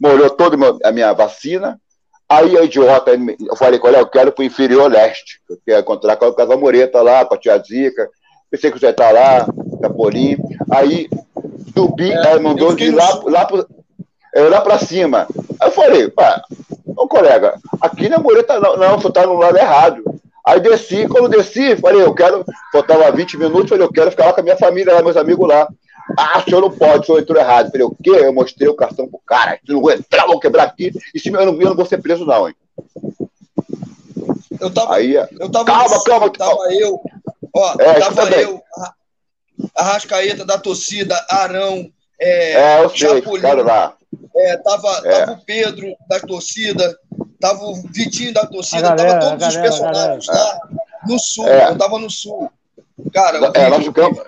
molhou 0.00 0.30
toda 0.30 0.56
a 0.84 0.92
minha 0.92 1.12
vacina, 1.12 1.80
Aí 2.28 2.58
a 2.58 2.64
idiota, 2.64 3.12
eu 3.12 3.56
falei, 3.56 3.78
olha, 3.82 3.98
eu 3.98 4.06
quero 4.06 4.32
pro 4.32 4.42
inferior 4.42 4.90
leste. 4.90 5.40
Eu 5.48 5.58
quero 5.64 5.80
encontrar 5.80 6.16
com 6.16 6.24
a 6.24 6.34
Casa 6.34 6.56
Moreta 6.56 7.00
lá, 7.00 7.24
com 7.24 7.34
a 7.34 7.38
tia 7.38 7.56
Zica. 7.58 8.08
Pensei 8.50 8.70
que 8.70 8.80
você 8.80 8.92
tá 8.92 9.12
lá, 9.12 9.46
Capolim. 9.80 10.36
Aí 10.70 11.08
subi, 11.72 12.10
é, 12.10 12.26
aí 12.26 12.40
mandou 12.40 12.74
de 12.74 12.90
lá, 12.90 13.20
lá, 13.26 13.44
pro, 13.44 13.64
é, 14.34 14.40
lá 14.42 14.60
pra 14.60 14.78
cima. 14.78 15.28
Aí 15.60 15.68
eu 15.68 15.72
falei, 15.72 16.10
pá, 16.10 16.42
ô 16.96 17.06
colega, 17.06 17.54
aqui 17.80 18.08
na 18.08 18.18
Moreta 18.18 18.58
não, 18.58 18.76
não, 18.76 18.98
você 18.98 19.10
tá 19.12 19.24
no 19.24 19.34
lado 19.34 19.56
errado. 19.56 20.02
Aí 20.44 20.58
desci, 20.58 21.06
quando 21.06 21.28
desci, 21.28 21.76
falei, 21.76 22.02
eu 22.02 22.14
quero, 22.14 22.44
faltava 22.72 23.10
20 23.12 23.36
minutos, 23.36 23.68
falei, 23.68 23.84
eu 23.84 23.92
quero 23.92 24.10
ficar 24.10 24.26
lá 24.26 24.32
com 24.32 24.40
a 24.40 24.44
minha 24.44 24.56
família, 24.56 24.94
lá, 24.94 25.02
meus 25.02 25.16
amigos 25.16 25.46
lá. 25.46 25.68
Ah, 26.16 26.38
o 26.38 26.44
senhor 26.44 26.60
não 26.60 26.70
pode, 26.70 27.00
o 27.00 27.04
senhor 27.04 27.20
entrou 27.20 27.40
errado. 27.40 27.66
Eu 27.66 27.70
falei, 27.70 27.86
o 27.86 27.96
quê? 28.02 28.10
Eu 28.10 28.32
mostrei 28.32 28.68
o 28.68 28.74
cartão 28.74 29.08
pro 29.08 29.20
cara. 29.26 29.58
Eu 29.66 29.74
não 29.74 29.82
vou 29.82 29.92
entrar, 29.92 30.26
vou 30.26 30.38
quebrar 30.38 30.64
aqui. 30.64 30.92
E 31.14 31.18
se 31.18 31.28
eu 31.28 31.32
não, 31.32 31.60
eu 31.60 31.68
não 31.68 31.76
vou 31.76 31.86
ser 31.86 31.98
preso, 31.98 32.24
não, 32.24 32.48
hein? 32.48 32.54
Eu 34.60 34.72
tava. 34.72 34.96
Aí, 34.96 35.14
eu 35.14 35.50
tava 35.50 35.64
calma, 35.64 36.02
calma. 36.04 36.30
Tava 36.30 36.74
eu. 36.74 37.00
Ó, 37.54 37.74
é, 37.80 38.00
tava 38.00 38.30
eu, 38.30 38.62
a 39.74 39.82
Rascaeta 39.82 40.44
da 40.44 40.58
torcida, 40.58 41.24
Arão, 41.28 41.90
é, 42.20 42.52
é 42.52 42.84
eu 42.84 42.90
sei, 42.90 43.22
lá. 43.62 43.94
É, 44.34 44.56
tava, 44.58 45.02
é. 45.04 45.20
tava 45.20 45.32
o 45.32 45.44
Pedro 45.44 45.96
da 46.08 46.20
torcida, 46.20 46.98
tava 47.40 47.64
o 47.64 47.74
Vitinho 47.90 48.32
da 48.34 48.44
torcida, 48.46 48.94
galera, 48.94 49.18
tava 49.18 49.38
todos 49.38 49.54
galera, 49.54 49.72
os 49.72 49.80
personagens 49.80 50.26
lá 50.26 50.60
no 51.06 51.18
sul. 51.18 51.48
É. 51.48 51.70
Eu 51.70 51.78
tava 51.78 51.98
no 51.98 52.10
sul. 52.10 52.50
Cara, 53.12 53.38
é, 53.54 53.68
nós 53.68 53.84
ficamos, 53.84 54.18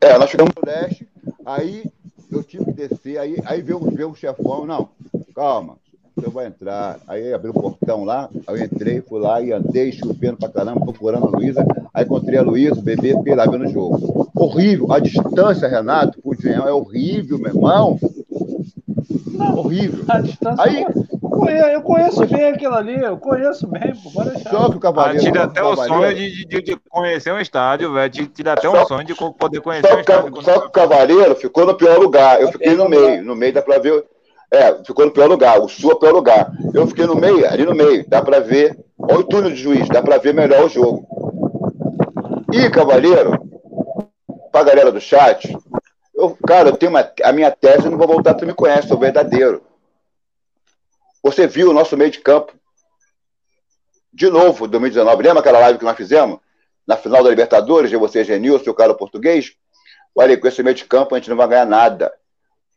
é, 0.00 0.18
nós 0.18 0.30
ficamos 0.30 0.52
no 0.56 0.70
leste, 0.70 1.08
aí 1.44 1.84
eu 2.30 2.42
tive 2.42 2.64
que 2.66 2.72
descer, 2.72 3.18
aí, 3.18 3.36
aí 3.44 3.62
veio, 3.62 3.78
veio 3.78 4.10
o 4.10 4.14
chefão, 4.14 4.66
não, 4.66 4.88
calma, 5.34 5.76
você 6.14 6.28
vai 6.28 6.46
entrar. 6.46 7.00
Aí 7.08 7.32
abriu 7.32 7.52
o 7.52 7.60
portão 7.60 8.04
lá, 8.04 8.28
aí 8.46 8.60
eu 8.60 8.64
entrei, 8.64 9.00
fui 9.00 9.20
lá 9.20 9.40
e 9.40 9.52
andei 9.52 9.92
chovendo 9.92 10.36
pra 10.36 10.48
caramba, 10.48 10.80
procurando 10.80 11.26
a 11.26 11.30
Luísa. 11.30 11.66
Aí 11.92 12.04
encontrei 12.04 12.38
a 12.38 12.42
Luísa, 12.42 12.78
o 12.78 12.82
bebê, 12.82 13.16
fiquei 13.16 13.34
lá 13.34 13.46
vendo 13.46 13.64
o 13.64 13.68
jogo. 13.68 14.30
Horrível. 14.34 14.92
A 14.92 14.98
distância, 14.98 15.68
Renato, 15.68 16.20
pro 16.20 16.34
Engenhão 16.34 16.68
é 16.68 16.72
horrível, 16.72 17.38
meu 17.38 17.48
irmão. 17.48 17.98
Não, 19.32 19.58
horrível. 19.58 20.04
A 20.08 20.20
distância. 20.20 20.64
Aí, 20.64 20.84
eu 21.72 21.82
conheço 21.82 22.26
bem 22.26 22.48
aquilo 22.48 22.74
ali, 22.74 23.00
eu 23.00 23.16
conheço 23.16 23.66
bem, 23.66 23.94
pô. 24.02 24.10
Só 24.50 24.68
que 24.68 24.76
o 24.76 24.80
Cavaleiro. 24.80 25.18
Ah, 25.18 25.22
tira 25.22 25.44
até 25.44 25.62
o 25.62 25.76
sonho 25.76 26.14
de, 26.14 26.46
de, 26.46 26.62
de, 26.62 26.76
conhecer 26.88 27.32
um 27.32 27.40
estádio, 27.40 27.92
velho. 27.92 28.10
Tira 28.10 28.52
até 28.52 28.68
o 28.68 28.86
sonho 28.86 29.04
de 29.04 29.14
poder 29.14 29.60
conhecer 29.60 29.88
só 29.88 29.96
um 29.96 30.00
estádio. 30.00 30.42
Só 30.42 30.60
que 30.60 30.66
o 30.66 30.70
Cavaleiro 30.70 31.34
ficou 31.36 31.66
no 31.66 31.74
pior 31.74 31.98
lugar. 31.98 32.40
Eu 32.40 32.52
fiquei 32.52 32.74
no 32.74 32.88
meio. 32.88 33.24
No 33.24 33.34
meio 33.34 33.52
dá 33.52 33.62
pra 33.62 33.78
ver. 33.78 34.04
É, 34.52 34.84
ficou 34.84 35.06
no 35.06 35.12
pior 35.12 35.28
lugar. 35.28 35.58
O 35.60 35.68
Sul 35.68 35.92
é 35.92 35.94
o 35.94 35.98
pior 35.98 36.12
lugar. 36.12 36.52
Eu 36.74 36.86
fiquei 36.86 37.06
no 37.06 37.16
meio, 37.16 37.48
ali 37.48 37.64
no 37.64 37.74
meio. 37.74 38.04
Dá 38.08 38.20
pra 38.20 38.40
ver. 38.40 38.78
Olha 38.98 39.20
o 39.20 39.24
túnel 39.24 39.50
de 39.50 39.56
juiz, 39.56 39.88
dá 39.88 40.02
pra 40.02 40.18
ver 40.18 40.34
melhor 40.34 40.64
o 40.64 40.68
jogo. 40.68 41.06
E, 42.52 42.68
Cavaleiro, 42.68 43.32
pra 44.52 44.62
galera 44.62 44.92
do 44.92 45.00
chat, 45.00 45.56
eu, 46.14 46.36
cara, 46.46 46.68
eu 46.68 46.76
tenho 46.76 46.90
uma, 46.90 47.10
a 47.24 47.32
minha 47.32 47.50
tese, 47.50 47.86
eu 47.86 47.90
não 47.90 47.98
vou 47.98 48.06
voltar, 48.06 48.34
tu 48.34 48.46
me 48.46 48.52
conhece, 48.52 48.88
sou 48.88 48.98
verdadeiro. 48.98 49.62
Você 51.22 51.46
viu 51.46 51.70
o 51.70 51.72
nosso 51.72 51.96
meio 51.96 52.10
de 52.10 52.18
campo. 52.18 52.52
De 54.12 54.28
novo, 54.28 54.66
2019. 54.66 55.22
Lembra 55.22 55.40
aquela 55.40 55.60
live 55.60 55.78
que 55.78 55.84
nós 55.84 55.96
fizemos? 55.96 56.38
Na 56.86 56.96
final 56.96 57.22
da 57.22 57.30
Libertadores, 57.30 57.90
de 57.90 57.96
você, 57.96 58.24
Genil, 58.24 58.58
seu 58.58 58.74
cara 58.74 58.92
português? 58.92 59.52
Olha, 60.14 60.36
com 60.36 60.48
esse 60.48 60.62
meio 60.62 60.74
de 60.74 60.84
campo 60.84 61.14
a 61.14 61.18
gente 61.18 61.30
não 61.30 61.36
vai 61.36 61.48
ganhar 61.48 61.64
nada. 61.64 62.12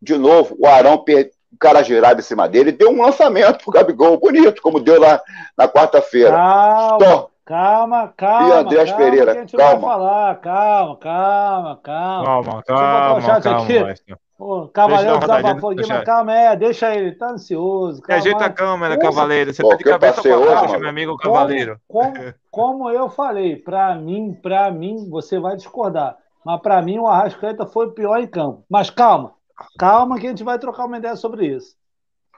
De 0.01 0.17
novo, 0.17 0.55
o 0.59 0.67
Arão, 0.67 0.95
o 0.95 1.57
cara 1.59 1.81
girado 1.81 2.19
em 2.19 2.23
cima 2.23 2.47
dele, 2.47 2.72
deu 2.72 2.91
um 2.91 3.01
lançamento 3.01 3.63
pro 3.63 3.72
Gabigol, 3.72 4.19
bonito, 4.19 4.61
como 4.61 4.80
deu 4.80 4.99
lá 4.99 5.19
na 5.57 5.67
quarta-feira. 5.67 6.31
Calma, 6.31 7.27
calma, 7.43 8.13
calma. 8.15 8.47
E 8.47 8.51
Andrés 8.51 8.89
calma, 8.91 9.05
Pereira, 9.05 9.31
que 9.31 9.38
a 9.38 9.41
gente 9.41 9.57
calma. 9.57 9.72
Vai 9.72 9.89
falar. 9.89 10.35
Calma, 10.41 10.97
calma, 10.97 11.80
calma. 11.81 12.26
Calma, 12.26 12.63
calma, 12.63 12.63
Deixa 12.63 12.72
eu 12.72 12.88
botar 12.88 13.17
o 13.17 13.22
chat 13.22 13.43
calma, 13.43 14.24
aqui. 14.35 14.43
Ô, 14.43 14.67
Cavaleiro 14.67 15.19
desabafou 15.19 15.69
aqui, 15.71 15.87
mas 15.87 16.03
calma, 16.03 16.33
é, 16.35 16.55
deixa 16.55 16.93
ele, 16.95 17.13
tá 17.13 17.31
ansioso. 17.31 18.01
Calma, 18.01 18.21
Ajeita 18.21 18.45
a 18.45 18.49
câmera, 18.49 18.93
Usa- 18.95 19.01
Cavaleiro. 19.03 19.53
Você 19.53 19.61
Pô, 19.61 19.69
tá 19.69 19.75
de 19.77 19.83
cabeça 19.83 20.21
pra 20.21 20.37
hoje, 20.37 20.53
baixo, 20.53 20.79
meu 20.79 20.89
amigo 20.89 21.17
Como- 21.17 21.33
Cavaleiro. 21.33 21.79
Como, 21.87 22.13
como 22.51 22.89
eu 22.89 23.09
falei, 23.09 23.55
pra 23.55 23.95
mim, 23.95 24.33
pra 24.41 24.69
mim, 24.71 25.09
você 25.09 25.39
vai 25.39 25.55
discordar. 25.55 26.17
Mas 26.45 26.61
pra 26.61 26.81
mim, 26.81 26.99
o 26.99 27.07
Arrascaeta 27.07 27.65
foi 27.65 27.87
o 27.87 27.91
pior 27.91 28.19
em 28.19 28.27
campo. 28.27 28.63
Mas 28.69 28.89
calma, 28.89 29.33
calma 29.79 30.19
que 30.19 30.27
a 30.27 30.29
gente 30.29 30.43
vai 30.43 30.59
trocar 30.59 30.85
uma 30.85 30.97
ideia 30.97 31.15
sobre 31.15 31.47
isso. 31.47 31.75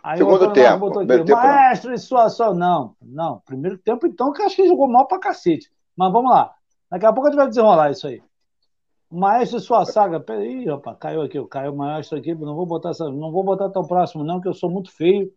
Aí 0.03 0.17
Segundo 0.19 0.45
o 0.45 0.53
tempo, 0.53 0.77
botou 0.77 1.01
aqui, 1.01 1.07
tempo 1.07 1.31
maestro. 1.31 2.53
Não, 2.55 2.95
não. 3.01 3.41
Primeiro 3.45 3.77
tempo, 3.77 4.07
então, 4.07 4.31
que 4.31 4.41
eu 4.41 4.45
acho 4.45 4.55
que 4.55 4.61
ele 4.61 4.69
jogou 4.69 4.87
mal 4.87 5.05
pra 5.07 5.19
cacete. 5.19 5.69
Mas 5.97 6.11
vamos 6.13 6.31
lá. 6.31 6.51
Daqui 6.89 7.05
a 7.05 7.11
pouco 7.11 7.27
a 7.27 7.31
gente 7.31 7.39
vai 7.39 7.49
desenrolar 7.49 7.91
isso 7.91 8.07
aí. 8.07 8.21
O 9.09 9.19
maestro 9.19 9.59
de 9.59 9.65
sua 9.65 9.85
saga. 9.85 10.19
Peraí, 10.19 10.65
rapaz, 10.65 10.97
caiu 10.99 11.21
aqui, 11.21 11.43
caiu 11.47 11.73
o 11.73 11.77
maestro 11.77 12.17
aqui. 12.17 12.34
Não 12.35 12.55
vou 12.55 12.65
botar 12.65 12.89
essa, 12.89 13.09
não 13.09 13.31
vou 13.31 13.43
botar 13.43 13.69
tão 13.69 13.85
próximo, 13.85 14.23
não, 14.23 14.41
que 14.41 14.47
eu 14.47 14.53
sou 14.53 14.69
muito 14.69 14.91
feio. 14.91 15.31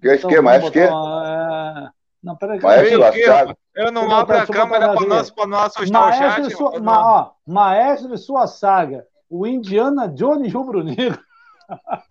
Que 0.00 0.14
Então, 0.14 0.30
que, 0.30 0.40
mais 0.40 0.58
vamos 0.60 0.72
que? 0.72 0.84
uma- 0.84 1.90
é, 1.92 1.96
Não, 2.22 2.36
peraí, 2.36 2.60
Maestro 2.60 2.98
o 3.02 3.12
Thiago. 3.12 3.38
rapaz? 3.50 3.56
Eu 3.74 3.92
não 3.92 4.10
abro 4.14 4.36
a 4.38 4.46
câmera 4.46 4.94
linha. 4.94 5.08
nós, 5.08 5.30
pra 5.30 5.46
não 5.46 5.58
assustar 5.58 6.02
o 6.02 6.04
Maestro, 6.06 6.28
chat. 6.30 6.42
de 6.48 6.54
sua, 6.56 6.80
ma- 6.80 7.20
ó, 7.20 7.30
maestro 7.46 8.08
de 8.10 8.18
sua 8.18 8.46
saga, 8.46 9.06
o 9.28 9.46
Indiana 9.46 10.08
Jones 10.08 10.52
Rubro 10.52 10.82
Negro, 10.84 11.18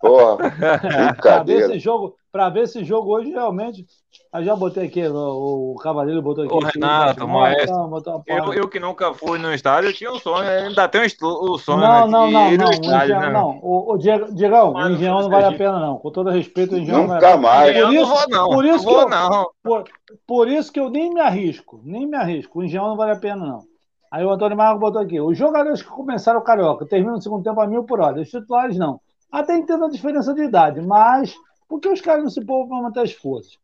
Porra, 0.00 0.36
para 0.58 0.76
ver 0.78 1.12
brincadeira. 1.12 1.66
esse 1.66 1.78
jogo, 1.78 2.16
para 2.30 2.48
ver 2.50 2.62
esse 2.64 2.84
jogo 2.84 3.10
hoje 3.16 3.30
realmente. 3.30 3.86
Eu 4.38 4.44
já 4.44 4.56
botei 4.56 4.86
aqui, 4.86 5.06
o, 5.06 5.72
o 5.72 5.76
Cavaleiro 5.76 6.20
botou 6.22 6.44
aqui. 6.44 6.52
Filho 6.54 6.66
Renato, 6.86 7.20
da 7.20 7.26
maestro, 7.26 7.76
Não, 7.76 7.88
botou 7.88 8.14
uma 8.14 8.22
Eu, 8.26 8.52
eu 8.54 8.68
que 8.68 8.78
nunca 8.80 9.12
fui 9.14 9.38
no 9.38 9.52
estádio, 9.52 9.90
eu 9.90 9.94
tinha 9.94 10.10
um 10.12 10.18
sonho, 10.18 10.48
ainda 10.48 10.88
tenho 10.88 11.04
estu- 11.04 11.26
o 11.26 11.58
sonho 11.58 11.80
não, 11.80 12.06
né, 12.06 12.10
não, 12.10 12.26
de 12.28 12.32
não, 12.32 12.52
ir 12.52 12.58
não, 12.58 12.64
no 12.66 12.70
o 12.70 12.74
estádio, 12.74 13.16
Engenhão, 13.16 13.20
né? 13.20 13.30
não. 13.32 13.58
O, 13.62 13.92
o 13.94 13.98
Diego, 13.98 14.34
Diegão, 14.34 14.72
Mas 14.72 14.84
o 14.84 14.88
não 14.88 14.96
Engenhão 14.96 15.20
não 15.20 15.28
vale 15.30 15.44
a 15.46 15.52
pena, 15.58 15.78
não. 15.80 15.98
Com 15.98 16.10
todo 16.10 16.30
respeito, 16.30 16.74
o 16.74 16.78
Engenhão 16.78 17.00
não 17.02 17.08
vale 17.08 17.24
a 17.24 17.28
Nunca 17.36 17.40
mais. 17.40 17.72
Por 17.72 17.78
Eu 17.80 17.92
isso- 17.92 18.00
não 18.02 18.16
vou, 18.16 18.28
não. 18.28 18.48
por 18.50 18.64
isso 18.64 18.76
não 18.76 18.82
vou, 18.84 18.94
que 18.94 19.00
eu- 19.04 19.08
não. 19.30 19.50
Por, 19.62 19.84
por 20.26 20.48
isso 20.48 20.72
que 20.72 20.80
eu 20.80 20.90
nem 20.90 21.12
me 21.12 21.20
arrisco, 21.20 21.80
nem 21.84 22.06
me 22.06 22.16
arrisco. 22.16 22.58
O 22.58 22.64
Engenhão 22.64 22.88
não 22.88 22.96
vale 22.96 23.12
a 23.12 23.16
pena, 23.16 23.44
não. 23.44 23.60
Aí 24.10 24.24
o 24.24 24.30
Antônio 24.30 24.56
Marco 24.56 24.78
botou 24.80 25.00
aqui. 25.00 25.20
Os 25.20 25.36
jogadores 25.36 25.82
que 25.82 25.88
começaram 25.88 26.38
o 26.40 26.42
Carioca 26.42 26.86
terminam 26.86 27.16
no 27.16 27.22
segundo 27.22 27.42
tempo 27.42 27.60
a 27.60 27.66
mil 27.66 27.84
por 27.84 28.00
hora. 28.00 28.20
Os 28.20 28.30
titulares 28.30 28.76
não. 28.78 29.00
Até 29.30 29.56
entendo 29.56 29.84
a 29.84 29.90
diferença 29.90 30.32
de 30.32 30.42
idade, 30.44 30.80
mas 30.80 31.34
por 31.68 31.80
que 31.80 31.88
os 31.88 32.00
caras 32.00 32.22
não 32.22 32.30
se 32.30 32.44
poupam 32.44 32.68
para 32.68 32.82
manter 32.82 33.00
as 33.00 33.12
forças? 33.12 33.58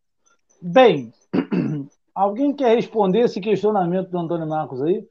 Bem, 0.65 1.13
alguém 2.15 2.55
quer 2.55 2.77
responder 2.77 3.21
esse 3.21 3.41
questionamento 3.41 4.11
do 4.11 4.19
Antônio 4.19 4.49
Marcos 4.49 4.81
aí? 4.81 5.05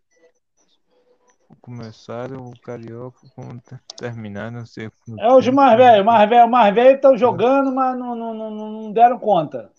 Começaram 1.59 2.45
o 2.45 2.59
Carioca, 2.61 3.19
como 3.35 3.59
ter- 3.59 3.81
terminar, 3.97 4.49
não 4.49 4.65
sei. 4.65 4.89
É 5.19 5.31
os 5.31 5.45
mais 5.49 5.77
velhos, 5.77 6.05
mais 6.05 6.29
velhos, 6.29 6.49
mais 6.49 6.73
velhos 6.73 6.95
estão 6.95 7.17
jogando, 7.17 7.75
mas 7.75 7.99
não, 7.99 8.15
não, 8.15 8.33
não, 8.33 8.51
não 8.71 8.91
deram 8.93 9.19
conta. 9.19 9.69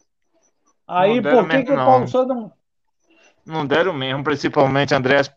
Aí 0.86 1.20
Não 1.20 1.32
por 1.32 1.48
que, 1.48 1.62
que 1.62 1.72
o. 1.72 1.76
Paulo 1.76 2.06
Souza 2.06 2.34
não. 2.34 2.52
Não 3.44 3.66
deram 3.66 3.92
mesmo, 3.92 4.22
principalmente 4.22 4.94
Andrés. 4.94 5.28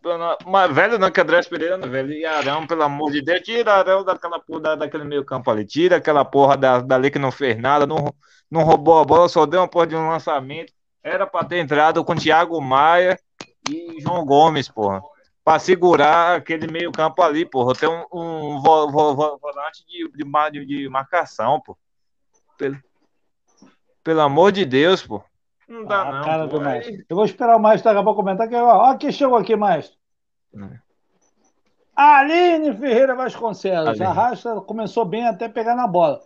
Mas 0.46 0.72
velho 0.72 0.98
não, 0.98 1.10
que 1.10 1.20
Andrés 1.20 1.48
Pereira 1.48 1.76
não, 1.76 1.90
velho. 1.90 2.12
E 2.12 2.24
Arão, 2.24 2.64
pelo 2.66 2.82
amor 2.84 3.10
de 3.10 3.20
Deus, 3.20 3.40
tira 3.40 3.74
Arão 3.74 4.04
daquela 4.04 4.38
porra, 4.38 4.60
da- 4.60 4.74
daquele 4.76 5.02
meio 5.04 5.24
campo 5.24 5.50
ali. 5.50 5.64
Tira 5.64 5.96
aquela 5.96 6.24
porra 6.24 6.56
da, 6.56 6.80
dali 6.80 7.10
que 7.10 7.18
não 7.18 7.32
fez 7.32 7.58
nada, 7.58 7.84
não, 7.84 8.14
não 8.50 8.62
roubou 8.62 9.00
a 9.00 9.04
bola, 9.04 9.28
só 9.28 9.44
deu 9.44 9.60
uma 9.60 9.68
porra 9.68 9.88
de 9.88 9.96
um 9.96 10.08
lançamento. 10.08 10.72
Era 11.02 11.26
pra 11.26 11.44
ter 11.44 11.58
entrado 11.58 12.04
com 12.04 12.14
Thiago 12.14 12.60
Maia 12.60 13.18
e 13.68 14.00
João 14.00 14.24
Gomes, 14.24 14.68
porra. 14.68 15.02
Pra 15.44 15.58
segurar 15.58 16.36
aquele 16.36 16.66
meio 16.70 16.90
campo 16.92 17.22
ali, 17.22 17.44
porra. 17.44 17.74
Tem 17.74 17.88
um, 17.88 18.04
um 18.12 18.60
vo- 18.60 18.90
vo- 18.90 19.14
vo- 19.14 19.38
volante 19.38 19.84
de, 19.86 20.08
de, 20.10 20.64
de- 20.66 20.88
marcação, 20.88 21.60
pô. 21.60 21.76
Pelo, 22.56 22.76
pelo 24.02 24.20
amor 24.20 24.52
de 24.52 24.64
Deus, 24.64 25.02
pô. 25.04 25.22
Não 25.68 25.84
dá, 25.84 26.02
Ah, 26.02 26.12
não. 26.12 26.24
cara 26.24 26.48
pô. 26.48 26.58
do 26.58 26.64
Maestro. 26.64 27.04
Eu 27.08 27.16
vou 27.16 27.24
esperar 27.24 27.56
o 27.56 27.60
Maestro 27.60 27.90
daqui 27.90 28.00
a 28.00 28.04
pouco 28.04 28.20
comentar. 28.22 28.48
Que, 28.48 28.54
ó, 28.54 28.90
ó, 28.90 28.94
quem 28.96 29.10
chegou 29.12 29.36
aqui, 29.36 29.56
Maestro. 29.56 29.96
Hum. 30.54 30.70
Aline 31.94 32.74
Ferreira 32.76 33.14
Vasconcelos. 33.14 33.88
Aline. 33.88 34.04
Arrasta, 34.04 34.60
começou 34.60 35.04
bem 35.04 35.26
até 35.26 35.48
pegar 35.48 35.74
na 35.74 35.86
bola. 35.86 36.20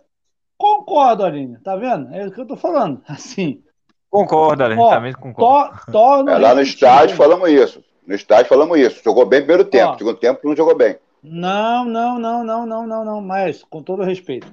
Concordo, 0.57 1.23
Aline. 1.25 1.57
Tá 1.59 1.75
vendo? 1.75 2.13
É 2.13 2.27
o 2.27 2.31
que 2.31 2.39
eu 2.41 2.45
tô 2.47 2.55
falando. 2.55 3.01
Assim, 3.07 3.61
Concorda, 4.09 4.67
né? 4.67 4.75
Ó, 4.77 4.89
Também 4.89 5.13
concordo. 5.13 5.79
to, 5.85 5.91
torna 5.91 6.33
É, 6.33 6.37
lá 6.37 6.53
no 6.53 6.61
estádio 6.61 7.15
falamos 7.15 7.49
isso. 7.49 7.81
No 8.05 8.13
estádio 8.13 8.49
falamos 8.49 8.77
isso. 8.77 9.01
Jogou 9.03 9.25
bem 9.25 9.39
no 9.39 9.45
primeiro 9.45 9.69
tempo. 9.69 9.93
Ó. 9.93 9.97
Segundo 9.97 10.17
tempo 10.17 10.41
não 10.43 10.55
jogou 10.55 10.75
bem. 10.75 10.97
Não, 11.23 11.85
não, 11.85 12.19
não, 12.19 12.43
não, 12.43 12.65
não, 12.65 12.85
não, 12.85 13.05
não, 13.05 13.21
Maestro, 13.21 13.67
com 13.69 13.81
todo 13.81 14.03
respeito. 14.03 14.51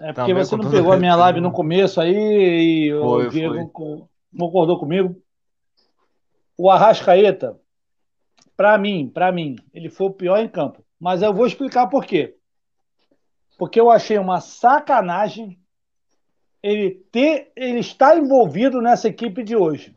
É 0.00 0.12
porque 0.12 0.32
Também 0.32 0.44
você 0.44 0.56
não 0.56 0.70
pegou 0.70 0.92
a 0.92 0.96
minha 0.96 1.14
live 1.14 1.40
no 1.40 1.52
começo 1.52 2.00
aí 2.00 2.88
e 2.88 2.90
Foi, 3.00 3.26
o 3.26 3.30
Diego 3.30 3.70
concordou 4.36 4.78
comigo. 4.78 5.20
O 6.56 6.70
Arrascaeta, 6.70 7.58
para 8.56 8.76
mim, 8.78 9.08
para 9.08 9.32
mim, 9.32 9.56
ele 9.72 9.88
foi 9.88 10.06
o 10.08 10.12
pior 10.12 10.38
em 10.38 10.48
campo. 10.48 10.84
Mas 10.98 11.22
eu 11.22 11.32
vou 11.32 11.46
explicar 11.46 11.86
por 11.86 12.04
quê. 12.04 12.36
Porque 13.58 13.80
eu 13.80 13.90
achei 13.90 14.18
uma 14.18 14.40
sacanagem 14.40 15.58
ele 16.62 16.90
ter, 17.10 17.50
ele 17.56 17.78
estar 17.80 18.18
envolvido 18.18 18.82
nessa 18.82 19.08
equipe 19.08 19.42
de 19.42 19.56
hoje. 19.56 19.96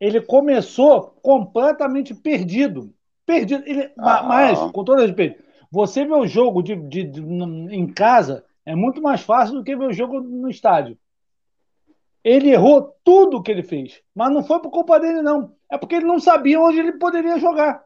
Ele 0.00 0.20
começou 0.20 1.02
completamente 1.22 2.14
perdido. 2.14 2.92
Perdido. 3.24 3.62
Ele, 3.66 3.92
Ah. 3.98 4.22
Mas, 4.24 4.58
com 4.72 4.82
todo 4.84 5.00
respeito, 5.02 5.42
você 5.70 6.04
ver 6.04 6.14
o 6.14 6.26
jogo 6.26 6.62
de, 6.62 6.74
de- 6.74 7.04
de- 7.04 7.20
em 7.22 7.86
casa 7.86 8.44
é 8.66 8.74
muito 8.74 9.00
mais 9.00 9.20
fácil 9.20 9.54
do 9.56 9.62
que 9.64 9.76
ver 9.76 9.86
o 9.86 9.92
jogo 9.92 10.20
no 10.20 10.48
estádio. 10.50 10.98
Ele 12.22 12.50
errou 12.50 12.94
tudo 13.02 13.42
que 13.42 13.50
ele 13.50 13.62
fez, 13.62 14.02
mas 14.14 14.32
não 14.32 14.42
foi 14.42 14.60
por 14.60 14.70
culpa 14.70 15.00
dele, 15.00 15.22
não. 15.22 15.54
É 15.70 15.78
porque 15.78 15.96
ele 15.96 16.04
não 16.04 16.20
sabia 16.20 16.60
onde 16.60 16.78
ele 16.78 16.92
poderia 16.92 17.38
jogar. 17.38 17.82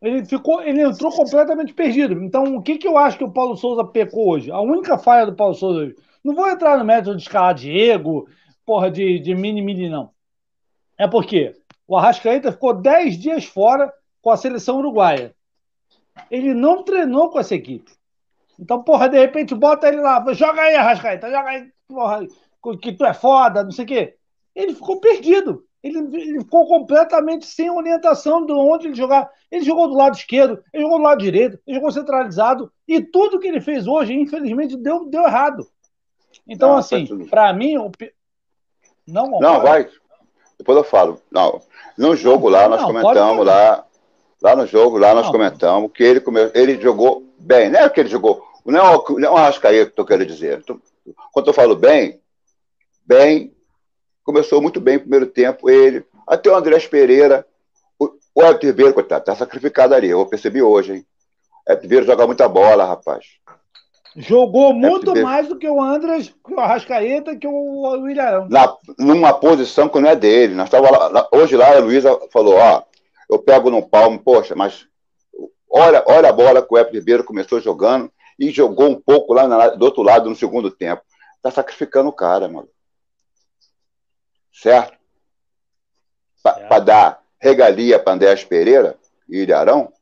Ele 0.00 0.24
ficou, 0.24 0.62
ele 0.62 0.80
entrou 0.80 1.12
completamente 1.12 1.74
perdido. 1.74 2.14
Então, 2.24 2.56
o 2.56 2.62
que, 2.62 2.78
que 2.78 2.88
eu 2.88 2.96
acho 2.96 3.18
que 3.18 3.24
o 3.24 3.30
Paulo 3.30 3.56
Souza 3.56 3.84
pecou 3.84 4.30
hoje? 4.30 4.50
A 4.50 4.60
única 4.60 4.96
falha 4.96 5.26
do 5.26 5.36
Paulo 5.36 5.54
Souza 5.54 5.80
hoje. 5.80 5.96
Não 6.24 6.34
vou 6.34 6.48
entrar 6.48 6.78
no 6.78 6.84
método 6.84 7.16
de 7.16 7.22
escalar 7.22 7.54
Diego, 7.54 8.26
porra 8.64 8.90
de, 8.90 9.18
de 9.18 9.34
mini-mini, 9.34 9.90
não. 9.90 10.10
É 10.96 11.06
porque 11.06 11.54
o 11.86 11.96
Arrascaeta 11.96 12.52
ficou 12.52 12.72
10 12.74 13.18
dias 13.18 13.44
fora 13.44 13.92
com 14.22 14.30
a 14.30 14.36
seleção 14.36 14.78
uruguaia. 14.78 15.34
Ele 16.30 16.54
não 16.54 16.82
treinou 16.82 17.30
com 17.30 17.38
essa 17.38 17.54
equipe. 17.54 17.90
Então, 18.58 18.82
porra, 18.82 19.08
de 19.08 19.18
repente 19.18 19.54
bota 19.54 19.88
ele 19.88 20.00
lá, 20.00 20.22
joga 20.34 20.60
aí, 20.62 20.74
Arrascaeta, 20.74 21.30
joga 21.30 21.48
aí, 21.48 21.70
porra, 21.88 22.26
que 22.80 22.92
tu 22.92 23.04
é 23.04 23.14
foda, 23.14 23.64
não 23.64 23.70
sei 23.70 23.84
o 23.84 23.88
quê. 23.88 24.14
Ele 24.54 24.74
ficou 24.74 25.00
perdido. 25.00 25.64
Ele, 25.82 25.98
ele, 25.98 26.40
ficou 26.40 26.66
completamente 26.66 27.46
sem 27.46 27.70
orientação 27.70 28.44
de 28.44 28.52
onde 28.52 28.88
ele 28.88 28.94
jogar. 28.94 29.30
Ele 29.50 29.64
jogou 29.64 29.88
do 29.88 29.96
lado 29.96 30.14
esquerdo, 30.14 30.62
ele 30.72 30.82
jogou 30.82 30.98
do 30.98 31.04
lado 31.04 31.18
direito, 31.18 31.58
ele 31.66 31.76
jogou 31.76 31.90
centralizado, 31.90 32.70
e 32.86 33.00
tudo 33.00 33.40
que 33.40 33.48
ele 33.48 33.62
fez 33.62 33.86
hoje, 33.86 34.12
infelizmente, 34.12 34.76
deu, 34.76 35.06
deu 35.06 35.22
errado. 35.22 35.66
Então, 36.46 36.70
não, 36.70 36.76
assim, 36.76 37.06
para 37.26 37.52
mim. 37.52 37.78
O... 37.78 37.90
Não, 39.06 39.26
não 39.40 39.60
vai. 39.62 39.88
Depois 40.58 40.76
eu 40.76 40.84
falo. 40.84 41.20
Não. 41.30 41.60
No 41.96 42.14
jogo 42.14 42.48
lá, 42.48 42.68
nós 42.68 42.82
não, 42.82 42.88
comentamos 42.88 43.46
lá. 43.46 43.84
Lá 44.42 44.56
no 44.56 44.66
jogo, 44.66 44.96
lá 44.96 45.14
nós 45.14 45.28
comentamos 45.28 45.90
que 45.92 46.02
ele, 46.02 46.20
come... 46.20 46.50
ele 46.54 46.80
jogou 46.80 47.26
bem. 47.38 47.70
Não 47.70 47.80
é 47.80 47.88
que 47.88 48.00
ele 48.00 48.08
jogou. 48.08 48.42
Não 48.64 48.78
é 48.78 48.96
o, 48.96 49.18
não 49.18 49.28
é 49.28 49.30
o 49.30 49.36
Arrascaeta 49.36 49.90
que 49.90 50.00
eu 50.00 50.06
quero 50.06 50.26
dizer. 50.26 50.62
Quando 51.32 51.46
eu 51.46 51.54
falo 51.54 51.74
bem, 51.74 52.19
bem, 53.06 53.54
começou 54.24 54.60
muito 54.60 54.80
bem 54.80 54.94
no 54.94 55.00
primeiro 55.00 55.26
tempo. 55.26 55.68
Ele, 55.68 56.04
até 56.26 56.50
o 56.50 56.56
Andrés 56.56 56.86
Pereira, 56.86 57.46
o, 57.98 58.10
o 58.34 58.42
Everton 58.42 58.66
Ribeiro, 58.66 58.94
coitado, 58.94 59.24
tá 59.24 59.34
sacrificado 59.34 59.94
ali. 59.94 60.08
Eu 60.08 60.26
percebi 60.26 60.62
hoje, 60.62 60.94
hein? 60.94 61.06
O 61.66 61.72
Everton 61.72 61.82
Ribeiro 61.82 62.06
joga 62.06 62.26
muita 62.26 62.48
bola, 62.48 62.84
rapaz. 62.84 63.24
Jogou 64.16 64.74
muito 64.74 65.14
mais 65.22 65.46
do 65.46 65.56
que 65.56 65.68
o 65.68 65.80
Andras, 65.80 66.34
que 66.44 66.52
o 66.52 66.58
Arrascaeta, 66.58 67.36
que 67.36 67.46
o 67.46 67.82
William. 68.02 68.48
Na, 68.48 68.76
numa 68.98 69.32
posição 69.32 69.88
que 69.88 70.00
não 70.00 70.10
é 70.10 70.16
dele. 70.16 70.54
Nós 70.54 70.68
tava 70.68 70.90
lá, 70.90 71.28
hoje 71.32 71.56
lá, 71.56 71.76
a 71.76 71.78
Luísa 71.78 72.18
falou: 72.32 72.54
Ó, 72.56 72.82
eu 73.30 73.38
pego 73.38 73.70
no 73.70 73.88
palmo, 73.88 74.18
poxa, 74.18 74.56
mas 74.56 74.86
olha, 75.70 76.02
olha 76.08 76.28
a 76.28 76.32
bola 76.32 76.60
que 76.60 76.74
o 76.74 76.78
Everton 76.78 76.96
Ribeiro 76.96 77.24
começou 77.24 77.60
jogando 77.60 78.10
e 78.36 78.50
jogou 78.50 78.88
um 78.88 79.00
pouco 79.00 79.32
lá 79.32 79.46
na, 79.46 79.68
do 79.68 79.84
outro 79.84 80.02
lado 80.02 80.28
no 80.28 80.34
segundo 80.34 80.70
tempo. 80.72 81.02
Tá 81.40 81.50
sacrificando 81.50 82.08
o 82.08 82.12
cara, 82.12 82.48
mano. 82.48 82.68
Certo? 84.52 84.98
Para 86.42 86.78
dar 86.80 87.22
regalia 87.38 87.98
para 87.98 88.12
Andrés 88.12 88.44
Pereira 88.44 88.96
e 89.28 89.38
Ilharão. 89.38 89.92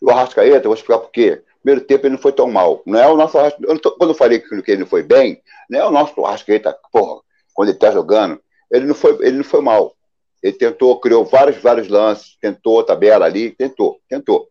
O 0.00 0.10
Arrascaeta, 0.10 0.56
eu 0.56 0.62
vou 0.64 0.74
explicar 0.74 0.98
por 0.98 1.10
quê 1.10 1.42
primeiro 1.62 1.86
tempo 1.86 2.06
ele 2.06 2.14
não 2.14 2.20
foi 2.20 2.32
tão 2.32 2.50
mal. 2.50 2.82
Não 2.84 2.98
é 2.98 3.06
o 3.06 3.16
nosso 3.16 3.38
eu 3.38 3.78
tô, 3.78 3.92
Quando 3.92 4.10
eu 4.10 4.16
falei 4.16 4.40
que 4.40 4.52
ele 4.70 4.80
não 4.80 4.86
foi 4.86 5.02
bem, 5.02 5.40
não 5.70 5.78
é 5.78 5.86
o 5.86 5.90
nosso 5.90 6.24
Arrascaeta, 6.24 6.76
porra, 6.92 7.22
quando 7.54 7.68
ele 7.68 7.76
está 7.76 7.90
jogando, 7.90 8.40
ele 8.70 8.86
não, 8.86 8.94
foi, 8.94 9.16
ele 9.20 9.38
não 9.38 9.44
foi 9.44 9.60
mal. 9.60 9.94
Ele 10.42 10.52
tentou, 10.52 10.98
criou 11.00 11.24
vários, 11.24 11.56
vários 11.58 11.88
lances, 11.88 12.36
tentou 12.40 12.80
a 12.80 12.84
tabela 12.84 13.24
ali, 13.24 13.52
tentou, 13.52 14.00
tentou. 14.08 14.48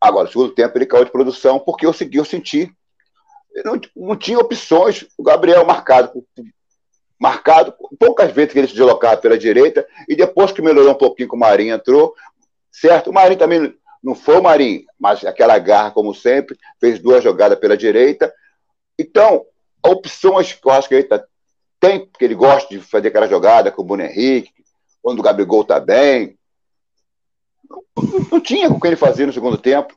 Agora, 0.00 0.24
no 0.24 0.32
segundo 0.32 0.52
tempo, 0.52 0.76
ele 0.76 0.86
caiu 0.86 1.04
de 1.04 1.12
produção 1.12 1.60
porque 1.60 1.86
eu 1.86 1.92
segui, 1.92 2.18
eu 2.18 2.24
senti. 2.24 2.70
Não, 3.64 3.80
não, 3.94 4.16
tinha 4.16 4.38
opções. 4.38 5.06
O 5.16 5.22
Gabriel 5.22 5.64
marcado, 5.64 6.24
marcado, 7.22 7.72
poucas 8.00 8.32
vezes 8.32 8.52
que 8.52 8.58
ele 8.58 8.66
se 8.66 8.74
deslocava 8.74 9.16
pela 9.16 9.38
direita, 9.38 9.86
e 10.08 10.16
depois 10.16 10.50
que 10.50 10.60
melhorou 10.60 10.90
um 10.90 10.98
pouquinho 10.98 11.28
que 11.28 11.36
o 11.36 11.38
Marinho 11.38 11.72
entrou, 11.72 12.16
certo? 12.72 13.10
O 13.10 13.12
Marinho 13.12 13.38
também 13.38 13.74
não 14.02 14.12
foi 14.12 14.38
o 14.38 14.42
Marinho, 14.42 14.82
mas 14.98 15.24
aquela 15.24 15.56
garra, 15.60 15.92
como 15.92 16.12
sempre, 16.12 16.58
fez 16.80 16.98
duas 16.98 17.22
jogadas 17.22 17.56
pela 17.60 17.76
direita. 17.76 18.34
Então, 18.98 19.44
opções 19.86 20.52
que 20.52 20.66
eu 20.66 20.72
acho 20.72 20.88
que 20.88 20.96
ele 20.96 21.04
tá, 21.04 21.24
tem, 21.78 22.06
porque 22.06 22.24
ele 22.24 22.34
gosta 22.34 22.68
de 22.74 22.80
fazer 22.80 23.06
aquela 23.06 23.28
jogada 23.28 23.70
com 23.70 23.82
o 23.82 23.84
Bruno 23.84 24.02
Henrique, 24.02 24.50
quando 25.00 25.20
o 25.20 25.22
Gabigol 25.22 25.62
está 25.62 25.78
bem. 25.78 26.36
Não, 27.70 27.84
não, 28.32 28.40
tinha 28.40 28.68
com 28.68 28.74
o 28.74 28.80
que 28.80 28.88
ele 28.88 28.96
fazer 28.96 29.26
no 29.26 29.32
segundo 29.32 29.56
tempo. 29.56 29.94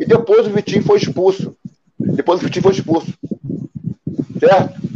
E 0.00 0.04
depois 0.04 0.44
o 0.44 0.50
Vitinho 0.50 0.82
foi 0.82 0.98
expulso. 0.98 1.56
Depois 1.96 2.40
o 2.40 2.44
Vitinho 2.44 2.64
foi 2.64 2.72
expulso. 2.72 3.12
Certo? 4.40 4.87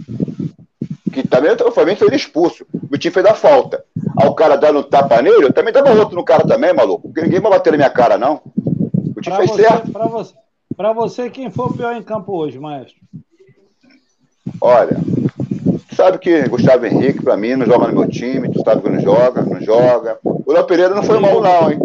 Que 1.13 1.27
também 1.27 1.53
o 1.53 1.71
Flamengo 1.71 1.99
foi 1.99 2.15
expulso. 2.17 2.65
O 2.75 2.87
Vitinho 2.91 3.13
fez 3.13 3.25
da 3.25 3.35
falta. 3.35 3.85
Aí 4.19 4.27
o 4.27 4.35
cara 4.35 4.57
dando 4.57 4.79
um 4.81 4.83
tapa 4.83 5.21
nele, 5.21 5.45
eu 5.45 5.53
também 5.53 5.73
dava 5.73 5.93
outro 5.93 6.17
no 6.17 6.25
cara 6.25 6.47
também, 6.47 6.73
maluco. 6.73 7.09
Porque 7.09 7.23
ninguém 7.23 7.41
vai 7.41 7.53
bater 7.53 7.71
na 7.73 7.77
minha 7.77 7.91
cara, 7.91 8.17
não. 8.17 8.41
O 9.17 9.21
time 9.21 9.37
fez 9.37 9.51
você, 9.51 9.63
certo. 9.63 9.91
Pra 9.93 10.07
você, 10.07 10.35
pra 10.77 10.93
você, 10.93 11.31
quem 11.31 11.51
foi 11.51 11.67
o 11.67 11.73
pior 11.73 11.95
em 11.95 12.03
campo 12.03 12.33
hoje, 12.37 12.59
maestro? 12.59 12.97
Olha, 14.61 14.97
tu 15.89 15.95
sabe 15.95 16.19
que 16.19 16.49
Gustavo 16.49 16.87
Henrique, 16.87 17.23
pra 17.23 17.37
mim, 17.37 17.55
não 17.57 17.67
joga 17.67 17.89
no 17.89 18.01
meu 18.01 18.09
time, 18.09 18.51
tu 18.51 18.63
sabe 18.65 18.83
que 18.83 18.91
não 18.91 19.01
joga, 19.01 19.43
não 19.43 19.61
joga. 19.61 20.19
O 20.25 20.53
Léo 20.53 20.65
Pereira 20.65 20.95
não 20.95 21.03
foi 21.03 21.19
mal, 21.19 21.41
não, 21.41 21.71
hein? 21.71 21.79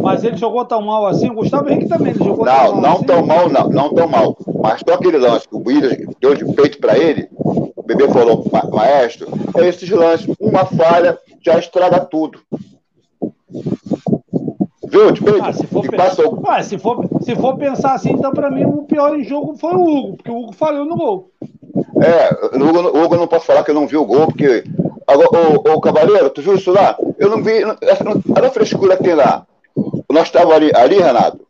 Mas 0.00 0.24
ele 0.24 0.36
jogou 0.36 0.64
tão 0.64 0.82
mal 0.82 1.06
assim, 1.06 1.30
o 1.30 1.34
Gustavo 1.34 1.68
Henrique 1.68 1.88
também, 1.88 2.14
jogou 2.14 2.44
não, 2.44 2.54
tão 2.54 2.72
mal 2.72 2.80
Não, 2.80 2.92
assim. 2.92 3.04
tão 3.04 3.26
mal, 3.26 3.48
não, 3.48 3.68
não 3.68 3.94
tão 3.94 4.08
mal. 4.08 4.36
Mas 4.62 4.80
só 4.86 4.94
aquele 4.94 5.18
lance 5.18 5.48
que 5.48 5.54
o 5.54 5.62
Williams 5.64 5.98
deu 6.20 6.34
de 6.34 6.44
peito 6.54 6.78
pra 6.78 6.98
ele, 6.98 7.28
bebê 7.96 8.12
falou, 8.12 8.44
maestro, 8.70 9.28
é 9.56 9.68
esses 9.68 9.88
lances, 9.90 10.34
uma 10.38 10.64
falha, 10.64 11.18
já 11.42 11.58
estraga 11.58 12.00
tudo. 12.00 12.40
Viu? 14.92 15.12
Tipo, 15.12 15.42
ah, 15.42 15.52
se, 15.52 15.66
for 15.66 15.96
passou... 15.96 16.42
ah, 16.46 16.62
se, 16.62 16.78
for, 16.78 17.08
se 17.22 17.34
for 17.34 17.56
pensar 17.56 17.94
assim, 17.94 18.12
então 18.12 18.32
para 18.32 18.50
mim 18.50 18.64
o 18.64 18.82
pior 18.82 19.18
em 19.18 19.24
jogo 19.24 19.56
foi 19.56 19.74
o 19.74 19.82
Hugo, 19.82 20.16
porque 20.16 20.30
o 20.30 20.36
Hugo 20.36 20.52
falhou 20.52 20.84
no 20.84 20.96
gol. 20.96 21.30
É, 22.02 22.56
o 22.56 22.68
Hugo, 22.68 22.98
o 22.98 23.02
Hugo 23.02 23.16
não 23.16 23.26
posso 23.26 23.46
falar 23.46 23.64
que 23.64 23.70
eu 23.70 23.74
não 23.74 23.86
vi 23.86 23.96
o 23.96 24.04
gol, 24.04 24.26
porque. 24.26 24.64
Agora, 25.06 25.30
ô, 25.30 25.74
ô 25.74 25.80
Cavaleiro, 25.80 26.30
tu 26.30 26.42
viu 26.42 26.54
isso 26.54 26.70
lá? 26.70 26.96
Eu 27.18 27.30
não 27.30 27.42
vi. 27.42 27.64
Olha 27.64 28.48
a 28.48 28.50
frescura 28.50 28.96
que 28.96 29.04
tem 29.04 29.14
lá. 29.14 29.46
Nós 30.10 30.24
estávamos 30.24 30.54
ali, 30.54 30.70
ali, 30.74 30.98
Renato. 30.98 31.40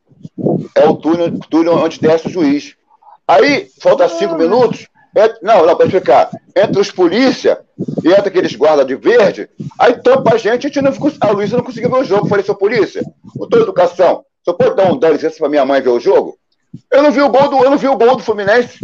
É 0.76 0.88
o 0.88 0.94
túnel, 0.94 1.38
túnel 1.50 1.74
onde 1.74 2.00
desce 2.00 2.28
o 2.28 2.30
juiz. 2.30 2.76
Aí, 3.26 3.68
falta 3.80 4.08
cinco 4.08 4.34
ah. 4.34 4.38
minutos, 4.38 4.86
não, 5.42 5.66
não, 5.66 5.76
para 5.76 5.86
explicar. 5.86 6.30
Entre 6.56 6.80
os 6.80 6.90
polícia 6.90 7.60
e 8.04 8.08
entre 8.08 8.28
aqueles 8.28 8.54
guardas 8.54 8.86
de 8.86 8.94
verde, 8.94 9.48
aí 9.78 9.94
tampa 9.94 10.34
a 10.34 10.38
gente, 10.38 10.66
a, 10.66 10.70
gente 10.70 10.80
não 10.80 10.92
a 11.20 11.30
Luísa 11.30 11.56
não 11.56 11.64
conseguiu 11.64 11.90
ver 11.90 11.98
o 11.98 12.04
jogo. 12.04 12.28
Falei, 12.28 12.44
seu 12.44 12.54
polícia, 12.54 13.02
doutor 13.34 13.62
educação, 13.62 14.24
você 14.44 14.56
pode 14.56 14.76
dar 14.76 14.92
um 14.92 14.98
dar 14.98 15.10
licença 15.10 15.36
para 15.38 15.48
minha 15.48 15.64
mãe 15.64 15.80
ver 15.80 15.90
o 15.90 16.00
jogo? 16.00 16.36
Eu 16.90 17.02
não 17.02 17.10
vi 17.10 17.20
o 17.20 17.28
gol 17.28 17.48
do, 17.48 17.58
eu 17.58 17.70
não 17.70 17.78
vi 17.78 17.88
o 17.88 17.96
gol 17.96 18.16
do 18.16 18.22
Fluminense. 18.22 18.78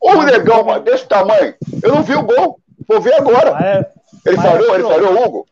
Ô, 0.00 0.22
negão, 0.22 0.64
mano, 0.64 0.84
desse 0.84 1.06
tamanho. 1.06 1.54
Eu 1.82 1.94
não 1.94 2.02
vi 2.02 2.14
o 2.14 2.22
gol. 2.22 2.60
Vou 2.86 3.00
ver 3.00 3.14
agora. 3.14 3.88
ele 4.26 4.36
falhou, 4.36 4.74
ele 4.74 4.84
falhou, 4.84 5.24
Hugo. 5.24 5.46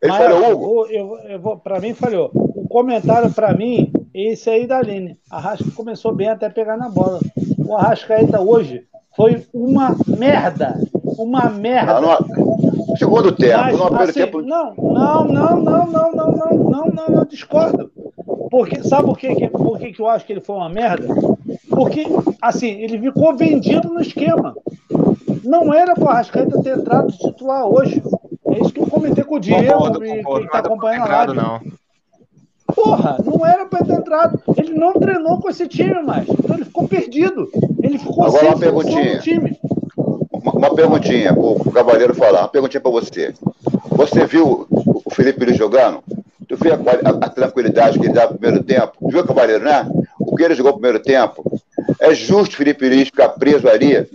Ele 0.00 0.12
falhou, 0.12 0.50
Hugo. 0.50 0.86
Eu, 0.86 1.18
eu 1.28 1.38
vou, 1.38 1.58
para 1.58 1.78
mim, 1.80 1.92
falhou. 1.92 2.30
O 2.34 2.66
comentário 2.66 3.30
para 3.30 3.52
mim 3.52 3.92
é 4.14 4.32
esse 4.32 4.48
aí 4.48 4.66
da 4.66 4.78
Aline. 4.78 5.18
Arrasca 5.30 5.70
começou 5.74 6.14
bem 6.14 6.30
até 6.30 6.48
pegar 6.48 6.78
na 6.78 6.88
bola. 6.88 7.20
O 7.58 7.76
Arrascaeta 7.76 8.40
hoje 8.40 8.86
foi 9.16 9.46
uma 9.52 9.96
merda. 10.06 10.80
Uma 11.18 11.48
merda. 11.48 12.00
Não, 12.00 12.18
não, 12.18 12.96
segundo 12.96 13.32
tempo, 13.32 13.58
Mas, 13.58 13.76
primeiro 13.76 14.04
assim, 14.04 14.12
tempo. 14.12 14.42
Não, 14.42 14.74
não, 14.76 15.24
não, 15.24 15.56
não, 15.56 15.86
não, 15.86 16.12
não, 16.12 16.12
não, 16.12 16.32
não, 16.32 16.86
não, 16.86 17.08
não, 17.08 17.24
discordo. 17.24 17.90
Porque, 18.50 18.82
sabe 18.82 19.04
por, 19.04 19.18
quê, 19.18 19.48
por 19.48 19.78
que, 19.78 19.92
que 19.92 20.00
eu 20.00 20.08
acho 20.08 20.24
que 20.24 20.32
ele 20.32 20.40
foi 20.40 20.56
uma 20.56 20.68
merda? 20.68 21.06
Porque, 21.68 22.06
assim, 22.40 22.70
ele 22.80 22.98
ficou 22.98 23.36
vendido 23.36 23.88
no 23.88 24.00
esquema. 24.00 24.54
Não 25.42 25.72
era 25.72 25.94
para 25.94 26.04
o 26.04 26.08
Arrascaeta 26.08 26.62
ter 26.62 26.78
entrado 26.78 27.12
titular 27.12 27.66
hoje. 27.66 28.02
É 28.48 28.60
isso 28.60 28.72
que 28.72 28.80
eu 28.80 28.86
comentei 28.86 29.24
com 29.24 29.36
o 29.36 29.40
Diego 29.40 29.72
concordo, 29.72 30.04
e 30.04 30.22
quem 30.22 30.44
está 30.44 30.58
acompanhando 30.58 31.02
a 31.02 31.16
live. 31.16 31.34
Não. 31.34 31.60
Porra, 32.74 33.16
não 33.24 33.44
era 33.46 33.66
para 33.66 33.84
ter 33.84 33.92
entrado. 33.92 34.40
Ele 34.56 34.74
não 34.74 34.92
treinou 34.94 35.38
com 35.40 35.48
esse 35.48 35.66
time 35.68 36.02
mais. 36.02 36.28
Então 36.28 36.56
ele 36.56 36.64
ficou 36.64 36.88
perdido. 36.88 37.50
Ele 37.82 37.98
ficou 37.98 38.24
Agora 38.24 38.40
sem 38.40 38.48
uma 38.48 38.58
perguntinha. 38.58 39.18
time. 39.18 39.58
Uma, 39.96 40.52
uma 40.52 40.74
perguntinha 40.74 41.32
para 41.32 41.42
o 41.42 41.72
Cavaleiro 41.72 42.14
falar. 42.14 42.40
Uma 42.40 42.48
perguntinha 42.48 42.80
para 42.80 42.90
você. 42.90 43.34
Você 43.90 44.26
viu 44.26 44.66
o 44.70 45.10
Felipe 45.10 45.44
Luiz 45.44 45.56
jogando? 45.56 46.02
Tu 46.48 46.56
viu 46.56 46.74
a, 46.74 46.76
a, 46.76 47.26
a, 47.26 47.28
tranquilidade 47.28 47.98
que 47.98 48.06
ele 48.06 48.12
dá 48.12 48.28
no 48.28 48.38
primeiro 48.38 48.62
tempo? 48.62 48.92
Tu 49.00 49.08
viu, 49.08 49.24
Cavaleiro, 49.24 49.64
né? 49.64 49.88
O 50.18 50.36
que 50.36 50.42
ele 50.42 50.54
jogou 50.54 50.72
no 50.72 50.78
primeiro 50.78 51.02
tempo? 51.02 51.42
É 52.00 52.14
justo 52.14 52.54
o 52.54 52.56
Felipe 52.56 52.88
Luiz 52.88 53.08
ficar 53.08 53.30
preso 53.30 53.68
ali, 53.68 54.06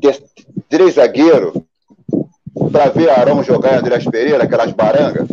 ter 0.00 0.22
três 0.68 0.94
zagueiros, 0.94 1.52
para 2.70 2.88
ver 2.88 3.10
Arão 3.10 3.42
jogar 3.42 3.74
e 3.74 3.76
Andrés 3.76 4.04
Pereira, 4.04 4.44
aquelas 4.44 4.72
barangas? 4.72 5.28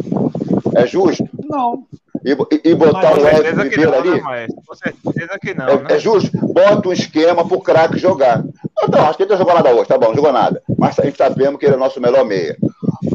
É 0.75 0.85
justo? 0.85 1.27
Não. 1.49 1.85
E, 2.23 2.69
e, 2.69 2.75
botar 2.75 3.17
o 3.17 3.27
Edson 3.27 3.63
Ribeiro 3.63 3.95
ali. 3.95 4.21
Né, 4.21 4.47
Com 4.65 4.75
certeza 4.75 5.39
que 5.39 5.53
não. 5.53 5.67
É, 5.67 5.77
né? 5.77 5.85
é 5.89 5.99
justo. 5.99 6.37
Bota 6.37 6.89
um 6.89 6.93
esquema 6.93 7.47
pro 7.47 7.61
craque 7.61 7.97
jogar. 7.97 8.43
Então, 8.83 9.05
acho 9.05 9.17
que 9.17 9.23
ele 9.23 9.31
não 9.31 9.37
jogou 9.37 9.53
nada 9.53 9.73
hoje, 9.73 9.87
tá 9.87 9.97
bom, 9.97 10.07
não 10.07 10.15
jogou 10.15 10.31
nada. 10.31 10.61
Mas 10.77 10.97
a 10.99 11.03
gente 11.03 11.17
sabemos 11.17 11.59
que 11.59 11.65
ele 11.65 11.73
é 11.73 11.77
o 11.77 11.79
nosso 11.79 11.99
melhor 12.01 12.25
meia. 12.25 12.57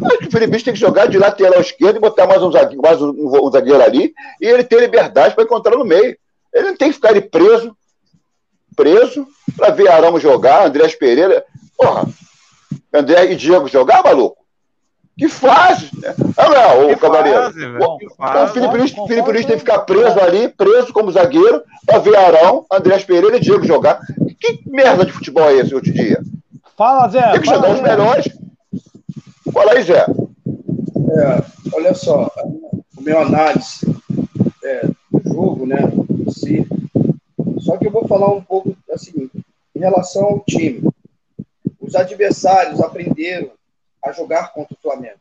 Acho 0.05 0.19
que 0.19 0.29
o 0.29 0.31
Felipe 0.31 0.63
tem 0.63 0.75
que 0.75 0.81
jogar 0.81 1.07
de 1.07 1.19
lateral 1.19 1.61
esquerdo 1.61 1.97
e 1.97 2.01
botar 2.01 2.27
mais 2.27 2.43
um 2.43 2.53
zagueiro, 2.53 2.83
mais 2.83 3.01
um, 3.01 3.13
um 3.13 3.51
zagueiro 3.51 3.83
ali 3.83 4.15
e 4.41 4.47
ele 4.47 4.65
ter 4.65 4.81
liberdade 4.81 5.35
para 5.35 5.45
encontrar 5.45 5.77
no 5.77 5.85
meio. 5.85 6.17
Ele 6.53 6.69
não 6.69 6.77
tem 6.77 6.89
que 6.89 6.95
ficar 6.95 7.09
ali 7.09 7.21
preso, 7.21 7.77
preso, 8.77 9.27
para 9.57 9.71
ver 9.71 9.89
Arão 9.89 10.19
jogar, 10.19 10.67
Andrés 10.67 10.95
Pereira. 10.95 11.45
Porra, 11.77 12.07
André 12.93 13.33
e 13.33 13.37
Diego 13.37 13.69
jogar, 13.69 14.03
maluco? 14.03 14.44
Que 15.17 15.29
faz! 15.29 15.93
Né? 15.93 16.15
Ah, 16.37 16.49
não, 16.49 16.91
o 16.91 16.99
Cavaleiro. 16.99 17.49
o, 17.81 18.49
Felipe 18.49 18.77
Luiz, 18.77 18.91
Felipe 18.91 19.31
Luiz 19.31 19.47
tem 19.47 19.55
que 19.55 19.61
ficar 19.61 19.81
preso 19.81 20.19
ali, 20.21 20.49
preso 20.49 20.93
como 20.93 21.13
zagueiro, 21.13 21.63
para 21.87 21.99
ver 21.99 22.17
Arão, 22.17 22.67
Andrés 22.71 23.05
Pereira 23.05 23.37
e 23.37 23.41
Diego 23.41 23.65
jogar. 23.65 24.01
Que 24.41 24.61
merda 24.67 25.05
de 25.05 25.13
futebol 25.13 25.49
é 25.49 25.59
esse 25.59 25.75
outro 25.75 25.93
dia? 25.93 26.21
Fala, 26.77 27.09
Zé. 27.09 27.31
Tem 27.33 27.41
que 27.41 27.47
jogar 27.47 27.71
os 27.71 27.81
melhores. 27.81 28.29
Fala 29.53 29.73
aí, 29.73 29.83
Zé. 29.83 30.05
É, 30.05 31.45
olha 31.73 31.95
só, 31.95 32.29
o 32.97 33.01
meu 33.01 33.21
análise 33.21 33.87
é, 34.65 34.89
do 35.13 35.33
jogo, 35.33 35.65
né, 35.65 35.79
em 36.11 36.31
si. 36.31 36.67
Só 37.61 37.77
que 37.77 37.87
eu 37.87 37.93
vou 37.93 38.09
falar 38.09 38.33
um 38.33 38.43
pouco 38.43 38.77
assim, 38.93 39.31
em 39.77 39.79
relação 39.79 40.25
ao 40.25 40.41
time. 40.41 40.83
Os 41.81 41.95
adversários 41.95 42.81
aprenderam 42.81 43.51
a 44.05 44.13
jogar 44.13 44.53
contra 44.53 44.75
o 44.75 44.81
Flamengo. 44.81 45.19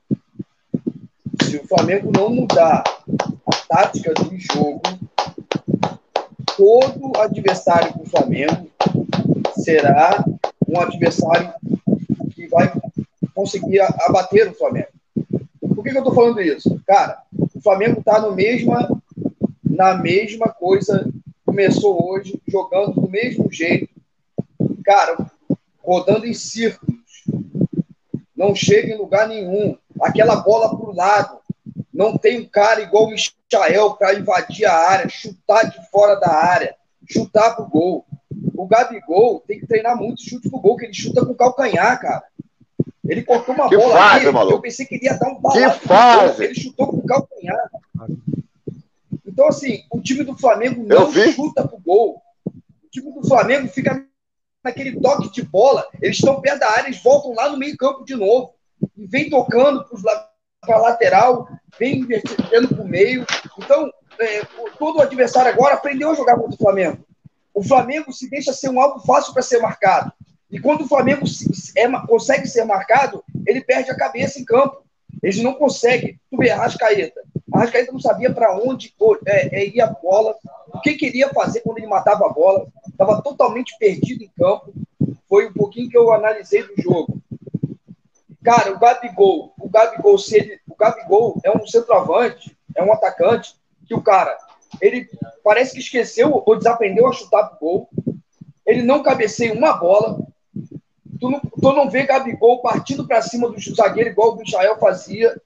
Se 1.44 1.58
o 1.58 1.68
Flamengo 1.68 2.12
não 2.12 2.30
mudar 2.30 2.84
a 3.46 3.56
tática 3.68 4.14
do 4.14 4.38
jogo, 4.38 4.82
todo 6.58 7.18
adversário 7.20 7.98
do 7.98 8.06
Flamengo 8.06 8.70
será 9.56 10.24
um 10.68 10.80
adversário 10.80 11.54
que 12.36 12.48
vai 12.48 12.72
conseguir 13.34 13.82
abater 13.82 14.50
o 14.50 14.54
Flamengo. 14.54 14.90
Por 15.60 15.84
que, 15.84 15.92
que 15.92 15.98
eu 15.98 16.02
estou 16.02 16.14
falando 16.14 16.42
isso? 16.42 16.82
Cara, 16.86 17.22
o 17.56 17.62
Flamengo 17.62 18.00
está 18.00 18.20
na 19.64 19.96
mesma 19.96 20.50
coisa, 20.50 21.10
começou 21.46 22.12
hoje, 22.12 22.40
jogando 22.48 22.94
do 22.94 23.10
mesmo 23.10 23.52
jeito, 23.52 23.90
cara, 24.84 25.18
rodando 25.82 26.26
em 26.26 26.34
círculos, 26.34 26.93
não 28.36 28.56
chega 28.56 28.94
em 28.94 28.98
lugar 28.98 29.28
nenhum, 29.28 29.78
aquela 30.02 30.38
bola 30.38 30.70
para 30.70 30.90
o 30.90 30.96
lado, 30.96 31.40
não 31.94 32.18
tem 32.18 32.42
um 32.42 32.50
cara 32.50 32.82
igual 32.82 33.06
o 33.06 33.12
Michael 33.12 33.94
para 33.94 34.16
invadir 34.16 34.66
a 34.66 34.74
área, 34.74 35.10
chutar 35.10 35.70
de 35.70 35.90
fora 35.90 36.16
da 36.16 36.30
área, 36.30 36.76
chutar 37.10 37.56
pro 37.56 37.68
gol. 37.68 38.06
O 38.56 38.66
Gabigol 38.66 39.44
tem 39.48 39.60
que 39.60 39.68
treinar 39.68 39.96
muito 39.96 40.24
chute 40.24 40.50
pro 40.50 40.60
gol, 40.60 40.76
que 40.76 40.86
ele 40.86 40.94
chuta 40.94 41.26
com 41.26 41.36
calcanhar, 41.36 42.00
cara. 42.00 42.24
Ele 43.08 43.22
cortou 43.22 43.54
uma 43.54 43.70
que 43.70 43.78
bola 43.78 43.96
fase, 43.96 44.28
ali, 44.28 44.52
eu 44.52 44.62
pensei 44.62 44.86
que 44.86 44.96
ele 44.96 45.06
ia 45.06 45.18
dar 45.18 45.30
um 45.30 45.40
balão. 45.40 45.58
Que 45.58 45.80
fase! 45.80 46.44
Ele 46.46 46.56
chutou 46.56 46.88
com 46.88 47.02
calcanhar. 47.02 47.70
Então, 49.28 49.48
assim, 49.48 49.84
o 49.92 50.00
time 50.00 50.24
do 50.24 50.38
Flamengo 50.38 50.84
não 50.86 51.12
chuta 51.12 51.68
pro 51.68 51.78
gol. 51.80 52.22
O 52.46 52.90
time 52.90 53.12
do 53.12 53.28
Flamengo 53.28 53.68
fica 53.68 54.06
naquele 54.64 55.00
toque 55.00 55.32
de 55.32 55.42
bola. 55.42 55.88
Eles 56.02 56.18
estão 56.18 56.40
perto 56.40 56.60
da 56.60 56.72
área, 56.72 56.88
eles 56.88 57.02
voltam 57.04 57.34
lá 57.34 57.50
no 57.50 57.58
meio 57.58 57.76
campo 57.78 58.06
de 58.06 58.16
novo. 58.16 58.54
E 58.98 59.06
vem 59.06 59.30
tocando 59.30 59.86
para 60.62 60.76
a 60.76 60.80
lateral, 60.80 61.48
vem 61.80 62.00
invertendo 62.00 62.70
para 62.70 62.82
o 62.82 62.88
meio. 62.88 63.26
Então, 63.58 63.92
é, 64.20 64.42
todo 64.78 64.98
o 64.98 65.02
adversário 65.02 65.52
agora 65.52 65.76
aprendeu 65.76 66.12
a 66.12 66.16
jogar 66.16 66.36
contra 66.36 66.56
o 66.56 66.58
Flamengo. 66.58 67.06
O 67.54 67.64
Flamengo 67.64 68.12
se 68.12 68.30
deixa 68.30 68.54
ser 68.54 68.70
um 68.70 68.80
alvo 68.80 69.06
fácil 69.06 69.34
para 69.34 69.42
ser 69.42 69.60
marcado. 69.60 70.12
E 70.50 70.60
quando 70.60 70.82
o 70.82 70.88
Flamengo 70.88 71.26
é, 71.76 71.90
consegue 72.08 72.48
ser 72.48 72.64
marcado, 72.64 73.24
ele 73.46 73.62
perde 73.62 73.92
a 73.92 73.98
cabeça 73.98 74.40
em 74.40 74.46
campo. 74.46 74.84
Eles 75.22 75.42
não 75.42 75.54
conseguem. 75.54 76.20
Tu 76.30 76.38
vê, 76.38 76.50
Arrascaeta. 76.50 77.22
Arrascaeta 77.52 77.92
não 77.92 78.00
sabia 78.00 78.32
para 78.32 78.56
onde 78.58 78.94
é, 79.26 79.62
é, 79.62 79.68
ia 79.68 79.86
a 79.86 79.88
bola, 79.88 80.36
o 80.74 80.82
que 80.82 80.96
queria 80.96 81.30
fazer 81.30 81.62
quando 81.62 81.78
ele 81.78 81.88
matava 81.88 82.26
a 82.26 82.34
bola. 82.34 82.68
Estava 82.90 83.22
totalmente 83.22 83.78
perdido 83.78 84.24
em 84.24 84.32
campo. 84.38 84.74
Foi 85.28 85.48
um 85.48 85.54
pouquinho 85.54 85.90
que 85.90 85.98
eu 85.98 86.12
analisei 86.12 86.64
do 86.64 86.82
jogo. 86.82 87.22
Cara, 88.44 88.74
o 88.74 88.80
Gabigol, 88.80 89.54
o 89.58 89.70
Gabigol, 89.70 90.18
se 90.18 90.36
ele, 90.36 90.60
o 90.68 90.76
Gabigol 90.76 91.40
é 91.46 91.52
um 91.56 91.66
centroavante, 91.66 92.56
é 92.76 92.84
um 92.84 92.92
atacante, 92.92 93.56
que 93.88 93.96
o 93.96 94.02
cara, 94.02 94.38
ele 94.82 95.10
parece 95.44 95.74
que 95.74 95.80
esqueceu 95.80 96.44
ou 96.46 96.58
desaprendeu 96.58 97.08
a 97.08 97.14
chutar 97.14 97.44
pro 97.44 97.60
gol. 97.60 97.90
Ele 98.66 98.82
não 98.82 99.02
cabeceia 99.02 99.54
uma 99.54 99.74
bola, 99.74 100.20
Tu 101.24 101.30
não, 101.30 101.40
tu 101.40 101.72
não 101.72 101.90
vê 101.90 102.06
Gabigol 102.06 102.62
partindo 102.62 103.08
para 103.08 103.22
cima 103.22 103.50
do 103.50 103.58
zagueiro 103.74 104.10
igual 104.10 104.34
o 104.34 104.38
Michael 104.38 104.78
fazia, 104.78 105.42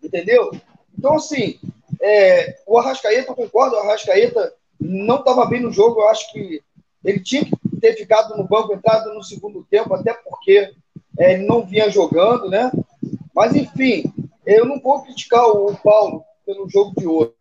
entendeu? 0.00 0.52
Então, 0.96 1.14
assim, 1.14 1.58
é, 2.02 2.56
o 2.66 2.76
Arrascaeta, 2.78 3.30
eu 3.30 3.36
concordo, 3.36 3.76
o 3.76 3.78
Arrascaeta 3.78 4.52
não 4.80 5.16
estava 5.16 5.46
bem 5.46 5.60
no 5.60 5.70
jogo, 5.70 6.00
eu 6.00 6.08
acho 6.08 6.32
que 6.32 6.60
ele 7.04 7.20
tinha 7.20 7.44
que 7.44 7.52
ter 7.80 7.94
ficado 7.94 8.36
no 8.36 8.44
banco, 8.44 8.72
entrado 8.72 9.14
no 9.14 9.22
segundo 9.22 9.64
tempo, 9.70 9.94
até 9.94 10.12
porque 10.12 10.72
é, 11.18 11.34
ele 11.34 11.46
não 11.46 11.64
vinha 11.64 11.88
jogando, 11.88 12.48
né? 12.48 12.70
Mas, 13.34 13.54
enfim, 13.54 14.12
eu 14.44 14.66
não 14.66 14.80
vou 14.80 15.02
criticar 15.02 15.46
o 15.46 15.76
Paulo 15.76 16.24
pelo 16.44 16.68
jogo 16.68 16.92
de 16.98 17.06
hoje. 17.06 17.32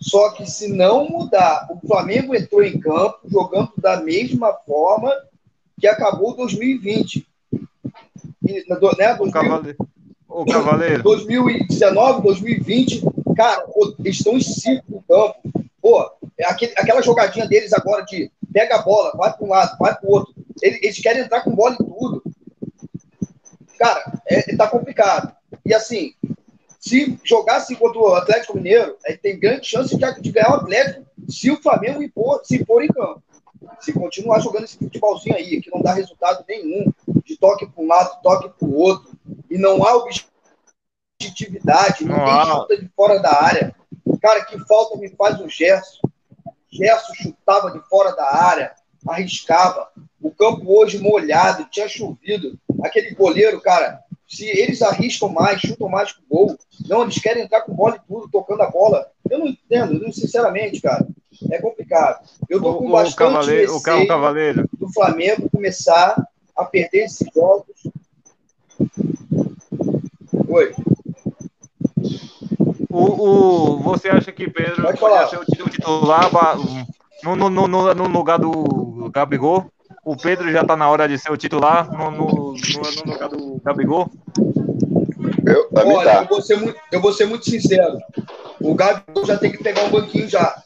Só 0.00 0.30
que 0.30 0.46
se 0.48 0.68
não 0.68 1.08
mudar, 1.08 1.66
o 1.70 1.86
Flamengo 1.86 2.34
entrou 2.34 2.62
em 2.62 2.78
campo 2.78 3.18
jogando 3.28 3.72
da 3.78 4.00
mesma 4.00 4.52
forma 4.52 5.12
que 5.80 5.86
acabou 5.86 6.36
2020. 6.36 7.26
E, 8.46 8.64
né, 8.68 8.76
2000, 8.76 9.76
o 10.34 10.44
Cavaleiro. 10.44 10.60
O 10.60 10.64
Cavaleiro. 10.64 11.02
2019, 11.02 12.22
2020, 12.22 13.02
cara, 13.36 13.64
eles 14.00 14.16
estão 14.16 14.36
em 14.36 14.40
círculo 14.40 14.98
no 14.98 15.02
campo. 15.02 15.68
Pô, 15.80 16.10
é 16.38 16.46
aquele, 16.46 16.72
aquela 16.76 17.02
jogadinha 17.02 17.46
deles 17.46 17.72
agora 17.72 18.04
de 18.04 18.30
pega 18.52 18.76
a 18.76 18.82
bola, 18.82 19.12
vai 19.16 19.32
para 19.32 19.46
um 19.46 19.50
lado, 19.50 19.78
vai 19.78 19.94
para 19.94 20.08
o 20.08 20.12
outro. 20.12 20.34
Eles, 20.60 20.78
eles, 20.82 20.98
querem 21.00 21.22
entrar 21.22 21.42
com 21.42 21.54
bola 21.54 21.74
e 21.74 21.84
tudo. 21.84 22.22
Cara, 23.78 24.20
é, 24.26 24.56
tá 24.56 24.66
complicado. 24.66 25.34
E 25.64 25.74
assim, 25.74 26.14
se 26.80 27.18
jogasse 27.22 27.76
contra 27.76 27.98
o 27.98 28.14
Atlético 28.14 28.56
Mineiro, 28.56 28.96
tem 29.22 29.38
grande 29.38 29.66
chance 29.66 29.96
de, 29.96 30.20
de 30.20 30.32
ganhar 30.32 30.50
o 30.50 30.54
Atlético 30.54 31.04
se 31.28 31.50
o 31.50 31.60
Flamengo 31.60 32.02
impor, 32.02 32.40
se 32.44 32.64
pôr 32.64 32.82
em 32.82 32.88
campo 32.88 33.22
se 33.80 33.92
continuar 33.92 34.40
jogando 34.40 34.64
esse 34.64 34.76
futebolzinho 34.76 35.36
aí, 35.36 35.60
que 35.60 35.70
não 35.70 35.82
dá 35.82 35.92
resultado 35.92 36.44
nenhum, 36.48 36.92
de 37.24 37.36
toque 37.36 37.66
para 37.66 37.82
um 37.82 37.86
lado, 37.86 38.20
toque 38.22 38.48
para 38.58 38.68
o 38.68 38.74
outro, 38.74 39.13
e 39.54 39.58
não 39.58 39.84
há 39.84 39.94
objetividade, 41.20 42.04
ninguém 42.04 42.18
ah. 42.18 42.44
chuta 42.46 42.76
de 42.76 42.88
fora 42.96 43.20
da 43.20 43.42
área. 43.42 43.74
Cara, 44.20 44.44
que 44.44 44.58
falta 44.66 44.98
me 44.98 45.08
faz 45.10 45.40
o 45.40 45.48
Gerson. 45.48 46.08
Gerson 46.70 47.14
chutava 47.14 47.70
de 47.70 47.80
fora 47.88 48.12
da 48.16 48.34
área, 48.34 48.72
arriscava. 49.06 49.88
O 50.20 50.30
campo 50.30 50.64
hoje 50.66 50.98
molhado, 50.98 51.68
tinha 51.70 51.88
chovido. 51.88 52.58
Aquele 52.82 53.14
goleiro, 53.14 53.60
cara, 53.60 54.00
se 54.26 54.46
eles 54.46 54.82
arriscam 54.82 55.28
mais, 55.28 55.60
chutam 55.60 55.88
mais 55.88 56.12
com 56.12 56.22
gol, 56.28 56.58
não, 56.88 57.02
eles 57.02 57.20
querem 57.20 57.44
entrar 57.44 57.60
com 57.60 57.74
bola 57.74 57.96
e 57.96 58.08
tudo, 58.08 58.28
tocando 58.30 58.62
a 58.62 58.70
bola. 58.70 59.08
Eu 59.30 59.38
não 59.38 59.46
entendo, 59.46 60.12
sinceramente, 60.12 60.80
cara 60.80 61.06
é 61.50 61.60
complicado. 61.60 62.26
Eu 62.48 62.58
estou 62.58 62.78
com 62.78 62.86
o, 62.86 62.92
bastante 62.92 63.14
o 63.14 63.16
cavaleiro, 63.16 63.76
o 63.76 63.82
cavaleiro. 63.82 64.68
do 64.72 64.92
Flamengo 64.92 65.50
começar 65.50 66.28
a 66.56 66.64
perder 66.64 67.04
esses 67.04 67.26
jogos. 67.34 67.82
Oi. 70.54 70.72
O, 72.88 73.02
o, 73.02 73.78
você 73.82 74.08
acha 74.08 74.30
que 74.30 74.48
Pedro 74.48 74.96
falar. 74.96 75.26
ser 75.26 75.40
o 75.40 75.68
titular 75.68 76.30
no, 77.24 77.34
no, 77.34 77.50
no, 77.50 77.92
no, 77.92 78.06
lugar 78.06 78.38
do 78.38 79.10
Gabigol? 79.12 79.66
O 80.04 80.16
Pedro 80.16 80.52
já 80.52 80.60
está 80.60 80.76
na 80.76 80.88
hora 80.88 81.08
de 81.08 81.18
ser 81.18 81.32
o 81.32 81.36
titular 81.36 81.90
no, 81.90 82.08
no, 82.12 82.52
no, 82.52 83.12
lugar 83.12 83.28
do 83.30 83.60
Gabigol? 83.64 84.08
Eu, 85.44 85.68
Olha, 85.74 86.04
tá. 86.04 86.22
eu, 86.22 86.28
vou 86.28 86.40
ser 86.40 86.56
muito, 86.56 86.78
eu 86.92 87.00
vou 87.00 87.12
ser 87.12 87.24
muito 87.24 87.50
sincero. 87.50 87.98
O 88.60 88.76
Gabigol 88.76 89.26
já 89.26 89.36
tem 89.36 89.50
que 89.50 89.58
pegar 89.60 89.82
um 89.82 89.90
banquinho 89.90 90.28
já 90.28 90.62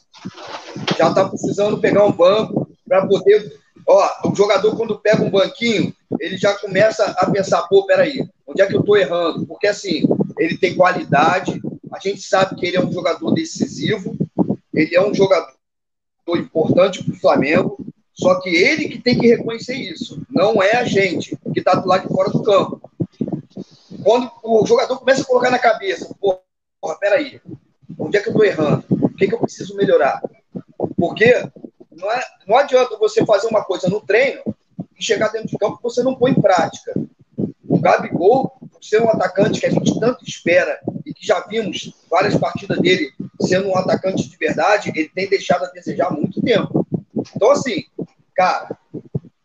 já 0.99 1.09
está 1.09 1.27
precisando 1.27 1.79
pegar 1.79 2.05
um 2.05 2.11
banco 2.11 2.69
para 2.87 3.07
poder. 3.07 3.57
Ó, 3.87 4.29
o 4.29 4.35
jogador, 4.35 4.77
quando 4.77 4.99
pega 4.99 5.23
um 5.23 5.31
banquinho, 5.31 5.91
ele 6.19 6.37
já 6.37 6.53
começa 6.59 7.05
a 7.17 7.31
pensar: 7.31 7.63
pô, 7.63 7.87
peraí, 7.87 8.29
onde 8.59 8.61
é 8.61 8.67
que 8.67 8.75
eu 8.75 8.81
estou 8.81 8.97
errando? 8.97 9.47
Porque 9.47 9.67
assim, 9.67 10.03
ele 10.37 10.57
tem 10.57 10.75
qualidade, 10.75 11.61
a 11.93 11.99
gente 11.99 12.21
sabe 12.21 12.55
que 12.55 12.65
ele 12.65 12.75
é 12.75 12.83
um 12.83 12.91
jogador 12.91 13.31
decisivo, 13.31 14.17
ele 14.73 14.95
é 14.95 15.01
um 15.01 15.13
jogador 15.13 15.53
importante 16.35 17.03
para 17.03 17.13
o 17.13 17.19
Flamengo, 17.19 17.77
só 18.13 18.39
que 18.41 18.49
ele 18.49 18.89
que 18.89 18.99
tem 18.99 19.17
que 19.17 19.27
reconhecer 19.27 19.75
isso, 19.75 20.21
não 20.29 20.61
é 20.61 20.75
a 20.75 20.83
gente 20.83 21.37
que 21.53 21.59
está 21.59 21.75
do 21.75 21.87
lado 21.87 22.07
de 22.07 22.13
fora 22.13 22.29
do 22.29 22.43
campo. 22.43 22.81
Quando 24.03 24.29
o 24.43 24.65
jogador 24.65 24.99
começa 24.99 25.21
a 25.21 25.25
colocar 25.25 25.51
na 25.51 25.59
cabeça, 25.59 26.13
porra, 26.19 26.99
peraí, 26.99 27.41
onde 27.97 28.17
é 28.17 28.21
que 28.21 28.27
eu 28.27 28.33
estou 28.33 28.45
errando? 28.45 28.83
O 28.89 29.09
que, 29.09 29.25
é 29.25 29.27
que 29.27 29.35
eu 29.35 29.39
preciso 29.39 29.75
melhorar? 29.75 30.21
Porque 30.97 31.33
não, 31.91 32.11
é, 32.11 32.21
não 32.45 32.57
adianta 32.57 32.97
você 32.97 33.25
fazer 33.25 33.47
uma 33.47 33.63
coisa 33.63 33.89
no 33.89 34.01
treino 34.01 34.41
e 34.97 35.03
chegar 35.03 35.29
dentro 35.29 35.47
de 35.47 35.57
campo 35.57 35.77
que 35.77 35.83
você 35.83 36.03
não 36.03 36.15
põe 36.15 36.31
em 36.31 36.41
prática. 36.41 36.93
O 37.79 37.81
Gabigol, 37.81 38.57
por 38.71 38.83
ser 38.83 39.01
um 39.01 39.09
atacante 39.09 39.61
que 39.61 39.65
a 39.65 39.71
gente 39.71 39.97
tanto 39.99 40.25
espera 40.25 40.79
e 41.05 41.13
que 41.13 41.25
já 41.25 41.39
vimos 41.39 41.93
várias 42.11 42.35
partidas 42.35 42.77
dele 42.79 43.13
sendo 43.41 43.69
um 43.69 43.77
atacante 43.77 44.29
de 44.29 44.35
verdade, 44.35 44.91
ele 44.93 45.07
tem 45.07 45.29
deixado 45.29 45.63
a 45.63 45.69
desejar 45.69 46.07
há 46.07 46.11
muito 46.11 46.41
tempo. 46.41 46.85
Então, 47.33 47.49
assim, 47.51 47.85
cara. 48.35 48.77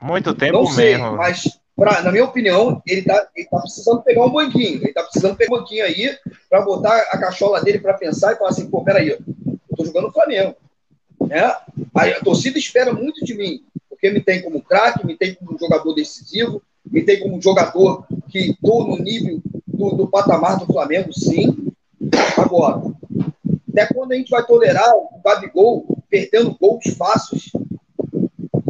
Muito 0.03 0.35
tempo 0.35 0.53
não 0.53 0.67
sei, 0.67 0.97
mesmo. 0.97 1.17
Mas, 1.17 1.61
pra, 1.77 2.03
na 2.03 2.11
minha 2.11 2.25
opinião, 2.25 2.83
ele 2.85 3.03
tá, 3.03 3.29
ele 3.37 3.49
tá 3.49 3.61
precisando 3.61 4.03
pegar 4.03 4.25
um 4.25 4.33
banquinho. 4.33 4.83
Ele 4.83 4.93
tá 4.93 5.05
precisando 5.05 5.37
pegar 5.37 5.55
um 5.55 5.59
banquinho 5.61 5.85
aí 5.85 6.19
para 6.51 6.63
botar 6.63 6.97
a 7.13 7.19
cachola 7.19 7.63
dele 7.63 7.79
para 7.79 7.95
pensar 7.95 8.33
e 8.33 8.37
falar 8.37 8.51
assim: 8.51 8.69
pô, 8.69 8.83
peraí, 8.83 9.11
eu 9.11 9.19
tô 9.77 9.85
jogando 9.85 10.09
o 10.09 10.13
Flamengo. 10.13 10.57
Né? 11.21 11.41
A 11.41 12.25
torcida 12.25 12.59
espera 12.59 12.93
muito 12.93 13.25
de 13.25 13.35
mim, 13.35 13.65
porque 13.89 14.11
me 14.11 14.21
tem 14.21 14.43
como 14.43 14.61
craque, 14.61 15.07
me 15.07 15.17
tem 15.17 15.35
como 15.35 15.57
jogador 15.57 15.95
decisivo, 15.95 16.61
me 16.85 17.03
tem 17.03 17.21
como 17.21 17.41
jogador 17.41 18.07
que 18.29 18.51
estou 18.51 18.87
no 18.87 18.97
nível 18.97 19.41
do, 19.67 19.91
do 19.91 20.07
patamar 20.09 20.59
do 20.59 20.67
Flamengo, 20.67 21.13
sim. 21.13 21.73
Agora, 22.37 22.83
até 23.71 23.87
quando 23.93 24.13
a 24.13 24.17
gente 24.17 24.31
vai 24.31 24.45
tolerar 24.45 24.89
o 24.95 25.21
Gabigol 25.25 25.87
perdendo 26.09 26.57
gols 26.61 26.85
fáceis? 26.97 27.51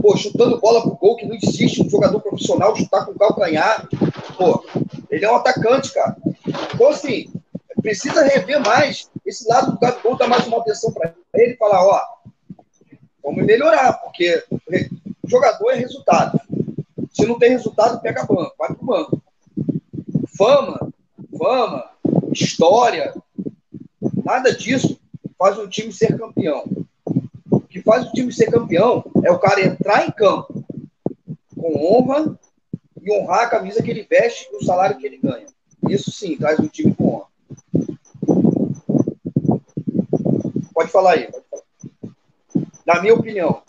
Pô, 0.00 0.16
chutando 0.16 0.60
bola 0.60 0.82
pro 0.82 0.96
gol, 0.96 1.16
que 1.16 1.26
não 1.26 1.34
existe 1.34 1.82
um 1.82 1.88
jogador 1.88 2.20
profissional 2.20 2.76
chutar 2.76 3.06
com 3.06 3.14
calcanhar. 3.14 3.88
Pô, 4.36 4.64
ele 5.10 5.24
é 5.24 5.30
um 5.30 5.36
atacante, 5.36 5.92
cara. 5.92 6.16
Então, 6.74 6.88
assim, 6.88 7.30
precisa 7.80 8.24
rever 8.24 8.60
mais. 8.60 9.10
Esse 9.24 9.48
lado 9.48 9.72
do 9.72 9.78
Gabigol 9.78 10.16
dar 10.16 10.28
mais 10.28 10.46
uma 10.46 10.58
atenção 10.58 10.92
para 10.92 11.14
ele 11.34 11.52
e 11.52 11.56
falar, 11.56 11.86
ó, 11.86 12.00
vamos 13.22 13.44
melhorar, 13.44 13.94
porque 13.94 14.42
jogador 15.26 15.70
é 15.70 15.76
resultado. 15.76 16.40
Se 17.14 17.24
não 17.26 17.38
tem 17.38 17.50
resultado, 17.50 18.00
pega 18.00 18.24
banco, 18.24 18.54
vai 18.58 18.74
pro 18.74 18.84
banco. 18.84 19.22
Fama, 20.36 20.92
fama, 21.38 21.90
história, 22.32 23.14
nada 24.24 24.52
disso 24.52 24.98
faz 25.38 25.56
o 25.56 25.68
time 25.68 25.92
ser 25.92 26.18
campeão. 26.18 26.64
O 27.48 27.60
que 27.60 27.80
faz 27.80 28.08
o 28.08 28.12
time 28.12 28.32
ser 28.32 28.50
campeão 28.50 29.04
é 29.22 29.30
o 29.30 29.38
cara 29.38 29.64
entrar 29.64 30.06
em 30.06 30.10
campo 30.10 30.64
com 31.54 31.86
honra 31.86 32.36
e 33.00 33.12
honrar 33.12 33.44
a 33.44 33.50
camisa 33.50 33.82
que 33.82 33.90
ele 33.90 34.06
veste 34.10 34.48
e 34.52 34.56
o 34.56 34.64
salário 34.64 34.98
que 34.98 35.06
ele 35.06 35.18
ganha. 35.18 35.46
Isso 35.88 36.10
sim 36.10 36.36
traz 36.36 36.58
um 36.58 36.66
time 36.66 36.92
com 36.94 37.14
honra. 37.14 37.26
Pode 40.74 40.90
falar 40.90 41.12
aí. 41.12 41.28
Na 42.84 43.00
minha 43.00 43.14
opinião. 43.14 43.62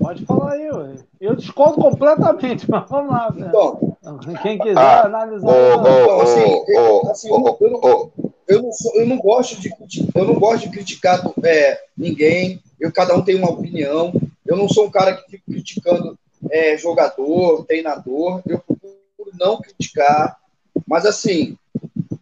Pode 0.00 0.24
falar 0.24 0.52
aí, 0.52 0.70
ué. 0.70 0.94
eu 1.20 1.36
discordo 1.36 1.74
completamente, 1.74 2.64
mas 2.70 2.88
vamos 2.88 3.12
lá. 3.12 3.28
Então, 3.36 3.96
quem 4.42 4.58
quiser 4.58 4.78
ah, 4.78 5.04
analisar. 5.04 5.46
Oh, 5.46 5.80
então, 5.80 6.20
assim, 6.20 6.64
oh, 6.74 7.10
assim 7.10 7.28
eu, 7.28 7.38
não, 7.38 7.56
eu, 7.60 7.70
não, 7.70 8.12
eu, 8.48 8.62
não 8.62 8.72
sou, 8.72 8.96
eu, 8.96 9.06
não, 9.06 9.18
gosto 9.18 9.60
de 9.60 9.70
eu 10.14 10.24
não 10.24 10.40
gosto 10.40 10.64
de 10.64 10.70
criticar 10.70 11.22
é, 11.44 11.78
ninguém. 11.96 12.62
Eu 12.80 12.90
cada 12.90 13.14
um 13.14 13.22
tem 13.22 13.36
uma 13.36 13.50
opinião. 13.50 14.10
Eu 14.46 14.56
não 14.56 14.70
sou 14.70 14.86
um 14.86 14.90
cara 14.90 15.14
que 15.14 15.30
fica 15.30 15.44
criticando 15.46 16.18
é, 16.50 16.78
jogador, 16.78 17.66
treinador. 17.66 18.40
Eu 18.46 18.58
procuro 18.58 19.30
não 19.38 19.60
criticar. 19.60 20.38
Mas 20.86 21.04
assim, 21.04 21.58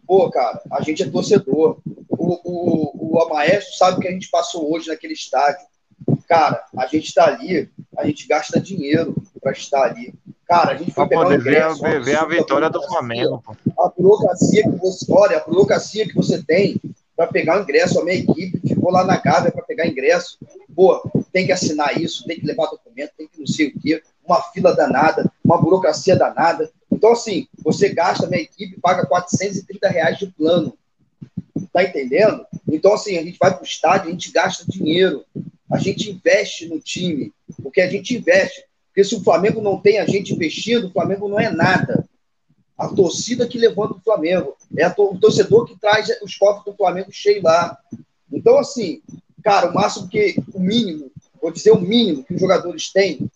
pô, 0.05 0.29
cara, 0.29 0.61
a 0.69 0.81
gente 0.81 1.01
é 1.01 1.09
torcedor. 1.09 1.77
O, 2.09 2.39
o, 2.43 3.13
o 3.13 3.21
Amaestro 3.23 3.77
sabe 3.77 3.97
o 3.97 4.01
que 4.01 4.07
a 4.09 4.11
gente 4.11 4.29
passou 4.29 4.69
hoje 4.69 4.89
naquele 4.89 5.13
estádio. 5.13 5.65
Cara, 6.27 6.63
a 6.77 6.85
gente 6.85 7.07
está 7.07 7.25
ali, 7.25 7.69
a 7.97 8.05
gente 8.05 8.27
gasta 8.27 8.59
dinheiro 8.59 9.15
para 9.41 9.51
estar 9.51 9.83
ali. 9.83 10.13
Cara, 10.47 10.71
a 10.71 10.75
gente 10.75 10.91
foi 10.91 11.07
pra 11.07 11.17
pegar 11.17 11.23
poder 11.23 11.39
ingresso, 11.39 11.81
ver, 11.81 12.03
ver 12.03 12.17
a 12.17 12.25
vitória 12.25 12.69
do 12.69 12.81
Flamengo. 12.83 13.43
A 13.77 13.89
burocracia 13.89 14.63
que 14.63 14.77
você, 14.77 15.05
olha, 15.11 15.37
a 15.37 15.43
burocracia 15.43 16.07
que 16.07 16.15
você 16.15 16.41
tem 16.41 16.79
para 17.15 17.27
pegar 17.27 17.59
o 17.59 17.63
ingresso, 17.63 17.99
a 17.99 18.03
minha 18.03 18.17
equipe 18.17 18.59
ficou 18.67 18.91
lá 18.91 19.03
na 19.03 19.17
Gávea 19.17 19.51
para 19.51 19.63
pegar 19.63 19.85
ingresso. 19.85 20.37
Pô, 20.75 21.03
tem 21.33 21.45
que 21.45 21.51
assinar 21.51 22.01
isso, 22.01 22.25
tem 22.25 22.39
que 22.39 22.45
levar 22.45 22.67
documento, 22.67 23.11
tem 23.17 23.27
que 23.27 23.39
não 23.39 23.47
sei 23.47 23.67
o 23.67 23.79
quê, 23.79 24.01
uma 24.25 24.41
fila 24.53 24.75
danada, 24.75 25.29
uma 25.43 25.61
burocracia 25.61 26.15
danada. 26.15 26.71
Então, 26.91 27.11
assim, 27.11 27.47
você 27.63 27.89
gasta, 27.89 28.25
a 28.25 28.29
minha 28.29 28.41
equipe 28.41 28.79
paga 28.79 29.05
430 29.05 29.87
reais 29.89 30.17
de 30.17 30.27
plano. 30.27 30.73
Tá 31.73 31.83
entendendo? 31.83 32.45
Então, 32.67 32.93
assim, 32.93 33.17
a 33.17 33.23
gente 33.23 33.37
vai 33.37 33.51
para 33.51 33.61
o 33.61 33.65
estádio, 33.65 34.07
a 34.07 34.11
gente 34.11 34.31
gasta 34.31 34.65
dinheiro, 34.67 35.23
a 35.71 35.77
gente 35.77 36.09
investe 36.09 36.67
no 36.67 36.79
time, 36.79 37.31
porque 37.61 37.81
a 37.81 37.89
gente 37.89 38.17
investe. 38.17 38.63
Porque 38.87 39.03
se 39.03 39.15
o 39.15 39.23
Flamengo 39.23 39.61
não 39.61 39.79
tem 39.79 39.99
a 39.99 40.05
gente 40.05 40.33
investindo, 40.33 40.87
o 40.87 40.91
Flamengo 40.91 41.29
não 41.29 41.39
é 41.39 41.49
nada. 41.51 42.07
A 42.77 42.87
torcida 42.87 43.47
que 43.47 43.57
levanta 43.57 43.93
o 43.93 44.01
Flamengo. 44.01 44.57
É 44.75 44.87
o 44.87 45.17
torcedor 45.17 45.65
que 45.65 45.79
traz 45.79 46.09
os 46.23 46.35
cofres 46.35 46.65
do 46.65 46.75
Flamengo 46.75 47.11
cheio 47.11 47.43
lá. 47.43 47.77
Então, 48.31 48.57
assim, 48.57 49.01
cara, 49.43 49.69
o 49.69 49.73
máximo 49.73 50.07
que, 50.07 50.35
o 50.53 50.59
mínimo, 50.59 51.11
vou 51.41 51.51
dizer 51.51 51.71
o 51.71 51.79
mínimo 51.79 52.23
que 52.23 52.33
os 52.33 52.39
jogadores 52.39 52.91
têm 52.91 53.29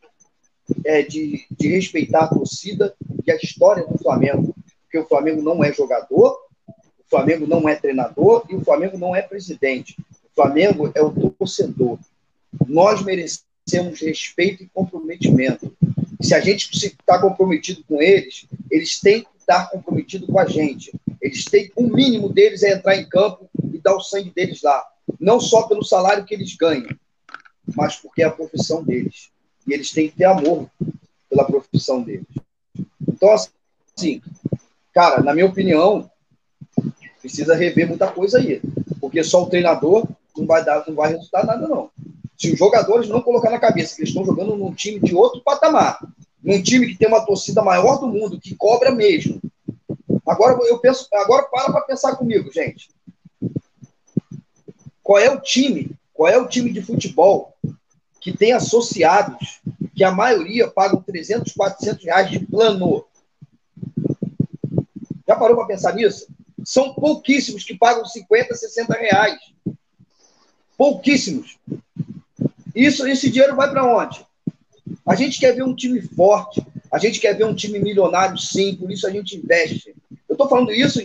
é 0.85 1.01
de, 1.01 1.45
de 1.51 1.67
respeitar 1.67 2.25
a 2.25 2.27
torcida 2.27 2.95
e 3.25 3.31
a 3.31 3.35
história 3.35 3.85
do 3.85 3.97
Flamengo. 3.97 4.55
Porque 4.83 4.97
o 4.97 5.07
Flamengo 5.07 5.41
não 5.41 5.63
é 5.63 5.71
jogador, 5.71 6.39
o 6.67 7.09
Flamengo 7.09 7.45
não 7.45 7.67
é 7.69 7.75
treinador 7.75 8.45
e 8.49 8.55
o 8.55 8.63
Flamengo 8.63 8.97
não 8.97 9.15
é 9.15 9.21
presidente. 9.21 9.95
O 10.31 10.35
Flamengo 10.35 10.91
é 10.95 11.01
o 11.01 11.11
torcedor. 11.11 11.99
Nós 12.67 13.03
merecemos 13.03 13.99
respeito 14.01 14.63
e 14.63 14.69
comprometimento. 14.69 15.75
Se 16.21 16.33
a 16.33 16.39
gente 16.39 16.69
está 16.73 17.19
comprometido 17.19 17.83
com 17.87 18.01
eles, 18.01 18.45
eles 18.69 18.99
têm 18.99 19.21
que 19.21 19.29
estar 19.37 19.69
comprometidos 19.69 20.27
com 20.27 20.39
a 20.39 20.45
gente. 20.45 20.91
Eles 21.21 21.45
têm, 21.45 21.71
o 21.75 21.83
mínimo 21.83 22.29
deles 22.29 22.63
é 22.63 22.73
entrar 22.73 22.95
em 22.95 23.07
campo 23.07 23.49
e 23.71 23.77
dar 23.79 23.95
o 23.95 24.01
sangue 24.01 24.31
deles 24.31 24.61
lá. 24.61 24.83
Não 25.19 25.39
só 25.39 25.63
pelo 25.63 25.83
salário 25.83 26.25
que 26.25 26.33
eles 26.33 26.55
ganham, 26.55 26.89
mas 27.75 27.95
porque 27.95 28.23
é 28.23 28.25
a 28.25 28.31
profissão 28.31 28.83
deles. 28.83 29.29
E 29.67 29.73
eles 29.73 29.91
têm 29.91 30.09
que 30.09 30.17
ter 30.17 30.25
amor 30.25 30.69
pela 31.29 31.45
profissão 31.45 32.01
deles. 32.01 32.27
Então, 33.07 33.29
assim, 33.31 34.21
cara, 34.93 35.21
na 35.21 35.33
minha 35.33 35.45
opinião, 35.45 36.09
precisa 37.21 37.55
rever 37.55 37.87
muita 37.87 38.11
coisa 38.11 38.37
aí. 38.37 38.61
Porque 38.99 39.23
só 39.23 39.43
o 39.43 39.49
treinador 39.49 40.07
não 40.35 40.45
vai 40.45 40.63
dar, 40.63 40.83
não 40.87 40.95
vai 40.95 41.11
resultar 41.11 41.45
nada, 41.45 41.67
não. 41.67 41.89
Se 42.37 42.51
os 42.51 42.59
jogadores 42.59 43.07
não 43.07 43.21
colocar 43.21 43.49
na 43.49 43.59
cabeça 43.59 43.95
que 43.95 44.01
eles 44.01 44.09
estão 44.09 44.25
jogando 44.25 44.55
num 44.55 44.73
time 44.73 44.99
de 44.99 45.15
outro 45.15 45.41
patamar, 45.41 45.99
num 46.43 46.61
time 46.61 46.87
que 46.87 46.97
tem 46.97 47.07
uma 47.07 47.25
torcida 47.25 47.61
maior 47.61 47.99
do 47.99 48.07
mundo, 48.07 48.39
que 48.39 48.55
cobra 48.55 48.91
mesmo. 48.91 49.41
Agora 50.25 50.57
eu 50.67 50.77
penso, 50.79 51.07
agora 51.13 51.43
para 51.43 51.71
para 51.71 51.81
pensar 51.81 52.15
comigo, 52.15 52.51
gente. 52.51 52.89
Qual 55.01 55.19
é 55.19 55.29
o 55.29 55.39
time? 55.39 55.91
Qual 56.13 56.29
é 56.29 56.37
o 56.37 56.47
time 56.47 56.71
de 56.71 56.81
futebol 56.81 57.53
que 58.21 58.35
tem 58.35 58.53
associados 58.53 59.61
que 59.95 60.03
a 60.03 60.11
maioria 60.11 60.69
pagam 60.69 61.01
300, 61.01 61.53
400 61.53 62.05
reais 62.05 62.31
de 62.31 62.39
plano? 62.39 63.05
Já 65.27 65.35
parou 65.35 65.57
para 65.57 65.67
pensar 65.67 65.93
nisso? 65.93 66.27
São 66.63 66.93
pouquíssimos 66.93 67.63
que 67.63 67.77
pagam 67.77 68.05
50, 68.05 68.55
60 68.55 68.93
reais. 68.93 69.39
Pouquíssimos. 70.77 71.57
Isso, 72.75 73.07
esse 73.07 73.29
dinheiro 73.29 73.55
vai 73.55 73.69
para 73.69 73.85
onde? 73.85 74.25
A 75.05 75.15
gente 75.15 75.39
quer 75.39 75.53
ver 75.53 75.63
um 75.63 75.75
time 75.75 76.01
forte, 76.01 76.65
a 76.91 76.97
gente 76.97 77.19
quer 77.19 77.33
ver 77.35 77.45
um 77.45 77.55
time 77.55 77.79
milionário, 77.79 78.37
sim, 78.37 78.75
por 78.75 78.91
isso 78.91 79.05
a 79.05 79.09
gente 79.09 79.37
investe. 79.37 79.95
Eu 80.27 80.33
estou 80.33 80.49
falando 80.49 80.71
isso 80.71 80.99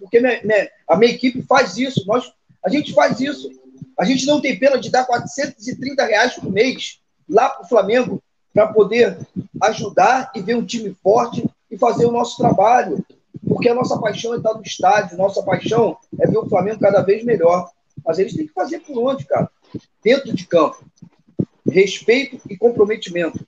porque 0.00 0.20
minha, 0.20 0.42
minha, 0.42 0.70
a 0.88 0.96
minha 0.96 1.12
equipe 1.12 1.42
faz 1.42 1.76
isso, 1.76 2.04
nós, 2.06 2.32
a 2.64 2.68
gente 2.68 2.92
faz 2.92 3.20
isso. 3.20 3.50
A 3.98 4.04
gente 4.04 4.26
não 4.26 4.40
tem 4.40 4.58
pena 4.58 4.78
de 4.78 4.90
dar 4.90 5.04
430 5.04 6.04
reais 6.04 6.34
por 6.34 6.50
mês 6.50 6.98
lá 7.28 7.48
para 7.48 7.64
o 7.64 7.68
Flamengo 7.68 8.22
para 8.52 8.68
poder 8.68 9.18
ajudar 9.62 10.32
e 10.34 10.40
ver 10.40 10.56
um 10.56 10.64
time 10.64 10.94
forte 11.02 11.44
e 11.70 11.78
fazer 11.78 12.06
o 12.06 12.12
nosso 12.12 12.36
trabalho. 12.36 13.04
Porque 13.46 13.68
a 13.68 13.74
nossa 13.74 13.98
paixão 13.98 14.34
é 14.34 14.38
estar 14.38 14.54
no 14.54 14.62
estádio, 14.62 15.16
nossa 15.16 15.42
paixão 15.42 15.96
é 16.18 16.26
ver 16.26 16.38
o 16.38 16.48
Flamengo 16.48 16.80
cada 16.80 17.02
vez 17.02 17.24
melhor. 17.24 17.70
Mas 18.04 18.18
eles 18.18 18.34
têm 18.34 18.46
que 18.46 18.52
fazer 18.52 18.80
por 18.80 18.98
onde, 18.98 19.24
cara? 19.24 19.50
Dentro 20.02 20.34
de 20.34 20.46
campo 20.46 20.84
respeito 21.72 22.38
e 22.48 22.56
comprometimento. 22.56 23.44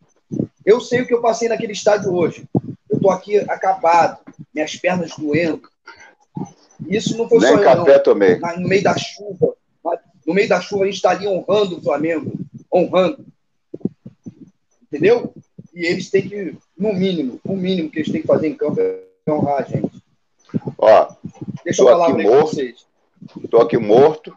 Eu 0.64 0.80
sei 0.80 1.02
o 1.02 1.06
que 1.06 1.14
eu 1.14 1.20
passei 1.20 1.48
naquele 1.48 1.72
estádio 1.72 2.12
hoje. 2.12 2.44
Eu 2.88 2.96
estou 2.96 3.10
aqui 3.10 3.38
acabado, 3.38 4.18
minhas 4.52 4.74
pernas 4.76 5.12
doendo. 5.16 5.62
Isso 6.88 7.16
não 7.16 7.28
foi 7.28 7.38
Nem 7.38 7.56
só 7.56 7.62
café 7.62 7.92
eu, 7.92 7.96
não. 7.96 8.02
tomei. 8.02 8.38
No 8.38 8.68
meio 8.68 8.82
da 8.82 8.96
chuva, 8.96 9.54
no 10.26 10.34
meio 10.34 10.48
da 10.48 10.60
chuva 10.60 10.84
a 10.84 10.86
gente 10.86 10.96
está 10.96 11.10
ali 11.10 11.28
honrando 11.28 11.78
o 11.78 11.82
Flamengo, 11.82 12.32
honrando. 12.72 13.24
Entendeu? 14.82 15.34
E 15.74 15.84
eles 15.84 16.10
têm 16.10 16.28
que, 16.28 16.56
no 16.78 16.92
mínimo, 16.92 17.40
o 17.44 17.56
mínimo 17.56 17.90
que 17.90 17.98
eles 17.98 18.10
têm 18.10 18.20
que 18.22 18.26
fazer 18.26 18.48
em 18.48 18.54
campo 18.54 18.80
é 18.80 19.00
honrar 19.28 19.58
a 19.58 19.62
gente. 19.62 20.02
Ó, 20.78 21.08
Deixa 21.64 21.82
eu 21.82 21.86
falar 21.86 22.10
aqui 22.10 22.22
morto, 22.22 22.54
vocês. 22.54 22.86
Estou 23.42 23.60
aqui 23.60 23.76
morto. 23.76 24.34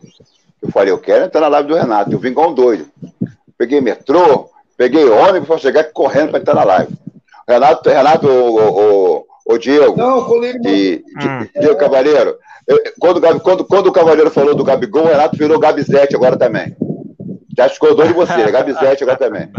Eu 0.61 0.71
falei, 0.71 0.91
eu 0.91 0.99
quero 0.99 1.25
entrar 1.25 1.41
na 1.41 1.47
live 1.47 1.69
do 1.69 1.75
Renato. 1.75 2.11
Eu 2.11 2.19
vim 2.19 2.29
igual 2.29 2.51
um 2.51 2.55
doido 2.55 2.91
peguei 3.57 3.81
metrô, 3.81 4.49
peguei 4.77 5.09
ônibus 5.09 5.47
para 5.47 5.57
chegar 5.57 5.83
correndo 5.85 6.31
para 6.31 6.39
entrar 6.39 6.55
na 6.55 6.63
live. 6.63 6.93
Renato, 7.47 7.89
Renato 7.89 8.27
o, 8.27 9.17
o, 9.19 9.25
o 9.45 9.57
Diego. 9.57 9.95
Não, 9.95 10.25
colega. 10.25 10.69
E, 10.69 11.03
hum. 11.15 11.47
Diego 11.59 11.77
Cavaleiro. 11.77 12.37
Eu, 12.67 12.77
quando, 12.99 13.21
quando, 13.39 13.65
quando 13.65 13.87
o 13.87 13.91
Cavaleiro 13.93 14.29
falou 14.29 14.53
do 14.53 14.63
Gabigol, 14.63 15.03
o 15.03 15.07
Renato 15.07 15.37
virou 15.37 15.59
Gabizete 15.59 16.15
agora 16.15 16.37
também. 16.37 16.75
Já 17.57 17.69
ficou 17.69 17.95
doido 17.95 18.09
de 18.09 18.13
você, 18.13 18.37
né? 18.37 18.51
Gabizete 18.51 19.03
agora 19.03 19.17
também. 19.17 19.49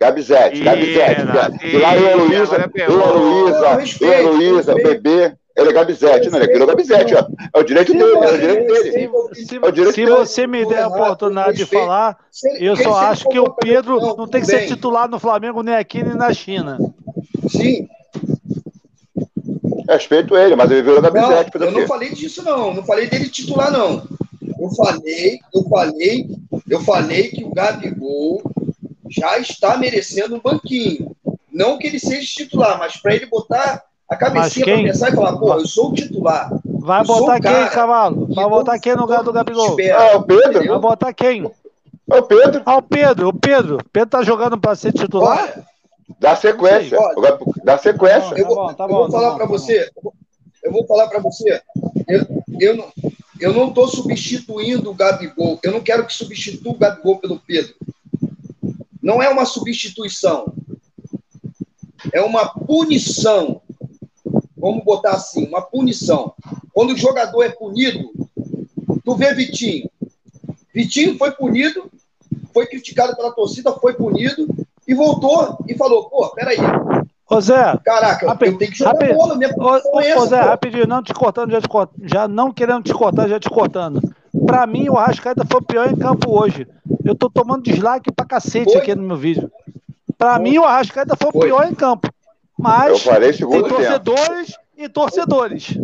Gabizete, 0.00 0.62
Gabizete. 0.62 1.66
E 1.66 1.78
lá 1.78 1.96
eu, 1.96 2.18
Luísa, 2.18 2.70
eu, 2.74 3.18
Luísa, 3.18 4.04
eu, 4.04 4.32
Luísa, 4.32 4.74
bebê. 4.74 5.34
Ele 5.56 5.70
é 5.70 5.72
Gabizete, 5.72 6.28
não, 6.28 6.38
ele 6.38 6.52
virou 6.52 6.66
Gabizete, 6.66 7.14
ó. 7.14 7.26
É 7.54 7.58
o 7.58 7.62
direito 7.62 7.92
dele, 7.92 8.04
é 8.04 8.32
o 8.34 8.38
direito 8.38 8.72
dele. 8.72 8.92
Se, 9.34 9.56
é 9.56 9.66
o 9.66 9.70
direito 9.70 9.94
se 9.94 10.04
dele. 10.04 10.10
você 10.10 10.46
me 10.46 10.66
der 10.66 10.82
a 10.82 10.88
oportunidade 10.88 11.56
de 11.56 11.64
falar, 11.64 12.18
eu 12.58 12.76
só 12.76 12.94
acho 12.94 13.26
que 13.28 13.38
o 13.38 13.50
Pedro 13.50 13.98
não 14.16 14.28
tem 14.28 14.42
que 14.42 14.46
ser 14.46 14.66
titular 14.66 15.08
no 15.08 15.18
Flamengo 15.18 15.62
nem 15.62 15.74
aqui 15.74 16.02
nem 16.02 16.14
na 16.14 16.32
China. 16.34 16.78
Sim. 17.48 17.88
Respeito 19.88 20.36
ele, 20.36 20.54
mas 20.56 20.70
ele 20.70 20.82
virou 20.82 21.00
Gabizete. 21.00 21.58
Não, 21.58 21.66
eu 21.66 21.72
não 21.72 21.86
falei 21.86 22.10
disso, 22.10 22.42
não. 22.42 22.74
Não 22.74 22.84
falei 22.84 23.06
dele 23.06 23.30
titular, 23.30 23.72
não. 23.72 24.06
Eu 24.60 24.70
falei, 24.70 25.38
eu 25.54 25.62
falei, 25.64 26.28
eu 26.68 26.80
falei 26.82 27.28
que 27.28 27.44
o 27.44 27.54
Gabigol 27.54 28.42
já 29.08 29.38
está 29.38 29.78
merecendo 29.78 30.36
um 30.36 30.40
banquinho. 30.40 31.16
Não 31.50 31.78
que 31.78 31.86
ele 31.86 31.98
seja 31.98 32.26
titular, 32.26 32.78
mas 32.78 32.98
para 32.98 33.14
ele 33.14 33.24
botar 33.24 33.82
a 34.08 34.16
cabecinha 34.16 34.64
para 34.64 34.82
pensar 34.84 35.10
e 35.10 35.14
falar, 35.14 35.36
pô, 35.36 35.54
eu 35.54 35.66
sou 35.66 35.90
o 35.90 35.94
titular. 35.94 36.50
Vai 36.64 37.04
botar 37.04 37.40
quem, 37.40 37.68
Cavalo? 37.68 38.26
Vai 38.32 38.48
botar 38.48 38.78
quem 38.78 38.94
no 38.94 39.02
lugar 39.02 39.22
do 39.22 39.32
Gabigol? 39.32 39.76
Ah, 39.94 40.16
o 40.16 40.22
Pedro. 40.22 40.66
Vai 40.66 40.78
botar 40.78 41.12
quem? 41.12 41.50
É 42.08 42.16
o 42.16 42.22
Pedro. 42.22 42.62
Ah, 42.64 42.76
o 42.76 42.82
Pedro, 42.82 43.28
o 43.28 43.32
Pedro. 43.32 43.76
O 43.78 43.88
Pedro 43.90 44.10
tá 44.10 44.22
jogando 44.22 44.58
para 44.58 44.76
ser 44.76 44.92
titular? 44.92 45.38
Olha, 45.38 45.64
dá 46.20 46.36
sequência. 46.36 46.98
Olha, 47.00 47.38
dá 47.64 47.78
sequência. 47.78 48.34
Eu 48.36 48.46
vou, 48.46 48.56
tá 48.56 48.62
bom, 48.64 48.74
tá 48.74 48.86
bom, 48.86 48.94
eu 48.94 48.98
vou 48.98 49.10
falar 49.10 49.30
tá 49.30 49.36
para 49.36 49.46
você. 49.46 49.90
Eu 50.62 50.72
vou 50.72 50.86
falar 50.86 51.08
para 51.08 51.18
você. 51.18 51.60
Eu, 52.06 52.44
eu, 52.60 52.76
não, 52.76 52.92
eu 53.40 53.52
não 53.52 53.68
estou 53.68 53.88
substituindo 53.88 54.88
o 54.88 54.94
Gabigol. 54.94 55.58
Eu 55.64 55.72
não 55.72 55.80
quero 55.80 56.06
que 56.06 56.12
substitua 56.12 56.72
o 56.72 56.78
Gabigol 56.78 57.18
pelo 57.18 57.40
Pedro. 57.40 57.74
Não 59.02 59.20
é 59.20 59.28
uma 59.28 59.44
substituição. 59.44 60.52
É 62.12 62.20
uma 62.20 62.48
punição. 62.48 63.60
Vamos 64.66 64.82
botar 64.82 65.12
assim, 65.12 65.46
uma 65.46 65.62
punição. 65.62 66.34
Quando 66.74 66.92
o 66.92 66.96
jogador 66.96 67.44
é 67.44 67.50
punido, 67.50 68.10
tu 69.04 69.14
vê 69.14 69.32
Vitinho. 69.32 69.88
Vitinho 70.74 71.16
foi 71.16 71.30
punido, 71.30 71.88
foi 72.52 72.66
criticado 72.66 73.14
pela 73.14 73.30
torcida, 73.30 73.70
foi 73.74 73.92
punido 73.92 74.48
e 74.86 74.92
voltou 74.92 75.56
e 75.68 75.74
falou: 75.76 76.10
pô, 76.10 76.28
peraí. 76.30 76.58
Ô 77.30 77.40
Zé, 77.40 77.78
Caraca, 77.84 78.26
rapid, 78.26 78.52
eu 78.52 78.58
tenho 78.58 78.70
que 78.72 78.78
jogar 78.78 79.14
bola, 79.14 79.36
minha 79.36 79.54
ô, 79.56 80.00
é 80.00 80.18
ô 80.18 80.26
Zé, 80.26 80.42
pô. 80.42 80.48
rapidinho, 80.48 80.86
não 80.88 81.00
te 81.00 81.14
cortando, 81.14 81.52
já, 81.52 81.60
te 81.60 81.68
cortando, 81.68 82.08
já 82.08 82.26
não 82.26 82.52
querendo 82.52 82.82
te 82.82 82.92
cortar, 82.92 83.28
já 83.28 83.38
te 83.38 83.48
cortando. 83.48 84.02
Pra 84.44 84.66
mim, 84.66 84.88
o 84.88 84.98
Arrascaeta 84.98 85.44
foi 85.48 85.60
o 85.60 85.64
pior 85.64 85.88
em 85.88 85.96
campo 85.96 86.36
hoje. 86.36 86.66
Eu 87.04 87.14
tô 87.14 87.30
tomando 87.30 87.62
dislike 87.62 88.12
pra 88.12 88.26
cacete 88.26 88.72
foi? 88.72 88.80
aqui 88.80 88.94
no 88.96 89.02
meu 89.02 89.16
vídeo. 89.16 89.48
Pra 90.18 90.34
foi. 90.34 90.42
mim, 90.42 90.58
o 90.58 90.64
Arrascaeta 90.64 91.16
foi, 91.16 91.30
foi 91.30 91.40
o 91.40 91.44
pior 91.44 91.68
em 91.70 91.74
campo. 91.74 92.08
Mas 92.58 93.02
tem 93.02 93.62
torcedores 93.62 94.46
tempo. 94.46 94.60
e 94.78 94.88
torcedores. 94.88 95.78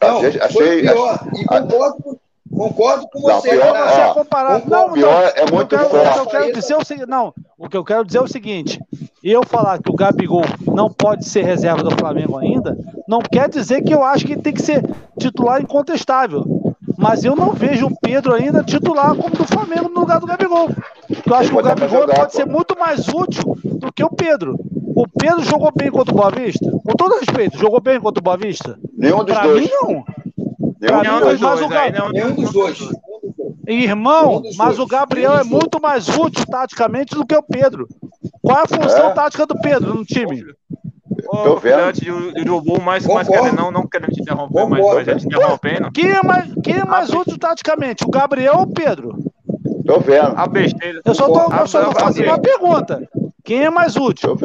Não, 0.00 0.18
achei, 0.18 0.82
pior. 0.82 1.14
Achei, 1.14 1.42
e 1.42 1.44
concordo, 1.44 2.18
Concordo 2.58 3.08
com 3.08 3.20
você. 3.20 3.54
Não, 3.54 3.60
pior, 3.60 4.08
ó, 4.08 4.14
comparar. 4.14 4.66
Não, 4.66 4.92
pior 4.92 5.22
não, 5.22 5.44
é 5.44 5.50
muito 5.50 5.76
quero, 5.76 5.90
forte. 5.90 6.08
O 6.08 6.12
que 6.12 6.18
eu 6.18 6.26
quero 6.26 6.52
dizer 6.52 6.72
é 6.72 6.76
o 6.76 6.84
seguinte, 6.84 7.08
não, 7.08 7.34
o 7.58 7.68
que 7.68 7.76
eu 7.76 7.84
quero 7.84 8.04
dizer 8.04 8.18
é 8.18 8.22
o 8.22 8.28
seguinte, 8.28 8.80
eu 9.22 9.42
falar 9.46 9.78
que 9.82 9.90
o 9.90 9.94
Gabigol 9.94 10.44
não 10.66 10.90
pode 10.90 11.26
ser 11.26 11.44
reserva 11.44 11.82
do 11.82 11.96
Flamengo 11.96 12.38
ainda, 12.38 12.76
não 13.06 13.20
quer 13.20 13.48
dizer 13.48 13.82
que 13.82 13.94
eu 13.94 14.02
acho 14.02 14.24
que 14.24 14.36
tem 14.36 14.52
que 14.52 14.62
ser 14.62 14.82
titular 15.18 15.60
incontestável. 15.60 16.44
Mas 16.96 17.22
eu 17.22 17.36
não 17.36 17.52
vejo 17.52 17.86
o 17.86 18.00
Pedro 18.00 18.34
ainda 18.34 18.64
titular 18.64 19.14
como 19.14 19.30
do 19.30 19.46
Flamengo 19.46 19.88
no 19.88 20.00
lugar 20.00 20.18
do 20.18 20.26
Gabigol. 20.26 20.68
Eu 21.24 21.34
acho 21.34 21.50
que 21.50 21.56
o 21.56 21.62
Gabigol 21.62 22.00
jogar, 22.00 22.16
pode 22.16 22.32
pô. 22.32 22.36
ser 22.36 22.44
muito 22.44 22.76
mais 22.76 23.06
útil 23.06 23.56
do 23.62 23.92
que 23.92 24.02
o 24.02 24.10
Pedro. 24.10 24.58
O 24.98 25.06
Pedro 25.06 25.44
jogou 25.44 25.70
bem 25.72 25.92
contra 25.92 26.12
o 26.12 26.16
Boa 26.16 26.30
Vista? 26.32 26.68
Com 26.72 26.92
todo 26.96 27.20
respeito, 27.20 27.56
jogou 27.56 27.80
bem 27.80 28.00
contra 28.00 28.18
o 28.18 28.22
Boa 28.22 28.36
Vista? 28.36 28.76
Nenhum 28.96 29.22
dos 29.22 29.32
pra 29.32 29.46
dois. 29.46 29.62
Mim, 29.62 29.70
não. 29.80 30.04
Nenhum, 30.80 31.02
nenhum 31.02 31.20
dos 31.20 31.38
dois. 31.38 31.62
O 31.62 31.68
Ga... 31.68 32.10
Nenhum 32.12 32.34
dos 32.34 32.52
dois. 32.52 32.78
Irmão, 33.68 34.42
mas 34.56 34.76
o 34.80 34.86
Gabriel 34.86 35.36
é 35.36 35.44
muito 35.44 35.80
mais 35.80 36.08
útil 36.08 36.44
taticamente 36.46 37.14
do 37.14 37.24
que 37.24 37.36
o 37.36 37.42
Pedro. 37.44 37.86
Qual 38.42 38.58
é 38.58 38.62
a 38.62 38.66
função 38.66 39.10
é. 39.10 39.12
tática 39.12 39.46
do 39.46 39.60
Pedro 39.60 39.94
no 39.94 40.04
time? 40.04 40.44
Tô 41.30 41.56
vendo. 41.58 41.92
De, 41.92 42.32
de 42.32 42.50
Urubu, 42.50 42.82
mais, 42.82 43.06
mais 43.06 43.28
querendo, 43.28 43.54
não, 43.54 43.70
não 43.70 43.86
querendo 43.86 44.10
te 44.10 44.20
interromper, 44.20 44.66
mas, 44.66 44.84
mas 44.84 45.06
já 45.06 45.14
te 45.14 45.26
interrompendo. 45.26 45.92
Quem 45.92 46.10
é 46.10 46.22
mais, 46.24 46.52
quem 46.64 46.74
é 46.74 46.84
mais 46.84 47.10
útil 47.10 47.38
taticamente, 47.38 48.04
o 48.04 48.10
Gabriel 48.10 48.56
ou 48.56 48.62
o 48.62 48.72
Pedro? 48.72 49.16
Tô 49.86 50.00
vendo. 50.00 50.32
A 50.34 50.46
besteira. 50.48 51.00
Eu 51.04 51.14
só 51.14 51.26
tô, 51.28 51.54
eu 51.54 51.66
só 51.68 51.84
tô 51.84 52.00
fazendo 52.00 52.26
uma 52.26 52.40
pergunta. 52.40 53.08
Quem 53.48 53.64
é 53.64 53.70
mais 53.70 53.96
útil? 53.96 54.36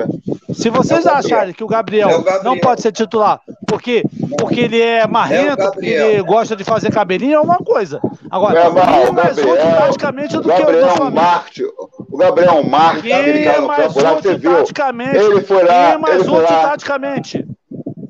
Se 0.54 0.70
vocês 0.70 1.06
é 1.06 1.10
acharem 1.10 1.54
que 1.54 1.62
o 1.62 1.68
Gabriel, 1.68 2.10
é 2.10 2.16
o 2.16 2.24
Gabriel, 2.24 2.44
não 2.46 2.58
pode 2.58 2.82
ser 2.82 2.94
titular 2.94 3.42
porque, 3.68 4.02
porque 4.40 4.62
ele 4.62 4.80
é 4.80 5.06
marrento, 5.06 5.62
é 5.62 5.72
porque 5.72 5.90
ele 5.90 6.24
gosta 6.24 6.56
de 6.56 6.64
fazer 6.64 6.90
cabelinho, 6.90 7.34
é 7.34 7.40
uma 7.42 7.58
coisa. 7.58 8.00
Agora, 8.32 8.58
é, 8.58 8.72
quem 8.72 8.80
é 8.80 9.12
mais 9.12 9.36
Gabriel, 9.36 9.56
útil 9.56 9.78
taticamente 9.78 10.38
do 10.38 10.44
Gabriel 10.44 10.68
que 10.68 10.72
o 10.72 10.86
Gabriel 10.86 11.06
é 11.06 11.12
Marte, 11.12 11.64
O 12.10 12.18
Gabriel 12.18 12.54
é 12.54 12.64
Marte. 12.64 13.02
Quem 13.02 13.12
é 13.46 13.60
mais 13.60 13.94
campo, 13.94 14.00
útil 14.00 14.52
taticamente? 14.52 15.18
Ele 15.18 15.42
foi 15.42 15.64
lá. 15.64 15.68
Quem 15.68 15.76
é 15.76 15.98
mais 15.98 16.22
útil 16.22 16.46
taticamente? 16.46 17.48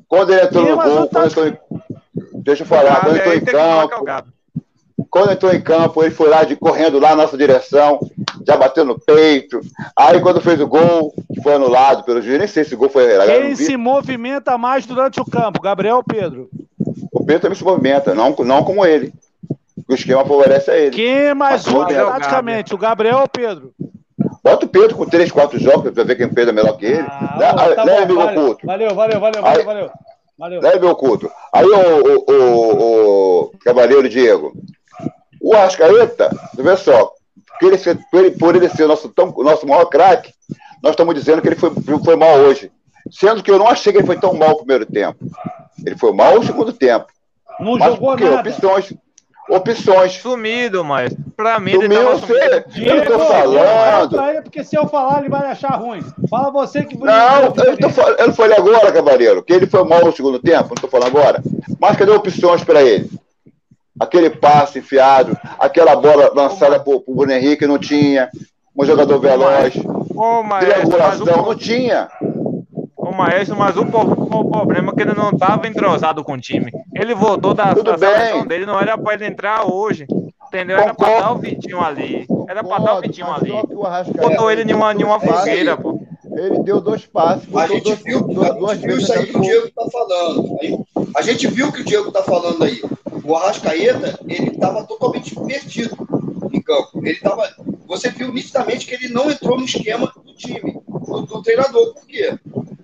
Quando 0.06 0.30
ele 0.32 0.42
entrou 0.42 0.64
no 0.64 0.76
gol, 0.76 1.08
quando 1.08 1.48
em... 1.48 1.58
Deixa 2.34 2.62
eu 2.62 2.66
falar, 2.68 3.00
quando 3.00 3.16
ele 3.16 3.36
entrou 3.38 3.82
em 3.82 3.88
campo. 3.88 4.33
Quando 5.14 5.30
entrou 5.30 5.54
em 5.54 5.60
campo, 5.60 6.02
ele 6.02 6.10
foi 6.10 6.28
lá 6.28 6.42
de 6.42 6.56
correndo 6.56 6.98
lá 6.98 7.10
na 7.10 7.22
nossa 7.22 7.38
direção, 7.38 8.00
já 8.44 8.56
bateu 8.56 8.84
no 8.84 8.98
peito. 8.98 9.60
Aí 9.96 10.20
quando 10.20 10.40
fez 10.40 10.60
o 10.60 10.66
gol, 10.66 11.14
foi 11.40 11.54
anulado 11.54 12.02
pelo 12.02 12.20
juiz. 12.20 12.36
Nem 12.36 12.48
sei 12.48 12.64
se 12.64 12.74
o 12.74 12.76
gol 12.76 12.88
foi. 12.88 13.06
Quem 13.24 13.54
se 13.54 13.76
movimenta 13.76 14.58
mais 14.58 14.86
durante 14.86 15.20
o 15.20 15.24
campo, 15.24 15.62
Gabriel 15.62 15.98
ou 15.98 16.02
Pedro? 16.02 16.50
O 17.12 17.24
Pedro 17.24 17.42
também 17.42 17.56
se 17.56 17.62
movimenta, 17.62 18.12
não, 18.12 18.34
não 18.40 18.64
como 18.64 18.84
ele. 18.84 19.12
O 19.88 19.94
esquema 19.94 20.24
favorece 20.24 20.72
a 20.72 20.76
ele. 20.76 20.90
Quem 20.90 21.26
é 21.26 21.32
mais 21.32 21.64
útil 21.64 22.06
taticamente, 22.06 22.74
o 22.74 22.78
Gabriel 22.78 23.18
ou 23.18 23.24
o 23.26 23.28
Pedro? 23.28 23.72
Bota 24.42 24.66
o 24.66 24.68
Pedro 24.68 24.96
com 24.96 25.06
3, 25.06 25.30
4 25.30 25.60
jogos 25.60 25.92
para 25.92 26.02
ver 26.02 26.16
quem 26.16 26.28
Pedro 26.28 26.50
é 26.50 26.54
melhor 26.54 26.76
que 26.76 26.86
ele. 26.86 27.06
Ah, 27.06 27.36
Leva, 27.38 27.74
tá 27.76 27.84
leve 27.84 28.14
bom, 28.14 28.16
valeu, 28.16 28.56
valeu, 28.64 28.94
valeu, 28.94 29.20
valeu, 29.20 29.42
valeu, 29.42 29.64
valeu. 29.64 29.90
valeu. 30.36 30.60
Leve 30.60 30.84
o 30.84 30.96
culto. 30.96 31.30
Aí 31.52 31.64
o, 31.64 31.70
o, 31.72 32.24
o, 32.28 33.40
o 33.44 33.52
Cavaleiro 33.60 34.08
Diego, 34.08 34.52
o 35.44 35.54
Arrascaeta, 35.54 36.30
vê 36.56 36.74
só, 36.74 37.12
por 37.60 37.68
ele 37.68 37.76
ser, 37.76 37.98
por 38.10 38.24
ele, 38.24 38.30
por 38.30 38.56
ele 38.56 38.68
ser 38.70 38.86
nosso, 38.86 39.10
tão, 39.10 39.30
nosso 39.30 39.66
maior 39.66 39.84
craque, 39.84 40.32
nós 40.82 40.92
estamos 40.92 41.14
dizendo 41.14 41.42
que 41.42 41.48
ele 41.48 41.56
foi, 41.56 41.70
foi 42.02 42.16
mal 42.16 42.36
hoje. 42.38 42.72
Sendo 43.10 43.42
que 43.42 43.50
eu 43.50 43.58
não 43.58 43.68
achei 43.68 43.92
que 43.92 43.98
ele 43.98 44.06
foi 44.06 44.18
tão 44.18 44.32
mal 44.32 44.50
no 44.50 44.56
primeiro 44.58 44.86
tempo. 44.86 45.18
Ele 45.84 45.96
foi 45.98 46.14
mal 46.14 46.36
no 46.36 46.44
segundo 46.44 46.72
tempo. 46.72 47.06
Não 47.60 47.76
mas 47.76 47.92
jogou 47.92 48.10
porque, 48.10 48.24
nada. 48.24 48.48
Opções. 48.48 48.94
Opções. 49.50 50.12
Sumido, 50.12 50.82
mas 50.82 51.14
pra 51.36 51.60
mim 51.60 51.72
sumido, 51.72 51.94
ele 51.94 52.04
tava 52.04 52.18
sumido. 52.18 52.64
Eu 52.76 52.96
não 52.96 53.04
tô 53.04 53.18
falando. 53.18 54.22
Ele, 54.22 54.42
porque 54.42 54.64
se 54.64 54.74
eu 54.74 54.88
falar, 54.88 55.20
ele 55.20 55.28
vai 55.28 55.50
achar 55.50 55.76
ruim. 55.76 56.00
Fala 56.30 56.50
você 56.50 56.82
que... 56.84 56.96
Não, 56.96 57.42
eu, 57.42 57.52
tô, 57.52 57.62
eu 57.62 58.26
não 58.28 58.34
falei 58.34 58.56
agora, 58.56 58.90
cavaleiro, 58.90 59.42
que 59.42 59.52
ele 59.52 59.66
foi 59.66 59.84
mal 59.84 60.02
no 60.02 60.16
segundo 60.16 60.38
tempo, 60.38 60.70
não 60.70 60.80
tô 60.80 60.88
falando 60.88 61.08
agora. 61.08 61.42
Mas 61.78 61.98
cadê 61.98 62.10
opções 62.10 62.64
para 62.64 62.82
ele? 62.82 63.10
Aquele 63.98 64.30
passe 64.30 64.78
enfiado, 64.78 65.36
aquela 65.58 65.96
bola 65.96 66.30
lançada 66.34 66.80
por, 66.80 67.00
por 67.00 67.14
Bruno 67.14 67.32
Henrique 67.32 67.66
não 67.66 67.78
tinha, 67.78 68.28
um 68.76 68.84
jogador 68.84 69.18
veloz, 69.20 69.74
Ô, 70.14 70.44
triangulação, 70.58 71.26
não 71.26 71.54
tinha. 71.54 72.08
O 72.96 73.12
Maestro, 73.12 73.56
mas 73.56 73.76
o, 73.76 73.82
o, 73.82 74.50
problema 74.50 74.90
é 74.92 74.94
que 74.94 75.02
ele 75.02 75.14
não 75.14 75.30
estava 75.30 75.68
entrosado 75.68 76.24
com 76.24 76.32
o 76.32 76.40
time. 76.40 76.72
Ele 76.94 77.14
voltou 77.14 77.52
da, 77.54 77.74
Tudo 77.74 77.92
da 77.92 77.98
seleção 77.98 78.46
dele, 78.46 78.66
não 78.66 78.80
era 78.80 78.96
para 78.96 79.14
ele 79.14 79.26
entrar 79.26 79.70
hoje. 79.70 80.06
Entendeu? 80.48 80.78
Era 80.78 80.94
para 80.94 81.20
dar 81.20 81.32
o 81.32 81.38
Vitinho 81.38 81.80
ali. 81.80 82.26
Era 82.48 82.62
para 82.64 82.82
dar 82.82 82.94
o 82.96 83.00
Vitinho 83.00 83.32
ali. 83.32 83.52
Botou 84.20 84.50
ele 84.50 84.62
em 84.62 84.74
uma, 84.74 84.92
em 84.92 85.04
uma 85.04 85.20
fogueira, 85.20 85.76
pô. 85.76 85.93
Ele 86.36 86.62
deu 86.62 86.80
dois 86.80 87.06
passes. 87.06 87.54
A 87.54 87.66
gente 87.66 87.84
dois, 87.84 88.02
viu, 88.02 88.20
duas, 88.22 88.70
a 88.70 88.74
gente 88.74 88.86
viu 88.86 88.98
isso 88.98 89.12
aí 89.12 89.26
que 89.26 89.36
o 89.36 89.40
Diego 89.40 89.66
está 89.66 89.90
falando. 89.90 90.58
A 91.16 91.22
gente 91.22 91.46
viu 91.46 91.68
o 91.68 91.72
que 91.72 91.80
o 91.80 91.84
Diego 91.84 92.08
está 92.08 92.22
falando 92.22 92.64
aí. 92.64 92.82
O 93.24 93.34
Arrascaeta, 93.34 94.18
ele 94.28 94.50
estava 94.50 94.84
totalmente 94.84 95.34
perdido 95.34 95.96
em 96.52 96.60
campo. 96.60 97.00
Ele 97.02 97.18
tava, 97.20 97.48
você 97.86 98.10
viu 98.10 98.32
nitidamente 98.32 98.86
que 98.86 98.94
ele 98.94 99.08
não 99.08 99.30
entrou 99.30 99.58
no 99.58 99.64
esquema 99.64 100.12
do 100.24 100.34
time, 100.34 100.80
do, 101.06 101.22
do 101.22 101.42
treinador. 101.42 101.94
Por 101.94 102.06
quê? 102.06 102.38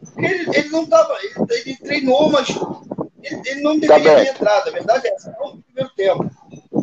Porque 0.04 0.26
ele, 0.26 0.50
ele 0.56 0.68
não 0.68 0.84
estava. 0.84 1.16
Ele, 1.22 1.60
ele, 1.66 1.76
treinou, 1.76 2.30
mas 2.30 2.48
ele, 3.22 3.42
ele 3.46 3.60
não 3.62 3.78
tá 3.80 3.98
deveria 3.98 4.12
tá 4.12 4.22
ter 4.22 4.30
entrado. 4.30 4.68
A 4.68 4.72
verdade 4.72 5.08
é 5.08 5.14
essa, 5.14 5.36
não 5.38 5.54
no 5.54 5.62
primeiro 5.62 5.90
tempo. 5.96 6.30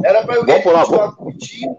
Era 0.03 0.23
para 0.23 0.35
ele 0.35 0.45
continuar 0.45 1.15
com 1.15 1.29
o 1.29 1.33
time 1.33 1.75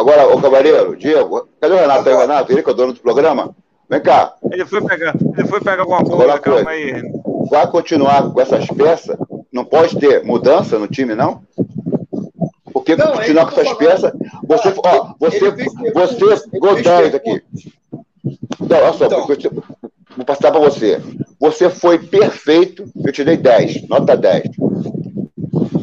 Agora, 0.00 0.34
o 0.34 0.40
Cavaleiro, 0.40 0.96
Diego, 0.96 1.46
cadê 1.60 1.74
o 1.74 1.76
Renato? 1.76 2.08
Aí, 2.08 2.16
Renato? 2.16 2.50
Ele 2.50 2.62
que 2.62 2.70
é 2.70 2.72
o 2.72 2.74
dono 2.74 2.94
do 2.94 3.00
programa? 3.00 3.54
Vem 3.86 4.00
cá. 4.00 4.34
Ele 4.50 4.64
foi 4.64 4.80
pegar, 4.82 5.14
ele 5.36 5.46
foi 5.46 5.60
pegar 5.60 5.82
alguma 5.82 6.02
coisa, 6.02 6.14
Agora, 6.14 6.38
calma 6.38 6.70
aí. 6.70 7.02
Vai 7.50 7.70
continuar 7.70 8.32
com 8.32 8.40
essas 8.40 8.66
peças? 8.68 9.18
Não 9.52 9.62
pode 9.62 9.98
ter 9.98 10.24
mudança 10.24 10.78
no 10.78 10.88
time, 10.88 11.14
não? 11.14 11.42
Porque 12.72 12.96
não, 12.96 13.12
continuar 13.12 13.44
com 13.44 13.60
essas 13.60 13.74
peças. 13.74 14.12
Você, 14.48 14.68
ah, 14.68 14.74
ó, 14.86 15.14
você, 15.20 15.50
você, 15.92 16.58
Godães 16.58 17.14
aqui. 17.14 17.42
Não, 18.58 18.78
olha 18.78 18.92
só, 18.94 19.04
então. 19.04 19.26
vou 20.16 20.24
passar 20.24 20.50
para 20.50 20.60
você. 20.60 20.98
Você 21.38 21.68
foi 21.68 21.98
perfeito, 21.98 22.90
eu 23.04 23.12
te 23.12 23.22
dei 23.22 23.36
10, 23.36 23.86
nota 23.86 24.16
10. 24.16 24.44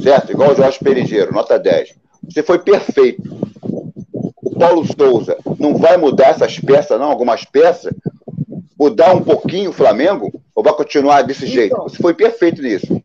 Certo? 0.02 0.32
Igual 0.32 0.54
o 0.54 0.56
Jorge 0.56 0.80
Perigeiro, 0.80 1.32
nota 1.32 1.60
10. 1.60 1.94
Você 2.28 2.42
foi 2.42 2.58
perfeito. 2.58 3.47
Paulo 4.58 4.86
Souza 4.86 5.38
não 5.60 5.76
vai 5.76 5.98
mudar 5.98 6.30
essas 6.30 6.60
peças, 6.60 7.00
não? 7.00 7.10
Algumas 7.10 7.46
peças? 7.46 7.94
mudar 8.78 9.14
um 9.14 9.24
pouquinho 9.24 9.72
o 9.72 9.74
Flamengo 9.74 10.32
ou 10.54 10.64
vai 10.64 10.74
continuar 10.74 11.24
desse 11.24 11.46
então, 11.46 11.54
jeito? 11.54 11.76
Você 11.84 11.98
foi 11.98 12.14
perfeito 12.14 12.62
nisso. 12.62 13.02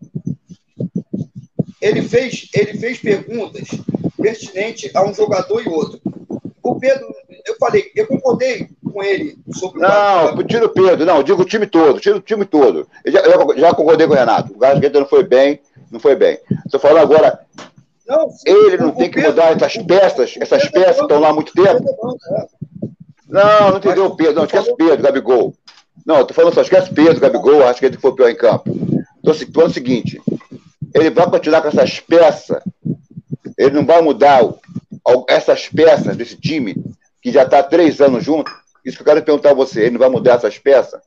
Ele 1.80 2.02
fez, 2.02 2.48
ele 2.54 2.78
fez 2.78 2.98
perguntas 2.98 3.68
pertinentes 4.20 4.94
a 4.94 5.04
um 5.04 5.12
jogador 5.12 5.60
e 5.62 5.68
outro. 5.68 6.00
O 6.62 6.78
Pedro, 6.78 7.12
eu 7.44 7.56
falei, 7.58 7.90
eu 7.96 8.06
concordei 8.06 8.68
com 8.92 9.02
ele 9.02 9.36
sobre 9.52 9.80
Não, 9.80 10.34
o 10.34 10.44
tira 10.44 10.66
o 10.66 10.68
Pedro, 10.68 11.04
não, 11.04 11.22
digo 11.22 11.42
o 11.42 11.46
time 11.46 11.66
todo, 11.66 11.98
tira 11.98 12.16
o 12.16 12.20
time 12.20 12.44
todo. 12.44 12.86
Eu 13.04 13.12
já, 13.12 13.20
eu 13.20 13.58
já 13.58 13.74
concordei 13.74 14.06
com 14.06 14.12
o 14.12 14.16
Renato. 14.16 14.52
O 14.52 14.58
Gasqueta 14.58 15.00
não 15.00 15.06
foi 15.06 15.24
bem, 15.24 15.58
não 15.90 15.98
foi 15.98 16.14
bem. 16.14 16.38
Estou 16.64 16.78
falando 16.78 17.02
agora. 17.02 17.40
Não, 18.12 18.28
ele 18.44 18.76
não 18.76 18.90
tem 18.92 19.10
que 19.10 19.14
Pedro, 19.14 19.30
mudar 19.30 19.52
essas 19.56 19.76
peças, 19.78 20.34
essas 20.38 20.68
peças 20.68 20.96
que 20.96 21.02
estão 21.02 21.18
lá 21.18 21.30
há 21.30 21.32
muito 21.32 21.52
tempo. 21.54 21.82
Não, 23.26 23.70
não 23.70 23.78
entendeu 23.78 24.04
o 24.04 24.14
Pedro, 24.16 24.34
não, 24.34 24.44
esquece 24.44 24.70
o 24.70 24.76
Pedro, 24.76 25.02
Gabigol. 25.02 25.54
Não, 26.04 26.18
eu 26.18 26.26
tô 26.26 26.34
falando 26.34 26.52
só, 26.52 26.60
esquece 26.60 26.92
Pedro, 26.92 27.20
Gabigol, 27.20 27.66
acho 27.66 27.80
que 27.80 27.86
ele 27.86 27.96
foi 27.96 28.14
pior 28.14 28.28
em 28.28 28.36
campo. 28.36 28.70
Então, 29.18 29.32
assim, 29.32 29.50
falando 29.50 29.70
o 29.70 29.74
seguinte, 29.74 30.20
ele 30.94 31.08
vai 31.08 31.30
continuar 31.30 31.62
com 31.62 31.68
essas 31.68 32.00
peças, 32.00 32.62
ele 33.56 33.70
não 33.70 33.86
vai 33.86 34.02
mudar 34.02 34.42
essas 35.26 35.68
peças 35.68 36.14
desse 36.14 36.36
time, 36.36 36.74
que 37.22 37.32
já 37.32 37.44
está 37.44 37.60
há 37.60 37.62
três 37.62 38.00
anos 38.02 38.22
junto. 38.22 38.50
Isso 38.84 38.96
que 38.96 39.02
eu 39.02 39.06
quero 39.06 39.22
perguntar 39.24 39.52
a 39.52 39.54
você, 39.54 39.82
ele 39.82 39.92
não 39.92 40.00
vai 40.00 40.10
mudar 40.10 40.34
essas 40.34 40.58
peças? 40.58 41.00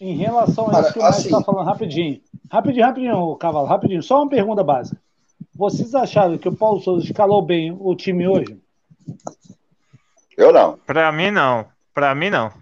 Em 0.00 0.16
relação 0.16 0.74
a 0.74 0.80
isso 0.80 0.92
que 0.92 0.98
o 0.98 1.02
Márcio 1.02 1.24
está 1.24 1.36
assim, 1.36 1.44
falando, 1.44 1.66
rapidinho. 1.66 2.20
Rapidinho, 2.50 2.86
rapidinho, 2.86 3.36
Cavalo, 3.36 3.66
rapidinho. 3.66 4.02
Só 4.02 4.22
uma 4.22 4.28
pergunta 4.30 4.62
básica. 4.62 5.03
Vocês 5.54 5.94
acharam 5.94 6.36
que 6.36 6.48
o 6.48 6.56
Paulo 6.56 6.80
Souza 6.80 7.04
escalou 7.04 7.40
bem 7.40 7.76
o 7.78 7.94
time 7.94 8.26
hoje? 8.26 8.58
Eu 10.36 10.52
não. 10.52 10.76
Para 10.78 11.12
mim, 11.12 11.30
não. 11.30 11.66
Para 11.92 12.14
mim, 12.14 12.30
não. 12.30 12.52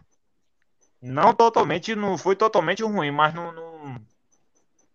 Não 1.01 1.35
totalmente, 1.35 1.97
não 1.97 2.17
foi 2.17 2.37
totalmente 2.37 2.83
ruim, 2.85 3.11
mas 3.11 3.35
não, 3.35 3.51
não, 3.53 3.97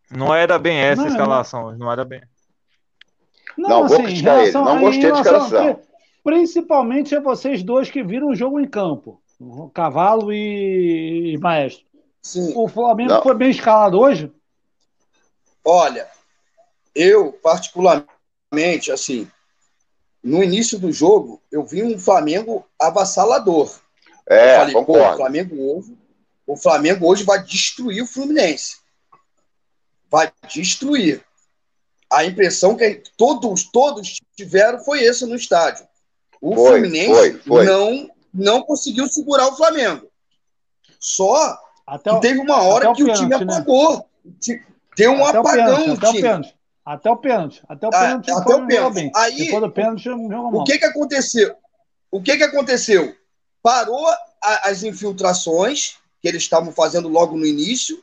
não 0.09 0.33
era 0.33 0.57
bem 0.57 0.77
essa 0.77 1.01
não, 1.01 1.09
escalação, 1.09 1.77
não 1.77 1.91
era 1.91 2.05
bem. 2.05 2.21
Não, 3.57 3.69
não 3.69 3.83
assim, 3.83 3.95
vou 3.95 4.03
criticar 4.05 4.39
ele, 4.39 4.51
não 4.53 4.79
gostei 4.79 5.11
da 5.11 5.19
escalação. 5.19 5.79
Principalmente 6.23 7.15
é 7.15 7.19
vocês 7.19 7.61
dois 7.61 7.89
que 7.89 8.03
viram 8.03 8.27
o 8.27 8.35
jogo 8.35 8.59
em 8.59 8.67
campo, 8.67 9.21
Cavalo 9.73 10.31
e, 10.31 11.33
e 11.33 11.37
Maestro. 11.39 11.85
Sim. 12.21 12.53
O 12.55 12.67
Flamengo 12.69 13.13
não. 13.13 13.21
foi 13.21 13.35
bem 13.35 13.49
escalado 13.49 13.99
hoje? 13.99 14.31
Olha, 15.63 16.07
eu 16.97 17.31
particularmente, 17.31 18.91
assim, 18.91 19.29
no 20.23 20.43
início 20.43 20.79
do 20.79 20.91
jogo, 20.91 21.41
eu 21.51 21.63
vi 21.63 21.83
um 21.83 21.97
Flamengo 21.97 22.65
avassalador. 22.81 23.79
É, 24.27 24.55
eu 24.55 24.59
falei, 24.59 24.73
concordo. 24.73 25.13
o 25.13 25.17
Flamengo 25.17 25.55
hoje, 25.55 25.97
o 26.45 26.57
Flamengo 26.57 27.07
hoje 27.07 27.23
vai 27.23 27.43
destruir 27.43 28.03
o 28.03 28.07
Fluminense. 28.07 28.77
Vai 30.09 30.31
destruir. 30.53 31.23
A 32.09 32.25
impressão 32.25 32.75
que 32.75 33.03
todos, 33.15 33.65
todos 33.65 34.19
tiveram 34.35 34.79
foi 34.79 35.05
essa 35.05 35.27
no 35.27 35.35
estádio. 35.35 35.85
O 36.41 36.55
foi, 36.55 36.81
Fluminense 36.81 37.13
foi, 37.13 37.39
foi. 37.39 37.65
Não, 37.65 38.09
não 38.33 38.61
conseguiu 38.63 39.07
segurar 39.07 39.47
o 39.47 39.55
Flamengo. 39.55 40.07
Só 40.99 41.59
até 41.85 42.11
que 42.13 42.21
teve 42.21 42.39
uma 42.39 42.63
hora 42.63 42.93
que 42.93 43.03
o, 43.03 43.05
pênalti, 43.05 43.29
time 43.29 43.45
né? 43.45 43.53
apagou. 43.55 44.09
Deu 44.95 45.11
um 45.11 45.25
até 45.25 45.37
apagão 45.37 45.87
no 45.87 45.97
time. 45.97 46.56
Até 46.87 47.11
o 47.11 47.17
pênalti. 47.17 47.61
Até 47.67 47.85
o 47.85 47.89
ah, 47.89 47.99
pênalti. 47.99 48.31
até 48.31 48.55
o 48.55 48.65
pênalti. 48.65 49.11
Aí, 49.13 49.37
Depois 49.39 49.61
do 49.61 49.71
pênalti, 49.73 50.09
O 50.09 50.63
que, 50.63 50.79
que 50.79 50.85
aconteceu? 50.85 51.53
O 52.09 52.21
que, 52.21 52.37
que 52.37 52.43
aconteceu? 52.43 53.13
Parou 53.61 54.07
a, 54.41 54.69
as 54.69 54.83
infiltrações 54.83 55.97
que 56.21 56.29
eles 56.29 56.43
estavam 56.43 56.71
fazendo 56.71 57.09
logo 57.09 57.35
no 57.35 57.45
início 57.45 58.01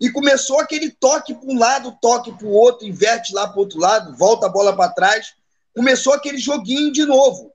e 0.00 0.10
começou 0.10 0.58
aquele 0.58 0.90
toque 0.90 1.34
para 1.34 1.50
um 1.50 1.58
lado, 1.58 1.98
toque 2.00 2.32
para 2.32 2.46
o 2.46 2.50
outro, 2.50 2.86
inverte 2.86 3.34
lá 3.34 3.46
para 3.46 3.58
o 3.58 3.60
outro 3.60 3.78
lado, 3.78 4.16
volta 4.16 4.46
a 4.46 4.48
bola 4.48 4.74
para 4.74 4.90
trás. 4.90 5.34
Começou 5.76 6.14
aquele 6.14 6.38
joguinho 6.38 6.90
de 6.90 7.04
novo. 7.04 7.52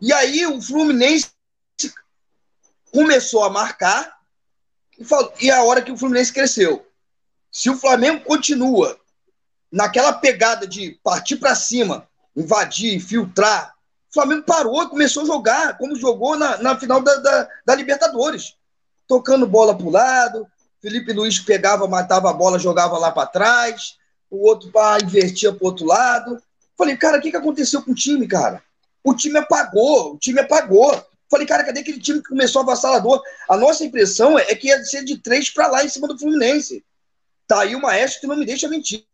E 0.00 0.14
aí 0.14 0.46
o 0.46 0.62
Fluminense 0.62 1.30
começou 2.90 3.44
a 3.44 3.50
marcar 3.50 4.16
e, 4.98 5.04
falou, 5.04 5.30
e 5.38 5.50
é 5.50 5.54
a 5.54 5.62
hora 5.62 5.82
que 5.82 5.92
o 5.92 5.96
Fluminense 5.98 6.32
cresceu. 6.32 6.86
Se 7.52 7.68
o 7.68 7.76
Flamengo 7.76 8.24
continua 8.24 8.98
naquela 9.70 10.12
pegada 10.12 10.66
de 10.66 10.98
partir 11.02 11.36
para 11.36 11.54
cima, 11.54 12.08
invadir, 12.36 13.00
filtrar, 13.00 13.74
o 14.10 14.14
Flamengo 14.14 14.42
parou 14.42 14.82
e 14.82 14.88
começou 14.88 15.22
a 15.22 15.26
jogar, 15.26 15.76
como 15.76 15.94
jogou 15.94 16.36
na, 16.36 16.56
na 16.58 16.78
final 16.78 17.02
da, 17.02 17.14
da, 17.16 17.48
da 17.66 17.74
Libertadores. 17.74 18.56
Tocando 19.06 19.46
bola 19.46 19.76
para 19.76 19.86
o 19.86 19.90
lado, 19.90 20.46
Felipe 20.80 21.12
Luiz 21.12 21.38
pegava, 21.38 21.86
matava 21.86 22.30
a 22.30 22.32
bola, 22.32 22.58
jogava 22.58 22.96
lá 22.98 23.10
para 23.10 23.28
trás, 23.28 23.96
o 24.30 24.46
outro 24.46 24.70
pá, 24.70 24.98
invertia 25.02 25.52
para 25.52 25.66
outro 25.66 25.84
lado. 25.84 26.42
Falei, 26.76 26.96
cara, 26.96 27.18
o 27.18 27.20
que, 27.20 27.30
que 27.30 27.36
aconteceu 27.36 27.82
com 27.82 27.90
o 27.90 27.94
time, 27.94 28.26
cara? 28.26 28.62
O 29.04 29.14
time 29.14 29.38
apagou, 29.38 30.14
o 30.14 30.18
time 30.18 30.40
apagou. 30.40 31.04
Falei, 31.30 31.46
cara, 31.46 31.64
cadê 31.64 31.80
aquele 31.80 32.00
time 32.00 32.22
que 32.22 32.28
começou 32.28 32.62
avassalador? 32.62 33.22
A 33.48 33.56
nossa 33.56 33.84
impressão 33.84 34.38
é, 34.38 34.46
é 34.50 34.54
que 34.54 34.68
ia 34.68 34.82
ser 34.84 35.04
de 35.04 35.18
três 35.18 35.50
para 35.50 35.66
lá 35.66 35.84
em 35.84 35.88
cima 35.88 36.08
do 36.08 36.18
Fluminense. 36.18 36.84
Tá 37.46 37.62
aí 37.62 37.74
o 37.74 37.82
maestro 37.82 38.22
que 38.22 38.26
não 38.26 38.36
me 38.36 38.46
deixa 38.46 38.68
mentir. 38.68 39.04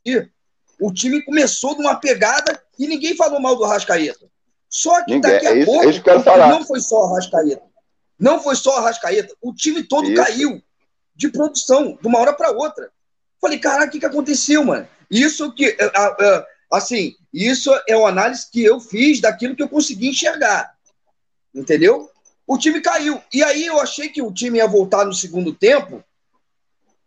O 0.84 0.92
time 0.92 1.22
começou 1.22 1.74
numa 1.78 1.94
pegada 1.94 2.62
e 2.78 2.86
ninguém 2.86 3.16
falou 3.16 3.40
mal 3.40 3.56
do 3.56 3.64
Arrascaeta. 3.64 4.26
Só 4.68 5.02
que 5.02 5.14
ninguém, 5.14 5.32
daqui 5.32 5.46
a 5.46 5.52
é 5.52 5.58
isso, 5.60 5.64
pouco, 5.64 6.10
é 6.10 6.48
não 6.50 6.62
foi 6.62 6.78
só 6.78 7.00
o 7.00 7.04
Arrascaeta. 7.06 7.62
Não 8.20 8.38
foi 8.38 8.54
só 8.54 8.74
o 8.74 8.78
Arrascaeta. 8.80 9.34
O 9.40 9.54
time 9.54 9.82
todo 9.82 10.10
isso. 10.10 10.22
caiu 10.22 10.62
de 11.14 11.30
produção, 11.30 11.98
de 11.98 12.06
uma 12.06 12.18
hora 12.18 12.34
para 12.34 12.50
outra. 12.50 12.90
Falei, 13.40 13.58
caraca, 13.58 13.86
o 13.86 13.90
que, 13.92 13.98
que 13.98 14.04
aconteceu, 14.04 14.62
mano? 14.62 14.86
Isso 15.10 15.50
que, 15.54 15.74
assim, 16.70 17.14
isso 17.32 17.70
é 17.88 17.96
uma 17.96 18.10
análise 18.10 18.50
que 18.52 18.62
eu 18.62 18.78
fiz 18.78 19.22
daquilo 19.22 19.56
que 19.56 19.62
eu 19.62 19.70
consegui 19.70 20.10
enxergar. 20.10 20.74
Entendeu? 21.54 22.10
O 22.46 22.58
time 22.58 22.82
caiu. 22.82 23.22
E 23.32 23.42
aí 23.42 23.64
eu 23.64 23.80
achei 23.80 24.10
que 24.10 24.20
o 24.20 24.30
time 24.30 24.58
ia 24.58 24.66
voltar 24.66 25.06
no 25.06 25.14
segundo 25.14 25.54
tempo. 25.54 26.04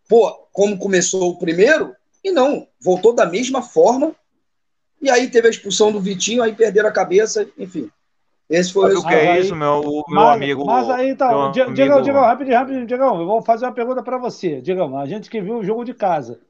Pô, 0.08 0.32
como 0.52 0.76
começou 0.76 1.30
o 1.30 1.38
primeiro, 1.38 1.94
e 2.24 2.30
não, 2.30 2.66
voltou 2.80 3.14
da 3.14 3.26
mesma 3.26 3.62
forma. 3.62 4.12
E 5.00 5.10
aí 5.10 5.28
teve 5.28 5.46
a 5.46 5.50
expulsão 5.50 5.92
do 5.92 6.00
Vitinho, 6.00 6.42
aí 6.42 6.54
perderam 6.54 6.88
a 6.88 6.92
cabeça, 6.92 7.48
enfim. 7.56 7.90
Esse 8.50 8.72
foi 8.72 8.94
o 8.94 9.04
que 9.04 9.14
é 9.14 9.40
isso, 9.40 9.54
meu, 9.54 9.82
meu 9.82 10.04
mas, 10.08 10.36
amigo. 10.36 10.64
Mas 10.64 10.88
aí 10.88 11.10
então, 11.10 11.52
Diego, 11.52 11.70
amigo... 11.70 12.02
Diego, 12.02 12.20
rapidinho, 12.20 12.56
rapidinho, 12.56 12.86
Diego, 12.86 13.04
eu 13.04 13.26
vou 13.26 13.42
fazer 13.42 13.66
uma 13.66 13.72
pergunta 13.72 14.02
para 14.02 14.16
você. 14.16 14.60
Diego, 14.60 14.96
a 14.96 15.06
gente 15.06 15.28
que 15.28 15.40
viu 15.40 15.58
o 15.58 15.64
jogo 15.64 15.84
de 15.84 15.92
casa. 15.92 16.40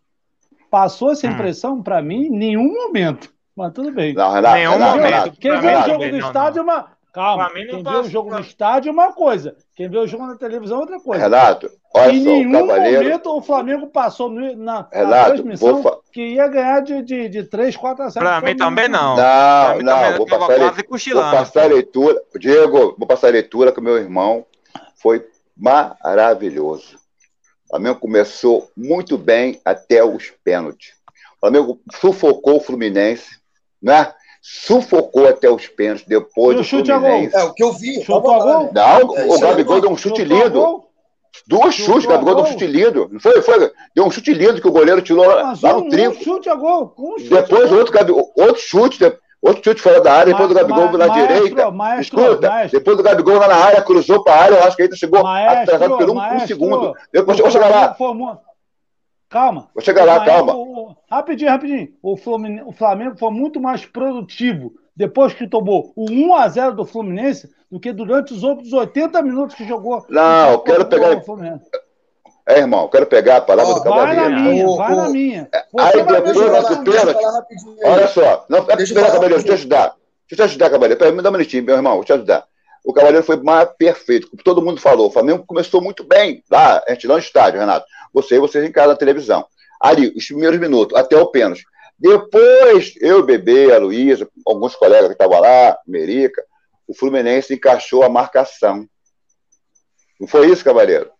Passou 0.70 1.10
essa 1.10 1.26
hum. 1.26 1.30
impressão 1.30 1.74
hum. 1.74 1.82
para 1.82 2.00
mim 2.00 2.26
em 2.26 2.30
nenhum 2.30 2.72
momento. 2.72 3.32
Mas 3.56 3.72
tudo 3.72 3.90
bem. 3.90 4.14
Não, 4.14 4.30
Renato, 4.30 4.54
nenhum 4.54 4.72
Renato, 4.72 4.96
momento. 4.96 5.10
Renato, 5.10 5.40
Quem 5.40 5.60
viu 5.60 5.70
o 5.70 5.82
jogo 5.82 6.08
do 6.08 6.16
estádio 6.18 6.60
é 6.60 6.62
uma 6.62 6.98
Calma, 7.12 7.50
quem 7.50 7.82
vê 7.82 7.96
o 7.96 8.04
jogo 8.04 8.30
no 8.30 8.38
estádio 8.38 8.90
é 8.90 8.92
uma 8.92 9.12
coisa, 9.12 9.56
quem 9.74 9.88
vê 9.88 9.98
o 9.98 10.06
jogo 10.06 10.26
na 10.26 10.36
televisão 10.36 10.76
é 10.76 10.80
outra 10.80 11.00
coisa. 11.00 11.24
Renato, 11.24 11.70
olha 11.94 12.12
em 12.12 12.24
só, 12.24 12.30
nenhum 12.30 12.52
Cavaleiro... 12.52 13.02
momento 13.02 13.36
o 13.36 13.42
Flamengo 13.42 13.86
passou 13.88 14.30
na, 14.30 14.42
Renato, 14.42 14.96
na 14.96 15.24
transmissão 15.24 15.82
fa... 15.82 15.98
que 16.12 16.34
ia 16.34 16.48
ganhar 16.48 16.80
de, 16.80 17.02
de, 17.02 17.28
de 17.28 17.44
3, 17.44 17.76
4 17.76 18.04
a 18.04 18.10
7. 18.10 18.22
Pra 18.22 18.40
mim 18.40 18.56
também 18.56 18.88
não. 18.88 19.16
Não, 19.16 19.78
não, 19.80 20.16
vou 20.16 20.26
passar, 20.26 20.58
le... 20.58 21.14
vou 21.14 21.22
passar 21.30 21.62
a 21.64 21.66
leitura. 21.66 22.22
Diego, 22.38 22.94
vou 22.98 23.06
passar 23.06 23.28
a 23.28 23.32
leitura 23.32 23.72
com 23.72 23.80
meu 23.80 23.96
irmão. 23.96 24.44
Foi 24.96 25.26
maravilhoso. 25.56 26.96
O 27.66 27.70
Flamengo 27.70 28.00
começou 28.00 28.70
muito 28.76 29.18
bem 29.18 29.60
até 29.64 30.02
os 30.02 30.32
pênaltis. 30.42 30.92
O 31.36 31.40
Flamengo 31.40 31.80
sufocou 32.00 32.56
o 32.56 32.60
Fluminense, 32.60 33.38
né? 33.80 34.12
sufocou 34.40 35.28
até 35.28 35.50
os 35.50 35.66
pênaltis 35.66 36.06
depois 36.06 36.56
do 36.56 36.64
chute 36.64 36.90
Fluminense. 36.90 37.36
É 37.36 37.44
o 37.44 37.52
que 37.52 37.62
eu 37.62 37.72
vi. 37.72 38.02
Chutou 38.02 38.32
a 38.32 38.38
gol? 38.38 38.70
Não, 38.72 39.16
é, 39.16 39.26
o 39.26 39.38
Gabigol 39.38 39.80
deu 39.80 39.90
um 39.90 39.96
chute 39.96 40.24
lindo. 40.24 40.84
Duas 41.46 41.74
chutes, 41.74 42.06
Gabigol 42.06 42.34
deu 42.34 42.44
um 42.44 42.46
chute 42.46 42.66
lindo. 42.66 43.08
Não 43.12 43.20
foi, 43.20 43.40
foi? 43.42 43.72
Deu 43.94 44.04
um 44.04 44.10
chute 44.10 44.32
lindo 44.32 44.60
que 44.60 44.68
o 44.68 44.72
goleiro 44.72 45.02
tirou 45.02 45.26
Mas 45.26 45.62
lá 45.62 45.76
um, 45.76 45.84
no 45.84 45.88
trinco. 45.88 46.16
Um 46.16 46.22
chute 46.22 46.48
a 46.48 46.54
gol. 46.54 46.94
Um 46.98 47.18
chute 47.18 47.30
depois 47.30 47.72
outro, 47.72 47.92
Gabigol, 47.92 48.32
outro 48.36 48.60
chute, 48.60 49.04
outro 49.40 49.64
chute 49.64 49.80
fora 49.80 50.00
da 50.00 50.12
área, 50.12 50.32
depois 50.32 50.48
do 50.48 50.54
Gabigol 50.54 50.86
ma, 50.86 50.98
na 50.98 51.06
maestro, 51.06 51.36
direita. 51.36 51.70
Maestro, 51.70 52.20
Escuta, 52.20 52.48
maestro. 52.48 52.78
depois 52.78 52.96
do 52.96 53.02
Gabigol 53.02 53.38
lá 53.38 53.48
na 53.48 53.56
área, 53.56 53.82
cruzou 53.82 54.22
para 54.22 54.34
a 54.34 54.42
área, 54.42 54.54
eu 54.56 54.64
acho 54.64 54.76
que 54.76 54.82
ainda 54.82 54.96
chegou 54.96 55.26
atrasado 55.26 55.96
por 55.96 56.10
um, 56.10 56.18
um 56.18 56.46
segundo. 56.46 56.94
Depois 57.12 57.38
vou 57.38 57.50
chegar 57.50 57.68
lá. 57.68 57.94
Formou, 57.94 58.38
Calma. 59.28 59.68
Vou 59.74 59.84
chegar 59.84 60.04
lá, 60.04 60.24
calma. 60.24 60.54
O, 60.54 60.90
o, 60.90 60.96
rapidinho, 61.10 61.50
rapidinho. 61.50 61.88
O, 62.02 62.16
Fluminense, 62.16 62.64
o 62.66 62.72
Flamengo 62.72 63.16
foi 63.18 63.30
muito 63.30 63.60
mais 63.60 63.84
produtivo 63.84 64.72
depois 64.96 65.34
que 65.34 65.46
tomou 65.46 65.92
o 65.94 66.10
1 66.10 66.34
a 66.34 66.48
0 66.48 66.74
do 66.74 66.86
Fluminense 66.86 67.48
do 67.70 67.78
que 67.78 67.92
durante 67.92 68.32
os 68.32 68.42
outros 68.42 68.72
80 68.72 69.22
minutos 69.22 69.54
que 69.54 69.66
jogou. 69.66 70.04
Não, 70.08 70.52
eu 70.52 70.58
quero 70.60 70.86
pegar. 70.86 71.22
É, 72.48 72.60
irmão, 72.60 72.84
eu 72.84 72.88
quero 72.88 73.06
pegar 73.06 73.36
a 73.36 73.40
palavra 73.42 73.72
oh, 73.72 73.74
do 73.74 73.82
Cavaleiro. 73.82 74.20
Vai 74.20 74.30
na 74.30 74.40
minha, 74.40 74.66
vai 74.76 74.96
na 74.96 75.08
minha. 75.10 75.48
Aí 75.78 76.02
depois 76.02 76.78
pênalti. 76.78 77.24
Olha 77.84 78.08
só, 78.08 78.46
não, 78.48 78.64
é 78.70 78.76
deixa 78.76 78.92
eu 78.92 78.96
pegar, 78.96 79.12
Cavaleiro, 79.12 79.34
deixa 79.34 79.48
eu 79.48 79.56
te 79.56 79.60
ajudar. 79.60 79.94
Deixa 80.28 80.32
eu 80.32 80.36
te 80.36 80.42
ajudar, 80.42 80.70
Cavaleiro. 80.70 81.12
Me 81.14 81.22
dá 81.22 81.28
um 81.28 81.32
minutinho, 81.32 81.64
meu 81.64 81.76
irmão, 81.76 81.96
vou 81.96 82.04
te 82.04 82.12
ajudar. 82.14 82.46
o 82.82 82.92
Cavaleiro 82.94 83.26
foi 83.26 83.36
mais 83.36 83.68
perfeito, 83.76 84.30
como 84.30 84.42
todo 84.42 84.62
mundo 84.62 84.80
falou. 84.80 85.08
O 85.08 85.10
Flamengo 85.10 85.44
começou 85.46 85.82
muito 85.82 86.02
bem 86.04 86.42
lá, 86.50 86.82
a 86.88 86.92
gente 86.92 87.06
lá 87.06 87.14
no 87.14 87.20
estádio, 87.20 87.60
Renato. 87.60 87.84
Você 88.14 88.36
e 88.36 88.40
vocês 88.40 88.64
em 88.64 88.72
casa 88.72 88.88
na 88.88 88.96
televisão. 88.96 89.44
Ali, 89.78 90.10
os 90.16 90.26
primeiros 90.26 90.58
minutos, 90.58 90.96
até 90.96 91.18
o 91.18 91.26
pênalti. 91.26 91.64
Depois, 91.98 92.94
eu, 93.00 93.22
Bebê, 93.24 93.74
a 93.74 93.78
Luísa, 93.78 94.26
alguns 94.46 94.74
colegas 94.74 95.08
que 95.08 95.12
estavam 95.12 95.40
lá, 95.40 95.76
Merica, 95.86 96.42
o 96.88 96.94
Fluminense 96.94 97.54
encaixou 97.54 98.02
a 98.02 98.08
marcação. 98.08 98.88
Não 100.18 100.26
foi 100.26 100.50
isso, 100.50 100.64
Cavaleiro? 100.64 101.10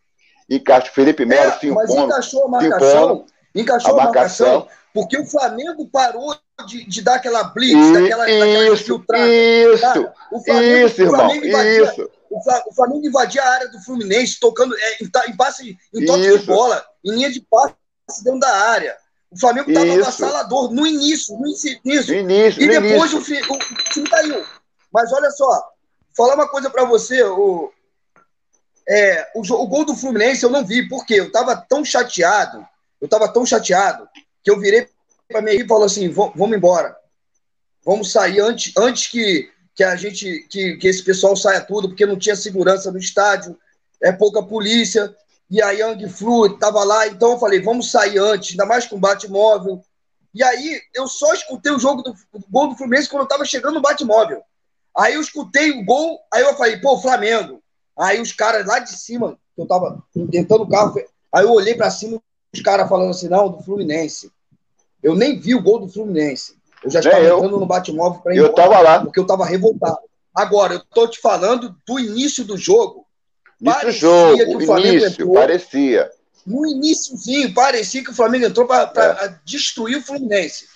Encaixa 0.49 0.91
Felipe 0.91 1.27
Melo 1.27 1.51
é, 1.51 1.59
se 1.59 1.71
Mas 1.71 1.91
encaixou 1.91 2.47
a 2.47 2.49
marcação, 2.49 3.27
encaixou 3.55 3.93
a 3.93 3.97
marcação, 4.05 4.47
marcação, 4.55 4.69
porque 4.95 5.19
o 5.19 5.27
Flamengo 5.27 5.87
parou 5.89 6.35
de, 6.67 6.85
de 6.87 7.03
dar 7.03 7.17
aquela 7.17 7.45
blitz, 7.45 7.75
e, 7.75 7.93
daquela, 7.93 8.31
isso, 8.31 8.99
daquela 8.99 9.29
Isso, 9.29 9.81
Cara, 9.81 10.15
o 10.33 10.41
Flamengo, 10.43 10.87
isso, 10.87 11.03
irmão, 11.03 11.15
o 11.15 11.19
Flamengo 11.19 11.47
invadia, 11.47 11.83
isso. 11.83 12.11
O 12.67 12.75
Flamengo 12.75 13.07
invadia 13.07 13.43
a 13.43 13.49
área 13.49 13.69
do 13.69 13.81
Fluminense, 13.81 14.41
tocando 14.41 14.75
é, 14.75 15.03
em, 15.03 15.11
em 15.29 15.37
passe, 15.37 15.79
em 15.95 16.07
toque 16.07 16.27
isso. 16.27 16.39
de 16.39 16.47
bola, 16.47 16.85
em 17.05 17.13
linha 17.13 17.31
de 17.31 17.41
passe 17.43 18.25
dentro 18.25 18.41
da 18.41 18.55
área. 18.71 18.97
O 19.31 19.39
Flamengo 19.39 19.71
estava 19.71 19.93
avassalador 19.93 20.73
no 20.73 20.87
início, 20.87 21.37
no 21.37 21.47
início. 21.47 21.81
No 21.85 21.93
início 22.21 22.63
e 22.63 22.67
no 22.67 22.73
depois 22.73 23.13
início. 23.13 23.37
O, 23.51 23.53
o, 23.53 23.57
o, 23.57 23.91
time 23.91 24.09
caiu. 24.09 24.45
Mas 24.99 25.13
olha 25.13 25.31
só, 25.31 25.63
falar 26.17 26.35
uma 26.35 26.49
coisa 26.49 26.69
para 26.69 26.85
você, 26.85 27.23
o, 27.23 27.73
é, 28.89 29.31
o, 29.33 29.43
o, 29.43 29.67
gol 29.69 29.85
do 29.85 29.95
Fluminense 29.95 30.43
eu 30.43 30.51
não 30.51 30.67
vi, 30.67 30.89
porque 30.89 31.15
eu 31.15 31.29
estava 31.29 31.55
tão 31.55 31.85
chateado, 31.85 32.67
eu 33.01 33.05
estava 33.05 33.33
tão 33.33 33.47
chateado, 33.47 34.09
que 34.43 34.51
eu 34.51 34.59
virei 34.59 34.89
para 35.29 35.41
mim 35.41 35.53
e 35.53 35.69
falou 35.69 35.85
assim: 35.85 36.11
vamos 36.11 36.57
embora. 36.57 36.97
Vamos 37.85 38.11
sair 38.11 38.41
antes, 38.41 38.73
antes 38.77 39.07
que, 39.07 39.49
que 39.73 39.85
a 39.85 39.95
gente, 39.95 40.49
que, 40.51 40.77
que 40.79 40.89
esse 40.89 41.05
pessoal 41.05 41.37
saia 41.37 41.61
tudo, 41.61 41.91
porque 41.91 42.05
não 42.05 42.19
tinha 42.19 42.35
segurança 42.35 42.91
no 42.91 42.99
estádio, 42.99 43.57
é 44.03 44.11
pouca 44.11 44.43
polícia 44.43 45.15
e 45.49 45.63
a 45.63 45.71
Young 45.71 46.09
Flu 46.09 46.47
estava 46.47 46.83
lá, 46.83 47.07
então 47.07 47.31
eu 47.31 47.39
falei, 47.39 47.61
vamos 47.61 47.93
sair 47.93 48.19
antes, 48.19 48.51
ainda 48.51 48.67
mais 48.67 48.85
com 48.85 48.99
bate-móvel. 48.99 49.81
E 50.35 50.43
aí 50.43 50.81
eu 50.93 51.07
só 51.07 51.33
escutei 51.35 51.71
o 51.71 51.79
jogo 51.79 52.03
do 52.03 52.17
gol 52.51 52.67
do 52.67 52.77
Fluminense 52.77 53.09
quando 53.09 53.21
eu 53.21 53.27
estava 53.27 53.45
chegando 53.45 53.75
no 53.75 53.81
bate-móvel. 53.81 54.43
Aí 54.99 55.15
eu 55.15 55.21
escutei 55.21 55.71
o 55.71 55.85
gol, 55.85 56.19
aí 56.33 56.43
eu 56.43 56.55
falei, 56.55 56.79
pô, 56.79 56.99
Flamengo. 56.99 57.63
Aí 57.97 58.21
os 58.21 58.33
caras 58.33 58.67
lá 58.67 58.79
de 58.79 58.93
cima, 58.93 59.39
que 59.55 59.63
eu 59.63 59.67
tava 59.67 60.03
tentando 60.31 60.65
o 60.65 60.69
carro, 60.69 60.95
aí 61.33 61.45
eu 61.45 61.53
olhei 61.53 61.75
para 61.75 61.91
cima, 61.91 62.21
os 62.53 62.61
caras 62.61 62.89
falando 62.89 63.11
assim, 63.11 63.29
não, 63.29 63.49
do 63.49 63.63
Fluminense. 63.63 64.31
Eu 65.03 65.15
nem 65.15 65.39
vi 65.39 65.55
o 65.55 65.63
gol 65.63 65.81
do 65.81 65.89
Fluminense. 65.89 66.57
Eu 66.83 66.91
já 66.91 67.01
estava 67.01 67.25
entrando 67.25 67.59
no 67.59 67.67
bate-móvel 67.67 68.21
para 68.21 68.35
ir 68.35 68.39
Eu 68.39 68.49
estava 68.49 68.81
lá. 68.81 69.01
Porque 69.01 69.19
eu 69.19 69.23
estava 69.23 69.45
revoltado. 69.45 69.99
Agora, 70.35 70.75
eu 70.75 70.81
tô 70.81 71.09
te 71.09 71.21
falando 71.21 71.77
do 71.87 71.99
início 71.99 72.45
do 72.45 72.57
jogo 72.57 73.09
Parecia 73.65 73.93
jogo, 73.93 74.37
que 74.37 74.57
o 74.57 74.67
Flamengo 74.67 74.89
início, 74.89 75.09
entrou, 75.09 75.35
parecia. 75.35 76.11
No 76.47 76.67
iníciozinho, 76.67 77.53
parecia 77.53 78.05
que 78.05 78.11
o 78.11 78.15
Flamengo 78.15 78.47
entrou 78.47 78.67
para 78.67 78.93
é. 79.25 79.35
destruir 79.45 79.99
o 79.99 80.03
Fluminense. 80.03 80.67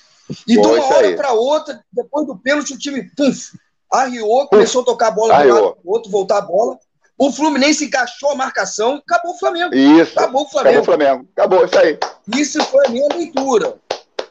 E 0.47 0.55
de 0.55 0.59
uma 0.59 0.85
hora 0.85 1.15
para 1.15 1.33
outra, 1.33 1.85
depois 1.93 2.27
do 2.27 2.37
pênalti, 2.37 2.75
o 2.75 2.79
time 2.79 3.09
puf, 3.17 3.57
arriou, 3.93 4.47
começou 4.49 4.83
a 4.83 4.85
tocar 4.85 5.09
a 5.09 5.11
bola 5.11 5.35
arriou. 5.35 5.57
do 5.57 5.65
lado 5.65 5.77
do 5.83 5.91
outro, 5.91 6.11
voltar 6.11 6.39
a 6.39 6.43
bola. 6.43 6.79
O 7.19 7.31
Fluminense 7.31 7.85
encaixou 7.85 8.31
a 8.31 8.35
marcação, 8.35 9.01
acabou 9.07 9.33
o 9.35 9.39
Flamengo. 9.39 9.75
Isso. 9.75 10.19
Acabou 10.19 10.43
o 10.43 10.49
Flamengo. 10.49 10.79
Acabou 10.79 10.83
o 10.83 10.99
Flamengo. 10.99 11.29
Acabou, 11.37 11.65
isso 11.65 11.79
aí. 11.79 11.99
Isso 12.35 12.65
foi 12.65 12.87
a 12.87 12.91
minha 12.91 13.09
leitura. 13.15 13.77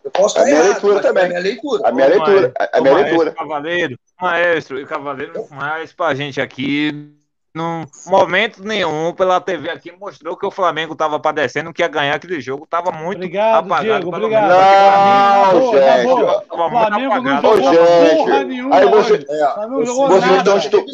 Eu 0.03 0.11
posso 0.11 0.37
a 0.37 0.41
estar 0.41 0.45
minha 0.45 0.55
errado, 0.57 0.71
leitura 0.71 1.01
também. 1.01 1.23
a 1.23 1.27
minha 1.27 1.39
leitura. 1.39 1.87
A 1.87 1.91
minha 1.91 2.07
leitura. 2.07 2.53
A 2.73 2.81
minha 2.81 2.93
leitura. 2.95 3.31
Cavaleiro, 3.31 3.99
maestro 4.19 4.79
e 4.79 4.85
cavaleiro, 4.85 5.47
mas 5.51 5.93
pra 5.93 6.15
gente 6.15 6.41
aqui 6.41 7.13
num 7.53 7.85
momento 8.07 8.63
nenhum 8.63 9.13
pela 9.13 9.41
TV 9.41 9.69
aqui 9.69 9.91
mostrou 9.91 10.37
que 10.37 10.45
o 10.45 10.51
Flamengo 10.51 10.93
estava 10.93 11.19
padecendo, 11.19 11.73
que 11.73 11.81
ia 11.81 11.87
ganhar 11.87 12.15
aquele 12.15 12.39
jogo, 12.39 12.63
estava 12.63 12.91
muito 12.91 13.17
obrigado, 13.17 13.65
apagado. 13.65 13.99
Diego, 13.99 14.15
obrigado. 14.15 15.53
Não, 15.53 15.71
gente. 15.73 16.07
O 16.49 16.55
Flamengo 16.55 17.21
não 17.21 17.41
jogou 17.41 18.15
porra 18.15 18.43
nenhuma 18.45 18.75
Aí 18.75 18.85
você, 18.87 19.25
é, 19.29 19.67
não 19.67 19.85
jogou 19.85 20.07
vocês 20.07 20.31
nada. 20.31 20.57
Estão, 20.57 20.85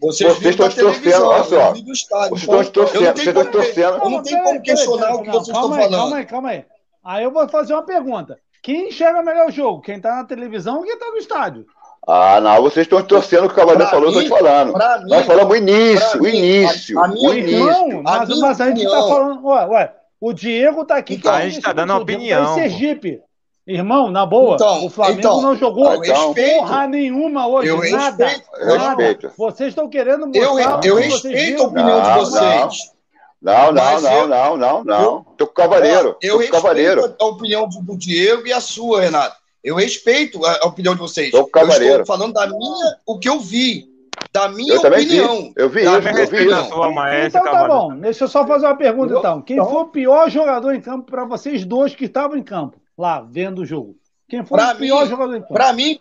vocês, 0.00 0.34
vocês 0.34 0.54
estão 0.54 0.70
torcendo, 0.70 1.26
olha 1.26 1.44
só. 1.44 1.72
Vocês 1.72 1.88
estão 1.98 2.64
torcendo, 2.72 3.16
vocês 3.16 3.26
estão 3.26 3.44
torcendo. 3.46 3.98
Eu 4.04 4.10
não 4.10 4.22
tenho 4.22 4.44
como 4.44 4.62
questionar 4.62 5.14
o 5.14 5.22
que 5.22 5.30
vocês 5.30 5.48
estão 5.48 5.68
falando. 5.68 5.90
Calma 5.90 6.16
aí, 6.16 6.26
calma 6.26 6.48
aí. 6.50 6.64
Aí 7.04 7.24
eu 7.24 7.30
vou 7.32 7.48
fazer 7.48 7.72
uma 7.72 7.82
pergunta. 7.82 8.38
Quem 8.62 8.88
enxerga 8.88 9.22
melhor 9.22 9.48
o 9.48 9.52
jogo? 9.52 9.80
Quem 9.80 9.96
está 9.96 10.16
na 10.16 10.24
televisão 10.24 10.78
ou 10.78 10.84
quem 10.84 10.92
está 10.92 11.06
no 11.10 11.16
estádio? 11.16 11.66
Ah, 12.06 12.40
não, 12.40 12.62
vocês 12.62 12.86
estão 12.86 13.02
torcendo 13.02 13.44
o 13.44 13.48
que 13.48 13.52
o 13.52 13.56
Cavaleiro 13.56 13.88
pra 13.88 13.90
falou, 13.90 14.10
mim, 14.10 14.16
eu 14.16 14.28
tô 14.28 14.34
te 14.34 14.42
falando. 14.42 14.72
Mim, 14.72 15.08
Nós 15.08 15.26
falamos 15.26 15.52
o 15.52 15.56
início, 15.56 16.22
o 16.22 16.26
início. 16.26 16.98
A, 16.98 17.06
a 17.06 17.10
o 17.10 17.34
início. 17.34 17.66
Não, 17.66 18.02
mas, 18.02 18.30
a, 18.30 18.36
mas 18.36 18.60
a 18.60 18.66
gente 18.68 18.84
está 18.84 19.02
falando. 19.02 19.46
Ué, 19.46 19.66
ué, 19.66 19.92
o 20.20 20.32
Diego 20.32 20.84
tá 20.84 20.96
aqui. 20.96 21.14
Então, 21.14 21.32
a 21.32 21.42
gente 21.42 21.58
está 21.58 21.72
dando 21.72 21.94
opinião. 21.94 22.54
Sergipe. 22.54 23.22
Irmão, 23.66 24.10
na 24.10 24.26
boa, 24.26 24.54
então, 24.54 24.86
o 24.86 24.90
Flamengo 24.90 25.18
então, 25.20 25.42
não 25.42 25.54
jogou 25.54 25.94
então, 25.94 26.34
porra 26.34 26.88
nenhuma 26.88 27.46
hoje. 27.46 27.68
Eu 27.68 27.76
nada, 27.90 28.26
respeito, 28.26 28.50
eu 28.56 28.78
nada. 28.78 29.02
Respeito. 29.02 29.32
Vocês 29.36 29.68
estão 29.68 29.88
querendo 29.88 30.26
mostrar. 30.26 30.80
Eu, 30.84 30.96
eu 30.96 30.96
respeito 30.96 31.62
a 31.62 31.66
opinião 31.66 32.02
não, 32.02 32.12
de 32.12 32.18
vocês. 32.18 32.92
Não, 33.40 33.72
não, 33.72 34.00
não, 34.00 34.12
eu, 34.12 34.28
não, 34.28 34.56
não, 34.56 34.84
não. 34.84 35.24
Tô 35.36 35.46
com 35.46 35.52
o 35.52 35.54
Cavaleiro. 35.54 36.16
Eu, 36.20 36.38
respeito 36.38 36.62
cavaleiro. 36.62 37.14
a 37.18 37.24
opinião 37.24 37.68
do 37.68 37.96
Diego 37.96 38.46
e 38.46 38.52
a 38.52 38.60
sua, 38.60 39.02
Renato. 39.02 39.39
Eu 39.62 39.76
respeito 39.76 40.44
a, 40.44 40.66
opinião 40.66 40.94
de 40.94 41.00
vocês. 41.00 41.30
Sou 41.30 41.50
eu 41.52 41.72
estou 41.72 42.06
falando 42.06 42.32
da 42.32 42.46
minha, 42.46 42.96
o 43.06 43.18
que 43.18 43.28
eu 43.28 43.38
vi. 43.40 43.88
Da 44.32 44.48
minha 44.48 44.74
eu 44.74 44.80
opinião. 44.80 45.42
Vi. 45.42 45.52
Eu 45.56 45.68
vi 45.68 45.80
isso, 45.80 45.90
eu 45.90 46.26
vi 46.28 46.46
isso. 46.46 46.92
Maestra, 46.92 47.40
então 47.40 47.52
tá 47.52 47.68
bom, 47.68 47.96
deixa 47.96 48.24
eu 48.24 48.28
só 48.28 48.46
fazer 48.46 48.66
uma 48.66 48.76
pergunta 48.76 49.14
então. 49.18 49.42
Quem 49.42 49.56
então, 49.56 49.70
foi 49.70 49.82
o 49.82 49.88
pior 49.88 50.30
jogador 50.30 50.74
em 50.74 50.80
campo 50.80 51.10
para 51.10 51.24
vocês 51.24 51.64
dois 51.64 51.94
que 51.94 52.06
estavam 52.06 52.36
em 52.36 52.42
campo, 52.42 52.80
lá, 52.96 53.20
vendo 53.20 53.62
o 53.62 53.66
jogo? 53.66 53.96
Quem 54.28 54.44
foi 54.44 54.58
o 54.58 54.76
pior 54.76 55.02
mim, 55.02 55.10
jogador 55.10 55.36
em 55.36 55.40
campo? 55.40 55.52
Para 55.52 55.72
mim, 55.72 56.00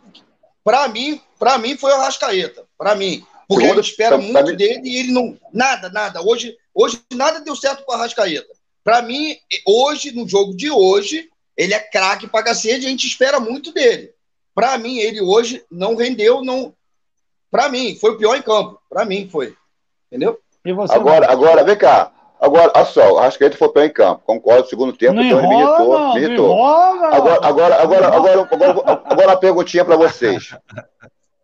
para 0.63 0.87
mim, 0.87 1.21
para 1.37 1.57
mim 1.57 1.77
foi 1.77 1.91
o 1.91 1.97
Rascaeta. 1.97 2.65
Para 2.77 2.95
mim. 2.95 3.23
Porque 3.47 3.63
Segundo, 3.63 3.79
a 3.79 3.81
gente 3.81 3.91
espera 3.91 4.17
muito 4.17 4.51
mim... 4.51 4.55
dele 4.55 4.81
e 4.83 4.97
ele 4.97 5.11
não. 5.11 5.35
Nada, 5.51 5.89
nada. 5.89 6.21
Hoje, 6.21 6.55
hoje 6.73 7.01
nada 7.13 7.39
deu 7.39 7.55
certo 7.55 7.83
com 7.83 7.93
o 7.93 7.97
Rascaeta. 7.97 8.53
Para 8.83 9.01
mim, 9.01 9.35
hoje, 9.65 10.11
no 10.11 10.27
jogo 10.27 10.55
de 10.55 10.69
hoje, 10.69 11.27
ele 11.59 11.73
é 11.73 11.79
craque 11.79 12.25
pra 12.25 12.41
cacete, 12.41 12.85
a 12.85 12.89
gente 12.89 13.05
espera 13.05 13.37
muito 13.37 13.73
dele. 13.73 14.13
Para 14.55 14.77
mim, 14.77 14.97
ele 14.99 15.19
hoje 15.19 15.61
não 15.69 15.93
rendeu, 15.93 16.41
não. 16.41 16.73
Para 17.51 17.67
mim, 17.67 17.97
foi 17.99 18.11
o 18.11 18.17
pior 18.17 18.37
em 18.37 18.41
campo. 18.41 18.79
Para 18.89 19.03
mim, 19.03 19.27
foi. 19.29 19.53
Entendeu? 20.07 20.39
Você, 20.65 20.93
agora, 20.93 21.27
não? 21.27 21.33
agora, 21.33 21.63
vem 21.65 21.77
cá. 21.77 22.13
Agora, 22.39 22.71
olha 22.73 22.85
só, 22.85 23.11
o 23.11 23.19
Rascaeta 23.19 23.57
foi 23.57 23.67
pior 23.73 23.83
em 23.83 23.91
campo. 23.91 24.23
Concordo, 24.25 24.69
segundo 24.69 24.93
tempo, 24.93 25.15
não 25.15 25.23
então 25.23 25.39
enrola, 25.41 25.53
ele 25.53 25.57
me 25.57 25.61
irritou. 25.61 26.13
me 26.13 26.21
irritou. 26.21 26.53
Enrola, 26.53 27.15
agora, 27.15 27.45
agora, 27.45 27.75
agora, 27.75 28.07
agora, 28.07 28.41
agora, 28.41 29.01
agora, 29.05 29.27
uma 29.27 29.37
perguntinha 29.37 29.83
para 29.83 29.97
vocês. 29.97 30.55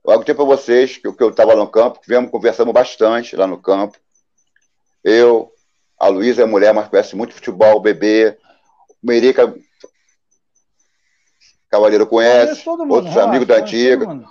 Algo 0.08 0.24
tempo 0.24 0.46
para 0.46 0.56
vocês, 0.56 0.96
que, 0.96 1.12
que 1.12 1.24
eu 1.24 1.30
estava 1.30 1.56
no 1.56 1.68
campo, 1.68 2.00
viemos, 2.08 2.32
conversamos 2.32 2.74
bastante 2.74 3.36
lá 3.36 3.46
no 3.46 3.58
campo. 3.58 3.98
Eu, 5.04 5.52
a 6.00 6.08
Luísa 6.08 6.44
é 6.44 6.46
mulher, 6.46 6.74
mas 6.74 6.88
conhece 6.88 7.18
muito 7.18 7.34
futebol, 7.34 7.76
o 7.76 7.82
bebê. 7.82 8.38
O 9.04 9.08
Merica 9.08 9.54
Cavaleiro 11.70 12.08
conhece, 12.08 12.68
mundo, 12.68 12.94
outros 12.94 13.18
amigos 13.18 13.48
da 13.48 13.58
antiga. 13.58 14.22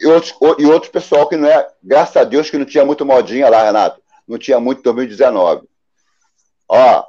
E 0.00 0.06
outros, 0.06 0.34
e 0.58 0.66
outros 0.66 0.90
pessoal 0.90 1.28
que 1.28 1.36
não 1.36 1.48
é, 1.48 1.66
graças 1.82 2.16
a 2.16 2.24
Deus 2.24 2.50
que 2.50 2.58
não 2.58 2.64
tinha 2.64 2.84
muito 2.84 3.04
modinha 3.04 3.48
lá, 3.48 3.62
Renato. 3.62 4.00
Não 4.26 4.38
tinha 4.38 4.58
muito 4.58 4.80
em 4.80 4.82
2019. 4.82 5.68
Ó, 6.68 7.04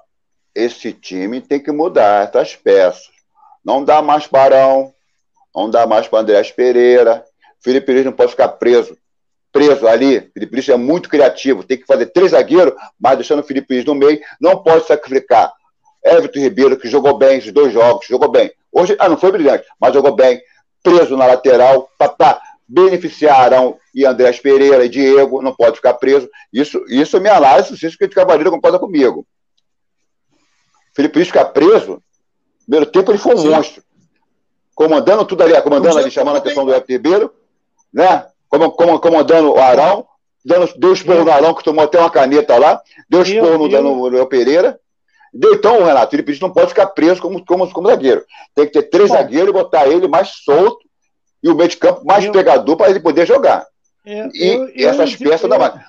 esse 0.53 0.91
time 0.91 1.41
tem 1.41 1.59
que 1.59 1.71
mudar 1.71 2.27
essas 2.27 2.55
peças. 2.55 3.09
Não 3.63 3.83
dá 3.83 4.01
mais 4.01 4.27
Barão, 4.27 4.93
não 5.55 5.69
dá 5.69 5.87
mais 5.87 6.07
para 6.07 6.19
Andrés 6.19 6.51
Pereira. 6.51 7.23
Felipe 7.61 7.91
Luiz 7.93 8.05
não 8.05 8.11
pode 8.11 8.31
ficar 8.31 8.49
preso. 8.49 8.97
Preso 9.51 9.87
ali. 9.87 10.19
Felipe 10.33 10.55
Luiz 10.55 10.67
é 10.69 10.75
muito 10.75 11.07
criativo. 11.07 11.63
Tem 11.63 11.77
que 11.77 11.85
fazer 11.85 12.07
três 12.07 12.31
zagueiros, 12.31 12.73
mas 12.99 13.15
deixando 13.15 13.39
o 13.39 13.43
Felipe 13.43 13.73
Luiz 13.73 13.85
no 13.85 13.95
meio. 13.95 14.19
Não 14.39 14.61
pode 14.61 14.85
sacrificar. 14.85 15.53
Everton 16.03 16.39
Ribeiro, 16.39 16.77
que 16.77 16.87
jogou 16.87 17.17
bem 17.17 17.37
esses 17.37 17.51
dois 17.51 17.71
jogos, 17.71 18.05
jogou 18.07 18.29
bem. 18.29 18.51
Hoje, 18.71 18.95
ah, 18.99 19.07
não 19.07 19.17
foi 19.17 19.31
brilhante, 19.31 19.65
mas 19.79 19.93
jogou 19.93 20.15
bem, 20.15 20.41
preso 20.81 21.15
na 21.15 21.25
lateral, 21.25 21.89
para 21.97 22.41
beneficiarão 22.67 23.77
e 23.93 24.05
Andrés 24.05 24.39
Pereira 24.39 24.83
e 24.85 24.89
Diego, 24.89 25.41
não 25.41 25.53
pode 25.53 25.75
ficar 25.75 25.93
preso. 25.93 26.29
Isso, 26.51 26.83
isso 26.87 27.15
é 27.15 27.19
minha 27.19 27.35
análise, 27.35 27.77
se 27.77 27.85
isso 27.85 27.97
que 27.97 28.05
o 28.05 28.09
Cavaleiro 28.09 28.51
concorda 28.51 28.79
comigo. 28.79 29.25
Felipe 30.95 31.17
Luiz 31.17 31.27
ficar 31.27 31.45
preso, 31.45 32.01
primeiro 32.65 32.85
tempo 32.85 33.11
ele 33.11 33.17
foi 33.17 33.35
um 33.35 33.37
Sim. 33.37 33.49
monstro. 33.49 33.83
Comandando 34.75 35.25
tudo 35.25 35.43
ali, 35.43 35.59
comandando 35.61 35.99
ali, 35.99 36.09
chamando 36.09 36.35
a 36.35 36.39
atenção 36.39 36.65
do 36.65 36.71
Everton 36.71 36.91
Ribeiro, 36.91 37.33
né? 37.93 38.25
Comandando 38.49 39.53
o 39.53 39.59
Arão, 39.59 40.07
dando, 40.43 40.71
deu 40.77 40.93
esporro 40.93 41.23
no 41.23 41.31
Arão, 41.31 41.53
que 41.53 41.63
tomou 41.63 41.83
até 41.83 41.99
uma 41.99 42.09
caneta 42.09 42.57
lá, 42.57 42.81
deu 43.07 43.21
esporro 43.21 43.67
no, 43.67 43.81
no, 43.81 44.09
no 44.09 44.27
Pereira, 44.27 44.79
então, 45.33 45.83
Renato, 45.83 46.15
ele 46.15 46.39
não 46.39 46.51
pode 46.51 46.69
ficar 46.69 46.87
preso 46.87 47.21
como, 47.21 47.43
como, 47.43 47.71
como 47.71 47.89
zagueiro. 47.89 48.23
Tem 48.53 48.65
que 48.65 48.73
ter 48.73 48.83
três 48.83 49.09
zagueiros 49.09 49.49
e 49.49 49.53
botar 49.53 49.87
ele 49.87 50.07
mais 50.07 50.29
solto 50.43 50.85
e 51.41 51.49
o 51.49 51.55
meio 51.55 51.69
de 51.69 51.77
campo 51.77 52.05
mais 52.05 52.23
eu... 52.23 52.31
pegador 52.31 52.77
para 52.77 52.89
ele 52.89 52.99
poder 52.99 53.25
jogar. 53.25 53.65
É, 54.05 54.25
eu, 54.25 54.69
e 54.69 54.83
eu, 54.83 54.89
essas 54.89 55.15
peças 55.15 55.49
da 55.49 55.57
Maia. 55.57 55.83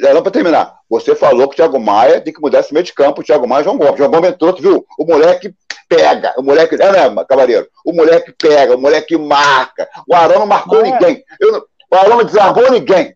Não, 0.00 0.22
para 0.22 0.30
terminar, 0.30 0.78
você 0.88 1.14
falou 1.14 1.48
que 1.48 1.54
o 1.54 1.56
Thiago 1.56 1.78
Maia 1.78 2.20
tem 2.20 2.32
que 2.32 2.40
mudar 2.40 2.60
esse 2.60 2.72
meio 2.72 2.84
de 2.84 2.92
campo, 2.92 3.20
o 3.20 3.24
Thiago 3.24 3.46
Maia 3.46 3.60
e 3.60 3.64
João 3.64 3.76
Gomes. 3.76 3.94
O 3.94 3.98
João 3.98 4.10
Gomes 4.10 4.30
entrou, 4.30 4.52
tu 4.52 4.62
viu? 4.62 4.86
O 4.98 5.04
moleque 5.04 5.54
pega, 5.88 6.34
o 6.36 6.42
moleque. 6.42 6.74
É, 6.76 7.10
né, 7.10 7.24
Cavaleiro? 7.28 7.68
O 7.84 7.92
moleque 7.92 8.32
pega, 8.32 8.76
o 8.76 8.80
moleque 8.80 9.16
marca. 9.16 9.88
O 10.06 10.14
Arão 10.14 10.40
não 10.40 10.46
marcou 10.46 10.80
Maestro. 10.80 11.06
ninguém. 11.06 11.24
Eu, 11.40 11.66
o 11.90 11.96
Arão 11.96 12.18
não 12.18 12.24
desarmou 12.24 12.70
ninguém. 12.70 13.14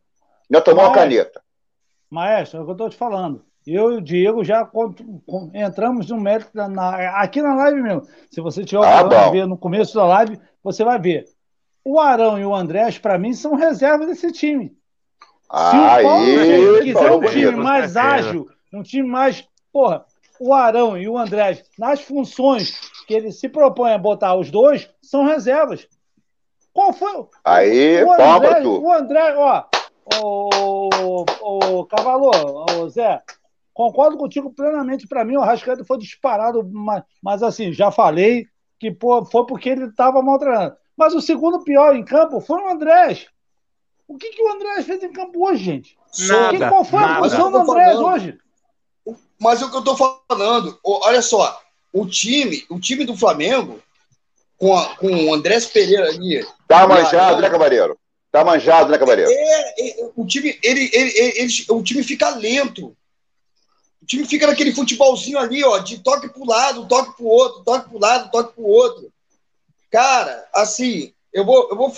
Ainda 0.50 0.62
tomou 0.62 0.84
Maestro. 0.84 0.84
uma 0.84 0.94
caneta. 0.94 1.42
Maestro, 2.10 2.58
é 2.58 2.62
o 2.62 2.64
que 2.64 2.70
eu 2.70 2.74
estou 2.74 2.90
te 2.90 2.96
falando. 2.96 3.44
Eu 3.66 3.92
e 3.92 3.96
o 3.96 4.00
Diego 4.00 4.42
já 4.42 4.68
entramos 5.54 6.08
no 6.08 6.18
mérito 6.20 6.50
na, 6.54 6.68
na, 6.68 7.20
aqui 7.20 7.42
na 7.42 7.54
live 7.54 7.82
mesmo. 7.82 8.02
Se 8.30 8.40
você 8.40 8.64
tiver 8.64 8.84
ah, 8.84 9.00
a 9.00 9.30
ver 9.30 9.46
no 9.46 9.58
começo 9.58 9.94
da 9.94 10.04
live, 10.06 10.40
você 10.62 10.82
vai 10.82 10.98
ver. 10.98 11.26
O 11.84 11.98
Arão 11.98 12.38
e 12.38 12.44
o 12.44 12.54
Andrés, 12.54 12.98
para 12.98 13.18
mim, 13.18 13.32
são 13.32 13.54
reservas 13.54 14.06
desse 14.06 14.32
time. 14.32 14.68
Se 14.68 15.76
o 15.76 16.02
Paulo 16.02 16.82
quiser 16.82 17.12
um 17.12 17.20
time 17.22 17.56
mais 17.56 17.96
ágil, 17.96 18.46
um 18.72 18.82
time 18.82 19.08
mais. 19.08 19.46
Porra, 19.72 20.04
o 20.40 20.54
Arão 20.54 20.96
e 20.96 21.08
o 21.08 21.18
Andrés, 21.18 21.62
nas 21.78 22.00
funções 22.00 22.72
que 23.06 23.14
ele 23.14 23.30
se 23.30 23.48
propõe 23.48 23.92
a 23.92 23.98
botar 23.98 24.34
os 24.36 24.50
dois, 24.50 24.88
são 25.02 25.24
reservas. 25.24 25.86
Qual 26.72 26.92
foi? 26.92 27.26
Aí, 27.44 28.02
o 28.04 28.12
André, 28.12 28.62
o 28.62 28.92
André, 28.92 29.34
ó, 29.36 29.64
o, 30.22 30.88
o, 31.42 31.80
o 31.80 31.84
Cavalo, 31.86 32.30
o 32.78 32.88
Zé, 32.88 33.20
concordo 33.80 34.18
contigo 34.18 34.52
plenamente. 34.52 35.08
Para 35.08 35.24
mim, 35.24 35.36
o 35.36 35.40
Rascaeta 35.40 35.84
foi 35.84 35.96
disparado, 35.96 36.68
mas, 36.70 37.02
mas 37.22 37.42
assim, 37.42 37.72
já 37.72 37.90
falei 37.90 38.46
que 38.78 38.90
pô, 38.90 39.24
foi 39.24 39.46
porque 39.46 39.70
ele 39.70 39.86
estava 39.86 40.20
mal 40.20 40.38
treinado. 40.38 40.76
Mas 40.96 41.14
o 41.14 41.20
segundo 41.20 41.64
pior 41.64 41.96
em 41.96 42.04
campo 42.04 42.40
foi 42.40 42.60
o 42.60 42.68
Andrés. 42.68 43.26
O 44.06 44.18
que, 44.18 44.28
que 44.30 44.42
o 44.42 44.52
Andrés 44.52 44.84
fez 44.84 45.02
em 45.02 45.12
campo 45.12 45.46
hoje, 45.46 45.64
gente? 45.64 45.96
Nada, 46.26 46.58
que, 46.58 46.68
qual 46.68 46.84
foi 46.84 47.02
a 47.02 47.18
posição 47.18 47.50
do 47.50 47.58
Andrés 47.58 47.96
falando, 47.96 48.06
hoje? 48.06 48.38
Mas 49.38 49.62
é 49.62 49.64
o 49.64 49.70
que 49.70 49.76
eu 49.76 49.80
estou 49.80 49.96
falando, 49.96 50.78
olha 50.84 51.22
só, 51.22 51.58
o 51.92 52.06
time, 52.06 52.64
o 52.68 52.78
time 52.78 53.06
do 53.06 53.16
Flamengo, 53.16 53.80
com, 54.58 54.76
a, 54.76 54.94
com 54.96 55.06
o 55.06 55.34
Andrés 55.34 55.64
Pereira 55.64 56.08
ali. 56.08 56.46
Tá 56.68 56.86
manjado, 56.86 57.40
né, 57.40 57.48
Cavaleiro? 57.48 57.98
Tá 58.30 58.44
manjado, 58.44 58.90
né, 58.90 58.98
Cavaleiro? 58.98 59.30
É, 59.30 59.90
é, 60.02 60.10
o 60.14 60.26
time, 60.26 60.58
ele, 60.62 60.90
ele, 60.92 61.18
ele, 61.18 61.38
ele, 61.38 61.52
o 61.70 61.82
time 61.82 62.02
fica 62.02 62.28
lento. 62.30 62.94
O 64.10 64.16
time 64.18 64.26
fica 64.26 64.44
naquele 64.44 64.74
futebolzinho 64.74 65.38
ali, 65.38 65.62
ó, 65.62 65.78
de 65.78 66.00
toque 66.02 66.28
pro 66.28 66.44
lado, 66.44 66.88
toque 66.88 67.16
pro 67.16 67.26
outro, 67.26 67.62
toque 67.62 67.88
pro 67.88 67.98
lado, 68.00 68.28
toque 68.32 68.54
pro 68.54 68.64
outro. 68.64 69.12
Cara, 69.88 70.48
assim, 70.52 71.14
eu 71.32 71.44
vou, 71.44 71.68
eu 71.70 71.76
vou. 71.76 71.94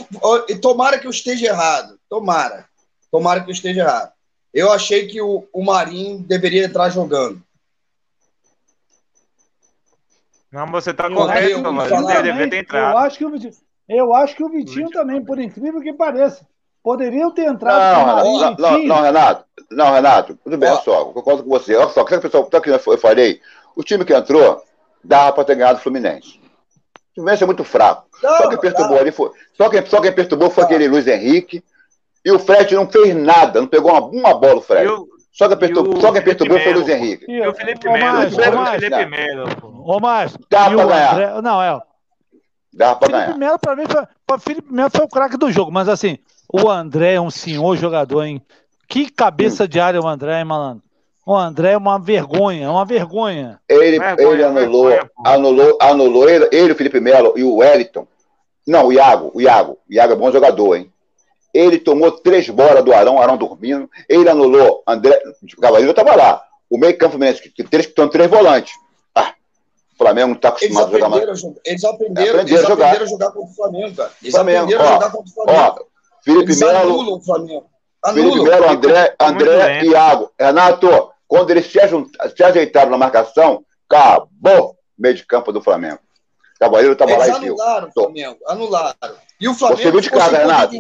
Tomara 0.61 0.99
que 0.99 1.07
eu 1.07 1.11
esteja 1.11 1.47
errado. 1.47 1.99
Tomara. 2.11 2.69
Tomara 3.11 3.43
que 3.43 3.49
eu 3.49 3.55
esteja 3.55 3.81
errado. 3.81 4.13
Eu 4.53 4.71
achei 4.71 5.07
que 5.07 5.23
o, 5.23 5.49
o 5.55 5.65
Marinho 5.65 6.19
deveria 6.19 6.67
entrar 6.67 6.91
jogando. 6.91 7.43
Não, 10.53 10.71
você 10.71 10.91
está 10.91 11.09
correto, 11.09 11.63
deveria 12.23 12.51
ter 12.51 12.59
entrado. 12.59 12.93
Eu 12.93 12.99
acho 12.99 13.17
que 13.17 13.25
o 13.25 13.31
Vitinho, 13.31 13.55
eu 13.89 14.13
acho 14.13 14.37
que 14.37 14.45
o 14.45 14.51
Vitinho 14.51 14.91
também, 14.91 15.25
por 15.25 15.41
incrível 15.41 15.81
que 15.81 15.95
pareça, 15.95 16.47
poderiam 16.83 17.31
ter 17.31 17.47
entrado. 17.47 17.97
Não, 17.97 18.39
Renato, 18.39 18.61
não, 18.61 18.71
não, 18.71 18.85
não, 18.87 19.03
Renato, 19.03 19.45
não, 19.71 19.93
Renato, 19.93 20.39
tudo 20.43 20.59
bem, 20.59 20.71
olha 20.71 20.81
só, 20.81 21.01
eu 21.01 21.07
concordo 21.07 21.45
com 21.45 21.51
você. 21.51 21.77
Olha 21.77 21.89
só, 21.91 22.05
que 22.05 22.19
pessoal, 22.19 22.45
que 22.45 22.71
eu 22.71 22.99
falei, 22.99 23.41
o 23.77 23.83
time 23.83 24.05
que 24.05 24.15
entrou 24.15 24.63
dava 25.03 25.33
para 25.33 25.45
ter 25.45 25.57
ganhado 25.57 25.79
o 25.79 25.83
Fluminense. 25.83 26.41
O 27.13 27.15
Fluminense 27.15 27.43
é 27.43 27.47
muito 27.47 27.65
fraco. 27.65 28.07
Não, 28.23 28.37
só 28.37 28.49
quem 28.49 28.59
perturbou 28.59 28.99
ali 28.99 29.13
foi. 29.13 29.31
Só 29.57 29.69
quem, 29.69 29.85
só 29.87 30.01
quem 30.01 30.13
perturbou 30.13 30.51
foi 30.51 30.65
aquele 30.65 30.89
Luiz 30.89 31.07
Henrique. 31.07 31.63
E 32.25 32.31
o 32.31 32.39
Fred 32.39 32.75
não 32.75 32.89
fez 32.89 33.15
nada, 33.17 33.61
não 33.61 33.67
pegou 33.67 33.91
uma, 33.91 34.01
uma 34.01 34.35
bola 34.35 34.57
o 34.57 34.63
Fred. 34.63 34.87
Eu, 34.87 35.09
só 35.33 35.49
quem 35.49 35.57
perturbou, 35.57 36.01
só 36.01 36.13
quem 36.13 36.23
perturbou 36.23 36.61
foi 36.61 36.73
o 36.73 36.75
Luiz 36.77 36.89
Henrique. 36.89 37.25
E 37.29 37.47
o 37.47 37.55
Felipe 37.55 37.89
Melo. 37.89 38.27
O 38.27 38.71
Felipe 38.71 39.07
Melo. 39.07 39.49
Ô, 39.85 39.99
Márcio. 39.99 40.39
Dá 40.49 40.71
pra 40.71 40.85
ganhar. 40.85 41.13
André, 41.15 41.43
não, 41.43 41.63
é. 41.63 41.81
Dá 42.73 42.95
pra 42.95 43.09
Felipe 43.09 43.27
ganhar. 43.27 43.39
Melo, 43.39 43.59
pra 43.59 43.75
mim, 43.75 43.85
foi, 44.29 44.39
Felipe 44.39 44.73
Melo 44.73 44.91
foi 44.91 45.05
o 45.05 45.09
craque 45.09 45.37
do 45.37 45.51
jogo. 45.51 45.73
Mas 45.73 45.89
assim, 45.89 46.19
o 46.53 46.71
André 46.71 47.15
é 47.15 47.21
um 47.21 47.31
senhor 47.31 47.77
jogador, 47.77 48.25
hein? 48.25 48.43
Que 48.89 49.11
cabeça 49.11 49.67
de 49.67 49.81
área 49.81 50.01
o 50.01 50.07
André, 50.07 50.39
hein, 50.39 50.45
malandro? 50.45 50.83
O 51.25 51.37
André 51.37 51.73
é 51.73 51.77
uma 51.77 51.99
vergonha, 51.99 52.67
é 52.67 52.69
uma 52.69 52.85
vergonha. 52.85 53.61
Ele, 53.69 53.99
vergonha, 53.99 54.29
ele 54.29 54.45
anulou, 54.45 54.89
vergonha, 54.89 55.11
anulou, 55.25 55.79
anulou 55.81 56.29
ele, 56.29 56.49
ele, 56.53 56.73
o 56.73 56.77
Felipe 56.77 57.01
Melo 57.01 57.33
e 57.37 57.45
o 57.45 57.57
Wellington. 57.57 58.07
Não, 58.67 58.87
o 58.87 58.93
Iago, 58.93 59.31
o 59.33 59.41
Iago. 59.41 59.79
O 59.89 59.93
Iago 59.93 60.13
é 60.13 60.17
bom 60.17 60.33
jogador, 60.33 60.77
hein? 60.77 60.93
Ele 61.55 61.79
tomou 61.79 62.11
três 62.11 62.49
bolas 62.49 62.85
do 62.85 62.93
Arão, 62.93 63.21
Arão 63.21 63.37
dormindo. 63.37 63.89
Ele 64.09 64.29
anulou 64.29 64.83
André. 64.87 65.21
O 65.57 65.61
Cavaleiro 65.61 65.91
estava 65.91 66.17
lá. 66.17 66.43
O 66.69 66.79
meio 66.79 66.97
campo 66.97 67.13
Fluminense, 67.13 67.51
que 67.51 67.63
três, 67.63 67.87
estão 67.87 68.09
três 68.09 68.31
volantes. 68.31 68.73
Ah, 69.15 69.35
o 69.95 69.99
Flamengo 69.99 70.29
não 70.29 70.37
está 70.37 70.49
acostumado 70.49 70.89
a 70.89 70.91
jogar 70.91 71.09
mais. 71.11 71.23
Eles 71.65 71.85
aprenderam, 71.85 72.41
aprenderam, 72.41 72.41
eles 72.41 72.61
jogar. 72.63 72.73
aprenderam 72.73 73.05
a 73.05 73.09
jogar 73.09 73.31
contra 73.33 73.51
o 73.51 73.55
Flamengo, 73.55 73.95
cara. 73.95 74.13
Eles 74.23 74.35
Flamengo. 74.35 74.65
aprenderam 74.65 74.85
ó, 74.85 74.89
a 74.89 74.95
jogar 74.95 75.11
contra 75.11 75.31
o 75.31 75.35
Flamengo. 75.35 75.61
Ó, 75.79 75.92
Felipe 76.25 76.57
Melo. 76.57 77.21
Felipe 78.13 78.41
Melo, 78.43 78.69
André, 78.69 79.15
André 79.21 79.83
e 79.83 79.91
Iago. 79.91 80.31
Renato, 80.39 81.13
quando 81.27 81.51
eles 81.51 81.67
se, 81.67 81.79
se 82.37 82.45
ajeitaram 82.45 82.91
na 82.91 82.99
marcação, 82.99 83.65
acabou 83.89 84.71
o 84.71 84.77
meio 84.99 85.15
de 85.15 85.25
campo 85.27 85.53
do 85.53 85.63
Flamengo. 85.63 85.99
O 86.57 86.59
Cavaleiro 86.59 86.93
estava 86.93 87.17
lá 87.17 87.29
e 87.29 87.41
viu. 87.41 87.55
anularam 87.55 87.89
o 87.89 87.93
Flamengo, 87.93 88.39
anularam. 88.47 89.17
E 89.41 89.49
o 89.49 89.55
Flamengo 89.55 89.83
você 89.83 89.91
viu 89.91 90.01
de 90.01 90.11
casa, 90.11 90.39
Renato? 90.39 90.75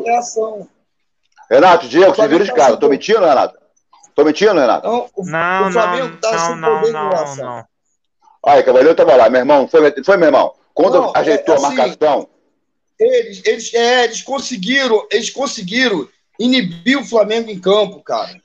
Renato, 1.50 1.88
Diego, 1.88 2.14
você 2.14 2.28
viu 2.28 2.38
de 2.38 2.52
casa. 2.52 2.74
Estou 2.74 2.88
mentindo, 2.88 3.20
Renato? 3.20 3.58
Estou 4.08 4.24
mentindo, 4.24 4.54
Renato? 4.54 4.86
Não, 4.86 5.08
o, 5.16 5.24
não, 5.24 5.68
o 5.68 5.72
Flamengo 5.72 6.14
está 6.14 6.38
sem 6.38 6.56
não, 6.56 6.80
poder 6.80 6.92
não, 6.92 7.08
de 7.08 7.16
reação. 7.16 7.44
Não, 7.44 7.64
Aí, 8.44 8.62
Cavaleiro 8.62 8.92
estava 8.92 9.16
lá, 9.16 9.30
meu 9.30 9.40
irmão. 9.40 9.68
Foi, 9.68 10.02
foi 10.04 10.16
meu 10.16 10.28
irmão. 10.28 10.52
Quando 10.74 11.00
não, 11.00 11.12
ajeitou 11.14 11.54
é, 11.54 11.58
assim, 11.58 11.66
a 11.66 11.70
marcação. 11.70 12.28
Eles, 13.02 13.42
eles, 13.44 13.74
é, 13.74 14.04
eles 14.04 14.22
conseguiram, 14.22 15.06
eles 15.10 15.30
conseguiram 15.30 16.08
inibir 16.38 16.98
o 16.98 17.04
Flamengo 17.04 17.50
em 17.50 17.58
campo, 17.58 18.02
cara. 18.02 18.40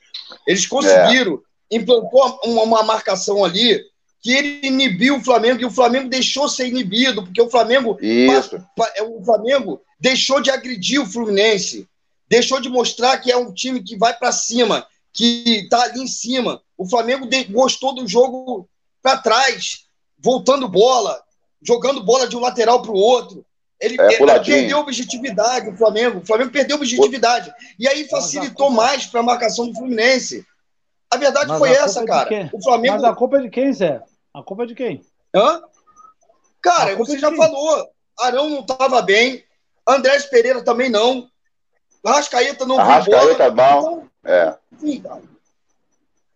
Eles 0.46 0.66
conseguiram, 0.66 1.42
é. 1.72 1.78
implantou 1.78 2.40
uma, 2.44 2.64
uma 2.64 2.84
marcação 2.84 3.44
ali 3.44 3.82
que 4.22 4.34
ele 4.34 4.68
inibiu 4.68 5.18
o 5.18 5.24
Flamengo 5.24 5.62
e 5.62 5.66
o 5.66 5.72
Flamengo 5.72 6.10
deixou 6.10 6.50
ser 6.50 6.68
inibido, 6.68 7.24
porque 7.24 7.42
o 7.42 7.50
Flamengo, 7.50 7.98
Isso. 8.02 8.62
É, 8.96 9.04
o 9.04 9.24
Flamengo 9.24 9.82
deixou 10.00 10.42
de 10.42 10.50
agredir 10.50 11.02
o 11.02 11.06
Fluminense, 11.06 11.88
deixou 12.28 12.60
de 12.60 12.68
mostrar 12.68 13.18
que 13.20 13.32
é 13.32 13.38
um 13.38 13.54
time 13.54 13.82
que 13.82 13.98
vai 13.98 14.14
para 14.14 14.32
cima, 14.32 14.86
que 15.14 15.62
está 15.64 15.82
ali 15.84 16.02
em 16.02 16.08
cima. 16.08 16.62
O 16.78 16.88
Flamengo 16.88 17.28
gostou 17.50 17.96
do 17.96 18.08
jogo 18.08 18.68
para 19.02 19.18
trás, 19.18 19.86
voltando 20.20 20.68
bola, 20.68 21.24
jogando 21.62 22.04
bola 22.04 22.28
de 22.28 22.36
um 22.36 22.42
lateral 22.42 22.82
para 22.82 22.92
o 22.92 22.98
outro. 22.98 23.46
Ele, 23.80 24.00
é, 24.00 24.14
ele 24.14 24.40
perdeu 24.40 24.80
objetividade, 24.80 25.70
o 25.70 25.78
Flamengo. 25.78 26.20
O 26.20 26.26
Flamengo 26.26 26.52
perdeu 26.52 26.78
objetividade. 26.78 27.54
E 27.78 27.88
aí 27.88 28.08
facilitou 28.08 28.72
mais 28.72 29.06
para 29.06 29.20
a 29.20 29.24
marcação 29.24 29.68
do 29.68 29.76
Fluminense. 29.76 30.46
A 31.12 31.18
verdade 31.18 31.48
Mas 31.48 31.60
foi 31.60 31.70
a 31.70 31.84
essa, 31.84 32.04
cara. 32.06 32.50
O 32.52 32.62
Flamengo. 32.62 32.96
Mas 32.96 33.04
a 33.04 33.16
culpa 33.16 33.38
é 33.38 33.42
de 33.42 33.50
quem, 33.50 33.72
Zé? 33.72 34.02
A 34.34 34.42
culpa 34.42 34.64
é 34.64 34.66
de 34.66 34.76
quem? 34.76 35.02
Hã? 35.34 35.62
Cara, 36.62 36.96
você 36.96 37.16
é 37.16 37.20
já 37.20 37.30
quem? 37.30 37.38
falou. 37.38 37.90
Arão 38.20 38.50
não 38.50 38.60
estava 38.62 39.02
bem. 39.02 39.44
Andrés 39.88 40.26
Pereira 40.26 40.64
também 40.64 40.90
não. 40.90 41.30
Rascaeta 42.06 42.66
não 42.66 42.78
Rascaeta 42.78 43.44
é 43.44 43.52
bom. 43.52 44.08
Então, 44.24 44.32
é. 44.32 44.58
Cara. 45.02 45.22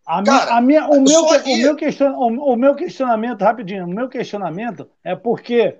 A 0.05 0.23
cara, 0.23 0.61
minha, 0.61 0.83
a 0.83 0.89
minha, 0.89 0.89
o, 0.89 1.01
meu, 1.01 1.23
o, 1.23 1.57
meu 1.57 1.75
question, 1.75 2.11
o, 2.11 2.53
o 2.53 2.55
meu 2.55 2.75
questionamento, 2.75 3.41
rapidinho, 3.41 3.85
o 3.85 3.89
meu 3.89 4.09
questionamento 4.09 4.89
é 5.03 5.15
porque 5.15 5.77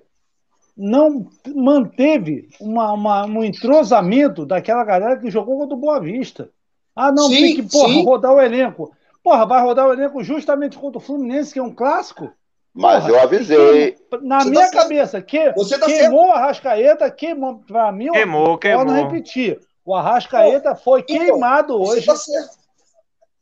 não 0.76 1.28
manteve 1.54 2.50
uma, 2.60 2.94
uma, 2.94 3.26
um 3.26 3.44
entrosamento 3.44 4.46
daquela 4.46 4.84
galera 4.84 5.18
que 5.18 5.30
jogou 5.30 5.58
contra 5.60 5.76
o 5.76 5.80
Boa 5.80 6.00
Vista. 6.00 6.50
Ah, 6.96 7.12
não, 7.12 7.28
sim, 7.30 7.36
tem 7.36 7.56
que 7.56 7.64
porra, 7.64 7.94
rodar 8.04 8.34
o 8.34 8.42
elenco. 8.42 8.92
Porra, 9.24 9.46
vai 9.46 9.62
rodar 9.62 9.88
o 9.88 9.94
elenco 9.94 10.24
justamente 10.24 10.78
contra 10.78 10.98
o 10.98 11.02
Fluminense, 11.02 11.54
que 11.54 11.60
é 11.60 11.64
um 11.64 11.74
clássico. 11.74 12.32
Mas 12.74 13.04
porra, 13.04 13.16
eu 13.16 13.22
avisei. 13.22 13.98
Na 14.22 14.40
Você 14.40 14.50
minha 14.50 14.72
tá 14.72 14.82
cabeça, 14.82 15.22
que, 15.22 15.52
Você 15.54 15.78
tá 15.78 15.86
queimou 15.86 16.26
certo. 16.26 16.38
a 16.38 16.40
Arrascaeta, 16.40 17.12
queimou. 17.12 17.60
Pra 17.68 17.92
mim, 17.92 18.12
queimou, 18.12 18.58
queimou. 18.58 18.86
não 18.86 18.94
repetir. 18.94 19.60
O 19.86 19.96
Arrascaeta 19.96 20.76
foi 20.76 21.02
então, 21.02 21.18
queimado 21.18 21.82
hoje. 21.82 22.02
Você 22.02 22.08
tá 22.08 22.16
certo. 22.16 22.61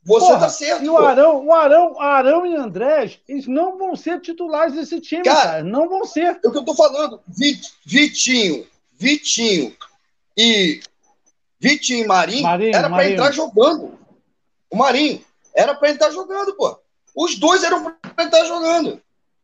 Você 0.10 0.26
porra, 0.26 0.40
tá 0.40 0.50
certo. 0.50 0.84
E 0.84 0.90
o 0.90 0.98
Arão, 0.98 1.46
o 1.46 1.54
Arão, 1.54 2.02
Arão 2.02 2.44
e 2.44 2.56
Andrés, 2.56 3.20
eles 3.28 3.46
não 3.46 3.78
vão 3.78 3.96
ser 3.96 4.20
titulares 4.20 4.74
desse 4.74 5.00
time, 5.00 5.22
cara. 5.22 5.42
cara. 5.42 5.64
Não 5.64 5.88
vão 5.88 6.04
ser. 6.04 6.40
É 6.44 6.48
o 6.48 6.52
que 6.52 6.58
eu 6.58 6.66
tô 6.66 6.74
falando. 6.74 7.22
Vitinho, 7.86 8.66
Vitinho 8.98 9.76
e 10.36 10.82
Vitinho 11.60 12.06
e 12.06 12.08
Marinho, 12.08 12.42
Marinho 12.42 12.76
era 12.76 12.90
para 12.90 13.08
entrar 13.08 13.32
jogando. 13.32 14.00
O 14.72 14.76
Marinho 14.76 15.22
era 15.54 15.76
para 15.76 15.92
entrar 15.92 16.10
jogando, 16.10 16.56
pô. 16.56 16.80
Os 17.16 17.38
dois 17.38 17.64
eram 17.64 17.84
para 18.16 18.24
entrar 18.24 18.46
jogando. 18.46 19.00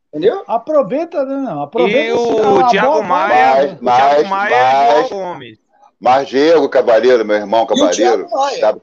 Entendeu? 0.08 0.42
Aproveita, 0.48 1.24
né? 1.24 1.36
Não, 1.36 1.62
aproveita 1.62 2.08
e 2.08 2.12
o 2.12 2.68
Thiago 2.70 3.02
Maia, 3.04 3.06
mais, 3.06 3.72
o 3.72 3.84
Thiago 3.84 4.28
Maia 4.28 4.56
mais, 4.56 5.10
e 5.10 5.14
o 5.14 5.16
Gomes. 5.16 5.58
Mas 6.00 6.28
Diego 6.28 6.68
Cavaleiro, 6.68 7.24
meu 7.24 7.36
irmão 7.36 7.66
Cavaleiro, 7.66 8.26
e, 8.52 8.60
tá, 8.60 8.76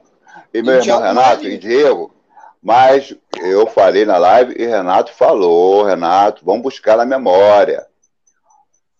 e 0.54 0.62
meu 0.62 0.74
irmão 0.76 1.02
Renato 1.02 1.42
Maia. 1.42 1.54
e 1.54 1.58
Diego, 1.58 2.14
mas 2.62 3.14
eu 3.42 3.66
falei 3.66 4.04
na 4.04 4.16
live 4.16 4.54
e 4.56 4.64
Renato 4.64 5.12
falou, 5.12 5.84
Renato, 5.84 6.44
vamos 6.44 6.62
buscar 6.62 6.96
na 6.96 7.04
memória. 7.04 7.84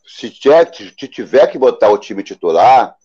Se 0.07 0.29
tiver, 0.29 0.71
se 0.75 1.09
tiver 1.09 1.47
que 1.47 1.57
botar 1.57 1.91
o 1.91 1.99
time 1.99 2.23
titular, 2.23 2.97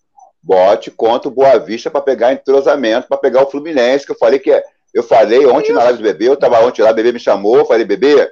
bote 0.41 0.89
contra 0.89 1.29
o 1.29 1.31
Boa 1.31 1.59
Vista 1.59 1.91
para 1.91 2.01
pegar 2.01 2.33
entrosamento, 2.33 3.07
para 3.07 3.17
pegar 3.17 3.43
o 3.43 3.49
Fluminense, 3.49 4.05
que 4.05 4.11
eu 4.11 4.17
falei 4.17 4.39
que 4.39 4.51
é. 4.51 4.63
Eu 4.91 5.03
falei 5.03 5.45
ontem 5.45 5.71
na 5.71 5.83
live 5.83 5.99
do 5.99 6.03
bebê, 6.03 6.27
eu 6.27 6.33
estava 6.33 6.65
ontem 6.65 6.81
lá, 6.81 6.89
o 6.89 6.95
bebê 6.95 7.11
me 7.11 7.19
chamou, 7.19 7.65
falei, 7.65 7.85
bebê, 7.85 8.27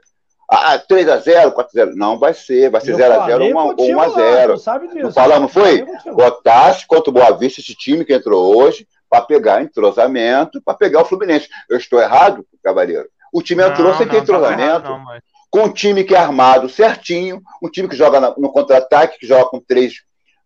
ah, 0.49 0.79
3x0, 0.79 1.53
4x0. 1.53 1.93
Não 1.93 2.17
vai 2.17 2.33
ser, 2.33 2.71
vai 2.71 2.81
ser 2.81 2.95
0x0 2.95 3.55
ou 3.55 3.75
1x0. 3.75 4.57
Sabe 4.57 4.87
disso. 4.87 5.03
Não 5.03 5.13
falamos, 5.13 5.53
não 5.53 5.63
foi? 5.63 5.85
Botasse 6.13 6.87
contra 6.87 7.11
o 7.11 7.13
Boa 7.13 7.31
Vista, 7.37 7.61
esse 7.61 7.75
time 7.75 8.03
que 8.03 8.13
entrou 8.13 8.57
hoje, 8.57 8.87
para 9.09 9.21
pegar 9.21 9.61
entrosamento, 9.61 10.61
para 10.61 10.73
pegar 10.73 11.01
o 11.01 11.05
Fluminense. 11.05 11.47
Eu 11.69 11.77
estou 11.77 11.99
errado, 11.99 12.45
Cavaleiro? 12.63 13.07
O 13.31 13.41
time 13.41 13.63
entrou 13.63 13.89
não, 13.89 13.97
sem 13.97 14.07
ter 14.07 14.21
entrosamento. 14.21 14.89
Não, 14.89 14.99
mas... 14.99 15.21
Com 15.49 15.63
um 15.63 15.73
time 15.73 16.03
que 16.03 16.13
é 16.13 16.17
armado 16.17 16.67
certinho, 16.67 17.41
um 17.63 17.69
time 17.69 17.87
que 17.87 17.95
joga 17.95 18.19
no 18.37 18.51
contra-ataque, 18.51 19.17
que 19.19 19.25
joga 19.25 19.45
com 19.45 19.59
três, 19.59 19.93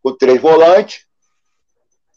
com 0.03 0.15
três 0.15 0.39
volantes. 0.39 1.05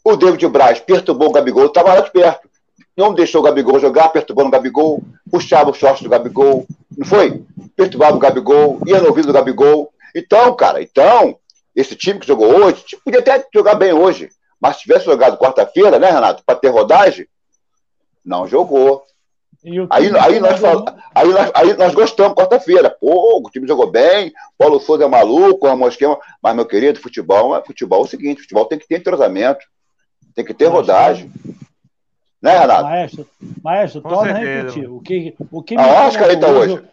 O 0.03 0.15
David 0.15 0.47
Braz 0.49 0.79
perturbou 0.79 1.29
o 1.29 1.31
Gabigol, 1.31 1.65
estava 1.65 1.95
lá 1.95 2.01
de 2.01 2.11
perto 2.11 2.47
não 2.95 3.13
deixou 3.13 3.41
o 3.41 3.43
Gabigol 3.43 3.79
jogar, 3.79 4.09
perturbando 4.09 4.47
o 4.47 4.51
Gabigol, 4.51 5.03
puxava 5.29 5.69
o 5.69 5.73
short 5.73 6.03
do 6.03 6.09
Gabigol, 6.09 6.65
não 6.97 7.05
foi? 7.05 7.43
Perturbava 7.75 8.15
o 8.15 8.19
Gabigol, 8.19 8.79
ia 8.85 9.01
no 9.01 9.09
ouvido 9.09 9.27
do 9.27 9.33
Gabigol. 9.33 9.91
Então, 10.15 10.55
cara, 10.55 10.81
então, 10.81 11.37
esse 11.75 11.95
time 11.95 12.19
que 12.19 12.27
jogou 12.27 12.63
hoje, 12.63 12.85
podia 13.03 13.19
até 13.19 13.45
jogar 13.53 13.75
bem 13.75 13.91
hoje, 13.91 14.29
mas 14.65 14.77
se 14.77 14.81
tivesse 14.81 15.05
jogado 15.05 15.37
quarta-feira, 15.37 15.99
né, 15.99 16.09
Renato, 16.09 16.43
para 16.43 16.57
ter 16.57 16.69
rodagem, 16.69 17.27
não 18.25 18.47
jogou. 18.47 19.03
Aí, 19.91 20.11
aí, 20.19 20.39
nós 20.39 20.59
fal... 20.59 20.83
aí, 21.13 21.27
nós, 21.27 21.51
aí 21.53 21.73
nós 21.77 21.93
gostamos 21.93 22.35
quarta-feira. 22.35 22.89
Pô, 22.89 23.43
o 23.45 23.49
time 23.51 23.67
jogou 23.67 23.91
bem, 23.91 24.33
Paulo 24.57 24.79
Souza 24.79 25.03
é 25.03 25.07
maluco, 25.07 25.67
é 25.67 25.73
um 25.73 25.87
esquema. 25.87 26.17
Mas, 26.41 26.55
meu 26.55 26.65
querido, 26.65 26.99
futebol, 26.99 27.63
futebol 27.63 28.01
é 28.01 28.05
o 28.05 28.07
seguinte: 28.07 28.41
futebol 28.41 28.65
tem 28.65 28.79
que 28.79 28.87
ter 28.87 28.97
entrosamento, 28.97 29.63
tem 30.33 30.43
que 30.43 30.53
ter 30.53 30.65
rodagem. 30.65 31.31
Né, 32.41 32.57
Renato? 32.57 32.83
Maestro, 32.83 33.27
maestro 33.63 34.01
torna 34.01 34.31
a 34.31 34.37
repetir. 34.37 34.89
O 34.89 34.99
que, 34.99 35.35
o 35.51 35.61
que 35.61 35.75
me 35.75 35.83
a 35.83 36.07
Oscar 36.07 36.39
tá 36.39 36.47
hoje, 36.47 36.73
hoje. 36.73 36.83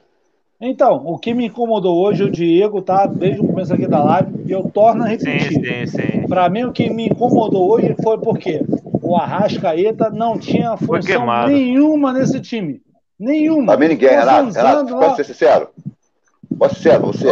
Então, 0.65 1.03
o 1.05 1.19
que 1.19 1.35
me 1.35 1.47
incomodou 1.47 2.01
hoje, 2.01 2.23
o 2.23 2.31
Diego 2.31 2.81
tá 2.81 3.05
desde 3.05 3.41
o 3.41 3.47
começo 3.49 3.75
aqui 3.75 3.87
da 3.89 4.03
live, 4.03 4.45
e 4.47 4.53
eu 4.53 4.63
torno 4.73 5.03
a 5.03 5.09
repetir. 5.09 5.55
Sim, 5.55 5.87
sim, 5.87 5.87
sim. 5.87 6.29
Para 6.29 6.49
mim, 6.49 6.63
o 6.63 6.73
que 6.73 6.89
me 6.89 7.09
incomodou 7.09 7.73
hoje 7.73 7.97
foi 8.01 8.17
porque 8.19 8.61
o 9.03 9.17
Arrascaeta 9.17 10.09
não 10.09 10.39
tinha 10.39 10.77
função 10.77 11.27
nenhuma 11.49 12.13
nesse 12.13 12.39
time. 12.41 12.81
Nenhuma. 13.19 13.73
Pra 13.73 13.77
mim 13.77 13.89
ninguém, 13.89 14.11
Renato. 14.11 14.53
Renato, 14.53 14.87
posso 14.87 15.17
ser 15.17 15.25
sincero? 15.25 15.69
Posso 16.57 16.77
ser 16.77 16.81
sincero, 16.81 17.07
você? 17.07 17.29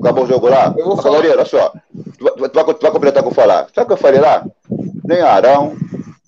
Acabou 0.00 0.24
o 0.24 0.26
jogo 0.26 0.48
lá? 0.48 0.74
Eu 0.76 0.86
vou 0.86 0.96
falar. 0.96 1.18
olha 1.18 1.44
só. 1.44 1.72
Tu, 2.18 2.24
tu, 2.24 2.48
tu, 2.48 2.64
vai, 2.64 2.74
tu 2.74 2.80
vai 2.80 2.90
completar 2.90 3.22
o 3.22 3.26
que 3.26 3.32
eu 3.32 3.34
falar. 3.34 3.66
Sabe 3.74 3.84
o 3.84 3.86
que 3.88 3.92
eu 3.92 3.96
falei 3.98 4.20
lá? 4.20 4.46
Nem 5.04 5.20
Arão, 5.20 5.76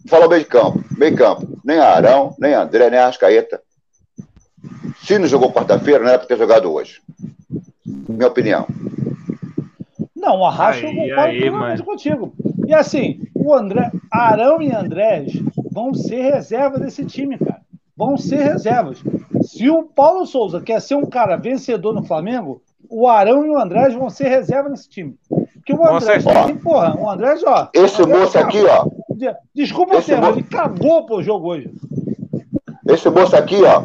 Falou 0.06 0.28
meio 0.28 0.42
de 0.42 0.48
campo, 0.48 0.84
meio 0.98 1.16
campo. 1.16 1.46
Nem 1.64 1.78
Arão, 1.78 2.34
nem 2.38 2.52
André, 2.52 2.90
nem 2.90 3.00
Arrascaeta. 3.00 3.60
Se 5.04 5.18
não 5.18 5.26
jogou 5.26 5.52
quarta-feira, 5.52 6.02
não 6.02 6.08
era 6.08 6.18
para 6.18 6.26
ter 6.26 6.38
jogado 6.38 6.72
hoje. 6.72 7.02
Minha 7.84 8.26
opinião. 8.26 8.66
Não, 10.16 10.38
o 10.40 10.46
Arrasto 10.46 10.86
eu 10.86 10.94
concordo 11.44 11.84
contigo. 11.84 12.34
E 12.66 12.72
assim, 12.72 13.20
o 13.34 13.52
André, 13.52 13.92
Arão 14.10 14.62
e 14.62 14.72
Andrés 14.72 15.32
vão 15.70 15.92
ser 15.92 16.22
reserva 16.22 16.78
desse 16.78 17.04
time, 17.04 17.36
cara. 17.36 17.60
Vão 17.94 18.16
ser 18.16 18.42
reservas. 18.42 19.04
Se 19.42 19.68
o 19.68 19.82
Paulo 19.84 20.24
Souza 20.24 20.62
quer 20.62 20.80
ser 20.80 20.94
um 20.94 21.04
cara 21.04 21.36
vencedor 21.36 21.92
no 21.92 22.02
Flamengo, 22.02 22.62
o 22.88 23.06
Arão 23.06 23.44
e 23.44 23.50
o 23.50 23.58
Andrés 23.58 23.92
vão 23.94 24.08
ser 24.08 24.28
reserva 24.28 24.70
nesse 24.70 24.88
time. 24.88 25.16
Porque 25.28 25.74
o 25.74 25.86
Andrés, 25.86 26.24
porra, 26.62 26.96
o 26.98 27.10
Andrés, 27.10 27.42
ó. 27.44 27.68
Esse 27.74 28.00
Andrés, 28.00 28.20
moço 28.20 28.38
aqui, 28.38 28.64
ó. 28.64 28.86
Desculpa 29.54 29.98
o 29.98 30.02
termo, 30.02 30.28
ele 30.28 30.42
cagou 30.44 31.04
pro 31.04 31.22
jogo 31.22 31.48
hoje. 31.48 31.70
Esse 32.88 33.10
moço 33.10 33.36
aqui, 33.36 33.62
ó, 33.62 33.82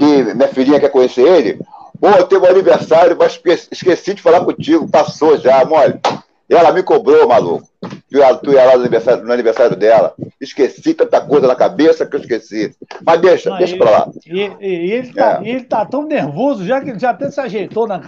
que 0.00 0.34
minha 0.34 0.48
filhinha 0.48 0.80
quer 0.80 0.88
conhecer 0.88 1.26
ele, 1.26 1.60
pô, 2.00 2.10
teve 2.24 2.46
um 2.46 2.50
aniversário, 2.50 3.16
mas 3.18 3.38
esqueci 3.70 4.14
de 4.14 4.22
falar 4.22 4.40
contigo, 4.40 4.88
passou 4.88 5.36
já, 5.36 5.62
mole. 5.66 6.00
Ela 6.48 6.72
me 6.72 6.82
cobrou, 6.82 7.28
maluco. 7.28 7.64
Tu 8.10 8.18
ia, 8.18 8.34
tu 8.34 8.50
ia 8.50 8.64
lá 8.64 8.72
no 8.72 8.80
aniversário, 8.80 9.24
no 9.24 9.32
aniversário 9.32 9.76
dela. 9.76 10.14
Esqueci 10.40 10.94
tanta 10.94 11.20
coisa 11.20 11.46
na 11.46 11.54
cabeça 11.54 12.04
que 12.04 12.16
eu 12.16 12.20
esqueci. 12.20 12.74
Mas 13.06 13.20
deixa, 13.20 13.50
Não, 13.50 13.58
deixa 13.58 13.74
ele, 13.74 13.82
pra 13.82 13.90
lá. 13.90 14.08
E, 14.26 14.40
e 14.60 14.92
ele, 14.92 15.12
tá, 15.12 15.40
é. 15.40 15.48
ele 15.48 15.62
tá 15.62 15.86
tão 15.86 16.02
nervoso 16.02 16.66
já 16.66 16.80
que 16.80 16.90
ele 16.90 16.98
já 16.98 17.10
até 17.10 17.30
se 17.30 17.40
ajeitou 17.40 17.86
na. 17.86 18.00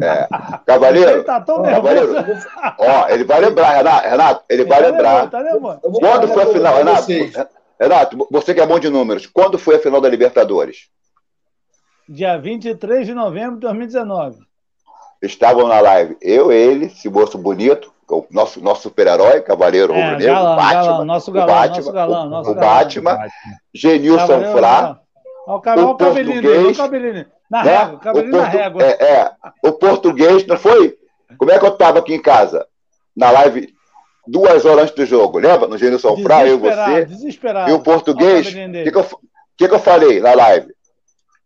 é. 0.00 0.28
Cavaleiro. 0.64 1.10
Ele 1.10 1.22
tá 1.24 1.40
tão 1.40 1.60
nervoso. 1.62 2.14
Ó, 2.78 3.08
ele 3.08 3.24
vai 3.24 3.40
lembrar, 3.40 3.70
Renato. 3.72 4.08
Renato 4.08 4.44
ele, 4.48 4.62
ele 4.62 4.68
vai 4.68 4.80
lembrar. 4.80 5.28
Tá 5.28 5.42
Quando 5.80 6.28
foi 6.28 6.42
a 6.44 6.46
final, 6.46 6.76
Renato? 6.76 7.06
Renato, 7.82 8.28
você 8.30 8.54
que 8.54 8.60
é 8.60 8.66
bom 8.66 8.78
de 8.78 8.88
números, 8.88 9.26
quando 9.26 9.58
foi 9.58 9.74
a 9.74 9.78
final 9.80 10.00
da 10.00 10.08
Libertadores? 10.08 10.88
Dia 12.08 12.36
23 12.38 13.06
de 13.06 13.12
novembro 13.12 13.54
de 13.54 13.62
2019 13.62 14.38
estavam 15.20 15.66
na 15.68 15.80
live 15.80 16.16
eu, 16.20 16.50
ele, 16.52 16.86
esse 16.86 17.08
moço 17.08 17.38
bonito, 17.38 17.92
o 18.08 18.24
nosso, 18.30 18.60
nosso 18.60 18.82
super-herói, 18.82 19.40
Cavaleiro 19.40 19.92
é, 19.94 19.96
Rubro 19.96 20.18
Negro, 20.18 20.34
Batman, 20.34 20.72
galão, 20.72 21.04
nosso 21.04 21.32
galão, 21.32 21.54
o 21.54 21.56
Batman, 21.56 21.76
nosso 21.76 21.92
galão, 21.92 22.28
nosso 22.28 22.50
o, 22.50 22.54
galão, 22.54 22.78
Batman, 22.78 23.18
Genilson 23.74 24.52
Flá, 24.52 25.00
o, 25.46 25.54
o 25.54 25.96
português, 25.96 26.78
o 26.78 26.82
na 27.50 27.64
né? 27.64 27.70
régua, 27.70 27.94
o 27.94 27.98
portu, 28.00 28.28
na 28.28 28.44
régua. 28.44 28.82
É, 28.82 29.04
é, 29.04 29.32
o 29.62 29.72
português, 29.72 30.46
não 30.46 30.56
foi? 30.56 30.96
Como 31.36 31.50
é 31.50 31.58
que 31.58 31.64
eu 31.64 31.72
estava 31.72 31.98
aqui 31.98 32.14
em 32.14 32.22
casa, 32.22 32.66
na 33.16 33.30
live, 33.30 33.71
duas 34.26 34.64
horas 34.64 34.84
antes 34.84 34.94
do 34.94 35.06
jogo, 35.06 35.38
lembra? 35.38 35.68
No 35.68 35.78
Genilson 35.78 36.16
Flá, 36.18 36.46
eu, 36.46 36.58
você, 36.58 37.04
desesperado. 37.04 37.70
e 37.70 37.74
o 37.74 37.80
português, 37.80 38.48
o 38.48 38.50
que, 38.50 38.90
que, 38.90 38.98
eu, 38.98 39.20
que, 39.56 39.68
que 39.68 39.74
eu 39.74 39.80
falei 39.80 40.20
na 40.20 40.34
live? 40.34 40.68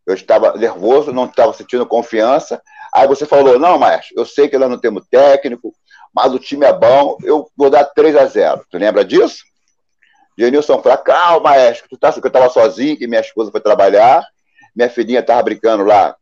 Eu 0.06 0.14
estava 0.14 0.56
nervoso, 0.56 1.12
não 1.12 1.24
estava 1.24 1.52
sentindo 1.52 1.84
confiança, 1.84 2.62
Aí 2.96 3.06
você 3.06 3.26
falou, 3.26 3.58
não, 3.58 3.78
maestro, 3.78 4.14
eu 4.16 4.24
sei 4.24 4.48
que 4.48 4.56
nós 4.56 4.70
não 4.70 4.78
temos 4.78 5.04
técnico, 5.10 5.74
mas 6.14 6.32
o 6.32 6.38
time 6.38 6.64
é 6.64 6.72
bom, 6.72 7.18
eu 7.22 7.46
vou 7.54 7.68
dar 7.68 7.84
3 7.84 8.16
a 8.16 8.24
0 8.24 8.64
Tu 8.70 8.78
lembra 8.78 9.04
disso? 9.04 9.44
Genilson 10.38 10.82
falou, 10.82 10.96
calma, 10.98 11.50
maestro, 11.50 11.86
tu 11.90 11.98
tá 11.98 12.10
que 12.10 12.20
eu 12.20 12.26
estava 12.26 12.48
sozinho, 12.48 12.96
que 12.96 13.06
minha 13.06 13.20
esposa 13.20 13.50
foi 13.50 13.60
trabalhar, 13.60 14.26
minha 14.74 14.88
filhinha 14.88 15.20
estava 15.20 15.42
brincando 15.42 15.84
lá 15.84 16.16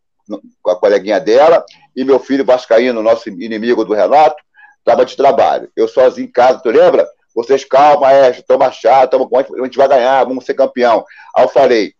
com 0.61 0.71
a 0.71 0.77
coleguinha 0.77 1.21
dela, 1.21 1.65
e 1.95 2.05
meu 2.05 2.19
filho 2.19 2.45
Vascaíno, 2.45 3.03
nosso 3.05 3.29
inimigo 3.29 3.85
do 3.85 3.95
Renato, 3.95 4.43
estava 4.85 5.05
de 5.05 5.17
trabalho. 5.17 5.71
Eu 5.75 5.89
sozinho 5.89 6.29
em 6.29 6.31
casa, 6.31 6.61
tu 6.61 6.69
lembra? 6.69 7.09
Vocês, 7.35 7.65
calma, 7.65 8.03
maestro, 8.03 8.45
toma 8.47 8.71
chá, 8.71 9.07
toma, 9.07 9.27
a 9.33 9.65
gente 9.65 9.77
vai 9.77 9.89
ganhar, 9.89 10.23
vamos 10.25 10.45
ser 10.45 10.55
campeão. 10.55 11.05
Aí 11.35 11.45
eu 11.45 11.49
falei, 11.49 11.95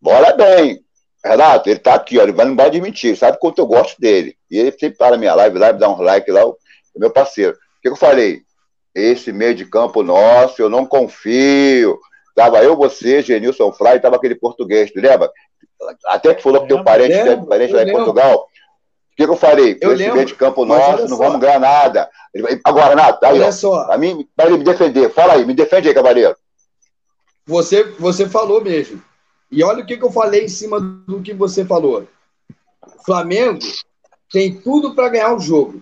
bora 0.00 0.32
bem, 0.32 0.80
Renato, 1.22 1.68
ele 1.68 1.80
tá 1.80 1.94
aqui, 1.94 2.18
ó, 2.18 2.22
ele 2.22 2.32
vai, 2.32 2.46
não 2.46 2.56
vai 2.56 2.66
admitir, 2.66 3.16
sabe 3.16 3.38
quanto 3.38 3.58
eu 3.58 3.66
gosto 3.66 4.00
dele. 4.00 4.36
E 4.50 4.58
ele 4.58 4.72
sempre 4.72 4.96
na 4.98 5.16
minha 5.16 5.34
live 5.34 5.58
lá, 5.58 5.72
me 5.72 5.78
dá 5.78 5.90
um 5.90 6.00
like 6.00 6.30
lá, 6.30 6.46
o 6.46 6.56
meu 6.96 7.10
parceiro. 7.10 7.52
O 7.52 7.82
que, 7.82 7.88
eu 7.88 7.96
falei? 7.96 8.40
Esse 8.94 9.32
meio 9.32 9.54
de 9.54 9.66
campo 9.66 10.02
nosso, 10.02 10.62
eu 10.62 10.70
não 10.70 10.86
confio. 10.86 11.98
Tava 12.34 12.62
eu, 12.62 12.76
você, 12.76 13.20
Genilson 13.22 13.72
Fly, 13.72 14.00
tava 14.00 14.16
aquele 14.16 14.34
português, 14.34 14.90
tu 14.90 15.00
lembra? 15.00 15.30
Até 16.06 16.34
que 16.34 16.42
falou 16.42 16.62
que 16.62 16.68
teu 16.68 16.82
parente, 16.82 17.22
lembro, 17.22 17.46
parente 17.46 17.72
lá 17.72 17.82
em 17.82 17.92
Portugal. 17.92 18.46
O 19.14 19.16
que, 19.16 19.22
eu 19.22 19.36
falei? 19.36 19.78
Eu 19.80 19.92
esse 19.92 20.10
meio 20.10 20.26
de 20.26 20.34
campo 20.34 20.64
nosso, 20.64 21.08
não 21.08 21.16
vamos 21.16 21.38
ganhar 21.38 21.60
nada. 21.60 22.10
Agora, 22.64 22.88
Renato, 22.88 23.24
aí, 23.24 23.38
olha 23.38 23.46
ó, 23.46 23.52
só. 23.52 23.92
a 23.92 23.96
mim, 23.96 24.28
para 24.34 24.46
ele 24.46 24.58
me 24.58 24.64
defender. 24.64 25.08
Fala 25.08 25.34
aí, 25.34 25.46
me 25.46 25.54
defende 25.54 25.86
aí, 25.86 25.94
cavaleiro. 25.94 26.36
Você, 27.46 27.84
você 27.92 28.28
falou 28.28 28.60
mesmo. 28.60 29.00
E 29.52 29.62
olha 29.62 29.84
o 29.84 29.86
que, 29.86 29.96
que 29.96 30.04
eu 30.04 30.10
falei 30.10 30.44
em 30.44 30.48
cima 30.48 30.80
do 30.80 31.22
que 31.22 31.32
você 31.32 31.64
falou. 31.64 32.08
O 32.84 33.04
Flamengo 33.04 33.60
tem 34.32 34.60
tudo 34.60 34.96
para 34.96 35.10
ganhar 35.10 35.32
o 35.32 35.38
jogo. 35.38 35.80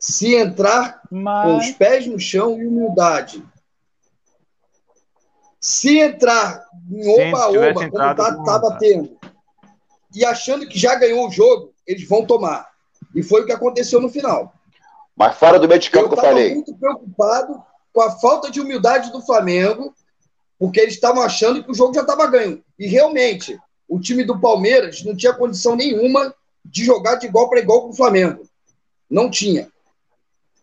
Se 0.00 0.34
entrar 0.34 1.00
Mas... 1.08 1.46
com 1.46 1.58
os 1.58 1.70
pés 1.76 2.04
no 2.08 2.18
chão 2.18 2.60
e 2.60 2.66
humildade. 2.66 3.44
Se 5.60 6.00
entrar 6.00 6.64
em 6.90 7.28
oba-oba, 7.28 7.74
como 7.74 7.92
tá, 7.92 8.14
tá 8.14 8.58
batendo, 8.58 9.16
e 10.12 10.24
achando 10.24 10.66
que 10.66 10.78
já 10.78 10.94
ganhou 10.94 11.28
o 11.28 11.30
jogo, 11.30 11.75
eles 11.86 12.08
vão 12.08 12.24
tomar. 12.24 12.68
E 13.14 13.22
foi 13.22 13.42
o 13.42 13.46
que 13.46 13.52
aconteceu 13.52 14.00
no 14.00 14.08
final. 14.08 14.52
Mas 15.16 15.36
fora 15.36 15.58
do 15.58 15.68
meio 15.68 15.80
de 15.80 15.90
campo 15.90 16.06
eu 16.06 16.08
que 16.10 16.18
eu 16.18 16.22
falei. 16.22 16.50
Eu 16.50 16.54
muito 16.56 16.74
preocupado 16.74 17.62
com 17.92 18.02
a 18.02 18.10
falta 18.10 18.50
de 18.50 18.60
humildade 18.60 19.10
do 19.10 19.22
Flamengo 19.22 19.94
porque 20.58 20.80
eles 20.80 20.94
estavam 20.94 21.22
achando 21.22 21.62
que 21.62 21.70
o 21.70 21.74
jogo 21.74 21.94
já 21.94 22.00
estava 22.02 22.26
ganho. 22.26 22.62
E 22.78 22.86
realmente, 22.86 23.58
o 23.88 24.00
time 24.00 24.24
do 24.24 24.40
Palmeiras 24.40 25.02
não 25.04 25.16
tinha 25.16 25.34
condição 25.34 25.76
nenhuma 25.76 26.34
de 26.64 26.84
jogar 26.84 27.16
de 27.16 27.26
igual 27.26 27.48
para 27.48 27.60
igual 27.60 27.82
com 27.82 27.90
o 27.90 27.96
Flamengo. 27.96 28.42
Não 29.08 29.30
tinha. 29.30 29.70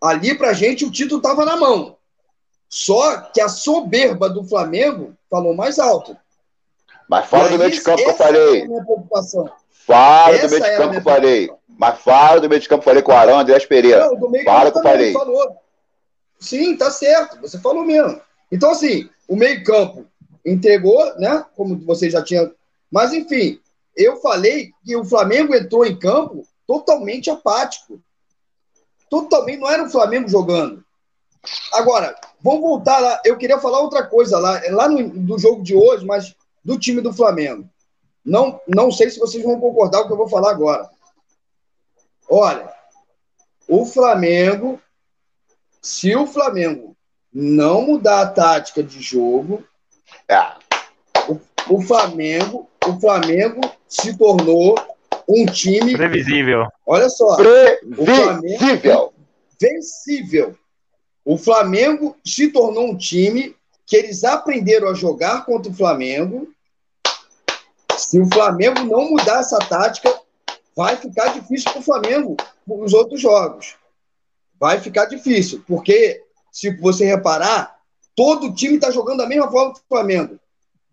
Ali, 0.01 0.35
pra 0.35 0.53
gente, 0.53 0.83
o 0.83 0.91
título 0.91 1.17
estava 1.17 1.45
na 1.45 1.55
mão. 1.55 1.95
Só 2.67 3.21
que 3.21 3.39
a 3.39 3.47
soberba 3.47 4.29
do 4.29 4.43
Flamengo 4.43 5.13
falou 5.29 5.55
mais 5.55 5.79
alto. 5.79 6.17
Mas 7.07 7.27
fala 7.27 7.49
do 7.49 7.57
meio 7.57 7.71
de 7.71 7.81
campo 7.81 8.03
que 8.03 8.09
eu 8.09 8.15
falei. 8.15 8.67
Fala 9.85 10.37
do 10.37 10.49
meio 10.49 10.63
de 10.63 10.77
campo 10.77 10.91
que 10.91 10.97
eu 10.97 11.01
falei. 11.01 11.51
Mas 11.67 11.99
fala 11.99 12.39
do 12.39 12.49
meio 12.49 12.61
de 12.61 12.69
campo 12.69 12.83
falei 12.83 13.01
com 13.01 13.11
o 13.11 13.15
Arão, 13.15 13.39
André 13.39 13.59
Pereira. 13.61 14.05
Não, 14.05 14.15
do 14.15 14.29
meio 14.29 14.45
fala 14.45 14.71
que 14.71 14.81
falei. 14.81 15.13
Falou. 15.13 15.57
Sim, 16.39 16.75
tá 16.77 16.91
certo. 16.91 17.39
Você 17.41 17.59
falou 17.59 17.83
mesmo. 17.83 18.19
Então, 18.51 18.71
assim, 18.71 19.09
o 19.27 19.35
meio 19.35 19.63
campo 19.63 20.05
entregou, 20.45 21.17
né? 21.17 21.45
Como 21.55 21.77
você 21.85 22.09
já 22.09 22.23
tinha. 22.23 22.51
Mas, 22.91 23.13
enfim, 23.13 23.59
eu 23.95 24.17
falei 24.17 24.71
que 24.85 24.95
o 24.95 25.05
Flamengo 25.05 25.55
entrou 25.55 25.85
em 25.85 25.97
campo 25.97 26.47
totalmente 26.67 27.29
apático. 27.29 27.99
Totalmente, 29.09 29.59
não 29.59 29.69
era 29.69 29.83
o 29.83 29.89
Flamengo 29.89 30.27
jogando. 30.27 30.83
Agora, 31.73 32.15
vamos 32.41 32.61
voltar 32.61 32.99
lá. 32.99 33.21
Eu 33.25 33.37
queria 33.37 33.59
falar 33.59 33.79
outra 33.79 34.03
coisa 34.03 34.39
lá, 34.39 34.61
lá 34.69 34.87
no 34.87 35.09
do 35.09 35.37
jogo 35.37 35.61
de 35.61 35.75
hoje, 35.75 36.05
mas 36.05 36.33
do 36.63 36.79
time 36.79 37.01
do 37.01 37.13
Flamengo. 37.13 37.67
Não, 38.25 38.59
não 38.67 38.91
sei 38.91 39.09
se 39.09 39.19
vocês 39.19 39.43
vão 39.43 39.59
concordar 39.59 39.99
com 39.99 40.05
o 40.05 40.07
que 40.07 40.13
eu 40.13 40.17
vou 40.17 40.29
falar 40.29 40.51
agora. 40.51 40.89
Olha, 42.29 42.71
o 43.67 43.85
Flamengo, 43.85 44.81
se 45.81 46.15
o 46.15 46.25
Flamengo 46.25 46.95
não 47.33 47.81
mudar 47.81 48.21
a 48.21 48.27
tática 48.27 48.81
de 48.81 49.01
jogo, 49.01 49.63
é. 50.27 50.53
o, 51.27 51.39
o 51.75 51.81
Flamengo, 51.81 52.69
o 52.87 52.99
Flamengo 52.99 53.61
se 53.87 54.17
tornou 54.17 54.75
um 55.27 55.45
time 55.45 55.95
previsível. 55.95 56.67
Olha 56.85 57.09
só, 57.09 57.35
previsível, 57.35 59.13
vencível. 59.59 60.57
O 61.25 61.37
Flamengo 61.37 62.17
se 62.25 62.51
tornou 62.51 62.89
um 62.89 62.97
time 62.97 63.55
que 63.85 63.95
eles 63.95 64.23
aprenderam 64.23 64.89
a 64.89 64.93
jogar 64.93 65.45
contra 65.45 65.71
o 65.71 65.75
Flamengo. 65.75 66.47
Se 67.97 68.19
o 68.19 68.27
Flamengo 68.27 68.83
não 68.83 69.11
mudar 69.11 69.39
essa 69.39 69.59
tática, 69.59 70.13
vai 70.75 70.95
ficar 70.95 71.27
difícil 71.27 71.71
para 71.71 71.79
o 71.79 71.83
Flamengo 71.83 72.37
nos 72.67 72.93
outros 72.93 73.21
jogos. 73.21 73.75
Vai 74.59 74.79
ficar 74.79 75.05
difícil, 75.05 75.63
porque 75.67 76.23
se 76.51 76.75
você 76.77 77.05
reparar, 77.05 77.77
todo 78.15 78.53
time 78.53 78.75
está 78.75 78.91
jogando 78.91 79.19
da 79.19 79.27
mesma 79.27 79.49
forma 79.49 79.73
que 79.73 79.79
o 79.79 79.83
Flamengo. 79.87 80.39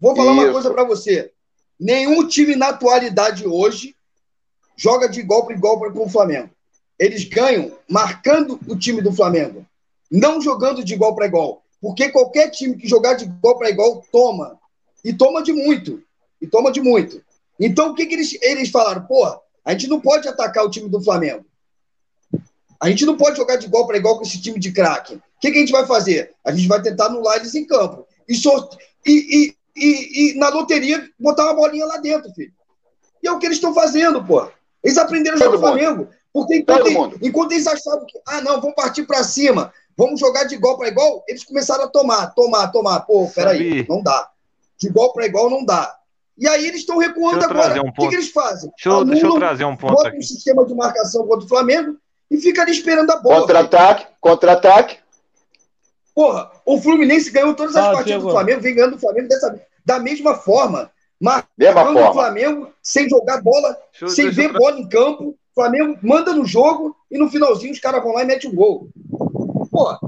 Vou 0.01 0.17
falar 0.17 0.33
Isso. 0.33 0.43
uma 0.43 0.53
coisa 0.53 0.70
para 0.70 0.85
você. 0.85 1.33
Nenhum 1.79 2.27
time 2.27 2.57
na 2.57 2.69
atualidade 2.69 3.47
hoje 3.47 3.95
joga 4.77 5.09
de 5.09 5.20
igual 5.20 5.45
para 5.45 5.55
igual 5.55 5.79
com 5.79 6.05
o 6.05 6.09
Flamengo. 6.09 6.51
Eles 6.99 7.25
ganham 7.25 7.73
marcando 7.89 8.61
o 8.69 8.77
time 8.77 9.01
do 9.01 9.12
Flamengo, 9.12 9.65
não 10.11 10.41
jogando 10.41 10.85
de 10.85 10.95
igual 10.95 11.15
para 11.15 11.27
igual. 11.27 11.62
Porque 11.81 12.11
qualquer 12.11 12.51
time 12.51 12.77
que 12.77 12.87
jogar 12.87 13.15
de 13.15 13.25
igual 13.25 13.57
para 13.57 13.70
igual 13.70 14.05
toma. 14.12 14.59
E 15.03 15.12
toma 15.15 15.43
de 15.43 15.53
muito. 15.53 16.03
E 16.41 16.47
toma 16.47 16.73
de 16.73 16.81
muito. 16.81 17.23
Então, 17.59 17.91
o 17.91 17.94
que, 17.94 18.07
que 18.07 18.15
eles, 18.15 18.36
eles 18.41 18.70
falaram? 18.70 19.02
Porra, 19.02 19.39
a 19.65 19.73
gente 19.73 19.89
não 19.89 20.01
pode 20.01 20.27
atacar 20.27 20.65
o 20.65 20.70
time 20.70 20.89
do 20.89 21.02
Flamengo. 21.02 21.44
A 22.81 22.89
gente 22.89 23.05
não 23.05 23.17
pode 23.17 23.36
jogar 23.36 23.57
de 23.57 23.67
igual 23.67 23.86
para 23.86 23.99
igual 23.99 24.17
com 24.17 24.23
esse 24.23 24.41
time 24.41 24.59
de 24.59 24.73
craque. 24.73 25.15
O 25.15 25.23
que, 25.41 25.51
que, 25.51 25.59
a 25.59 25.60
gente 25.60 25.73
vai 25.73 25.86
fazer? 25.86 26.33
A 26.43 26.51
gente 26.51 26.67
vai 26.67 26.81
tentar 26.81 27.07
anular 27.07 27.36
eles 27.36 27.55
em 27.55 27.67
campo. 27.67 28.07
E, 28.27 28.35
so... 28.35 28.70
e, 29.07 29.12
e, 29.12 29.57
e, 29.77 30.31
e, 30.33 30.39
na 30.39 30.49
loteria 30.49 31.07
botar 31.19 31.44
uma 31.44 31.55
bolinha 31.55 31.85
lá 31.85 31.99
dentro, 31.99 32.33
filho. 32.33 32.52
E 33.23 33.28
é 33.28 33.33
o 33.33 33.39
que 33.39 33.47
eles 33.47 33.59
estão 33.59 33.75
fazendo, 33.75 34.25
pô. 34.25 34.49
Eles 34.83 34.97
aprenderam 34.97 35.36
a 35.36 35.41
jogar 35.41 35.57
o 35.57 35.60
Flamengo. 35.60 36.09
Porque 36.33 36.57
enquanto, 36.57 37.19
enquanto 37.20 37.52
eles 37.52 37.67
achavam 37.67 38.07
que, 38.07 38.19
ah, 38.27 38.41
não, 38.41 38.60
vamos 38.60 38.75
partir 38.75 39.05
para 39.05 39.23
cima, 39.25 39.73
vamos 39.97 40.19
jogar 40.19 40.44
de 40.44 40.55
igual 40.55 40.78
para 40.78 40.89
igual, 40.89 41.23
eles 41.28 41.44
começaram 41.44 41.85
a 41.85 41.89
tomar, 41.89 42.28
tomar, 42.28 42.69
tomar. 42.69 43.01
Pô, 43.01 43.28
peraí, 43.28 43.86
não 43.89 44.02
dá. 44.02 44.31
De 44.78 44.86
igual 44.86 45.12
para 45.12 45.27
igual 45.27 45.51
não 45.51 45.65
dá. 45.65 46.00
E 46.41 46.49
aí 46.49 46.67
eles 46.67 46.81
estão 46.81 46.97
recuando 46.97 47.44
agora. 47.44 47.83
Um 47.83 47.89
o 47.89 47.93
que, 47.93 48.09
que, 48.09 48.15
eles 48.15 48.31
fazem? 48.31 48.70
Deixa 48.70 48.89
eu, 48.89 49.05
deixa 49.05 49.27
eu 49.27 49.35
trazer 49.35 49.65
um 49.67 49.77
ponto 49.77 50.07
aqui. 50.07 50.17
um 50.17 50.23
sistema 50.23 50.65
de 50.65 50.75
marcação 50.75 51.27
contra 51.27 51.44
o 51.44 51.49
Flamengo 51.49 51.99
e 52.31 52.39
fica 52.39 52.62
ali 52.62 52.73
esperando 52.73 53.10
a 53.10 53.17
bola. 53.17 53.41
Contra-ataque, 53.43 54.07
contra-ataque. 54.19 54.97
Porra, 56.15 56.51
o 56.65 56.81
Fluminense 56.81 57.31
ganhou 57.31 57.55
todas 57.55 57.77
as 57.77 57.85
ah, 57.85 57.93
partidas 57.93 58.23
do 58.23 58.31
Flamengo, 58.31 58.62
vem 58.62 58.75
ganhando 58.75 58.97
o 58.97 58.99
Flamengo 58.99 59.28
dessa, 59.28 59.60
da 59.85 59.99
mesma 59.99 60.35
forma. 60.35 60.91
Marcando 61.20 61.99
o 61.99 62.12
Flamengo 62.15 62.73
sem 62.83 63.07
jogar 63.07 63.43
bola, 63.43 63.77
deixa, 64.01 64.15
sem 64.15 64.31
ver 64.31 64.51
bola 64.51 64.78
em 64.78 64.89
campo. 64.89 65.36
O 65.55 65.55
Flamengo 65.55 65.99
manda 66.02 66.33
no 66.33 66.47
jogo 66.47 66.97
e 67.10 67.19
no 67.19 67.28
finalzinho 67.28 67.73
os 67.73 67.81
caras 67.81 68.02
vão 68.02 68.15
lá 68.15 68.23
e 68.23 68.27
metem 68.27 68.51
um 68.51 68.55
gol. 68.55 68.89
Porra, 69.70 70.01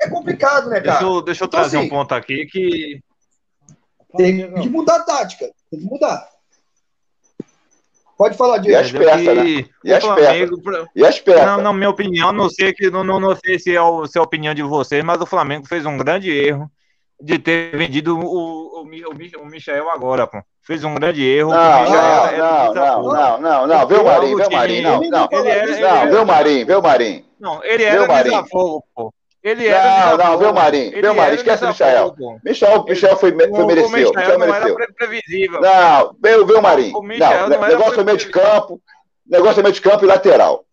é 0.00 0.08
complicado, 0.08 0.70
né, 0.70 0.80
cara? 0.80 1.00
Deixa 1.00 1.04
eu, 1.04 1.22
deixa 1.22 1.44
eu 1.44 1.46
então, 1.46 1.60
trazer 1.60 1.76
assim, 1.76 1.86
um 1.86 1.90
ponto 1.90 2.14
aqui 2.14 2.46
que 2.46 3.02
tem 4.16 4.52
que 4.52 4.68
mudar 4.68 4.96
a 4.96 5.02
tática. 5.02 5.50
Tem 5.70 5.80
que 5.80 5.86
mudar. 5.86 6.28
Pode 8.18 8.36
falar, 8.36 8.58
Diego. 8.58 8.76
E 8.76 8.80
as 8.80 8.90
peças, 8.90 9.36
né? 9.36 9.64
E 9.84 9.92
as 9.92 10.02
Flamengo, 10.02 10.60
peças. 10.60 10.86
E 10.96 11.06
as 11.06 11.20
peças. 11.20 11.46
Não, 11.46 11.62
na 11.62 11.72
minha 11.72 11.88
opinião, 11.88 12.32
não 12.32 12.50
sei, 12.50 12.72
que, 12.72 12.90
não, 12.90 13.04
não, 13.04 13.20
não 13.20 13.36
sei 13.36 13.60
se 13.60 13.74
é, 13.74 13.80
o, 13.80 14.06
se 14.08 14.18
é 14.18 14.20
a 14.20 14.24
opinião 14.24 14.52
de 14.52 14.62
vocês, 14.62 15.04
mas 15.04 15.20
o 15.20 15.26
Flamengo 15.26 15.68
fez 15.68 15.86
um 15.86 15.96
grande 15.96 16.28
erro 16.28 16.68
de 17.20 17.38
ter 17.38 17.76
vendido 17.76 18.18
o, 18.18 18.24
o, 18.24 18.82
o, 18.82 19.42
o 19.42 19.46
Michel 19.46 19.88
agora, 19.90 20.26
pô. 20.26 20.42
Fez 20.62 20.82
um 20.84 20.94
grande 20.96 21.24
erro. 21.24 21.50
Não, 21.50 21.84
não, 21.84 21.94
não, 22.36 22.74
não, 22.74 23.02
não, 23.02 23.40
não, 23.40 23.66
não, 23.66 23.86
vê 23.86 23.94
o 23.94 24.04
Marinho, 24.04 24.36
vê 24.36 24.46
o 24.46 24.52
Marinho, 24.52 24.82
não, 24.82 25.00
não, 25.00 25.08
não, 25.10 25.28
vê 26.10 26.16
o 26.18 26.26
Marinho, 26.26 26.66
vê 26.66 26.74
o 26.74 26.82
Marinho. 26.82 27.24
Não, 27.40 27.64
ele 27.64 27.84
era 27.84 28.22
desafogo, 28.22 28.84
pô. 28.94 29.14
Ele 29.42 29.68
era. 29.68 30.16
Não, 30.16 30.16
não, 30.16 30.38
vê 30.38 30.46
o 30.46 30.54
Marinho. 30.54 30.90
Vê 30.90 31.08
o 31.08 31.14
Marinho, 31.14 31.36
esquece 31.36 31.64
o 31.64 31.68
Michel. 31.68 32.14
Michel, 32.44 32.84
Michel 32.84 33.16
foi, 33.16 33.30
foi 33.30 33.66
mereceu. 33.66 34.12
Michel 34.12 34.38
mereceu. 34.38 34.76
previsível. 34.96 35.60
Não, 35.60 36.16
vê, 36.20 36.44
vê 36.44 36.52
o 36.54 36.62
Marinho. 36.62 36.92
Não, 36.92 37.48
negócio 37.48 38.00
é 38.00 38.04
meio 38.04 38.18
de 38.18 38.28
campo. 38.28 38.80
Negócio 39.26 39.60
é 39.60 39.62
meio 39.62 39.74
de 39.74 39.80
campo 39.80 40.04
e 40.04 40.08
lateral. 40.08 40.64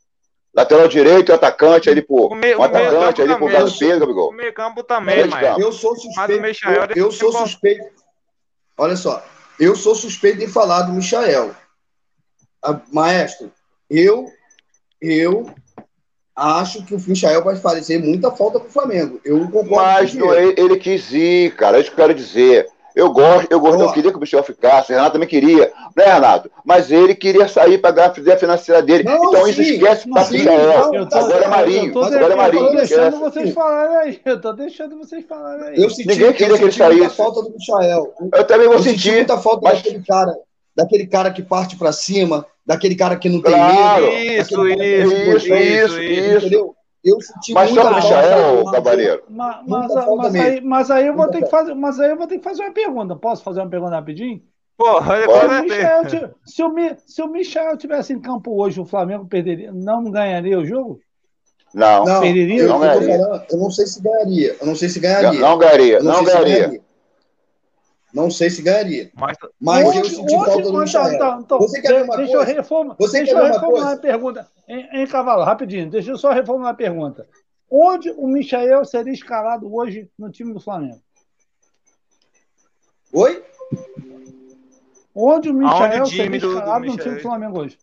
Lateral 0.53 0.87
direito 0.87 1.31
e 1.31 1.33
atacante 1.33 1.89
ali 1.89 2.01
pro. 2.01 2.27
O 2.27 2.35
meio, 2.35 2.61
atacante 2.61 3.21
ali 3.21 3.35
pro 3.35 3.47
Galo 3.47 3.77
Pedro, 3.77 3.99
Gabigol. 3.99 4.29
O 4.29 4.33
meio 4.33 4.53
campo 4.53 4.83
também, 4.83 5.27
mas. 5.27 5.59
Eu 5.59 5.71
sou 5.71 5.95
suspeito. 5.95 6.45
Eu, 6.95 7.05
eu 7.05 7.11
sou 7.11 7.31
suspeito. 7.31 7.85
Olha 8.77 8.95
só. 8.95 9.23
Eu 9.59 9.75
sou 9.75 9.93
suspeito 9.93 10.43
em 10.43 10.47
falar 10.47 10.83
do 10.83 10.93
Michael. 10.93 11.53
Maestro, 12.91 13.51
eu. 13.89 14.25
Eu 15.01 15.53
acho 16.35 16.83
que 16.83 16.93
o 16.93 16.99
Michael 17.07 17.43
vai 17.43 17.55
fazer 17.55 17.99
muita 17.99 18.31
falta 18.31 18.59
para 18.59 18.67
o 18.67 18.71
Flamengo. 18.71 19.19
Eu 19.23 19.39
concordo 19.47 19.75
Mas 19.75 20.13
com 20.13 20.33
ele. 20.33 20.55
ele 20.57 20.77
quis 20.77 21.11
ir, 21.11 21.55
cara. 21.55 21.77
É 21.77 21.81
isso 21.81 21.91
que 21.91 21.99
eu 21.99 22.05
quero 22.05 22.13
dizer. 22.13 22.67
Eu 22.95 23.11
gosto, 23.11 23.51
eu 23.51 23.59
gosto, 23.59 23.81
eu 23.81 23.91
queria 23.91 24.09
que 24.09 24.15
o 24.15 24.21
Michel 24.21 24.41
ficasse, 24.41 24.89
o 24.89 24.95
Renato 24.95 25.11
também 25.11 25.27
queria, 25.27 25.69
né, 25.97 26.05
Renato? 26.05 26.49
Mas 26.63 26.89
ele 26.89 27.13
queria 27.13 27.45
sair 27.45 27.77
para 27.77 27.91
ganhar 27.91 28.07
a 28.07 28.37
financeira 28.37 28.81
dele. 28.81 29.03
Não, 29.03 29.25
então 29.25 29.43
sim, 29.43 29.51
isso 29.51 29.61
esquece 29.61 30.09
para 30.09 30.29
Michel. 30.29 30.81
Agora 31.11 31.43
é 31.43 31.47
Marinho. 31.49 32.03
Agora 32.03 32.33
é 32.33 32.35
Marinho. 32.37 32.63
Eu 32.63 32.69
tô 32.69 32.77
deixando 32.77 33.19
vocês 33.19 33.53
falarem 33.53 33.97
aí. 33.97 34.21
Eu 34.23 34.39
tô 34.41 34.53
deixando 34.53 34.97
vocês 34.97 35.25
falarem 35.27 35.67
aí. 35.67 35.83
Eu 35.83 35.89
senti, 35.89 36.07
Ninguém 36.07 36.31
queria 36.31 36.57
que 36.57 36.63
ele 36.63 36.71
saísse. 36.71 37.17
falta 37.17 37.41
do 37.41 37.51
Michael. 37.51 38.13
Eu 38.33 38.47
também 38.47 38.67
vou 38.67 38.77
eu 38.77 38.83
sentir. 38.83 39.11
muita 39.11 39.37
falta 39.39 39.59
mas... 39.63 39.81
daquele 39.81 40.01
cara, 40.01 40.33
daquele 40.75 41.07
cara 41.07 41.31
que 41.31 41.41
parte 41.41 41.77
para 41.77 41.91
cima, 41.91 42.45
daquele 42.65 42.95
cara 42.95 43.15
que 43.15 43.29
não 43.29 43.41
tem 43.41 43.53
claro. 43.53 44.05
medo. 44.05 44.17
Isso, 44.17 44.67
isso, 44.67 45.13
isso, 45.13 45.53
isso, 45.53 46.01
isso. 46.01 46.75
Eu 47.03 47.21
senti 47.21 47.53
mas 47.53 47.69
muita 47.69 47.91
falta. 47.91 48.01
Michael, 48.01 48.65
Cavaleiro. 48.65 49.23
Mas, 49.29 49.57
mas, 49.67 49.93
mas, 49.93 50.35
aí, 50.35 50.61
mas, 50.61 50.91
aí, 50.91 51.05
eu 51.05 51.15
vou 51.15 51.29
ter 51.29 51.43
que 51.43 51.49
fazer, 51.51 51.75
mas 51.75 51.99
aí 51.99 52.09
eu 52.09 52.17
vou 52.17 52.25
ter 52.25 52.39
que 52.39 52.43
fazer 52.43 52.63
uma 52.63 52.73
pergunta. 52.73 53.15
Posso 53.15 53.43
fazer 53.43 53.59
uma 53.59 53.69
pergunta 53.69 53.93
rapidinho? 53.93 54.41
Porra, 54.75 55.21
se, 55.21 55.27
o 55.27 55.61
Michel, 55.61 56.09
se, 56.09 56.63
o, 56.63 56.73
se 57.05 57.21
o 57.21 57.27
Michel 57.27 57.77
tivesse 57.77 58.11
em 58.11 58.19
campo 58.19 58.59
hoje, 58.59 58.81
o 58.81 58.85
Flamengo 58.85 59.25
perderia, 59.25 59.71
não 59.71 60.09
ganharia 60.09 60.59
o 60.59 60.65
jogo? 60.65 60.99
Não, 61.73 62.05
não 62.05 62.21
perderia? 62.21 62.63
Eu 62.63 62.69
não, 62.69 62.79
ganharia. 62.79 63.45
eu 63.51 63.57
não 63.57 63.69
sei 63.69 63.85
se 63.85 64.01
ganharia. 64.01 64.55
Eu 64.59 64.65
não 64.65 64.75
sei 64.75 64.89
se 64.89 64.99
ganharia. 64.99 65.31
Não, 65.31 65.49
não 65.49 65.57
ganharia, 65.59 65.99
não, 65.99 66.13
não 66.13 66.23
ganharia. 66.23 66.81
Não 68.15 68.31
sei 68.31 68.49
se 68.49 68.61
ganharia. 68.61 69.11
Mas, 69.13 69.37
mas 69.59 69.85
hoje, 69.85 69.97
eu 69.99 70.05
senti 70.05 70.35
hoje, 70.35 70.45
falta 70.45 70.61
do 70.61 70.79
Michel. 70.79 71.13
Então, 71.13 71.41
então, 71.41 71.57
você 71.59 71.81
quer 71.81 71.95
ver 71.95 72.03
uma 72.03 72.15
deixa 72.15 72.31
coisa? 72.31 72.51
Eu 72.51 72.55
reforma, 72.55 72.95
você 72.97 73.17
deixa 73.17 73.37
eu 73.37 73.43
reformular 73.43 73.91
a 73.91 73.97
pergunta. 73.97 74.51
Em, 74.69 75.01
em 75.01 75.07
Cavalo, 75.07 75.43
rapidinho, 75.43 75.89
deixa 75.89 76.11
eu 76.11 76.17
só 76.17 76.31
reformular 76.31 76.71
a 76.71 76.77
pergunta. 76.77 77.27
Onde 77.69 78.09
o 78.11 78.25
Michael 78.25 78.85
seria 78.85 79.11
escalado 79.11 79.75
hoje 79.75 80.09
no 80.17 80.31
time 80.31 80.53
do 80.53 80.61
Flamengo? 80.61 81.01
Oi? 83.11 83.43
Onde 85.13 85.49
o 85.49 85.53
Michael 85.53 86.05
seria 86.05 86.37
escalado 86.37 86.85
no 86.85 86.97
time 86.97 87.15
do 87.15 87.21
Flamengo 87.21 87.59
hoje? 87.59 87.77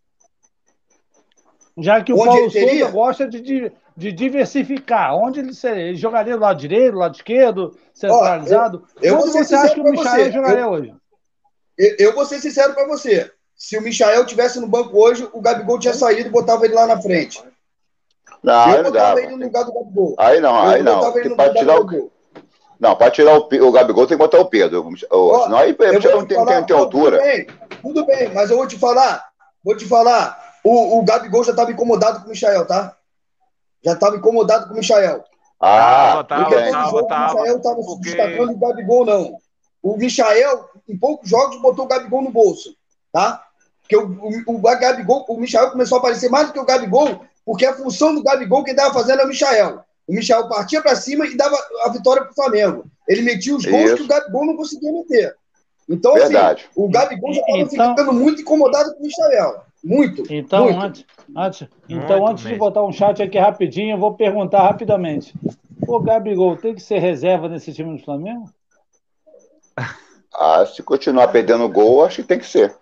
Já 1.77 2.03
que 2.03 2.13
o 2.13 2.17
Onde 2.17 2.27
Paulo 2.27 2.51
Souza 2.51 2.91
gosta 2.91 3.29
de, 3.29 3.41
de, 3.43 3.73
de, 3.97 4.13
diversificar. 4.13 5.15
Onde 5.15 5.41
ele, 5.41 5.55
seria? 5.55 5.83
ele 5.89 5.97
jogaria 5.97 6.35
do 6.37 6.43
lado 6.43 6.59
direito, 6.59 6.93
do 6.93 6.99
lado 6.99 7.15
esquerdo, 7.15 7.77
centralizado? 7.95 8.85
Oh, 8.85 8.99
eu, 9.03 9.15
eu 9.15 9.21
Onde 9.21 9.33
você 9.33 9.55
acha 9.55 9.75
que 9.75 9.81
o 9.81 9.85
Michael 9.85 10.25
você. 10.25 10.33
jogaria 10.33 10.61
eu, 10.63 10.71
hoje? 10.71 10.95
Eu, 11.79 11.97
eu 11.99 12.15
vou 12.15 12.25
ser 12.25 12.41
sincero 12.41 12.75
para 12.75 12.87
você. 12.87 13.31
Se 13.57 13.79
o 13.79 13.83
Michael 13.83 14.27
tivesse 14.27 14.59
no 14.61 14.67
banco 14.67 14.97
hoje, 14.99 15.29
o 15.33 15.41
Gabigol 15.41 15.79
tinha 15.79 15.95
saído 15.95 16.29
e 16.29 16.33
botava 16.33 16.65
ele 16.65 16.75
lá 16.75 16.87
na 16.87 17.01
frente. 17.01 17.43
Não, 18.43 18.71
eu 18.71 18.83
não 18.83 18.91
botava 18.91 19.15
dá. 19.15 19.23
ele 19.23 19.37
no 19.37 19.45
lugar 19.45 19.65
do 19.65 19.73
Gabigol. 19.73 20.15
Aí 20.19 20.41
não, 20.41 20.61
aí 20.61 20.81
eu 20.81 20.85
não. 20.85 20.95
botava 20.97 21.19
ele 21.21 21.29
no 21.29 21.37
Pra 21.37 21.47
lugar 21.47 21.61
tirar 21.61 21.79
do 21.81 21.97
o, 21.97 22.13
não, 22.83 22.97
pra 22.97 23.11
tirar 23.13 23.39
o, 23.39 23.49
o 23.69 23.71
Gabigol 23.71 24.09
tem 24.09 24.17
que 24.17 24.25
botar 24.25 24.41
o 24.41 24.47
Pedro. 24.47 24.85
O- 24.85 24.97
Senão 25.45 25.57
aí 25.57 25.73
vou 25.73 25.87
não 25.93 26.01
te 26.01 26.09
tem, 26.09 26.27
tem, 26.27 26.37
falar, 26.37 26.63
tem 26.65 26.77
não, 26.77 26.83
altura. 26.83 27.19
Tudo 27.19 27.27
bem, 27.27 27.47
tudo 27.81 28.07
bem, 28.07 28.35
mas 28.35 28.51
eu 28.51 28.57
vou 28.57 28.67
te 28.67 28.77
falar, 28.77 29.25
vou 29.63 29.77
te 29.77 29.87
falar, 29.87 30.57
o, 30.65 30.99
o 30.99 31.05
Gabigol 31.05 31.45
já 31.45 31.53
estava 31.53 31.71
incomodado 31.71 32.21
com 32.21 32.27
o 32.27 32.31
Michael, 32.31 32.67
tá? 32.67 32.97
Já 33.85 33.93
estava 33.95 34.17
incomodado 34.17 34.67
com 34.69 34.75
o 34.75 34.77
Michael. 34.77 35.25
Ah, 35.61 36.25
Tava, 36.29 36.49
tava, 36.49 36.51
jogo 36.91 37.07
tava, 37.07 37.33
o 37.35 37.37
Michael 37.41 37.57
estava 37.57 37.81
se 37.81 37.87
porque- 37.87 38.03
destacando 38.05 38.53
e 38.53 38.55
o 38.55 38.59
Gabigol 38.59 39.05
não. 39.07 39.37
O 39.83 39.97
Michael, 39.97 40.65
em 40.89 40.97
poucos 40.97 41.29
jogos, 41.29 41.61
botou 41.61 41.85
o 41.85 41.89
Gabigol 41.89 42.23
no 42.23 42.31
bolso, 42.31 42.75
tá? 43.13 43.43
Porque 43.81 43.97
o, 43.97 44.07
o, 44.47 44.57
o 44.57 44.59
Gabigol, 44.61 45.25
o 45.29 45.37
Michael 45.37 45.71
começou 45.73 45.97
a 45.97 45.99
aparecer 46.01 46.31
mais 46.31 46.49
do 46.49 46.53
que 46.53 46.59
o 46.61 46.65
Gabigol, 46.65 47.21
porque 47.45 47.67
a 47.67 47.75
função 47.75 48.15
do 48.15 48.23
Gabigol 48.23 48.63
quem 48.65 48.73
estava 48.75 48.95
fazendo 48.95 49.21
é 49.21 49.25
o 49.25 49.29
Michael. 49.29 49.81
O 50.07 50.13
Michael 50.15 50.49
partia 50.49 50.83
para 50.83 50.95
cima 50.97 51.27
e 51.27 51.37
dava 51.37 51.57
a 51.85 51.89
vitória 51.91 52.23
para 52.23 52.33
o 52.33 52.35
Flamengo. 52.35 52.85
Ele 53.09 53.23
metia 53.23 53.55
os 53.55 53.65
gols 53.65 53.85
Isso. 53.85 53.97
que 53.97 54.03
o 54.03 54.07
Gabigol 54.09 54.47
não 54.47 54.57
conseguia 54.57 54.93
meter. 54.93 55.35
Então, 55.89 56.15
Verdade. 56.15 56.63
assim, 56.63 56.81
o 56.81 56.89
Gabigol 56.89 57.33
já 57.33 57.41
estava 57.41 57.59
Então- 57.59 57.89
ficando 57.91 58.13
muito 58.13 58.41
incomodado 58.43 58.95
com 58.95 59.01
o 59.01 59.03
Michael. 59.03 59.63
Muito. 59.83 60.23
Então, 60.33 60.65
muito. 60.65 60.81
antes, 60.81 61.07
antes, 61.37 61.69
então 61.89 62.21
Muito 62.21 62.31
antes 62.31 62.45
de 62.45 62.55
botar 62.55 62.85
um 62.85 62.93
chat 62.93 63.23
aqui 63.23 63.39
rapidinho, 63.39 63.97
eu 63.97 63.99
vou 63.99 64.15
perguntar 64.15 64.63
rapidamente. 64.63 65.35
O 65.87 65.99
Gabigol 65.99 66.57
tem 66.57 66.75
que 66.75 66.81
ser 66.81 66.99
reserva 66.99 67.49
nesse 67.49 67.73
time 67.73 67.97
do 67.97 68.05
Flamengo? 68.05 68.45
Ah, 70.35 70.65
se 70.65 70.83
continuar 70.83 71.29
perdendo 71.29 71.69
gol, 71.69 72.07
acho 72.07 72.23
que 72.23 72.29
tem 72.29 72.39
que 72.39 72.47
ser. 72.47 72.75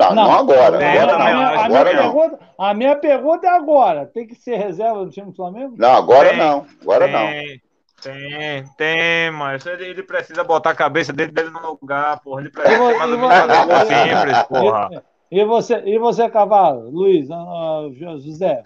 Não, 0.00 0.14
não, 0.16 0.24
Não. 0.24 0.32
agora. 0.32 0.78
Agora 0.78 1.12
não. 1.16 1.20
a, 1.20 1.64
minha, 1.64 1.80
a, 1.80 1.84
pergunta, 1.84 2.38
a 2.58 2.74
minha 2.74 2.96
pergunta 2.96 3.46
é 3.46 3.50
agora. 3.50 4.06
Tem 4.06 4.26
que 4.26 4.34
ser 4.34 4.56
reserva 4.56 5.04
do 5.04 5.10
time 5.12 5.26
do 5.26 5.36
Flamengo? 5.36 5.76
Não, 5.78 5.92
agora 5.92 6.30
Tem. 6.30 6.38
não. 6.38 6.66
Agora 6.82 7.06
não. 7.06 7.26
Tem, 7.28 7.62
tem, 8.02 8.64
tem, 8.76 9.30
mas 9.30 9.64
ele, 9.64 9.84
ele 9.84 10.02
precisa 10.02 10.42
botar 10.42 10.70
a 10.70 10.74
cabeça 10.74 11.12
dele, 11.12 11.30
dele 11.30 11.50
no 11.50 11.78
lugar, 11.80 12.18
porra. 12.20 12.40
Ele 12.40 12.50
precisa 12.50 12.74
E 12.74 12.98
mais 12.98 13.10
e 13.10 13.12
ou 13.12 13.18
menos 13.20 13.36
fazer 13.36 13.66
gol 13.66 13.86
simples, 13.86 14.42
porra. 14.48 15.04
E, 15.32 15.46
você, 15.46 15.76
e 15.86 15.98
você, 15.98 16.28
Cavalo, 16.28 16.90
Luiz, 16.90 17.30
ah, 17.30 17.88
José, 17.94 18.62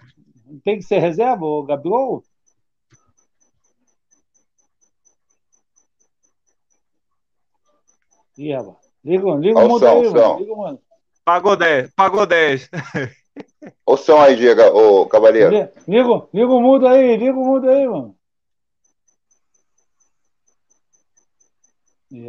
tem 0.65 0.75
que 0.75 0.83
ser 0.83 0.99
reserva, 0.99 1.45
o 1.45 1.63
Gabigol? 1.63 2.25
Ih, 8.37 8.51
rapaz. 8.53 8.75
Liga, 9.01 9.35
liga 9.35 9.59
o 9.59 9.63
o 9.63 9.67
mundo 9.69 9.79
som, 9.79 9.87
aí, 9.87 10.05
som. 10.09 10.13
mano. 10.13 10.39
Liga 10.39 10.53
o 10.53 10.57
mundo. 10.57 10.81
Pagou 11.23 11.55
10, 11.55 11.91
pagou 11.95 12.25
10. 12.25 12.69
Ô 13.85 13.95
som 13.95 14.19
aí, 14.19 14.35
Diego, 14.35 14.61
ô 14.63 15.05
Cavaleiro. 15.07 15.49
Liga, 15.49 15.73
liga, 16.33 16.53
o- 16.53 16.57
o 16.57 16.61
mundo 16.61 16.85
aí, 16.85 17.15
liga 17.15 17.39
o 17.39 17.45
mundo 17.45 17.69
aí, 17.69 17.87
mano. 17.87 18.17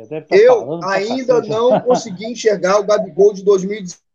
Tá 0.09 0.37
Eu 0.37 0.81
ainda 0.85 1.41
não 1.43 1.81
consegui 1.81 2.27
enxergar 2.27 2.79
o 2.79 2.85
Gabigol 2.85 3.35
de 3.35 3.43
2019. 3.43 4.08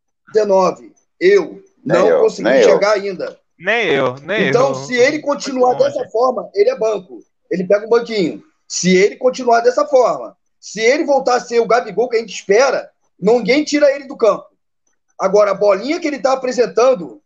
Eu 1.19 1.61
Nem 1.83 1.99
não 1.99 2.07
eu, 2.07 2.19
consegui 2.21 2.43
nem 2.49 2.53
eu. 2.61 2.67
enxergar 2.67 2.91
ainda. 2.93 3.39
Nem 3.57 3.87
eu, 3.89 4.15
nem 4.23 4.49
Então, 4.49 4.69
eu. 4.69 4.75
se 4.75 4.95
ele 4.95 5.19
continuar 5.19 5.75
dessa 5.75 6.07
forma, 6.09 6.49
ele 6.53 6.69
é 6.69 6.77
banco. 6.77 7.19
Ele 7.49 7.63
pega 7.65 7.85
um 7.85 7.89
banquinho. 7.89 8.43
Se 8.67 8.95
ele 8.95 9.15
continuar 9.15 9.59
dessa 9.61 9.85
forma, 9.85 10.35
se 10.59 10.79
ele 10.81 11.05
voltar 11.05 11.35
a 11.35 11.39
ser 11.39 11.59
o 11.59 11.67
Gabigol 11.67 12.09
que 12.09 12.17
a 12.17 12.19
gente 12.19 12.33
espera, 12.33 12.89
ninguém 13.19 13.63
tira 13.63 13.91
ele 13.95 14.05
do 14.07 14.17
campo. 14.17 14.45
Agora, 15.19 15.51
a 15.51 15.55
bolinha 15.55 15.99
que 15.99 16.07
ele 16.07 16.17
está 16.17 16.33
apresentando 16.33 17.21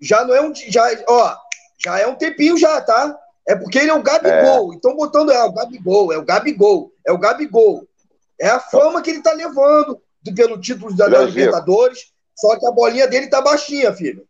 já 0.00 0.24
não 0.24 0.34
é 0.34 0.40
um. 0.40 0.52
Já, 0.54 0.84
ó, 1.08 1.36
já 1.84 1.98
é 2.00 2.06
um 2.06 2.14
tempinho 2.14 2.56
já, 2.56 2.80
tá? 2.80 3.16
É 3.46 3.54
porque 3.54 3.78
ele 3.78 3.90
é 3.90 3.94
o 3.94 4.02
Gabigol. 4.02 4.72
Então, 4.74 4.96
botando 4.96 5.30
é 5.30 5.44
o 5.44 5.52
Gabigol, 5.52 6.12
é 6.12 6.16
o 6.18 6.24
Gabigol, 6.24 6.90
é 7.06 7.12
o 7.12 7.18
Gabigol. 7.18 7.86
É 8.40 8.48
a 8.48 8.58
fama 8.58 9.00
que 9.02 9.10
ele 9.10 9.18
está 9.18 9.32
levando 9.32 10.00
do- 10.22 10.34
pelo 10.34 10.60
título 10.60 10.94
da, 10.96 11.06
da. 11.06 11.18
Libertadores. 11.26 12.12
Só 12.36 12.58
que 12.58 12.66
a 12.66 12.70
bolinha 12.70 13.06
dele 13.08 13.28
tá 13.28 13.40
baixinha, 13.40 13.92
filho. 13.92 14.26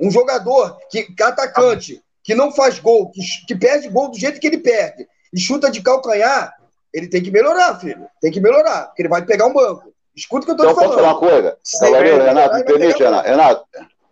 Um 0.00 0.10
jogador 0.10 0.76
que, 0.90 1.04
que 1.04 1.22
atacante, 1.22 2.02
que 2.22 2.34
não 2.34 2.50
faz 2.50 2.78
gol, 2.80 3.10
que, 3.10 3.20
que 3.46 3.54
perde 3.54 3.88
gol 3.88 4.08
do 4.10 4.18
jeito 4.18 4.40
que 4.40 4.46
ele 4.46 4.58
perde 4.58 5.06
e 5.32 5.38
chuta 5.38 5.70
de 5.70 5.80
calcanhar, 5.82 6.52
ele 6.92 7.08
tem 7.08 7.22
que 7.22 7.30
melhorar, 7.30 7.78
filho. 7.78 8.06
Tem 8.20 8.30
que 8.32 8.40
melhorar, 8.40 8.86
porque 8.86 9.02
ele 9.02 9.08
vai 9.08 9.24
pegar 9.24 9.46
um 9.46 9.52
banco. 9.52 9.92
Escuta 10.16 10.42
o 10.42 10.46
que 10.46 10.52
eu 10.52 10.56
tô 10.56 10.62
Então, 10.64 10.74
te 10.74 10.80
posso 10.86 10.94
falar 10.94 11.12
uma 11.12 11.20
falando. 11.20 11.32
coisa? 11.32 11.58
Cavaleiro, 11.80 12.16
ele, 12.18 12.24
Renato, 12.28 12.54
me 12.56 12.64
permite, 12.64 13.02
Renato. 13.02 13.28
Renato, 13.28 13.64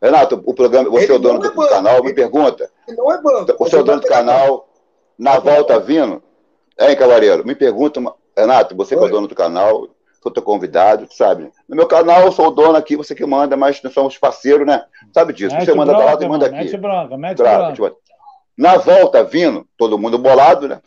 Renato, 0.03 0.43
o 0.45 0.55
programa, 0.55 0.91
você 0.91 1.05
Ele 1.05 1.13
é 1.13 1.17
o 1.17 1.19
dono 1.19 1.39
é 1.45 1.49
do 1.49 1.55
banco. 1.55 1.71
canal, 1.71 2.03
me 2.03 2.13
pergunta. 2.13 2.71
Ele 2.89 2.97
não 2.97 3.13
é 3.13 3.21
banco. 3.23 3.57
Você 3.59 3.77
é 3.77 3.79
o 3.81 3.85
dono 3.85 4.01
do 4.01 4.07
canal, 4.09 4.69
na 5.19 5.39
volta 5.39 5.79
vindo. 5.79 6.23
Hein, 6.79 6.97
Cavaleiro? 6.97 7.47
Me 7.47 7.55
pergunta, 7.55 8.01
uma- 8.01 8.17
Renato, 8.37 8.75
você 8.77 8.97
que 8.97 9.03
é 9.03 9.07
o 9.07 9.09
dono 9.11 9.29
do 9.29 9.35
canal, 9.35 9.89
sou 10.23 10.33
teu 10.33 10.43
convidado, 10.43 11.07
tu 11.07 11.15
sabe? 11.15 11.51
No 11.69 11.75
meu 11.77 11.87
canal, 11.87 12.23
eu 12.23 12.33
sou 12.33 12.47
o 12.49 12.51
dono 12.51 12.77
aqui, 12.77 12.97
você 12.97 13.15
que 13.15 13.27
manda, 13.27 13.57
mas 13.57 13.83
nós 13.83 13.93
somos 13.93 14.17
parceiros, 14.17 14.67
né? 14.67 14.85
Sabe 15.13 15.33
disso? 15.33 15.55
Mete 15.55 15.65
Você 15.67 15.75
manda 15.75 15.95
pra 15.95 16.05
lá, 16.05 16.17
tu 16.17 16.29
manda 16.29 16.47
aqui. 16.47 16.55
Mete 16.57 16.77
bronca, 16.77 17.17
mete 17.17 17.39
Claro, 17.39 17.57
bronca. 17.57 17.67
a 17.67 17.69
gente 17.71 17.81
vai- 17.81 17.93
Na 18.57 18.77
volta 18.77 19.25
vindo, 19.25 19.67
todo 19.77 19.99
mundo 19.99 20.19
bolado, 20.19 20.69
né? 20.69 20.81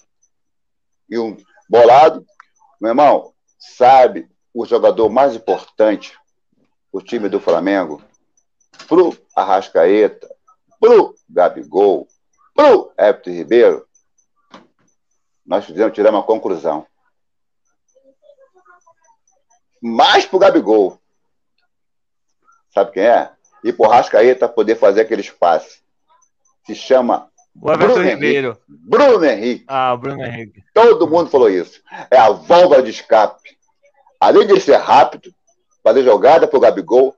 E 1.10 1.20
um 1.20 1.36
bolado, 1.70 2.26
meu 2.80 2.90
irmão, 2.92 3.34
sabe 3.60 4.28
o 4.54 4.66
jogador 4.66 5.10
mais 5.10 5.36
importante 5.36 6.18
o 6.92 7.02
time 7.02 7.28
do 7.28 7.40
Flamengo 7.42 8.02
pro 8.88 9.16
Arrascaeta, 9.36 10.30
pro 10.80 11.14
Gabigol, 11.30 12.08
pro 12.54 12.92
Everton 12.98 13.32
Ribeiro, 13.32 13.86
nós 15.46 15.66
fizemos 15.66 15.94
tirar 15.94 16.12
uma 16.12 16.24
conclusão. 16.24 16.86
Mais 19.88 20.26
pro 20.26 20.40
Gabigol. 20.40 21.00
Sabe 22.74 22.92
quem 22.92 23.04
é? 23.04 23.30
E 23.64 23.72
pro 23.72 23.86
Arrascaeta 23.86 24.50
poder 24.50 24.76
fazer 24.76 25.02
aquele 25.02 25.22
espaço. 25.22 25.78
Se 26.66 26.74
chama 26.74 27.30
O 27.62 27.72
Everton 27.72 27.94
Bruno 27.94 28.10
Ribeiro. 28.10 28.58
Bruno 28.68 29.26
Henrique. 29.26 29.66
Ah, 29.68 29.96
Bruno 29.96 30.26
Henrique. 30.26 30.64
Todo 30.74 31.08
mundo 31.08 31.30
falou 31.30 31.50
isso. 31.52 31.84
É 32.10 32.18
a 32.18 32.32
válvula 32.32 32.82
de 32.82 32.90
escape. 32.90 33.56
Além 34.20 34.48
de 34.48 34.60
ser 34.60 34.78
rápido, 34.78 35.32
fazer 35.84 36.04
jogada 36.04 36.48
pro 36.48 36.60
Gabigol, 36.60 37.16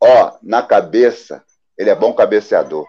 ó, 0.00 0.38
na 0.44 0.62
cabeça, 0.62 1.42
ele 1.76 1.90
é 1.90 1.96
bom 1.96 2.12
cabeceador. 2.12 2.86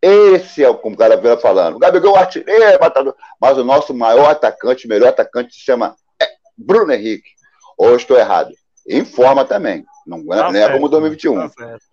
Esse 0.00 0.62
é 0.62 0.68
o 0.68 0.78
que 0.78 0.86
o 0.86 0.96
cara 0.96 1.16
veio 1.16 1.40
falando. 1.40 1.74
O 1.74 1.80
Gabigol 1.80 2.16
é 2.16 2.20
artilheiro, 2.20 2.78
matador. 2.80 3.16
Mas 3.40 3.58
o 3.58 3.64
nosso 3.64 3.92
maior 3.92 4.30
atacante, 4.30 4.86
melhor 4.86 5.08
atacante, 5.08 5.54
se 5.54 5.60
chama 5.60 5.96
é, 6.22 6.26
Bruno 6.56 6.92
Henrique. 6.92 7.34
Ou 7.76 7.96
estou 7.96 8.16
errado? 8.16 8.50
Em 8.86 9.04
forma 9.04 9.44
também. 9.44 9.84
Não, 10.06 10.18
Tá 10.26 10.36
não 10.36 10.48
é 10.50 10.52
certo, 10.52 10.72
como 10.74 10.88
2021. 10.88 11.34
Tá 11.36 11.48
certo. 11.48 11.84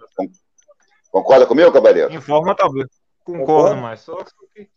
Concorda 1.12 1.46
comigo, 1.46 1.72
Cavaleiro? 1.72 2.14
Em 2.14 2.22
forma, 2.22 2.56
talvez. 2.56 2.88
Concordo, 3.24 3.46
Concordo. 3.46 3.82
mas 3.82 4.00
só, 4.02 4.16
que- 4.54 4.68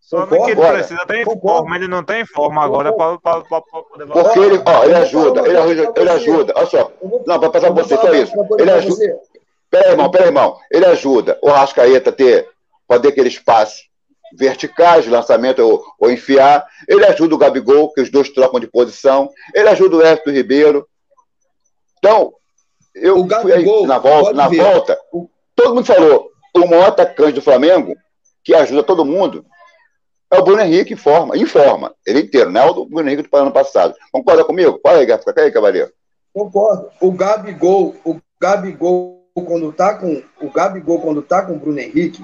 só 0.00 0.20
Concordo. 0.26 0.44
que 0.44 0.50
ele 0.50 0.56
Concordo. 0.56 0.78
precisa 0.78 1.02
estar 1.02 1.16
em 1.16 1.24
Concordo. 1.24 1.58
forma. 1.58 1.76
Ele 1.76 1.88
não 1.88 2.00
está 2.00 2.18
em 2.20 2.26
forma 2.26 2.64
agora 2.64 2.92
para 2.92 3.18
poder 3.18 4.06
voltar. 4.06 4.22
Porque 4.24 4.38
ele, 4.40 4.62
ó, 4.64 4.84
ele 4.84 4.92
Eu 4.92 4.96
ajuda, 4.98 5.40
ele 5.48 5.56
ajuda, 5.58 6.00
ele 6.00 6.10
ajuda. 6.10 6.52
Olha 6.56 6.66
só. 6.66 6.92
Eu 7.02 7.22
Não, 7.26 7.40
para 7.40 7.50
passar 7.50 7.66
eu 7.68 7.74
vou 7.74 7.84
você, 7.84 7.96
só 7.96 8.12
isso. 8.14 8.32
Ele 8.58 8.70
ajuda. 8.70 8.94
você. 8.94 9.16
Pera 9.70 9.86
aí, 9.86 9.90
irmão, 9.92 10.10
pera 10.10 10.24
aí, 10.24 10.28
irmão. 10.28 10.58
Ele 10.70 10.84
ajuda 10.86 11.38
o 11.42 11.48
Rascaeta 11.50 12.10
a 12.10 12.12
ter, 12.12 12.48
fazer 12.86 13.08
aquele 13.08 13.28
espaço 13.28 13.82
verticais, 14.34 15.06
lançamento 15.06 15.60
ou, 15.60 15.84
ou 15.98 16.10
enfiar. 16.10 16.66
Ele 16.88 17.04
ajuda 17.04 17.34
o 17.34 17.38
Gabigol, 17.38 17.92
que 17.92 18.00
os 18.00 18.10
dois 18.10 18.28
trocam 18.30 18.60
de 18.60 18.66
posição. 18.66 19.30
Ele 19.54 19.68
ajuda 19.68 19.96
o 19.96 20.02
Everton 20.02 20.30
Ribeiro. 20.30 20.86
Então, 21.98 22.32
eu 22.94 23.18
O 23.20 23.28
fui 23.28 23.52
aí 23.52 23.64
Gabigol, 23.64 23.86
na 23.86 23.98
volta, 23.98 24.32
na 24.32 24.48
ver. 24.48 24.62
volta, 24.62 24.98
todo 25.54 25.74
mundo 25.74 25.86
falou, 25.86 26.30
o 26.56 26.66
maior 26.66 26.88
atacante 26.88 27.32
do 27.32 27.42
Flamengo, 27.42 27.94
que 28.44 28.54
ajuda 28.54 28.82
todo 28.82 29.04
mundo, 29.04 29.44
é 30.30 30.38
o 30.38 30.42
Bruno 30.42 30.62
Henrique 30.62 30.94
em 30.94 30.96
forma, 30.96 31.36
em 31.36 31.46
forma, 31.46 31.94
ele 32.06 32.20
inteiro, 32.20 32.50
não 32.50 32.60
é 32.60 32.70
o 32.70 32.72
do 32.72 32.86
Bruno 32.86 33.08
Henrique 33.08 33.28
do 33.28 33.36
ano 33.36 33.52
passado. 33.52 33.94
Concorda 34.10 34.44
comigo? 34.44 34.80
Fala 34.82 34.98
aí, 34.98 35.06
Fica 35.06 35.40
aí, 35.42 35.52
cavaleiro. 35.52 35.90
Concordo. 36.32 36.90
O 37.00 37.12
Gabigol, 37.12 37.94
o 38.04 38.18
Gabigol 38.40 39.22
quando 39.34 39.72
tá 39.72 39.94
com 39.94 40.22
o 40.40 40.50
Gabigol 40.50 41.00
quando 41.00 41.22
tá 41.22 41.42
com 41.42 41.54
o 41.54 41.58
Bruno 41.58 41.78
Henrique, 41.78 42.22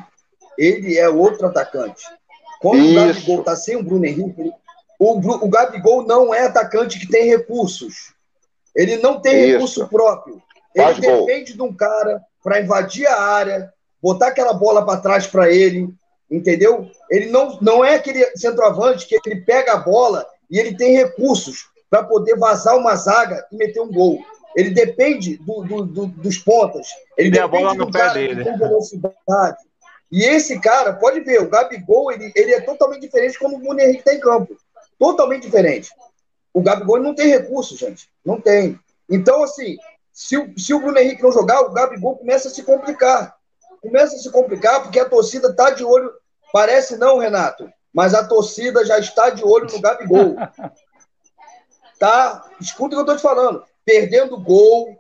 ele 0.59 0.99
é 0.99 1.09
outro 1.09 1.47
atacante. 1.47 2.05
Quando 2.61 2.81
Isso. 2.81 2.93
o 2.93 2.95
Gabigol 3.07 3.43
tá 3.45 3.55
sem 3.57 3.77
o 3.77 3.83
Bruno 3.83 4.05
Henrique, 4.05 4.41
ele- 4.41 4.53
o, 4.99 5.13
o 5.13 5.49
Gabigol 5.49 6.05
não 6.05 6.35
é 6.35 6.41
atacante 6.47 6.99
que 6.99 7.07
tem 7.09 7.27
recursos. 7.29 8.13
Ele 8.75 8.97
não 8.97 9.21
tem 9.21 9.35
Isso. 9.45 9.53
recurso 9.53 9.89
próprio. 9.89 10.43
Ele 10.75 10.85
Faz 10.85 10.99
gol. 10.99 11.25
depende 11.27 11.55
de 11.55 11.63
um 11.63 11.73
cara 11.73 12.21
para 12.43 12.61
invadir 12.61 13.07
a 13.07 13.21
área, 13.21 13.73
botar 14.03 14.29
aquela 14.29 14.53
bola 14.53 14.85
para 14.85 15.01
trás 15.01 15.27
para 15.27 15.51
ele, 15.53 15.89
entendeu? 16.31 16.91
Ele 17.11 17.27
não, 17.27 17.59
não 17.61 17.85
é 17.85 17.95
aquele 17.95 18.25
centroavante 18.37 19.07
que 19.07 19.19
ele 19.25 19.41
pega 19.43 19.73
a 19.75 19.77
bola 19.79 20.27
e 20.51 20.59
ele 20.59 20.77
tem 20.77 20.97
recursos 20.97 21.69
para 21.91 22.03
poder 22.05 22.37
vazar 22.37 22.77
uma 22.77 22.95
zaga 22.97 23.47
e 23.53 23.57
meter 23.57 23.81
um 23.81 23.91
gol. 23.93 24.19
Ele 24.57 24.71
depende 24.71 25.37
do- 25.39 25.63
do- 25.63 25.85
do- 25.87 26.07
dos 26.07 26.39
pontas. 26.39 26.89
Ele 27.17 27.31
Tem 27.31 27.41
a 27.41 27.47
depende 27.47 27.63
bola 27.65 27.75
no 27.77 27.87
do 27.87 27.93
pé 27.93 27.99
cara 28.01 28.15
dele. 28.15 28.37
que 28.37 28.45
tem 28.45 28.59
velocidade. 28.59 29.57
E 30.11 30.25
esse 30.25 30.59
cara, 30.61 30.95
pode 30.95 31.21
ver, 31.21 31.43
o 31.43 31.51
Gabigol, 31.51 32.11
ele, 32.11 32.33
ele 32.35 32.55
é 32.55 32.61
totalmente 32.61 33.03
diferente 33.03 33.39
como 33.39 33.57
o 33.57 33.61
Bruno 33.61 33.81
Henrique 33.81 33.99
está 33.99 34.15
em 34.15 34.21
campo. 34.21 34.57
Totalmente 34.99 35.43
diferente. 35.43 35.91
O 36.53 36.63
Gabigol 36.63 37.01
não 37.01 37.15
tem 37.15 37.29
recurso, 37.29 37.77
gente. 37.77 38.09
Não 38.25 38.41
tem. 38.41 38.79
Então, 39.09 39.43
assim, 39.43 39.77
se 40.13 40.37
o, 40.37 40.59
se 40.59 40.73
o 40.75 40.81
Bruno 40.81 40.99
Henrique 40.99 41.23
não 41.23 41.31
jogar, 41.31 41.61
o 41.61 41.73
Gabigol 41.73 42.17
começa 42.17 42.49
a 42.49 42.51
se 42.51 42.63
complicar. 42.63 43.37
Começa 43.81 44.17
a 44.17 44.19
se 44.19 44.31
complicar 44.31 44.83
porque 44.83 44.99
a 44.99 45.09
torcida 45.09 45.49
está 45.49 45.71
de 45.71 45.85
olho. 45.85 46.11
Parece 46.53 46.97
não, 46.97 47.19
Renato, 47.19 47.71
mas 47.93 48.15
a 48.15 48.27
torcida 48.27 48.85
já 48.85 48.99
está 48.99 49.31
de 49.31 49.45
olho 49.45 49.71
no 49.71 49.81
Gabigol. 49.81 50.37
Tá? 51.99 52.49
Escuta 52.61 52.87
o 52.87 52.91
que 52.91 52.95
eu 52.95 53.01
estou 53.01 53.17
te 53.17 53.23
falando. 53.23 53.65
Perdendo 53.85 54.41
gol, 54.41 54.97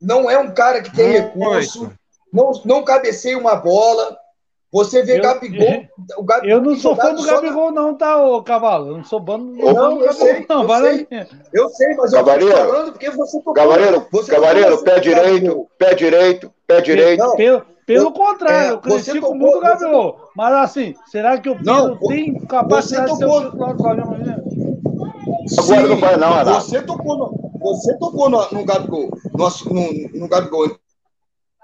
não 0.00 0.30
é 0.30 0.38
um 0.38 0.54
cara 0.54 0.80
que 0.80 0.94
tem 0.94 1.10
recurso, 1.10 1.92
não, 2.32 2.52
não 2.64 2.84
cabeceia 2.84 3.36
uma 3.36 3.56
bola. 3.56 4.16
Você 4.76 5.02
vê 5.02 5.18
eu, 5.18 5.22
Gabigol. 5.22 5.86
O 6.18 6.22
Gabigol 6.22 6.50
eu 6.50 6.62
não 6.62 6.76
sou 6.76 6.94
fã 6.94 7.14
do 7.14 7.22
Gabigol, 7.22 7.72
na... 7.72 7.80
não, 7.80 7.94
tá, 7.94 8.22
ô 8.22 8.42
cavalo? 8.42 8.88
Eu 8.88 8.96
não 8.98 9.04
sou 9.04 9.24
fã 9.24 9.38
do 9.38 9.46
não, 9.46 9.72
não, 9.72 10.00
eu 10.02 10.12
sei, 10.12 10.44
não. 10.46 10.62
Eu, 10.64 10.68
sei, 10.68 11.06
eu 11.54 11.68
sei, 11.70 11.94
mas 11.96 12.12
eu 12.12 12.22
tô 12.22 12.52
falando 12.52 12.92
porque 12.92 13.10
você 13.10 13.38
tocou. 13.38 13.54
Cavaleiro, 13.54 14.06
você 14.12 14.32
cavaleiro 14.32 14.84
pé 14.84 15.00
direito, 15.00 15.66
pé 15.78 15.94
direito, 15.94 16.52
pé 16.66 16.80
direito. 16.82 17.20
Não, 17.20 17.36
pelo, 17.36 17.62
pelo 17.86 18.12
contrário, 18.12 18.68
é, 18.68 18.72
eu 18.72 18.78
critico 18.78 19.20
tocou, 19.20 19.34
muito 19.34 19.56
o 19.56 19.60
Gabigol. 19.62 20.12
Tocou. 20.12 20.30
Mas 20.36 20.52
assim, 20.52 20.94
será 21.06 21.38
que 21.38 21.48
o 21.48 21.56
Pedro 21.56 21.98
tem 22.08 22.38
capacidade 22.46 23.12
de 23.12 23.16
ser 23.16 23.24
o 23.24 23.50
titular 23.50 23.74
do 23.74 23.82
Flamengo 23.82 24.14
amanhã? 24.14 24.42
Agora 25.58 25.88
não 25.88 25.96
vai, 25.96 26.16
não, 26.18 26.32
Renato. 26.34 26.66
Você 26.66 26.82
tocou 26.82 27.16
no, 27.16 27.50
você 27.60 27.98
tocou 27.98 28.28
no, 28.28 28.46
no 28.52 28.62
Gabigol, 28.62 29.08
no, 29.32 29.72
no, 29.72 30.20
no 30.20 30.28
Gabigol. 30.28 30.76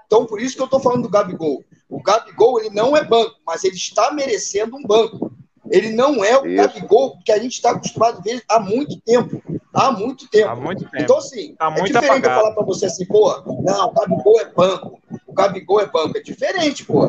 Então, 0.07 0.25
por 0.25 0.41
isso 0.41 0.55
que 0.55 0.61
eu 0.63 0.65
estou 0.65 0.79
falando 0.79 1.03
do 1.03 1.09
Gabigol. 1.09 1.63
O 1.93 2.01
Gabigol, 2.01 2.59
ele 2.59 2.71
não 2.71 2.97
é 2.97 3.03
banco, 3.03 3.35
mas 3.45 3.63
ele 3.63 3.75
está 3.75 4.11
merecendo 4.11 4.75
um 4.75 4.81
banco. 4.81 5.31
Ele 5.69 5.91
não 5.91 6.25
é 6.25 6.35
o 6.39 6.47
Isso. 6.47 6.55
Gabigol 6.55 7.19
que 7.23 7.31
a 7.31 7.37
gente 7.37 7.53
está 7.53 7.69
acostumado 7.69 8.17
a 8.17 8.21
ver 8.21 8.43
há 8.49 8.59
muito 8.59 8.99
tempo. 9.01 9.39
Há 9.71 9.91
muito 9.91 10.27
tempo. 10.27 10.49
Há 10.49 10.55
muito 10.55 10.85
tempo. 10.85 11.03
Então, 11.03 11.17
assim, 11.17 11.55
tá 11.55 11.67
é 11.67 11.83
diferente 11.83 12.05
apagado. 12.05 12.35
eu 12.35 12.41
falar 12.41 12.55
para 12.55 12.65
você 12.65 12.87
assim, 12.87 13.05
pô, 13.05 13.39
não, 13.61 13.89
o 13.89 13.93
Gabigol 13.93 14.41
é 14.41 14.45
banco. 14.45 14.99
O 15.27 15.33
Gabigol 15.33 15.81
é 15.81 15.85
banco. 15.85 16.17
É 16.17 16.21
diferente, 16.21 16.83
pô. 16.83 17.05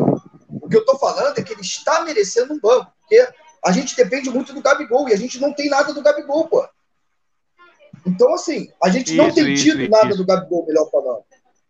O 0.50 0.68
que 0.68 0.76
eu 0.76 0.80
estou 0.80 0.98
falando 0.98 1.38
é 1.38 1.42
que 1.42 1.54
ele 1.54 1.62
está 1.62 2.02
merecendo 2.02 2.52
um 2.52 2.60
banco. 2.60 2.92
Porque 3.00 3.26
a 3.64 3.72
gente 3.72 3.96
depende 3.96 4.28
muito 4.28 4.52
do 4.52 4.60
Gabigol 4.60 5.08
e 5.08 5.14
a 5.14 5.16
gente 5.16 5.40
não 5.40 5.54
tem 5.54 5.70
nada 5.70 5.94
do 5.94 6.02
Gabigol, 6.02 6.46
pô. 6.46 6.68
Então, 8.06 8.34
assim, 8.34 8.68
a 8.82 8.90
gente 8.90 9.14
isso, 9.14 9.16
não 9.16 9.32
tem 9.32 9.50
isso, 9.54 9.64
tido 9.64 9.80
isso, 9.80 9.90
nada 9.90 10.14
do 10.14 10.26
Gabigol, 10.26 10.66
melhor 10.66 10.90
falando. 10.90 11.24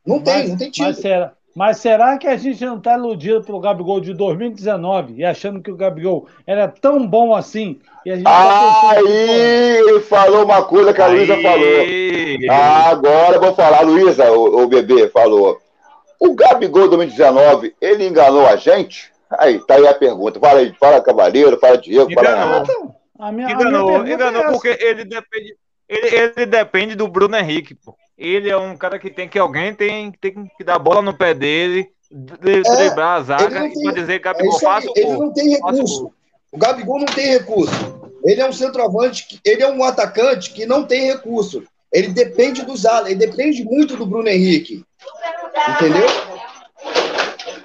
Não 0.05 0.17
mas, 0.17 0.25
tem, 0.25 0.49
não 0.49 0.57
tem 0.57 0.70
tido. 0.70 0.86
Mas 0.86 0.99
será, 0.99 1.36
mas 1.55 1.76
será 1.78 2.18
que 2.18 2.26
a 2.26 2.36
gente 2.36 2.65
não 2.65 2.78
está 2.78 2.94
iludido 2.94 3.41
pelo 3.44 3.60
Gabigol 3.60 4.00
de 4.00 4.12
2019 4.12 5.15
e 5.18 5.24
achando 5.24 5.62
que 5.62 5.70
o 5.70 5.76
Gabigol 5.76 6.26
era 6.44 6.66
tão 6.66 7.07
bom 7.07 7.33
assim? 7.33 7.81
E 8.05 8.10
a 8.10 8.16
gente 8.16 8.24
tá 8.24 8.91
Aí, 8.91 9.07
ele 9.07 10.00
falou 10.00 10.44
uma 10.44 10.65
coisa 10.65 10.92
que 10.92 11.00
a 11.00 11.07
Luísa 11.07 11.41
falou. 11.41 11.68
Agora 12.91 13.36
eu 13.36 13.41
vou 13.41 13.55
falar, 13.55 13.83
Luísa, 13.83 14.33
o, 14.33 14.65
o 14.65 14.66
bebê 14.66 15.08
falou. 15.08 15.58
O 16.18 16.34
Gabigol 16.34 16.89
de 16.89 16.97
2019, 16.97 17.76
ele 17.81 18.05
enganou 18.05 18.49
a 18.49 18.57
gente? 18.57 19.12
Aí, 19.39 19.60
tá 19.60 19.76
aí 19.76 19.86
a 19.86 19.94
pergunta. 19.94 20.41
Fala 20.41 20.58
aí, 20.58 20.74
fala 20.78 21.00
Cavaleiro, 21.00 21.58
fala 21.60 21.78
Diego, 21.78 22.10
enganou. 22.10 22.66
fala. 22.66 22.94
A 23.16 23.31
minha, 23.31 23.49
enganou, 23.49 23.94
a 23.94 23.99
minha 24.00 24.15
enganou 24.16 24.42
é 24.42 24.50
porque 24.50 24.76
ele 24.81 25.05
depende, 25.05 25.57
ele, 25.89 26.16
ele 26.16 26.47
depende 26.47 26.97
do 26.97 27.07
Bruno 27.07 27.36
Henrique, 27.36 27.76
pô 27.76 27.94
ele 28.17 28.49
é 28.49 28.57
um 28.57 28.76
cara 28.76 28.99
que 28.99 29.10
tem 29.10 29.28
que 29.28 29.39
alguém 29.39 29.75
tem, 29.75 30.12
tem 30.12 30.51
que 30.57 30.65
dar 30.65 30.78
bola 30.78 31.02
no 31.02 31.17
pé 31.17 31.34
dele, 31.34 31.89
driblar 32.10 33.17
é, 33.17 33.20
a 33.20 33.23
zaga 33.23 33.67
e 33.67 33.93
dizer 33.93 34.20
Gabigol 34.20 34.57
é 34.57 34.60
faz 34.60 34.86
Ele 34.94 35.12
não 35.12 35.33
tem 35.33 35.51
recurso. 35.51 36.10
O 36.52 36.59
Gabigol 36.59 36.99
não 37.01 37.07
tem 37.07 37.26
recurso. 37.26 38.10
Ele 38.25 38.41
é 38.41 38.49
um 38.49 38.52
centroavante, 38.52 39.41
ele 39.44 39.62
é 39.62 39.70
um 39.70 39.83
atacante 39.83 40.52
que 40.52 40.65
não 40.65 40.84
tem 40.84 41.07
recurso. 41.07 41.65
Ele 41.93 42.09
depende 42.09 42.65
dos 42.65 42.86
alas, 42.86 43.10
ele 43.10 43.26
depende 43.26 43.65
muito 43.65 43.97
do 43.97 44.07
Bruno 44.07 44.28
Henrique. 44.28 44.84
Entendeu? 45.68 46.07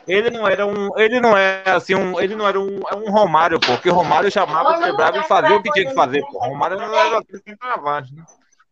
Ele 0.07 0.31
não 0.31 0.47
era 0.47 0.65
um, 0.65 0.97
ele 0.97 1.19
não 1.19 1.37
é 1.37 1.61
assim 1.65 1.93
um, 1.93 2.19
ele 2.19 2.35
não 2.35 2.47
era 2.47 2.59
um, 2.59 2.79
é 2.91 2.95
um 2.95 3.11
Romário, 3.11 3.59
pô, 3.59 3.73
porque 3.73 3.89
o 3.89 3.93
Romário 3.93 4.31
chamava, 4.31 4.83
quebrava 4.83 5.19
e 5.19 5.23
fazia 5.23 5.55
o 5.55 5.61
que 5.61 5.71
tinha 5.71 5.85
que 5.87 5.93
fazer, 5.93 6.21
pô. 6.21 6.37
O 6.37 6.49
Romário 6.49 6.77
não 6.77 6.95
era 6.95 7.19
aquele 7.19 7.41
centroavante, 7.47 8.15
né? 8.15 8.23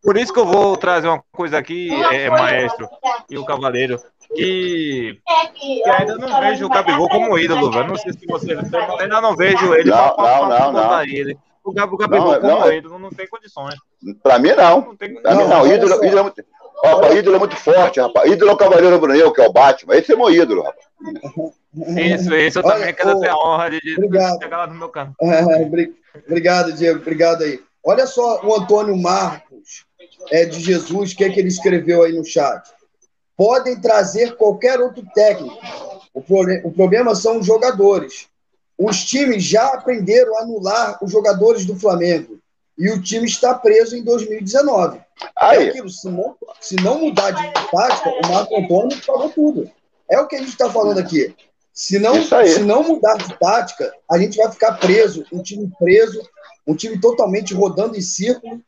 Por 0.08 0.16
isso 0.16 0.32
que 0.32 0.40
eu 0.40 0.46
vou 0.46 0.78
trazer 0.78 1.10
uma 1.10 1.22
coisa 1.34 1.58
aqui, 1.58 1.90
é, 2.14 2.30
maestro 2.30 2.88
e 3.30 3.38
o 3.38 3.44
cavaleiro, 3.44 4.00
que, 4.34 5.20
que 5.54 5.84
ainda 5.84 6.18
não 6.18 6.40
vejo 6.40 6.66
o 6.66 6.70
Gabigol 6.70 7.10
como 7.10 7.38
ídolo, 7.38 7.70
velho. 7.70 7.90
Não 7.90 7.98
sei 7.98 8.14
se 8.14 8.26
você 8.26 8.54
ainda 8.54 9.20
não 9.20 9.36
vejo 9.36 9.74
ele 9.74 9.90
não, 9.90 10.16
não, 10.16 10.48
não, 10.48 10.72
não. 10.72 11.04
ele. 11.04 11.38
O 11.62 11.74
Gabigol 11.74 12.08
não, 12.08 12.40
como 12.40 12.60
não, 12.62 12.72
ídolo 12.72 13.00
não 13.00 13.10
tem 13.10 13.28
condições. 13.28 13.76
Pra 14.24 14.40
mim 14.40 14.54
não. 14.54 14.80
não 14.80 14.96
tem, 14.96 15.22
pra 15.22 15.36
mim 15.36 15.44
não. 15.44 15.68
Ídolo, 15.68 15.96
ídolo, 15.96 16.20
é 16.20 16.24
muito, 16.24 16.46
ó, 16.86 17.12
ídolo 17.12 17.36
é 17.36 17.40
muito 17.40 17.56
forte, 17.58 18.00
rapaz. 18.00 18.32
Ídolo 18.32 18.52
é 18.52 18.54
o 18.54 18.58
Cavaleiro 18.58 19.00
Brunel, 19.02 19.34
que 19.34 19.42
é 19.42 19.46
o 19.46 19.52
Batman. 19.52 19.98
Esse 19.98 20.14
é 20.14 20.16
meu 20.16 20.30
ídolo, 20.30 20.64
rapaz. 20.64 20.86
Isso, 21.98 22.34
isso. 22.34 22.60
Eu 22.60 22.64
Olha, 22.64 22.76
também 22.76 22.94
quero 22.94 23.20
ter 23.20 23.28
a 23.28 23.36
honra 23.36 23.72
de, 23.72 23.82
de 23.82 23.94
chegar 24.42 24.58
lá 24.58 24.68
no 24.68 24.76
meu 24.76 24.88
canto. 24.88 25.16
É, 25.22 25.44
obrigado, 26.26 26.72
Diego. 26.72 27.00
Obrigado 27.00 27.44
aí. 27.44 27.60
Olha 27.86 28.08
só 28.08 28.42
o 28.46 28.56
Antônio 28.56 28.96
Marcos 28.96 29.87
é, 30.32 30.46
de 30.46 30.60
Jesus, 30.60 31.12
o 31.12 31.16
que, 31.16 31.24
é 31.24 31.30
que 31.30 31.40
ele 31.40 31.48
escreveu 31.48 32.04
aí 32.04 32.14
no 32.14 32.26
chat? 32.26 32.70
Podem 33.36 33.80
trazer 33.80 34.36
qualquer 34.36 34.80
outro 34.80 35.04
técnico. 35.14 35.58
O, 36.14 36.22
o 36.68 36.72
problema 36.72 37.14
são 37.16 37.40
os 37.40 37.46
jogadores. 37.46 38.28
Os 38.78 39.04
times 39.04 39.44
já 39.44 39.68
aprenderam 39.68 40.38
a 40.38 40.42
anular 40.42 41.04
os 41.04 41.12
jogadores 41.12 41.66
do 41.66 41.76
Flamengo. 41.76 42.40
E 42.78 42.90
o 42.92 43.02
time 43.02 43.26
está 43.26 43.56
preso 43.56 43.96
em 43.96 44.04
2019. 44.04 45.00
Aí. 45.36 45.66
É 45.66 45.70
aquilo, 45.70 45.90
se 45.90 46.08
não, 46.10 46.36
se 46.62 46.76
não 46.76 47.00
mudar 47.00 47.32
de 47.32 47.54
tática, 47.72 48.10
o 48.10 48.32
Marco 48.32 48.56
Antônio 48.56 48.98
falou 49.04 49.30
tudo. 49.30 49.70
É 50.10 50.20
o 50.20 50.28
que 50.28 50.36
a 50.36 50.40
gente 50.40 50.50
está 50.50 50.70
falando 50.70 51.00
aqui. 51.00 51.36
Se 51.74 52.00
não, 52.00 52.16
se 52.24 52.60
não 52.62 52.84
mudar 52.84 53.18
de 53.18 53.38
tática, 53.38 53.94
a 54.10 54.18
gente 54.18 54.38
vai 54.38 54.52
ficar 54.52 54.74
preso, 54.74 55.26
um 55.32 55.42
time 55.42 55.72
preso, 55.78 56.22
um 56.68 56.76
time 56.76 57.00
totalmente 57.00 57.54
rodando 57.54 57.96
em 57.96 58.02
círculo, 58.02 58.62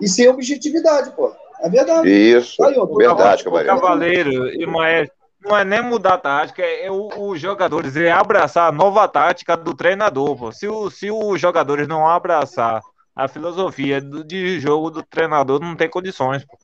e 0.00 0.08
sem 0.08 0.28
objetividade, 0.28 1.10
pô. 1.12 1.32
É 1.60 1.68
verdade. 1.68 2.08
Isso, 2.08 2.62
Aí, 2.62 2.76
ó, 2.76 2.84
verdade, 2.84 3.44
cavaleiro. 3.44 3.80
Cavaleiro 3.80 4.48
e 4.60 4.66
Maestro, 4.66 5.16
não 5.40 5.56
é 5.56 5.64
nem 5.64 5.82
mudar 5.82 6.14
a 6.14 6.18
tática, 6.18 6.62
é, 6.62 6.86
é 6.86 6.90
os 6.90 7.40
jogadores, 7.40 7.96
é 7.96 8.10
abraçar 8.10 8.68
a 8.68 8.72
nova 8.72 9.06
tática 9.06 9.56
do 9.56 9.74
treinador, 9.74 10.36
pô. 10.36 10.52
Se, 10.52 10.66
o, 10.66 10.90
se 10.90 11.10
os 11.10 11.40
jogadores 11.40 11.86
não 11.86 12.08
abraçar 12.08 12.82
a 13.14 13.28
filosofia 13.28 14.00
do, 14.00 14.24
de 14.24 14.58
jogo 14.58 14.90
do 14.90 15.02
treinador, 15.02 15.60
não 15.60 15.76
tem 15.76 15.88
condições, 15.88 16.44
pô. 16.44 16.58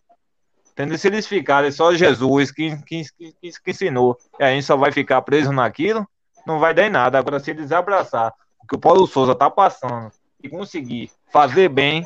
Entendeu? 0.73 0.99
Se 0.99 1.09
eles 1.09 1.27
ficarem 1.27 1.71
só 1.71 1.93
Jesus 1.93 2.51
que, 2.51 2.77
que, 2.85 3.03
que, 3.19 3.33
que 3.41 3.71
ensinou, 3.71 4.17
e 4.39 4.45
a 4.45 4.51
gente 4.51 4.65
só 4.65 4.77
vai 4.77 4.91
ficar 4.91 5.21
preso 5.23 5.53
naquilo, 5.53 6.07
não 6.47 6.59
vai 6.59 6.73
dar 6.73 6.87
em 6.87 6.91
nada. 6.91 7.19
Agora, 7.19 7.39
se 7.39 7.51
eles 7.51 7.71
abraçar 7.71 8.33
o 8.63 8.67
que 8.67 8.77
o 8.77 8.79
Paulo 8.79 9.07
Souza 9.07 9.35
tá 9.35 9.51
passando 9.51 10.11
e 10.43 10.49
conseguir 10.49 11.11
fazer 11.31 11.69
bem, 11.69 12.03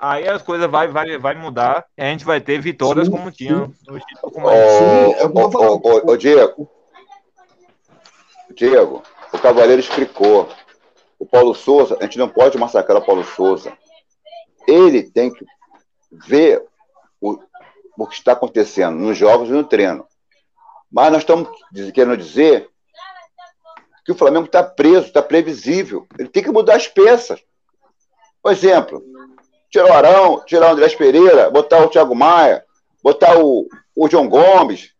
aí 0.00 0.28
as 0.28 0.42
coisas 0.42 0.68
vai, 0.70 0.88
vai, 0.88 1.18
vai 1.18 1.34
mudar 1.34 1.84
e 1.96 2.02
a 2.02 2.06
gente 2.06 2.24
vai 2.24 2.40
ter 2.40 2.60
vitórias 2.60 3.06
sim, 3.06 3.12
como 3.12 3.30
tinha 3.30 3.70
no 3.86 4.00
título. 4.00 4.32
Ô, 6.06 6.16
Diego, 6.16 6.68
Diego, 8.54 9.02
o 9.32 9.38
Cavaleiro 9.38 9.80
explicou. 9.80 10.48
O 11.18 11.26
Paulo 11.26 11.54
Souza, 11.54 11.98
a 12.00 12.04
gente 12.04 12.18
não 12.18 12.30
pode 12.30 12.56
massacrar 12.56 12.96
o 12.96 13.04
Paulo 13.04 13.22
Souza. 13.22 13.76
Ele 14.66 15.02
tem 15.02 15.30
que 15.30 15.44
ver 16.10 16.64
o, 17.20 17.38
o 17.98 18.06
que 18.06 18.14
está 18.14 18.32
acontecendo 18.32 18.96
nos 18.96 19.18
jogos 19.18 19.50
e 19.50 19.52
no 19.52 19.62
treino. 19.62 20.06
Mas 20.90 21.12
nós 21.12 21.20
estamos 21.20 21.48
querendo 21.92 22.16
dizer 22.16 22.70
que 24.04 24.12
o 24.12 24.14
Flamengo 24.14 24.46
está 24.46 24.62
preso, 24.62 25.08
está 25.08 25.22
previsível. 25.22 26.06
Ele 26.18 26.28
tem 26.28 26.42
que 26.42 26.50
mudar 26.50 26.76
as 26.76 26.88
peças. 26.88 27.42
Por 28.42 28.50
exemplo, 28.50 29.04
tirar 29.70 29.86
o 29.86 29.92
Arão, 29.92 30.42
tirar 30.44 30.68
o 30.68 30.72
Andrés 30.72 30.94
Pereira, 30.94 31.48
botar 31.48 31.82
o 31.84 31.88
Thiago 31.88 32.14
Maia, 32.14 32.64
botar 33.02 33.38
o, 33.38 33.66
o 33.96 34.08
João 34.08 34.28
Gomes, 34.28 34.90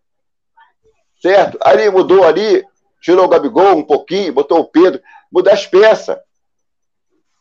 certo? 1.20 1.58
Ali 1.62 1.90
mudou 1.90 2.24
ali, 2.24 2.64
tirou 3.00 3.24
o 3.24 3.28
Gabigol 3.28 3.76
um 3.76 3.82
pouquinho, 3.82 4.32
botou 4.32 4.60
o 4.60 4.64
Pedro, 4.64 5.00
mudar 5.30 5.52
as 5.52 5.66
peças. 5.66 6.16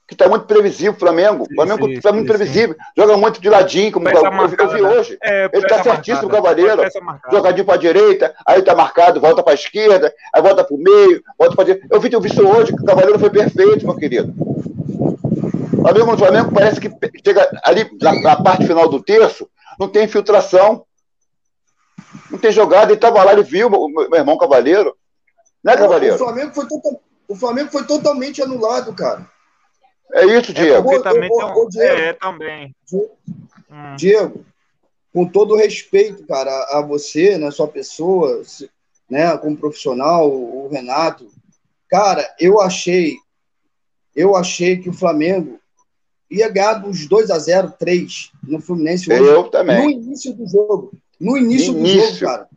Que 0.08 0.16
está 0.16 0.27
muito 0.27 0.48
previsível 0.48 0.93
o 0.93 0.95
Flamengo. 0.95 1.43
O 1.43 1.53
Flamengo 1.53 1.88
está 1.88 2.11
muito 2.11 2.25
sim, 2.25 2.35
previsível. 2.35 2.74
Sim. 2.75 2.82
Joga 2.98 3.16
muito 3.16 3.40
de 3.40 3.48
ladinho, 3.48 3.91
como 3.91 4.09
eu, 4.09 4.24
marcada, 4.32 4.64
eu 4.64 4.69
vi 4.75 4.82
hoje. 4.82 5.17
É, 5.22 5.48
ele 5.53 5.64
está 5.64 5.83
certíssimo, 5.83 6.27
o 6.27 6.32
Cavaleiro. 6.32 6.82
Jogadinho 7.32 7.64
para 7.64 7.75
a 7.75 7.77
direita, 7.77 8.35
aí 8.43 8.59
está 8.59 8.74
marcado, 8.74 9.22
volta 9.22 9.43
para 9.43 9.53
a 9.53 9.56
esquerda, 9.56 10.11
aí 10.33 10.41
volta 10.41 10.64
para 10.64 10.75
o 10.75 10.80
meio, 10.80 11.22
volta 11.38 11.56
para 11.56 11.66
direita. 11.66 11.88
Eu 11.91 11.99
vi, 11.99 12.11
eu 12.11 12.19
vi 12.19 12.27
isso 12.27 12.43
hoje, 12.43 12.75
que 12.75 12.82
o 12.82 12.85
Cavaleiro 12.85 13.19
foi 13.19 13.30
perfeito, 13.30 13.85
meu 13.85 13.95
querido. 13.95 14.33
Flamengo 15.82 16.11
no 16.11 16.17
Flamengo 16.17 16.51
parece 16.51 16.80
que 16.80 16.90
chega 17.24 17.49
ali 17.64 17.90
na, 18.01 18.22
na, 18.22 18.43
parte 18.43 18.66
final 18.66 18.88
do 18.90 19.01
terço, 19.01 19.49
não 19.80 19.88
tem 19.88 20.06
infiltração. 20.06 20.85
Não 22.32 22.40
tem 22.40 22.51
jogada, 22.51 22.85
ele 22.85 22.93
estava 22.93 23.24
lá, 23.24 23.33
ele 23.33 23.43
viu, 23.43 23.69
meu, 23.69 23.88
meu 23.88 24.16
irmão 24.16 24.38
Cavaleiro. 24.38 24.95
Né, 25.64 25.75
Cavaleiro? 25.75 26.16
O 26.16 26.17
Flamengo 26.17 26.53
foi, 26.53 26.67
total, 26.67 27.01
o 27.27 27.35
Flamengo 27.35 27.72
foi 27.72 27.85
totalmente 27.85 28.41
anulado, 28.41 28.93
cara. 28.93 29.30
É 30.14 30.25
isso, 30.25 30.53
Diego. 30.53 30.91
É, 30.91 31.01
também 31.01 31.30
tem 31.30 31.45
um... 31.45 31.69
Diego, 31.69 32.01
é, 32.01 32.14
também. 32.14 32.75
Diego, 32.88 33.11
hum. 33.69 33.95
Diego, 33.95 34.45
com 35.14 35.27
todo 35.27 35.56
respeito, 35.56 36.25
cara, 36.25 36.51
a 36.72 36.82
você, 36.82 37.38
né, 37.38 37.51
sua 37.51 37.67
pessoa, 37.67 38.41
né, 39.09 39.38
como 39.38 39.58
profissional, 39.58 40.32
o 40.32 40.67
Renato, 40.69 41.30
cara, 41.88 42.27
eu 42.40 42.59
achei, 42.61 43.17
eu 44.16 44.35
achei 44.35 44.77
que 44.77 44.90
o 44.90 44.93
Flamengo 44.93 45.58
ia 46.30 46.49
ganhar 46.49 46.75
dos 46.75 47.08
2 47.08 47.32
a 47.32 47.40
0 47.40 47.74
3 47.77 48.32
no 48.43 48.59
Fluminense 48.59 49.11
hoje. 49.11 49.24
Eu 49.24 49.43
também. 49.45 49.83
No 49.83 49.90
início 49.90 50.33
do 50.33 50.48
jogo. 50.48 50.91
No 51.19 51.38
início, 51.38 51.74
início. 51.74 52.01
do 52.01 52.08
jogo, 52.08 52.19
cara. 52.19 52.48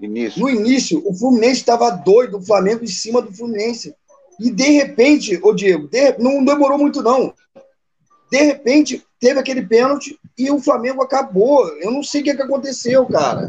Início. 0.00 0.40
No 0.40 0.50
início, 0.50 1.02
o 1.06 1.14
Fluminense 1.14 1.60
estava 1.60 1.90
doido, 1.90 2.38
o 2.38 2.42
Flamengo 2.42 2.84
em 2.84 2.88
cima 2.88 3.20
do 3.20 3.32
Fluminense. 3.32 3.94
E 4.38 4.50
de 4.50 4.70
repente, 4.70 5.38
ô 5.42 5.52
Diego, 5.52 5.86
de, 5.86 6.16
não 6.18 6.44
demorou 6.44 6.78
muito, 6.78 7.02
não. 7.02 7.34
De 8.30 8.42
repente, 8.42 9.04
teve 9.18 9.38
aquele 9.38 9.66
pênalti 9.66 10.18
e 10.38 10.50
o 10.50 10.58
Flamengo 10.58 11.02
acabou. 11.02 11.68
Eu 11.78 11.90
não 11.90 12.02
sei 12.02 12.22
o 12.22 12.24
que, 12.24 12.34
que 12.34 12.42
aconteceu, 12.42 13.04
cara. 13.06 13.48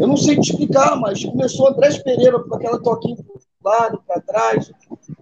Eu 0.00 0.06
não 0.06 0.16
sei 0.16 0.40
te 0.40 0.50
explicar, 0.50 0.98
mas 0.98 1.22
começou 1.22 1.68
Andrés 1.68 1.98
Pereira 1.98 2.38
com 2.40 2.54
aquela 2.54 2.80
toquinha 2.80 3.16
para 3.62 3.72
lado, 3.72 4.02
para 4.06 4.20
trás, 4.22 4.72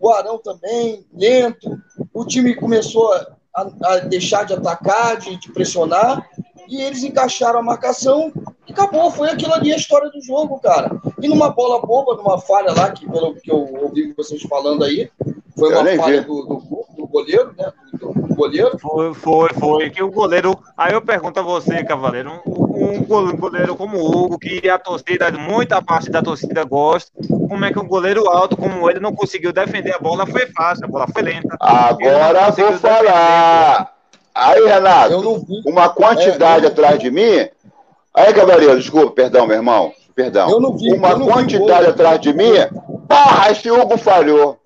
o 0.01 0.11
Arão 0.11 0.39
também, 0.39 1.05
lento. 1.13 1.69
O 2.15 2.25
time 2.25 2.55
começou 2.55 3.13
a, 3.13 3.38
a 3.83 3.99
deixar 4.01 4.45
de 4.45 4.55
atacar, 4.55 5.17
de, 5.17 5.39
de, 5.39 5.53
pressionar, 5.53 6.29
e 6.69 6.83
eles 6.83 7.03
encaixaram 7.03 7.61
a 7.61 7.63
marcação 7.63 8.33
e 8.67 8.73
acabou. 8.73 9.11
Foi 9.11 9.31
aquilo 9.31 9.55
ali 9.55 9.73
a 9.73 9.77
história 9.77 10.11
do 10.11 10.21
jogo, 10.23 10.61
cara. 10.61 11.01
E 11.21 11.29
numa 11.29 11.51
bola 11.51 11.81
boba, 11.81 12.15
numa 12.15 12.39
falha 12.39 12.73
lá, 12.73 12.91
que 12.91 13.11
pelo 13.11 13.35
que 13.35 13.51
eu 13.51 13.57
ouvi 13.83 14.13
vocês 14.17 14.43
falando 14.43 14.85
aí, 14.85 15.11
foi 15.57 15.75
uma 15.75 15.97
falha 15.97 16.23
do, 16.23 16.43
do, 16.43 16.78
goleiro, 17.19 17.55
né? 17.59 17.73
Do, 17.93 18.13
do, 18.13 18.35
goleiro. 18.35 18.79
Foi, 18.79 19.15
foi, 19.15 19.49
foi. 19.55 19.91
Que 19.91 20.03
o 20.03 20.11
goleiro. 20.11 20.59
Aí 20.77 20.93
eu 20.93 21.03
pergunto 21.03 21.41
a 21.41 21.43
você, 21.43 21.83
Cavaleiro, 21.85 22.41
um, 22.47 22.95
um 22.99 23.37
goleiro 23.37 23.77
como 23.77 23.99
o 23.99 24.07
Hugo, 24.07 24.39
que 24.39 24.69
a 24.69 24.79
torcida, 24.79 25.31
muita 25.33 25.83
parte 25.83 26.11
da 26.11 26.23
torcida 26.23 26.65
gosta, 26.65 27.11
como 27.49 27.65
é 27.65 27.73
que 27.73 27.79
um 27.79 27.89
goleiro 27.89 28.29
alto 28.29 28.57
como 28.57 28.89
ele 28.89 29.01
não 29.01 29.15
conseguiu 29.15 29.53
defender 29.53 29.95
a 29.95 29.99
bola? 29.99 30.27
Foi 30.27 30.47
fácil, 30.47 30.85
a 30.85 30.89
bola 30.89 31.07
foi 31.13 31.23
lenta. 31.23 31.57
Agora 31.61 32.51
vou 32.51 32.73
falar. 32.75 33.95
Aí, 34.35 34.65
Renato, 34.65 35.45
uma 35.67 35.89
quantidade 35.89 36.65
é, 36.65 36.69
atrás 36.69 36.99
de 37.01 37.11
mim. 37.11 37.49
Aí, 38.15 38.33
Cavaleiro, 38.33 38.79
desculpa, 38.79 39.11
perdão, 39.11 39.47
meu 39.47 39.57
irmão. 39.57 39.93
Perdão. 40.15 40.77
Vi, 40.77 40.93
uma 40.93 41.19
quantidade 41.19 41.87
atrás 41.87 42.21
de 42.21 42.33
mim. 42.33 42.53
Ah, 43.09 43.51
esse 43.51 43.71
Hugo 43.71 43.97
falhou 43.97 44.59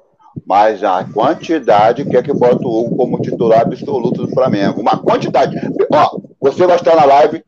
mas 0.46 0.82
a 0.82 1.04
quantidade 1.04 2.04
quer 2.04 2.22
que 2.22 2.32
bota 2.32 2.66
o 2.66 2.80
Hugo 2.80 2.96
como 2.96 3.20
titular 3.20 3.60
absoluto 3.60 4.26
do 4.26 4.32
Flamengo. 4.32 4.80
Uma 4.80 4.98
quantidade. 4.98 5.56
Ó, 5.90 6.20
você 6.40 6.66
vai 6.66 6.76
estar 6.76 6.96
na 6.96 7.04
live, 7.04 7.44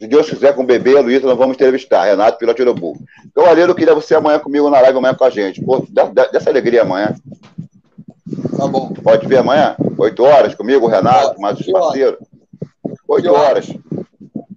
se 0.00 0.06
Deus 0.06 0.28
quiser, 0.28 0.54
com 0.54 0.62
o 0.62 0.66
bebê, 0.66 1.00
Luísa, 1.00 1.26
nós 1.26 1.38
vamos 1.38 1.54
entrevistar. 1.54 2.04
Renato 2.04 2.38
Piloto 2.38 2.62
Urubu. 2.62 2.98
Cavaleiro, 3.34 3.74
queria 3.74 3.94
você 3.94 4.14
amanhã 4.14 4.38
comigo 4.38 4.68
na 4.68 4.80
live, 4.80 4.98
amanhã 4.98 5.14
com 5.14 5.24
a 5.24 5.30
gente. 5.30 5.64
Pô, 5.64 5.84
dá, 5.88 6.04
dá, 6.04 6.26
dessa 6.26 6.50
alegria 6.50 6.82
amanhã. 6.82 7.14
Tá 8.56 8.66
bom. 8.66 8.92
Pode 8.92 9.26
ver 9.26 9.38
amanhã? 9.38 9.76
Oito 9.98 10.22
horas 10.22 10.54
comigo, 10.54 10.86
Renato, 10.86 11.40
mais 11.40 11.58
os 11.58 11.66
parceiros. 11.66 12.18
Oito 13.08 13.32
horas. 13.32 13.66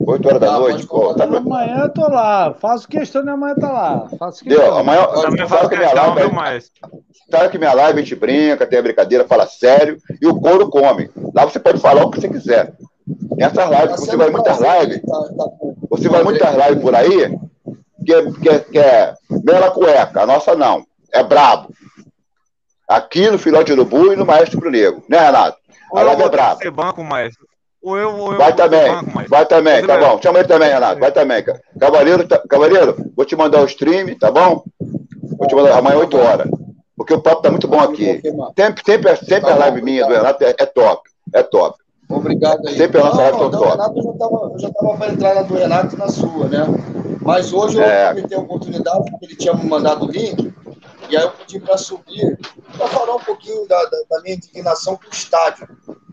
8 0.07 0.25
horas 0.25 0.39
da 0.39 0.55
ah, 0.55 0.59
noite, 0.59 0.87
pô. 0.87 1.13
Tá... 1.13 1.25
Amanhã 1.25 1.79
eu 1.83 1.89
tô 1.89 2.07
lá. 2.07 2.53
Faço 2.53 2.87
questão 2.87 3.21
de 3.23 3.29
amanhã 3.29 3.55
tá 3.55 3.69
lá. 3.69 4.07
Faço 4.17 4.41
questão. 4.41 4.63
Deu, 4.63 4.77
amanhã 4.77 5.01
eu 5.01 5.47
faço 5.49 5.67
que 5.67 5.75
minha 5.75 5.93
live. 5.93 6.33
Mais. 6.33 6.71
Sabe 7.29 7.49
que 7.49 7.57
minha 7.57 7.73
live 7.73 7.99
a 7.99 8.01
gente 8.01 8.15
brinca, 8.15 8.65
tem 8.65 8.79
a 8.79 8.81
brincadeira, 8.81 9.27
fala 9.27 9.45
sério 9.45 9.97
e 10.21 10.25
o 10.25 10.39
couro 10.39 10.69
come. 10.69 11.11
Lá 11.35 11.43
você 11.43 11.59
pode 11.59 11.81
falar 11.81 12.05
o 12.05 12.09
que 12.09 12.21
você 12.21 12.29
quiser. 12.29 12.73
Nessas 13.35 13.69
lives, 13.69 13.89
tá 13.89 13.97
você 13.97 14.15
vai 14.15 14.29
muitas 14.29 14.59
lives. 14.59 15.01
Tá, 15.01 15.19
tá 15.37 15.45
você 15.89 16.07
vai 16.07 16.23
muitas 16.23 16.55
lives 16.55 16.81
por 16.81 16.95
aí, 16.95 17.37
que 18.05 18.13
é, 18.13 18.31
que, 18.31 18.49
é, 18.49 18.59
que 18.59 18.79
é 18.79 19.13
mela 19.43 19.71
cueca. 19.71 20.21
A 20.21 20.25
nossa 20.25 20.55
não. 20.55 20.85
É 21.11 21.21
brabo. 21.21 21.73
Aqui 22.87 23.29
no 23.29 23.37
Filhote 23.37 23.75
do 23.75 23.81
Urubu 23.81 24.13
e 24.13 24.15
no 24.15 24.25
Maestro 24.25 24.57
Pro 24.57 24.71
Negro. 24.71 25.03
Né, 25.09 25.19
Renato? 25.19 25.57
A 25.93 26.01
live 26.01 26.23
é 26.23 26.29
brabo. 26.29 26.61
Ser 26.61 26.71
banco, 26.71 27.03
maestro. 27.03 27.45
Ou 27.87 27.97
eu, 27.97 28.17
ou 28.17 28.31
eu 28.33 28.37
vai 28.37 28.53
também, 28.53 28.85
banco, 28.85 29.29
vai 29.29 29.45
também, 29.45 29.87
tá 29.87 29.97
bom. 29.97 30.21
Chama 30.21 30.39
ele 30.39 30.47
também, 30.49 30.67
Renato, 30.67 30.99
vai 30.99 31.09
também. 31.09 31.41
Cavaleiro, 31.79 32.27
tá, 32.27 32.37
Cavaleiro, 32.37 32.97
vou 33.15 33.25
te 33.25 33.33
mandar 33.33 33.61
o 33.61 33.65
stream, 33.65 34.13
tá 34.19 34.29
bom? 34.29 34.61
Vou 35.37 35.47
te 35.47 35.55
mandar 35.55 35.77
amanhã 35.77 35.99
8 35.99 36.17
horas. 36.17 36.49
Porque 36.97 37.13
o 37.13 37.21
papo 37.21 37.41
tá 37.41 37.49
muito 37.49 37.65
bom 37.65 37.79
aqui. 37.79 38.21
Sempre, 38.57 38.83
sempre, 38.85 39.15
sempre 39.15 39.51
a 39.51 39.55
live 39.55 39.81
minha 39.81 40.05
do 40.05 40.13
Renato 40.13 40.43
é, 40.43 40.53
é 40.59 40.65
top. 40.65 41.09
É 41.33 41.41
top. 41.43 41.77
Obrigado 42.09 42.67
aí. 42.67 42.75
Sempre 42.75 42.99
a 42.99 43.05
nossa 43.05 43.21
live 43.21 43.37
tá 43.37 43.49
top. 43.51 43.69
Renato, 43.69 43.97
eu 43.97 44.59
já 44.59 44.67
estava 44.67 44.97
para 44.97 45.13
entrar 45.13 45.35
na 45.35 45.41
do 45.43 45.53
Renato 45.53 45.95
e 45.95 45.97
na 45.97 46.09
sua, 46.09 46.49
né? 46.49 46.65
Mas 47.21 47.53
hoje 47.53 47.77
eu 47.77 47.83
é. 47.83 48.13
tive 48.15 48.35
a 48.35 48.39
oportunidade, 48.39 49.11
porque 49.11 49.27
ele 49.27 49.35
tinha 49.37 49.53
me 49.53 49.63
mandado 49.63 50.05
o 50.05 50.11
link, 50.11 50.53
e 51.09 51.15
aí 51.15 51.23
eu 51.23 51.31
pedi 51.31 51.57
para 51.61 51.77
subir, 51.77 52.37
para 52.77 52.87
falar 52.89 53.15
um 53.15 53.21
pouquinho 53.21 53.65
da, 53.65 53.81
da, 53.85 53.97
da 54.09 54.21
minha 54.23 54.35
indignação 54.35 54.97
com 54.97 55.07
o 55.07 55.13
estádio. 55.13 55.69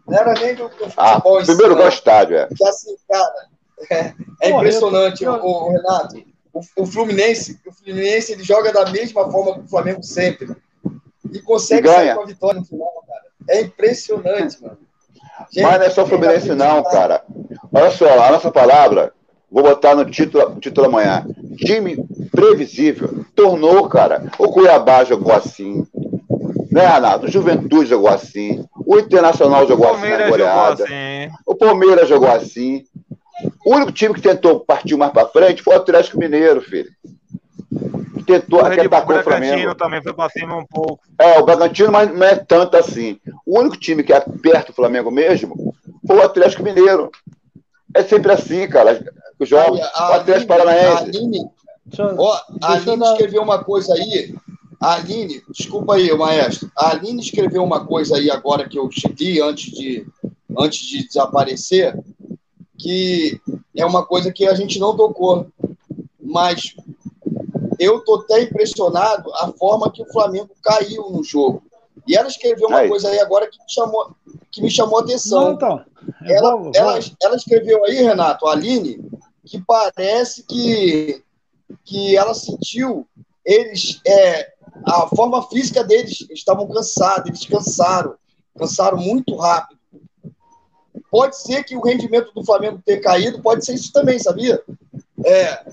Não 0.06 0.18
era 0.18 0.34
nem 0.34 0.54
do, 0.54 0.68
do 0.68 0.92
ah, 0.96 1.14
futebol. 1.14 1.42
Primeiro 1.42 1.76
do 1.76 1.88
estádio, 1.88 2.36
é. 2.36 2.48
Assim, 2.66 2.94
cara, 3.08 3.48
é, 3.90 4.12
é 4.42 4.50
impressionante, 4.50 5.24
eu, 5.24 5.32
o, 5.32 5.68
o, 5.68 5.72
Renato. 5.72 6.22
O, 6.52 6.60
o, 6.82 6.86
Fluminense, 6.86 7.58
o 7.66 7.72
Fluminense 7.72 8.32
ele 8.32 8.44
joga 8.44 8.72
da 8.72 8.90
mesma 8.90 9.30
forma 9.30 9.54
que 9.54 9.60
o 9.60 9.68
Flamengo 9.68 10.02
sempre. 10.02 10.54
E 11.32 11.40
consegue 11.40 11.88
e 11.88 11.90
sair 11.90 12.14
com 12.14 12.22
a 12.22 12.26
vitória 12.26 12.60
no 12.60 12.66
final, 12.66 13.04
cara. 13.06 13.22
É 13.48 13.62
impressionante, 13.62 14.62
mano. 14.62 14.78
Gente, 15.52 15.64
Mas 15.64 15.78
não 15.78 15.86
é 15.86 15.90
só 15.90 16.06
Fluminense, 16.06 16.54
não, 16.54 16.82
cara. 16.84 17.24
Olha 17.72 17.90
só, 17.90 18.22
a 18.22 18.30
nossa 18.30 18.52
palavra, 18.52 19.12
vou 19.50 19.62
botar 19.62 19.94
no 19.94 20.04
título, 20.04 20.60
título 20.60 20.86
amanhã. 20.86 21.26
Time 21.56 22.06
previsível. 22.30 23.24
Tornou, 23.34 23.88
cara. 23.88 24.30
O 24.38 24.48
Cuiabá 24.52 25.04
jogou 25.04 25.32
assim. 25.32 25.86
Né, 26.70 26.86
Renato? 26.86 27.26
O 27.26 27.30
Juventude 27.30 27.90
jogou 27.90 28.08
assim. 28.08 28.64
O 28.86 28.98
Internacional 28.98 29.66
jogou 29.66 29.92
assim 29.92 30.08
na 30.08 30.28
goleada. 30.28 30.84
Assim. 30.84 31.30
O 31.46 31.54
Palmeiras 31.54 32.08
jogou 32.08 32.30
assim. 32.30 32.84
O 33.64 33.74
único 33.74 33.92
time 33.92 34.14
que 34.14 34.20
tentou 34.20 34.60
partir 34.60 34.96
mais 34.96 35.12
para 35.12 35.28
frente 35.28 35.62
foi 35.62 35.74
o 35.74 35.76
Atlético 35.78 36.18
Mineiro, 36.18 36.60
filho. 36.60 36.90
Tentou, 38.26 38.62
o 38.62 38.64
atacou 38.64 39.16
o 39.18 39.22
Flamengo. 39.22 39.74
também 39.74 40.02
foi 40.02 40.14
para 40.14 40.30
cima 40.30 40.56
um 40.56 40.64
pouco. 40.64 41.00
É, 41.18 41.38
o 41.38 41.44
Bragantino, 41.44 41.92
mas 41.92 42.10
não 42.12 42.26
é 42.26 42.36
tanto 42.36 42.76
assim. 42.76 43.18
O 43.44 43.58
único 43.58 43.76
time 43.76 44.02
que 44.02 44.12
é 44.12 44.20
perto 44.20 44.68
do 44.68 44.74
Flamengo 44.74 45.10
mesmo 45.10 45.74
foi 46.06 46.16
o 46.16 46.22
Atlético 46.22 46.62
Mineiro. 46.62 47.10
É 47.94 48.02
sempre 48.02 48.32
assim, 48.32 48.66
cara. 48.68 49.04
Os 49.38 49.48
jogos. 49.48 49.80
o 49.80 50.12
Atlético 50.12 50.48
Paranaense. 50.48 50.96
A 50.96 50.98
Aline, 51.00 51.50
ó, 52.18 52.40
a 52.62 52.72
Aline 52.72 53.04
escreveu 53.04 53.42
uma 53.42 53.62
coisa 53.62 53.92
aí 53.94 54.34
a 54.84 54.94
Aline, 54.96 55.42
desculpa 55.48 55.94
aí, 55.94 56.14
maestro. 56.14 56.70
A 56.76 56.90
Aline 56.90 57.22
escreveu 57.22 57.64
uma 57.64 57.86
coisa 57.86 58.16
aí 58.16 58.30
agora 58.30 58.68
que 58.68 58.78
eu 58.78 58.90
cheguei 58.90 59.40
antes 59.40 59.72
de, 59.72 60.06
antes 60.58 60.86
de 60.86 61.06
desaparecer, 61.06 61.98
que 62.76 63.40
é 63.74 63.86
uma 63.86 64.04
coisa 64.04 64.30
que 64.30 64.46
a 64.46 64.54
gente 64.54 64.78
não 64.78 64.94
tocou. 64.94 65.46
Mas 66.20 66.76
eu 67.80 68.00
tô 68.00 68.16
até 68.16 68.42
impressionado 68.42 69.32
a 69.36 69.50
forma 69.52 69.90
que 69.90 70.02
o 70.02 70.12
Flamengo 70.12 70.50
caiu 70.62 71.08
no 71.08 71.24
jogo. 71.24 71.62
E 72.06 72.14
ela 72.14 72.28
escreveu 72.28 72.68
uma 72.68 72.80
aí. 72.80 72.88
coisa 72.88 73.08
aí 73.08 73.18
agora 73.20 73.48
que 73.50 73.58
me 73.58 73.70
chamou, 73.70 74.14
que 74.52 74.60
me 74.60 74.70
chamou 74.70 74.98
a 74.98 75.02
atenção. 75.02 75.44
Não, 75.44 75.52
então, 75.54 75.84
ela, 76.26 76.56
vou, 76.56 76.72
ela, 76.74 77.00
vou. 77.00 77.10
ela 77.22 77.36
escreveu 77.36 77.86
aí, 77.86 78.02
Renato, 78.02 78.46
a 78.46 78.52
Aline, 78.52 79.02
que 79.46 79.58
parece 79.66 80.42
que, 80.42 81.22
que 81.86 82.14
ela 82.18 82.34
sentiu 82.34 83.06
eles 83.44 84.00
é, 84.06 84.53
a 84.84 85.06
forma 85.08 85.42
física 85.48 85.84
deles, 85.84 86.22
eles 86.22 86.38
estavam 86.38 86.66
cansados, 86.68 87.28
eles 87.28 87.46
cansaram, 87.46 88.14
cansaram 88.58 88.98
muito 88.98 89.36
rápido. 89.36 89.78
Pode 91.10 91.36
ser 91.36 91.62
que 91.64 91.76
o 91.76 91.82
rendimento 91.82 92.32
do 92.32 92.44
Flamengo 92.44 92.80
ter 92.84 92.98
caído, 92.98 93.40
pode 93.40 93.64
ser 93.64 93.74
isso 93.74 93.92
também, 93.92 94.18
sabia? 94.18 94.60
É, 95.24 95.64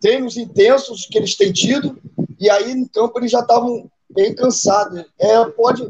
treinos 0.00 0.36
intensos 0.36 1.06
que 1.06 1.16
eles 1.16 1.36
têm 1.36 1.52
tido, 1.52 1.96
e 2.38 2.50
aí 2.50 2.74
no 2.74 2.88
campo 2.88 3.18
eles 3.18 3.30
já 3.30 3.40
estavam 3.40 3.88
bem 4.10 4.34
cansados. 4.34 5.04
É, 5.18 5.44
pode. 5.50 5.88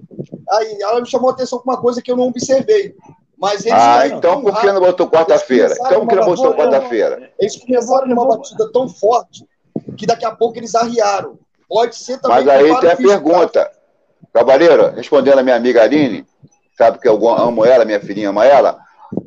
Aí 0.51 0.79
ela 0.83 1.01
me 1.01 1.09
chamou 1.09 1.31
a 1.31 1.33
atenção 1.33 1.59
com 1.59 1.71
uma 1.71 1.81
coisa 1.81 2.03
que 2.03 2.11
eu 2.11 2.17
não 2.17 2.29
observei. 2.29 2.95
Mas 3.39 3.65
eles 3.65 3.81
ah, 3.81 4.07
então 4.07 4.43
por 4.43 4.61
que 4.61 4.71
não 4.71 4.81
botou 4.81 5.09
quarta-feira? 5.09 5.75
Então 5.75 6.01
por 6.01 6.09
que 6.09 6.15
não 6.17 6.27
botou 6.27 6.55
quarta-feira? 6.55 7.33
Eles 7.39 7.57
começaram 7.57 8.07
numa 8.07 8.27
batida 8.27 8.71
tão 8.71 8.87
forte 8.87 9.49
que 9.97 10.05
daqui 10.05 10.27
a 10.27 10.31
pouco 10.31 10.59
eles 10.59 10.75
arriaram. 10.75 11.39
Pode 11.71 11.97
ser 11.97 12.21
também. 12.21 12.45
Mas 12.45 12.49
aí 12.49 12.81
tem 12.81 12.91
a 12.91 12.97
pergunta. 12.97 13.71
Cavaleiro, 14.35 14.91
respondendo 14.95 15.39
a 15.39 15.43
minha 15.43 15.57
amiga 15.57 15.83
Aline, 15.83 16.27
sabe 16.77 16.99
que 16.99 17.09
eu 17.09 17.29
amo 17.29 17.65
ela, 17.65 17.87
minha 17.87 18.01
filhinha 18.01 18.29
ama 18.29 18.45
ela, 18.45 18.79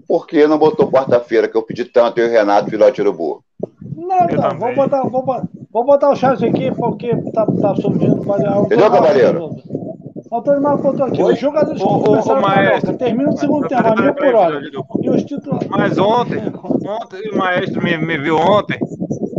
por 0.07 0.27
que 0.27 0.45
não 0.45 0.57
botou 0.57 0.91
quarta-feira, 0.91 1.47
que 1.47 1.57
eu 1.57 1.63
pedi 1.63 1.85
tanto, 1.85 2.19
eu 2.19 2.27
e 2.27 2.30
o 2.30 2.31
Renato, 2.31 2.69
filhote 2.69 3.01
urubu? 3.01 3.43
Não, 3.95 4.27
não, 4.27 4.59
vou 4.59 4.75
botar, 4.75 5.01
vou, 5.03 5.23
Vou 5.73 5.83
botar 5.83 6.11
o 6.11 6.15
chat 6.15 6.45
aqui 6.45 6.72
porque 6.75 7.15
tá, 7.31 7.47
tá 7.47 7.75
subindo. 7.75 8.22
Entendeu, 8.65 8.91
cavaleiro? 8.91 9.55
Antônio 10.31 10.61
Marco 10.61 10.83
botou 10.83 11.05
aqui. 11.07 11.23
Os 11.23 11.39
jogadores 11.39 11.81
que 11.81 11.88
começaram 11.88 12.38
a 12.38 12.41
Maestro, 12.41 12.97
termina 12.97 13.30
o 13.31 13.38
segundo 13.38 13.67
tempo, 13.67 13.88
a 13.88 13.95
mil 13.95 14.13
por 14.13 14.35
hora. 14.35 14.61
E 15.01 15.09
os 15.09 15.23
titulares. 15.23 15.67
Mas 15.67 15.97
ontem, 15.97 16.41
ontem, 16.63 17.31
o 17.31 17.38
Maestro 17.38 17.83
me, 17.83 17.97
me 17.97 18.19
viu 18.19 18.38
ontem. 18.38 18.80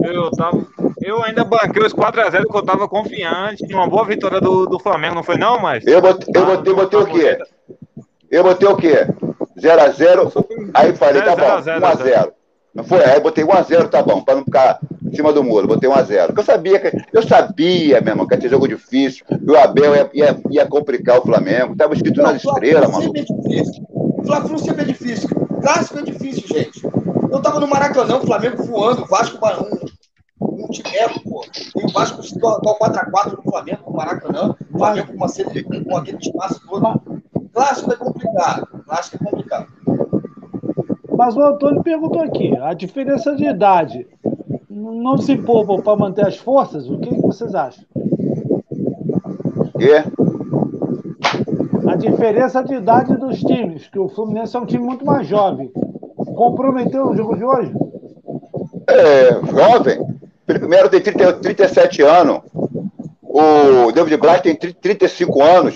Eu 0.03 0.31
tava. 0.33 0.67
Eu 1.05 1.23
ainda 1.23 1.45
banquei 1.45 1.85
os 1.85 1.93
4x0 1.93 2.45
porque 2.45 2.57
eu 2.57 2.65
tava 2.65 2.89
confiante 2.89 3.67
de 3.67 3.75
uma 3.75 3.87
boa 3.87 4.07
vitória 4.07 4.41
do, 4.41 4.65
do 4.65 4.79
Flamengo, 4.79 5.17
não 5.17 5.23
foi 5.23 5.37
não, 5.37 5.61
mas? 5.61 5.87
Eu 5.87 6.01
botei, 6.01 6.33
eu 6.35 6.47
botei, 6.47 6.73
botei 6.73 6.99
o 6.99 7.07
quê? 7.07 7.39
Eu 8.31 8.43
botei 8.43 8.67
o 8.67 8.75
quê? 8.75 9.07
0x0, 9.59 10.47
aí 10.73 10.97
falei, 10.97 11.21
tá 11.21 11.37
bom, 11.37 11.45
1x0. 11.45 12.33
Não 12.75 12.85
foi? 12.85 13.05
Aí 13.05 13.21
botei 13.21 13.45
1x0, 13.45 13.89
tá 13.91 14.03
bom, 14.03 14.23
para 14.23 14.37
não 14.37 14.45
ficar 14.45 14.81
em 15.05 15.15
cima 15.15 15.31
do 15.31 15.45
muro, 15.45 15.69
botei 15.69 15.91
1x0. 15.91 16.29
Porque 16.29 16.41
eu 16.41 16.45
sabia, 16.45 16.81
que, 16.81 16.91
eu 17.13 17.23
sabia, 17.23 18.01
meu 18.01 18.13
irmão, 18.13 18.27
que 18.27 18.35
ia 18.35 18.41
ter 18.41 18.49
jogo 18.49 18.67
difícil, 18.67 19.27
que 19.27 19.51
o 19.51 19.59
Abel 19.59 19.95
ia, 19.95 20.11
ia, 20.15 20.41
ia 20.51 20.67
complicar 20.67 21.19
o 21.19 21.23
Flamengo. 21.23 21.77
Tava 21.77 21.93
escrito 21.93 22.23
não, 22.23 22.33
nas 22.33 22.43
estrelas, 22.43 22.91
mano. 22.91 23.13
O 23.93 24.25
Flamengo 24.25 24.59
sempre 24.59 24.83
é 24.83 24.87
difícil. 24.87 25.29
Clássico 25.61 25.99
é 25.99 26.03
difícil, 26.03 26.49
gente. 26.49 26.83
Eu 27.31 27.43
tava 27.43 27.61
no 27.61 27.69
Maracanã, 27.69 28.17
o 28.17 28.27
Flamengo 28.27 28.63
voando, 28.63 29.03
o 29.03 29.07
Vasco 29.07 29.37
um, 29.37 29.94
timelo, 30.75 31.21
pô. 31.25 31.45
E 31.77 31.85
o 31.85 31.93
Vasco 31.93 32.21
o 32.21 32.79
4x4 32.79 33.37
no 33.37 33.43
Flamengo, 33.43 33.83
no 33.87 33.97
Maracanã. 33.97 34.57
O 34.73 34.79
Flamengo 34.79 35.09
com, 35.09 35.15
uma, 35.15 35.29
com 35.29 35.97
aquele 35.97 36.19
espaço 36.19 36.61
todo. 36.69 37.01
Clássico 37.53 37.93
é 37.93 37.97
complicado. 37.97 38.67
Clássico 38.85 39.17
é 39.17 39.31
complicado. 39.31 39.67
Mas 41.17 41.37
o 41.37 41.43
Antônio 41.43 41.83
perguntou 41.83 42.23
aqui: 42.23 42.57
a 42.59 42.75
diferença 42.75 43.35
de 43.37 43.45
idade 43.45 44.07
não 44.69 45.17
se 45.17 45.37
poupam 45.37 45.81
para 45.81 45.97
manter 45.97 46.27
as 46.27 46.37
forças? 46.37 46.89
O 46.89 46.99
que, 46.99 47.15
vocês 47.15 47.55
acham? 47.55 47.85
Quê? 49.79 50.03
A 51.87 51.97
diferença 51.97 52.63
de 52.65 52.75
idade 52.75 53.17
dos 53.17 53.39
times, 53.41 53.87
que 53.89 53.99
o 53.99 54.09
Fluminense 54.09 54.57
é 54.57 54.61
um 54.61 54.67
time 54.67 54.85
muito 54.85 55.05
mais 55.05 55.27
jovem. 55.27 55.71
Comprometeu 56.35 57.11
o 57.11 57.17
jogo 57.17 57.37
de 57.37 57.45
hoje? 57.45 57.73
É, 58.89 59.33
jovem. 59.47 60.14
Primeiro 60.47 60.89
tem 60.89 61.01
30, 61.01 61.33
37 61.35 62.03
anos. 62.03 62.41
O 63.23 63.91
David 63.93 64.17
Braz 64.17 64.41
tem 64.43 64.55
35 64.55 65.43
anos. 65.43 65.75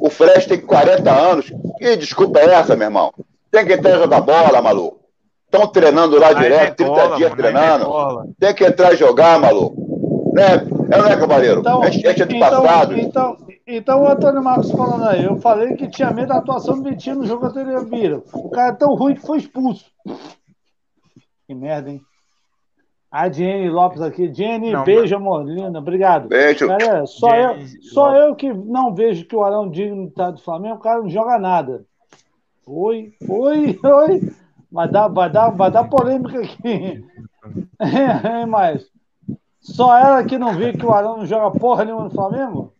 O 0.00 0.10
Fred 0.10 0.46
tem 0.46 0.60
40 0.60 1.10
anos. 1.10 1.52
Que 1.78 1.96
desculpa 1.96 2.38
é 2.38 2.54
essa, 2.54 2.76
meu 2.76 2.86
irmão? 2.86 3.12
Tem 3.50 3.64
que 3.64 3.72
entrar 3.72 3.96
e 3.96 3.98
jogar 3.98 4.20
bola, 4.20 4.60
maluco. 4.60 5.00
Estão 5.46 5.66
treinando 5.68 6.18
lá 6.18 6.32
direto, 6.32 6.76
30 6.76 6.92
bola, 6.92 7.16
dias 7.16 7.30
mano, 7.30 7.42
treinando. 7.42 8.34
Tem 8.38 8.54
que 8.54 8.64
entrar 8.64 8.92
e 8.92 8.96
jogar, 8.96 9.38
maluco. 9.38 9.84
Né? 10.34 10.66
É, 10.90 10.98
não 10.98 11.06
é, 11.06 11.16
cavaleiro? 11.16 11.60
Então, 11.60 11.84
é 11.84 11.90
do 11.90 12.34
então, 12.34 12.40
passado. 12.40 12.98
Então, 12.98 13.36
então, 13.66 14.02
o 14.02 14.08
Antônio 14.08 14.42
Marcos 14.42 14.70
falando 14.72 15.04
aí, 15.04 15.24
eu 15.24 15.36
falei 15.36 15.74
que 15.74 15.88
tinha 15.88 16.10
medo 16.10 16.28
da 16.28 16.38
atuação 16.38 16.76
do 16.76 16.90
Vitinho 16.90 17.16
no 17.16 17.26
jogo 17.26 17.46
anterior, 17.46 17.84
Bira. 17.86 18.22
O 18.32 18.50
cara 18.50 18.68
é 18.72 18.76
tão 18.76 18.94
ruim 18.94 19.14
que 19.14 19.22
foi 19.22 19.38
expulso. 19.38 19.86
Que 21.46 21.54
merda, 21.54 21.90
hein? 21.90 22.02
A 23.14 23.30
Jenny 23.30 23.70
Lopes 23.70 24.02
aqui. 24.02 24.34
Jenny, 24.34 24.72
não, 24.72 24.82
beijo, 24.82 25.02
mas... 25.02 25.12
amor. 25.12 25.44
Linda, 25.44 25.78
obrigado. 25.78 26.26
Beijo. 26.26 26.66
Galera, 26.66 27.06
só, 27.06 27.32
eu, 27.32 27.58
só 27.92 28.16
eu 28.16 28.34
que 28.34 28.52
não 28.52 28.92
vejo 28.92 29.24
que 29.24 29.36
o 29.36 29.44
Arão 29.44 29.70
Digno 29.70 30.10
tá 30.10 30.32
do 30.32 30.40
Flamengo, 30.40 30.74
o 30.74 30.80
cara 30.80 31.00
não 31.00 31.08
joga 31.08 31.38
nada. 31.38 31.84
Oi, 32.66 33.12
oi, 33.28 33.78
oi. 33.84 34.32
Vai 34.72 34.88
dar, 34.88 35.06
vai 35.06 35.30
dar, 35.30 35.50
vai 35.50 35.70
dar 35.70 35.84
polêmica 35.84 36.40
aqui. 36.40 37.04
É, 37.78 38.46
mas 38.46 38.86
só 39.60 39.98
ela 39.98 40.24
que 40.24 40.38
não 40.38 40.54
viu 40.54 40.72
que 40.72 40.86
o 40.86 40.92
Arão 40.92 41.18
não 41.18 41.26
joga 41.26 41.58
porra 41.58 41.84
nenhuma 41.84 42.04
no 42.04 42.10
Flamengo? 42.10 42.72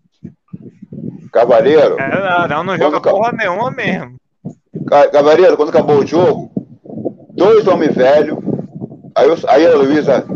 Cavaleiro. 1.31 2.01
É, 2.01 2.19
o 2.19 2.25
Arão 2.25 2.65
não 2.65 2.79
joga 2.79 2.99
porra 2.99 3.31
nenhuma 3.33 3.71
mesmo. 3.71 4.17
Cavaleiro, 5.13 5.55
quando 5.59 5.69
acabou 5.69 5.99
o 5.99 6.07
jogo, 6.07 6.51
dois 7.35 7.69
homens 7.69 7.95
velhos. 7.95 8.54
Aí, 9.15 9.29
eu, 9.29 9.37
aí 9.47 9.67
a 9.67 9.77
Luísa 9.77 10.27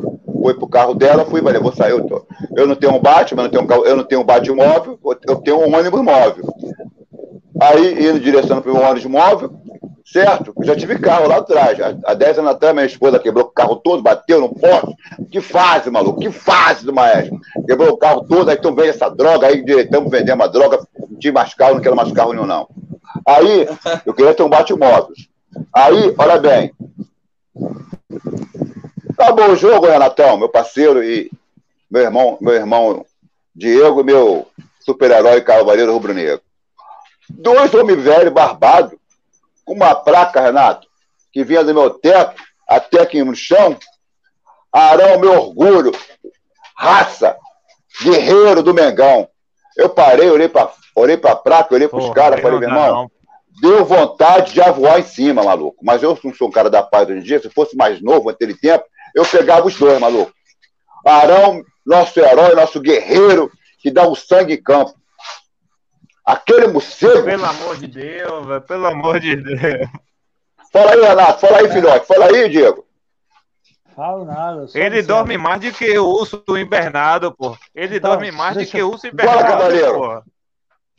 foi 0.42 0.54
pro 0.54 0.68
carro 0.68 0.94
dela, 0.94 1.24
fui, 1.24 1.40
valeu, 1.40 1.62
vou 1.62 1.74
sair. 1.74 1.90
Eu, 1.90 2.06
tô, 2.06 2.26
eu 2.56 2.66
não 2.66 2.76
tenho 2.76 2.94
um 2.94 3.00
Batman, 3.00 3.42
eu 3.42 3.44
não 3.44 3.50
tenho 3.50 3.64
um, 3.64 3.84
eu 3.84 3.96
não 3.96 4.04
tenho 4.04 4.20
um 4.20 4.24
bate 4.24 4.50
móvel, 4.50 4.98
eu 5.26 5.36
tenho 5.36 5.58
um 5.58 5.74
ônibus 5.74 6.00
móvel. 6.00 6.44
Aí, 7.60 8.08
indo 8.08 8.20
direção 8.20 8.60
para 8.60 8.72
o 8.72 8.80
ônibus 8.80 9.04
móvel, 9.04 9.50
certo? 10.04 10.54
Já 10.62 10.76
tive 10.76 10.98
carro 10.98 11.28
lá 11.28 11.38
atrás. 11.38 11.78
Há 12.04 12.14
10 12.14 12.38
anos 12.38 12.52
atrás, 12.52 12.74
minha 12.74 12.86
esposa 12.86 13.18
quebrou 13.18 13.46
o 13.46 13.50
carro 13.50 13.76
todo, 13.76 14.02
bateu 14.02 14.40
no 14.40 14.54
poste. 14.54 14.94
Que 15.30 15.40
fase, 15.40 15.90
maluco? 15.90 16.20
Que 16.20 16.30
fase 16.30 16.84
do 16.84 16.92
maestro? 16.92 17.38
Quebrou 17.66 17.90
o 17.90 17.96
carro 17.96 18.24
todo, 18.24 18.48
aí 18.48 18.56
tu 18.56 18.74
vende 18.74 18.90
essa 18.90 19.08
droga, 19.08 19.48
aí 19.48 19.64
estamos 19.66 20.10
vendendo 20.10 20.36
uma 20.36 20.48
droga, 20.48 20.78
não 20.98 21.18
tinha 21.18 21.32
mais 21.32 21.52
carro, 21.52 21.74
não 21.74 21.82
quero 21.82 21.96
mais 21.96 22.12
carro 22.12 22.32
nenhum, 22.32 22.46
não. 22.46 22.68
Aí, 23.26 23.68
eu 24.06 24.14
queria 24.14 24.34
ter 24.34 24.42
um 24.42 24.48
bate-móvel. 24.48 25.12
Aí, 25.74 26.14
olha 26.16 26.38
bem. 26.38 26.72
Acabou 29.18 29.50
o 29.50 29.56
jogo, 29.56 29.88
Renatão, 29.88 30.36
meu 30.36 30.48
parceiro 30.48 31.02
e 31.02 31.28
meu 31.90 32.02
irmão, 32.02 32.38
meu 32.40 32.54
irmão 32.54 33.04
Diego, 33.52 34.04
meu 34.04 34.46
super-herói 34.78 35.40
cavaleiro 35.40 35.92
rubro-negro. 35.92 36.40
Dois 37.28 37.74
homens 37.74 38.00
velhos, 38.00 38.32
barbados, 38.32 38.96
com 39.64 39.74
uma 39.74 39.92
placa, 39.92 40.40
Renato, 40.40 40.86
que 41.32 41.42
vinha 41.42 41.64
do 41.64 41.74
meu 41.74 41.90
teto 41.90 42.40
até 42.68 43.02
aqui 43.02 43.24
no 43.24 43.34
chão. 43.34 43.76
Arão, 44.72 45.18
meu 45.18 45.32
orgulho, 45.32 45.90
raça, 46.76 47.36
guerreiro 48.00 48.62
do 48.62 48.72
Mengão. 48.72 49.28
Eu 49.76 49.88
parei, 49.88 50.30
olhei 50.30 50.48
para 50.48 50.70
olhei 50.94 51.18
a 51.24 51.34
placa, 51.34 51.74
olhei 51.74 51.88
para 51.88 51.98
os 51.98 52.10
caras, 52.10 52.40
falei, 52.40 52.60
meu 52.60 52.68
irmão, 52.68 52.92
não. 52.92 53.10
deu 53.60 53.84
vontade 53.84 54.52
de 54.52 54.60
voar 54.70 55.00
em 55.00 55.04
cima, 55.04 55.42
maluco. 55.42 55.84
Mas 55.84 56.04
eu 56.04 56.16
não 56.22 56.32
sou 56.32 56.46
um 56.46 56.52
cara 56.52 56.70
da 56.70 56.84
paz 56.84 57.08
hoje 57.08 57.18
em 57.18 57.22
dia, 57.22 57.40
se 57.40 57.50
fosse 57.50 57.76
mais 57.76 58.00
novo 58.00 58.30
naquele 58.30 58.54
tempo, 58.54 58.84
eu 59.14 59.24
pegava 59.24 59.66
os 59.66 59.76
dois, 59.76 59.98
maluco. 60.00 60.32
Arão, 61.04 61.62
nosso 61.86 62.18
herói, 62.20 62.54
nosso 62.54 62.80
guerreiro, 62.80 63.50
que 63.80 63.90
dá 63.90 64.06
o 64.06 64.14
sangue 64.14 64.54
em 64.54 64.62
campo. 64.62 64.94
Aquele 66.24 66.66
morcego. 66.66 67.24
Pelo 67.24 67.44
amor 67.46 67.76
de 67.76 67.86
Deus, 67.86 68.46
velho, 68.46 68.60
pelo 68.62 68.86
amor 68.86 69.20
de 69.20 69.36
Deus. 69.36 69.88
Fala 70.70 70.92
aí, 70.92 71.00
Renato, 71.00 71.40
fala 71.40 71.58
aí, 71.58 71.70
filhote, 71.70 72.06
fala 72.06 72.26
aí, 72.26 72.48
Diego. 72.48 72.86
Falo 73.96 74.24
nada. 74.24 74.66
Ele 74.74 75.02
dorme 75.02 75.36
mais 75.36 75.60
do 75.60 75.72
que 75.72 75.98
o 75.98 76.06
urso 76.06 76.44
invernado, 76.50 77.32
pô. 77.32 77.56
Ele 77.74 77.96
então, 77.96 78.10
dorme 78.10 78.30
mais 78.30 78.56
do 78.56 78.64
que 78.64 78.80
o 78.80 78.90
urso 78.90 79.06
invernado. 79.06 79.36
Bora, 79.38 79.48
cavaleiro. 79.48 80.22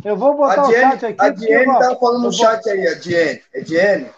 Eu 0.04 0.18
vou 0.18 0.36
botar 0.36 0.64
o 0.64 0.72
chat 0.72 1.06
aqui. 1.06 1.16
A 1.22 1.30
Diene 1.30 1.80
tava 1.80 1.96
falando 1.98 2.24
no 2.24 2.34
chat 2.34 2.68
aí, 2.70 2.88
a 2.88 2.96
Diene. 2.96 3.42
É 3.54 3.62
Diene. 3.62 4.10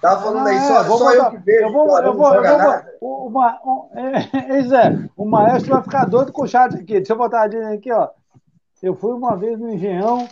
Tava 0.00 0.22
falando 0.22 0.46
ah, 0.46 0.50
aí, 0.50 0.60
só, 0.60 0.80
é, 0.80 0.84
só 0.84 1.12
eu 1.12 1.30
que 1.30 1.36
vejo. 1.38 1.66
Eu 1.66 1.72
vou, 1.72 1.98
eu 2.00 2.14
vou, 2.14 2.34
eu 2.34 2.42
vou, 2.42 2.74
o, 3.00 3.30
o, 3.30 3.90
é, 3.94 4.62
Zé, 4.62 4.98
o 5.16 5.24
maestro 5.24 5.74
vai 5.74 5.82
ficar 5.82 6.04
doido 6.04 6.32
com 6.32 6.42
o 6.42 6.48
chat 6.48 6.74
aqui. 6.74 6.94
Deixa 6.94 7.12
eu 7.12 7.16
botar 7.16 7.42
a 7.42 7.46
Diene 7.48 7.74
aqui, 7.74 7.92
ó. 7.92 8.08
Eu 8.82 8.94
fui 8.94 9.12
uma 9.12 9.36
vez 9.36 9.58
no 9.58 9.72
Engenhão, 9.72 10.28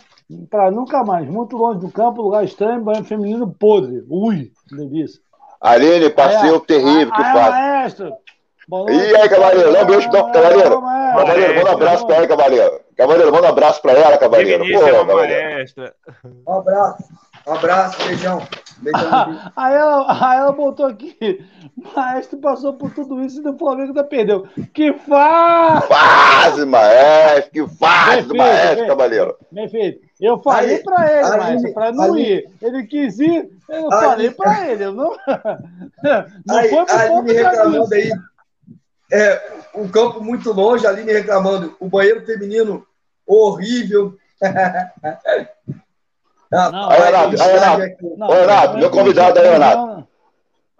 para 0.49 0.69
nunca 0.69 1.03
mais. 1.03 1.27
Muito 1.27 1.57
longe 1.57 1.79
do 1.79 1.91
campo, 1.91 2.21
lugar 2.21 2.43
estranho, 2.43 2.83
banho 2.83 3.03
feminino 3.03 3.51
podre. 3.51 4.03
Ui, 4.09 4.51
delícia. 4.71 5.19
Aline, 5.59 6.09
passeio 6.11 6.57
é, 6.57 6.59
terrível 6.59 7.11
que 7.11 7.23
faz. 7.23 7.49
Maestro. 7.49 8.13
E 8.89 9.15
aí, 9.15 9.29
cavaleiro, 9.29 9.71
não 9.71 9.85
beijo, 9.85 10.09
não, 10.09 10.31
cavaleiro. 10.31 10.81
Cavaleiro, 10.81 11.55
manda 11.55 11.69
um 11.69 11.73
abraço 11.73 12.07
pra 12.07 12.15
ela, 12.15 12.27
cavaleiro. 12.27 12.81
Cavaleiro, 12.97 13.31
manda 13.31 13.47
um 13.47 13.49
abraço 13.49 13.81
pra 13.81 13.91
ela, 13.93 14.17
cavaleiro. 14.17 14.63
Pô, 14.63 14.79
cavaleiro. 14.79 15.65
Um 16.47 16.53
abraço. 16.53 17.03
Um 17.47 17.53
abraço, 17.53 18.05
beijão. 18.07 18.41
beijão 18.77 19.51
aí, 19.55 19.73
ela, 19.75 20.29
aí 20.31 20.39
ela 20.39 20.51
botou 20.51 20.87
aqui. 20.87 21.45
Maestro 21.95 22.39
passou 22.39 22.73
por 22.73 22.91
tudo 22.91 23.21
isso 23.21 23.41
e 23.41 23.47
o 23.47 23.57
Flamengo 23.57 23.89
ainda 23.89 24.03
perdeu. 24.03 24.47
Que 24.73 24.93
fase! 24.93 25.87
Fase, 25.87 26.65
maestro! 26.65 27.51
Que 27.51 27.67
fase 27.67 28.27
do 28.27 28.35
maestro, 28.35 28.77
bem, 28.77 28.87
cavaleiro! 28.87 29.37
Bem 29.51 29.69
feito. 29.69 30.05
Eu 30.19 30.41
falei 30.41 30.79
para 30.79 31.11
ele, 31.11 31.27
aí, 31.27 31.37
maestro, 31.37 31.73
para 31.73 31.91
não 31.91 32.13
aí, 32.15 32.23
ir. 32.23 32.49
Ele 32.61 32.87
quis 32.87 33.19
ir, 33.19 33.49
eu 33.69 33.93
aí, 33.93 34.05
falei 34.05 34.31
para 34.31 34.71
ele. 34.71 34.85
Eu 34.85 34.93
não, 34.93 35.15
não 36.45 36.57
aí, 36.57 36.69
foi 36.69 36.85
por 36.85 37.23
me 37.23 37.33
reclamando 37.33 37.93
aí. 37.93 38.11
É, 39.11 39.53
um 39.75 39.87
campo 39.87 40.19
muito 40.19 40.51
longe, 40.51 40.87
ali 40.87 41.03
me 41.03 41.13
reclamando. 41.13 41.75
O 41.79 41.87
banheiro 41.87 42.25
feminino 42.25 42.85
horrível. 43.27 44.17
Não, 46.55 46.89
aí, 46.89 47.01
Renato, 47.01 47.41
aí, 47.41 47.51
Renato, 47.51 48.17
não, 48.17 48.27
Renato, 48.29 48.77
meu 48.77 48.89
convidado 48.89 49.39
aí, 49.39 49.49
Renato. 49.49 50.07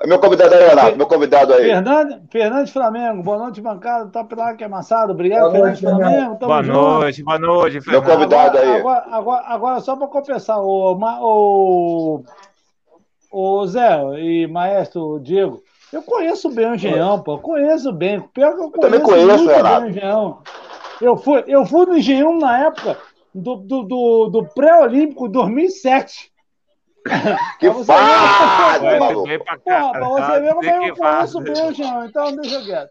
Meu 0.05 0.19
convidado 0.19 0.53
aí, 0.53 0.67
Renato, 0.67 0.97
meu 0.97 1.07
convidado 1.07 1.53
aí. 1.53 1.63
Fernando, 1.63 2.21
Fernando 2.31 2.67
Flamengo, 2.67 3.23
boa 3.23 3.37
noite, 3.37 3.61
bancada. 3.61 4.09
Top 4.09 4.35
lá 4.35 4.53
que 4.53 4.63
é 4.63 4.67
amassado. 4.67 5.11
Obrigado, 5.11 5.51
boa 5.51 5.73
Fernando 5.73 5.79
Flamengo. 5.79 6.35
boa 6.35 6.63
junto. 6.63 6.79
noite, 6.79 7.23
boa 7.23 7.39
noite, 7.39 7.81
Fernando. 7.81 8.05
Meu 8.05 8.13
convidado 8.13 8.57
agora, 8.57 8.73
aí. 8.73 8.79
Agora, 8.79 9.05
agora, 9.09 9.45
agora, 9.47 9.79
só 9.81 9.95
para 9.95 10.07
compensar, 10.07 10.59
o, 10.59 10.97
o, 11.21 12.23
o 13.31 13.67
Zé 13.67 14.01
e 14.19 14.47
maestro 14.47 15.19
Diego, 15.21 15.61
Eu 15.91 16.01
conheço 16.03 16.49
bem 16.49 16.71
o 16.71 16.75
Engenhão, 16.75 17.21
pô. 17.21 17.33
Eu 17.33 17.39
conheço 17.39 17.91
bem. 17.91 18.21
Pior 18.33 18.53
que 18.53 18.59
eu, 18.59 18.71
eu 18.73 18.79
também 18.79 19.01
conheço, 19.01 19.47
Renato. 19.47 19.87
Engenhão. 19.87 20.39
Eu 21.01 21.17
fui, 21.17 21.43
eu 21.47 21.65
fui 21.65 21.85
no 21.85 21.97
Engenhão 21.97 22.37
na 22.37 22.65
época 22.65 22.97
do, 23.35 23.57
do, 23.57 23.83
do, 23.83 24.30
do 24.30 24.45
pré-olímpico 24.45 25.27
2007. 25.27 26.31
Que 27.59 27.72
fácil, 27.72 28.99
maluco. 28.99 29.30
Porra, 29.64 29.91
pra 29.91 30.07
você 30.07 30.39
ver 30.39 30.55
como 30.55 30.65
eu 30.65 30.95
conheço 30.95 31.41
bem 31.41 31.53
o 31.53 31.72
Engenhão. 31.72 32.05
Então 32.05 32.35
deixa 32.35 32.65
quieto. 32.65 32.89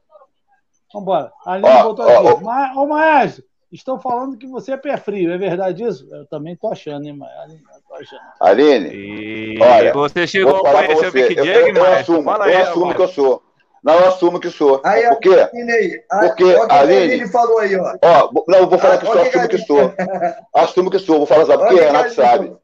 Vambora. 0.93 1.33
A 1.45 1.55
Aline 1.55 1.83
botou 1.83 2.07
aqui. 2.07 2.45
Ó, 2.45 2.81
Ô, 2.81 2.87
Maestro, 2.87 3.43
estão 3.73 3.99
falando 3.99 4.39
que 4.39 4.47
você 4.47 4.73
é 4.73 4.77
pé 4.77 4.97
frio. 4.97 5.33
É 5.33 5.39
verdade 5.39 5.83
isso? 5.83 6.07
Eu 6.15 6.25
também 6.27 6.55
tô 6.55 6.69
achando, 6.69 7.05
hein, 7.05 7.19
Aline? 7.43 7.61
tô 7.89 7.95
achando. 7.97 8.21
Aline, 8.39 8.89
e... 8.95 9.59
olha, 9.61 9.93
você 9.93 10.29
chegou 10.29 10.65
a 10.65 10.73
conhecer 10.73 11.09
o 11.09 11.13
Big 11.13 11.35
Jag, 11.35 11.49
eu, 11.49 11.69
eu, 11.69 11.75
eu 11.75 11.93
assumo, 11.95 12.23
Fala 12.23 12.49
eu 12.49 12.57
aí, 12.57 12.63
assumo 12.63 12.95
que 12.95 13.03
eu 13.03 13.09
sou. 13.09 13.43
Não, 13.85 13.95
eu 13.95 14.09
assumo 14.09 14.41
que 14.41 14.51
sou. 14.51 14.81
Aí, 14.83 15.07
Por 15.09 15.21
quê? 15.21 15.49
Aí, 15.53 16.03
Porque, 16.09 16.45
a 16.71 16.81
Aline... 16.81 17.29
falou 17.29 17.59
aí, 17.59 17.77
ó. 17.77 17.95
ó. 18.03 18.31
Não, 18.49 18.59
eu 18.61 18.67
vou 18.67 18.79
falar 18.79 18.95
ah, 18.95 18.99
que 18.99 19.07
eu 19.07 19.23
assumo 19.23 19.49
que 19.49 19.59
sou. 19.59 19.95
Assumo 20.55 20.91
que 20.91 20.99
sou. 20.99 21.19
Vou 21.19 21.27
falar, 21.27 21.45
sabe 21.45 21.63
por 21.65 21.75
quê? 21.75 21.85
Renato 21.85 22.15
sabe. 22.15 22.57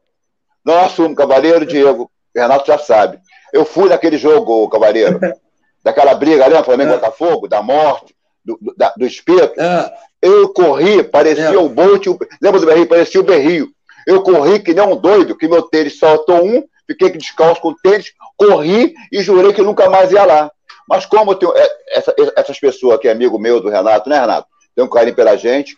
Não 0.65 0.79
assumo, 0.79 1.15
Cavaleiro, 1.15 1.65
Diego. 1.65 2.09
Renato 2.35 2.65
já 2.65 2.79
sabe. 2.79 3.19
Eu 3.53 3.65
fui 3.65 3.89
naquele 3.89 4.17
jogo, 4.17 4.67
Cavaleiro. 4.69 5.19
daquela 5.83 6.15
briga, 6.15 6.45
lembra? 6.47 6.63
Flamengo-Botafogo, 6.63 7.45
é. 7.45 7.49
da 7.49 7.61
morte 7.61 8.15
do, 8.43 8.57
do, 8.59 8.73
da, 8.75 8.93
do 8.97 9.05
espeto, 9.05 9.59
é. 9.59 9.93
eu 10.21 10.49
corri, 10.49 11.03
parecia 11.03 11.45
é. 11.45 11.57
o 11.57 11.69
Bolt, 11.69 12.05
lembra 12.41 12.59
do 12.59 12.65
Berrio? 12.65 12.87
Parecia 12.87 13.21
o 13.21 13.23
Berrio. 13.23 13.69
Eu 14.07 14.23
corri 14.23 14.59
que 14.59 14.73
nem 14.73 14.85
um 14.85 14.95
doido, 14.95 15.37
que 15.37 15.47
meu 15.47 15.61
tênis 15.63 15.99
soltou 15.99 16.43
um, 16.43 16.63
fiquei 16.87 17.09
descalço 17.11 17.61
com 17.61 17.69
o 17.69 17.75
tênis, 17.75 18.11
corri 18.35 18.95
e 19.11 19.21
jurei 19.21 19.53
que 19.53 19.61
nunca 19.61 19.89
mais 19.89 20.11
ia 20.11 20.25
lá. 20.25 20.51
Mas 20.91 21.05
como 21.05 21.31
eu 21.31 21.35
tenho 21.35 21.53
é, 21.55 21.69
essa, 21.93 22.13
essas 22.35 22.59
pessoas 22.59 22.97
aqui, 22.97 23.07
amigo 23.07 23.39
meu 23.39 23.61
do 23.61 23.69
Renato, 23.69 24.09
né, 24.09 24.19
Renato? 24.19 24.49
Tem 24.75 24.83
um 24.83 24.89
carinho 24.89 25.15
pela 25.15 25.37
gente, 25.37 25.77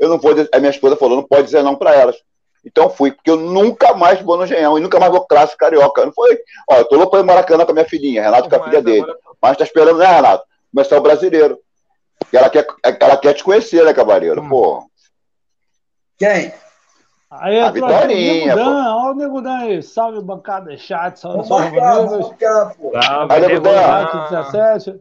eu 0.00 0.08
não 0.08 0.18
vou. 0.18 0.32
A 0.50 0.58
minha 0.58 0.70
esposa 0.70 0.96
falou, 0.96 1.16
não 1.16 1.22
pode 1.22 1.44
dizer 1.44 1.62
não 1.62 1.76
para 1.76 1.94
elas. 1.94 2.16
Então 2.64 2.88
fui, 2.88 3.12
porque 3.12 3.30
eu 3.30 3.36
nunca 3.36 3.92
mais 3.92 4.22
vou 4.22 4.38
no 4.38 4.46
Genhão 4.46 4.78
e 4.78 4.80
nunca 4.80 4.98
mais 4.98 5.12
vou 5.12 5.26
clássico 5.26 5.58
carioca. 5.58 6.06
Não 6.06 6.14
foi. 6.14 6.38
Ó, 6.70 6.76
eu 6.76 6.84
tô 6.86 6.96
louco 6.96 7.10
para 7.10 7.20
ir 7.20 7.24
Maracanã 7.24 7.66
com 7.66 7.72
a 7.72 7.74
minha 7.74 7.86
filhinha, 7.86 8.22
Renato 8.22 8.48
com 8.48 8.56
a 8.56 8.64
filha 8.64 8.80
dele. 8.80 9.06
Mas 9.42 9.58
tá 9.58 9.64
esperando, 9.64 9.98
né, 9.98 10.06
Renato? 10.06 10.46
Começar 10.74 10.96
o 10.96 11.02
brasileiro. 11.02 11.58
Ela 12.32 12.48
quer, 12.48 12.66
ela 12.82 13.18
quer 13.18 13.34
te 13.34 13.44
conhecer, 13.44 13.84
né, 13.84 13.92
Cavaleiro? 13.92 14.40
Hum. 14.40 14.48
Pô. 14.48 14.82
Quem? 16.16 16.54
Aí 17.40 17.60
a 17.60 17.70
Vitorinha. 17.70 18.54
Olha 18.56 19.10
o 19.10 19.14
Negudão 19.14 19.56
aí. 19.56 19.82
Salve, 19.82 20.20
bancada 20.22 20.76
chat. 20.76 21.18
Salve, 21.18 21.46
salve, 21.46 21.80
amigos. 21.80 22.30
Salve, 22.38 23.40
Negudão. 23.40 24.28
17. 24.30 25.00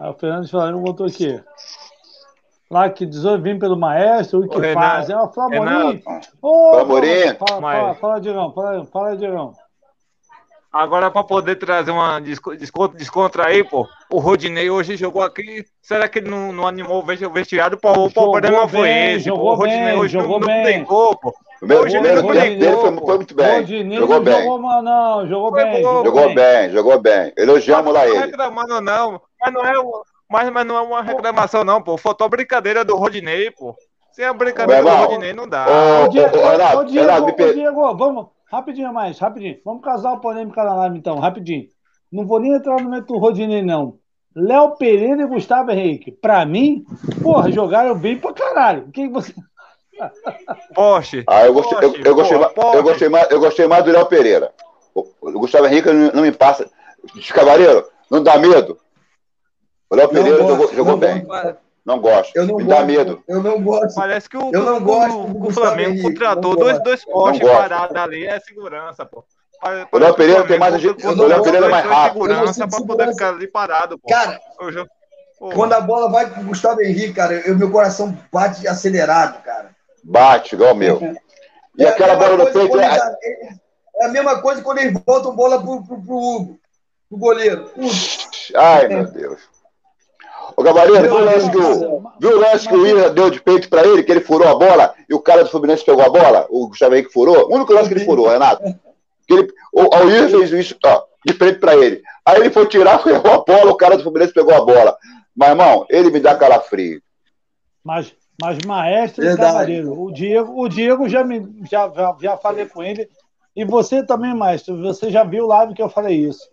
Aí 0.00 0.10
o 0.10 0.14
Fernando 0.14 0.48
Flamengo 0.48 0.80
botou 0.80 1.06
aqui. 1.06 1.42
Lá 2.70 2.90
que 2.90 3.06
18 3.06 3.42
vim 3.42 3.58
pelo 3.58 3.78
maestro, 3.78 4.40
o 4.40 4.48
que 4.48 4.74
faz? 4.74 5.08
É 5.08 5.16
o 5.16 5.28
Flamorim. 5.28 6.02
Flamorim. 6.40 7.34
Fala, 7.34 7.60
fala, 7.60 7.94
fala, 7.94 8.20
Digão. 8.20 8.52
Fala, 8.52 8.84
fala, 8.84 9.16
Digão. 9.16 9.54
Agora, 10.70 11.10
para 11.10 11.24
poder 11.24 11.56
trazer 11.56 11.90
uma 11.90 12.20
desconto, 12.20 12.94
descontra 12.94 13.46
aí, 13.46 13.64
pô, 13.64 13.88
o 14.10 14.18
Rodinei 14.18 14.68
hoje 14.68 14.98
jogou 14.98 15.22
aqui. 15.22 15.64
Será 15.80 16.06
que 16.06 16.18
ele 16.18 16.28
não, 16.28 16.52
não 16.52 16.66
animou 16.66 17.02
o 17.02 17.30
vestiário? 17.32 17.78
Pô, 17.78 17.90
o 17.90 18.10
problema 18.10 18.68
foi 18.68 18.90
esse. 18.90 19.24
Jogou 19.24 19.46
pô. 19.46 19.52
O 19.52 19.54
Rodinei 19.54 19.84
bem, 19.84 19.96
hoje 19.96 20.12
jogou 20.12 20.38
não, 20.38 20.46
bem. 20.46 20.56
não 20.56 20.64
tem 20.64 20.84
gol, 20.84 21.16
pô. 21.16 21.34
O 21.62 21.66
meu 21.66 21.80
primeiro 21.80 22.20
tempo 22.20 22.34
dele 22.34 22.76
foi, 22.76 22.96
foi, 22.98 23.16
muito 23.16 23.34
bem. 23.34 23.60
Rodinei 23.60 23.98
jogou 23.98 24.20
bem. 24.20 24.42
Jogou, 24.42 24.58
mal, 24.58 24.82
não, 24.82 25.26
jogou 25.26 25.52
bem. 25.52 25.82
Jogou, 25.82 26.04
jogou 26.04 26.34
bem, 26.34 26.70
jogou 26.70 27.00
bem. 27.00 27.32
Elogiamos 27.38 27.92
lá 27.94 28.06
ele. 28.06 28.14
Não 28.14 28.26
reclamando, 28.26 28.80
não. 28.82 29.22
Mas 29.40 29.54
não, 29.54 29.64
é, 29.64 29.72
mas, 30.28 30.50
mas 30.50 30.66
não 30.66 30.76
é 30.76 30.80
uma 30.82 31.02
reclamação, 31.02 31.64
não, 31.64 31.80
pô. 31.80 31.96
Faltou 31.96 32.28
brincadeira 32.28 32.84
do 32.84 32.94
Rodinei, 32.94 33.50
pô. 33.50 33.74
Sem 34.12 34.26
a 34.26 34.34
brincadeira 34.34 34.82
do 34.82 34.88
Rodinei 34.88 35.32
não 35.32 35.48
dá. 35.48 35.66
Ô, 35.66 36.04
ô, 36.04 36.08
Diego, 36.08 36.36
Renato, 36.36 36.84
Diego, 36.84 37.96
vamos. 37.96 38.37
Rapidinho 38.50 38.92
mais, 38.92 39.18
rapidinho. 39.18 39.58
Vamos 39.64 39.82
casar 39.82 40.12
o 40.12 40.20
polêmica 40.20 40.64
na 40.64 40.74
live, 40.74 40.98
então, 40.98 41.18
rapidinho. 41.18 41.68
Não 42.10 42.26
vou 42.26 42.40
nem 42.40 42.54
entrar 42.54 42.80
no 42.80 42.88
método 42.88 43.18
Rodinei, 43.18 43.62
não. 43.62 43.98
Léo 44.34 44.76
Pereira 44.76 45.22
e 45.22 45.26
Gustavo 45.26 45.70
Henrique. 45.70 46.10
Pra 46.10 46.46
mim, 46.46 46.84
porra, 47.22 47.52
jogaram 47.52 47.98
bem 47.98 48.18
pra 48.18 48.32
caralho. 48.32 48.88
Quem 48.92 49.10
você. 49.10 49.34
Poste. 50.74 51.24
Ah, 51.26 51.44
eu 51.44 51.52
gostei, 51.52 51.78
eu, 51.78 51.94
eu, 52.04 52.14
gostei, 52.14 52.38
mais, 52.38 52.52
eu, 52.56 52.82
gostei 52.82 53.08
mais, 53.08 53.30
eu 53.30 53.40
gostei 53.40 53.66
mais 53.66 53.84
do 53.84 53.90
Léo 53.90 54.06
Pereira. 54.06 54.52
O, 54.94 55.06
o 55.20 55.32
Gustavo 55.40 55.66
Henrique 55.66 55.92
não, 55.92 56.12
não 56.12 56.22
me 56.22 56.32
passa. 56.32 56.70
Cavaleiro, 57.34 57.86
não 58.10 58.22
dá 58.22 58.38
medo. 58.38 58.78
O 59.90 59.96
Léo 59.96 60.08
Pereira 60.08 60.38
gosto, 60.38 60.48
jogou, 60.48 60.74
jogou 60.74 60.96
bem. 60.96 61.24
Gosto. 61.24 61.67
Não 61.88 61.98
gosto. 61.98 62.36
Eu 62.36 62.44
não 62.44 62.56
me 62.56 62.64
gosto, 62.64 62.78
dá 62.78 62.84
medo. 62.84 63.24
Eu 63.26 63.42
não 63.42 63.62
gosto. 63.62 63.94
Parece 63.94 64.28
que 64.28 64.36
o, 64.36 64.50
eu 64.52 64.62
não 64.62 64.78
gosto 64.78 65.16
o, 65.16 65.46
o 65.46 65.50
Flamengo 65.50 66.02
contratou 66.02 66.54
dois, 66.54 66.82
dois 66.82 67.02
postes 67.02 67.48
parados 67.48 67.96
ali, 67.96 68.26
é 68.26 68.38
segurança, 68.40 69.06
pô. 69.06 69.24
O 69.90 69.96
Léo 69.96 70.14
Pereira 70.14 70.46
tem 70.46 70.58
mais. 70.58 70.74
O 70.74 71.24
Léo 71.24 71.42
Pereira 71.42 71.64
é 71.64 71.70
mais 71.70 71.86
rápido. 71.86 72.26
Segurança 72.26 72.68
pra 72.68 72.84
poder 72.84 73.08
ficar 73.12 73.30
ali 73.30 73.48
parado, 73.48 73.98
pô. 73.98 74.06
Cara, 74.06 74.38
já... 74.70 74.86
quando 75.54 75.72
a 75.72 75.80
bola 75.80 76.10
vai 76.10 76.28
com 76.28 76.42
o 76.42 76.44
Gustavo 76.44 76.82
Henrique, 76.82 77.14
cara, 77.14 77.32
eu, 77.48 77.56
meu 77.56 77.70
coração 77.70 78.14
bate 78.30 78.68
acelerado, 78.68 79.42
cara. 79.42 79.74
Bate, 80.04 80.56
igual 80.56 80.74
o 80.74 80.76
meu. 80.76 81.02
É, 81.02 81.14
e 81.78 81.84
é 81.84 81.88
aquela 81.88 82.16
bola 82.16 82.36
no 82.36 82.52
peito. 82.52 82.78
É... 82.78 82.98
é 83.96 84.04
a 84.04 84.08
mesma 84.08 84.42
coisa 84.42 84.60
quando 84.60 84.76
eles 84.76 85.00
voltam 85.06 85.34
bola 85.34 85.58
pro, 85.58 85.82
pro, 85.82 86.02
pro 86.02 86.16
Hugo, 86.16 86.60
pro 87.08 87.18
goleiro. 87.18 87.70
Ai, 88.54 88.88
meu 88.88 89.10
Deus. 89.10 89.40
Ô, 90.58 90.62
Gabarino, 90.64 91.02
viu 91.02 91.14
o 91.14 91.24
lance 91.24 91.50
que 91.52 91.56
o, 91.56 92.02
viu 92.18 92.30
o 92.36 92.40
lance 92.40 92.68
que 92.68 92.74
o 92.74 92.84
Ira 92.84 93.10
deu 93.10 93.30
de 93.30 93.40
peito 93.40 93.70
pra 93.70 93.86
ele, 93.86 94.02
que 94.02 94.10
ele 94.10 94.20
furou 94.20 94.48
a 94.48 94.56
bola 94.56 94.92
e 95.08 95.14
o 95.14 95.20
cara 95.20 95.44
do 95.44 95.50
Fluminense 95.50 95.84
pegou 95.84 96.02
a 96.02 96.08
bola? 96.08 96.48
O 96.50 96.66
Gustavo 96.66 96.96
Henrique 96.96 97.12
furou? 97.12 97.48
O 97.48 97.54
único 97.54 97.72
lance 97.72 97.88
que 97.88 97.94
ele 97.94 98.04
furou, 98.04 98.28
Renato. 98.28 98.64
Que 99.28 99.34
ele, 99.34 99.48
o, 99.72 99.82
o 99.82 100.10
Ira 100.10 100.28
fez 100.28 100.50
isso 100.50 100.76
ó, 100.84 101.04
de 101.24 101.32
frente 101.32 101.60
pra 101.60 101.76
ele. 101.76 102.02
Aí 102.26 102.40
ele 102.40 102.50
foi 102.50 102.66
tirar, 102.66 103.00
errou 103.06 103.34
a 103.34 103.44
bola, 103.44 103.70
o 103.70 103.76
cara 103.76 103.96
do 103.96 104.02
Fluminense 104.02 104.34
pegou 104.34 104.52
a 104.52 104.64
bola. 104.64 104.96
Mas, 105.36 105.50
irmão, 105.50 105.86
ele 105.88 106.10
me 106.10 106.18
dá 106.18 106.34
calafrio. 106.34 107.00
Mas, 107.84 108.12
mas 108.42 108.58
maestro 108.66 109.24
e 109.24 109.36
cavaleiro, 109.36 109.92
o 109.96 110.10
Diego, 110.10 110.60
o 110.60 110.68
Diego 110.68 111.08
já, 111.08 111.22
me, 111.22 111.40
já, 111.70 111.88
já, 111.88 112.16
já 112.20 112.36
falei 112.36 112.66
com 112.66 112.82
ele. 112.82 113.08
E 113.54 113.64
você 113.64 114.02
também, 114.02 114.34
maestro, 114.34 114.76
você 114.82 115.08
já 115.08 115.22
viu 115.22 115.46
lá 115.46 115.72
que 115.72 115.80
eu 115.80 115.88
falei 115.88 116.16
isso. 116.16 116.50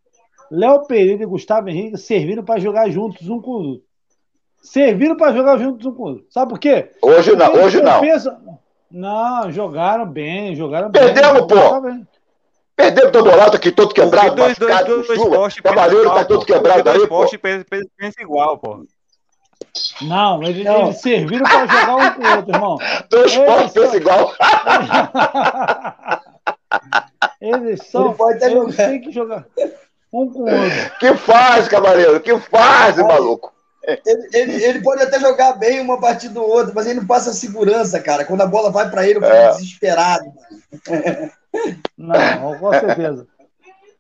Léo 0.52 0.86
Pereira 0.86 1.24
e 1.24 1.26
Gustavo 1.26 1.70
Henrique 1.70 1.98
serviram 1.98 2.44
para 2.44 2.60
jogar 2.60 2.88
juntos 2.92 3.28
um 3.28 3.42
com 3.42 3.50
o 3.50 3.68
outro 3.70 3.85
serviram 4.66 5.16
para 5.16 5.34
jogar 5.34 5.58
juntos 5.58 5.86
um 5.86 5.94
com 5.94 6.04
o 6.04 6.06
outro. 6.08 6.26
Sabe 6.30 6.50
por 6.50 6.60
quê? 6.60 6.92
Hoje 7.02 7.32
Porque 7.32 7.44
não, 7.44 7.64
hoje 7.64 7.82
não. 7.82 8.02
Pensa... 8.02 8.38
Não, 8.92 9.52
jogaram 9.52 10.06
bem, 10.06 10.56
jogaram 10.56 10.92
Perdemos, 10.92 11.42
bem. 11.42 11.48
Perdemos, 11.48 11.82
pô! 11.82 12.06
Perdemos 12.76 13.10
o 13.10 13.24
Dorato 13.24 13.56
aqui 13.56 13.72
todo 13.72 13.94
quebrado, 13.94 14.36
dois, 14.36 14.60
machucado, 14.60 14.86
dois, 14.86 15.08
dois, 15.08 15.30
dois 15.30 15.60
Cavaleiro 15.60 16.14
tá 16.14 16.26
todo 16.26 16.46
quebrado 16.46 16.90
aí, 16.90 17.08
pô. 17.08 17.26
pensa 17.98 18.22
igual, 18.22 18.58
pô. 18.58 18.86
Não, 20.02 20.44
eles, 20.44 20.64
não. 20.64 20.84
eles 20.84 21.02
serviram 21.02 21.46
para 21.46 21.66
jogar 21.66 21.96
um 21.96 22.14
com 22.14 22.22
o 22.22 22.36
outro, 22.36 22.54
irmão. 22.54 22.78
Dois 23.10 23.38
postes 23.38 23.74
pensam 23.74 23.96
igual. 23.96 24.34
eles 27.42 27.88
são. 27.88 28.08
Ele 28.08 28.16
pode 28.16 28.44
eles 28.44 28.76
têm 28.76 29.02
que 29.02 29.12
jogar 29.12 29.46
um 30.12 30.30
com 30.30 30.40
o 30.40 30.44
outro. 30.44 30.98
Que 31.00 31.14
faz, 31.16 31.68
cavaleiro? 31.68 32.20
Que 32.20 32.38
faz, 32.40 32.98
maluco? 32.98 33.55
Ele, 34.06 34.30
ele, 34.34 34.64
ele, 34.64 34.82
pode 34.82 35.04
até 35.04 35.20
jogar 35.20 35.54
bem 35.54 35.80
uma 35.80 36.00
partida 36.00 36.40
ou 36.40 36.50
outra, 36.50 36.74
mas 36.74 36.88
ele 36.88 37.00
não 37.00 37.08
passa 37.08 37.34
segurança, 37.34 38.00
cara. 38.00 38.26
Quando 38.26 38.42
a 38.42 38.48
bola 38.48 38.72
vai 38.72 38.90
para 38.90 39.08
ele, 39.08 39.20
eu 39.20 39.22
fico 39.22 39.36
é. 39.36 39.52
desesperado. 39.52 40.26
Não, 41.98 42.58
com 42.60 42.72
certeza. 42.72 43.28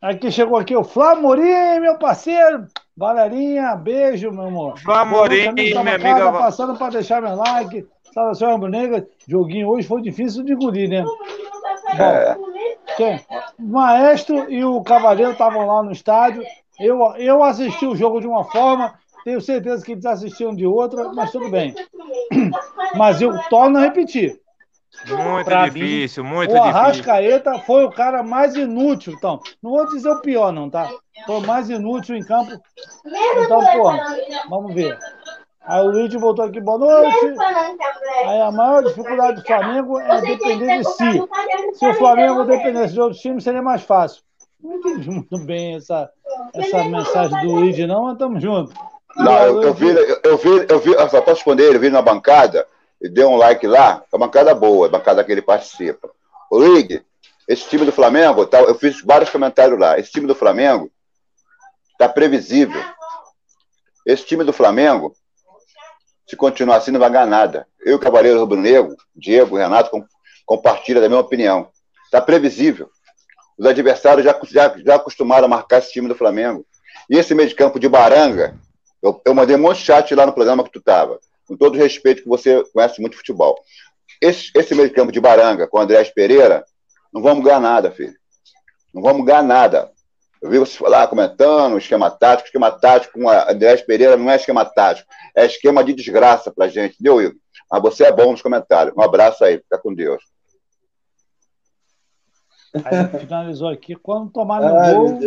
Aqui 0.01 0.31
chegou 0.31 0.57
aqui 0.57 0.75
o 0.75 0.83
Flamorim, 0.83 1.80
meu 1.80 1.97
parceiro. 1.97 2.67
Valerinha, 2.95 3.75
beijo, 3.75 4.31
meu 4.31 4.45
amor. 4.45 4.80
Flamorim, 4.80 5.51
minha 5.51 5.80
amiga. 5.80 6.31
Passando 6.31 6.77
para 6.77 6.93
deixar 6.93 7.22
meu 7.22 7.35
like. 7.35 7.88
Saudação, 8.14 8.51
Ramo 8.51 8.67
Negra. 8.67 9.05
Joguinho 9.27 9.67
hoje 9.67 9.88
foi 9.88 10.01
difícil 10.01 10.43
de 10.43 10.53
engolir, 10.53 10.89
né? 10.89 11.03
É. 11.99 12.35
Bom, 12.97 13.19
o 13.59 13.64
Maestro 13.64 14.49
e 14.49 14.64
o 14.64 14.81
Cavaleiro 14.81 15.33
estavam 15.33 15.65
lá 15.65 15.83
no 15.83 15.91
estádio. 15.91 16.43
Eu, 16.80 16.99
eu 17.17 17.43
assisti 17.43 17.85
o 17.85 17.95
jogo 17.95 18.22
de 18.22 18.27
uma 18.27 18.43
forma 18.45 18.93
tenho 19.25 19.41
certeza 19.41 19.83
que 19.83 19.93
eles 19.93 20.05
assistiram 20.05 20.55
de 20.55 20.67
outra, 20.67 21.11
mas 21.11 21.31
tudo 21.31 21.49
bem. 21.49 21.73
Mas 22.95 23.19
eu 23.19 23.37
torno 23.49 23.79
a 23.79 23.81
repetir. 23.81 24.39
Muito 25.07 25.45
pra 25.45 25.67
difícil, 25.67 26.23
mim, 26.23 26.29
muito 26.29 26.53
difícil. 26.53 26.63
O 26.63 26.69
Arrascaeta 26.69 27.59
foi 27.59 27.83
o 27.83 27.91
cara 27.91 28.23
mais 28.23 28.55
inútil, 28.55 29.13
então. 29.13 29.41
Não 29.61 29.71
vou 29.71 29.89
dizer 29.89 30.09
o 30.09 30.21
pior, 30.21 30.53
não, 30.53 30.69
tá? 30.69 30.89
Foi 31.25 31.37
o 31.37 31.41
mais 31.41 31.69
inútil 31.69 32.15
em 32.15 32.23
campo. 32.23 32.51
Então, 33.43 33.59
pô, 33.73 33.91
vamos 34.49 34.73
ver. 34.73 34.97
Aí 35.63 35.81
o 35.81 35.89
Luiz 35.89 36.13
voltou 36.13 36.45
aqui, 36.45 36.61
boa 36.61 36.77
noite. 36.77 37.35
Aí 38.27 38.41
a 38.41 38.51
maior 38.51 38.83
dificuldade 38.83 39.41
do 39.41 39.45
Flamengo 39.45 39.99
é 39.99 40.21
depender 40.21 40.77
de 40.77 40.83
si. 40.85 41.23
Se 41.73 41.87
o 41.87 41.93
Flamengo 41.95 42.43
dependesse 42.45 42.93
de 42.93 43.01
outros 43.01 43.19
times, 43.19 43.43
seria 43.43 43.63
mais 43.63 43.81
fácil. 43.81 44.21
Não 44.63 44.75
entendi 44.75 45.09
muito 45.09 45.37
bem 45.39 45.75
essa, 45.75 46.09
essa 46.53 46.83
mensagem 46.83 47.41
do 47.41 47.55
Luiz, 47.55 47.77
não, 47.87 48.03
mas 48.03 48.13
estamos 48.13 48.41
juntos. 48.41 48.73
Não, 49.15 49.43
eu, 49.43 49.63
eu, 49.63 49.73
vi, 49.73 49.87
eu 50.23 50.37
vi, 50.37 50.65
eu 50.69 50.79
vi, 50.79 50.91
eu 50.91 51.09
só 51.09 51.21
posso 51.21 51.37
responder, 51.37 51.63
ele 51.63 51.79
vi 51.79 51.89
na 51.89 52.01
bancada 52.01 52.67
e 53.01 53.07
deu 53.07 53.29
um 53.29 53.37
like 53.37 53.65
lá, 53.65 54.03
é 54.11 54.15
uma 54.15 54.27
bancada 54.27 54.53
boa, 54.53 54.87
a 54.87 54.89
bancada 54.89 55.23
que 55.23 55.31
ele 55.31 55.41
participa. 55.41 56.09
O 56.51 56.57
Luiz, 56.57 57.01
esse 57.47 57.69
time 57.69 57.85
do 57.85 57.91
Flamengo, 57.91 58.45
tá, 58.45 58.59
eu 58.61 58.75
fiz 58.75 59.01
vários 59.01 59.29
comentários 59.29 59.79
lá, 59.79 59.97
esse 59.97 60.11
time 60.11 60.27
do 60.27 60.35
Flamengo 60.35 60.91
está 61.91 62.09
previsível. 62.09 62.83
Esse 64.05 64.25
time 64.25 64.43
do 64.43 64.53
Flamengo, 64.53 65.15
se 66.27 66.35
continuar 66.35 66.77
assim, 66.77 66.91
não 66.91 66.99
vai 66.99 67.09
ganhar 67.09 67.25
nada. 67.25 67.67
Eu 67.83 67.93
e 67.93 67.95
o 67.95 67.99
Cavaleiro 67.99 68.39
Rubro 68.39 68.59
Negro, 68.59 68.95
Diego, 69.15 69.57
Renato, 69.57 70.05
compartilham 70.45 71.01
da 71.01 71.09
mesma 71.09 71.23
opinião. 71.23 71.69
Está 72.03 72.21
previsível. 72.21 72.89
Os 73.57 73.65
adversários 73.65 74.25
já, 74.25 74.37
já, 74.43 74.75
já 74.77 74.95
acostumaram 74.95 75.45
a 75.45 75.47
marcar 75.49 75.79
esse 75.79 75.91
time 75.91 76.07
do 76.07 76.15
Flamengo. 76.15 76.65
E 77.09 77.17
esse 77.17 77.33
meio 77.33 77.49
de 77.49 77.55
campo 77.55 77.79
de 77.79 77.87
Baranga, 77.87 78.55
eu, 79.06 79.22
eu 79.24 79.35
mandei 79.35 79.56
um 79.56 79.59
monte 79.59 79.77
de 79.77 79.85
chat 79.85 80.16
lá 80.16 80.25
no 80.25 80.34
programa 80.34 80.64
que 80.64 80.72
tu 80.72 80.80
estava. 80.80 81.19
Com 81.48 81.56
todo 81.56 81.75
o 81.75 81.77
respeito 81.77 82.24
que 82.24 82.27
você 82.27 82.64
conhece 82.74 83.00
muito 83.00 83.16
futebol. 83.16 83.56
Esse, 84.19 84.50
esse 84.56 84.74
meio 84.74 84.90
de 84.90 84.95
campo 84.95 85.11
de 85.11 85.19
Baranga 85.19 85.67
com 85.67 85.77
o 85.77 85.82
Andrés 85.82 86.09
Pereira, 86.09 86.66
não 87.14 87.22
vamos 87.22 87.43
ganhar 87.43 87.59
nada, 87.59 87.92
filho. 87.92 88.16
Não 88.92 89.03
vamos 89.03 89.24
ganhar 89.24 89.43
nada. 89.43 89.92
Eu 90.42 90.50
vi 90.50 90.58
você 90.58 90.77
falar, 90.77 91.08
comentando, 91.08 91.77
esquema 91.77 92.09
tático, 92.09 92.48
esquema 92.48 92.72
tático 92.72 93.19
com 93.19 93.30
Andrés 93.30 93.82
Pereira 93.84 94.17
não 94.17 94.30
é 94.30 94.35
esquema 94.35 94.66
tático, 94.66 95.08
é 95.35 95.45
esquema 95.45 95.84
de 95.84 95.93
desgraça 95.93 96.51
pra 96.51 96.67
gente, 96.67 96.95
entendeu, 96.95 97.22
Igor? 97.22 97.35
Mas 97.72 97.82
você 97.82 98.06
é 98.06 98.11
bom 98.11 98.32
nos 98.32 98.42
comentários. 98.42 98.95
Um 98.95 99.01
abraço 99.01 99.43
aí, 99.43 99.58
fica 99.58 99.77
com 99.77 99.93
Deus. 99.93 100.24
Aí 102.84 103.19
finalizou 103.19 103.69
aqui. 103.69 103.95
Quando 103.95 104.32
tomar 104.32 104.61
no 104.61 104.77
Ai, 104.77 104.93
gol, 104.93 105.19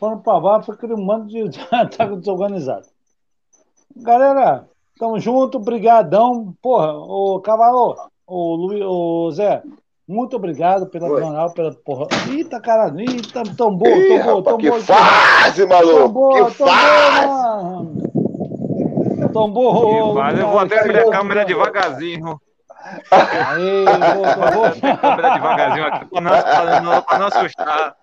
quando 0.00 0.22
provar, 0.22 0.62
foi 0.62 0.74
aquele 0.74 0.96
mando 0.96 1.26
de 1.26 1.60
ataque 1.70 2.16
desorganizado. 2.16 2.86
Galera, 3.96 4.66
tamo 4.98 5.20
junto, 5.20 5.60
brigadão. 5.60 6.54
Porra, 6.62 6.94
o 6.94 7.38
Cavalo, 7.40 7.96
o, 8.26 8.54
Luiz, 8.56 8.82
o 8.82 9.30
Zé, 9.32 9.62
muito 10.08 10.36
obrigado 10.36 10.86
pela 10.86 11.06
jornal, 11.06 11.52
pela 11.52 11.74
porra. 11.74 12.06
Eita, 12.30 12.58
caralho, 12.60 12.98
eita, 12.98 13.42
tão 13.54 13.76
boa, 13.76 13.92
tão 13.92 14.22
boa, 14.22 14.42
tão 14.42 14.56
boa. 14.56 14.58
Que 14.58 14.72
fase, 14.80 15.66
maluco! 15.66 16.30
Que 16.30 16.50
fase! 16.54 18.10
Tombou. 19.34 20.18
Eu 20.30 20.48
vou 20.48 20.58
até 20.58 20.80
abrir 20.80 20.98
a 20.98 21.10
câmera 21.10 21.44
devagarzinho. 21.44 22.40
Aí, 23.10 23.84
vou, 23.84 24.24
vou. 24.52 24.96
câmera 24.96 25.34
devagarzinho 25.34 25.86
aqui 25.86 26.06
pra 26.06 26.20
não, 26.22 26.30
pra 26.30 26.80
não 26.80 27.02
pra 27.02 27.18
não 27.18 27.26
assustar, 27.26 27.94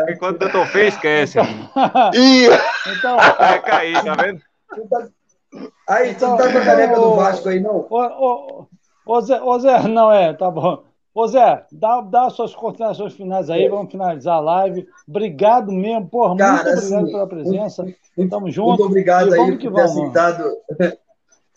porque 0.00 0.16
quando 0.16 0.42
eu 0.42 0.52
tô 0.52 0.66
feio, 0.66 0.88
esquece. 0.88 1.38
então, 1.38 3.16
vai 3.38 3.62
cair, 3.62 4.04
tá 4.04 4.14
vendo? 4.14 4.40
Aí, 5.88 6.10
então, 6.10 6.36
você 6.36 6.44
não 6.44 6.52
tá 6.52 6.52
com 6.52 6.58
a 6.58 6.64
caneca 6.64 6.94
do 6.94 7.14
Vasco 7.14 7.48
aí, 7.48 7.60
não? 7.60 7.86
Ô, 7.88 7.96
ô, 7.96 8.66
ô, 9.06 9.20
Zé, 9.20 9.40
ô 9.40 9.58
Zé, 9.58 9.88
não 9.88 10.12
é, 10.12 10.34
tá 10.34 10.50
bom. 10.50 10.84
Ô 11.14 11.26
Zé, 11.26 11.64
dá, 11.72 12.00
dá 12.00 12.30
suas 12.30 12.54
considerações 12.54 13.14
finais 13.14 13.50
aí, 13.50 13.68
vamos 13.68 13.90
finalizar 13.90 14.36
a 14.36 14.40
live. 14.40 14.86
Obrigado 15.08 15.72
mesmo, 15.72 16.08
porra, 16.08 16.36
Cara, 16.36 16.52
muito 16.52 16.68
obrigado 16.78 17.02
assim, 17.02 17.12
pela 17.12 17.26
presença. 17.26 17.82
Muito, 18.16 18.30
Tamo 18.30 18.50
junto. 18.50 18.68
Muito 18.68 18.84
obrigado 18.84 19.32
aí 19.32 19.50
por 19.50 19.58
ter 19.58 19.70
vamos. 19.70 19.90
aceitado. 19.90 20.44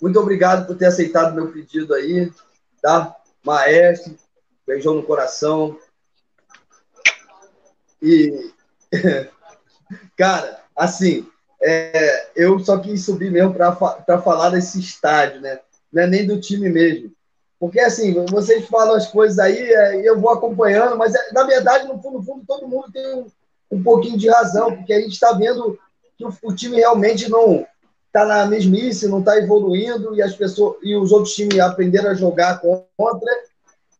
Muito 0.01 0.19
obrigado 0.19 0.66
por 0.66 0.75
ter 0.75 0.88
aceitado 0.88 1.35
meu 1.35 1.51
pedido 1.51 1.93
aí, 1.93 2.32
tá? 2.82 3.16
Maestro, 3.45 4.16
beijão 4.66 4.95
no 4.95 5.03
coração. 5.03 5.77
E, 8.01 8.51
cara, 10.17 10.59
assim, 10.75 11.27
é, 11.61 12.30
eu 12.35 12.59
só 12.59 12.80
quis 12.80 13.05
subir 13.05 13.31
mesmo 13.31 13.53
para 13.53 14.21
falar 14.21 14.49
desse 14.49 14.80
estádio, 14.80 15.41
né? 15.41 15.59
Não 15.91 16.03
é 16.03 16.07
nem 16.07 16.25
do 16.25 16.39
time 16.39 16.69
mesmo. 16.69 17.11
Porque, 17.59 17.80
assim, 17.80 18.25
vocês 18.25 18.65
falam 18.65 18.95
as 18.95 19.07
coisas 19.07 19.38
aí, 19.38 19.55
é, 19.55 20.09
eu 20.09 20.19
vou 20.19 20.31
acompanhando, 20.31 20.97
mas, 20.97 21.13
é, 21.13 21.31
na 21.31 21.43
verdade, 21.43 21.88
no 21.88 22.01
fundo, 22.01 22.17
no 22.17 22.23
fundo, 22.23 22.43
todo 22.47 22.67
mundo 22.67 22.91
tem 22.91 23.15
um, 23.15 23.27
um 23.71 23.83
pouquinho 23.83 24.17
de 24.17 24.27
razão, 24.27 24.75
porque 24.75 24.91
a 24.91 24.99
gente 24.99 25.13
está 25.13 25.33
vendo 25.33 25.77
que 26.17 26.25
o, 26.25 26.33
o, 26.43 26.55
time 26.55 26.77
realmente 26.77 27.30
não 27.30 27.63
está 28.07 28.25
na 28.25 28.47
mesmice, 28.47 29.07
não 29.07 29.19
está 29.19 29.38
evoluindo, 29.38 30.15
e 30.15 30.23
as 30.23 30.35
pessoas 30.35 30.77
e 30.81 30.95
os 30.95 31.11
outros 31.11 31.35
times 31.35 31.59
aprenderam 31.59 32.09
a 32.09 32.15
jogar 32.15 32.59
contra, 32.59 33.31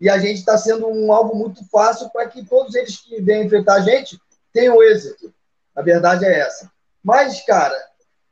e 0.02 0.10
a 0.10 0.18
gente 0.18 0.40
está 0.40 0.58
sendo 0.58 0.88
um 0.88 1.14
alvo 1.14 1.36
muito 1.36 1.64
fácil 1.70 2.10
para 2.10 2.28
que 2.28 2.44
todos 2.44 2.74
eles 2.74 2.98
que 2.98 3.22
vêm 3.22 3.46
enfrentar 3.46 3.76
a 3.76 3.82
gente 3.82 4.20
tenham 4.52 4.82
êxito. 4.82 5.32
A 5.76 5.82
verdade 5.84 6.26
é 6.26 6.40
essa. 6.40 6.72
Mas, 7.04 7.46
cara, 7.46 7.78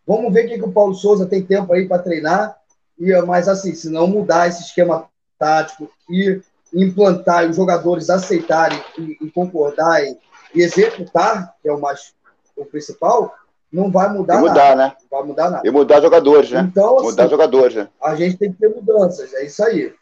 vamos 0.06 0.34
ver 0.34 0.46
o 0.46 0.50
que, 0.50 0.58
que 0.58 0.66
o 0.66 0.72
Paulo 0.72 0.96
Souza 0.96 1.28
tem 1.28 1.46
tempo 1.46 1.72
aí 1.72 1.88
para 1.88 2.02
treinar. 2.02 2.58
E, 2.98 3.14
mas, 3.22 3.48
assim, 3.48 3.76
se 3.76 3.88
não 3.88 4.08
mudar 4.08 4.48
esse 4.48 4.64
esquema 4.64 5.08
tático 5.38 5.88
e 6.10 6.42
implantar 6.74 7.46
e 7.46 7.50
os 7.50 7.56
jogadores 7.56 8.10
aceitarem 8.10 8.82
e, 8.98 9.18
e 9.22 9.32
concordarem 9.32 10.18
e 10.56 10.62
executar, 10.62 11.56
que 11.62 11.70
é 11.70 11.72
o 11.72 11.80
mais 11.80 12.14
o 12.58 12.66
principal, 12.66 13.34
não 13.72 13.92
vai 13.92 14.10
mudar, 14.12 14.38
e 14.38 14.40
mudar 14.40 14.76
nada. 14.76 14.76
Né? 14.76 14.96
Não 15.04 15.20
vai 15.20 15.28
mudar 15.28 15.50
nada. 15.52 15.68
E 15.68 15.72
mudar 15.72 16.02
jogadores, 16.02 16.50
né? 16.50 16.68
Então, 16.72 16.98
assim, 16.98 17.06
mudar 17.06 17.28
jogadores, 17.28 17.76
né? 17.76 17.88
A 18.02 18.16
gente 18.16 18.38
tem 18.38 18.52
que 18.52 18.58
ter 18.58 18.70
mudanças, 18.70 19.32
é 19.36 19.46
isso 19.46 19.64
aí. 19.64 19.94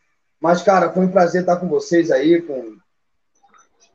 Mas, 0.41 0.61
cara, 0.61 0.91
foi 0.91 1.05
um 1.05 1.11
prazer 1.11 1.41
estar 1.41 1.57
com 1.57 1.67
vocês 1.67 2.11
aí, 2.11 2.41
com, 2.41 2.77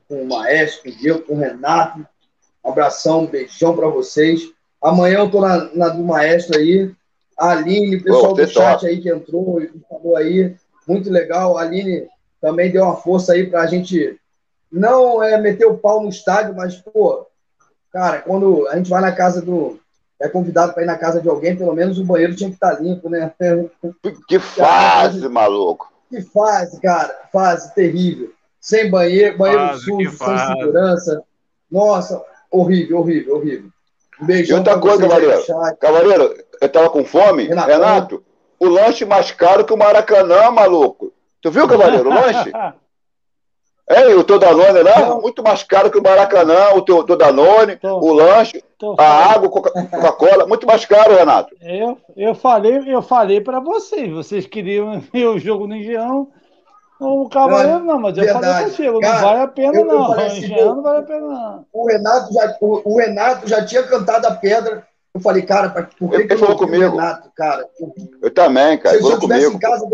com 0.09 0.23
o 0.23 0.29
Maestro, 0.29 0.83
com 0.83 0.89
o 0.89 0.93
Diego, 0.93 1.23
com 1.23 1.35
o 1.35 1.39
Renato. 1.39 2.07
Um 2.65 2.71
abração, 2.71 3.23
um 3.23 3.27
beijão 3.27 3.75
para 3.75 3.89
vocês. 3.89 4.43
Amanhã 4.81 5.21
eu 5.21 5.31
tô 5.31 5.41
na, 5.41 5.71
na, 5.75 5.89
do 5.89 6.03
Maestro 6.03 6.59
aí. 6.59 6.93
A 7.39 7.51
Aline, 7.51 7.97
o 7.97 8.03
pessoal 8.03 8.35
do 8.35 8.47
chat 8.47 8.87
aí 8.87 9.01
que 9.01 9.09
entrou 9.09 9.61
e 9.61 9.71
falou 9.89 10.17
aí 10.17 10.55
muito 10.87 11.11
legal. 11.11 11.57
A 11.57 11.63
Aline 11.63 12.09
também 12.41 12.71
deu 12.71 12.85
uma 12.85 12.97
força 12.97 13.33
aí 13.33 13.49
para 13.49 13.63
a 13.63 13.67
gente 13.67 14.19
não 14.73 15.23
é 15.23 15.39
meter 15.39 15.67
o 15.67 15.77
pau 15.77 16.03
no 16.03 16.09
estádio, 16.09 16.55
mas, 16.57 16.77
pô, 16.77 17.27
cara, 17.93 18.23
quando 18.23 18.67
a 18.69 18.77
gente 18.77 18.89
vai 18.89 19.03
na 19.03 19.13
casa 19.13 19.43
do. 19.43 19.79
É 20.19 20.29
convidado 20.29 20.73
para 20.73 20.85
ir 20.85 20.87
na 20.87 20.97
casa 20.97 21.21
de 21.21 21.29
alguém, 21.29 21.57
pelo 21.57 21.75
menos 21.75 21.99
o 21.99 22.05
banheiro 22.05 22.37
tinha 22.37 22.49
que 22.49 22.55
estar 22.55 22.77
tá 22.77 22.81
limpo, 22.81 23.11
né? 23.11 23.35
Que 24.29 24.39
fase, 24.41 25.29
maluco! 25.29 25.92
Que 26.13 26.21
fase, 26.21 26.79
cara, 26.81 27.29
fase 27.33 27.75
terrível. 27.75 28.31
Sem 28.61 28.91
banheiro, 28.91 29.39
banheiro 29.39 29.69
fase, 29.69 29.85
sujo, 29.85 30.11
sem 30.11 30.39
segurança. 30.39 31.23
Nossa, 31.71 32.23
horrível, 32.51 32.99
horrível, 32.99 33.37
horrível. 33.37 33.71
Um 34.21 34.27
beijão. 34.27 34.57
E 34.57 34.59
outra 34.59 34.79
coisa, 34.79 35.09
Cavaleiro. 35.09 35.43
Cavaleiro, 35.81 36.45
eu 36.61 36.69
tava 36.69 36.91
com 36.91 37.03
fome. 37.03 37.45
Renato, 37.45 37.69
Renato 37.69 38.25
o 38.61 38.69
lanche 38.69 39.07
mais 39.07 39.33
caro 39.33 39.65
que 39.65 39.73
o 39.73 39.77
Maracanã, 39.77 40.51
maluco. 40.51 41.13
Tu 41.41 41.51
viu, 41.51 41.67
Cavaleiro, 41.67 42.11
o 42.11 42.15
lanche? 42.15 42.53
É, 43.89 44.15
o 44.15 44.25
teu 44.25 44.39
Danone 44.39 44.83
lá, 44.83 45.21
muito 45.21 45.43
mais 45.43 45.63
caro 45.63 45.91
que 45.91 45.99
o 45.99 46.03
Maracanã, 46.03 46.71
o 46.75 46.83
teu, 46.83 47.03
teu 47.03 47.17
Danone, 47.17 47.77
tô, 47.77 47.99
o 47.99 48.13
lanche, 48.13 48.63
a 48.97 49.33
água, 49.33 49.51
Coca-Cola, 49.51 50.47
muito 50.47 50.67
mais 50.67 50.85
caro, 50.87 51.15
Renato. 51.15 51.55
Eu, 51.61 51.99
eu 52.17 52.35
falei, 52.35 52.83
eu 52.87 53.03
falei 53.03 53.41
para 53.41 53.61
vocês, 53.61 54.11
vocês 54.11 54.47
queriam 54.47 55.01
ver 55.13 55.27
o 55.27 55.39
jogo 55.39 55.67
no 55.67 55.77
Engenhão, 55.77 56.29
o 57.01 57.29
Cavaleiro 57.29 57.85
não, 57.85 57.99
mas 57.99 58.17
eu 58.17 58.25
verdade. 58.25 58.47
falei 58.47 58.71
contigo, 58.71 59.01
não 59.01 59.21
vale 59.21 59.41
a 59.41 59.49
pena 59.49 59.79
eu, 59.79 59.85
não, 59.85 60.15
eu 60.15 60.21
o 60.21 60.27
Engenhão 60.27 60.75
não 60.77 60.83
vale 60.83 60.99
a 60.99 61.03
pena 61.03 61.27
não. 61.27 61.67
O 61.73 61.87
Renato 61.89 62.33
já, 62.33 62.57
o, 62.61 62.93
o 62.93 62.97
Renato 62.99 63.49
já 63.49 63.65
tinha 63.65 63.83
cantado 63.83 64.29
a 64.29 64.31
pedra 64.31 64.87
eu 65.15 65.21
falei, 65.21 65.43
cara, 65.43 65.69
por 65.69 66.09
que, 66.09 66.15
ele 66.15 66.27
que 66.27 66.37
falou 66.37 66.57
comigo. 66.57 66.97
Renato, 66.97 67.31
cara? 67.37 67.69
Eu 68.23 68.33
também, 68.33 68.79
cara. 68.79 68.97
Se, 68.97 69.03
se 69.03 69.11
eu 69.11 69.15
estivesse 69.19 69.55
em 69.55 69.59
casa. 69.59 69.87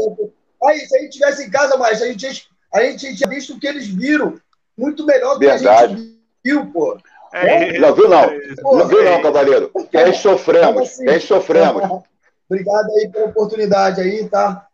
Aí, 0.65 0.79
se 0.81 0.97
a 0.97 1.01
gente 1.01 1.09
estivesse 1.09 1.45
em 1.45 1.51
casa, 1.51 1.77
mas 1.77 2.01
a 2.01 2.07
gente, 2.07 2.49
a 2.73 2.83
gente 2.83 3.17
tinha 3.17 3.29
visto 3.29 3.55
o 3.55 3.61
que 3.61 3.67
eles 3.67 3.87
viram. 3.87 4.39
Muito 4.77 5.05
melhor 5.05 5.35
do 5.35 5.41
que 5.41 5.49
a 5.49 5.87
gente 5.87 6.19
viu, 6.45 6.67
pô. 6.67 6.97
É, 7.33 7.79
não 7.79 7.95
viu, 7.95 8.09
não. 8.09 8.23
Pô, 8.63 8.77
não 8.77 8.87
viu, 8.87 9.05
não, 9.05 9.23
cavaleiro. 9.23 9.71
Que 9.91 9.97
aí 9.97 10.15
sofremos. 10.15 10.83
Assim, 10.83 11.05
que 11.05 11.11
aí 11.11 11.21
sofremos. 11.21 12.03
Obrigado 12.49 12.91
aí 12.93 13.09
pela 13.09 13.27
oportunidade 13.27 14.01
aí, 14.01 14.29
tá? 14.29 14.67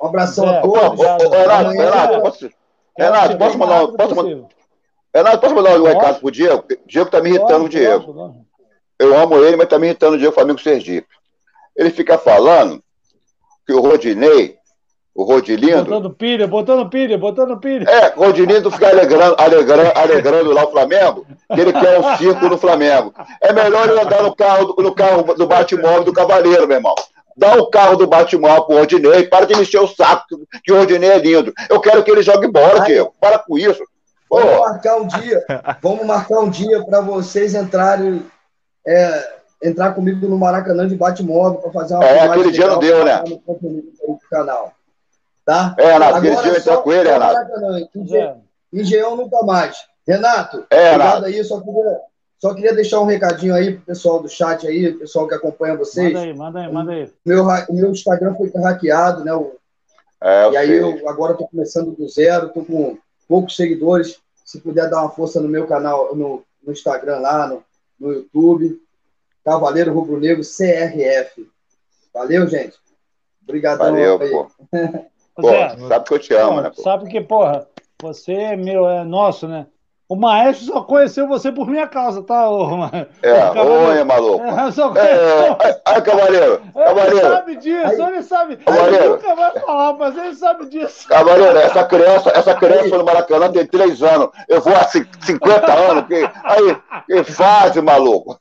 Um 0.00 0.06
abração 0.06 0.48
é, 0.48 0.58
a 0.58 0.62
todos. 0.62 1.00
Ô, 1.00 1.02
Renato, 1.30 1.70
Renato, 1.70 2.20
posso, 2.22 2.50
Renato, 2.96 3.38
posso 3.38 3.58
mandar, 3.58 3.86
posso, 3.88 4.14
mandar, 4.14 4.48
Renato, 5.14 5.38
posso 5.40 5.54
mandar 5.54 5.80
um 5.80 5.84
recado 5.84 6.20
pro 6.20 6.30
Diego? 6.30 6.64
O 6.70 6.88
Diego 6.88 7.10
tá 7.10 7.20
me 7.20 7.30
irritando, 7.30 7.64
o 7.64 7.68
Diego. 7.68 8.46
Eu 8.98 9.18
amo 9.18 9.36
ele, 9.44 9.56
mas 9.56 9.68
também 9.68 9.90
irritando 9.90 10.16
o 10.16 10.18
dia 10.18 10.30
o 10.30 10.32
Flamengo 10.32 10.60
Sergipe. 10.60 11.08
Ele 11.76 11.90
fica 11.90 12.16
falando 12.16 12.82
que 13.66 13.72
o 13.72 13.80
Rodinei, 13.80 14.58
o 15.14 15.24
Rodilindo. 15.24 15.84
Botando 15.84 16.10
pilha, 16.10 16.46
botando 16.46 16.88
pilha, 16.88 17.18
botando 17.18 17.56
pilha. 17.58 17.88
É, 17.88 18.12
o 18.16 18.24
Rodilindo 18.24 18.70
fica 18.70 18.88
alegrando, 18.88 19.36
alegrando, 19.38 19.92
alegrando 19.94 20.52
lá 20.52 20.64
o 20.64 20.70
Flamengo, 20.70 21.26
que 21.54 21.60
ele 21.60 21.72
quer 21.72 22.00
um 22.00 22.16
circo 22.16 22.48
no 22.48 22.56
Flamengo. 22.56 23.12
É 23.40 23.52
melhor 23.52 23.88
ele 23.88 24.00
andar 24.00 24.22
no 24.22 24.34
carro, 24.34 24.74
no 24.78 24.94
carro 24.94 25.34
do 25.34 25.46
bate-móvel 25.46 26.04
do 26.04 26.12
Cavaleiro, 26.12 26.66
meu 26.66 26.78
irmão. 26.78 26.94
Dá 27.36 27.54
o 27.56 27.66
carro 27.66 27.96
do 27.96 28.06
bate-móvel 28.06 28.64
pro 28.64 28.78
Rodinei, 28.78 29.24
para 29.24 29.46
de 29.46 29.54
encher 29.54 29.80
o 29.80 29.88
saco, 29.88 30.40
que 30.62 30.72
o 30.72 30.78
Rodinei 30.78 31.10
é 31.10 31.18
lindo. 31.18 31.52
Eu 31.68 31.80
quero 31.80 32.02
que 32.02 32.10
ele 32.10 32.22
jogue 32.22 32.48
bola, 32.48 32.80
Diego. 32.80 33.14
Para 33.20 33.38
com 33.38 33.58
isso. 33.58 33.82
Vamos 34.30 34.60
marcar 34.60 34.96
um 34.96 35.06
dia, 35.06 35.44
vamos 35.82 36.06
marcar 36.06 36.40
um 36.40 36.48
dia 36.48 36.82
para 36.84 37.02
vocês 37.02 37.54
entrarem, 37.54 38.24
é, 38.86 39.28
entrar 39.62 39.92
comigo 39.92 40.26
no 40.26 40.38
Maracanã 40.38 40.88
de 40.88 40.96
bate-móvel 40.96 41.60
para 41.60 41.70
fazer 41.70 41.94
uma 41.96 42.04
É, 42.04 42.20
aquele 42.20 42.50
dia 42.50 42.66
não 42.66 42.78
deu, 42.78 43.04
né? 43.04 43.22
No 43.26 44.18
canal. 44.30 44.72
Tá? 45.44 45.74
É, 45.78 45.92
Renato, 45.92 46.16
aquele 46.16 46.36
dia 46.36 46.52
eu 46.52 46.56
entrar 46.56 46.76
com 46.78 46.92
ele, 46.92 47.10
Renato. 47.10 47.50
Engenhão 48.72 49.16
nunca 49.16 49.42
mais. 49.42 49.76
Renato, 50.06 50.64
é, 50.70 50.94
obrigado 50.94 51.24
Renato. 51.24 51.24
aí, 51.26 51.44
só 51.44 51.60
queria, 51.60 52.00
só 52.38 52.54
queria 52.54 52.74
deixar 52.74 53.00
um 53.00 53.06
recadinho 53.06 53.54
aí 53.54 53.74
pro 53.74 53.86
pessoal 53.86 54.20
do 54.20 54.28
chat 54.28 54.66
aí, 54.66 54.92
pessoal 54.94 55.28
que 55.28 55.34
acompanha 55.34 55.76
vocês. 55.76 56.12
Manda 56.12 56.24
aí, 56.24 56.34
manda 56.34 56.60
aí, 56.60 56.72
manda 56.72 56.92
aí. 56.92 57.12
Meu, 57.24 57.44
o 57.44 57.74
meu 57.74 57.90
Instagram 57.90 58.34
foi 58.34 58.50
hackeado, 58.50 59.24
né? 59.24 59.32
O, 59.34 59.56
é, 60.20 60.50
e 60.50 60.56
aí 60.56 60.70
eu 60.70 61.08
agora 61.08 61.32
estou 61.32 61.48
começando 61.48 61.92
do 61.92 62.08
zero, 62.08 62.46
estou 62.46 62.64
com 62.64 62.98
poucos 63.28 63.56
seguidores. 63.56 64.20
Se 64.44 64.60
puder 64.60 64.88
dar 64.88 65.02
uma 65.02 65.10
força 65.10 65.40
no 65.40 65.48
meu 65.48 65.66
canal, 65.66 66.14
no, 66.14 66.44
no 66.62 66.72
Instagram 66.72 67.18
lá, 67.18 67.46
no, 67.46 67.64
no 67.98 68.12
YouTube. 68.12 68.80
Cavaleiro 69.44 69.92
Rubro 69.92 70.20
Negro 70.20 70.42
CRF. 70.44 71.48
Valeu, 72.14 72.46
gente. 72.46 72.76
Obrigadão. 73.42 73.86
Valeu, 73.86 74.18
pô. 74.18 74.50
pô 75.34 75.48
Zé, 75.48 75.76
sabe 75.88 76.04
que 76.04 76.14
eu 76.14 76.18
te 76.18 76.34
amo, 76.34 76.54
pô, 76.54 76.60
né? 76.60 76.72
Pô? 76.74 76.82
Sabe 76.82 77.08
que, 77.08 77.20
porra, 77.20 77.66
você 78.00 78.32
é 78.32 78.56
meu, 78.56 78.88
é 78.88 79.04
nosso, 79.04 79.46
né? 79.48 79.66
O 80.12 80.14
maestro 80.14 80.66
só 80.66 80.82
conheceu 80.82 81.26
você 81.26 81.50
por 81.50 81.66
minha 81.66 81.86
causa, 81.86 82.22
tá? 82.22 82.50
Ô, 82.50 82.84
é, 83.22 83.60
oi, 83.62 84.04
maluco. 84.04 84.44
É, 84.44 84.70
só... 84.70 84.94
é, 84.94 85.80
ai, 85.86 86.02
cavaleiro, 86.02 86.60
cavaleiro. 86.74 87.16
Ele 87.16 87.30
sabe 87.30 87.56
disso, 87.56 88.02
ele 88.02 88.22
sabe. 88.22 88.56
Cavaleiro. 88.58 89.04
Ele 89.04 89.08
nunca 89.08 89.34
vai 89.34 89.52
falar, 89.52 89.92
mas 89.94 90.18
ele 90.18 90.34
sabe 90.34 90.66
disso. 90.66 91.08
Cavaleiro, 91.08 91.56
essa 91.56 91.84
criança, 91.88 92.30
essa 92.34 92.54
criança 92.54 92.98
no 92.98 93.04
Maracanã 93.06 93.50
tem 93.50 93.66
três 93.66 94.02
anos. 94.02 94.28
Eu 94.50 94.60
vou 94.60 94.76
há 94.76 94.84
50 94.84 95.72
anos. 95.72 96.06
Que, 96.06 96.30
aí, 96.44 96.76
que 97.06 97.24
fase, 97.32 97.80
maluco. 97.80 98.38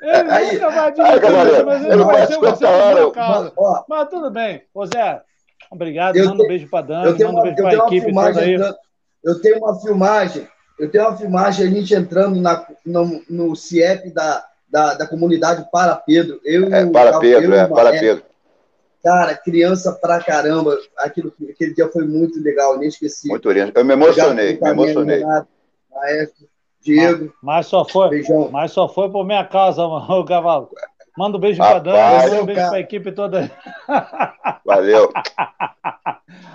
Ele 0.00 0.30
aí, 0.30 0.52
nunca 0.54 0.70
vai 0.70 0.90
dizer 0.90 1.02
aí, 1.02 1.20
cavaleiro, 1.20 1.66
mas 1.66 1.84
ele 1.84 1.92
ele 1.92 2.04
vai 2.04 2.26
ser 2.26 2.38
você 2.38 2.66
por 2.66 2.94
minha 2.94 3.10
causa. 3.10 3.52
Mas, 3.54 3.84
mas 3.86 4.08
tudo 4.08 4.30
bem. 4.30 4.62
Ô, 4.72 4.86
Zé, 4.86 5.20
obrigado. 5.70 6.18
Manda 6.18 6.42
um 6.42 6.46
beijo 6.46 6.68
pra 6.68 6.82
Dani, 6.82 7.10
manda 7.12 7.28
um 7.28 7.42
beijo 7.42 7.56
pra 7.56 7.74
equipe 7.74 8.12
toda 8.12 8.40
aí. 8.40 8.56
Eu 9.24 9.40
tenho 9.40 9.58
uma 9.58 9.80
filmagem 9.80 10.48
eu 10.78 10.88
tenho 10.88 11.04
uma 11.04 11.16
filmagem 11.16 11.66
a 11.66 11.70
gente 11.70 11.92
entrando 11.92 12.40
na, 12.40 12.64
no, 12.86 13.22
no 13.28 13.56
CIEP 13.56 14.10
da, 14.10 14.46
da, 14.68 14.94
da 14.94 15.06
comunidade 15.06 15.66
Para 15.72 15.96
Pedro. 15.96 16.40
Eu, 16.44 16.72
é, 16.72 16.86
para 16.86 17.18
Pedro, 17.18 17.54
é, 17.54 17.66
para 17.66 17.90
Pedro. 17.90 18.22
Cara, 19.02 19.36
criança 19.36 19.92
pra 19.92 20.22
caramba. 20.22 20.78
Aquilo, 20.98 21.32
aquele 21.50 21.74
dia 21.74 21.88
foi 21.88 22.06
muito 22.06 22.40
legal, 22.40 22.76
inesquecível. 22.76 23.32
Muito 23.32 23.50
lindo. 23.50 23.72
Eu 23.74 23.84
me 23.84 23.92
emocionei, 23.92 24.58
me 24.60 24.70
emocionei. 24.70 25.18
Renato, 25.18 25.48
Maestro, 25.90 26.48
Diego. 26.80 27.24
Mas, 27.24 27.32
mas 27.42 27.66
só 27.66 27.84
foi, 27.84 28.10
beijão. 28.10 28.48
mas 28.50 28.72
só 28.72 28.88
foi 28.88 29.10
por 29.10 29.24
minha 29.24 29.44
causa, 29.44 29.82
o 29.84 30.24
cavalo. 30.24 30.70
Manda 31.18 31.36
um 31.36 31.40
beijo 31.40 31.58
pra 31.58 31.80
Dani, 31.80 31.98
manda 31.98 32.42
um 32.42 32.46
beijo 32.46 32.68
pra 32.68 32.78
equipe 32.78 33.10
toda. 33.10 33.50
Valeu. 34.64 35.10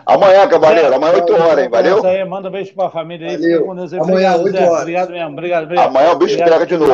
Amanhã, 0.06 0.48
Cavaleiro, 0.48 0.96
amanhã 0.96 1.16
8 1.16 1.34
horas, 1.34 1.66
hein? 1.66 1.70
Valeu? 1.70 1.98
Isso 1.98 2.08
aí, 2.08 2.24
manda 2.24 2.48
um 2.48 2.52
beijo 2.52 2.74
pra 2.74 2.90
família 2.90 3.28
aí. 3.28 3.36
Valeu. 3.36 3.76
Deus, 3.76 3.94
amanhã, 3.94 4.36
obrigado, 4.36 4.44
8 4.44 4.58
Zé. 4.58 4.70
horas. 4.70 4.82
Obrigado 4.82 5.12
mesmo, 5.12 5.32
obrigado, 5.32 5.64
obrigado. 5.64 5.88
Amanhã 5.88 6.12
o 6.14 6.16
bicho 6.16 6.38
pega 6.38 6.66
de 6.66 6.78
novo. 6.78 6.94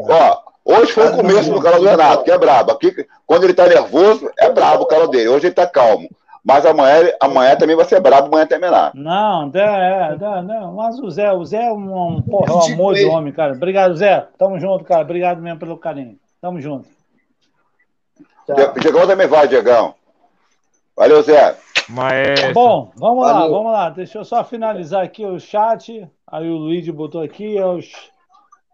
Ó, 0.00 0.38
hoje 0.64 0.90
foi 0.90 1.06
o 1.06 1.16
começo 1.16 1.52
do 1.52 1.60
canal 1.60 1.78
do 1.78 1.86
Renato, 1.86 2.24
que 2.24 2.32
é 2.32 2.38
brabo. 2.38 2.72
Aqui, 2.72 3.06
quando 3.24 3.44
ele 3.44 3.54
tá 3.54 3.68
nervoso, 3.68 4.28
é 4.36 4.50
brabo 4.50 4.82
o 4.82 4.86
canal 4.86 5.06
dele. 5.06 5.28
Hoje 5.28 5.46
ele 5.46 5.54
tá 5.54 5.68
calmo. 5.68 6.08
Mas 6.44 6.66
amanhã, 6.66 7.12
amanhã 7.20 7.54
também 7.54 7.76
vai 7.76 7.84
ser 7.84 8.00
brabo, 8.00 8.26
amanhã 8.26 8.48
terminar. 8.48 8.90
Não, 8.96 9.48
é, 9.54 10.16
é, 10.20 10.42
não, 10.42 10.74
mas 10.74 10.98
o 10.98 11.08
Zé, 11.08 11.30
o 11.30 11.44
Zé 11.44 11.66
é 11.66 11.72
um, 11.72 12.16
um, 12.16 12.22
porra, 12.22 12.52
um 12.52 12.72
amor 12.72 12.94
de 12.94 13.04
homem, 13.04 13.32
cara. 13.32 13.52
Obrigado, 13.52 13.94
Zé. 13.94 14.26
Tamo 14.36 14.58
junto, 14.58 14.82
cara. 14.84 15.02
Obrigado 15.02 15.40
mesmo 15.40 15.60
pelo 15.60 15.76
carinho. 15.76 16.18
Tamo 16.40 16.60
junto. 16.60 16.88
Diegão 18.80 19.06
também 19.06 19.26
vai, 19.26 19.46
Diegão. 19.46 19.94
Valeu, 20.96 21.22
Zé. 21.22 21.56
Maestro. 21.88 22.54
Bom, 22.54 22.90
vamos 22.96 23.24
Valeu. 23.24 23.40
lá, 23.40 23.48
vamos 23.48 23.72
lá. 23.72 23.90
Deixa 23.90 24.18
eu 24.18 24.24
só 24.24 24.42
finalizar 24.44 25.04
aqui 25.04 25.24
o 25.24 25.38
chat. 25.38 26.08
Aí 26.26 26.48
o 26.48 26.56
Luigi 26.56 26.90
botou 26.92 27.22
aqui 27.22 27.58
aos, 27.58 27.92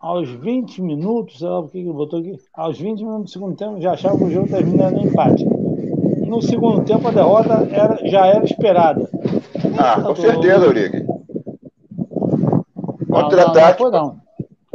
aos 0.00 0.30
20 0.30 0.80
minutos, 0.82 1.38
sei 1.38 1.48
lá 1.48 1.60
o 1.60 1.68
que 1.68 1.78
ele 1.78 1.92
botou 1.92 2.20
aqui. 2.20 2.38
Aos 2.54 2.78
20 2.78 2.98
minutos 3.00 3.24
do 3.24 3.30
segundo 3.30 3.56
tempo, 3.56 3.80
já 3.80 3.92
achava 3.92 4.16
que 4.16 4.24
o 4.24 4.30
jogo 4.30 4.48
terminando 4.48 4.96
no 4.96 5.06
empate. 5.06 5.44
No 5.44 6.42
segundo 6.42 6.84
tempo, 6.84 7.08
a 7.08 7.12
derrota 7.12 7.68
era, 7.70 7.98
já 8.08 8.26
era 8.26 8.44
esperada. 8.44 9.08
Ah, 9.78 10.00
com 10.00 10.14
certeza, 10.14 10.68
Urique. 10.68 11.06
Não, 13.08 13.28
não, 13.28 13.54
não 13.54 13.74
foi 13.76 13.90
não. 13.90 14.20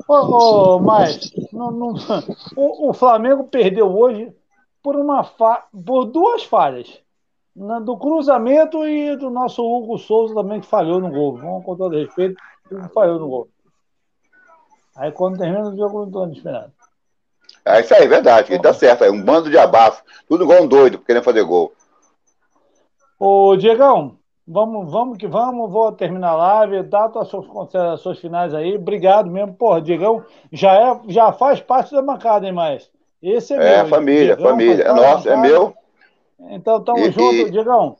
Ô, 0.07 0.75
ô, 0.75 0.79
mas 0.79 1.31
não, 1.69 1.93
não, 1.93 1.93
o, 2.55 2.89
o 2.89 2.93
Flamengo 2.93 3.43
perdeu 3.43 3.87
hoje 3.87 4.33
por, 4.81 4.95
uma 4.95 5.23
fa... 5.23 5.67
por 5.85 6.05
duas 6.05 6.43
falhas. 6.43 7.01
Na, 7.53 7.79
do 7.79 7.97
cruzamento 7.97 8.87
e 8.87 9.15
do 9.17 9.29
nosso 9.29 9.61
Hugo 9.61 9.97
Souza 9.97 10.33
também, 10.33 10.61
que 10.61 10.67
falhou 10.67 11.01
no 11.01 11.11
gol. 11.11 11.35
Vamos 11.35 11.65
com 11.65 11.75
todo 11.75 11.97
respeito, 11.97 12.41
ele 12.71 12.87
falhou 12.89 13.19
no 13.19 13.27
gol. 13.27 13.49
Aí 14.95 15.11
quando 15.11 15.37
termina 15.37 15.69
o 15.69 15.75
jogo, 15.75 15.99
não 15.99 16.07
estou 16.07 16.31
esperando. 16.31 16.71
É 17.65 17.81
isso 17.81 17.93
aí, 17.93 18.07
verdade, 18.07 18.53
ele 18.53 18.63
tá 18.63 18.73
certo. 18.73 19.03
É 19.03 19.11
um 19.11 19.21
bando 19.21 19.49
de 19.49 19.57
abafo. 19.57 20.03
Tudo 20.27 20.45
igual 20.45 20.63
um 20.63 20.67
doido, 20.67 20.99
querendo 20.99 21.23
fazer 21.23 21.43
gol. 21.43 21.73
Ô, 23.19 23.55
Diegão, 23.55 24.17
vamos, 24.47 24.91
vamos 24.91 25.17
que 25.17 25.27
vamos. 25.27 25.71
Vou 25.71 25.91
terminar 25.91 26.29
a 26.31 26.35
live. 26.35 26.83
Dá 26.83 27.05
as 27.05 27.27
suas 27.27 27.45
considerações 27.47 28.19
finais 28.19 28.53
aí. 28.53 28.75
Obrigado 28.75 29.29
mesmo. 29.29 29.53
Porra, 29.53 29.81
Diegão 29.81 30.23
já, 30.51 30.73
é, 30.73 31.01
já 31.07 31.31
faz 31.33 31.59
parte 31.61 31.93
da 31.93 32.01
bancada, 32.01 32.45
hein, 32.45 32.53
mais? 32.53 32.89
Esse 33.21 33.53
é, 33.53 33.57
É, 33.75 33.77
meu. 33.81 33.87
família, 33.87 34.35
Diegão, 34.35 34.51
família. 34.51 34.83
É 34.83 34.93
nosso, 34.93 35.29
é 35.29 35.37
meu. 35.37 35.75
Então, 36.49 36.83
tamo 36.83 36.99
E- 36.99 37.11
junto, 37.11 37.33
e- 37.35 37.51
Diegão. 37.51 37.95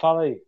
Fala 0.00 0.22
aí. 0.22 0.40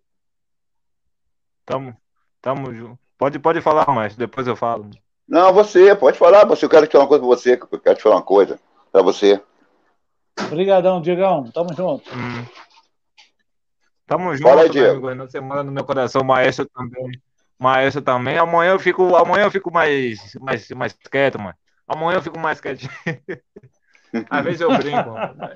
Tamo, 1.67 1.97
tamo 2.41 2.73
junto. 2.73 2.99
Pode, 3.19 3.39
pode 3.39 3.61
falar 3.61 3.87
mais, 3.89 4.17
depois 4.17 4.47
eu 4.47 4.57
falo. 4.57 4.89
Não, 5.29 5.53
você, 5.53 5.95
pode 5.95 6.17
falar. 6.19 6.45
Você, 6.47 6.65
eu 6.65 6.71
quero 6.71 6.87
te 6.87 6.93
falar 6.93 7.05
uma 7.05 7.09
coisa 7.09 7.23
pra 7.25 7.37
você. 7.37 7.53
Eu 7.71 7.81
quero 7.81 7.97
te 7.97 8.03
falar 8.03 8.17
uma 8.17 8.23
coisa 8.23 8.59
pra 8.91 9.03
você. 9.03 9.41
Obrigadão, 10.47 11.01
Diegão. 11.01 11.45
Tamo 11.53 11.73
junto. 11.75 12.09
Hum. 12.15 12.45
Tamo 14.11 14.35
junto, 14.35 14.49
Fala 14.49 14.63
meu 14.63 14.69
Diego. 14.73 15.07
amigo. 15.09 15.23
Você 15.31 15.39
mora 15.41 15.63
no 15.63 15.71
meu 15.71 15.85
coração, 15.85 16.25
maestro 16.25 16.67
também. 16.75 17.13
Maestro 17.57 18.03
também. 18.03 18.37
Amanhã 18.39 18.73
eu 18.73 18.79
fico, 18.81 19.15
amanhã 19.15 19.45
eu 19.45 19.51
fico 19.53 19.73
mais, 19.73 20.35
mais, 20.41 20.69
mais 20.71 20.93
quieto, 21.09 21.39
mano. 21.41 21.55
Amanhã 21.87 22.17
eu 22.19 22.23
fico 22.23 22.37
mais 22.37 22.61
quietinho. 22.61 22.91
Às 24.29 24.45
vezes 24.45 24.61
eu 24.63 24.77
brinco. 24.77 25.11
mano. 25.11 25.35
Não 25.39 25.51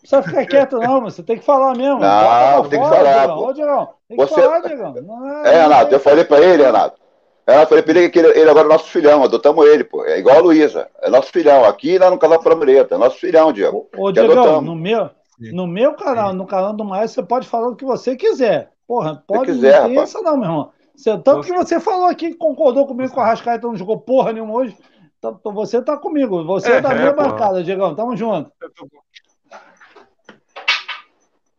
precisa 0.00 0.22
ficar 0.24 0.46
quieto, 0.46 0.78
não, 0.80 1.00
mas 1.02 1.14
você 1.14 1.22
tem 1.22 1.38
que 1.38 1.44
falar 1.44 1.76
mesmo. 1.76 2.00
Não, 2.00 2.56
Bota 2.56 2.68
tem 2.70 2.82
que 2.82 2.88
falar. 2.88 3.38
Ô, 3.38 3.52
Diegão, 3.52 3.88
tem 4.08 4.16
que 4.18 4.24
Você- 4.26 4.42
falar, 4.42 4.60
Diegão. 4.60 4.92
Não 5.02 5.46
É, 5.46 5.62
Renato, 5.62 5.94
eu 5.94 6.00
falei 6.00 6.24
pra 6.24 6.40
ele, 6.40 6.64
Renato. 6.64 7.00
Eu 7.46 7.66
falei 7.68 7.82
pra 7.84 7.92
ele 7.92 8.08
que 8.08 8.18
ele, 8.18 8.28
ele 8.40 8.50
agora 8.50 8.66
é 8.66 8.70
nosso 8.70 8.88
filhão, 8.90 9.22
adotamos 9.22 9.64
ele, 9.66 9.84
pô. 9.84 10.04
É 10.04 10.18
igual 10.18 10.38
a 10.38 10.40
Luísa. 10.40 10.88
É 11.02 11.08
nosso 11.08 11.30
filhão. 11.30 11.64
Aqui 11.66 11.98
lá 11.98 12.10
no 12.10 12.18
canal 12.18 12.42
Flamureta, 12.42 12.96
é 12.96 12.98
nosso 12.98 13.18
filhão, 13.18 13.52
Diego. 13.52 13.88
Ô, 13.96 14.08
adotamos. 14.08 14.64
no 14.64 14.74
meu, 14.74 15.08
no 15.38 15.66
meu 15.66 15.94
canal, 15.94 16.32
no 16.32 16.46
canal 16.46 16.72
do 16.72 16.84
Maestro, 16.84 17.22
você 17.22 17.28
pode 17.28 17.48
falar 17.48 17.68
o 17.68 17.76
que 17.76 17.84
você 17.84 18.16
quiser. 18.16 18.72
Porra, 18.86 19.22
pode 19.26 19.52
quiser, 19.52 19.88
não 19.88 20.02
essa 20.02 20.20
não, 20.20 20.36
meu 20.36 20.44
irmão. 20.44 20.72
Você- 20.94 21.18
tanto 21.18 21.42
que 21.42 21.52
você 21.52 21.80
falou 21.80 22.06
aqui 22.06 22.34
concordou 22.34 22.86
comigo 22.86 23.12
que 23.12 23.18
o 23.18 23.22
Arrascaeta 23.22 23.66
não 23.66 23.76
jogou 23.76 23.98
porra 23.98 24.32
nenhuma 24.32 24.54
hoje. 24.54 24.76
Então, 25.18 25.40
você 25.54 25.80
tá 25.80 25.96
comigo. 25.96 26.44
Você 26.44 26.72
é, 26.72 26.80
da 26.80 26.92
é, 26.92 26.98
minha 26.98 27.14
porra. 27.14 27.30
bancada, 27.30 27.64
Diegão. 27.64 27.94
Tamo 27.94 28.14
junto. 28.14 28.52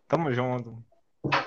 Tamo 0.08 0.32
junto. 0.32 0.78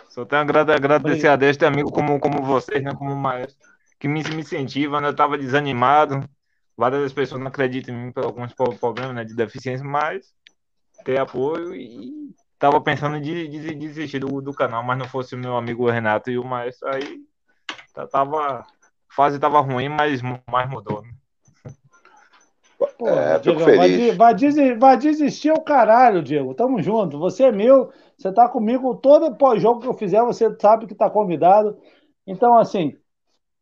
Só 0.08 0.24
tenho 0.24 0.40
a 0.40 0.44
agrade- 0.44 0.72
agradecer 0.72 1.28
a 1.28 1.36
Deus 1.36 1.56
ter 1.56 1.66
amigo 1.66 1.92
como, 1.92 2.18
como 2.18 2.42
vocês, 2.42 2.82
né? 2.82 2.92
Como 2.92 3.14
maestro, 3.14 3.56
que 4.00 4.08
me, 4.08 4.22
me 4.24 4.40
incentiva, 4.40 5.00
né? 5.00 5.08
Eu 5.08 5.16
tava 5.16 5.38
desanimado. 5.38 6.28
Várias 6.76 7.12
pessoas 7.12 7.40
não 7.40 7.48
acreditam 7.48 7.94
em 7.94 8.06
mim 8.06 8.12
por 8.12 8.24
alguns 8.24 8.52
problemas 8.52 9.14
né, 9.14 9.24
de 9.24 9.34
deficiência, 9.34 9.84
mas 9.84 10.32
ter 11.04 11.18
apoio 11.18 11.74
e 11.74 12.34
tava 12.58 12.80
pensando 12.80 13.16
em 13.16 13.20
de- 13.22 13.48
de- 13.48 13.74
desistir 13.74 14.18
do, 14.18 14.40
do 14.40 14.52
canal, 14.52 14.82
mas 14.82 14.98
não 14.98 15.06
fosse 15.06 15.34
o 15.34 15.38
meu 15.38 15.56
amigo 15.56 15.88
Renato 15.90 16.30
e 16.30 16.38
o 16.38 16.44
maestro, 16.44 16.88
aí 16.88 17.20
tá- 17.94 18.06
tava. 18.06 18.66
A 19.10 19.14
fase 19.14 19.38
tava 19.38 19.58
ruim, 19.60 19.88
mas, 19.88 20.20
mas 20.22 20.70
mudou, 20.70 21.02
né? 21.02 21.08
Pô, 22.96 23.08
É, 23.08 23.38
fico 23.38 23.56
Diegão, 23.58 23.76
vai, 23.76 23.88
feliz. 23.88 24.10
de- 24.12 24.16
vai 24.16 24.34
desi- 24.34 24.74
vai 24.74 24.96
desistir 24.96 25.50
o 25.52 25.60
caralho, 25.60 26.22
Diego. 26.22 26.54
Tamo 26.54 26.80
junto. 26.82 27.18
Você 27.18 27.44
é 27.44 27.52
meu, 27.52 27.90
você 28.16 28.32
tá 28.32 28.48
comigo. 28.48 28.94
Todo 28.96 29.34
pós-jogo 29.36 29.80
que 29.80 29.86
eu 29.86 29.94
fizer, 29.94 30.22
você 30.22 30.54
sabe 30.60 30.86
que 30.86 30.94
tá 30.94 31.08
convidado. 31.10 31.76
Então, 32.26 32.56
assim, 32.58 32.96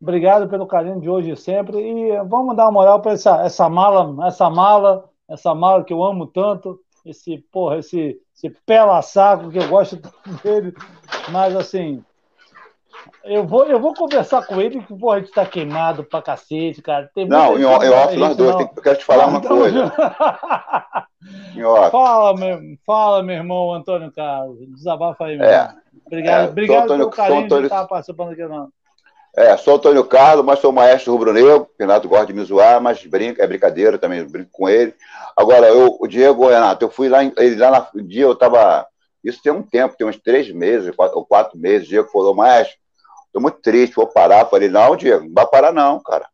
obrigado 0.01 0.49
pelo 0.49 0.67
carinho 0.67 1.01
de 1.01 1.09
hoje 1.09 1.31
e 1.31 1.37
sempre. 1.37 1.79
E 1.79 2.23
vamos 2.25 2.57
dar 2.57 2.65
uma 2.65 2.73
moral 2.73 3.01
para 3.01 3.13
essa, 3.13 3.43
essa 3.43 3.69
mala, 3.69 4.27
essa 4.27 4.51
mala, 4.51 5.09
essa 5.29 5.55
mala 5.55 5.85
que 5.85 5.93
eu 5.93 6.03
amo 6.03 6.27
tanto. 6.27 6.79
Esse, 7.07 7.39
porra, 7.53 7.79
esse, 7.79 8.21
esse 8.35 8.51
pela 8.67 9.01
saco 9.01 9.51
que 9.51 9.59
eu 9.59 9.69
gosto 9.69 9.97
tanto 9.97 10.13
dele. 10.43 10.75
Mas, 11.31 11.55
assim, 11.55 12.05
Eu 13.23 13.47
vou, 13.47 13.65
eu 13.65 13.81
vou 13.81 13.95
conversar 13.95 14.47
com 14.47 14.61
ele, 14.61 14.83
que 14.83 14.95
porra, 14.95 15.17
a 15.17 15.21
gente 15.21 15.33
tá 15.33 15.47
queimado 15.47 16.05
pra 16.05 16.23
cacete, 16.23 16.83
cara. 16.83 17.11
Tem 17.15 17.27
não, 17.29 17.57
em, 17.57 17.63
em 17.63 17.65
off 17.65 18.17
nós 18.17 18.37
dois, 18.37 18.57
tem, 18.57 18.71
eu 18.77 18.83
quero 18.83 18.99
te 18.99 19.05
falar 19.05 19.27
uma 19.27 19.39
então, 19.39 19.59
coisa. 19.59 19.93
Fala, 21.91 22.37
meu, 22.37 22.61
fala, 22.85 23.23
meu 23.23 23.37
irmão 23.37 23.73
Antônio 23.73 24.13
Carlos. 24.13 24.59
Desabafa 24.69 25.25
aí, 25.25 25.37
meu 25.37 25.47
é, 25.47 25.75
Obrigado, 26.07 26.47
é, 26.47 26.51
obrigado 26.51 26.85
Antônio, 26.85 27.05
pelo 27.05 27.11
carinho 27.11 27.45
Antônio, 27.45 27.63
de 27.63 27.75
estar 27.75 27.87
participando 27.87 28.31
aqui, 28.33 28.45
não. 28.47 28.69
É, 29.37 29.57
sou 29.57 29.77
Antônio 29.77 30.05
Carlos, 30.05 30.45
mas 30.45 30.61
sou 30.61 30.73
maestro 30.73 31.13
rubro-negro. 31.13 31.69
Renato 31.79 32.09
gosta 32.09 32.27
de 32.27 32.33
me 32.33 32.43
zoar, 32.43 32.81
mas 32.81 33.05
brinca, 33.05 33.43
é 33.43 33.47
brincadeira 33.47 33.99
também, 33.99 34.25
brinco 34.25 34.51
com 34.51 34.69
ele. 34.69 34.95
Agora, 35.37 35.69
eu, 35.69 35.97
o 36.01 36.07
Diego, 36.07 36.49
Renato, 36.49 36.85
eu 36.85 36.91
fui 36.91 37.09
lá, 37.09 37.23
ele 37.23 37.57
lá 37.57 37.91
no 37.95 38.03
dia, 38.03 38.25
eu 38.25 38.35
tava. 38.35 38.87
Isso 39.23 39.43
tem 39.43 39.53
um 39.53 39.63
tempo, 39.63 39.97
tem 39.97 40.07
uns 40.07 40.17
três 40.17 40.51
meses, 40.51 40.95
quatro, 40.95 41.19
ou 41.19 41.27
quatro 41.27 41.59
meses. 41.59 41.87
O 41.87 41.91
Diego 41.91 42.09
falou, 42.09 42.35
maestro, 42.35 42.79
Estou 43.37 43.43
muito 43.43 43.61
triste, 43.61 43.95
vou 43.95 44.07
parar. 44.07 44.47
Falei, 44.47 44.71
não, 44.71 44.97
Diego, 44.97 45.27
não 45.27 45.35
vai 45.35 45.47
parar 45.47 45.71
não, 45.71 46.01
cara. 46.01 46.27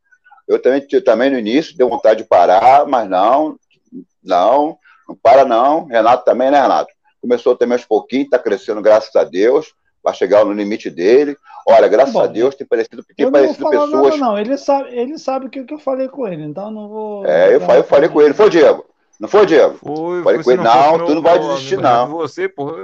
Eu 0.46 0.62
também, 0.62 0.86
também 1.04 1.30
no 1.30 1.38
início 1.38 1.76
deu 1.76 1.88
vontade 1.88 2.22
de 2.22 2.28
parar, 2.28 2.86
mas 2.86 3.10
não, 3.10 3.56
não, 4.22 4.78
não 5.08 5.16
para 5.16 5.44
não. 5.44 5.86
Renato 5.86 6.24
também, 6.24 6.48
né, 6.48 6.62
Renato? 6.62 6.92
Começou 7.20 7.56
também 7.56 7.76
aos 7.76 7.84
pouquinhos, 7.84 8.26
está 8.26 8.38
crescendo, 8.38 8.80
graças 8.80 9.14
a 9.16 9.24
Deus. 9.24 9.74
Vai 10.02 10.14
chegar 10.14 10.44
no 10.44 10.52
limite 10.52 10.90
dele. 10.90 11.36
Olha, 11.66 11.86
graças 11.88 12.12
Bom, 12.12 12.22
a 12.22 12.26
Deus 12.26 12.54
tem 12.54 12.66
parecido, 12.66 13.04
tem 13.16 13.30
parecido 13.30 13.70
pessoas. 13.70 13.90
Nada, 13.90 14.16
não, 14.16 14.38
ele 14.38 14.56
sabe, 14.58 14.88
ele 14.98 15.18
sabe 15.18 15.46
o 15.46 15.50
que, 15.50 15.62
que 15.62 15.74
eu 15.74 15.78
falei 15.78 16.08
com 16.08 16.26
ele, 16.26 16.44
então 16.44 16.70
não 16.70 16.88
vou. 16.88 17.26
É, 17.26 17.54
eu, 17.54 17.60
falei, 17.60 17.78
eu 17.78 17.84
falei 17.84 18.08
com 18.08 18.20
ele. 18.20 18.34
Foi, 18.34 18.50
Diego? 18.50 18.84
Não 19.20 19.28
foi, 19.28 19.46
Diego? 19.46 19.74
Foi, 19.74 20.22
falei 20.22 20.42
com 20.42 20.50
ele, 20.50 20.62
não, 20.62 20.98
não 20.98 21.06
tu 21.06 21.14
não 21.14 21.22
vai 21.22 21.38
desistir, 21.38 21.78
não. 21.78 22.08
Você, 22.08 22.48
porra. 22.48 22.74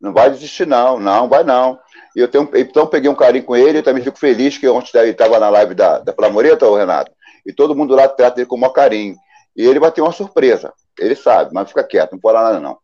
Não 0.00 0.12
vai 0.12 0.30
desistir, 0.30 0.66
não, 0.66 0.98
não, 0.98 1.28
vai 1.28 1.44
não. 1.44 1.78
E 2.16 2.20
eu 2.20 2.28
tenho, 2.28 2.48
então 2.54 2.86
peguei 2.86 3.08
um 3.08 3.14
carinho 3.14 3.44
com 3.44 3.56
ele, 3.56 3.78
eu 3.78 3.82
também 3.82 4.02
fico 4.02 4.18
feliz 4.18 4.58
que 4.58 4.68
ontem 4.68 4.98
ele 4.98 5.10
estava 5.10 5.38
na 5.38 5.48
live 5.48 5.74
da, 5.74 6.00
da 6.00 6.12
Flamoreta, 6.12 6.66
o 6.66 6.76
Renato, 6.76 7.12
e 7.46 7.52
todo 7.52 7.74
mundo 7.74 7.94
lá 7.94 8.08
trata 8.08 8.40
ele 8.40 8.46
com 8.46 8.56
o 8.56 8.60
maior 8.60 8.72
carinho. 8.72 9.16
E 9.56 9.64
ele 9.64 9.78
vai 9.78 9.92
ter 9.92 10.00
uma 10.00 10.12
surpresa, 10.12 10.72
ele 10.98 11.14
sabe, 11.14 11.52
mas 11.52 11.68
fica 11.68 11.84
quieto, 11.84 12.12
não 12.12 12.18
pode 12.18 12.36
nada 12.36 12.58
não. 12.58 12.78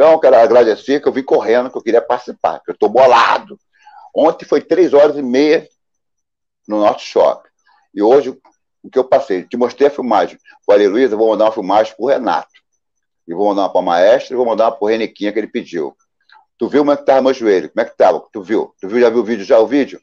Então, 0.00 0.12
eu 0.12 0.18
quero 0.18 0.36
agradecer 0.36 0.98
que 0.98 1.06
eu 1.06 1.12
vim 1.12 1.22
correndo, 1.22 1.68
que 1.70 1.76
eu 1.76 1.82
queria 1.82 2.00
participar, 2.00 2.58
que 2.60 2.70
eu 2.70 2.72
estou 2.72 2.88
bolado. 2.88 3.60
Ontem 4.16 4.46
foi 4.46 4.62
três 4.62 4.94
horas 4.94 5.14
e 5.14 5.20
meia 5.20 5.68
no 6.66 6.80
Norte 6.80 7.04
Shop. 7.04 7.46
E 7.92 8.02
hoje, 8.02 8.30
o 8.82 8.88
que 8.90 8.98
eu 8.98 9.04
passei? 9.04 9.44
Te 9.44 9.58
mostrei 9.58 9.88
a 9.88 9.90
filmagem. 9.90 10.38
Falei, 10.64 10.88
Luiz, 10.88 11.12
eu 11.12 11.18
vou 11.18 11.28
mandar 11.28 11.44
uma 11.44 11.52
filmagem 11.52 11.94
para 11.94 12.02
o 12.02 12.08
Renato. 12.08 12.48
E 13.28 13.34
vou 13.34 13.48
mandar 13.48 13.60
uma 13.60 13.68
para 13.68 13.80
a 13.82 13.84
Maestra 13.84 14.32
e 14.32 14.38
vou 14.38 14.46
mandar 14.46 14.68
uma 14.68 14.72
para 14.72 14.82
o 14.86 14.88
Renequinha 14.88 15.34
que 15.34 15.38
ele 15.38 15.48
pediu. 15.48 15.94
Tu 16.56 16.66
viu 16.66 16.80
como 16.80 16.92
é 16.92 16.96
que 16.96 17.04
tava 17.04 17.20
meu 17.20 17.34
joelho? 17.34 17.68
Como 17.70 17.86
é 17.86 17.90
que 17.90 17.94
tava? 17.94 18.26
Tu 18.32 18.42
viu? 18.42 18.74
Tu 18.80 18.88
viu, 18.88 19.00
já 19.00 19.10
viu 19.10 19.18
o 19.18 19.24
vídeo, 19.24 19.44
já 19.44 19.58
o 19.58 19.66
vídeo? 19.66 20.00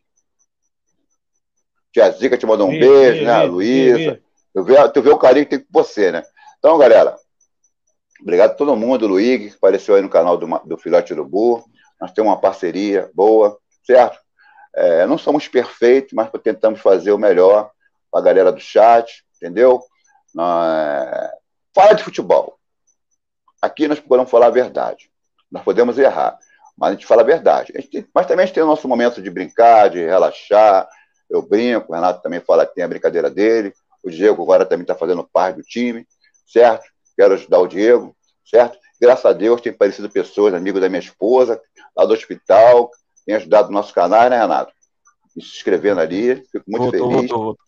Tia 1.92 2.11
Zica 2.11 2.38
te 2.38 2.45
mandou 2.45 2.67
um 2.67 2.72
vi, 2.72 2.82
beijo, 2.82 3.19
vi, 3.22 3.26
né? 3.26 3.42
Vi, 3.42 3.48
Luísa. 3.48 4.22
Tu 4.53 4.64
vê, 4.64 4.90
tu 4.90 5.01
vê 5.01 5.09
o 5.09 5.17
carinho 5.17 5.48
que 5.48 5.58
tem 5.58 5.59
com 5.59 5.72
você, 5.72 6.11
né? 6.11 6.24
Então, 6.59 6.77
galera, 6.77 7.17
obrigado 8.22 8.52
a 8.52 8.56
todo 8.56 8.76
mundo, 8.76 9.08
Luigi, 9.08 9.50
que 9.50 9.56
apareceu 9.56 9.96
aí 9.96 10.02
no 10.02 10.10
canal 10.10 10.38
do, 10.38 10.48
do 10.66 10.78
Filhote 10.78 11.14
do 11.16 11.26
Burro. 11.26 11.66
Nós 12.00 12.12
temos 12.12 12.32
uma 12.32 12.40
parceria 12.40 13.10
boa, 13.14 13.58
certo? 13.86 14.20
É, 14.76 15.06
não 15.08 15.18
somos 15.18 15.48
perfeitos, 15.48 16.14
mas 16.14 16.30
tentamos 16.44 16.80
fazer 16.80 17.12
o 17.12 17.18
melhor 17.18 17.72
para 18.12 18.22
a 18.22 18.24
galera 18.24 18.52
do 18.52 18.60
chat, 18.60 19.24
entendeu? 19.36 19.82
É... 20.40 21.32
Fala 21.74 21.94
de 21.94 22.04
futebol. 22.04 22.58
Aqui 23.62 23.88
nós 23.88 24.00
procuramos 24.00 24.30
falar 24.30 24.48
a 24.48 24.52
verdade. 24.52 25.10
Nós 25.52 25.64
podemos 25.64 25.98
errar 25.98 26.38
mas 26.78 26.90
a 26.90 26.94
gente 26.94 27.08
fala 27.08 27.24
a 27.24 27.26
verdade. 27.26 27.74
A 27.76 27.82
gente, 27.82 28.08
mas 28.14 28.28
também 28.28 28.44
a 28.44 28.46
gente 28.46 28.54
tem 28.54 28.64
o 28.64 28.68
nosso 28.68 28.88
momento 28.88 29.22
de 29.22 29.30
brincar, 29.32 29.90
de 29.90 30.06
relaxar. 30.06 30.88
Eu 31.28 31.42
brinco, 31.42 31.92
o 31.92 31.96
Renato 31.96 32.22
também 32.22 32.40
fala 32.40 32.66
que 32.66 32.76
tem 32.76 32.84
a 32.84 32.88
brincadeira 32.88 33.30
dele, 33.30 33.74
o 34.04 34.10
Diego 34.10 34.44
agora 34.44 34.66
também 34.66 34.84
está 34.84 34.96
fazendo 34.96 35.28
parte 35.28 35.58
do 35.58 35.64
time, 35.64 36.08
certo? 36.46 36.86
Quero 37.18 37.34
ajudar 37.34 37.60
o 37.60 37.68
Diego, 37.68 38.16
certo? 38.46 38.78
Graças 39.02 39.26
a 39.26 39.34
Deus 39.34 39.60
tem 39.60 39.74
aparecido 39.74 40.10
pessoas, 40.10 40.54
amigos 40.54 40.80
da 40.80 40.90
minha 40.90 41.00
esposa, 41.00 41.62
lá 41.96 42.06
do 42.06 42.14
hospital, 42.14 42.90
tem 43.26 43.36
ajudado 43.36 43.70
o 43.70 43.74
nosso 43.74 43.94
canal, 43.94 44.30
né, 44.30 44.40
Renato? 44.40 44.72
E 45.36 45.42
se 45.42 45.58
inscrevendo 45.58 46.00
ali, 46.00 46.44
fico 46.52 46.66
muito 46.68 46.84
voltou, 46.84 47.12
feliz. 47.12 47.30
Voltou, 47.30 47.46
voltou. 47.46 47.68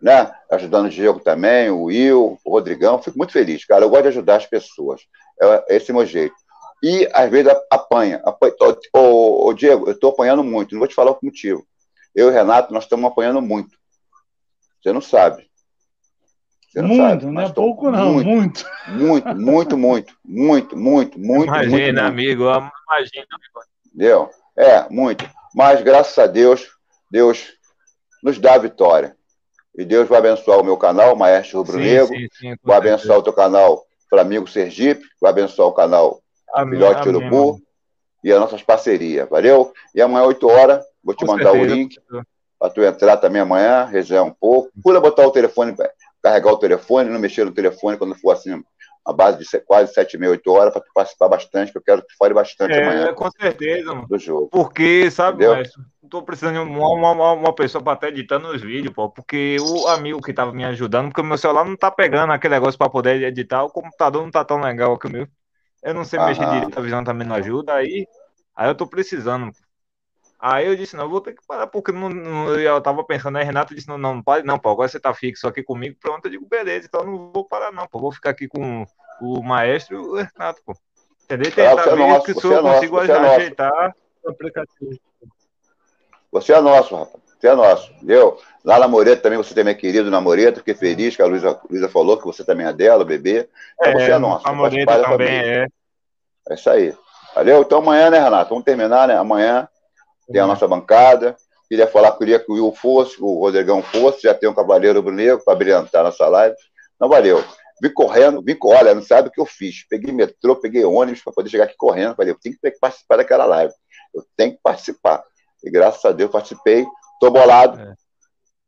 Né? 0.00 0.34
Ajudando 0.50 0.86
o 0.86 0.90
Diego 0.90 1.18
também, 1.20 1.70
o 1.70 1.84
Will, 1.84 2.38
o 2.44 2.50
Rodrigão, 2.50 3.02
fico 3.02 3.16
muito 3.16 3.32
feliz, 3.32 3.64
cara. 3.64 3.84
Eu 3.84 3.90
gosto 3.90 4.02
de 4.02 4.08
ajudar 4.08 4.36
as 4.36 4.46
pessoas. 4.46 5.00
É, 5.40 5.76
esse 5.76 5.90
é 5.90 5.94
o 5.94 5.96
meu 5.96 6.06
jeito 6.06 6.34
e 6.84 7.08
às 7.14 7.30
vezes 7.30 7.50
apanha. 7.70 8.20
apanha. 8.26 8.54
Ô, 8.92 9.48
ô, 9.48 9.54
Diego, 9.54 9.86
eu 9.86 9.92
estou 9.92 10.10
apanhando 10.10 10.44
muito, 10.44 10.72
não 10.72 10.80
vou 10.80 10.86
te 10.86 10.94
falar 10.94 11.12
o 11.12 11.18
motivo. 11.22 11.66
Eu 12.14 12.26
e 12.26 12.30
o 12.30 12.32
Renato, 12.32 12.74
nós 12.74 12.84
estamos 12.84 13.10
apanhando 13.10 13.40
muito. 13.40 13.78
Você 14.82 14.92
não 14.92 15.00
sabe. 15.00 15.48
Você 16.74 16.82
não 16.82 16.88
muito, 16.88 17.02
sabe, 17.02 17.26
não 17.26 17.40
é 17.40 17.52
pouco 17.52 17.88
não, 17.88 18.14
muito. 18.14 18.64
Muito, 18.88 19.36
muito, 19.36 19.36
muito, 19.36 19.78
muito, 19.78 20.16
muito, 20.24 20.76
muito, 20.76 21.18
muito. 21.20 21.46
Imagina, 21.46 21.70
muito, 21.70 22.00
amigo, 22.00 22.42
imagina. 22.42 23.26
Entendeu? 23.86 24.30
É, 24.56 24.88
muito. 24.90 25.24
Mas, 25.54 25.80
graças 25.82 26.18
a 26.18 26.26
Deus, 26.26 26.68
Deus 27.08 27.52
nos 28.24 28.40
dá 28.40 28.54
a 28.54 28.58
vitória. 28.58 29.16
E 29.76 29.84
Deus 29.84 30.08
vai 30.08 30.18
abençoar 30.18 30.58
o 30.58 30.64
meu 30.64 30.76
canal, 30.76 31.14
Maestro 31.14 31.58
Rubro 31.58 31.78
Negro, 31.78 32.12
vai 32.64 32.78
abençoar 32.78 33.18
o 33.18 33.22
teu 33.22 33.32
canal 33.32 33.84
Flamengo 34.10 34.48
Sergipe, 34.48 35.04
vai 35.20 35.30
abençoar 35.30 35.68
o 35.68 35.72
canal 35.72 36.20
Amém, 36.52 36.74
Filhote 36.74 37.08
amém, 37.08 37.20
Urubu 37.20 37.60
e 38.24 38.32
as 38.32 38.40
nossas 38.40 38.62
parcerias. 38.62 39.28
Valeu? 39.28 39.72
E 39.94 40.02
amanhã, 40.02 40.26
8 40.26 40.48
horas, 40.48 40.84
vou 41.04 41.14
te 41.14 41.24
Com 41.24 41.32
mandar 41.32 41.52
certeza. 41.52 41.72
o 41.72 41.76
link 41.76 42.00
para 42.58 42.70
tu 42.70 42.82
entrar 42.82 43.16
também 43.18 43.42
amanhã, 43.42 43.84
resenhar 43.84 44.24
um 44.24 44.32
pouco. 44.32 44.70
Pula 44.82 45.00
botar 45.00 45.26
o 45.26 45.30
telefone, 45.30 45.74
carregar 46.24 46.52
o 46.52 46.58
telefone, 46.58 47.10
não 47.10 47.20
mexer 47.20 47.44
no 47.44 47.52
telefone 47.52 47.98
quando 47.98 48.14
for 48.14 48.30
assim, 48.30 48.64
a 49.04 49.12
base 49.12 49.38
de 49.38 49.60
quase 49.60 49.92
7, 49.92 50.16
meia, 50.16 50.30
8 50.30 50.50
horas, 50.50 50.72
para 50.72 50.80
tu 50.80 50.90
participar 50.94 51.28
bastante, 51.28 51.70
que 51.70 51.76
eu 51.76 51.82
quero 51.82 52.00
que 52.00 52.08
tu 52.08 52.16
fale 52.16 52.32
bastante 52.32 52.72
é, 52.72 52.82
amanhã. 52.82 53.12
Com 53.12 53.30
certeza, 53.30 53.94
mano. 53.94 54.08
Do 54.08 54.18
jogo. 54.18 54.48
Porque, 54.48 55.10
sabe, 55.10 55.44
tô 56.08 56.22
precisando 56.22 56.54
de 56.54 56.60
uma, 56.60 57.12
uma, 57.12 57.32
uma 57.32 57.54
pessoa 57.54 57.84
para 57.84 57.94
estar 57.94 58.08
editando 58.08 58.48
os 58.48 58.62
vídeos, 58.62 58.94
pô, 58.94 59.10
porque 59.10 59.58
o 59.60 59.86
amigo 59.88 60.22
que 60.22 60.32
tava 60.32 60.52
me 60.52 60.64
ajudando, 60.64 61.08
porque 61.08 61.20
o 61.20 61.24
meu 61.24 61.36
celular 61.36 61.66
não 61.66 61.76
tá 61.76 61.90
pegando 61.90 62.32
aquele 62.32 62.54
negócio 62.54 62.78
para 62.78 62.88
poder 62.88 63.22
editar, 63.22 63.62
o 63.62 63.70
computador 63.70 64.22
não 64.22 64.30
tá 64.30 64.42
tão 64.42 64.58
legal 64.60 64.98
que 64.98 65.06
o 65.06 65.10
meu. 65.10 65.28
Eu 65.82 65.92
não 65.92 66.04
sei 66.04 66.18
mexer 66.18 66.46
direito, 66.46 66.78
a 66.78 66.82
visão 66.82 67.04
também 67.04 67.28
não 67.28 67.36
ajuda. 67.36 67.74
Aí, 67.74 68.06
aí 68.56 68.70
eu 68.70 68.74
tô 68.74 68.86
precisando. 68.86 69.52
Aí 70.38 70.66
eu 70.66 70.76
disse, 70.76 70.96
não, 70.96 71.08
vou 71.08 71.20
ter 71.20 71.32
que 71.32 71.46
parar, 71.46 71.66
porque 71.66 71.90
não, 71.90 72.08
não, 72.08 72.54
eu 72.54 72.80
tava 72.80 73.02
pensando, 73.04 73.38
aí 73.38 73.44
Renato 73.44 73.74
disse, 73.74 73.88
não, 73.88 73.96
não, 73.96 74.16
não 74.16 74.22
pare 74.22 74.42
não, 74.42 74.58
pô, 74.58 74.70
agora 74.70 74.88
você 74.88 75.00
tá 75.00 75.14
fixo 75.14 75.48
aqui 75.48 75.62
comigo, 75.62 75.96
pronto, 75.98 76.26
eu 76.26 76.30
digo, 76.30 76.46
beleza, 76.46 76.86
então 76.86 77.04
não 77.04 77.30
vou 77.32 77.44
parar 77.44 77.72
não, 77.72 77.86
pô, 77.86 77.98
vou 77.98 78.12
ficar 78.12 78.30
aqui 78.30 78.46
com 78.46 78.84
o 79.20 79.42
maestro 79.42 79.96
e 79.96 79.98
o 79.98 80.14
Renato, 80.14 80.60
pô. 80.64 80.76
Entendeu? 81.24 81.50
Tentar 81.50 81.94
ver 81.94 82.02
é 82.02 82.20
que 82.20 82.34
se 82.34 82.46
eu 82.46 82.58
é 82.58 82.60
consigo 82.60 83.00
é 83.00 83.34
ajeitar 83.34 83.96
o 84.22 84.30
aplicativo. 84.30 84.98
Você 86.30 86.52
é 86.52 86.60
nosso, 86.60 86.94
rapaz, 86.94 87.22
você 87.38 87.48
é 87.48 87.54
nosso, 87.54 87.92
entendeu? 87.92 88.38
Lá 88.62 88.78
na 88.78 88.88
Moreta 88.88 89.22
também 89.22 89.38
você 89.38 89.54
tem 89.54 89.64
meu 89.64 89.74
querido 89.74 90.10
na 90.10 90.20
Moreta, 90.20 90.58
fiquei 90.58 90.74
feliz 90.74 91.16
que 91.16 91.22
a 91.22 91.26
Luísa, 91.26 91.58
Luísa 91.70 91.88
falou 91.88 92.18
que 92.18 92.24
você 92.24 92.44
também 92.44 92.66
é 92.66 92.72
dela, 92.72 93.04
bebê. 93.04 93.48
Então 93.74 93.92
é, 93.92 93.94
você 93.94 94.10
é 94.10 94.18
nosso. 94.18 94.46
A 94.46 94.52
Moreta 94.52 95.02
também 95.02 95.28
é. 95.28 95.66
É 96.48 96.54
isso 96.54 96.68
aí. 96.68 96.94
Valeu? 97.34 97.62
Então 97.62 97.78
amanhã, 97.78 98.10
né, 98.10 98.18
Renato? 98.18 98.50
Vamos 98.50 98.64
terminar, 98.64 99.08
né? 99.08 99.16
Amanhã 99.16 99.68
tem 100.30 100.40
a 100.40 100.46
nossa 100.46 100.66
bancada. 100.66 101.36
Queria 101.68 101.86
falar, 101.86 102.12
queria 102.12 102.38
que 102.38 102.50
o 102.50 102.54
Will 102.54 102.72
fosse, 102.72 103.16
o 103.20 103.40
Rodrigão 103.40 103.82
fosse, 103.82 104.22
já 104.22 104.34
tem 104.34 104.48
um 104.48 104.54
Cavaleiro 104.54 105.02
Negro 105.10 105.42
para 105.44 105.54
brilhantar 105.54 106.04
nossa 106.04 106.26
live. 106.28 106.54
Não 107.00 107.08
valeu. 107.08 107.42
Vim 107.82 107.92
correndo, 107.92 108.42
vim, 108.42 108.56
olha, 108.62 108.94
não 108.94 109.02
sabe 109.02 109.28
o 109.28 109.30
que 109.30 109.40
eu 109.40 109.46
fiz. 109.46 109.86
Peguei 109.88 110.12
metrô, 110.12 110.54
peguei 110.56 110.84
ônibus 110.84 111.22
para 111.22 111.32
poder 111.32 111.50
chegar 111.50 111.64
aqui 111.64 111.74
correndo. 111.76 112.14
Falei, 112.14 112.32
eu 112.32 112.38
tenho 112.38 112.56
que 112.56 112.78
participar 112.78 113.16
daquela 113.16 113.44
live. 113.46 113.72
Eu 114.14 114.24
tenho 114.36 114.52
que 114.52 114.60
participar. 114.62 115.24
E 115.64 115.70
graças 115.70 116.04
a 116.04 116.12
Deus 116.12 116.30
participei. 116.30 116.86
Estou 117.14 117.30
bolado. 117.30 117.80
É. 117.80 117.94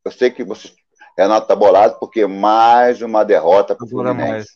Eu 0.04 0.10
sei 0.10 0.30
que 0.30 0.42
você, 0.42 0.72
Renato 1.16 1.42
está 1.42 1.54
bolado, 1.54 1.98
porque 1.98 2.26
mais 2.26 3.00
uma 3.02 3.24
derrota 3.24 3.74
para 3.74 3.84
o 3.84 3.88
Fluminense. 3.88 4.50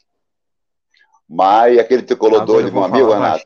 Mas 1.28 1.78
aquele 1.78 2.02
tricolor 2.02 2.44
doido, 2.44 2.72
meu 2.72 2.82
amigo, 2.82 3.12
Renato, 3.12 3.44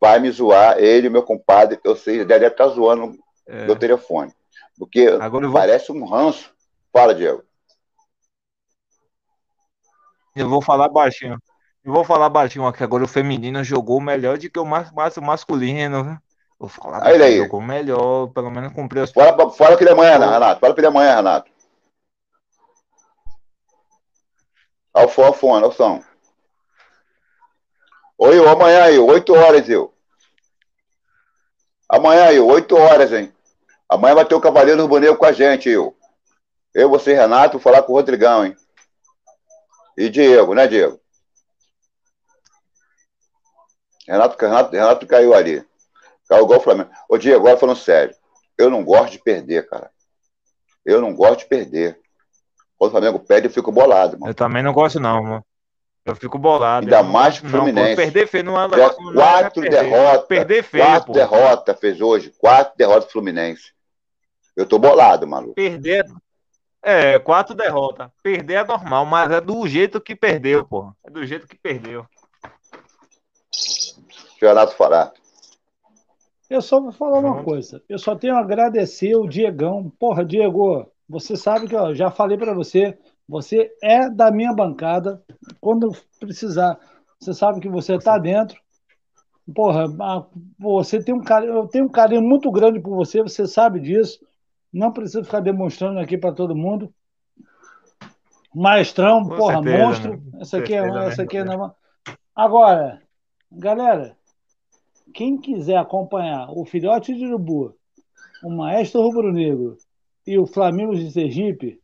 vai 0.00 0.18
me 0.18 0.30
zoar, 0.30 0.78
ele, 0.78 1.10
meu 1.10 1.22
compadre, 1.22 1.78
eu 1.84 1.94
sei, 1.94 2.24
deve 2.24 2.46
estar 2.46 2.68
zoando 2.68 3.18
é. 3.46 3.66
meu 3.66 3.76
telefone. 3.76 4.32
Porque 4.78 5.10
vou... 5.10 5.52
parece 5.52 5.92
um 5.92 6.04
ranço. 6.06 6.50
Fala, 6.90 7.14
Diego. 7.14 7.44
Eu 10.34 10.48
vou 10.48 10.62
falar 10.62 10.88
baixinho. 10.88 11.38
Eu 11.84 11.92
vou 11.92 12.04
falar 12.04 12.30
baixinho 12.30 12.66
aqui. 12.66 12.82
Agora 12.82 13.04
o 13.04 13.08
feminino 13.08 13.62
jogou 13.62 14.00
melhor 14.00 14.38
do 14.38 14.50
que 14.50 14.58
o 14.58 14.64
mas, 14.64 14.90
mas, 14.92 15.16
masculino. 15.18 16.18
Vou 16.58 16.68
falar 16.68 17.06
aí, 17.06 17.22
aí. 17.22 17.36
jogou 17.38 17.60
melhor, 17.60 18.28
pelo 18.28 18.50
menos 18.50 18.72
cumpriu 18.72 19.02
as. 19.02 19.12
Fala, 19.12 19.50
fala 19.50 19.76
que 19.76 19.84
ele 19.84 19.90
amanhã, 19.90 20.18
Renato. 20.18 20.60
Fala 20.60 20.74
que 20.74 20.80
ele 20.80 20.86
amanhã, 20.86 21.16
Renato. 21.16 21.50
Ao 24.92 25.08
fone, 25.08 25.64
ao 25.64 25.72
som. 25.72 26.02
Oi, 28.22 28.38
eu, 28.38 28.46
amanhã 28.50 28.82
aí, 28.84 28.98
8 28.98 29.32
horas, 29.32 29.66
eu. 29.66 29.94
Amanhã 31.88 32.24
aí, 32.24 32.38
8 32.38 32.76
horas, 32.76 33.14
hein? 33.14 33.32
Amanhã 33.88 34.14
vai 34.14 34.26
ter 34.26 34.34
o 34.34 34.40
Cavaleiro 34.42 34.82
Rubro 34.82 35.16
com 35.16 35.24
a 35.24 35.32
gente, 35.32 35.70
eu. 35.70 35.96
Eu, 36.74 36.90
você, 36.90 37.14
Renato, 37.14 37.54
vou 37.54 37.62
falar 37.62 37.82
com 37.82 37.92
o 37.92 37.96
Rodrigão, 37.96 38.44
hein? 38.44 38.54
E 39.96 40.10
Diego, 40.10 40.54
né, 40.54 40.66
Diego? 40.66 41.00
Renato, 44.06 44.36
Renato, 44.38 44.70
Renato 44.70 45.06
caiu 45.06 45.32
ali. 45.32 45.66
Caiu 46.28 46.44
igual 46.44 46.60
o 46.60 46.62
Flamengo. 46.62 46.90
Ô, 47.08 47.16
Diego, 47.16 47.38
agora 47.40 47.56
falando 47.56 47.78
sério. 47.78 48.14
Eu 48.58 48.68
não 48.68 48.84
gosto 48.84 49.12
de 49.12 49.18
perder, 49.18 49.66
cara. 49.66 49.90
Eu 50.84 51.00
não 51.00 51.14
gosto 51.14 51.38
de 51.38 51.46
perder. 51.46 51.98
Quando 52.76 52.90
o 52.90 52.92
Flamengo 52.92 53.18
perde, 53.18 53.48
eu 53.48 53.52
fico 53.52 53.72
bolado, 53.72 54.20
mano. 54.20 54.30
Eu 54.30 54.34
também 54.34 54.62
não 54.62 54.74
gosto, 54.74 55.00
não, 55.00 55.22
mano. 55.22 55.46
Eu 56.04 56.16
fico 56.16 56.38
bolado. 56.38 56.86
Ainda 56.86 57.02
mais 57.02 57.38
que 57.38 57.46
o 57.46 57.50
Fluminense. 57.50 57.90
Não, 57.90 57.96
perder 57.96 58.26
feio 58.26 58.44
não 58.44 58.60
é 58.60 58.68
Quatro 59.14 59.62
derrotas. 59.62 60.26
Perder 60.26 60.62
feio. 60.62 60.84
Quatro 60.84 61.12
derrotas 61.12 61.78
fez 61.78 62.00
hoje. 62.00 62.32
Quatro 62.38 62.76
derrotas 62.76 63.12
Fluminense. 63.12 63.72
Eu 64.56 64.66
tô 64.66 64.78
bolado, 64.78 65.26
maluco. 65.26 65.54
Perder. 65.54 66.06
É, 66.82 67.18
quatro 67.18 67.54
derrotas. 67.54 68.10
Perder 68.22 68.54
é 68.54 68.64
normal, 68.64 69.04
mas 69.04 69.30
é 69.30 69.40
do 69.40 69.66
jeito 69.68 70.00
que 70.00 70.16
perdeu, 70.16 70.64
pô. 70.64 70.92
É 71.04 71.10
do 71.10 71.24
jeito 71.26 71.46
que 71.46 71.56
perdeu. 71.56 72.06
Renato 74.40 74.74
Fará. 74.74 75.12
Eu 76.48 76.62
só 76.62 76.80
vou 76.80 76.90
falar 76.90 77.18
uma 77.18 77.44
coisa. 77.44 77.82
Eu 77.88 77.98
só 77.98 78.16
tenho 78.16 78.34
a 78.34 78.40
agradecer 78.40 79.14
o 79.14 79.28
Diegão. 79.28 79.92
Porra, 79.98 80.24
Diego, 80.24 80.90
você 81.08 81.36
sabe 81.36 81.68
que 81.68 81.76
eu 81.76 81.94
já 81.94 82.10
falei 82.10 82.36
para 82.36 82.54
você. 82.54 82.98
Você 83.30 83.72
é 83.80 84.10
da 84.10 84.28
minha 84.32 84.52
bancada. 84.52 85.22
Quando 85.60 85.96
precisar, 86.18 86.78
você 87.18 87.32
sabe 87.32 87.60
que 87.60 87.68
você 87.68 87.94
está 87.94 88.18
dentro. 88.18 88.60
Porra, 89.54 89.84
você 90.58 91.02
tem 91.02 91.14
um 91.14 91.22
carinho, 91.22 91.54
eu 91.54 91.68
tenho 91.68 91.84
um 91.84 91.90
carinho 91.90 92.22
muito 92.22 92.50
grande 92.50 92.80
por 92.80 92.94
você, 92.94 93.22
você 93.22 93.46
sabe 93.46 93.78
disso. 93.78 94.18
Não 94.72 94.92
precisa 94.92 95.24
ficar 95.24 95.40
demonstrando 95.40 96.00
aqui 96.00 96.18
para 96.18 96.32
todo 96.32 96.56
mundo. 96.56 96.92
Maestrão, 98.52 99.22
Com 99.22 99.36
porra, 99.36 99.54
certeza, 99.54 99.84
monstro. 99.84 100.12
Né? 100.12 100.40
Essa 100.40 100.58
aqui 100.58 100.74
é, 100.74 100.88
essa 101.06 101.22
aqui 101.22 101.36
é 101.36 101.44
na... 101.44 101.72
Agora, 102.34 103.00
galera, 103.50 104.16
quem 105.14 105.38
quiser 105.38 105.76
acompanhar 105.76 106.50
o 106.50 106.64
filhote 106.64 107.14
de 107.14 107.26
urubu, 107.26 107.76
o 108.42 108.50
maestro 108.50 109.02
rubro-negro 109.02 109.76
e 110.26 110.36
o 110.36 110.46
Flamengo 110.46 110.96
de 110.96 111.10
Sergipe, 111.12 111.79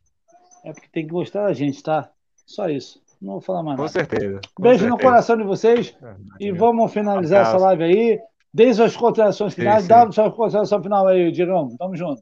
é 0.67 0.73
porque 0.73 0.89
tem 0.91 1.05
que 1.05 1.13
gostar 1.13 1.45
da 1.45 1.53
gente, 1.53 1.81
tá? 1.81 2.09
Só 2.45 2.69
isso. 2.69 3.01
Não 3.21 3.33
vou 3.33 3.41
falar 3.41 3.63
mais 3.63 3.77
com 3.77 3.83
nada. 3.83 3.93
Certeza, 3.93 4.41
com 4.53 4.63
Beijo 4.63 4.79
certeza. 4.79 4.89
no 4.89 4.99
coração 4.99 5.37
de 5.37 5.43
vocês 5.43 5.95
é, 6.01 6.15
e 6.39 6.51
vamos 6.51 6.91
finalizar 6.91 7.47
essa 7.47 7.57
live 7.57 7.83
aí. 7.83 8.19
Desde 8.53 8.83
as 8.83 8.95
considerações 8.95 9.53
finais, 9.53 9.83
sim, 9.83 9.83
sim. 9.83 9.87
dá 9.87 10.03
a 10.03 10.11
sua 10.11 10.31
consideração 10.31 10.81
final 10.81 11.07
aí, 11.07 11.31
Digão. 11.31 11.75
Tamo 11.77 11.95
junto. 11.95 12.21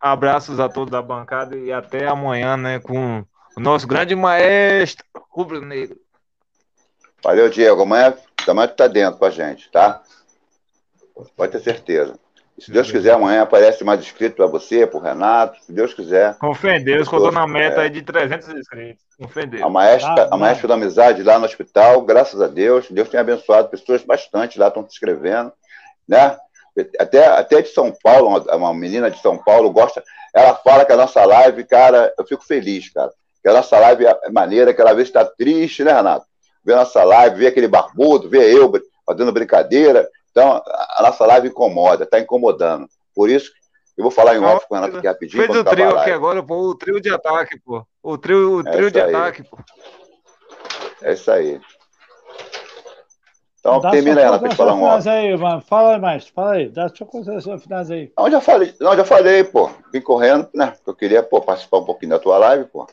Abraços 0.00 0.58
a 0.58 0.68
todos 0.68 0.90
da 0.90 1.02
bancada 1.02 1.56
e 1.56 1.72
até 1.72 2.06
amanhã, 2.06 2.56
né, 2.56 2.78
com 2.80 3.24
o 3.56 3.60
nosso 3.60 3.86
grande 3.86 4.14
maestro 4.16 5.04
rubro-negro. 5.30 5.98
Valeu, 7.22 7.50
Diego. 7.50 7.82
Amanhã, 7.82 8.14
amanhã 8.48 8.68
tu 8.68 8.76
tá 8.76 8.88
dentro 8.88 9.18
com 9.18 9.26
a 9.26 9.30
gente, 9.30 9.70
tá? 9.70 10.02
Pode 11.36 11.52
ter 11.52 11.60
certeza. 11.60 12.18
Se 12.60 12.70
Deus 12.70 12.90
quiser, 12.90 13.12
amanhã 13.12 13.42
aparece 13.42 13.82
mais 13.82 14.00
inscrito 14.00 14.36
para 14.36 14.46
você, 14.46 14.86
para 14.86 14.98
o 14.98 15.02
Renato, 15.02 15.64
se 15.64 15.72
Deus 15.72 15.94
quiser. 15.94 16.36
Com 16.38 16.54
fé 16.54 16.76
em 16.76 16.84
Deus, 16.84 17.08
que 17.08 17.14
eu 17.14 17.20
tô 17.20 17.30
na 17.30 17.46
meta 17.46 17.86
é... 17.86 17.88
de 17.88 18.02
300 18.02 18.48
inscritos. 18.50 19.02
Com 19.18 19.26
fé 19.28 19.42
em 19.44 19.48
Deus. 19.48 19.62
A 19.62 19.68
maestra, 19.70 20.24
ah, 20.24 20.28
a 20.30 20.36
maestra 20.36 20.68
da 20.68 20.74
amizade 20.74 21.22
lá 21.22 21.38
no 21.38 21.46
hospital, 21.46 22.02
graças 22.02 22.40
a 22.40 22.46
Deus, 22.46 22.86
Deus 22.90 23.08
tem 23.08 23.18
abençoado 23.18 23.68
pessoas 23.68 24.02
bastante 24.02 24.58
lá, 24.58 24.68
estão 24.68 24.82
se 24.82 24.90
inscrevendo, 24.90 25.52
né? 26.06 26.36
Até, 26.98 27.26
até 27.26 27.62
de 27.62 27.68
São 27.68 27.92
Paulo, 28.02 28.28
uma, 28.28 28.56
uma 28.56 28.74
menina 28.74 29.10
de 29.10 29.20
São 29.20 29.38
Paulo 29.38 29.70
gosta, 29.70 30.02
ela 30.34 30.54
fala 30.54 30.84
que 30.84 30.92
a 30.92 30.96
nossa 30.96 31.24
live, 31.24 31.64
cara, 31.64 32.12
eu 32.18 32.24
fico 32.26 32.44
feliz, 32.44 32.90
cara. 32.90 33.10
Que 33.42 33.48
a 33.48 33.54
nossa 33.54 33.78
live 33.78 34.06
é 34.06 34.30
maneira, 34.30 34.74
que 34.74 34.80
ela 34.80 34.92
vez 34.92 35.08
está 35.08 35.24
triste, 35.24 35.82
né, 35.82 35.92
Renato? 35.92 36.26
Vê 36.64 36.74
a 36.74 36.76
nossa 36.76 37.02
live, 37.02 37.38
vê 37.38 37.46
aquele 37.46 37.68
barbudo, 37.68 38.28
vê 38.28 38.54
eu 38.54 38.70
fazendo 39.06 39.32
brincadeira. 39.32 40.06
Então, 40.30 40.62
a 40.66 41.02
nossa 41.02 41.26
live 41.26 41.48
incomoda, 41.48 42.04
está 42.04 42.18
incomodando. 42.18 42.88
Por 43.14 43.28
isso, 43.28 43.50
eu 43.96 44.02
vou 44.02 44.10
falar 44.10 44.36
em 44.36 44.40
off 44.40 44.66
com 44.68 44.74
o 44.74 44.78
Renato 44.78 44.98
aqui 44.98 45.06
rapidinho. 45.06 45.44
Fez 45.44 45.58
o 45.58 45.64
trio 45.64 45.98
aqui 45.98 46.10
agora, 46.10 46.42
pô, 46.42 46.56
o 46.56 46.74
trio 46.74 47.00
de 47.00 47.10
ataque, 47.10 47.58
pô. 47.60 47.84
O 48.02 48.16
trio, 48.16 48.56
o 48.56 48.60
é 48.60 48.72
trio 48.72 48.86
é 48.88 48.90
de 48.90 49.00
aí. 49.00 49.14
ataque, 49.14 49.42
pô. 49.42 49.58
É 51.02 51.12
isso 51.12 51.30
aí. 51.30 51.60
Então, 53.58 53.78
Dá 53.78 53.90
termina 53.90 54.20
ela 54.22 54.38
para 54.38 54.50
falar 54.52 54.74
um 54.74 54.84
off. 54.84 55.06
aí, 55.06 55.36
mano. 55.36 55.60
Fala 55.60 55.98
mais, 55.98 56.26
fala 56.28 56.52
aí. 56.52 56.68
Dá 56.70 56.88
sua 56.88 57.06
consideração 57.06 57.58
finais 57.58 57.90
aí. 57.90 58.10
Não, 58.16 58.30
já 58.30 58.40
falei, 58.40 58.74
não, 58.80 58.96
já 58.96 59.04
falei, 59.04 59.44
pô. 59.44 59.70
Vim 59.92 60.00
correndo, 60.00 60.48
né? 60.54 60.72
Eu 60.86 60.94
queria, 60.94 61.22
pô, 61.22 61.42
participar 61.42 61.78
um 61.78 61.84
pouquinho 61.84 62.12
da 62.12 62.18
tua 62.18 62.38
live, 62.38 62.64
pô. 62.66 62.86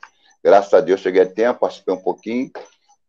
Graças 0.44 0.74
a 0.74 0.82
Deus 0.82 1.00
cheguei 1.00 1.22
a 1.22 1.26
tempo, 1.26 1.62
participei 1.62 1.94
um 1.94 2.02
pouquinho 2.02 2.52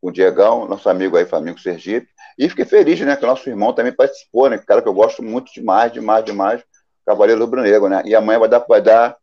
com 0.00 0.08
o 0.08 0.12
Diegão, 0.12 0.68
nosso 0.68 0.89
amigo 0.89 1.16
aí, 1.16 1.26
Flamengo 1.26 1.58
Sergipe. 1.58 2.08
E 2.39 2.49
fiquei 2.49 2.65
feliz, 2.65 3.00
né, 3.00 3.17
que 3.17 3.25
o 3.25 3.26
nosso 3.26 3.49
irmão 3.49 3.73
também 3.73 3.92
participou, 3.92 4.49
né? 4.49 4.58
Cara 4.58 4.81
que 4.81 4.89
eu 4.89 4.94
gosto 4.94 5.23
muito 5.25 5.52
demais, 5.52 5.92
demais, 5.92 6.25
demais, 6.25 6.62
Cavaleiro 7.05 7.41
Rubro 7.41 7.62
Negro, 7.62 7.89
né? 7.89 8.00
E 8.05 8.15
amanhã 8.15 8.39
vai 8.39 8.49
dar, 8.49 8.60
vai 8.60 8.81
dar 8.81 9.17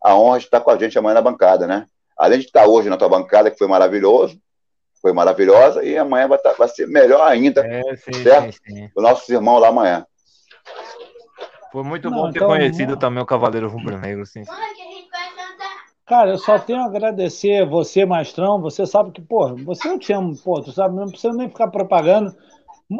a 0.00 0.16
honra 0.16 0.38
de 0.38 0.44
estar 0.44 0.60
com 0.60 0.70
a 0.70 0.76
gente 0.78 0.96
amanhã 0.96 1.14
na 1.14 1.22
bancada, 1.22 1.66
né? 1.66 1.86
Além 2.16 2.38
de 2.38 2.46
estar 2.46 2.66
hoje 2.66 2.88
na 2.88 2.96
tua 2.96 3.08
bancada, 3.08 3.50
que 3.50 3.58
foi 3.58 3.66
maravilhoso, 3.66 4.38
foi 5.02 5.12
maravilhosa, 5.12 5.82
e 5.82 5.98
amanhã 5.98 6.28
vai, 6.28 6.38
estar, 6.38 6.52
vai 6.52 6.68
ser 6.68 6.86
melhor 6.86 7.26
ainda, 7.26 7.66
é, 7.66 7.96
sim, 7.96 8.22
certo? 8.22 8.52
Sim, 8.52 8.74
sim. 8.74 8.90
O 8.94 9.02
nosso 9.02 9.32
irmão 9.32 9.58
lá 9.58 9.68
amanhã. 9.68 10.06
Foi 11.72 11.82
muito 11.82 12.08
Não, 12.08 12.18
bom 12.18 12.32
ter 12.32 12.38
então, 12.38 12.48
conhecido 12.48 12.96
também 12.96 13.22
o 13.22 13.26
Cavaleiro 13.26 13.68
Rubro 13.68 13.98
Negro, 13.98 14.24
sim. 14.26 14.44
Cara, 16.06 16.30
eu 16.30 16.38
só 16.38 16.58
tenho 16.58 16.80
a 16.80 16.86
agradecer 16.86 17.64
você, 17.64 18.04
Mastrão. 18.04 18.60
Você 18.60 18.84
sabe 18.84 19.12
que, 19.12 19.22
pô, 19.22 19.54
você 19.54 19.88
eu 19.88 19.96
te 19.96 20.12
amo, 20.12 20.36
pô, 20.36 20.60
tu 20.60 20.72
sabe, 20.72 20.96
não 20.96 21.08
precisa 21.08 21.32
nem 21.32 21.48
ficar 21.48 21.68
propagando. 21.68 22.36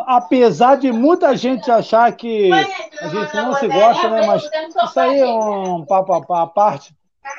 Apesar 0.07 0.77
de 0.77 0.93
muita 0.93 1.37
gente 1.37 1.71
achar 1.71 2.11
que 2.13 2.51
a 2.53 3.09
gente 3.09 3.35
não 3.35 3.55
se 3.55 3.67
gosta, 3.67 4.09
né? 4.09 4.27
Mas 4.27 4.49
isso 4.85 5.01
aí 5.01 5.19
é 5.21 5.27
um 5.27 5.85
papo 5.85 6.33
à 6.33 6.47
parte. 6.47 6.95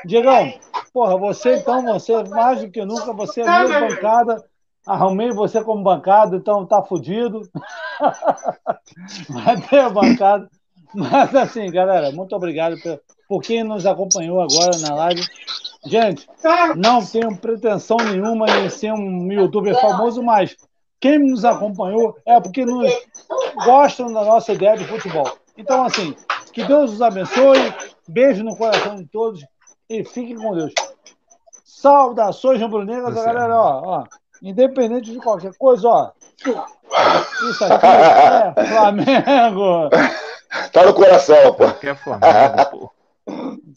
Diegão, 0.05 0.53
porra, 0.93 1.17
você 1.17 1.57
então, 1.57 1.83
você 1.85 2.23
mais 2.25 2.61
do 2.61 2.69
que 2.69 2.83
nunca, 2.83 3.13
você 3.13 3.41
é 3.41 3.45
minha 3.45 3.79
bancada. 3.79 4.43
Arrumei 4.85 5.31
você 5.31 5.63
como 5.63 5.83
bancada, 5.83 6.35
então 6.35 6.65
tá 6.65 6.81
fudido. 6.81 7.41
Vai 9.29 9.61
ter 9.61 9.79
a 9.79 9.89
bancada. 9.89 10.49
Mas 10.93 11.33
assim, 11.35 11.71
galera, 11.71 12.11
muito 12.11 12.35
obrigado 12.35 12.75
por, 12.81 12.99
por 13.27 13.41
quem 13.41 13.63
nos 13.63 13.85
acompanhou 13.85 14.41
agora 14.41 14.77
na 14.79 14.95
live. 14.95 15.21
Gente, 15.85 16.27
não 16.75 17.03
tenho 17.05 17.35
pretensão 17.37 17.97
nenhuma 17.97 18.45
em 18.49 18.69
ser 18.69 18.91
um 18.91 19.31
youtuber 19.31 19.79
famoso, 19.79 20.21
mas 20.21 20.55
quem 21.01 21.17
nos 21.17 21.43
acompanhou 21.43 22.15
é 22.25 22.39
porque 22.39 22.63
nos 22.63 22.89
gostam 23.65 24.13
da 24.13 24.23
nossa 24.23 24.53
ideia 24.53 24.77
de 24.77 24.85
futebol. 24.85 25.29
Então, 25.57 25.83
assim, 25.83 26.15
que 26.53 26.63
Deus 26.63 26.93
os 26.93 27.01
abençoe, 27.01 27.73
beijo 28.07 28.43
no 28.43 28.55
coração 28.55 28.95
de 28.95 29.05
todos 29.05 29.43
e 29.89 30.03
fiquem 30.05 30.37
com 30.37 30.53
Deus. 30.53 30.71
Saudações 31.65 32.61
rubro-negras, 32.61 33.15
galera, 33.15 33.59
ó, 33.59 33.81
ó, 33.83 34.03
independente 34.43 35.11
de 35.11 35.17
qualquer 35.17 35.53
coisa, 35.57 35.87
ó. 35.89 36.11
Isso 37.49 37.65
aqui 37.65 37.85
é 37.87 38.65
Flamengo. 38.67 39.89
Tá 40.71 40.85
no 40.85 40.93
coração, 40.93 41.53
pô. 41.55 41.63
Aqui 41.63 41.89
é 41.89 41.95
Flamengo, 41.95 42.65
pô. 42.69 42.91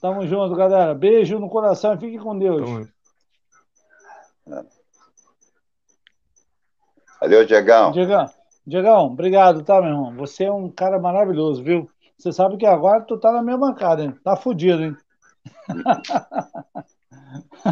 Tamo 0.00 0.26
junto, 0.26 0.54
galera. 0.54 0.94
Beijo 0.94 1.38
no 1.38 1.48
coração 1.48 1.94
e 1.94 1.98
fique 1.98 2.18
com 2.18 2.38
Deus. 2.38 2.86
Valeu, 7.24 7.42
Diegão. 7.46 7.90
Diegão. 7.90 8.26
Diegão, 8.66 9.06
obrigado, 9.06 9.64
tá, 9.64 9.80
meu 9.80 9.92
irmão? 9.92 10.14
Você 10.16 10.44
é 10.44 10.52
um 10.52 10.70
cara 10.70 10.98
maravilhoso, 10.98 11.64
viu? 11.64 11.88
Você 12.18 12.30
sabe 12.30 12.58
que 12.58 12.66
agora 12.66 13.00
tu 13.00 13.16
tá 13.18 13.32
na 13.32 13.42
minha 13.42 13.56
bancada, 13.56 14.04
hein? 14.04 14.14
Tá 14.22 14.36
fudido, 14.36 14.82
hein? 14.84 14.96